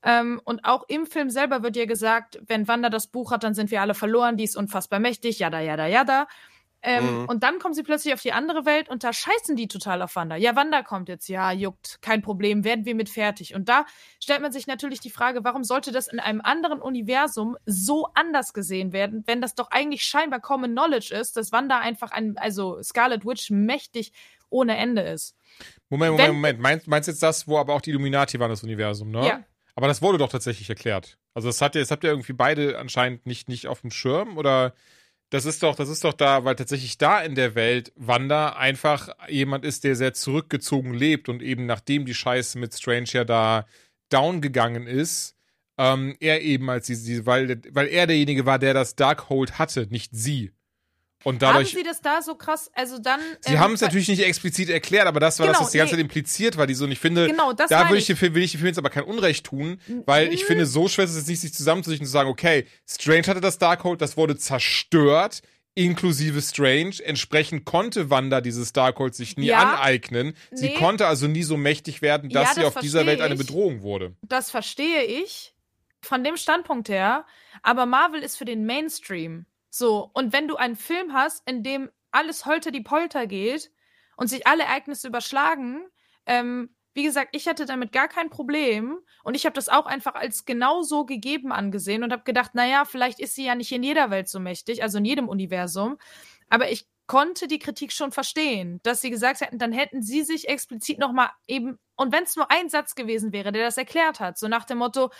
Ähm, 0.02 0.40
und 0.44 0.64
auch 0.64 0.84
im 0.88 1.06
Film 1.06 1.30
selber 1.30 1.62
wird 1.62 1.76
ja 1.76 1.86
gesagt, 1.86 2.40
wenn 2.46 2.68
Wanda 2.68 2.90
das 2.90 3.06
Buch 3.06 3.30
hat, 3.30 3.44
dann 3.44 3.54
sind 3.54 3.70
wir 3.70 3.80
alle 3.80 3.94
verloren, 3.94 4.36
die 4.36 4.44
ist 4.44 4.56
unfassbar 4.56 4.98
mächtig, 4.98 5.38
jada, 5.38 5.60
jada, 5.60 5.86
jada. 5.86 6.26
Ähm, 6.86 7.20
Mhm. 7.22 7.24
Und 7.30 7.42
dann 7.42 7.58
kommen 7.60 7.72
sie 7.72 7.82
plötzlich 7.82 8.12
auf 8.12 8.20
die 8.20 8.32
andere 8.32 8.66
Welt 8.66 8.90
und 8.90 9.02
da 9.04 9.12
scheißen 9.14 9.56
die 9.56 9.68
total 9.68 10.02
auf 10.02 10.14
Wanda. 10.16 10.36
Ja, 10.36 10.54
Wanda 10.54 10.82
kommt 10.82 11.08
jetzt, 11.08 11.28
ja, 11.28 11.50
juckt, 11.50 11.98
kein 12.02 12.20
Problem, 12.20 12.62
werden 12.62 12.84
wir 12.84 12.94
mit 12.94 13.08
fertig. 13.08 13.54
Und 13.54 13.70
da 13.70 13.86
stellt 14.22 14.42
man 14.42 14.52
sich 14.52 14.66
natürlich 14.66 15.00
die 15.00 15.08
Frage, 15.08 15.44
warum 15.44 15.64
sollte 15.64 15.92
das 15.92 16.08
in 16.08 16.20
einem 16.20 16.42
anderen 16.42 16.80
Universum 16.82 17.56
so 17.64 18.08
anders 18.14 18.52
gesehen 18.52 18.92
werden, 18.92 19.24
wenn 19.26 19.40
das 19.40 19.54
doch 19.54 19.70
eigentlich 19.70 20.02
scheinbar 20.04 20.40
Common 20.40 20.72
Knowledge 20.72 21.14
ist, 21.14 21.38
dass 21.38 21.52
Wanda 21.52 21.78
einfach 21.80 22.10
ein, 22.12 22.36
also 22.36 22.82
Scarlet 22.82 23.24
Witch 23.24 23.48
mächtig 23.50 24.12
ohne 24.50 24.76
Ende 24.76 25.00
ist. 25.02 25.34
Moment, 25.88 26.12
Moment, 26.12 26.28
Wenn- 26.28 26.34
Moment. 26.36 26.60
Meinst, 26.60 26.86
meinst 26.86 27.08
jetzt 27.08 27.22
das, 27.22 27.48
wo 27.48 27.58
aber 27.58 27.72
auch 27.74 27.80
die 27.80 27.90
Illuminati 27.90 28.38
waren, 28.38 28.50
das 28.50 28.62
Universum, 28.62 29.10
ne? 29.10 29.26
Ja. 29.26 29.44
Aber 29.74 29.88
das 29.88 30.02
wurde 30.02 30.18
doch 30.18 30.28
tatsächlich 30.28 30.68
erklärt. 30.68 31.16
Also 31.32 31.48
das 31.48 31.60
hat 31.60 31.74
ihr, 31.74 31.80
das 31.80 31.90
habt 31.90 32.04
ihr 32.04 32.10
irgendwie 32.10 32.34
beide 32.34 32.78
anscheinend 32.78 33.24
nicht, 33.26 33.48
nicht 33.48 33.66
auf 33.68 33.80
dem 33.80 33.90
Schirm 33.90 34.36
oder 34.38 34.74
das 35.34 35.46
ist 35.46 35.64
doch, 35.64 35.74
das 35.74 35.88
ist 35.88 36.04
doch 36.04 36.12
da, 36.12 36.44
weil 36.44 36.54
tatsächlich 36.54 36.96
da 36.96 37.20
in 37.20 37.34
der 37.34 37.56
Welt 37.56 37.92
Wanda 37.96 38.50
einfach 38.50 39.08
jemand 39.28 39.64
ist, 39.64 39.82
der 39.82 39.96
sehr 39.96 40.14
zurückgezogen 40.14 40.94
lebt 40.94 41.28
und 41.28 41.42
eben 41.42 41.66
nachdem 41.66 42.06
die 42.06 42.14
Scheiße 42.14 42.56
mit 42.56 42.72
Strange 42.72 43.08
ja 43.08 43.24
da 43.24 43.66
down 44.10 44.40
gegangen 44.40 44.86
ist, 44.86 45.34
ähm, 45.76 46.14
er 46.20 46.42
eben 46.42 46.70
als 46.70 46.86
diese, 46.86 47.26
weil, 47.26 47.60
weil 47.72 47.88
er 47.88 48.06
derjenige 48.06 48.46
war, 48.46 48.60
der 48.60 48.74
das 48.74 48.94
Darkhold 48.94 49.58
hatte, 49.58 49.88
nicht 49.90 50.12
sie. 50.14 50.52
Und 51.24 51.42
dadurch. 51.42 51.70
haben 51.72 51.76
sie 51.78 51.82
das 51.82 52.00
da 52.02 52.22
so 52.22 52.34
krass, 52.36 52.70
also 52.74 52.98
dann. 52.98 53.18
Sie 53.40 53.54
ähm, 53.54 53.58
haben 53.60 53.74
es 53.74 53.80
natürlich 53.80 54.08
nicht 54.08 54.22
explizit 54.22 54.68
erklärt, 54.70 55.06
aber 55.06 55.20
das 55.20 55.38
war 55.38 55.46
das, 55.46 55.56
Genau, 55.56 55.64
was 55.66 55.72
die 55.72 55.78
ganze 55.78 55.94
nee. 55.94 55.98
Zeit 55.98 56.04
impliziert 56.04 56.56
war. 56.56 56.66
Die 56.66 56.74
so, 56.74 56.84
und 56.84 56.92
ich 56.92 56.98
finde, 57.00 57.26
Genau, 57.26 57.52
das 57.52 57.70
da 57.70 57.88
würde 57.88 57.98
ich, 57.98 58.08
ich. 58.10 58.20
will 58.20 58.42
ich 58.42 58.52
dem 58.52 58.58
Film 58.58 58.68
jetzt 58.68 58.78
aber 58.78 58.90
kein 58.90 59.04
Unrecht 59.04 59.46
tun, 59.46 59.80
weil 60.06 60.32
ich 60.32 60.44
finde, 60.44 60.66
so 60.66 60.86
schwer 60.86 61.06
ist 61.06 61.12
es 61.12 61.16
jetzt 61.16 61.28
nicht, 61.28 61.40
sich 61.40 61.54
zusammenzusichten 61.54 62.04
und 62.04 62.08
zu 62.08 62.12
sagen, 62.12 62.28
okay, 62.28 62.66
Strange 62.86 63.26
hatte 63.26 63.40
das 63.40 63.58
Darkhold, 63.58 64.00
das 64.02 64.16
wurde 64.16 64.36
zerstört, 64.36 65.40
inklusive 65.74 66.40
Strange. 66.42 66.96
Entsprechend 67.02 67.64
konnte 67.64 68.10
Wanda 68.10 68.40
dieses 68.40 68.72
Darkhold 68.72 69.14
sich 69.14 69.36
nie 69.36 69.46
Ja. 69.46 69.74
aneignen. 69.76 70.36
Sie 70.52 70.68
Nee. 70.68 70.74
konnte 70.74 71.06
also 71.06 71.26
nie 71.26 71.42
so 71.42 71.56
mächtig 71.56 72.00
werden, 72.02 72.30
dass 72.30 72.48
Ja, 72.50 72.54
sie 72.54 72.60
das 72.60 72.76
auf 72.76 72.80
dieser 72.82 73.00
Welt 73.06 73.18
verstehe 73.18 73.24
eine 73.24 73.34
ich. 73.34 73.40
Bedrohung 73.40 73.82
wurde. 73.82 74.14
das 74.22 74.50
verstehe 74.50 75.02
ich 75.04 75.54
von 76.02 76.22
dem 76.22 76.36
Standpunkt 76.36 76.88
her, 76.90 77.24
aber 77.62 77.86
Marvel 77.86 78.20
ist 78.22 78.36
für 78.36 78.44
den 78.44 78.66
Mainstream. 78.66 79.46
So, 79.76 80.08
und 80.14 80.32
wenn 80.32 80.46
du 80.46 80.54
einen 80.54 80.76
Film 80.76 81.14
hast, 81.14 81.42
in 81.50 81.64
dem 81.64 81.90
alles 82.12 82.46
holter 82.46 82.70
die 82.70 82.80
Polter 82.80 83.26
geht 83.26 83.72
und 84.16 84.28
sich 84.28 84.46
alle 84.46 84.62
Ereignisse 84.62 85.08
überschlagen, 85.08 85.84
ähm, 86.26 86.76
wie 86.92 87.02
gesagt, 87.02 87.30
ich 87.32 87.48
hatte 87.48 87.66
damit 87.66 87.90
gar 87.90 88.06
kein 88.06 88.30
Problem 88.30 89.00
und 89.24 89.34
ich 89.34 89.46
habe 89.46 89.54
das 89.54 89.68
auch 89.68 89.86
einfach 89.86 90.14
als 90.14 90.44
genauso 90.44 91.06
gegeben 91.06 91.50
angesehen 91.50 92.04
und 92.04 92.12
habe 92.12 92.22
gedacht, 92.22 92.54
naja, 92.54 92.84
vielleicht 92.84 93.18
ist 93.18 93.34
sie 93.34 93.46
ja 93.46 93.56
nicht 93.56 93.72
in 93.72 93.82
jeder 93.82 94.10
Welt 94.10 94.28
so 94.28 94.38
mächtig, 94.38 94.80
also 94.80 94.98
in 94.98 95.04
jedem 95.06 95.28
Universum, 95.28 95.98
aber 96.48 96.70
ich 96.70 96.86
konnte 97.06 97.48
die 97.48 97.58
Kritik 97.58 97.92
schon 97.92 98.12
verstehen, 98.12 98.80
dass 98.82 99.00
sie 99.00 99.10
gesagt 99.10 99.40
hätten, 99.40 99.58
dann 99.58 99.72
hätten 99.72 100.02
sie 100.02 100.22
sich 100.22 100.48
explizit 100.48 100.98
noch 100.98 101.12
mal 101.12 101.30
eben 101.46 101.78
und 101.96 102.12
wenn 102.12 102.24
es 102.24 102.34
nur 102.34 102.50
ein 102.50 102.68
Satz 102.70 102.94
gewesen 102.96 103.32
wäre, 103.32 103.52
der 103.52 103.64
das 103.66 103.76
erklärt 103.78 104.18
hat, 104.18 104.36
so 104.38 104.48
nach 104.48 104.64
dem 104.64 104.78
Motto, 104.78 105.10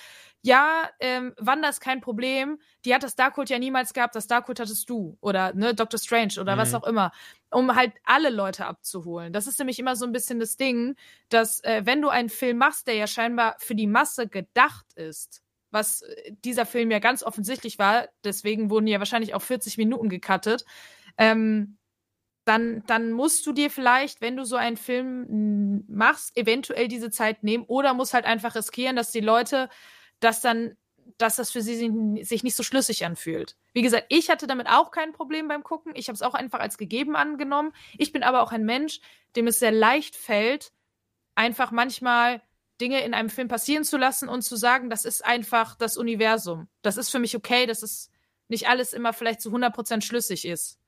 ja, 0.43 0.89
ähm, 1.01 1.33
Wanda 1.39 1.69
ist 1.69 1.81
kein 1.81 2.01
Problem, 2.01 2.59
die 2.85 2.95
hat 2.95 3.03
das 3.03 3.15
Darkhold 3.17 3.49
ja 3.51 3.59
niemals 3.59 3.93
gehabt, 3.95 4.15
das 4.15 4.27
Darkhold 4.27 4.61
hattest 4.61 4.91
du 4.91 5.17
oder 5.21 5.55
ne 5.55 5.75
Doctor 5.75 5.99
Strange 5.99 6.35
oder 6.41 6.59
was 6.59 6.73
Mhm. 6.73 6.79
auch 6.79 6.85
immer, 6.85 7.13
um 7.51 7.75
halt 7.75 7.93
alle 8.05 8.31
Leute 8.31 8.67
abzuholen. 8.67 9.33
Das 9.33 9.47
ist 9.47 9.59
nämlich 9.59 9.79
immer 9.79 9.97
so 9.97 10.05
ein 10.05 10.13
bisschen 10.13 10.41
das 10.41 10.57
Ding, 10.57 10.97
dass 11.29 11.63
äh, 11.65 11.83
wenn 11.85 12.03
du 12.03 12.09
einen 12.09 12.29
Film 12.29 12.59
machst, 12.59 12.87
der 12.87 12.95
ja 12.95 13.07
scheinbar 13.07 13.57
für 13.59 13.75
die 13.75 13.87
Masse 13.87 14.29
gedacht 14.29 14.87
ist, 14.97 15.43
was 15.71 16.03
äh, 16.03 16.33
dieser 16.45 16.67
Film 16.67 16.91
ja 16.91 16.99
ganz 16.99 17.23
offensichtlich 17.23 17.79
war, 17.79 18.09
deswegen 18.25 18.69
wurden 18.71 18.87
ja 18.87 18.99
wahrscheinlich 18.99 19.35
auch 19.35 19.43
40 19.43 19.79
Minuten 19.79 20.09
gecuttet, 20.09 20.65
ähm, 21.19 21.79
dann, 22.45 22.83
dann 22.87 23.13
musst 23.13 23.47
du 23.47 23.53
dir 23.53 23.71
vielleicht, 23.71 24.21
wenn 24.21 24.37
du 24.37 24.45
so 24.45 24.57
einen 24.57 24.77
Film 24.77 25.85
machst, 25.89 26.37
eventuell 26.37 26.89
diese 26.89 27.11
Zeit 27.11 27.43
nehmen 27.43 27.65
oder 27.65 27.95
musst 27.95 28.15
halt 28.15 28.27
einfach 28.27 28.55
riskieren, 28.55 28.97
dass 28.97 29.13
die 29.13 29.21
Leute 29.21 29.71
das 30.21 30.41
dann, 30.43 30.77
dass 31.17 31.37
das 31.37 31.51
für 31.51 31.63
sie 31.63 32.23
sich 32.23 32.43
nicht 32.43 32.57
so 32.57 32.63
schlüssig 32.63 33.05
anfühlt. 33.07 33.57
Wie 33.73 33.83
gesagt, 33.83 34.07
ich 34.11 34.29
hatte 34.29 34.47
damit 34.47 34.69
auch 34.69 34.91
kein 34.91 35.13
Problem 35.13 35.49
beim 35.49 35.63
Gucken. 35.63 35.93
Ich 35.97 36.09
habe 36.09 36.15
es 36.15 36.23
auch 36.23 36.35
einfach 36.35 36.61
als 36.61 36.77
gegeben 36.77 37.17
angenommen. 37.17 37.73
Ich 37.97 38.13
bin 38.13 38.23
aber 38.23 38.43
auch 38.43 38.53
ein 38.53 38.65
Mensch, 38.65 39.01
dem 39.37 39.47
es 39.47 39.59
sehr 39.59 39.73
leicht 39.73 40.15
fällt, 40.15 40.73
einfach 41.35 41.71
manchmal 41.71 42.43
Dinge 42.81 43.03
in 43.05 43.15
einem 43.15 43.31
Film 43.31 43.49
passieren 43.49 43.85
zu 43.85 43.97
lassen 43.97 44.29
und 44.29 44.43
zu 44.43 44.57
sagen, 44.57 44.91
das 44.91 45.05
ist 45.05 45.25
einfach 45.25 45.77
das 45.77 45.97
Universum. 45.97 46.69
Das 46.83 46.97
ist 46.97 47.11
für 47.11 47.19
mich 47.21 47.37
okay, 47.37 47.67
dass 47.67 47.83
es 47.83 48.11
nicht 48.49 48.69
alles 48.69 48.93
immer 48.93 49.13
vielleicht 49.13 49.41
zu 49.41 49.51
100% 49.51 50.03
schlüssig 50.03 50.45
ist. 50.45 50.79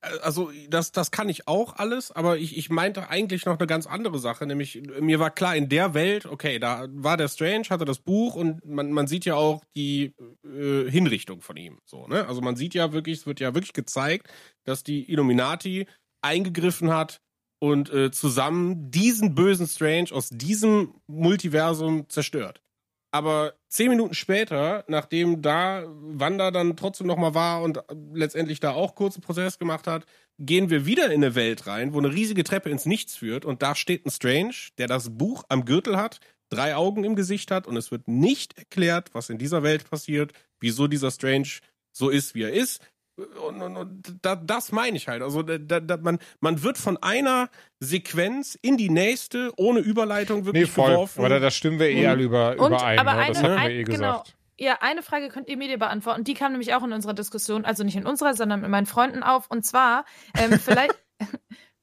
Also 0.00 0.52
das, 0.68 0.92
das 0.92 1.10
kann 1.10 1.28
ich 1.28 1.48
auch 1.48 1.74
alles, 1.76 2.12
aber 2.12 2.38
ich, 2.38 2.56
ich 2.56 2.70
meinte 2.70 3.08
eigentlich 3.08 3.46
noch 3.46 3.58
eine 3.58 3.66
ganz 3.66 3.86
andere 3.86 4.20
Sache, 4.20 4.46
nämlich 4.46 4.80
mir 5.00 5.18
war 5.18 5.30
klar, 5.30 5.56
in 5.56 5.68
der 5.68 5.92
Welt, 5.92 6.24
okay, 6.24 6.60
da 6.60 6.86
war 6.90 7.16
der 7.16 7.26
Strange, 7.26 7.64
hatte 7.70 7.84
das 7.84 7.98
Buch 7.98 8.36
und 8.36 8.64
man, 8.64 8.92
man 8.92 9.08
sieht 9.08 9.24
ja 9.24 9.34
auch 9.34 9.64
die 9.74 10.14
äh, 10.44 10.88
Hinrichtung 10.88 11.40
von 11.40 11.56
ihm. 11.56 11.80
So, 11.84 12.06
ne? 12.06 12.28
Also 12.28 12.40
man 12.40 12.54
sieht 12.54 12.74
ja 12.74 12.92
wirklich, 12.92 13.18
es 13.18 13.26
wird 13.26 13.40
ja 13.40 13.54
wirklich 13.54 13.72
gezeigt, 13.72 14.28
dass 14.64 14.84
die 14.84 15.10
Illuminati 15.10 15.88
eingegriffen 16.22 16.92
hat 16.92 17.20
und 17.60 17.92
äh, 17.92 18.12
zusammen 18.12 18.92
diesen 18.92 19.34
bösen 19.34 19.66
Strange 19.66 20.12
aus 20.12 20.28
diesem 20.28 20.94
Multiversum 21.08 22.08
zerstört. 22.08 22.62
Aber 23.10 23.54
zehn 23.68 23.88
Minuten 23.88 24.14
später, 24.14 24.84
nachdem 24.86 25.40
da 25.40 25.84
Wanda 25.86 26.50
dann 26.50 26.76
trotzdem 26.76 27.06
nochmal 27.06 27.34
war 27.34 27.62
und 27.62 27.82
letztendlich 28.12 28.60
da 28.60 28.72
auch 28.72 28.94
kurzen 28.94 29.22
Prozess 29.22 29.58
gemacht 29.58 29.86
hat, 29.86 30.04
gehen 30.38 30.68
wir 30.68 30.84
wieder 30.84 31.06
in 31.06 31.24
eine 31.24 31.34
Welt 31.34 31.66
rein, 31.66 31.94
wo 31.94 31.98
eine 31.98 32.12
riesige 32.12 32.44
Treppe 32.44 32.70
ins 32.70 32.86
Nichts 32.86 33.16
führt 33.16 33.44
und 33.44 33.62
da 33.62 33.74
steht 33.74 34.04
ein 34.04 34.10
Strange, 34.10 34.54
der 34.76 34.88
das 34.88 35.16
Buch 35.16 35.44
am 35.48 35.64
Gürtel 35.64 35.96
hat, 35.96 36.20
drei 36.50 36.76
Augen 36.76 37.04
im 37.04 37.16
Gesicht 37.16 37.50
hat 37.50 37.66
und 37.66 37.76
es 37.76 37.90
wird 37.90 38.08
nicht 38.08 38.58
erklärt, 38.58 39.14
was 39.14 39.30
in 39.30 39.38
dieser 39.38 39.62
Welt 39.62 39.88
passiert, 39.88 40.32
wieso 40.60 40.86
dieser 40.86 41.10
Strange 41.10 41.48
so 41.92 42.10
ist, 42.10 42.34
wie 42.34 42.42
er 42.42 42.52
ist. 42.52 42.80
Und, 43.18 43.60
und, 43.62 43.76
und 43.76 44.18
da, 44.22 44.36
das 44.36 44.70
meine 44.70 44.96
ich 44.96 45.08
halt. 45.08 45.22
Also 45.22 45.42
da, 45.42 45.80
da, 45.80 45.96
man, 45.96 46.18
man 46.40 46.62
wird 46.62 46.78
von 46.78 46.96
einer 46.98 47.48
Sequenz 47.80 48.56
in 48.62 48.76
die 48.76 48.90
nächste 48.90 49.50
ohne 49.56 49.80
Überleitung 49.80 50.40
Nee, 50.40 50.46
wirklich 50.46 50.70
voll. 50.70 50.92
geworfen. 50.92 51.18
Aber 51.20 51.28
da, 51.28 51.38
da 51.40 51.50
stimmen 51.50 51.78
wir 51.80 51.88
eh 51.90 52.02
Mhm. 52.04 52.08
alle 52.08 52.22
über, 52.22 52.50
Und- 52.58 52.72
überein. 52.72 52.98
aber 52.98 53.14
ne? 53.14 53.24
Das 53.28 53.38
eine- 53.38 53.48
hatten 53.48 53.56
wir 53.56 53.58
ein- 53.64 53.70
eh 53.72 53.82
genau. 53.84 54.12
gesagt. 54.12 54.34
Ja, 54.60 54.78
eine 54.80 55.02
Frage 55.02 55.28
könnt 55.28 55.48
ihr 55.48 55.56
mir 55.56 55.68
dir 55.68 55.78
beantworten. 55.78 56.24
Die 56.24 56.34
kam 56.34 56.52
nämlich 56.52 56.74
auch 56.74 56.82
in 56.84 56.92
unserer 56.92 57.14
Diskussion, 57.14 57.64
also 57.64 57.84
nicht 57.84 57.96
in 57.96 58.06
unserer, 58.06 58.34
sondern 58.34 58.60
mit 58.60 58.70
meinen 58.70 58.86
Freunden 58.86 59.22
auf. 59.22 59.48
Und 59.50 59.64
zwar, 59.64 60.04
ähm, 60.36 60.50
vielleicht, 60.60 60.94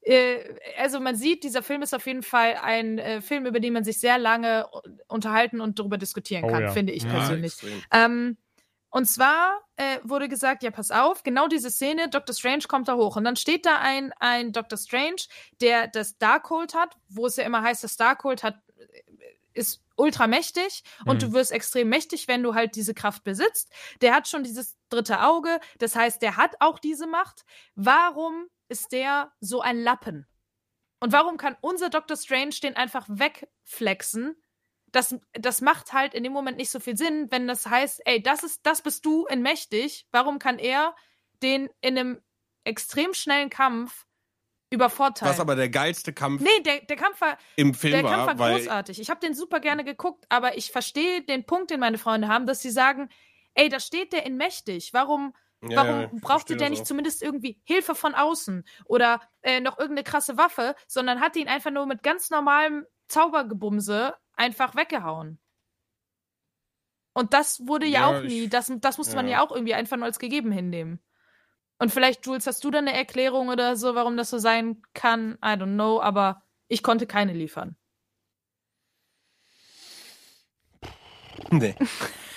äh, 0.02 0.38
also 0.78 0.99
man 0.99 1.16
sieht, 1.16 1.44
dieser 1.44 1.64
Film 1.64 1.82
ist 1.82 1.94
auf 1.95 2.06
jeden 2.06 2.24
Fall 2.24 2.56
ein 2.62 2.98
äh, 2.98 3.22
Film, 3.22 3.45
über 3.45 3.60
den 3.60 3.74
man 3.74 3.84
sich 3.84 3.99
sehr 3.99 4.18
lange 4.18 4.68
unterhalten 5.07 5.62
und 5.62 5.80
darüber 5.80 5.98
diskutieren 5.98 6.44
Oh 6.45 6.48
kann, 6.49 6.64
ja. 6.64 6.72
finde 6.72 6.94
ich 6.94 7.03
Ja, 7.03 7.10
persönlich. 7.12 7.53
extrem. 7.53 7.82
Ähm, 7.91 8.38
und 8.95 9.07
zwar 9.07 9.59
äh, 9.76 9.99
wurde 10.05 10.30
gesagt, 10.30 10.63
ja, 10.63 10.72
pass 10.72 10.89
auf, 10.89 11.23
genau 11.23 11.49
diese 11.49 11.69
Szene, 11.69 12.07
Dr. 12.07 12.34
Strange 12.34 12.63
kommt 12.69 12.88
da 12.88 12.95
hoch. 12.95 13.17
Und 13.17 13.26
dann 13.26 13.35
steht 13.35 13.65
da 13.65 13.80
ein, 13.80 14.13
ein 14.22 14.53
Dr. 14.53 14.77
Strange, 14.80 15.17
der 15.59 15.89
das 15.89 16.17
Darkhold 16.17 16.73
hat, 16.73 16.95
wo 17.09 17.26
es 17.26 17.35
ja 17.35 17.43
immer 17.43 17.61
heißt, 17.61 17.84
das 17.84 17.97
Darkhold 17.97 18.41
hat, 18.41 18.55
äh, 18.77 19.01
ist 19.53 19.84
ultra 19.97 20.27
mächtig 20.27 20.85
und 21.05 21.15
Mhm. 21.15 21.19
du 21.19 21.34
wirst 21.34 21.51
extrem 21.51 21.89
mächtig, 21.89 22.30
wenn 22.30 22.41
du 22.41 22.55
halt 22.55 22.77
diese 22.77 22.93
Kraft 22.93 23.26
besitzt. 23.26 23.69
Der 23.99 24.15
hat 24.15 24.30
schon 24.30 24.45
dieses 24.45 24.77
dritte 24.88 25.23
Auge, 25.23 25.59
das 25.77 25.97
heißt, 25.97 26.22
der 26.22 26.38
hat 26.38 26.55
auch 26.61 26.80
diese 26.80 27.05
Macht. 27.05 27.43
Warum 27.76 28.47
ist 28.69 28.93
der 28.93 29.34
so 29.41 29.59
ein 29.59 29.77
Lappen? 29.77 30.26
Und 31.01 31.11
warum 31.11 31.35
kann 31.35 31.57
unser 31.59 31.89
Dr. 31.89 32.15
Strange 32.15 32.55
den 32.63 32.77
einfach 32.77 33.07
wegflexen? 33.09 34.38
Das, 34.95 35.15
das 35.34 35.61
macht 35.61 35.91
halt 35.93 36.13
in 36.13 36.23
dem 36.23 36.31
Moment 36.31 36.57
nicht 36.57 36.69
so 36.72 36.80
viel 36.80 36.95
Sinn, 36.97 37.27
wenn 37.30 37.47
das 37.47 37.65
heißt, 37.65 38.01
ey, 38.05 38.23
das 38.23 38.43
ist, 38.43 38.61
das 38.65 38.81
bist 38.81 39.05
du 39.05 39.26
in 39.26 39.41
mächtig. 39.41 40.07
Warum 40.11 40.39
kann 40.39 40.57
er 40.57 40.95
den 41.43 41.69
in 41.81 41.97
einem 41.97 42.22
extrem 42.63 43.13
schnellen 43.13 43.49
Kampf 43.49 44.05
übervorteilen? 44.69 45.34
Was 45.34 45.39
aber 45.39 45.55
der 45.55 45.69
geilste 45.69 46.13
Kampf 46.13 46.41
nee, 46.41 46.61
der, 46.61 46.81
der 46.81 46.95
Kampf 46.95 47.19
war, 47.22 47.38
im 47.55 47.73
Film 47.73 47.93
der 47.93 48.03
Kampf 48.03 48.39
war 48.39 48.51
großartig. 48.51 48.99
Ich 48.99 49.09
habe 49.09 49.19
den 49.19 49.34
super 49.34 49.59
gerne 49.59 49.84
geguckt, 49.84 50.26
aber 50.30 50.57
ich 50.57 50.72
verstehe 50.72 51.22
den 51.23 51.45
Punkt, 51.45 51.72
den 51.72 51.80
meine 51.80 51.97
Freunde 51.97 52.27
haben, 52.27 52.45
dass 52.45 52.61
sie 52.61 52.72
sagen, 52.72 53.09
ey, 53.53 53.69
da 53.69 53.80
steht 53.80 54.13
der 54.13 54.26
in 54.26 54.38
mächtig. 54.38 54.93
Warum, 54.93 55.34
Ja, 55.61 55.77
Warum 55.77 56.01
ja, 56.01 56.09
brauchte 56.22 56.55
der 56.55 56.69
nicht 56.69 56.84
auch. 56.84 56.88
zumindest 56.88 57.22
irgendwie 57.22 57.61
Hilfe 57.65 57.95
von 57.95 58.15
außen 58.15 58.63
oder 58.85 59.22
äh, 59.41 59.59
noch 59.59 59.77
irgendeine 59.77 60.03
krasse 60.03 60.38
Waffe, 60.38 60.76
sondern 60.88 61.19
hat 61.19 61.35
ihn 61.35 61.47
einfach 61.47 61.72
nur 61.72 61.85
mit 61.85 62.03
ganz 62.03 62.30
normalem 62.30 62.85
Zaubergebumse 63.07 64.15
einfach 64.38 64.76
weggehauen? 64.76 65.40
Und 67.14 67.34
das 67.34 67.66
wurde 67.68 67.86
ja, 67.86 68.12
Ja, 68.12 68.18
auch 68.20 68.22
nie, 68.24 68.44
ich- 68.44 68.49
das, 68.49 68.72
das 68.82 68.98
musste 68.98 69.16
man 69.16 69.28
ja. 69.28 69.38
ja 69.40 69.45
auch 69.45 69.52
irgendwie 69.52 69.74
einfach 69.74 69.95
nur 69.98 70.06
als 70.06 70.20
gegeben 70.20 70.52
hinnehmen. 70.52 70.99
Und 71.78 71.91
vielleicht, 71.91 72.26
Jules, 72.26 72.48
hast 72.48 72.64
du 72.64 72.72
da 72.72 72.78
eine 72.80 72.94
Erklärung 72.94 73.49
oder 73.49 73.76
so, 73.76 73.95
warum 73.95 74.16
das 74.18 74.30
so 74.30 74.38
sein 74.38 74.82
kann? 74.94 75.34
I 75.44 75.49
don't 75.57 75.74
know, 75.76 76.02
aber 76.02 76.44
ich 76.68 76.84
konnte 76.84 77.06
keine 77.07 77.34
liefern. 77.34 77.76
Nee. 81.52 81.76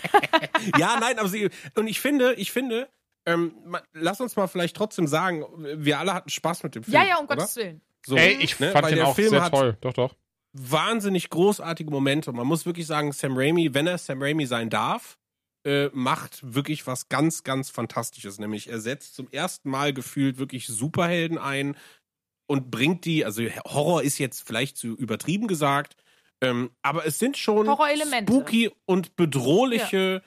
ja, 0.78 0.98
nein, 1.00 1.18
aber 1.18 1.28
sie, 1.28 1.50
und 1.76 1.86
ich 1.86 2.00
finde, 2.00 2.34
ich 2.34 2.52
finde, 2.52 2.88
ähm, 3.26 3.76
lass 3.92 4.20
uns 4.20 4.36
mal 4.36 4.46
vielleicht 4.48 4.76
trotzdem 4.76 5.06
sagen, 5.06 5.44
wir 5.56 5.98
alle 5.98 6.14
hatten 6.14 6.30
Spaß 6.30 6.62
mit 6.62 6.74
dem 6.74 6.82
Film. 6.84 6.94
Ja, 6.94 7.04
ja, 7.04 7.16
um 7.18 7.26
oder? 7.26 7.36
Gottes 7.36 7.56
Willen. 7.56 7.80
So, 8.06 8.16
Ey, 8.16 8.34
ich 8.40 8.58
ne? 8.60 8.70
fand 8.70 8.84
Weil 8.86 8.94
den 8.94 9.04
auch 9.04 9.14
Film 9.14 9.30
sehr 9.30 9.42
hat 9.42 9.52
toll. 9.52 9.76
Doch, 9.80 9.92
doch. 9.92 10.14
Wahnsinnig 10.60 11.30
großartige 11.30 11.90
Momente. 11.90 12.30
Und 12.30 12.36
man 12.36 12.46
muss 12.46 12.66
wirklich 12.66 12.86
sagen, 12.86 13.12
Sam 13.12 13.36
Raimi, 13.36 13.74
wenn 13.74 13.86
er 13.86 13.98
Sam 13.98 14.22
Raimi 14.22 14.46
sein 14.46 14.70
darf, 14.70 15.18
äh, 15.64 15.88
macht 15.92 16.54
wirklich 16.54 16.86
was 16.86 17.08
ganz, 17.08 17.44
ganz 17.44 17.70
Fantastisches. 17.70 18.38
Nämlich 18.38 18.68
er 18.68 18.80
setzt 18.80 19.14
zum 19.14 19.28
ersten 19.30 19.70
Mal 19.70 19.92
gefühlt 19.92 20.38
wirklich 20.38 20.66
Superhelden 20.66 21.38
ein 21.38 21.76
und 22.46 22.70
bringt 22.70 23.04
die, 23.04 23.24
also 23.24 23.42
Horror 23.66 24.02
ist 24.02 24.18
jetzt 24.18 24.46
vielleicht 24.46 24.76
zu 24.76 24.96
übertrieben 24.96 25.46
gesagt, 25.48 25.96
ähm, 26.40 26.70
aber 26.82 27.04
es 27.04 27.18
sind 27.18 27.36
schon 27.36 27.66
spooky 28.22 28.70
und 28.86 29.16
bedrohliche 29.16 30.22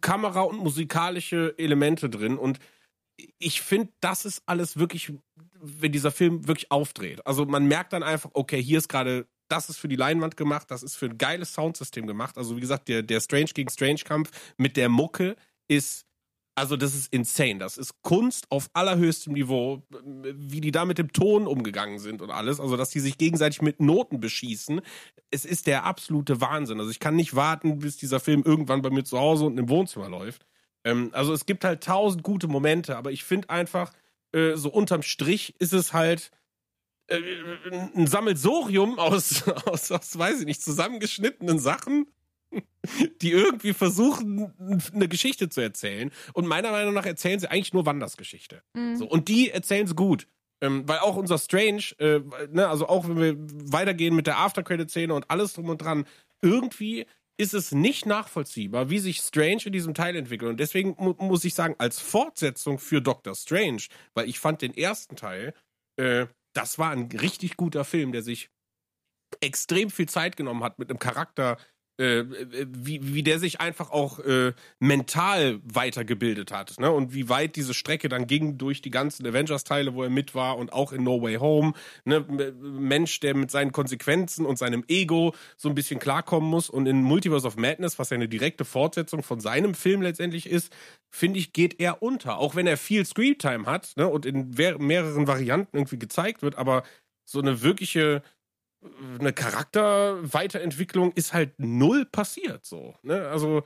Kamera- 0.00 0.42
und 0.42 0.58
musikalische 0.58 1.54
Elemente 1.58 2.08
drin. 2.08 2.38
Und 2.38 2.58
ich 3.38 3.60
finde, 3.60 3.92
das 4.00 4.24
ist 4.24 4.42
alles 4.46 4.78
wirklich, 4.78 5.12
wenn 5.60 5.92
dieser 5.92 6.12
Film 6.12 6.46
wirklich 6.46 6.70
aufdreht. 6.70 7.26
Also 7.26 7.44
man 7.44 7.66
merkt 7.66 7.92
dann 7.92 8.02
einfach, 8.02 8.30
okay, 8.34 8.62
hier 8.62 8.78
ist 8.78 8.88
gerade, 8.88 9.26
das 9.50 9.68
ist 9.68 9.78
für 9.78 9.88
die 9.88 9.96
Leinwand 9.96 10.36
gemacht, 10.36 10.70
das 10.70 10.82
ist 10.82 10.96
für 10.96 11.06
ein 11.06 11.18
geiles 11.18 11.54
Soundsystem 11.54 12.06
gemacht. 12.06 12.38
Also 12.38 12.56
wie 12.56 12.60
gesagt, 12.60 12.88
der, 12.88 13.02
der 13.02 13.20
Strange 13.20 13.50
gegen 13.54 13.70
Strange 13.70 14.00
Kampf 14.04 14.30
mit 14.56 14.76
der 14.76 14.88
Mucke 14.88 15.36
ist, 15.68 16.06
also 16.54 16.76
das 16.76 16.94
ist 16.94 17.12
insane. 17.12 17.58
Das 17.58 17.78
ist 17.78 18.02
Kunst 18.02 18.50
auf 18.50 18.68
allerhöchstem 18.74 19.32
Niveau, 19.32 19.82
wie 19.90 20.60
die 20.60 20.70
da 20.70 20.84
mit 20.84 20.98
dem 20.98 21.12
Ton 21.12 21.46
umgegangen 21.46 21.98
sind 21.98 22.22
und 22.22 22.30
alles. 22.30 22.60
Also 22.60 22.76
dass 22.76 22.90
die 22.90 23.00
sich 23.00 23.18
gegenseitig 23.18 23.62
mit 23.62 23.80
Noten 23.80 24.20
beschießen. 24.20 24.80
Es 25.30 25.44
ist 25.44 25.66
der 25.66 25.84
absolute 25.84 26.40
Wahnsinn. 26.40 26.78
Also 26.78 26.90
ich 26.90 27.00
kann 27.00 27.16
nicht 27.16 27.34
warten, 27.34 27.78
bis 27.78 27.96
dieser 27.96 28.20
Film 28.20 28.42
irgendwann 28.44 28.82
bei 28.82 28.90
mir 28.90 29.04
zu 29.04 29.18
Hause 29.18 29.46
und 29.46 29.58
im 29.58 29.68
Wohnzimmer 29.68 30.08
läuft. 30.08 30.46
Ähm, 30.84 31.10
also 31.12 31.32
es 31.32 31.46
gibt 31.46 31.64
halt 31.64 31.82
tausend 31.82 32.22
gute 32.22 32.48
Momente, 32.48 32.96
aber 32.96 33.10
ich 33.10 33.24
finde 33.24 33.50
einfach, 33.50 33.92
äh, 34.32 34.56
so 34.56 34.70
unterm 34.70 35.02
Strich 35.02 35.54
ist 35.58 35.72
es 35.72 35.92
halt 35.92 36.30
ein 37.10 38.06
Sammelsorium 38.06 38.98
aus, 38.98 39.48
aus, 39.66 39.90
aus, 39.90 40.18
weiß 40.18 40.40
ich 40.40 40.46
nicht, 40.46 40.62
zusammengeschnittenen 40.62 41.58
Sachen, 41.58 42.06
die 43.20 43.30
irgendwie 43.30 43.72
versuchen, 43.72 44.52
eine 44.92 45.08
Geschichte 45.08 45.48
zu 45.48 45.60
erzählen. 45.60 46.10
Und 46.32 46.46
meiner 46.46 46.70
Meinung 46.70 46.94
nach 46.94 47.06
erzählen 47.06 47.38
sie 47.38 47.50
eigentlich 47.50 47.72
nur 47.72 47.86
Wanders 47.86 48.16
Geschichte. 48.16 48.62
Mhm. 48.74 48.96
So, 48.96 49.06
und 49.06 49.28
die 49.28 49.50
erzählen 49.50 49.86
sie 49.86 49.94
gut. 49.94 50.26
Ähm, 50.62 50.86
weil 50.86 50.98
auch 50.98 51.16
unser 51.16 51.38
Strange, 51.38 51.84
äh, 51.98 52.20
ne, 52.50 52.68
also 52.68 52.86
auch 52.86 53.08
wenn 53.08 53.18
wir 53.18 53.34
weitergehen 53.72 54.14
mit 54.14 54.26
der 54.26 54.38
Aftercredit-Szene 54.38 55.14
und 55.14 55.30
alles 55.30 55.54
drum 55.54 55.70
und 55.70 55.80
dran, 55.80 56.06
irgendwie 56.42 57.06
ist 57.38 57.54
es 57.54 57.72
nicht 57.72 58.04
nachvollziehbar, 58.04 58.90
wie 58.90 58.98
sich 58.98 59.20
Strange 59.20 59.62
in 59.64 59.72
diesem 59.72 59.94
Teil 59.94 60.14
entwickelt. 60.16 60.50
Und 60.50 60.60
deswegen 60.60 60.94
mu 60.98 61.14
muss 61.18 61.44
ich 61.46 61.54
sagen, 61.54 61.76
als 61.78 61.98
Fortsetzung 61.98 62.78
für 62.78 63.00
Doctor 63.00 63.34
Strange, 63.34 63.84
weil 64.12 64.28
ich 64.28 64.38
fand 64.38 64.60
den 64.60 64.76
ersten 64.76 65.16
Teil, 65.16 65.54
äh, 65.96 66.26
das 66.52 66.78
war 66.78 66.90
ein 66.90 67.08
richtig 67.12 67.56
guter 67.56 67.84
Film, 67.84 68.12
der 68.12 68.22
sich 68.22 68.50
extrem 69.40 69.90
viel 69.90 70.08
Zeit 70.08 70.36
genommen 70.36 70.64
hat 70.64 70.78
mit 70.78 70.90
einem 70.90 70.98
Charakter, 70.98 71.56
äh, 72.00 72.24
wie, 72.72 73.14
wie 73.14 73.22
der 73.22 73.38
sich 73.38 73.60
einfach 73.60 73.90
auch 73.90 74.18
äh, 74.20 74.52
mental 74.78 75.60
weitergebildet 75.62 76.50
hat. 76.50 76.80
Ne? 76.80 76.90
Und 76.90 77.14
wie 77.14 77.28
weit 77.28 77.56
diese 77.56 77.74
Strecke 77.74 78.08
dann 78.08 78.26
ging 78.26 78.58
durch 78.58 78.80
die 78.82 78.90
ganzen 78.90 79.26
Avengers-Teile, 79.26 79.94
wo 79.94 80.02
er 80.02 80.10
mit 80.10 80.34
war 80.34 80.56
und 80.56 80.72
auch 80.72 80.92
in 80.92 81.04
No 81.04 81.22
Way 81.22 81.36
Home. 81.36 81.74
Ne? 82.04 82.24
M- 82.28 82.88
Mensch, 82.88 83.20
der 83.20 83.36
mit 83.36 83.50
seinen 83.50 83.72
Konsequenzen 83.72 84.46
und 84.46 84.58
seinem 84.58 84.82
Ego 84.88 85.34
so 85.56 85.68
ein 85.68 85.74
bisschen 85.74 86.00
klarkommen 86.00 86.48
muss. 86.48 86.70
Und 86.70 86.86
in 86.86 87.02
Multiverse 87.02 87.46
of 87.46 87.56
Madness, 87.56 87.98
was 87.98 88.10
ja 88.10 88.16
eine 88.16 88.28
direkte 88.28 88.64
Fortsetzung 88.64 89.22
von 89.22 89.40
seinem 89.40 89.74
Film 89.74 90.02
letztendlich 90.02 90.48
ist, 90.48 90.72
finde 91.10 91.38
ich, 91.38 91.52
geht 91.52 91.80
er 91.80 92.02
unter. 92.02 92.38
Auch 92.38 92.54
wenn 92.54 92.66
er 92.66 92.76
viel 92.76 93.04
Screentime 93.04 93.66
hat 93.66 93.92
ne? 93.96 94.08
und 94.08 94.24
in 94.24 94.50
mehreren 94.50 95.26
Varianten 95.26 95.76
irgendwie 95.76 95.98
gezeigt 95.98 96.42
wird, 96.42 96.56
aber 96.56 96.82
so 97.24 97.40
eine 97.40 97.62
wirkliche 97.62 98.22
eine 99.18 99.32
Charakterweiterentwicklung 99.32 101.12
ist 101.12 101.32
halt 101.32 101.58
null 101.58 102.06
passiert 102.06 102.64
so. 102.64 102.94
Ne? 103.02 103.28
Also, 103.28 103.62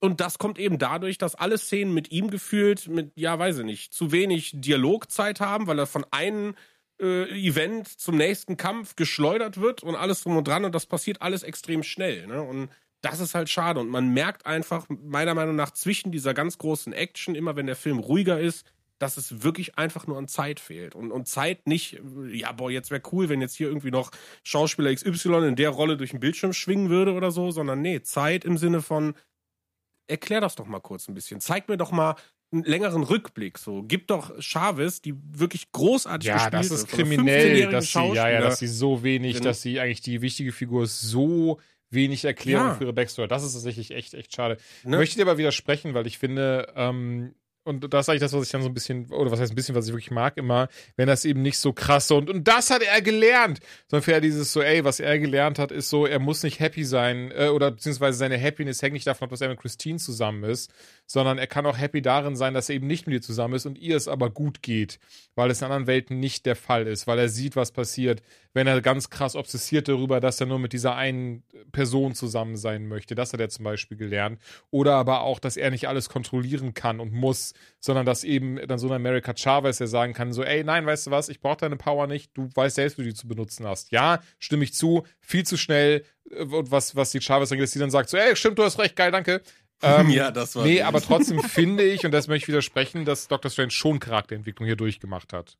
und 0.00 0.20
das 0.20 0.38
kommt 0.38 0.58
eben 0.58 0.78
dadurch, 0.78 1.18
dass 1.18 1.34
alle 1.34 1.58
Szenen 1.58 1.94
mit 1.94 2.12
ihm 2.12 2.30
gefühlt 2.30 2.86
mit, 2.88 3.12
ja, 3.16 3.38
weiß 3.38 3.58
ich 3.58 3.64
nicht, 3.64 3.94
zu 3.94 4.12
wenig 4.12 4.52
Dialogzeit 4.54 5.40
haben, 5.40 5.66
weil 5.66 5.78
er 5.78 5.86
von 5.86 6.04
einem 6.10 6.54
äh, 7.00 7.24
Event 7.30 7.88
zum 7.88 8.16
nächsten 8.16 8.56
Kampf 8.56 8.96
geschleudert 8.96 9.60
wird 9.60 9.82
und 9.82 9.96
alles 9.96 10.22
drum 10.22 10.36
und 10.36 10.46
dran 10.46 10.64
und 10.64 10.74
das 10.74 10.86
passiert 10.86 11.22
alles 11.22 11.42
extrem 11.42 11.82
schnell. 11.82 12.26
Ne? 12.26 12.42
Und 12.42 12.70
das 13.00 13.20
ist 13.20 13.34
halt 13.34 13.48
schade. 13.48 13.80
Und 13.80 13.88
man 13.88 14.12
merkt 14.12 14.46
einfach, 14.46 14.86
meiner 14.88 15.34
Meinung 15.34 15.56
nach, 15.56 15.70
zwischen 15.70 16.12
dieser 16.12 16.34
ganz 16.34 16.58
großen 16.58 16.92
Action, 16.92 17.34
immer 17.34 17.56
wenn 17.56 17.66
der 17.66 17.76
Film 17.76 17.98
ruhiger 17.98 18.40
ist, 18.40 18.66
dass 18.98 19.16
es 19.16 19.42
wirklich 19.42 19.78
einfach 19.78 20.06
nur 20.06 20.18
an 20.18 20.28
Zeit 20.28 20.58
fehlt. 20.60 20.94
Und, 20.94 21.12
und 21.12 21.28
Zeit 21.28 21.66
nicht, 21.66 22.00
ja, 22.32 22.52
boah, 22.52 22.70
jetzt 22.70 22.90
wäre 22.90 23.02
cool, 23.12 23.28
wenn 23.28 23.40
jetzt 23.40 23.54
hier 23.56 23.68
irgendwie 23.68 23.90
noch 23.90 24.10
Schauspieler 24.42 24.92
XY 24.94 25.46
in 25.48 25.56
der 25.56 25.70
Rolle 25.70 25.96
durch 25.96 26.10
den 26.10 26.20
Bildschirm 26.20 26.52
schwingen 26.52 26.90
würde 26.90 27.12
oder 27.12 27.30
so, 27.30 27.50
sondern 27.50 27.80
nee, 27.80 28.02
Zeit 28.02 28.44
im 28.44 28.58
Sinne 28.58 28.82
von, 28.82 29.14
erklär 30.08 30.40
das 30.40 30.56
doch 30.56 30.66
mal 30.66 30.80
kurz 30.80 31.08
ein 31.08 31.14
bisschen. 31.14 31.40
Zeig 31.40 31.68
mir 31.68 31.76
doch 31.76 31.92
mal 31.92 32.16
einen 32.50 32.64
längeren 32.64 33.02
Rückblick. 33.02 33.58
So, 33.58 33.82
gib 33.86 34.08
doch 34.08 34.32
Chavez, 34.40 35.00
die 35.02 35.14
wirklich 35.30 35.70
großartig 35.72 36.28
Ja, 36.28 36.34
gespielt 36.34 36.54
das 36.54 36.70
ist 36.70 36.88
kriminell, 36.88 37.40
15-jährigen 37.40 37.70
dass 37.72 37.92
sie, 37.92 38.12
ja, 38.14 38.30
ja, 38.30 38.40
dass 38.40 38.58
sie 38.58 38.66
so 38.68 39.02
wenig, 39.02 39.34
drin. 39.36 39.44
dass 39.44 39.62
sie 39.62 39.78
eigentlich 39.80 40.00
die 40.00 40.22
wichtige 40.22 40.52
Figur 40.52 40.86
so 40.86 41.60
wenig 41.90 42.24
Erklärung 42.24 42.68
Ja. 42.68 42.74
für 42.74 42.84
ihre 42.84 42.92
Backstory. 42.92 43.28
Das 43.28 43.44
ist 43.44 43.52
tatsächlich 43.52 43.90
echt, 43.92 44.14
echt 44.14 44.34
schade. 44.34 44.56
Ne? 44.84 44.96
Möchte 44.96 45.16
dir 45.16 45.22
aber 45.22 45.38
widersprechen, 45.38 45.94
weil 45.94 46.06
ich 46.06 46.18
finde, 46.18 46.72
ähm, 46.74 47.34
und 47.68 47.92
das 47.92 48.06
ist 48.06 48.08
eigentlich 48.08 48.20
das, 48.20 48.32
was 48.32 48.44
ich 48.44 48.50
dann 48.50 48.62
so 48.62 48.68
ein 48.68 48.74
bisschen, 48.74 49.06
oder 49.12 49.30
was 49.30 49.40
heißt 49.40 49.52
ein 49.52 49.54
bisschen, 49.56 49.74
was 49.74 49.86
ich 49.86 49.92
wirklich 49.92 50.10
mag 50.10 50.36
immer, 50.36 50.68
wenn 50.96 51.06
das 51.06 51.24
eben 51.24 51.42
nicht 51.42 51.58
so 51.58 51.72
krass 51.72 52.10
und, 52.10 52.30
und 52.30 52.48
das 52.48 52.70
hat 52.70 52.82
er 52.82 53.00
gelernt, 53.02 53.60
sondern 53.86 54.02
für 54.02 54.20
dieses 54.20 54.52
so, 54.52 54.62
ey, 54.62 54.84
was 54.84 55.00
er 55.00 55.18
gelernt 55.18 55.58
hat, 55.58 55.70
ist 55.70 55.90
so, 55.90 56.06
er 56.06 56.18
muss 56.18 56.42
nicht 56.42 56.60
happy 56.60 56.84
sein, 56.84 57.30
äh, 57.32 57.48
oder 57.48 57.70
beziehungsweise 57.70 58.18
seine 58.18 58.40
Happiness 58.40 58.82
hängt 58.82 58.94
nicht 58.94 59.06
davon 59.06 59.26
ab, 59.26 59.30
dass 59.30 59.40
er 59.40 59.48
mit 59.48 59.60
Christine 59.60 59.98
zusammen 59.98 60.44
ist, 60.44 60.72
sondern 61.08 61.38
er 61.38 61.46
kann 61.46 61.66
auch 61.66 61.78
happy 61.78 62.02
darin 62.02 62.36
sein, 62.36 62.52
dass 62.52 62.68
er 62.68 62.76
eben 62.76 62.86
nicht 62.86 63.06
mit 63.06 63.14
ihr 63.14 63.22
zusammen 63.22 63.54
ist 63.54 63.64
und 63.64 63.78
ihr 63.78 63.96
es 63.96 64.08
aber 64.08 64.28
gut 64.28 64.62
geht, 64.62 65.00
weil 65.34 65.50
es 65.50 65.60
in 65.60 65.64
anderen 65.64 65.86
Welten 65.86 66.20
nicht 66.20 66.44
der 66.44 66.54
Fall 66.54 66.86
ist, 66.86 67.06
weil 67.06 67.18
er 67.18 67.30
sieht, 67.30 67.56
was 67.56 67.72
passiert, 67.72 68.22
wenn 68.52 68.66
er 68.66 68.82
ganz 68.82 69.08
krass 69.08 69.34
obsessiert 69.34 69.88
darüber, 69.88 70.20
dass 70.20 70.38
er 70.40 70.46
nur 70.46 70.58
mit 70.58 70.74
dieser 70.74 70.96
einen 70.96 71.44
Person 71.72 72.14
zusammen 72.14 72.56
sein 72.56 72.88
möchte. 72.88 73.14
Das 73.14 73.32
hat 73.32 73.40
er 73.40 73.48
zum 73.48 73.64
Beispiel 73.64 73.96
gelernt. 73.96 74.38
Oder 74.70 74.94
aber 74.94 75.22
auch, 75.22 75.38
dass 75.38 75.56
er 75.56 75.70
nicht 75.70 75.88
alles 75.88 76.10
kontrollieren 76.10 76.74
kann 76.74 77.00
und 77.00 77.12
muss, 77.12 77.54
sondern 77.80 78.04
dass 78.04 78.22
eben 78.22 78.56
dann 78.66 78.78
so 78.78 78.88
ein 78.88 78.92
America 78.92 79.34
Chavez, 79.34 79.78
der 79.78 79.86
sagen 79.86 80.12
kann, 80.12 80.32
so, 80.32 80.44
ey, 80.44 80.62
nein, 80.62 80.84
weißt 80.84 81.06
du 81.06 81.10
was, 81.10 81.30
ich 81.30 81.40
brauche 81.40 81.56
deine 81.56 81.76
Power 81.76 82.06
nicht, 82.06 82.36
du 82.36 82.50
weißt 82.54 82.76
selbst, 82.76 82.98
wie 82.98 83.02
du 83.02 83.08
die 83.08 83.14
zu 83.14 83.28
benutzen 83.28 83.66
hast. 83.66 83.92
Ja, 83.92 84.20
stimme 84.38 84.64
ich 84.64 84.74
zu, 84.74 85.04
viel 85.20 85.46
zu 85.46 85.56
schnell, 85.56 86.04
äh, 86.30 86.42
und 86.42 86.70
was, 86.70 86.96
was 86.96 87.12
die 87.12 87.20
Chavez 87.20 87.50
angeht, 87.50 87.64
dass 87.64 87.72
die 87.72 87.78
dann 87.78 87.90
sagt, 87.90 88.10
so, 88.10 88.18
ey, 88.18 88.36
stimmt, 88.36 88.58
du 88.58 88.64
hast 88.64 88.78
recht, 88.78 88.96
geil, 88.96 89.10
danke. 89.10 89.40
Ähm, 89.82 90.10
Ja, 90.10 90.30
das 90.30 90.56
war 90.56 90.64
Nee, 90.64 90.82
aber 90.82 91.00
trotzdem 91.00 91.42
finde 91.42 91.84
ich, 91.84 92.04
und 92.04 92.12
das 92.12 92.28
möchte 92.28 92.44
ich 92.44 92.48
widersprechen, 92.48 93.04
dass 93.04 93.28
Doctor 93.28 93.50
Strange 93.50 93.70
schon 93.70 93.98
Charakterentwicklung 94.00 94.66
hier 94.66 94.76
durchgemacht 94.76 95.32
hat. 95.32 95.56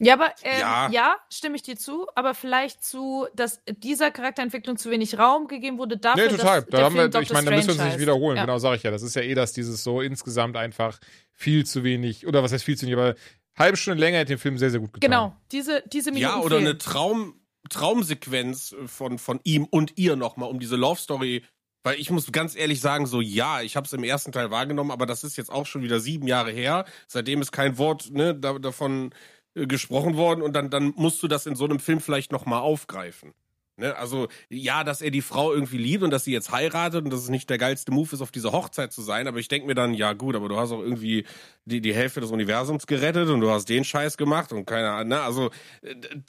Ja, 0.00 0.14
aber 0.14 0.34
ähm, 0.42 0.60
Ja. 0.60 0.88
ja. 0.90 1.16
stimme 1.32 1.54
ich 1.56 1.62
dir 1.62 1.76
zu, 1.76 2.06
aber 2.16 2.34
vielleicht 2.34 2.82
zu, 2.84 3.26
dass 3.34 3.62
dieser 3.68 4.10
Charakterentwicklung 4.10 4.76
zu 4.76 4.90
wenig 4.90 5.18
Raum 5.18 5.46
gegeben 5.46 5.78
wurde 5.78 5.96
dafür, 5.96 6.24
Nee, 6.24 6.36
total. 6.36 6.62
dass 6.62 6.70
Da 6.70 6.76
der 6.78 6.84
haben 6.86 6.96
Film 6.96 7.12
wir, 7.12 7.20
ich 7.20 7.32
meine, 7.32 7.50
da 7.50 7.56
müssen 7.56 7.66
wir 7.68 7.74
uns 7.74 7.82
nicht 7.82 7.92
heißt. 7.92 8.00
wiederholen. 8.00 8.36
Ja. 8.36 8.44
Genau, 8.44 8.58
sage 8.58 8.76
ich 8.76 8.82
ja. 8.82 8.90
Das 8.90 9.02
ist 9.02 9.14
ja 9.14 9.22
eh, 9.22 9.34
dass 9.34 9.52
dieses 9.52 9.84
so 9.84 10.00
insgesamt 10.00 10.56
einfach 10.56 10.98
viel 11.32 11.64
zu 11.64 11.84
wenig, 11.84 12.26
oder 12.26 12.42
was 12.42 12.52
heißt 12.52 12.64
viel 12.64 12.76
zu 12.76 12.86
wenig, 12.86 12.98
aber 12.98 13.14
halbe 13.56 13.76
Stunde 13.76 14.00
länger 14.00 14.18
hätte 14.18 14.32
den 14.34 14.38
Film 14.38 14.58
sehr, 14.58 14.70
sehr 14.70 14.80
gut 14.80 14.92
getan. 14.94 15.10
Genau, 15.10 15.36
diese, 15.52 15.84
diese 15.86 16.10
Minuten 16.10 16.32
Ja, 16.38 16.40
oder 16.42 16.56
eine 16.56 16.66
fehlen. 16.70 16.78
Traum, 16.80 17.40
Traumsequenz 17.70 18.74
von, 18.86 19.18
von 19.18 19.40
ihm 19.44 19.64
und 19.64 19.96
ihr 19.96 20.16
nochmal, 20.16 20.50
um 20.50 20.58
diese 20.58 20.74
Love 20.76 21.00
Story. 21.00 21.44
Weil 21.84 22.00
ich 22.00 22.10
muss 22.10 22.32
ganz 22.32 22.56
ehrlich 22.56 22.80
sagen, 22.80 23.06
so 23.06 23.20
ja, 23.20 23.60
ich 23.60 23.76
habe 23.76 23.86
es 23.86 23.92
im 23.92 24.04
ersten 24.04 24.32
Teil 24.32 24.50
wahrgenommen, 24.50 24.90
aber 24.90 25.04
das 25.06 25.22
ist 25.22 25.36
jetzt 25.36 25.52
auch 25.52 25.66
schon 25.66 25.82
wieder 25.82 26.00
sieben 26.00 26.26
Jahre 26.26 26.50
her. 26.50 26.86
Seitdem 27.06 27.42
ist 27.42 27.52
kein 27.52 27.78
Wort 27.78 28.10
ne, 28.10 28.34
da, 28.34 28.58
davon 28.58 29.10
äh, 29.54 29.66
gesprochen 29.66 30.16
worden 30.16 30.42
und 30.42 30.54
dann, 30.54 30.70
dann 30.70 30.94
musst 30.96 31.22
du 31.22 31.28
das 31.28 31.46
in 31.46 31.54
so 31.54 31.66
einem 31.66 31.78
Film 31.78 32.00
vielleicht 32.00 32.32
nochmal 32.32 32.60
aufgreifen. 32.60 33.34
Ne? 33.76 33.94
Also, 33.96 34.28
ja, 34.48 34.82
dass 34.82 35.02
er 35.02 35.10
die 35.10 35.20
Frau 35.20 35.52
irgendwie 35.52 35.78
liebt 35.78 36.02
und 36.04 36.10
dass 36.10 36.24
sie 36.24 36.32
jetzt 36.32 36.52
heiratet 36.52 37.04
und 37.04 37.12
dass 37.12 37.20
es 37.20 37.28
nicht 37.28 37.50
der 37.50 37.58
geilste 37.58 37.92
Move 37.92 38.08
ist, 38.12 38.22
auf 38.22 38.30
dieser 38.30 38.52
Hochzeit 38.52 38.92
zu 38.92 39.02
sein. 39.02 39.26
Aber 39.26 39.38
ich 39.38 39.48
denke 39.48 39.66
mir 39.66 39.74
dann, 39.74 39.94
ja 39.94 40.12
gut, 40.12 40.36
aber 40.36 40.48
du 40.48 40.56
hast 40.56 40.70
auch 40.70 40.80
irgendwie 40.80 41.26
die, 41.64 41.80
die 41.80 41.94
Hälfte 41.94 42.20
des 42.20 42.30
Universums 42.30 42.86
gerettet 42.86 43.28
und 43.28 43.40
du 43.40 43.50
hast 43.50 43.68
den 43.68 43.84
Scheiß 43.84 44.16
gemacht 44.16 44.52
und 44.52 44.64
keine 44.64 44.90
Ahnung. 44.90 45.08
Ne? 45.08 45.20
Also, 45.20 45.50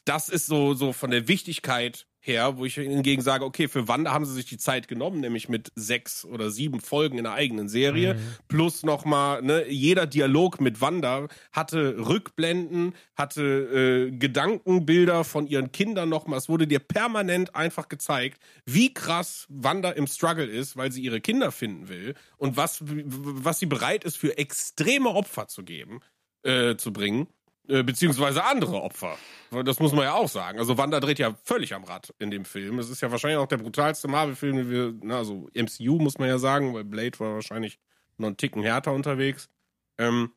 das 0.06 0.28
ist 0.28 0.48
so, 0.48 0.74
so 0.74 0.92
von 0.92 1.12
der 1.12 1.28
Wichtigkeit 1.28 2.08
her, 2.26 2.58
wo 2.58 2.66
ich 2.66 2.76
hingegen 2.76 3.22
sage, 3.22 3.46
okay, 3.46 3.68
für 3.68 3.88
Wanda 3.88 4.12
haben 4.12 4.26
sie 4.26 4.34
sich 4.34 4.46
die 4.46 4.58
Zeit 4.58 4.88
genommen, 4.88 5.20
nämlich 5.20 5.48
mit 5.48 5.72
sechs 5.76 6.26
oder 6.26 6.50
sieben 6.50 6.82
Folgen 6.82 7.18
in 7.18 7.26
der 7.26 7.34
eigenen 7.34 7.70
Serie, 7.70 8.16
mhm. 8.16 8.20
plus 8.48 8.84
nochmal, 8.84 9.42
ne, 9.42 9.68
jeder 9.70 10.08
Dialog 10.08 10.60
mit 10.60 10.82
Wanda 10.82 11.28
hatte 11.52 12.08
Rückblenden, 12.08 12.94
hatte 13.16 13.44
äh, 13.44 14.12
Gedankenbilder 14.12 15.24
von 15.24 15.48
ihren 15.48 15.72
Kindern 15.72 16.10
nochmal. 16.10 16.40
Es 16.40 16.50
wurde 16.50 16.68
dir 16.68 16.80
permanent 16.80 17.56
einfach 17.56 17.90
gezeigt, 17.90 18.42
wie 18.66 18.94
krass 18.94 19.46
Wanda 19.50 19.92
im 19.92 20.08
Struggle 20.08 20.46
ist, 20.46 20.78
weil 20.78 20.92
sie 20.92 21.02
ihre 21.02 21.22
Kinder 21.22 21.52
finden 21.52 21.90
will 21.90 22.16
und 22.38 22.58
was, 22.58 22.80
was 22.84 23.60
sie 23.60 23.68
bereit 23.68 24.04
ist, 24.04 24.18
für 24.18 24.38
extreme 24.38 25.10
Opfer 25.10 25.48
zu 25.48 25.64
geben, 25.64 26.00
äh, 26.44 26.76
zu 26.76 26.92
bringen. 26.92 27.28
Äh, 27.68 27.84
beziehungsweise 27.84 28.44
andere 28.44 28.82
Opfer. 28.82 29.18
Das 29.64 29.80
muss 29.80 29.92
man 29.92 30.04
ja 30.04 30.14
auch 30.14 30.30
sagen. 30.30 30.60
Also 30.60 30.78
Wanda 30.78 31.00
dreht 31.00 31.20
ja 31.20 31.36
völlig 31.44 31.74
am 31.74 31.84
Rad 31.84 32.14
in 32.20 32.30
dem 32.30 32.46
Film. 32.46 32.78
Es 32.80 32.90
ist 32.90 33.02
ja 33.02 33.12
wahrscheinlich 33.12 33.38
auch 33.40 33.48
der 33.48 33.58
brutalste 33.58 34.08
Marvel-Film, 34.08 34.58
den 34.58 34.70
wir, 34.70 34.94
na, 35.02 35.18
also 35.18 35.50
MCU 35.54 35.98
muss 35.98 36.18
man 36.18 36.28
ja 36.28 36.38
sagen, 36.38 36.74
weil 36.74 36.84
Blade 36.84 37.20
war 37.20 37.36
wahrscheinlich 37.36 37.80
noch 38.18 38.28
einen 38.28 38.38
Ticken 38.38 38.62
härter 38.62 38.92
unterwegs. 38.92 39.50
Ähm, 39.98 40.34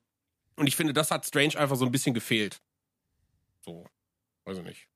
und 0.56 0.66
ich 0.66 0.76
finde, 0.76 0.92
das 0.92 1.10
hat 1.10 1.26
Strange 1.26 1.58
einfach 1.58 1.76
so 1.76 1.84
ein 1.84 1.90
bisschen 1.90 2.14
gefehlt. 2.14 2.60
So, 3.60 3.86
weiß 4.44 4.58
ich 4.58 4.64
nicht. 4.64 4.88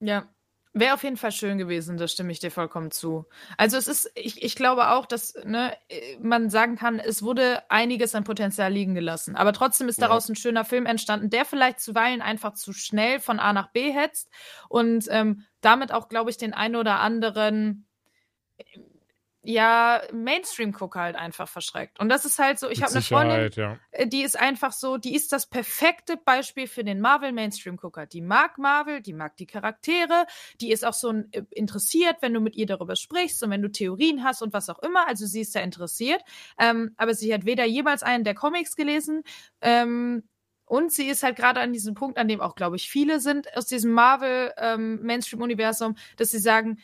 Ja, 0.00 0.28
Wäre 0.72 0.94
auf 0.94 1.02
jeden 1.02 1.16
Fall 1.16 1.32
schön 1.32 1.58
gewesen, 1.58 1.96
da 1.96 2.06
stimme 2.06 2.30
ich 2.30 2.38
dir 2.38 2.52
vollkommen 2.52 2.92
zu. 2.92 3.26
Also 3.56 3.76
es 3.76 3.88
ist, 3.88 4.12
ich, 4.14 4.40
ich 4.40 4.54
glaube 4.54 4.90
auch, 4.90 5.04
dass 5.04 5.34
ne, 5.44 5.76
man 6.22 6.48
sagen 6.48 6.76
kann, 6.76 7.00
es 7.00 7.24
wurde 7.24 7.68
einiges 7.70 8.14
an 8.14 8.22
Potenzial 8.22 8.72
liegen 8.72 8.94
gelassen. 8.94 9.34
Aber 9.34 9.52
trotzdem 9.52 9.88
ist 9.88 10.00
daraus 10.00 10.28
ja. 10.28 10.32
ein 10.32 10.36
schöner 10.36 10.64
Film 10.64 10.86
entstanden, 10.86 11.28
der 11.28 11.44
vielleicht 11.44 11.80
zuweilen 11.80 12.22
einfach 12.22 12.54
zu 12.54 12.72
schnell 12.72 13.18
von 13.18 13.40
A 13.40 13.52
nach 13.52 13.72
B 13.72 13.90
hetzt 13.92 14.30
und 14.68 15.06
ähm, 15.10 15.44
damit 15.60 15.92
auch, 15.92 16.08
glaube 16.08 16.30
ich, 16.30 16.36
den 16.36 16.54
einen 16.54 16.76
oder 16.76 17.00
anderen 17.00 17.86
ja, 19.42 20.02
Mainstream-Gucker 20.12 21.00
halt 21.00 21.16
einfach 21.16 21.48
verschreckt. 21.48 21.98
Und 21.98 22.10
das 22.10 22.26
ist 22.26 22.38
halt 22.38 22.58
so, 22.58 22.68
ich 22.68 22.82
habe 22.82 22.92
eine 22.92 23.02
Freundin, 23.02 23.50
ja. 23.54 23.78
Äh, 23.90 24.06
die 24.06 24.22
ist 24.22 24.38
einfach 24.38 24.72
so, 24.72 24.98
die 24.98 25.14
ist 25.14 25.32
das 25.32 25.48
perfekte 25.48 26.18
Beispiel 26.18 26.66
für 26.66 26.84
den 26.84 27.00
Marvel-Mainstream-Gucker. 27.00 28.06
Die 28.06 28.20
mag 28.20 28.58
Marvel, 28.58 29.00
die 29.00 29.14
mag 29.14 29.36
die 29.36 29.46
Charaktere, 29.46 30.26
die 30.60 30.70
ist 30.70 30.84
auch 30.84 30.92
so 30.92 31.12
äh, 31.12 31.42
interessiert, 31.50 32.16
wenn 32.20 32.34
du 32.34 32.40
mit 32.40 32.54
ihr 32.54 32.66
darüber 32.66 32.96
sprichst 32.96 33.42
und 33.42 33.50
wenn 33.50 33.62
du 33.62 33.70
Theorien 33.70 34.24
hast 34.24 34.42
und 34.42 34.52
was 34.52 34.68
auch 34.68 34.80
immer. 34.80 35.08
Also 35.08 35.24
sie 35.24 35.40
ist 35.40 35.54
da 35.54 35.60
interessiert. 35.60 36.22
Ähm, 36.58 36.92
aber 36.98 37.14
sie 37.14 37.32
hat 37.32 37.46
weder 37.46 37.64
jemals 37.64 38.02
einen 38.02 38.24
der 38.24 38.34
Comics 38.34 38.76
gelesen, 38.76 39.22
ähm, 39.62 40.22
und 40.70 40.92
sie 40.92 41.08
ist 41.08 41.24
halt 41.24 41.34
gerade 41.34 41.58
an 41.58 41.72
diesem 41.72 41.94
Punkt, 41.94 42.16
an 42.16 42.28
dem 42.28 42.40
auch, 42.40 42.54
glaube 42.54 42.76
ich, 42.76 42.88
viele 42.88 43.18
sind 43.18 43.56
aus 43.56 43.66
diesem 43.66 43.90
Marvel-Mainstream-Universum, 43.90 45.88
ähm, 45.88 45.96
dass 46.16 46.30
sie 46.30 46.38
sagen, 46.38 46.78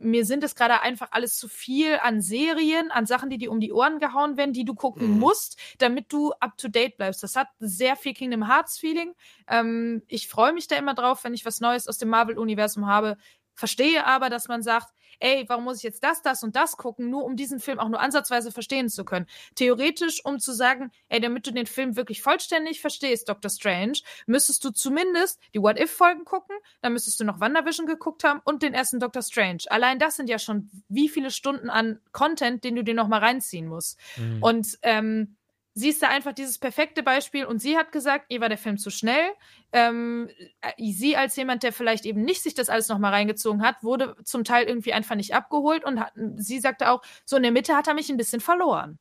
mir 0.00 0.24
sind 0.24 0.42
es 0.42 0.54
gerade 0.54 0.80
einfach 0.80 1.08
alles 1.12 1.36
zu 1.36 1.48
viel 1.48 1.98
an 2.02 2.20
Serien, 2.20 2.90
an 2.90 3.06
Sachen, 3.06 3.30
die 3.30 3.38
dir 3.38 3.52
um 3.52 3.60
die 3.60 3.72
Ohren 3.72 3.98
gehauen 3.98 4.36
werden, 4.36 4.52
die 4.52 4.64
du 4.64 4.74
gucken 4.74 5.14
mhm. 5.14 5.18
musst, 5.18 5.58
damit 5.78 6.12
du 6.12 6.32
up 6.40 6.56
to 6.56 6.68
date 6.68 6.96
bleibst. 6.96 7.22
Das 7.22 7.36
hat 7.36 7.48
sehr 7.58 7.96
viel 7.96 8.14
Kingdom 8.14 8.48
Hearts 8.48 8.78
Feeling. 8.78 9.14
Ähm, 9.48 10.02
ich 10.08 10.28
freue 10.28 10.52
mich 10.52 10.66
da 10.66 10.76
immer 10.76 10.94
drauf, 10.94 11.24
wenn 11.24 11.34
ich 11.34 11.44
was 11.44 11.60
Neues 11.60 11.86
aus 11.86 11.98
dem 11.98 12.08
Marvel-Universum 12.08 12.86
habe. 12.86 13.16
Verstehe 13.54 14.06
aber, 14.06 14.30
dass 14.30 14.48
man 14.48 14.62
sagt, 14.62 14.88
ey, 15.20 15.44
warum 15.48 15.64
muss 15.64 15.78
ich 15.78 15.82
jetzt 15.82 16.02
das, 16.02 16.22
das 16.22 16.42
und 16.42 16.56
das 16.56 16.76
gucken, 16.76 17.10
nur 17.10 17.24
um 17.24 17.36
diesen 17.36 17.60
Film 17.60 17.78
auch 17.78 17.88
nur 17.88 18.00
ansatzweise 18.00 18.50
verstehen 18.50 18.88
zu 18.88 19.04
können. 19.04 19.26
Theoretisch, 19.54 20.24
um 20.24 20.38
zu 20.38 20.52
sagen, 20.52 20.90
ey, 21.08 21.20
damit 21.20 21.46
du 21.46 21.52
den 21.52 21.66
Film 21.66 21.96
wirklich 21.96 22.22
vollständig 22.22 22.80
verstehst, 22.80 23.28
Dr. 23.28 23.50
Strange, 23.50 23.98
müsstest 24.26 24.64
du 24.64 24.70
zumindest 24.70 25.40
die 25.54 25.62
What-If-Folgen 25.62 26.24
gucken, 26.24 26.56
dann 26.80 26.92
müsstest 26.92 27.20
du 27.20 27.24
noch 27.24 27.40
WandaVision 27.40 27.86
geguckt 27.86 28.24
haben 28.24 28.40
und 28.44 28.62
den 28.62 28.74
ersten 28.74 28.98
Dr. 28.98 29.22
Strange. 29.22 29.62
Allein 29.68 29.98
das 29.98 30.16
sind 30.16 30.28
ja 30.28 30.38
schon 30.38 30.70
wie 30.88 31.08
viele 31.08 31.30
Stunden 31.30 31.70
an 31.70 32.00
Content, 32.12 32.64
den 32.64 32.76
du 32.76 32.84
dir 32.84 32.94
noch 32.94 33.08
mal 33.08 33.20
reinziehen 33.20 33.66
musst. 33.66 33.98
Mhm. 34.16 34.42
Und 34.42 34.78
ähm, 34.82 35.36
sie 35.74 35.88
ist 35.88 36.02
da 36.02 36.08
einfach 36.08 36.32
dieses 36.32 36.58
perfekte 36.58 37.02
Beispiel 37.02 37.44
und 37.44 37.60
sie 37.60 37.76
hat 37.76 37.92
gesagt, 37.92 38.26
ihr 38.28 38.40
war 38.40 38.48
der 38.48 38.58
Film 38.58 38.78
zu 38.78 38.90
schnell. 38.90 39.30
Ähm, 39.72 40.28
äh, 40.60 40.92
sie 40.92 41.16
als 41.16 41.36
jemand, 41.36 41.62
der 41.62 41.72
vielleicht 41.72 42.04
eben 42.04 42.22
nicht 42.22 42.42
sich 42.42 42.54
das 42.54 42.68
alles 42.68 42.88
nochmal 42.88 43.12
reingezogen 43.12 43.62
hat, 43.62 43.82
wurde 43.82 44.16
zum 44.24 44.44
Teil 44.44 44.66
irgendwie 44.66 44.92
einfach 44.92 45.14
nicht 45.14 45.34
abgeholt 45.34 45.84
und 45.84 46.00
hat, 46.00 46.12
sie 46.36 46.60
sagte 46.60 46.90
auch, 46.90 47.02
so 47.24 47.36
in 47.36 47.42
der 47.42 47.52
Mitte 47.52 47.76
hat 47.76 47.88
er 47.88 47.94
mich 47.94 48.10
ein 48.10 48.16
bisschen 48.16 48.40
verloren. 48.40 48.98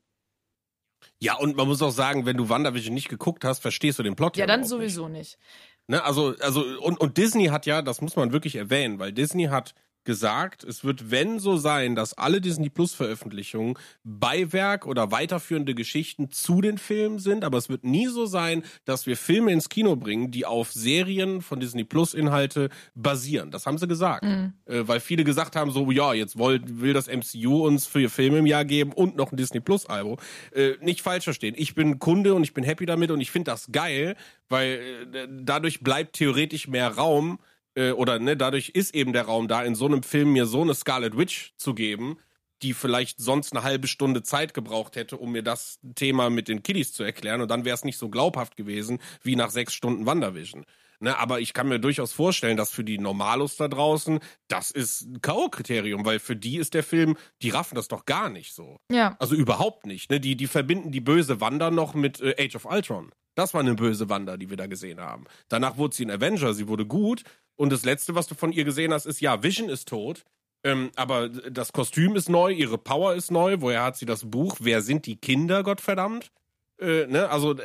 Ja, 1.20 1.36
und 1.38 1.56
man 1.56 1.68
muss 1.68 1.82
auch 1.82 1.92
sagen, 1.92 2.26
wenn 2.26 2.38
du 2.38 2.50
WandaVision 2.50 2.94
nicht 2.94 3.10
geguckt 3.10 3.44
hast, 3.44 3.60
verstehst 3.60 4.00
du 4.00 4.04
den 4.04 4.16
Plot 4.16 4.38
ja, 4.38 4.44
ja 4.44 4.48
dann 4.48 4.64
sowieso 4.64 5.08
nicht. 5.08 5.38
nicht. 5.38 5.40
Ne, 5.88 6.04
also, 6.04 6.36
also, 6.42 6.62
und, 6.82 7.00
und 7.00 7.18
Disney 7.18 7.48
hat 7.48 7.66
ja, 7.66 7.82
das 7.82 8.02
muss 8.02 8.16
man 8.16 8.32
wirklich 8.32 8.56
erwähnen, 8.56 9.00
weil 9.00 9.12
Disney 9.12 9.46
hat 9.46 9.74
gesagt, 10.10 10.64
es 10.64 10.84
wird, 10.84 11.12
wenn 11.12 11.38
so 11.38 11.56
sein, 11.56 11.94
dass 11.94 12.16
alle 12.16 12.42
Disney 12.42 12.70
Plus 12.70 12.96
Veröffentlichungen 12.96 13.78
Beiwerk 14.04 14.88
oder 14.88 15.12
weiterführende 15.12 15.76
Geschichten 15.76 16.32
zu 16.32 16.62
den 16.62 16.80
Filmen 16.80 17.20
sind, 17.20 17.44
aber 17.44 17.60
es 17.60 17.70
wird 17.70 17.84
nie 17.84 18.08
so 18.08 18.26
sein, 18.26 18.64
dass 18.86 19.06
wir 19.06 19.16
Filme 19.16 19.52
ins 19.52 19.70
Kino 19.70 19.96
bringen, 19.96 20.32
die 20.32 20.48
auf 20.48 20.72
Serien 20.72 21.44
von 21.44 21.60
Disney 21.60 21.84
Plus 21.84 22.16
Inhalte 22.16 22.70
basieren. 22.96 23.52
Das 23.52 23.68
haben 23.68 23.78
sie 23.78 23.88
gesagt. 23.88 24.24
Mhm. 24.24 24.54
Äh, 24.66 24.88
weil 24.88 25.00
viele 25.00 25.24
gesagt 25.24 25.56
haben, 25.56 25.70
so, 25.70 25.92
ja, 25.92 26.16
jetzt 26.16 26.40
will, 26.40 26.60
will 26.66 26.94
das 26.94 27.06
MCU 27.06 27.68
uns 27.68 27.86
für 27.86 28.10
Filme 28.10 28.40
im 28.40 28.48
Jahr 28.48 28.66
geben 28.66 28.92
und 28.92 29.16
noch 29.16 29.32
ein 29.32 29.38
Disney 29.38 29.60
Plus 29.60 29.86
Album. 29.86 30.18
Äh, 30.56 30.72
nicht 30.82 31.02
falsch 31.02 31.26
verstehen. 31.26 31.54
Ich 31.56 31.76
bin 31.76 32.00
Kunde 32.00 32.34
und 32.34 32.42
ich 32.42 32.56
bin 32.56 32.64
happy 32.64 32.88
damit 32.88 33.12
und 33.12 33.22
ich 33.22 33.30
finde 33.30 33.52
das 33.52 33.72
geil, 33.72 34.16
weil 34.48 34.80
äh, 35.14 35.28
dadurch 35.30 35.82
bleibt 35.82 36.14
theoretisch 36.14 36.68
mehr 36.68 36.96
Raum 36.96 37.38
äh, 37.76 37.92
oder 37.92 38.20
ne, 38.20 38.38
dadurch 38.38 38.70
ist 38.70 38.96
eben 38.96 39.14
der 39.14 39.24
Raum 39.24 39.48
da, 39.48 39.64
in 39.64 39.76
so 39.76 39.86
einem 39.86 40.04
Film 40.04 40.34
mir 40.34 40.46
so 40.46 40.62
eine 40.62 40.74
Scarlet 40.74 41.18
Witch 41.18 41.54
zu 41.58 41.74
geben, 41.74 42.18
die 42.62 42.74
vielleicht 42.74 43.20
sonst 43.20 43.54
eine 43.54 43.64
halbe 43.64 43.88
Stunde 43.88 44.24
Zeit 44.24 44.54
gebraucht 44.54 44.96
hätte, 44.96 45.18
um 45.18 45.32
mir 45.32 45.44
das 45.44 45.80
Thema 45.96 46.30
mit 46.30 46.48
den 46.48 46.64
Kiddies 46.64 46.92
zu 46.92 47.04
erklären. 47.04 47.42
Und 47.42 47.50
dann 47.50 47.66
wäre 47.66 47.76
es 47.76 47.86
nicht 47.86 47.98
so 47.98 48.10
glaubhaft 48.10 48.58
gewesen 48.58 49.00
wie 49.24 49.36
nach 49.36 49.50
sechs 49.50 49.74
Stunden 49.74 50.06
Wandervision. 50.06 50.66
Ne, 51.02 51.18
aber 51.18 51.40
ich 51.40 51.54
kann 51.54 51.70
mir 51.70 51.80
durchaus 51.80 52.12
vorstellen, 52.12 52.58
dass 52.58 52.72
für 52.72 52.84
die 52.84 52.98
Normalos 52.98 53.56
da 53.56 53.70
draußen, 53.70 54.20
das 54.50 54.70
ist 54.70 55.04
ein 55.04 55.22
K.O.-Kriterium, 55.22 56.04
weil 56.04 56.20
für 56.20 56.36
die 56.36 56.58
ist 56.58 56.74
der 56.74 56.84
Film, 56.84 57.16
die 57.42 57.52
raffen 57.52 57.76
das 57.76 57.88
doch 57.88 58.04
gar 58.04 58.30
nicht 58.30 58.54
so. 58.54 58.76
Ja. 58.92 59.16
Also 59.18 59.34
überhaupt 59.34 59.86
nicht. 59.86 60.12
Ne? 60.12 60.20
Die, 60.20 60.36
die 60.36 60.48
verbinden 60.48 60.92
die 60.92 61.00
böse 61.00 61.40
Wander 61.40 61.72
noch 61.72 61.94
mit 61.94 62.20
äh, 62.20 62.36
Age 62.38 62.58
of 62.58 62.66
Ultron. 62.66 63.12
Das 63.36 63.54
war 63.54 63.62
eine 63.62 63.76
böse 63.76 64.10
Wander, 64.10 64.38
die 64.38 64.50
wir 64.50 64.58
da 64.58 64.68
gesehen 64.68 65.00
haben. 65.00 65.24
Danach 65.48 65.78
wurde 65.78 65.96
sie 65.96 66.06
ein 66.06 66.12
Avenger, 66.12 66.54
sie 66.54 66.68
wurde 66.68 66.86
gut, 66.86 67.24
und 67.60 67.74
das 67.74 67.84
Letzte, 67.84 68.16
was 68.16 68.26
du 68.26 68.36
von 68.36 68.54
ihr 68.54 68.64
gesehen 68.64 68.94
hast, 68.94 69.06
ist, 69.06 69.20
ja, 69.20 69.44
Vision 69.44 69.68
ist 69.68 69.90
tot. 69.90 70.24
Ähm, 70.64 70.92
aber 70.96 71.28
das 71.28 71.74
Kostüm 71.74 72.16
ist 72.16 72.30
neu, 72.30 72.52
ihre 72.52 72.78
Power 72.78 73.16
ist 73.16 73.32
neu. 73.32 73.58
Woher 73.60 73.84
hat 73.84 73.98
sie 73.98 74.06
das 74.06 74.30
Buch? 74.32 74.58
Wer 74.62 74.82
sind 74.82 75.06
die 75.06 75.18
Kinder, 75.18 75.62
Gottverdammt? 75.62 76.32
Äh, 76.80 77.08
ne? 77.08 77.30
Also, 77.30 77.56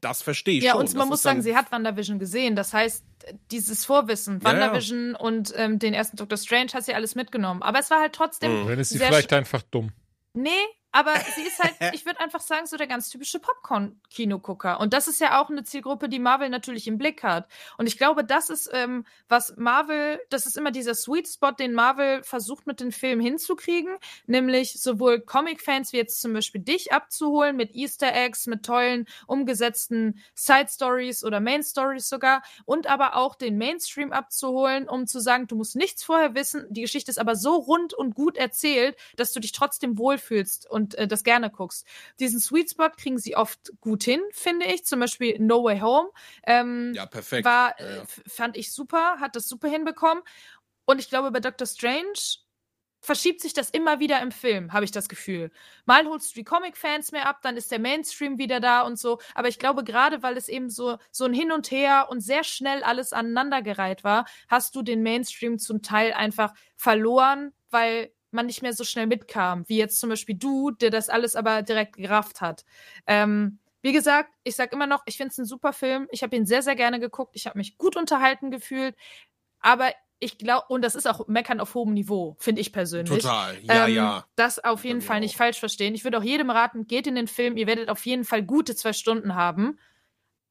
das 0.00 0.22
verstehe 0.22 0.58
ich 0.58 0.64
ja, 0.64 0.72
schon. 0.72 0.80
Ja, 0.80 0.88
und 0.88 0.94
man 0.96 1.08
muss 1.08 1.22
sagen, 1.22 1.40
sie 1.42 1.54
hat 1.54 1.70
WandaVision 1.70 2.18
gesehen. 2.18 2.56
Das 2.56 2.72
heißt, 2.72 3.04
dieses 3.52 3.84
Vorwissen, 3.84 4.42
WandaVision 4.42 5.06
ja, 5.06 5.12
ja. 5.12 5.18
und 5.20 5.52
ähm, 5.56 5.78
den 5.78 5.94
ersten 5.94 6.16
Doctor 6.16 6.36
Strange 6.36 6.72
hat 6.74 6.84
sie 6.84 6.94
alles 6.94 7.14
mitgenommen. 7.14 7.62
Aber 7.62 7.78
es 7.78 7.90
war 7.90 8.00
halt 8.00 8.12
trotzdem. 8.12 8.64
Mhm. 8.64 8.68
Dann 8.68 8.78
ist 8.80 8.90
sie 8.90 8.98
vielleicht 8.98 9.32
einfach 9.32 9.62
dumm. 9.62 9.92
Nee, 10.32 10.50
aber 10.94 11.12
sie 11.34 11.42
ist 11.42 11.58
halt, 11.58 11.74
ich 11.92 12.06
würde 12.06 12.20
einfach 12.20 12.40
sagen, 12.40 12.66
so 12.66 12.76
der 12.76 12.86
ganz 12.86 13.10
typische 13.10 13.40
Popcorn-Kinogucker. 13.40 14.78
Und 14.78 14.92
das 14.92 15.08
ist 15.08 15.20
ja 15.20 15.42
auch 15.42 15.50
eine 15.50 15.64
Zielgruppe, 15.64 16.08
die 16.08 16.20
Marvel 16.20 16.48
natürlich 16.48 16.86
im 16.86 16.98
Blick 16.98 17.24
hat. 17.24 17.48
Und 17.78 17.88
ich 17.88 17.98
glaube, 17.98 18.24
das 18.24 18.48
ist, 18.48 18.70
ähm, 18.72 19.04
was 19.28 19.56
Marvel, 19.56 20.20
das 20.30 20.46
ist 20.46 20.56
immer 20.56 20.70
dieser 20.70 20.94
Sweet 20.94 21.26
Spot, 21.26 21.50
den 21.50 21.72
Marvel 21.72 22.22
versucht 22.22 22.68
mit 22.68 22.78
den 22.78 22.92
Filmen 22.92 23.20
hinzukriegen, 23.20 23.96
nämlich 24.26 24.80
sowohl 24.80 25.20
Comic-Fans 25.20 25.92
wie 25.92 25.96
jetzt 25.96 26.20
zum 26.20 26.32
Beispiel 26.32 26.60
dich 26.60 26.92
abzuholen 26.92 27.56
mit 27.56 27.74
Easter 27.74 28.14
Eggs, 28.14 28.46
mit 28.46 28.64
tollen 28.64 29.06
umgesetzten 29.26 30.20
Side-Stories 30.36 31.24
oder 31.24 31.40
Main-Stories 31.40 32.08
sogar 32.08 32.44
und 32.66 32.86
aber 32.86 33.16
auch 33.16 33.34
den 33.34 33.58
Mainstream 33.58 34.12
abzuholen, 34.12 34.88
um 34.88 35.08
zu 35.08 35.18
sagen, 35.18 35.48
du 35.48 35.56
musst 35.56 35.74
nichts 35.74 36.04
vorher 36.04 36.36
wissen, 36.36 36.66
die 36.70 36.82
Geschichte 36.82 37.10
ist 37.10 37.18
aber 37.18 37.34
so 37.34 37.56
rund 37.56 37.94
und 37.94 38.14
gut 38.14 38.36
erzählt, 38.36 38.96
dass 39.16 39.32
du 39.32 39.40
dich 39.40 39.50
trotzdem 39.50 39.98
wohlfühlst 39.98 40.70
und 40.70 40.83
und 40.84 40.94
äh, 40.96 41.08
das 41.08 41.24
gerne 41.24 41.50
guckst. 41.50 41.86
Diesen 42.20 42.40
Sweet 42.40 42.70
Spot 42.70 42.90
kriegen 42.90 43.18
sie 43.18 43.36
oft 43.36 43.72
gut 43.80 44.04
hin, 44.04 44.20
finde 44.32 44.66
ich. 44.66 44.84
Zum 44.84 45.00
Beispiel 45.00 45.38
No 45.38 45.64
Way 45.64 45.80
Home. 45.80 46.10
Ähm, 46.44 46.92
ja, 46.94 47.06
perfekt. 47.06 47.44
War, 47.44 47.78
ja, 47.80 47.96
ja. 47.96 48.02
fand 48.26 48.56
ich 48.56 48.72
super, 48.72 49.16
hat 49.20 49.36
das 49.36 49.48
super 49.48 49.68
hinbekommen. 49.68 50.22
Und 50.84 50.98
ich 50.98 51.08
glaube, 51.08 51.30
bei 51.30 51.40
Doctor 51.40 51.66
Strange 51.66 52.12
verschiebt 53.00 53.40
sich 53.40 53.52
das 53.52 53.68
immer 53.68 54.00
wieder 54.00 54.20
im 54.22 54.32
Film, 54.32 54.72
habe 54.72 54.84
ich 54.84 54.90
das 54.90 55.08
Gefühl. 55.10 55.50
Mal 55.84 56.06
holst 56.06 56.30
du 56.30 56.40
die 56.40 56.44
Comic-Fans 56.44 57.12
mehr 57.12 57.28
ab, 57.28 57.40
dann 57.42 57.56
ist 57.56 57.70
der 57.70 57.78
Mainstream 57.78 58.38
wieder 58.38 58.60
da 58.60 58.80
und 58.80 58.98
so. 58.98 59.18
Aber 59.34 59.48
ich 59.48 59.58
glaube, 59.58 59.84
gerade 59.84 60.22
weil 60.22 60.38
es 60.38 60.48
eben 60.48 60.70
so, 60.70 60.96
so 61.10 61.26
ein 61.26 61.34
Hin 61.34 61.52
und 61.52 61.70
Her 61.70 62.08
und 62.10 62.20
sehr 62.20 62.44
schnell 62.44 62.82
alles 62.82 63.12
aneinandergereiht 63.12 64.04
war, 64.04 64.24
hast 64.48 64.74
du 64.74 64.82
den 64.82 65.02
Mainstream 65.02 65.58
zum 65.58 65.82
Teil 65.82 66.14
einfach 66.14 66.54
verloren, 66.76 67.52
weil 67.70 68.10
man 68.34 68.46
nicht 68.46 68.62
mehr 68.62 68.72
so 68.72 68.84
schnell 68.84 69.06
mitkam, 69.06 69.64
wie 69.68 69.78
jetzt 69.78 70.00
zum 70.00 70.10
Beispiel 70.10 70.34
du, 70.34 70.70
der 70.70 70.90
das 70.90 71.08
alles 71.08 71.36
aber 71.36 71.62
direkt 71.62 71.96
gerafft 71.96 72.40
hat. 72.40 72.64
Ähm, 73.06 73.58
wie 73.82 73.92
gesagt, 73.92 74.30
ich 74.44 74.56
sag 74.56 74.72
immer 74.72 74.86
noch, 74.86 75.02
ich 75.06 75.16
finde 75.16 75.32
es 75.32 75.38
ein 75.38 75.44
super 75.44 75.72
Film. 75.72 76.08
Ich 76.10 76.22
habe 76.22 76.34
ihn 76.34 76.46
sehr, 76.46 76.62
sehr 76.62 76.74
gerne 76.74 77.00
geguckt. 77.00 77.32
Ich 77.34 77.46
habe 77.46 77.58
mich 77.58 77.76
gut 77.76 77.96
unterhalten 77.96 78.50
gefühlt. 78.50 78.96
Aber 79.60 79.92
ich 80.20 80.38
glaube, 80.38 80.66
und 80.68 80.82
das 80.82 80.94
ist 80.94 81.06
auch 81.06 81.26
Meckern 81.28 81.60
auf 81.60 81.74
hohem 81.74 81.92
Niveau, 81.92 82.36
finde 82.38 82.62
ich 82.62 82.72
persönlich. 82.72 83.22
Total, 83.22 83.58
ja, 83.62 83.86
ähm, 83.86 83.94
ja. 83.94 84.24
Das 84.36 84.58
auf 84.62 84.84
jeden 84.84 85.02
Fall 85.02 85.20
nicht 85.20 85.34
auch. 85.34 85.38
falsch 85.38 85.60
verstehen. 85.60 85.94
Ich 85.94 86.04
würde 86.04 86.18
auch 86.18 86.22
jedem 86.22 86.50
raten, 86.50 86.86
geht 86.86 87.06
in 87.06 87.14
den 87.14 87.28
Film, 87.28 87.56
ihr 87.56 87.66
werdet 87.66 87.90
auf 87.90 88.04
jeden 88.06 88.24
Fall 88.24 88.42
gute 88.42 88.74
zwei 88.74 88.92
Stunden 88.94 89.34
haben. 89.34 89.78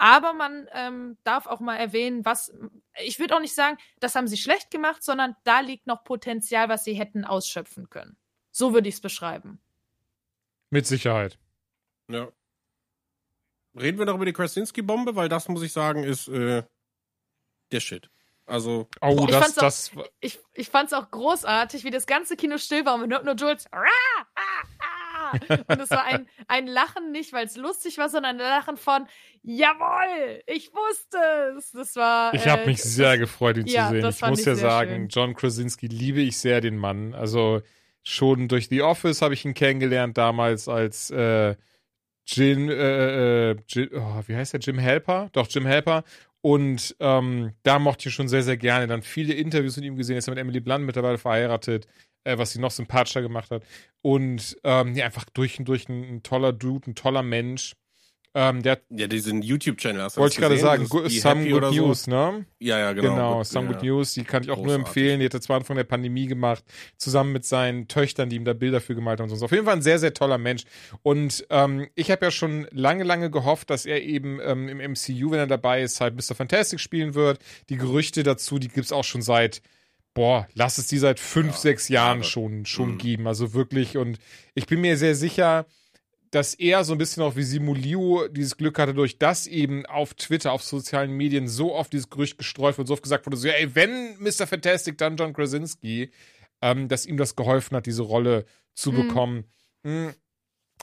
Aber 0.06 0.34
man 0.34 0.68
ähm, 0.74 1.18
darf 1.24 1.46
auch 1.48 1.62
mal 1.62 1.78
erwähnen, 1.78 2.26
was, 2.26 2.54
ich 3.02 3.20
würde 3.20 3.38
auch 3.38 3.40
nicht 3.40 3.56
sagen, 3.56 3.78
das 4.02 4.16
haben 4.16 4.28
sie 4.28 4.36
schlecht 4.36 4.70
gemacht, 4.70 5.02
sondern 5.02 5.34
da 5.46 5.62
liegt 5.62 5.88
noch 5.88 6.04
Potenzial, 6.04 6.68
was 6.68 6.84
sie 6.84 6.94
hätten 6.94 7.24
ausschöpfen 7.24 7.90
können. 7.90 8.18
So 8.52 8.74
würde 8.74 8.90
ich 8.90 8.96
es 8.96 9.02
beschreiben. 9.02 9.62
Mit 10.72 10.86
Sicherheit. 10.88 11.40
Ja. 12.10 12.28
Reden 13.80 13.98
wir 13.98 14.06
noch 14.06 14.16
über 14.16 14.26
die 14.26 14.34
Krasinski-Bombe, 14.34 15.16
weil 15.16 15.30
das, 15.30 15.48
muss 15.48 15.64
ich 15.64 15.72
sagen, 15.72 16.04
ist 16.04 16.28
äh, 16.28 16.64
der 17.72 17.80
Shit. 17.80 18.10
Also, 18.46 18.90
Oh, 19.00 19.24
Ich 19.26 19.32
das, 19.32 19.42
fand's 19.54 19.58
auch- 19.58 19.62
das, 19.62 20.10
Ich, 20.20 20.40
ich 20.54 20.68
fand 20.70 20.88
es 20.88 20.94
auch 20.94 21.10
großartig, 21.12 21.86
wie 21.86 21.92
das 21.92 22.06
ganze 22.08 22.36
Kino 22.36 22.58
still 22.58 22.86
war 22.86 22.96
und 22.96 23.10
hört 23.10 23.24
nur 23.24 23.36
Jules. 23.36 23.68
"Rah, 23.72 23.86
ah, 23.86 24.22
ah." 24.36 24.68
Und 25.68 25.80
es 25.82 25.90
war 25.92 26.06
ein, 26.06 26.28
ein 26.48 26.68
Lachen 26.68 27.12
nicht, 27.12 27.34
weil 27.34 27.46
es 27.46 27.58
lustig 27.58 27.98
war, 27.98 28.10
sondern 28.10 28.40
ein 28.40 28.48
Lachen 28.48 28.78
von 28.78 29.06
Jawohl, 29.42 30.42
ich 30.48 30.72
wusste 30.74 31.18
es. 31.58 31.72
Das 31.72 31.96
war. 31.96 32.34
ich 32.34 32.48
habe 32.48 32.64
äh, 32.64 32.68
mich 32.68 32.82
sehr 32.82 33.18
gefreut, 33.18 33.58
ihn 33.58 33.68
ja, 33.68 33.88
zu 33.90 33.96
sehen. 33.96 34.10
Ich 34.10 34.22
muss 34.22 34.40
ich 34.40 34.46
ja 34.46 34.56
sagen, 34.56 34.92
schön. 34.92 35.08
John 35.10 35.36
Krasinski 35.36 35.88
liebe 35.88 36.22
ich 36.22 36.38
sehr, 36.38 36.62
den 36.62 36.78
Mann. 36.78 37.14
Also 37.14 37.62
schon 38.04 38.48
durch 38.48 38.70
The 38.70 38.82
Office 38.82 39.22
habe 39.22 39.34
ich 39.34 39.44
ihn 39.46 39.54
kennengelernt, 39.54 40.18
damals 40.18 40.68
als 40.68 41.10
äh, 41.12 41.56
Jim, 42.26 42.70
äh, 42.70 43.52
äh, 43.52 43.56
Jim 43.68 43.90
oh, 43.94 44.22
wie 44.28 44.36
heißt 44.36 44.54
der, 44.54 44.60
Jim 44.62 44.78
Helper? 44.78 45.30
Doch, 45.34 45.48
Jim 45.50 45.66
Helper. 45.66 46.04
Und 46.42 46.96
ähm, 47.00 47.54
da 47.64 47.80
mochte 47.80 48.02
ich 48.02 48.06
ihn 48.08 48.12
schon 48.16 48.28
sehr, 48.28 48.44
sehr 48.44 48.58
gerne. 48.58 48.88
Dann 48.88 49.02
viele 49.02 49.34
Interviews 49.34 49.78
mit 49.78 49.86
ihm 49.86 49.96
gesehen. 49.96 50.18
Ist 50.18 50.28
er 50.28 50.32
mit 50.32 50.40
Emily 50.40 50.60
Blunt 50.60 50.86
mittlerweile 50.86 51.18
verheiratet, 51.18 51.88
äh, 52.24 52.38
was 52.38 52.52
sie 52.52 52.60
noch 52.60 52.72
sympathischer 52.72 53.22
gemacht 53.22 53.52
hat. 53.52 53.64
Und 54.02 54.58
ähm, 54.64 54.96
ja, 54.96 55.06
einfach 55.06 55.26
durch 55.34 55.60
und 55.60 55.66
durch 55.66 55.88
ein, 55.90 56.16
ein 56.16 56.24
toller 56.24 56.54
Dude, 56.54 56.92
ein 56.92 56.96
toller 56.96 57.24
Mensch. 57.24 57.76
Ähm, 58.36 58.64
der 58.64 58.74
hat, 58.74 58.82
ja, 58.90 59.06
diesen 59.06 59.44
YouTube-Channel 59.44 60.02
hast 60.02 60.18
du 60.18 60.22
wollte 60.22 60.34
ich 60.34 60.40
gerade 60.40 60.58
sagen, 60.58 60.88
Some 60.88 61.44
Good 61.44 61.54
oder 61.54 61.72
so? 61.72 61.86
News, 61.86 62.08
ne? 62.08 62.46
Ja, 62.58 62.80
ja, 62.80 62.94
genau. 62.94 63.10
Genau, 63.14 63.44
Some 63.44 63.68
ja. 63.68 63.74
Good 63.74 63.84
News, 63.84 64.14
die 64.16 64.24
kann 64.24 64.42
ich 64.42 64.50
auch 64.50 64.58
nur 64.58 64.66
Großartig. 64.66 64.88
empfehlen. 64.88 65.20
Die 65.20 65.28
hat 65.28 65.36
er 65.36 65.42
zwar 65.42 65.58
Anfang 65.58 65.78
der 65.78 65.84
Pandemie 65.84 66.26
gemacht, 66.26 66.64
zusammen 66.98 67.32
mit 67.32 67.46
seinen 67.46 67.88
Töchtern, 67.88 68.30
die 68.30 68.38
ihm 68.38 68.46
da 68.46 68.54
Bilder 68.54 68.82
für 68.82 68.96
gemalt 68.96 69.20
haben 69.20 69.30
und 69.30 69.38
so. 69.38 69.46
Auf 69.46 69.52
jeden 69.52 69.66
Fall 69.66 69.76
ein 69.76 69.84
sehr, 69.84 70.00
sehr 70.00 70.16
toller 70.16 70.40
Mensch. 70.40 70.64
Und 71.04 71.46
ähm, 71.52 71.88
ich 71.94 72.10
habe 72.10 72.26
ja 72.26 72.32
schon 72.32 72.66
lange, 72.72 73.04
lange 73.04 73.30
gehofft, 73.30 73.70
dass 73.70 73.86
er 73.86 74.02
eben 74.02 74.40
ähm, 74.44 74.68
im 74.68 74.94
MCU, 74.94 75.30
wenn 75.30 75.40
er 75.40 75.48
dabei 75.48 75.84
ist, 75.84 76.02
halt 76.02 76.16
Mr. 76.16 76.34
Fantastic 76.34 76.80
spielen 76.80 77.14
wird. 77.14 77.38
Die 77.70 77.78
Gerüchte 77.78 78.24
dazu, 78.24 78.58
die 78.58 78.70
gibt's 78.70 78.92
auch 78.92 79.04
schon 79.04 79.22
seit, 79.22 79.62
boah, 80.14 80.48
lass 80.54 80.78
es 80.78 80.88
die 80.88 80.98
seit 80.98 81.20
fünf, 81.20 81.54
Ja, 81.54 81.58
sechs 81.60 81.90
Jahren 81.90 82.20
Jahre. 82.20 82.30
schon, 82.30 82.66
schon 82.66 82.94
Mhm. 82.94 82.98
geben. 83.00 83.28
Also 83.28 83.54
wirklich. 83.54 83.98
Und 83.98 84.20
ich 84.54 84.68
bin 84.68 84.82
mir 84.82 84.98
sehr 84.98 85.16
sicher, 85.16 85.66
dass 86.32 86.54
er 86.56 86.84
so 86.84 86.94
ein 86.94 86.98
bisschen 86.98 87.22
auch 87.24 87.36
wie 87.36 87.44
Simu 87.44 87.74
Liu 87.76 88.28
dieses 88.28 88.58
Glück 88.58 88.80
hatte, 88.80 88.94
durch 88.96 89.20
das 89.20 89.46
eben 89.46 89.86
auf 89.86 90.14
Twitter, 90.16 90.52
auf 90.52 90.64
sozialen 90.64 91.12
Medien 91.12 91.48
so 91.48 91.76
oft 91.76 91.94
dieses 91.94 92.10
Gerücht 92.10 92.38
gestreut 92.40 92.80
und 92.80 92.88
so 92.88 92.94
oft 92.94 93.04
gesagt 93.04 93.26
wurde, 93.28 93.38
so, 93.38 93.48
ja, 93.48 93.54
ey, 93.54 93.76
wenn 93.76 94.18
Mr. 94.20 94.48
Fantastic, 94.48 94.98
dann 94.98 95.16
John 95.16 95.34
Krasinski, 95.34 96.10
ähm, 96.62 96.88
dass 96.88 97.06
ihm 97.06 97.18
das 97.18 97.36
geholfen 97.36 97.76
hat, 97.78 97.86
diese 97.86 98.02
Rolle 98.04 98.46
zu 98.74 98.92
Mhm. 98.92 98.96
bekommen. 99.08 99.44
Mm. 99.84 100.08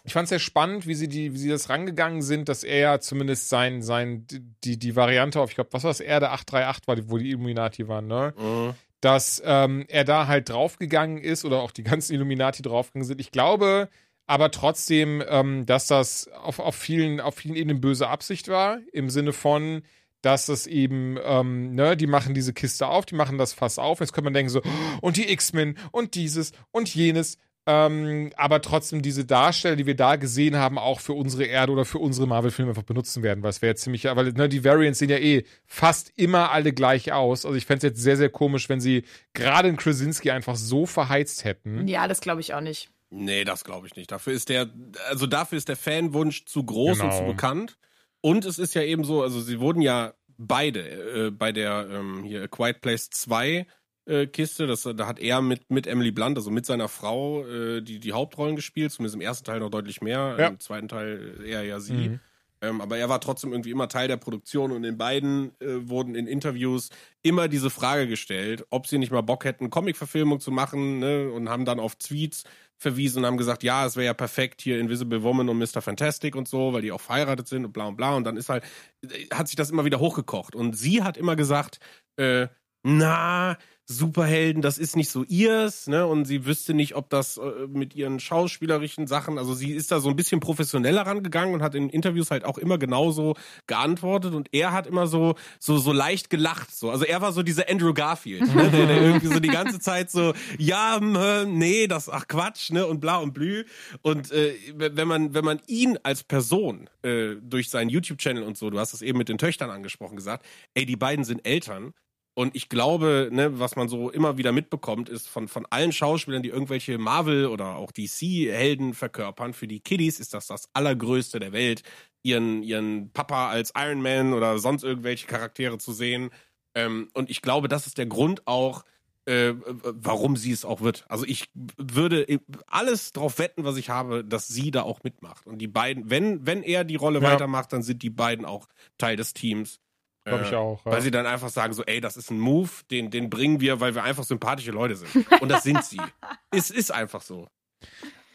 Ich 0.05 0.13
fand 0.13 0.25
es 0.25 0.31
sehr 0.31 0.39
spannend, 0.39 0.87
wie 0.87 0.95
sie, 0.95 1.09
die, 1.09 1.35
wie 1.35 1.39
sie 1.39 1.49
das 1.49 1.69
rangegangen 1.69 2.23
sind, 2.23 2.49
dass 2.49 2.63
er 2.65 2.79
ja 2.79 3.01
zumindest 3.01 3.49
sein, 3.49 3.83
sein, 3.83 4.27
die, 4.65 4.79
die 4.79 4.95
Variante 4.97 5.41
auf, 5.41 5.51
ich 5.51 5.57
glaube, 5.57 5.73
was 5.73 5.83
war 5.83 5.91
das, 5.91 6.01
Erde 6.01 6.31
838 6.31 6.87
war, 6.87 7.11
wo 7.11 7.19
die 7.19 7.31
Illuminati 7.31 7.87
waren, 7.89 8.07
ne? 8.07 8.33
Mhm. 8.39 8.75
Dass 9.01 9.43
ähm, 9.45 9.85
er 9.89 10.05
da 10.05 10.27
halt 10.27 10.49
draufgegangen 10.49 11.19
ist 11.19 11.45
oder 11.45 11.61
auch 11.61 11.71
die 11.71 11.85
ganzen 11.85 12.15
Illuminati 12.15 12.63
draufgegangen 12.63 13.07
sind. 13.07 13.21
Ich 13.21 13.31
glaube 13.31 13.89
aber 14.31 14.53
trotzdem, 14.53 15.25
ähm, 15.27 15.67
dass 15.67 15.89
das 15.89 16.29
auf, 16.29 16.61
auf, 16.61 16.77
vielen, 16.77 17.21
auf 17.21 17.35
vielen 17.35 17.57
Ebenen 17.57 17.81
böse 17.81 18.07
Absicht 18.07 18.47
war, 18.47 18.79
im 18.93 19.11
Sinne 19.11 19.33
von, 19.33 19.83
dass 20.23 20.47
das 20.47 20.69
eben, 20.69 21.19
ähm, 21.25 21.75
ne, 21.75 21.97
die 21.97 22.07
machen 22.07 22.33
diese 22.33 22.53
Kiste 22.53 22.87
auf, 22.87 23.07
die 23.07 23.17
machen 23.17 23.39
das 23.39 23.53
Fass 23.53 23.81
auf. 23.81 23.99
Jetzt 23.99 24.13
könnte 24.13 24.27
man 24.27 24.35
denken 24.35 24.51
so, 24.51 24.63
und 25.01 25.17
die 25.17 25.33
X-Men 25.33 25.77
und 25.91 26.15
dieses 26.15 26.53
und 26.71 26.95
jenes. 26.95 27.39
Ähm, 27.67 28.33
aber 28.37 28.63
trotzdem 28.63 29.03
diese 29.03 29.25
Darsteller, 29.25 29.77
die 29.77 29.87
wir 29.87 29.95
da 29.95 30.17
gesehen 30.17 30.57
haben, 30.57 30.79
auch 30.79 30.99
für 31.01 31.13
unsere 31.13 31.45
Erde 31.45 31.73
oder 31.73 31.85
für 31.85 31.99
unsere 31.99 32.27
Marvel-Filme 32.27 32.71
einfach 32.71 32.83
benutzen 32.83 33.23
werden, 33.23 33.43
weil 33.43 33.51
es 33.51 33.61
wäre 33.63 33.75
ziemlich, 33.75 34.05
weil 34.07 34.33
ne, 34.33 34.49
die 34.49 34.65
Variants 34.65 34.99
sehen 34.99 35.11
ja 35.11 35.19
eh 35.19 35.45
fast 35.67 36.11
immer 36.17 36.51
alle 36.53 36.73
gleich 36.73 37.13
aus. 37.13 37.45
Also 37.45 37.57
ich 37.57 37.67
fände 37.67 37.87
es 37.87 37.93
jetzt 37.93 38.03
sehr, 38.03 38.17
sehr 38.17 38.31
komisch, 38.31 38.69
wenn 38.69 38.81
sie 38.81 39.05
gerade 39.35 39.69
in 39.69 39.77
Krasinski 39.77 40.31
einfach 40.31 40.57
so 40.57 40.87
verheizt 40.87 41.45
hätten. 41.45 41.87
Ja, 41.87 42.09
das 42.09 42.21
glaube 42.21 42.41
ich 42.41 42.55
auch 42.55 42.63
nicht. 42.63 42.91
Nee, 43.11 43.45
das 43.45 43.65
glaube 43.65 43.87
ich 43.87 43.95
nicht. 43.97 44.11
Dafür 44.11 44.33
ist 44.33 44.49
der, 44.49 44.71
also 45.09 45.27
dafür 45.27 45.59
ist 45.59 45.69
der 45.69 45.77
Fanwunsch 45.77 46.47
zu 46.47 46.65
groß 46.65 47.01
und 47.01 47.11
Genau. 47.11 47.19
zu 47.19 47.25
bekannt. 47.25 47.77
Und 48.23 48.45
es 48.45 48.59
ist 48.59 48.75
ja 48.75 48.83
eben 48.83 49.05
so, 49.05 49.23
also 49.23 49.41
sie 49.41 49.61
wurden 49.61 49.83
ja 49.83 50.15
beide 50.39 51.27
äh, 51.27 51.31
bei 51.31 51.53
der 51.53 51.89
ähm, 51.91 52.23
hier 52.25 52.45
A 52.45 52.47
Quiet 52.49 52.81
Place 52.81 53.11
2 53.11 53.67
äh, 54.07 54.27
Kiste, 54.27 54.67
das, 54.67 54.83
da 54.83 55.07
hat 55.07 55.19
er 55.21 55.41
mit, 55.43 55.71
mit 55.71 55.87
Emily 55.87 56.11
Blunt, 56.11 56.37
also 56.37 56.51
mit 56.51 56.67
seiner 56.67 56.89
Frau, 56.89 57.47
äh, 57.47 57.81
die, 57.83 58.01
die 58.01 58.13
Hauptrollen 58.13 58.57
gespielt, 58.57 58.93
zumindest 58.93 59.15
im 59.17 59.21
ersten 59.21 59.45
Teil 59.45 59.61
noch 59.61 59.71
deutlich 59.71 60.01
mehr, 60.01 60.37
Ja. 60.39 60.47
im 60.49 60.61
zweiten 60.61 60.89
Teil 60.89 61.41
eher 61.45 61.63
ja 61.63 61.81
sie. 61.81 61.93
Mhm. 62.11 62.21
Ähm, 62.63 62.83
aber 62.83 62.99
er 62.99 63.09
war 63.09 63.23
trotzdem 63.23 63.53
irgendwie 63.53 63.71
immer 63.71 63.89
Teil 63.89 64.07
der 64.07 64.19
Produktion 64.19 64.71
und 64.71 64.85
in 64.85 64.99
beiden 64.99 65.53
äh, 65.61 65.89
wurden 65.89 66.15
in 66.15 66.27
Interviews 66.27 66.91
immer 67.23 67.49
diese 67.49 67.71
Frage 67.71 68.07
gestellt, 68.07 68.67
ob 68.69 68.87
sie 68.87 68.99
nicht 68.99 69.11
mal 69.11 69.23
Bock 69.23 69.45
hätten, 69.47 69.71
Comic-Verfilmung 69.71 70.41
zu 70.41 70.51
machen, 70.51 70.99
ne? 70.99 71.31
Und 71.33 71.49
haben 71.49 71.65
dann 71.65 71.81
auf 71.81 71.95
Tweets 71.97 72.45
verwiesen 72.77 73.21
und 73.21 73.27
haben 73.27 73.39
gesagt, 73.39 73.63
ja, 73.63 73.87
es 73.87 73.97
wäre 73.97 74.07
ja 74.07 74.15
perfekt 74.15 74.61
hier 74.61 74.79
Invisible 74.79 75.23
Woman 75.23 75.49
und 75.49 75.57
Mr. 75.59 75.81
Fantastic 75.81 76.37
und 76.37 76.49
so, 76.49 76.75
weil 76.75 76.83
die 76.83 76.93
auch 76.93 77.01
verheiratet 77.01 77.49
sind 77.49 77.65
und 77.65 77.73
bla 77.73 77.87
und 77.87 77.97
bla. 77.97 78.15
Und 78.15 78.25
dann 78.25 78.37
ist 78.37 78.51
halt, 78.51 78.63
äh, 79.05 79.27
hat 79.33 79.49
sich 79.49 79.57
das 79.57 79.71
immer 79.71 79.87
wieder 79.87 79.99
hochgekocht. 80.01 80.55
Und 80.55 80.77
sie 80.77 81.03
hat 81.03 81.17
immer 81.17 81.37
gesagt, 81.37 81.81
äh, 82.17 82.49
na, 82.83 83.57
Superhelden, 83.91 84.63
das 84.63 84.79
ist 84.79 84.95
nicht 84.95 85.11
so 85.11 85.25
ihrs, 85.25 85.89
ne? 85.89 86.07
Und 86.07 86.25
sie 86.25 86.47
wüsste 86.47 86.75
nicht, 86.75 86.95
ob 86.95 87.11
das 87.11 87.39
äh, 87.39 87.67
mit 87.67 87.97
ihren 87.97 88.21
schauspielerischen 88.21 89.09
Sachen, 89.09 89.37
also 89.37 89.53
sie 89.53 89.73
ist 89.73 89.91
da 89.91 89.99
so 89.99 90.09
ein 90.09 90.15
bisschen 90.15 90.39
professioneller 90.39 91.03
rangegangen 91.03 91.55
und 91.55 91.63
hat 91.63 91.75
in 91.75 91.91
Interviews 91.91 92.31
halt 92.31 92.45
auch 92.45 92.57
immer 92.57 92.79
genauso 92.79 93.35
geantwortet 93.67 94.35
und 94.35 94.49
er 94.53 94.73
hat 94.73 94.87
immer 94.87 95.09
so 95.09 95.35
so 95.59 95.77
so 95.79 95.93
leicht 95.93 96.31
gelacht, 96.31 96.73
so. 96.73 96.89
Also 96.91 97.05
er 97.05 97.21
war 97.21 97.33
so 97.33 97.43
dieser 97.43 97.69
Andrew 97.69 97.93
Garfield, 97.93 98.55
ne? 98.55 98.71
der, 98.71 98.87
der 98.87 99.03
irgendwie 99.03 99.27
so 99.27 99.41
die 99.41 99.49
ganze 99.49 99.81
Zeit 99.81 100.09
so, 100.09 100.35
ja, 100.57 100.99
hm, 101.01 101.17
äh, 101.17 101.45
nee, 101.47 101.89
das 101.89 102.09
ach 102.09 102.29
Quatsch, 102.29 102.71
ne? 102.71 102.87
Und 102.87 103.01
bla 103.01 103.17
und 103.17 103.35
blü. 103.35 103.65
Und 104.03 104.31
äh, 104.31 104.55
wenn 104.77 105.09
man 105.09 105.35
wenn 105.35 105.45
man 105.45 105.61
ihn 105.67 105.99
als 106.05 106.23
Person 106.23 106.89
äh, 107.03 107.35
durch 107.43 107.71
seinen 107.71 107.91
YouTube-Channel 107.91 108.45
und 108.45 108.57
so, 108.57 108.71
du 108.71 108.79
hast 108.79 108.95
es 108.95 109.03
eben 109.03 109.19
mit 109.19 109.29
den 109.29 109.39
Töchtern 109.39 109.71
angesprochen 109.71 110.15
gesagt, 110.15 110.47
ey, 110.75 110.87
die 110.87 110.97
beiden 110.97 111.25
sind 111.25 111.45
Eltern 111.45 111.93
und 112.35 112.55
ich 112.55 112.69
glaube, 112.69 113.29
ne, 113.33 113.59
was 113.59 113.77
man 113.77 113.89
so 113.89 114.11
immer 114.11 114.39
wieder 114.39 114.53
mitbekommt, 114.53 115.09
ist 115.09 115.29
von, 115.29 115.49
von 115.49 115.67
allen 115.67 115.93
Schauspielern, 115.93 116.43
die 116.43 116.49
irgendwelche 116.49 116.97
Marvel 116.97 117.47
oder 117.47 117.77
auch 117.77 117.91
DC-Helden 117.93 118.95
verkörpern, 118.95 119.53
für 119.53 119.67
die 119.67 119.81
Kiddies 119.81 120.21
ist 120.21 120.33
das 120.35 120.47
das 120.47 120.69
Allergrößte 120.73 121.41
der 121.41 121.53
Welt, 121.53 121.83
ihren, 122.23 122.63
ihren 122.63 123.11
Papa 123.13 123.51
als 123.51 123.73
Iron 123.77 124.01
Man 124.01 124.33
oder 124.33 124.59
sonst 124.59 124.85
irgendwelche 124.85 125.27
Charaktere 125.27 125.79
zu 125.79 125.93
sehen. 125.93 126.31
Ähm, 126.75 127.09
und 127.15 127.31
ich 127.31 127.43
glaube, 127.43 127.69
das 127.69 127.87
ist 127.87 127.99
der 127.99 128.07
Grund 128.07 128.47
auch, 128.47 128.85
äh, 129.27 129.53
warum 129.57 130.37
sie 130.37 130.53
es 130.53 130.65
auch 130.65 130.81
wird. 130.81 131.05
Also 131.09 131.25
ich 131.27 131.51
würde 131.77 132.41
alles 132.69 133.13
drauf 133.13 133.39
wetten, 133.39 133.65
was 133.65 133.77
ich 133.77 133.91
habe, 133.91 134.25
dass 134.25 134.49
sie 134.49 134.71
da 134.71 134.83
auch 134.83 135.03
mitmacht. 135.03 135.47
Und 135.47 135.59
die 135.59 135.69
beiden, 135.69 136.11
wenn, 136.11 136.47
wenn 136.47 136.63
er 136.63 136.85
die 136.85 136.97
Rolle 136.97 137.21
Ja. 137.21 137.33
weitermacht, 137.33 137.73
dann 137.73 137.83
sind 137.83 138.03
die 138.03 138.11
beiden 138.11 138.45
auch 138.45 138.67
Teil 138.99 139.17
des 139.17 139.35
Teams. 139.35 139.81
Glaube 140.25 140.45
ich 140.45 140.55
auch. 140.55 140.85
Ja. 140.85 140.93
weil 140.93 141.01
sie 141.01 141.11
dann 141.11 141.27
einfach 141.27 141.49
sagen 141.49 141.73
so, 141.73 141.83
ey, 141.85 142.01
das 142.01 142.17
ist 142.17 142.31
ein 142.31 142.39
Move, 142.39 142.71
den, 142.91 143.11
den 143.11 143.31
bringen 143.31 143.61
wir, 143.61 143.81
weil 143.81 143.95
wir 143.95 144.03
einfach 144.03 144.25
sympathische 144.25 144.71
Leute 144.71 144.97
sind. 144.97 145.31
Und 145.41 145.49
das 145.49 145.63
sind 145.63 145.83
sie. 145.85 146.01
es 146.51 146.71
ist 146.71 146.93
einfach 146.93 147.23
so. 147.23 147.49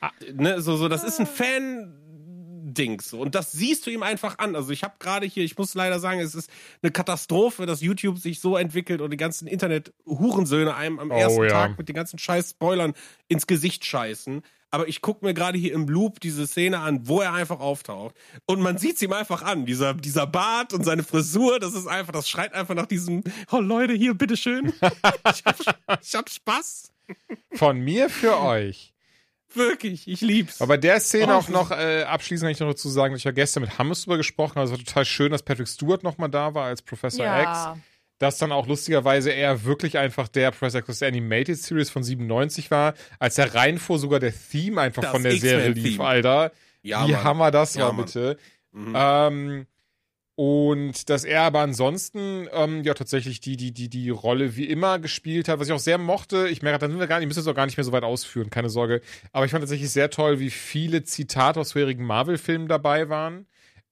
Ah. 0.01 0.11
Ne, 0.33 0.61
so, 0.61 0.77
so, 0.77 0.87
das 0.87 1.03
ist 1.03 1.19
ein 1.19 1.27
Dings. 2.77 3.13
Und 3.13 3.35
das 3.35 3.51
siehst 3.51 3.85
du 3.85 3.91
ihm 3.91 4.03
einfach 4.03 4.37
an. 4.37 4.55
Also 4.55 4.71
ich 4.71 4.83
habe 4.83 4.95
gerade 4.99 5.25
hier, 5.25 5.43
ich 5.43 5.57
muss 5.57 5.73
leider 5.73 5.99
sagen, 5.99 6.19
es 6.19 6.35
ist 6.35 6.49
eine 6.81 6.91
Katastrophe, 6.91 7.65
dass 7.65 7.81
YouTube 7.81 8.19
sich 8.19 8.39
so 8.39 8.57
entwickelt 8.57 9.01
und 9.01 9.11
die 9.11 9.17
ganzen 9.17 9.47
Internet-Hurensöhne 9.47 10.75
einem 10.75 10.99
am 10.99 11.11
Oh, 11.11 11.15
ersten 11.15 11.43
ja. 11.43 11.49
Tag 11.49 11.77
mit 11.77 11.89
den 11.89 11.95
ganzen 11.95 12.19
scheiß 12.19 12.51
Spoilern 12.51 12.93
ins 13.27 13.47
Gesicht 13.47 13.85
scheißen. 13.85 14.41
Aber 14.71 14.87
ich 14.89 15.01
gucke 15.01 15.23
mir 15.25 15.33
gerade 15.33 15.57
hier 15.57 15.73
im 15.73 15.87
Loop 15.87 16.19
diese 16.19 16.45
Szene 16.47 16.79
an, 16.79 17.07
wo 17.07 17.21
er 17.21 17.31
einfach 17.33 17.61
auftaucht. 17.61 18.13
Und 18.45 18.59
man 18.59 18.77
sieht's 18.77 19.01
ihm 19.01 19.13
einfach 19.13 19.41
an. 19.41 19.65
Dieser, 19.65 19.93
dieser 19.93 20.27
Bart 20.27 20.73
und 20.73 20.83
seine 20.83 21.03
Frisur, 21.03 21.59
das 21.59 21.73
ist 21.73 21.87
einfach, 21.87 22.11
das 22.11 22.27
schreit 22.27 22.53
einfach 22.53 22.75
nach 22.75 22.85
diesem, 22.85 23.23
oh 23.51 23.59
Leute, 23.59 23.93
hier, 23.93 24.13
bitteschön. 24.15 24.73
ich, 24.81 25.45
hab, 25.45 25.55
ich 26.01 26.15
hab 26.15 26.29
Spaß. 26.29 26.91
Von 27.53 27.79
mir 27.79 28.09
für 28.09 28.37
euch. 28.37 28.94
Wirklich, 29.53 30.07
ich 30.07 30.21
lieb's. 30.21 30.61
Aber 30.61 30.69
bei 30.75 30.77
der 30.77 30.99
Szene 30.99 31.33
Oh, 31.33 31.37
auch 31.37 31.49
noch 31.49 31.71
äh, 31.71 32.03
abschließend 32.03 32.45
kann 32.47 32.51
ich 32.51 32.59
noch 32.59 32.67
dazu 32.67 32.89
sagen, 32.89 33.15
ich 33.15 33.25
habe 33.25 33.33
gestern 33.35 33.61
mit 33.61 33.77
Hammes 33.77 34.03
drüber 34.03 34.17
gesprochen, 34.17 34.59
also 34.59 34.73
es 34.73 34.79
war 34.79 34.85
total 34.85 35.05
schön, 35.05 35.31
dass 35.31 35.43
Patrick 35.43 35.67
Stewart 35.67 36.03
nochmal 36.03 36.29
da 36.29 36.53
war 36.53 36.65
als 36.65 36.81
Professor 36.81 37.25
X. 37.25 37.43
Ja. 37.45 37.77
Dass 38.17 38.37
dann 38.37 38.51
auch 38.53 38.65
lustigerweise 38.67 39.31
er 39.31 39.65
wirklich 39.65 39.97
einfach 39.97 40.27
der 40.29 40.51
Professor 40.51 40.79
X 40.79 40.89
aus 40.89 40.99
der 40.99 41.09
Animated 41.09 41.57
Series 41.57 41.89
von 41.89 42.01
97 42.03 42.71
war, 42.71 42.93
als 43.19 43.37
er 43.37 43.53
reinfuhr, 43.53 43.99
sogar 43.99 44.19
der 44.19 44.33
Theme 44.33 44.81
einfach 44.81 45.03
Das 45.03 45.11
von 45.11 45.23
der 45.23 45.35
Serie 45.37 45.69
lief. 45.69 45.99
Alter. 45.99 46.51
ja, 46.81 47.07
Wie 47.07 47.11
Mann. 47.11 47.23
hammer 47.23 47.51
das 47.51 47.75
Ja, 47.75 47.85
war, 47.85 47.93
Mann. 47.93 48.05
bitte. 48.05 48.37
Mhm. 48.71 48.93
Ähm, 48.95 49.67
und 50.35 51.09
dass 51.09 51.23
er 51.23 51.43
aber 51.43 51.61
ansonsten 51.61 52.49
ähm, 52.51 52.83
ja 52.83 52.93
tatsächlich 52.93 53.39
die, 53.39 53.55
die, 53.55 53.71
die, 53.71 53.89
die 53.89 54.09
Rolle 54.09 54.57
wie 54.57 54.65
immer 54.65 54.99
gespielt 54.99 55.47
hat, 55.47 55.59
was 55.59 55.67
ich 55.67 55.73
auch 55.73 55.79
sehr 55.79 55.97
mochte. 55.97 56.49
Ich 56.49 56.61
merke, 56.61 56.79
dann 56.79 56.91
sind 56.91 56.99
wir 56.99 57.07
gar 57.07 57.19
nicht, 57.19 57.27
müssen 57.27 57.39
es 57.39 57.47
auch 57.47 57.55
gar 57.55 57.65
nicht 57.65 57.77
mehr 57.77 57.85
so 57.85 57.93
weit 57.93 58.03
ausführen, 58.03 58.49
keine 58.49 58.69
Sorge. 58.69 59.01
Aber 59.31 59.45
ich 59.45 59.51
fand 59.51 59.61
tatsächlich 59.61 59.91
sehr 59.91 60.09
toll, 60.09 60.39
wie 60.39 60.49
viele 60.49 61.03
Zitate 61.03 61.59
aus 61.59 61.71
vorherigen 61.71 62.05
Marvel-Filmen 62.05 62.67
dabei 62.67 63.07
waren. 63.07 63.45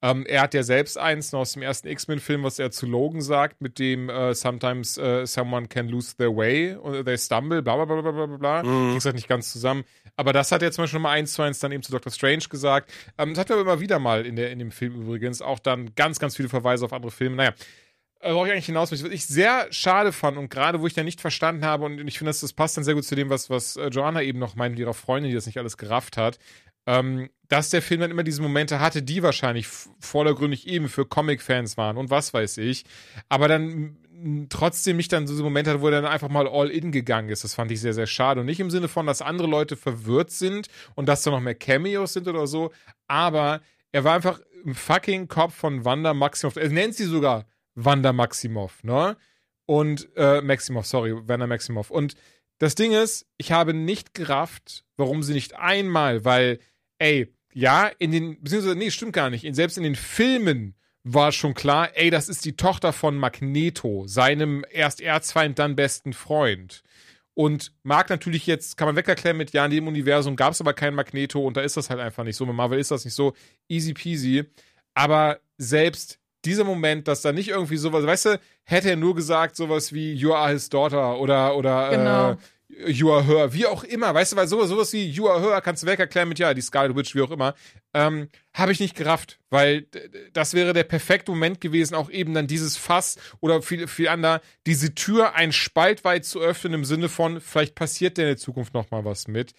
Ähm, 0.03 0.25
er 0.25 0.41
hat 0.41 0.53
ja 0.53 0.63
selbst 0.63 0.97
eins 0.97 1.31
noch 1.31 1.39
aus 1.39 1.53
dem 1.53 1.61
ersten 1.61 1.87
X-Men-Film, 1.87 2.43
was 2.43 2.59
er 2.59 2.71
zu 2.71 2.85
Logan 2.85 3.21
sagt, 3.21 3.61
mit 3.61 3.79
dem 3.79 4.09
äh, 4.09 4.35
sometimes 4.35 4.97
äh, 4.97 5.25
someone 5.25 5.69
can 5.69 5.87
lose 5.87 6.17
their 6.17 6.35
way 6.35 6.75
or 6.75 7.05
they 7.05 7.17
stumble, 7.17 7.61
bla 7.61 7.77
bla 7.77 7.85
bla 7.85 8.11
bla 8.11 8.25
bla 8.25 8.37
bla. 8.37 8.63
Mhm. 8.63 8.89
Ich 8.89 8.95
gesagt 8.95 9.15
nicht 9.15 9.29
ganz 9.29 9.53
zusammen. 9.53 9.85
Aber 10.17 10.33
das 10.33 10.51
hat 10.51 10.61
er 10.61 10.73
zum 10.73 10.83
Beispiel 10.83 10.99
nochmal 10.99 11.17
eins 11.17 11.31
zu 11.31 11.41
eins 11.41 11.59
dann 11.59 11.71
eben 11.71 11.83
zu 11.83 11.93
Doctor 11.93 12.11
Strange 12.11 12.43
gesagt. 12.49 12.91
Ähm, 13.17 13.29
das 13.29 13.39
hat 13.39 13.49
er 13.49 13.55
aber 13.55 13.61
immer 13.61 13.79
wieder 13.79 13.97
mal 13.99 14.25
in, 14.25 14.35
der, 14.35 14.51
in 14.51 14.59
dem 14.59 14.71
Film 14.71 14.93
übrigens. 14.93 15.41
Auch 15.41 15.59
dann 15.59 15.95
ganz, 15.95 16.19
ganz 16.19 16.35
viele 16.35 16.49
Verweise 16.49 16.83
auf 16.83 16.91
andere 16.91 17.11
Filme. 17.11 17.37
Naja, 17.37 17.53
äh, 18.19 18.33
worauf 18.33 18.47
ich 18.47 18.51
eigentlich 18.51 18.65
hinaus 18.65 18.91
möchte, 18.91 19.05
was 19.05 19.13
ich 19.13 19.25
sehr 19.25 19.67
schade 19.71 20.11
fand 20.11 20.37
und 20.37 20.49
gerade 20.49 20.81
wo 20.81 20.87
ich 20.87 20.93
dann 20.93 21.05
nicht 21.05 21.21
verstanden 21.21 21.63
habe 21.63 21.85
und 21.85 22.05
ich 22.07 22.17
finde, 22.17 22.29
das, 22.29 22.41
das 22.41 22.51
passt 22.51 22.75
dann 22.75 22.83
sehr 22.83 22.93
gut 22.93 23.05
zu 23.05 23.15
dem, 23.15 23.29
was, 23.29 23.49
was 23.49 23.77
äh, 23.77 23.87
Joanna 23.87 24.21
eben 24.21 24.39
noch 24.39 24.55
meint 24.55 24.73
mit 24.73 24.79
ihrer 24.79 24.93
Freundin, 24.93 25.29
die 25.29 25.35
das 25.35 25.45
nicht 25.45 25.57
alles 25.57 25.77
gerafft 25.77 26.17
hat, 26.17 26.39
ähm, 26.85 27.29
dass 27.47 27.69
der 27.69 27.81
Film 27.81 28.01
dann 28.01 28.11
immer 28.11 28.23
diese 28.23 28.41
Momente 28.41 28.79
hatte, 28.79 29.03
die 29.03 29.23
wahrscheinlich 29.23 29.67
vordergründig 29.99 30.67
eben 30.67 30.87
für 30.87 31.05
Comic-Fans 31.05 31.77
waren 31.77 31.97
und 31.97 32.09
was 32.09 32.33
weiß 32.33 32.57
ich, 32.57 32.85
aber 33.29 33.47
dann 33.47 33.97
trotzdem 34.49 34.97
nicht 34.97 35.11
dann 35.11 35.27
so 35.27 35.43
Momente 35.43 35.69
hatte, 35.69 35.81
wo 35.81 35.87
er 35.87 36.01
dann 36.01 36.05
einfach 36.05 36.29
mal 36.29 36.47
all 36.47 36.69
in 36.69 36.91
gegangen 36.91 37.29
ist. 37.29 37.43
Das 37.43 37.55
fand 37.55 37.71
ich 37.71 37.81
sehr, 37.81 37.93
sehr 37.93 38.07
schade. 38.07 38.39
Und 38.39 38.45
nicht 38.45 38.59
im 38.59 38.71
Sinne 38.71 38.87
von, 38.87 39.05
dass 39.05 39.21
andere 39.21 39.47
Leute 39.47 39.75
verwirrt 39.75 40.31
sind 40.31 40.67
und 40.95 41.07
dass 41.07 41.23
da 41.23 41.31
noch 41.31 41.41
mehr 41.41 41.55
Cameos 41.55 42.13
sind 42.13 42.27
oder 42.27 42.47
so, 42.47 42.71
aber 43.07 43.61
er 43.91 44.03
war 44.03 44.15
einfach 44.15 44.39
im 44.63 44.75
fucking 44.75 45.27
Kopf 45.27 45.53
von 45.55 45.83
Wanda 45.85 46.13
Maximoff. 46.13 46.55
Er 46.55 46.69
nennt 46.69 46.95
sie 46.95 47.05
sogar 47.05 47.45
Wanda 47.75 48.13
Maximoff, 48.13 48.83
ne? 48.83 49.17
Und, 49.65 50.09
äh, 50.15 50.41
Maximoff, 50.41 50.85
sorry, 50.85 51.15
Wanda 51.27 51.47
Maximoff. 51.47 51.89
Und 51.89 52.15
das 52.59 52.75
Ding 52.75 52.91
ist, 52.91 53.25
ich 53.37 53.51
habe 53.51 53.73
nicht 53.73 54.13
gerafft, 54.13 54.85
warum 54.97 55.23
sie 55.23 55.33
nicht 55.33 55.55
einmal, 55.55 56.23
weil, 56.25 56.59
ey, 56.99 57.33
ja, 57.53 57.87
in 57.99 58.11
den, 58.11 58.41
beziehungsweise, 58.41 58.75
nee, 58.75 58.91
stimmt 58.91 59.13
gar 59.13 59.29
nicht, 59.29 59.43
in, 59.43 59.53
selbst 59.53 59.77
in 59.77 59.83
den 59.83 59.95
Filmen 59.95 60.75
war 61.03 61.31
schon 61.31 61.53
klar, 61.53 61.89
ey, 61.95 62.09
das 62.09 62.29
ist 62.29 62.45
die 62.45 62.55
Tochter 62.55 62.93
von 62.93 63.17
Magneto, 63.17 64.05
seinem 64.07 64.65
erst 64.71 65.01
Erzfeind, 65.01 65.59
dann 65.59 65.75
besten 65.75 66.13
Freund. 66.13 66.81
Und 67.35 67.73
mag 67.83 68.09
natürlich 68.09 68.45
jetzt, 68.47 68.77
kann 68.77 68.87
man 68.87 68.95
wegerklären 68.95 69.37
mit, 69.37 69.51
ja, 69.53 69.65
in 69.65 69.71
dem 69.71 69.87
Universum 69.87 70.35
gab 70.35 70.53
es 70.53 70.61
aber 70.61 70.73
keinen 70.73 70.95
Magneto 70.95 71.45
und 71.45 71.57
da 71.57 71.61
ist 71.61 71.75
das 71.77 71.89
halt 71.89 71.99
einfach 71.99 72.23
nicht 72.23 72.35
so. 72.37 72.45
Mit 72.45 72.55
Marvel 72.55 72.79
ist 72.79 72.91
das 72.91 73.05
nicht 73.05 73.15
so 73.15 73.33
easy 73.67 73.93
peasy. 73.93 74.45
Aber 74.93 75.39
selbst 75.57 76.19
dieser 76.45 76.63
Moment, 76.63 77.07
dass 77.07 77.21
da 77.23 77.31
nicht 77.31 77.49
irgendwie 77.49 77.77
sowas, 77.77 78.05
weißt 78.05 78.25
du, 78.25 78.39
hätte 78.65 78.91
er 78.91 78.97
nur 78.97 79.15
gesagt, 79.15 79.55
sowas 79.55 79.93
wie 79.93 80.13
You 80.13 80.33
are 80.33 80.51
his 80.51 80.69
daughter 80.69 81.19
oder, 81.19 81.55
oder 81.57 81.89
Genau. 81.89 82.31
äh, 82.33 82.37
You 82.87 83.11
are 83.11 83.23
her, 83.25 83.53
wie 83.53 83.65
auch 83.65 83.83
immer, 83.83 84.13
weißt 84.13 84.33
du, 84.33 84.35
weil 84.35 84.47
sowas, 84.47 84.69
sowas 84.69 84.93
wie 84.93 85.05
You 85.09 85.27
are 85.27 85.41
her 85.41 85.61
kannst 85.61 85.83
du 85.83 85.87
wegerklären 85.87 86.29
mit, 86.29 86.39
ja, 86.39 86.53
die 86.53 86.61
Scarlet 86.61 86.95
Witch, 86.95 87.15
wie 87.15 87.21
auch 87.21 87.31
immer, 87.31 87.55
ähm, 87.93 88.29
habe 88.53 88.71
ich 88.71 88.79
nicht 88.79 88.95
gerafft, 88.95 89.39
weil 89.49 89.87
das 90.33 90.53
wäre 90.53 90.73
der 90.73 90.83
perfekte 90.83 91.31
Moment 91.31 91.61
gewesen, 91.61 91.95
auch 91.95 92.09
eben 92.09 92.33
dann 92.33 92.47
dieses 92.47 92.77
Fass 92.77 93.17
oder 93.39 93.61
viel, 93.61 93.87
viel 93.87 94.07
anderer, 94.07 94.41
diese 94.65 94.95
Tür 94.95 95.35
ein 95.35 95.51
Spalt 95.51 96.03
weit 96.03 96.25
zu 96.25 96.39
öffnen 96.39 96.73
im 96.73 96.85
Sinne 96.85 97.09
von, 97.09 97.41
vielleicht 97.41 97.75
passiert 97.75 98.17
der 98.17 98.25
in 98.25 98.31
der 98.31 98.37
Zukunft 98.37 98.73
noch 98.73 98.91
mal 98.91 99.05
was 99.05 99.27
mit. 99.27 99.53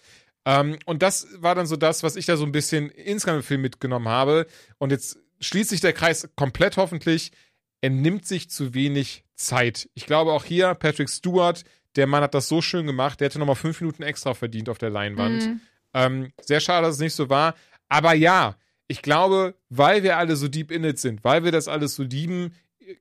Ähm, 0.45 0.77
und 0.85 1.01
das 1.01 1.27
war 1.37 1.55
dann 1.55 1.65
so 1.65 1.75
das, 1.75 2.03
was 2.03 2.15
ich 2.15 2.25
da 2.25 2.37
so 2.37 2.45
ein 2.45 2.51
bisschen 2.51 2.89
insgesamt 2.89 3.37
im 3.37 3.43
Film 3.43 3.61
mitgenommen 3.61 4.07
habe. 4.07 4.45
Und 4.77 4.91
jetzt 4.91 5.17
schließt 5.41 5.71
sich 5.71 5.81
der 5.81 5.93
Kreis 5.93 6.29
komplett 6.35 6.77
hoffentlich. 6.77 7.31
Er 7.81 7.89
nimmt 7.89 8.25
sich 8.25 8.49
zu 8.49 8.73
wenig 8.73 9.25
Zeit. 9.35 9.89
Ich 9.95 10.05
glaube 10.05 10.31
auch 10.31 10.45
hier, 10.45 10.73
Patrick 10.75 11.09
Stewart, 11.09 11.63
der 11.95 12.07
Mann 12.07 12.23
hat 12.23 12.33
das 12.33 12.47
so 12.47 12.61
schön 12.61 12.85
gemacht, 12.85 13.19
der 13.19 13.29
hätte 13.29 13.39
nochmal 13.39 13.55
fünf 13.55 13.79
Minuten 13.81 14.03
extra 14.03 14.33
verdient 14.33 14.69
auf 14.69 14.77
der 14.77 14.89
Leinwand. 14.89 15.45
Mhm. 15.45 15.61
Ähm, 15.93 16.33
sehr 16.41 16.59
schade, 16.59 16.85
dass 16.85 16.95
es 16.95 17.01
nicht 17.01 17.15
so 17.15 17.29
war. 17.29 17.55
Aber 17.89 18.13
ja, 18.13 18.55
ich 18.87 19.01
glaube, 19.01 19.55
weil 19.69 20.03
wir 20.03 20.17
alle 20.17 20.35
so 20.35 20.47
deep 20.47 20.71
in 20.71 20.83
it 20.83 20.99
sind, 20.99 21.23
weil 21.23 21.43
wir 21.43 21.51
das 21.51 21.67
alles 21.67 21.95
so 21.95 22.03
lieben, 22.03 22.53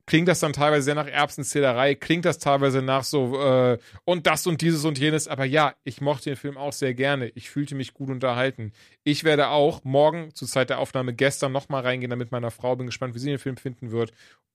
klingt 0.06 0.28
das 0.28 0.40
dann 0.40 0.52
teilweise 0.52 0.82
sehr 0.82 0.94
nach 0.94 1.06
Erbsenzählerei, 1.06 1.94
klingt 1.94 2.24
das 2.24 2.38
teilweise 2.38 2.82
nach 2.82 3.04
so 3.04 3.40
äh, 3.40 3.78
und 4.04 4.26
das 4.26 4.46
und 4.46 4.60
dieses 4.60 4.84
und 4.84 4.98
jenes. 4.98 5.28
Aber 5.28 5.44
ja, 5.44 5.74
ich 5.84 6.00
mochte 6.00 6.30
den 6.30 6.36
Film 6.36 6.56
auch 6.56 6.72
sehr 6.72 6.94
gerne. 6.94 7.28
Ich 7.30 7.50
fühlte 7.50 7.74
mich 7.74 7.94
gut 7.94 8.10
unterhalten. 8.10 8.72
Ich 9.02 9.24
werde 9.24 9.48
auch 9.48 9.84
morgen 9.84 10.34
zur 10.34 10.48
Zeit 10.48 10.70
der 10.70 10.78
Aufnahme 10.78 11.14
gestern 11.14 11.52
nochmal 11.52 11.82
reingehen, 11.82 12.10
damit 12.10 12.32
meiner 12.32 12.50
Frau 12.50 12.76
bin 12.76 12.86
gespannt, 12.86 13.14
wie 13.14 13.18
sie 13.18 13.30
den 13.30 13.38
Film 13.38 13.56
finden 13.56 13.90
wird. 13.90 14.12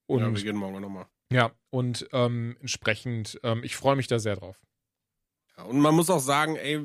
Und 0.08 0.22
ja, 0.22 0.36
wir 0.36 0.44
gehen 0.44 0.56
morgen 0.56 0.82
nochmal. 0.82 1.06
ja, 1.32 1.52
und 1.70 2.08
ähm, 2.14 2.58
entsprechend, 2.62 3.40
ähm, 3.44 3.64
ich 3.64 3.76
freue 3.76 3.96
mich 3.96 4.08
da 4.08 4.20
sehr 4.20 4.36
drauf. 4.36 4.60
Ja, 5.56 5.64
und 5.66 5.80
man 5.80 5.94
muss 5.94 6.10
auch 6.10 6.20
sagen, 6.20 6.56
ey, 6.56 6.80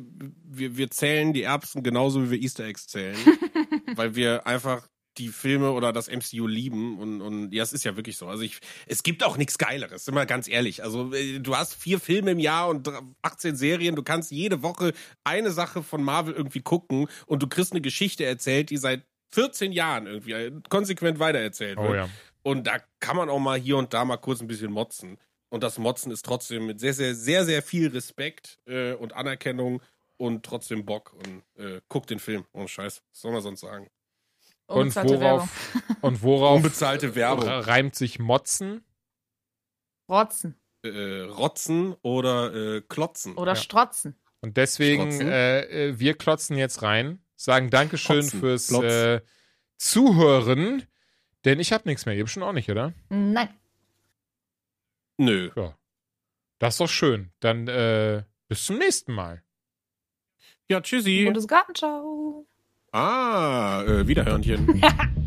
wir, 0.44 0.76
wir 0.76 0.90
zählen 0.90 1.32
die 1.32 1.42
Erbsen 1.42 1.82
genauso 1.82 2.24
wie 2.24 2.30
wir 2.32 2.42
Easter 2.42 2.64
Eggs 2.64 2.86
zählen. 2.86 3.16
weil 3.96 4.14
wir 4.14 4.46
einfach 4.46 4.88
die 5.18 5.28
Filme 5.28 5.72
oder 5.72 5.92
das 5.92 6.08
MCU 6.08 6.46
lieben 6.46 6.98
und, 6.98 7.20
und 7.20 7.52
ja, 7.52 7.62
es 7.62 7.72
ist 7.72 7.84
ja 7.84 7.96
wirklich 7.96 8.16
so. 8.16 8.26
Also 8.26 8.42
ich, 8.42 8.60
es 8.86 9.02
gibt 9.02 9.22
auch 9.24 9.36
nichts 9.36 9.58
Geileres, 9.58 10.04
sind 10.04 10.14
wir 10.14 10.26
ganz 10.26 10.48
ehrlich. 10.48 10.82
Also 10.82 11.12
äh, 11.12 11.38
du 11.38 11.56
hast 11.56 11.74
vier 11.74 12.00
Filme 12.00 12.32
im 12.32 12.38
Jahr 12.38 12.68
und 12.68 12.90
18 13.22 13.56
Serien, 13.56 13.96
du 13.96 14.02
kannst 14.02 14.30
jede 14.30 14.62
Woche 14.62 14.92
eine 15.24 15.50
Sache 15.50 15.82
von 15.82 16.02
Marvel 16.02 16.34
irgendwie 16.34 16.62
gucken 16.62 17.08
und 17.26 17.42
du 17.42 17.46
kriegst 17.46 17.72
eine 17.72 17.80
Geschichte 17.80 18.24
erzählt, 18.24 18.70
die 18.70 18.76
seit 18.76 19.04
14 19.32 19.72
Jahren 19.72 20.06
irgendwie 20.06 20.32
äh, 20.32 20.52
konsequent 20.68 21.18
weitererzählt 21.18 21.78
wird. 21.78 21.90
Oh 21.90 21.94
ja. 21.94 22.08
Und 22.42 22.66
da 22.66 22.78
kann 23.00 23.16
man 23.16 23.30
auch 23.30 23.38
mal 23.38 23.58
hier 23.58 23.76
und 23.76 23.94
da 23.94 24.04
mal 24.04 24.18
kurz 24.18 24.40
ein 24.40 24.46
bisschen 24.46 24.70
motzen. 24.70 25.18
Und 25.48 25.62
das 25.62 25.78
Motzen 25.78 26.12
ist 26.12 26.24
trotzdem 26.24 26.66
mit 26.66 26.80
sehr, 26.80 26.94
sehr, 26.94 27.14
sehr, 27.14 27.44
sehr 27.44 27.62
viel 27.62 27.88
Respekt 27.88 28.58
äh, 28.66 28.92
und 28.92 29.14
Anerkennung 29.14 29.82
und 30.16 30.44
trotzdem 30.44 30.84
Bock. 30.84 31.14
Und 31.14 31.42
äh, 31.62 31.80
guckt 31.88 32.10
den 32.10 32.18
Film. 32.18 32.44
Oh 32.52 32.66
Scheiß. 32.66 33.02
Was 33.10 33.20
soll 33.20 33.32
man 33.32 33.42
sonst 33.42 33.60
sagen? 33.60 33.88
Und 34.66 34.94
worauf, 34.96 35.48
und 36.00 36.22
worauf 36.22 36.56
Unbezahlte 36.56 37.14
Werbung. 37.14 37.48
reimt 37.48 37.94
sich 37.94 38.18
Motzen? 38.18 38.84
Rotzen 40.08 40.56
Äh, 40.82 41.20
Rotzen 41.22 41.94
oder 42.02 42.76
äh, 42.76 42.80
Klotzen. 42.82 43.34
oder 43.36 43.52
Ja. 43.52 43.56
Strotzen. 43.56 44.16
Und 44.40 44.56
deswegen, 44.56 45.10
Schrotzen? 45.12 45.28
äh, 45.28 45.60
äh, 45.88 45.98
wir 45.98 46.14
klotzen 46.14 46.56
jetzt 46.58 46.82
rein, 46.82 47.22
sagen 47.36 47.70
Dankeschön 47.70 48.20
Klotzen, 48.20 48.40
fürs 48.40 48.70
äh, 48.72 49.20
Zuhören, 49.78 50.82
denn 51.44 51.58
ich 51.60 51.72
habe 51.72 51.88
nichts 51.88 52.04
mehr. 52.06 52.14
Ihr 52.14 52.22
habt 52.22 52.30
schon 52.30 52.42
auch 52.42 52.52
nicht, 52.52 52.70
oder? 52.70 52.92
Nein. 53.08 53.48
Nö. 55.18 55.50
Ja. 55.56 55.76
Das 56.58 56.74
ist 56.74 56.80
doch 56.80 56.88
schön. 56.88 57.30
Dann 57.40 57.68
äh, 57.68 58.24
bis 58.48 58.64
zum 58.64 58.78
nächsten 58.78 59.12
Mal. 59.14 59.42
Ja, 60.68 60.80
tschüssi. 60.80 61.24
Gutes 61.26 61.48
Gartenschau. 61.48 62.46
Ah, 62.94 63.82
äh, 63.88 64.06
Wiederhörnchen. 64.06 64.80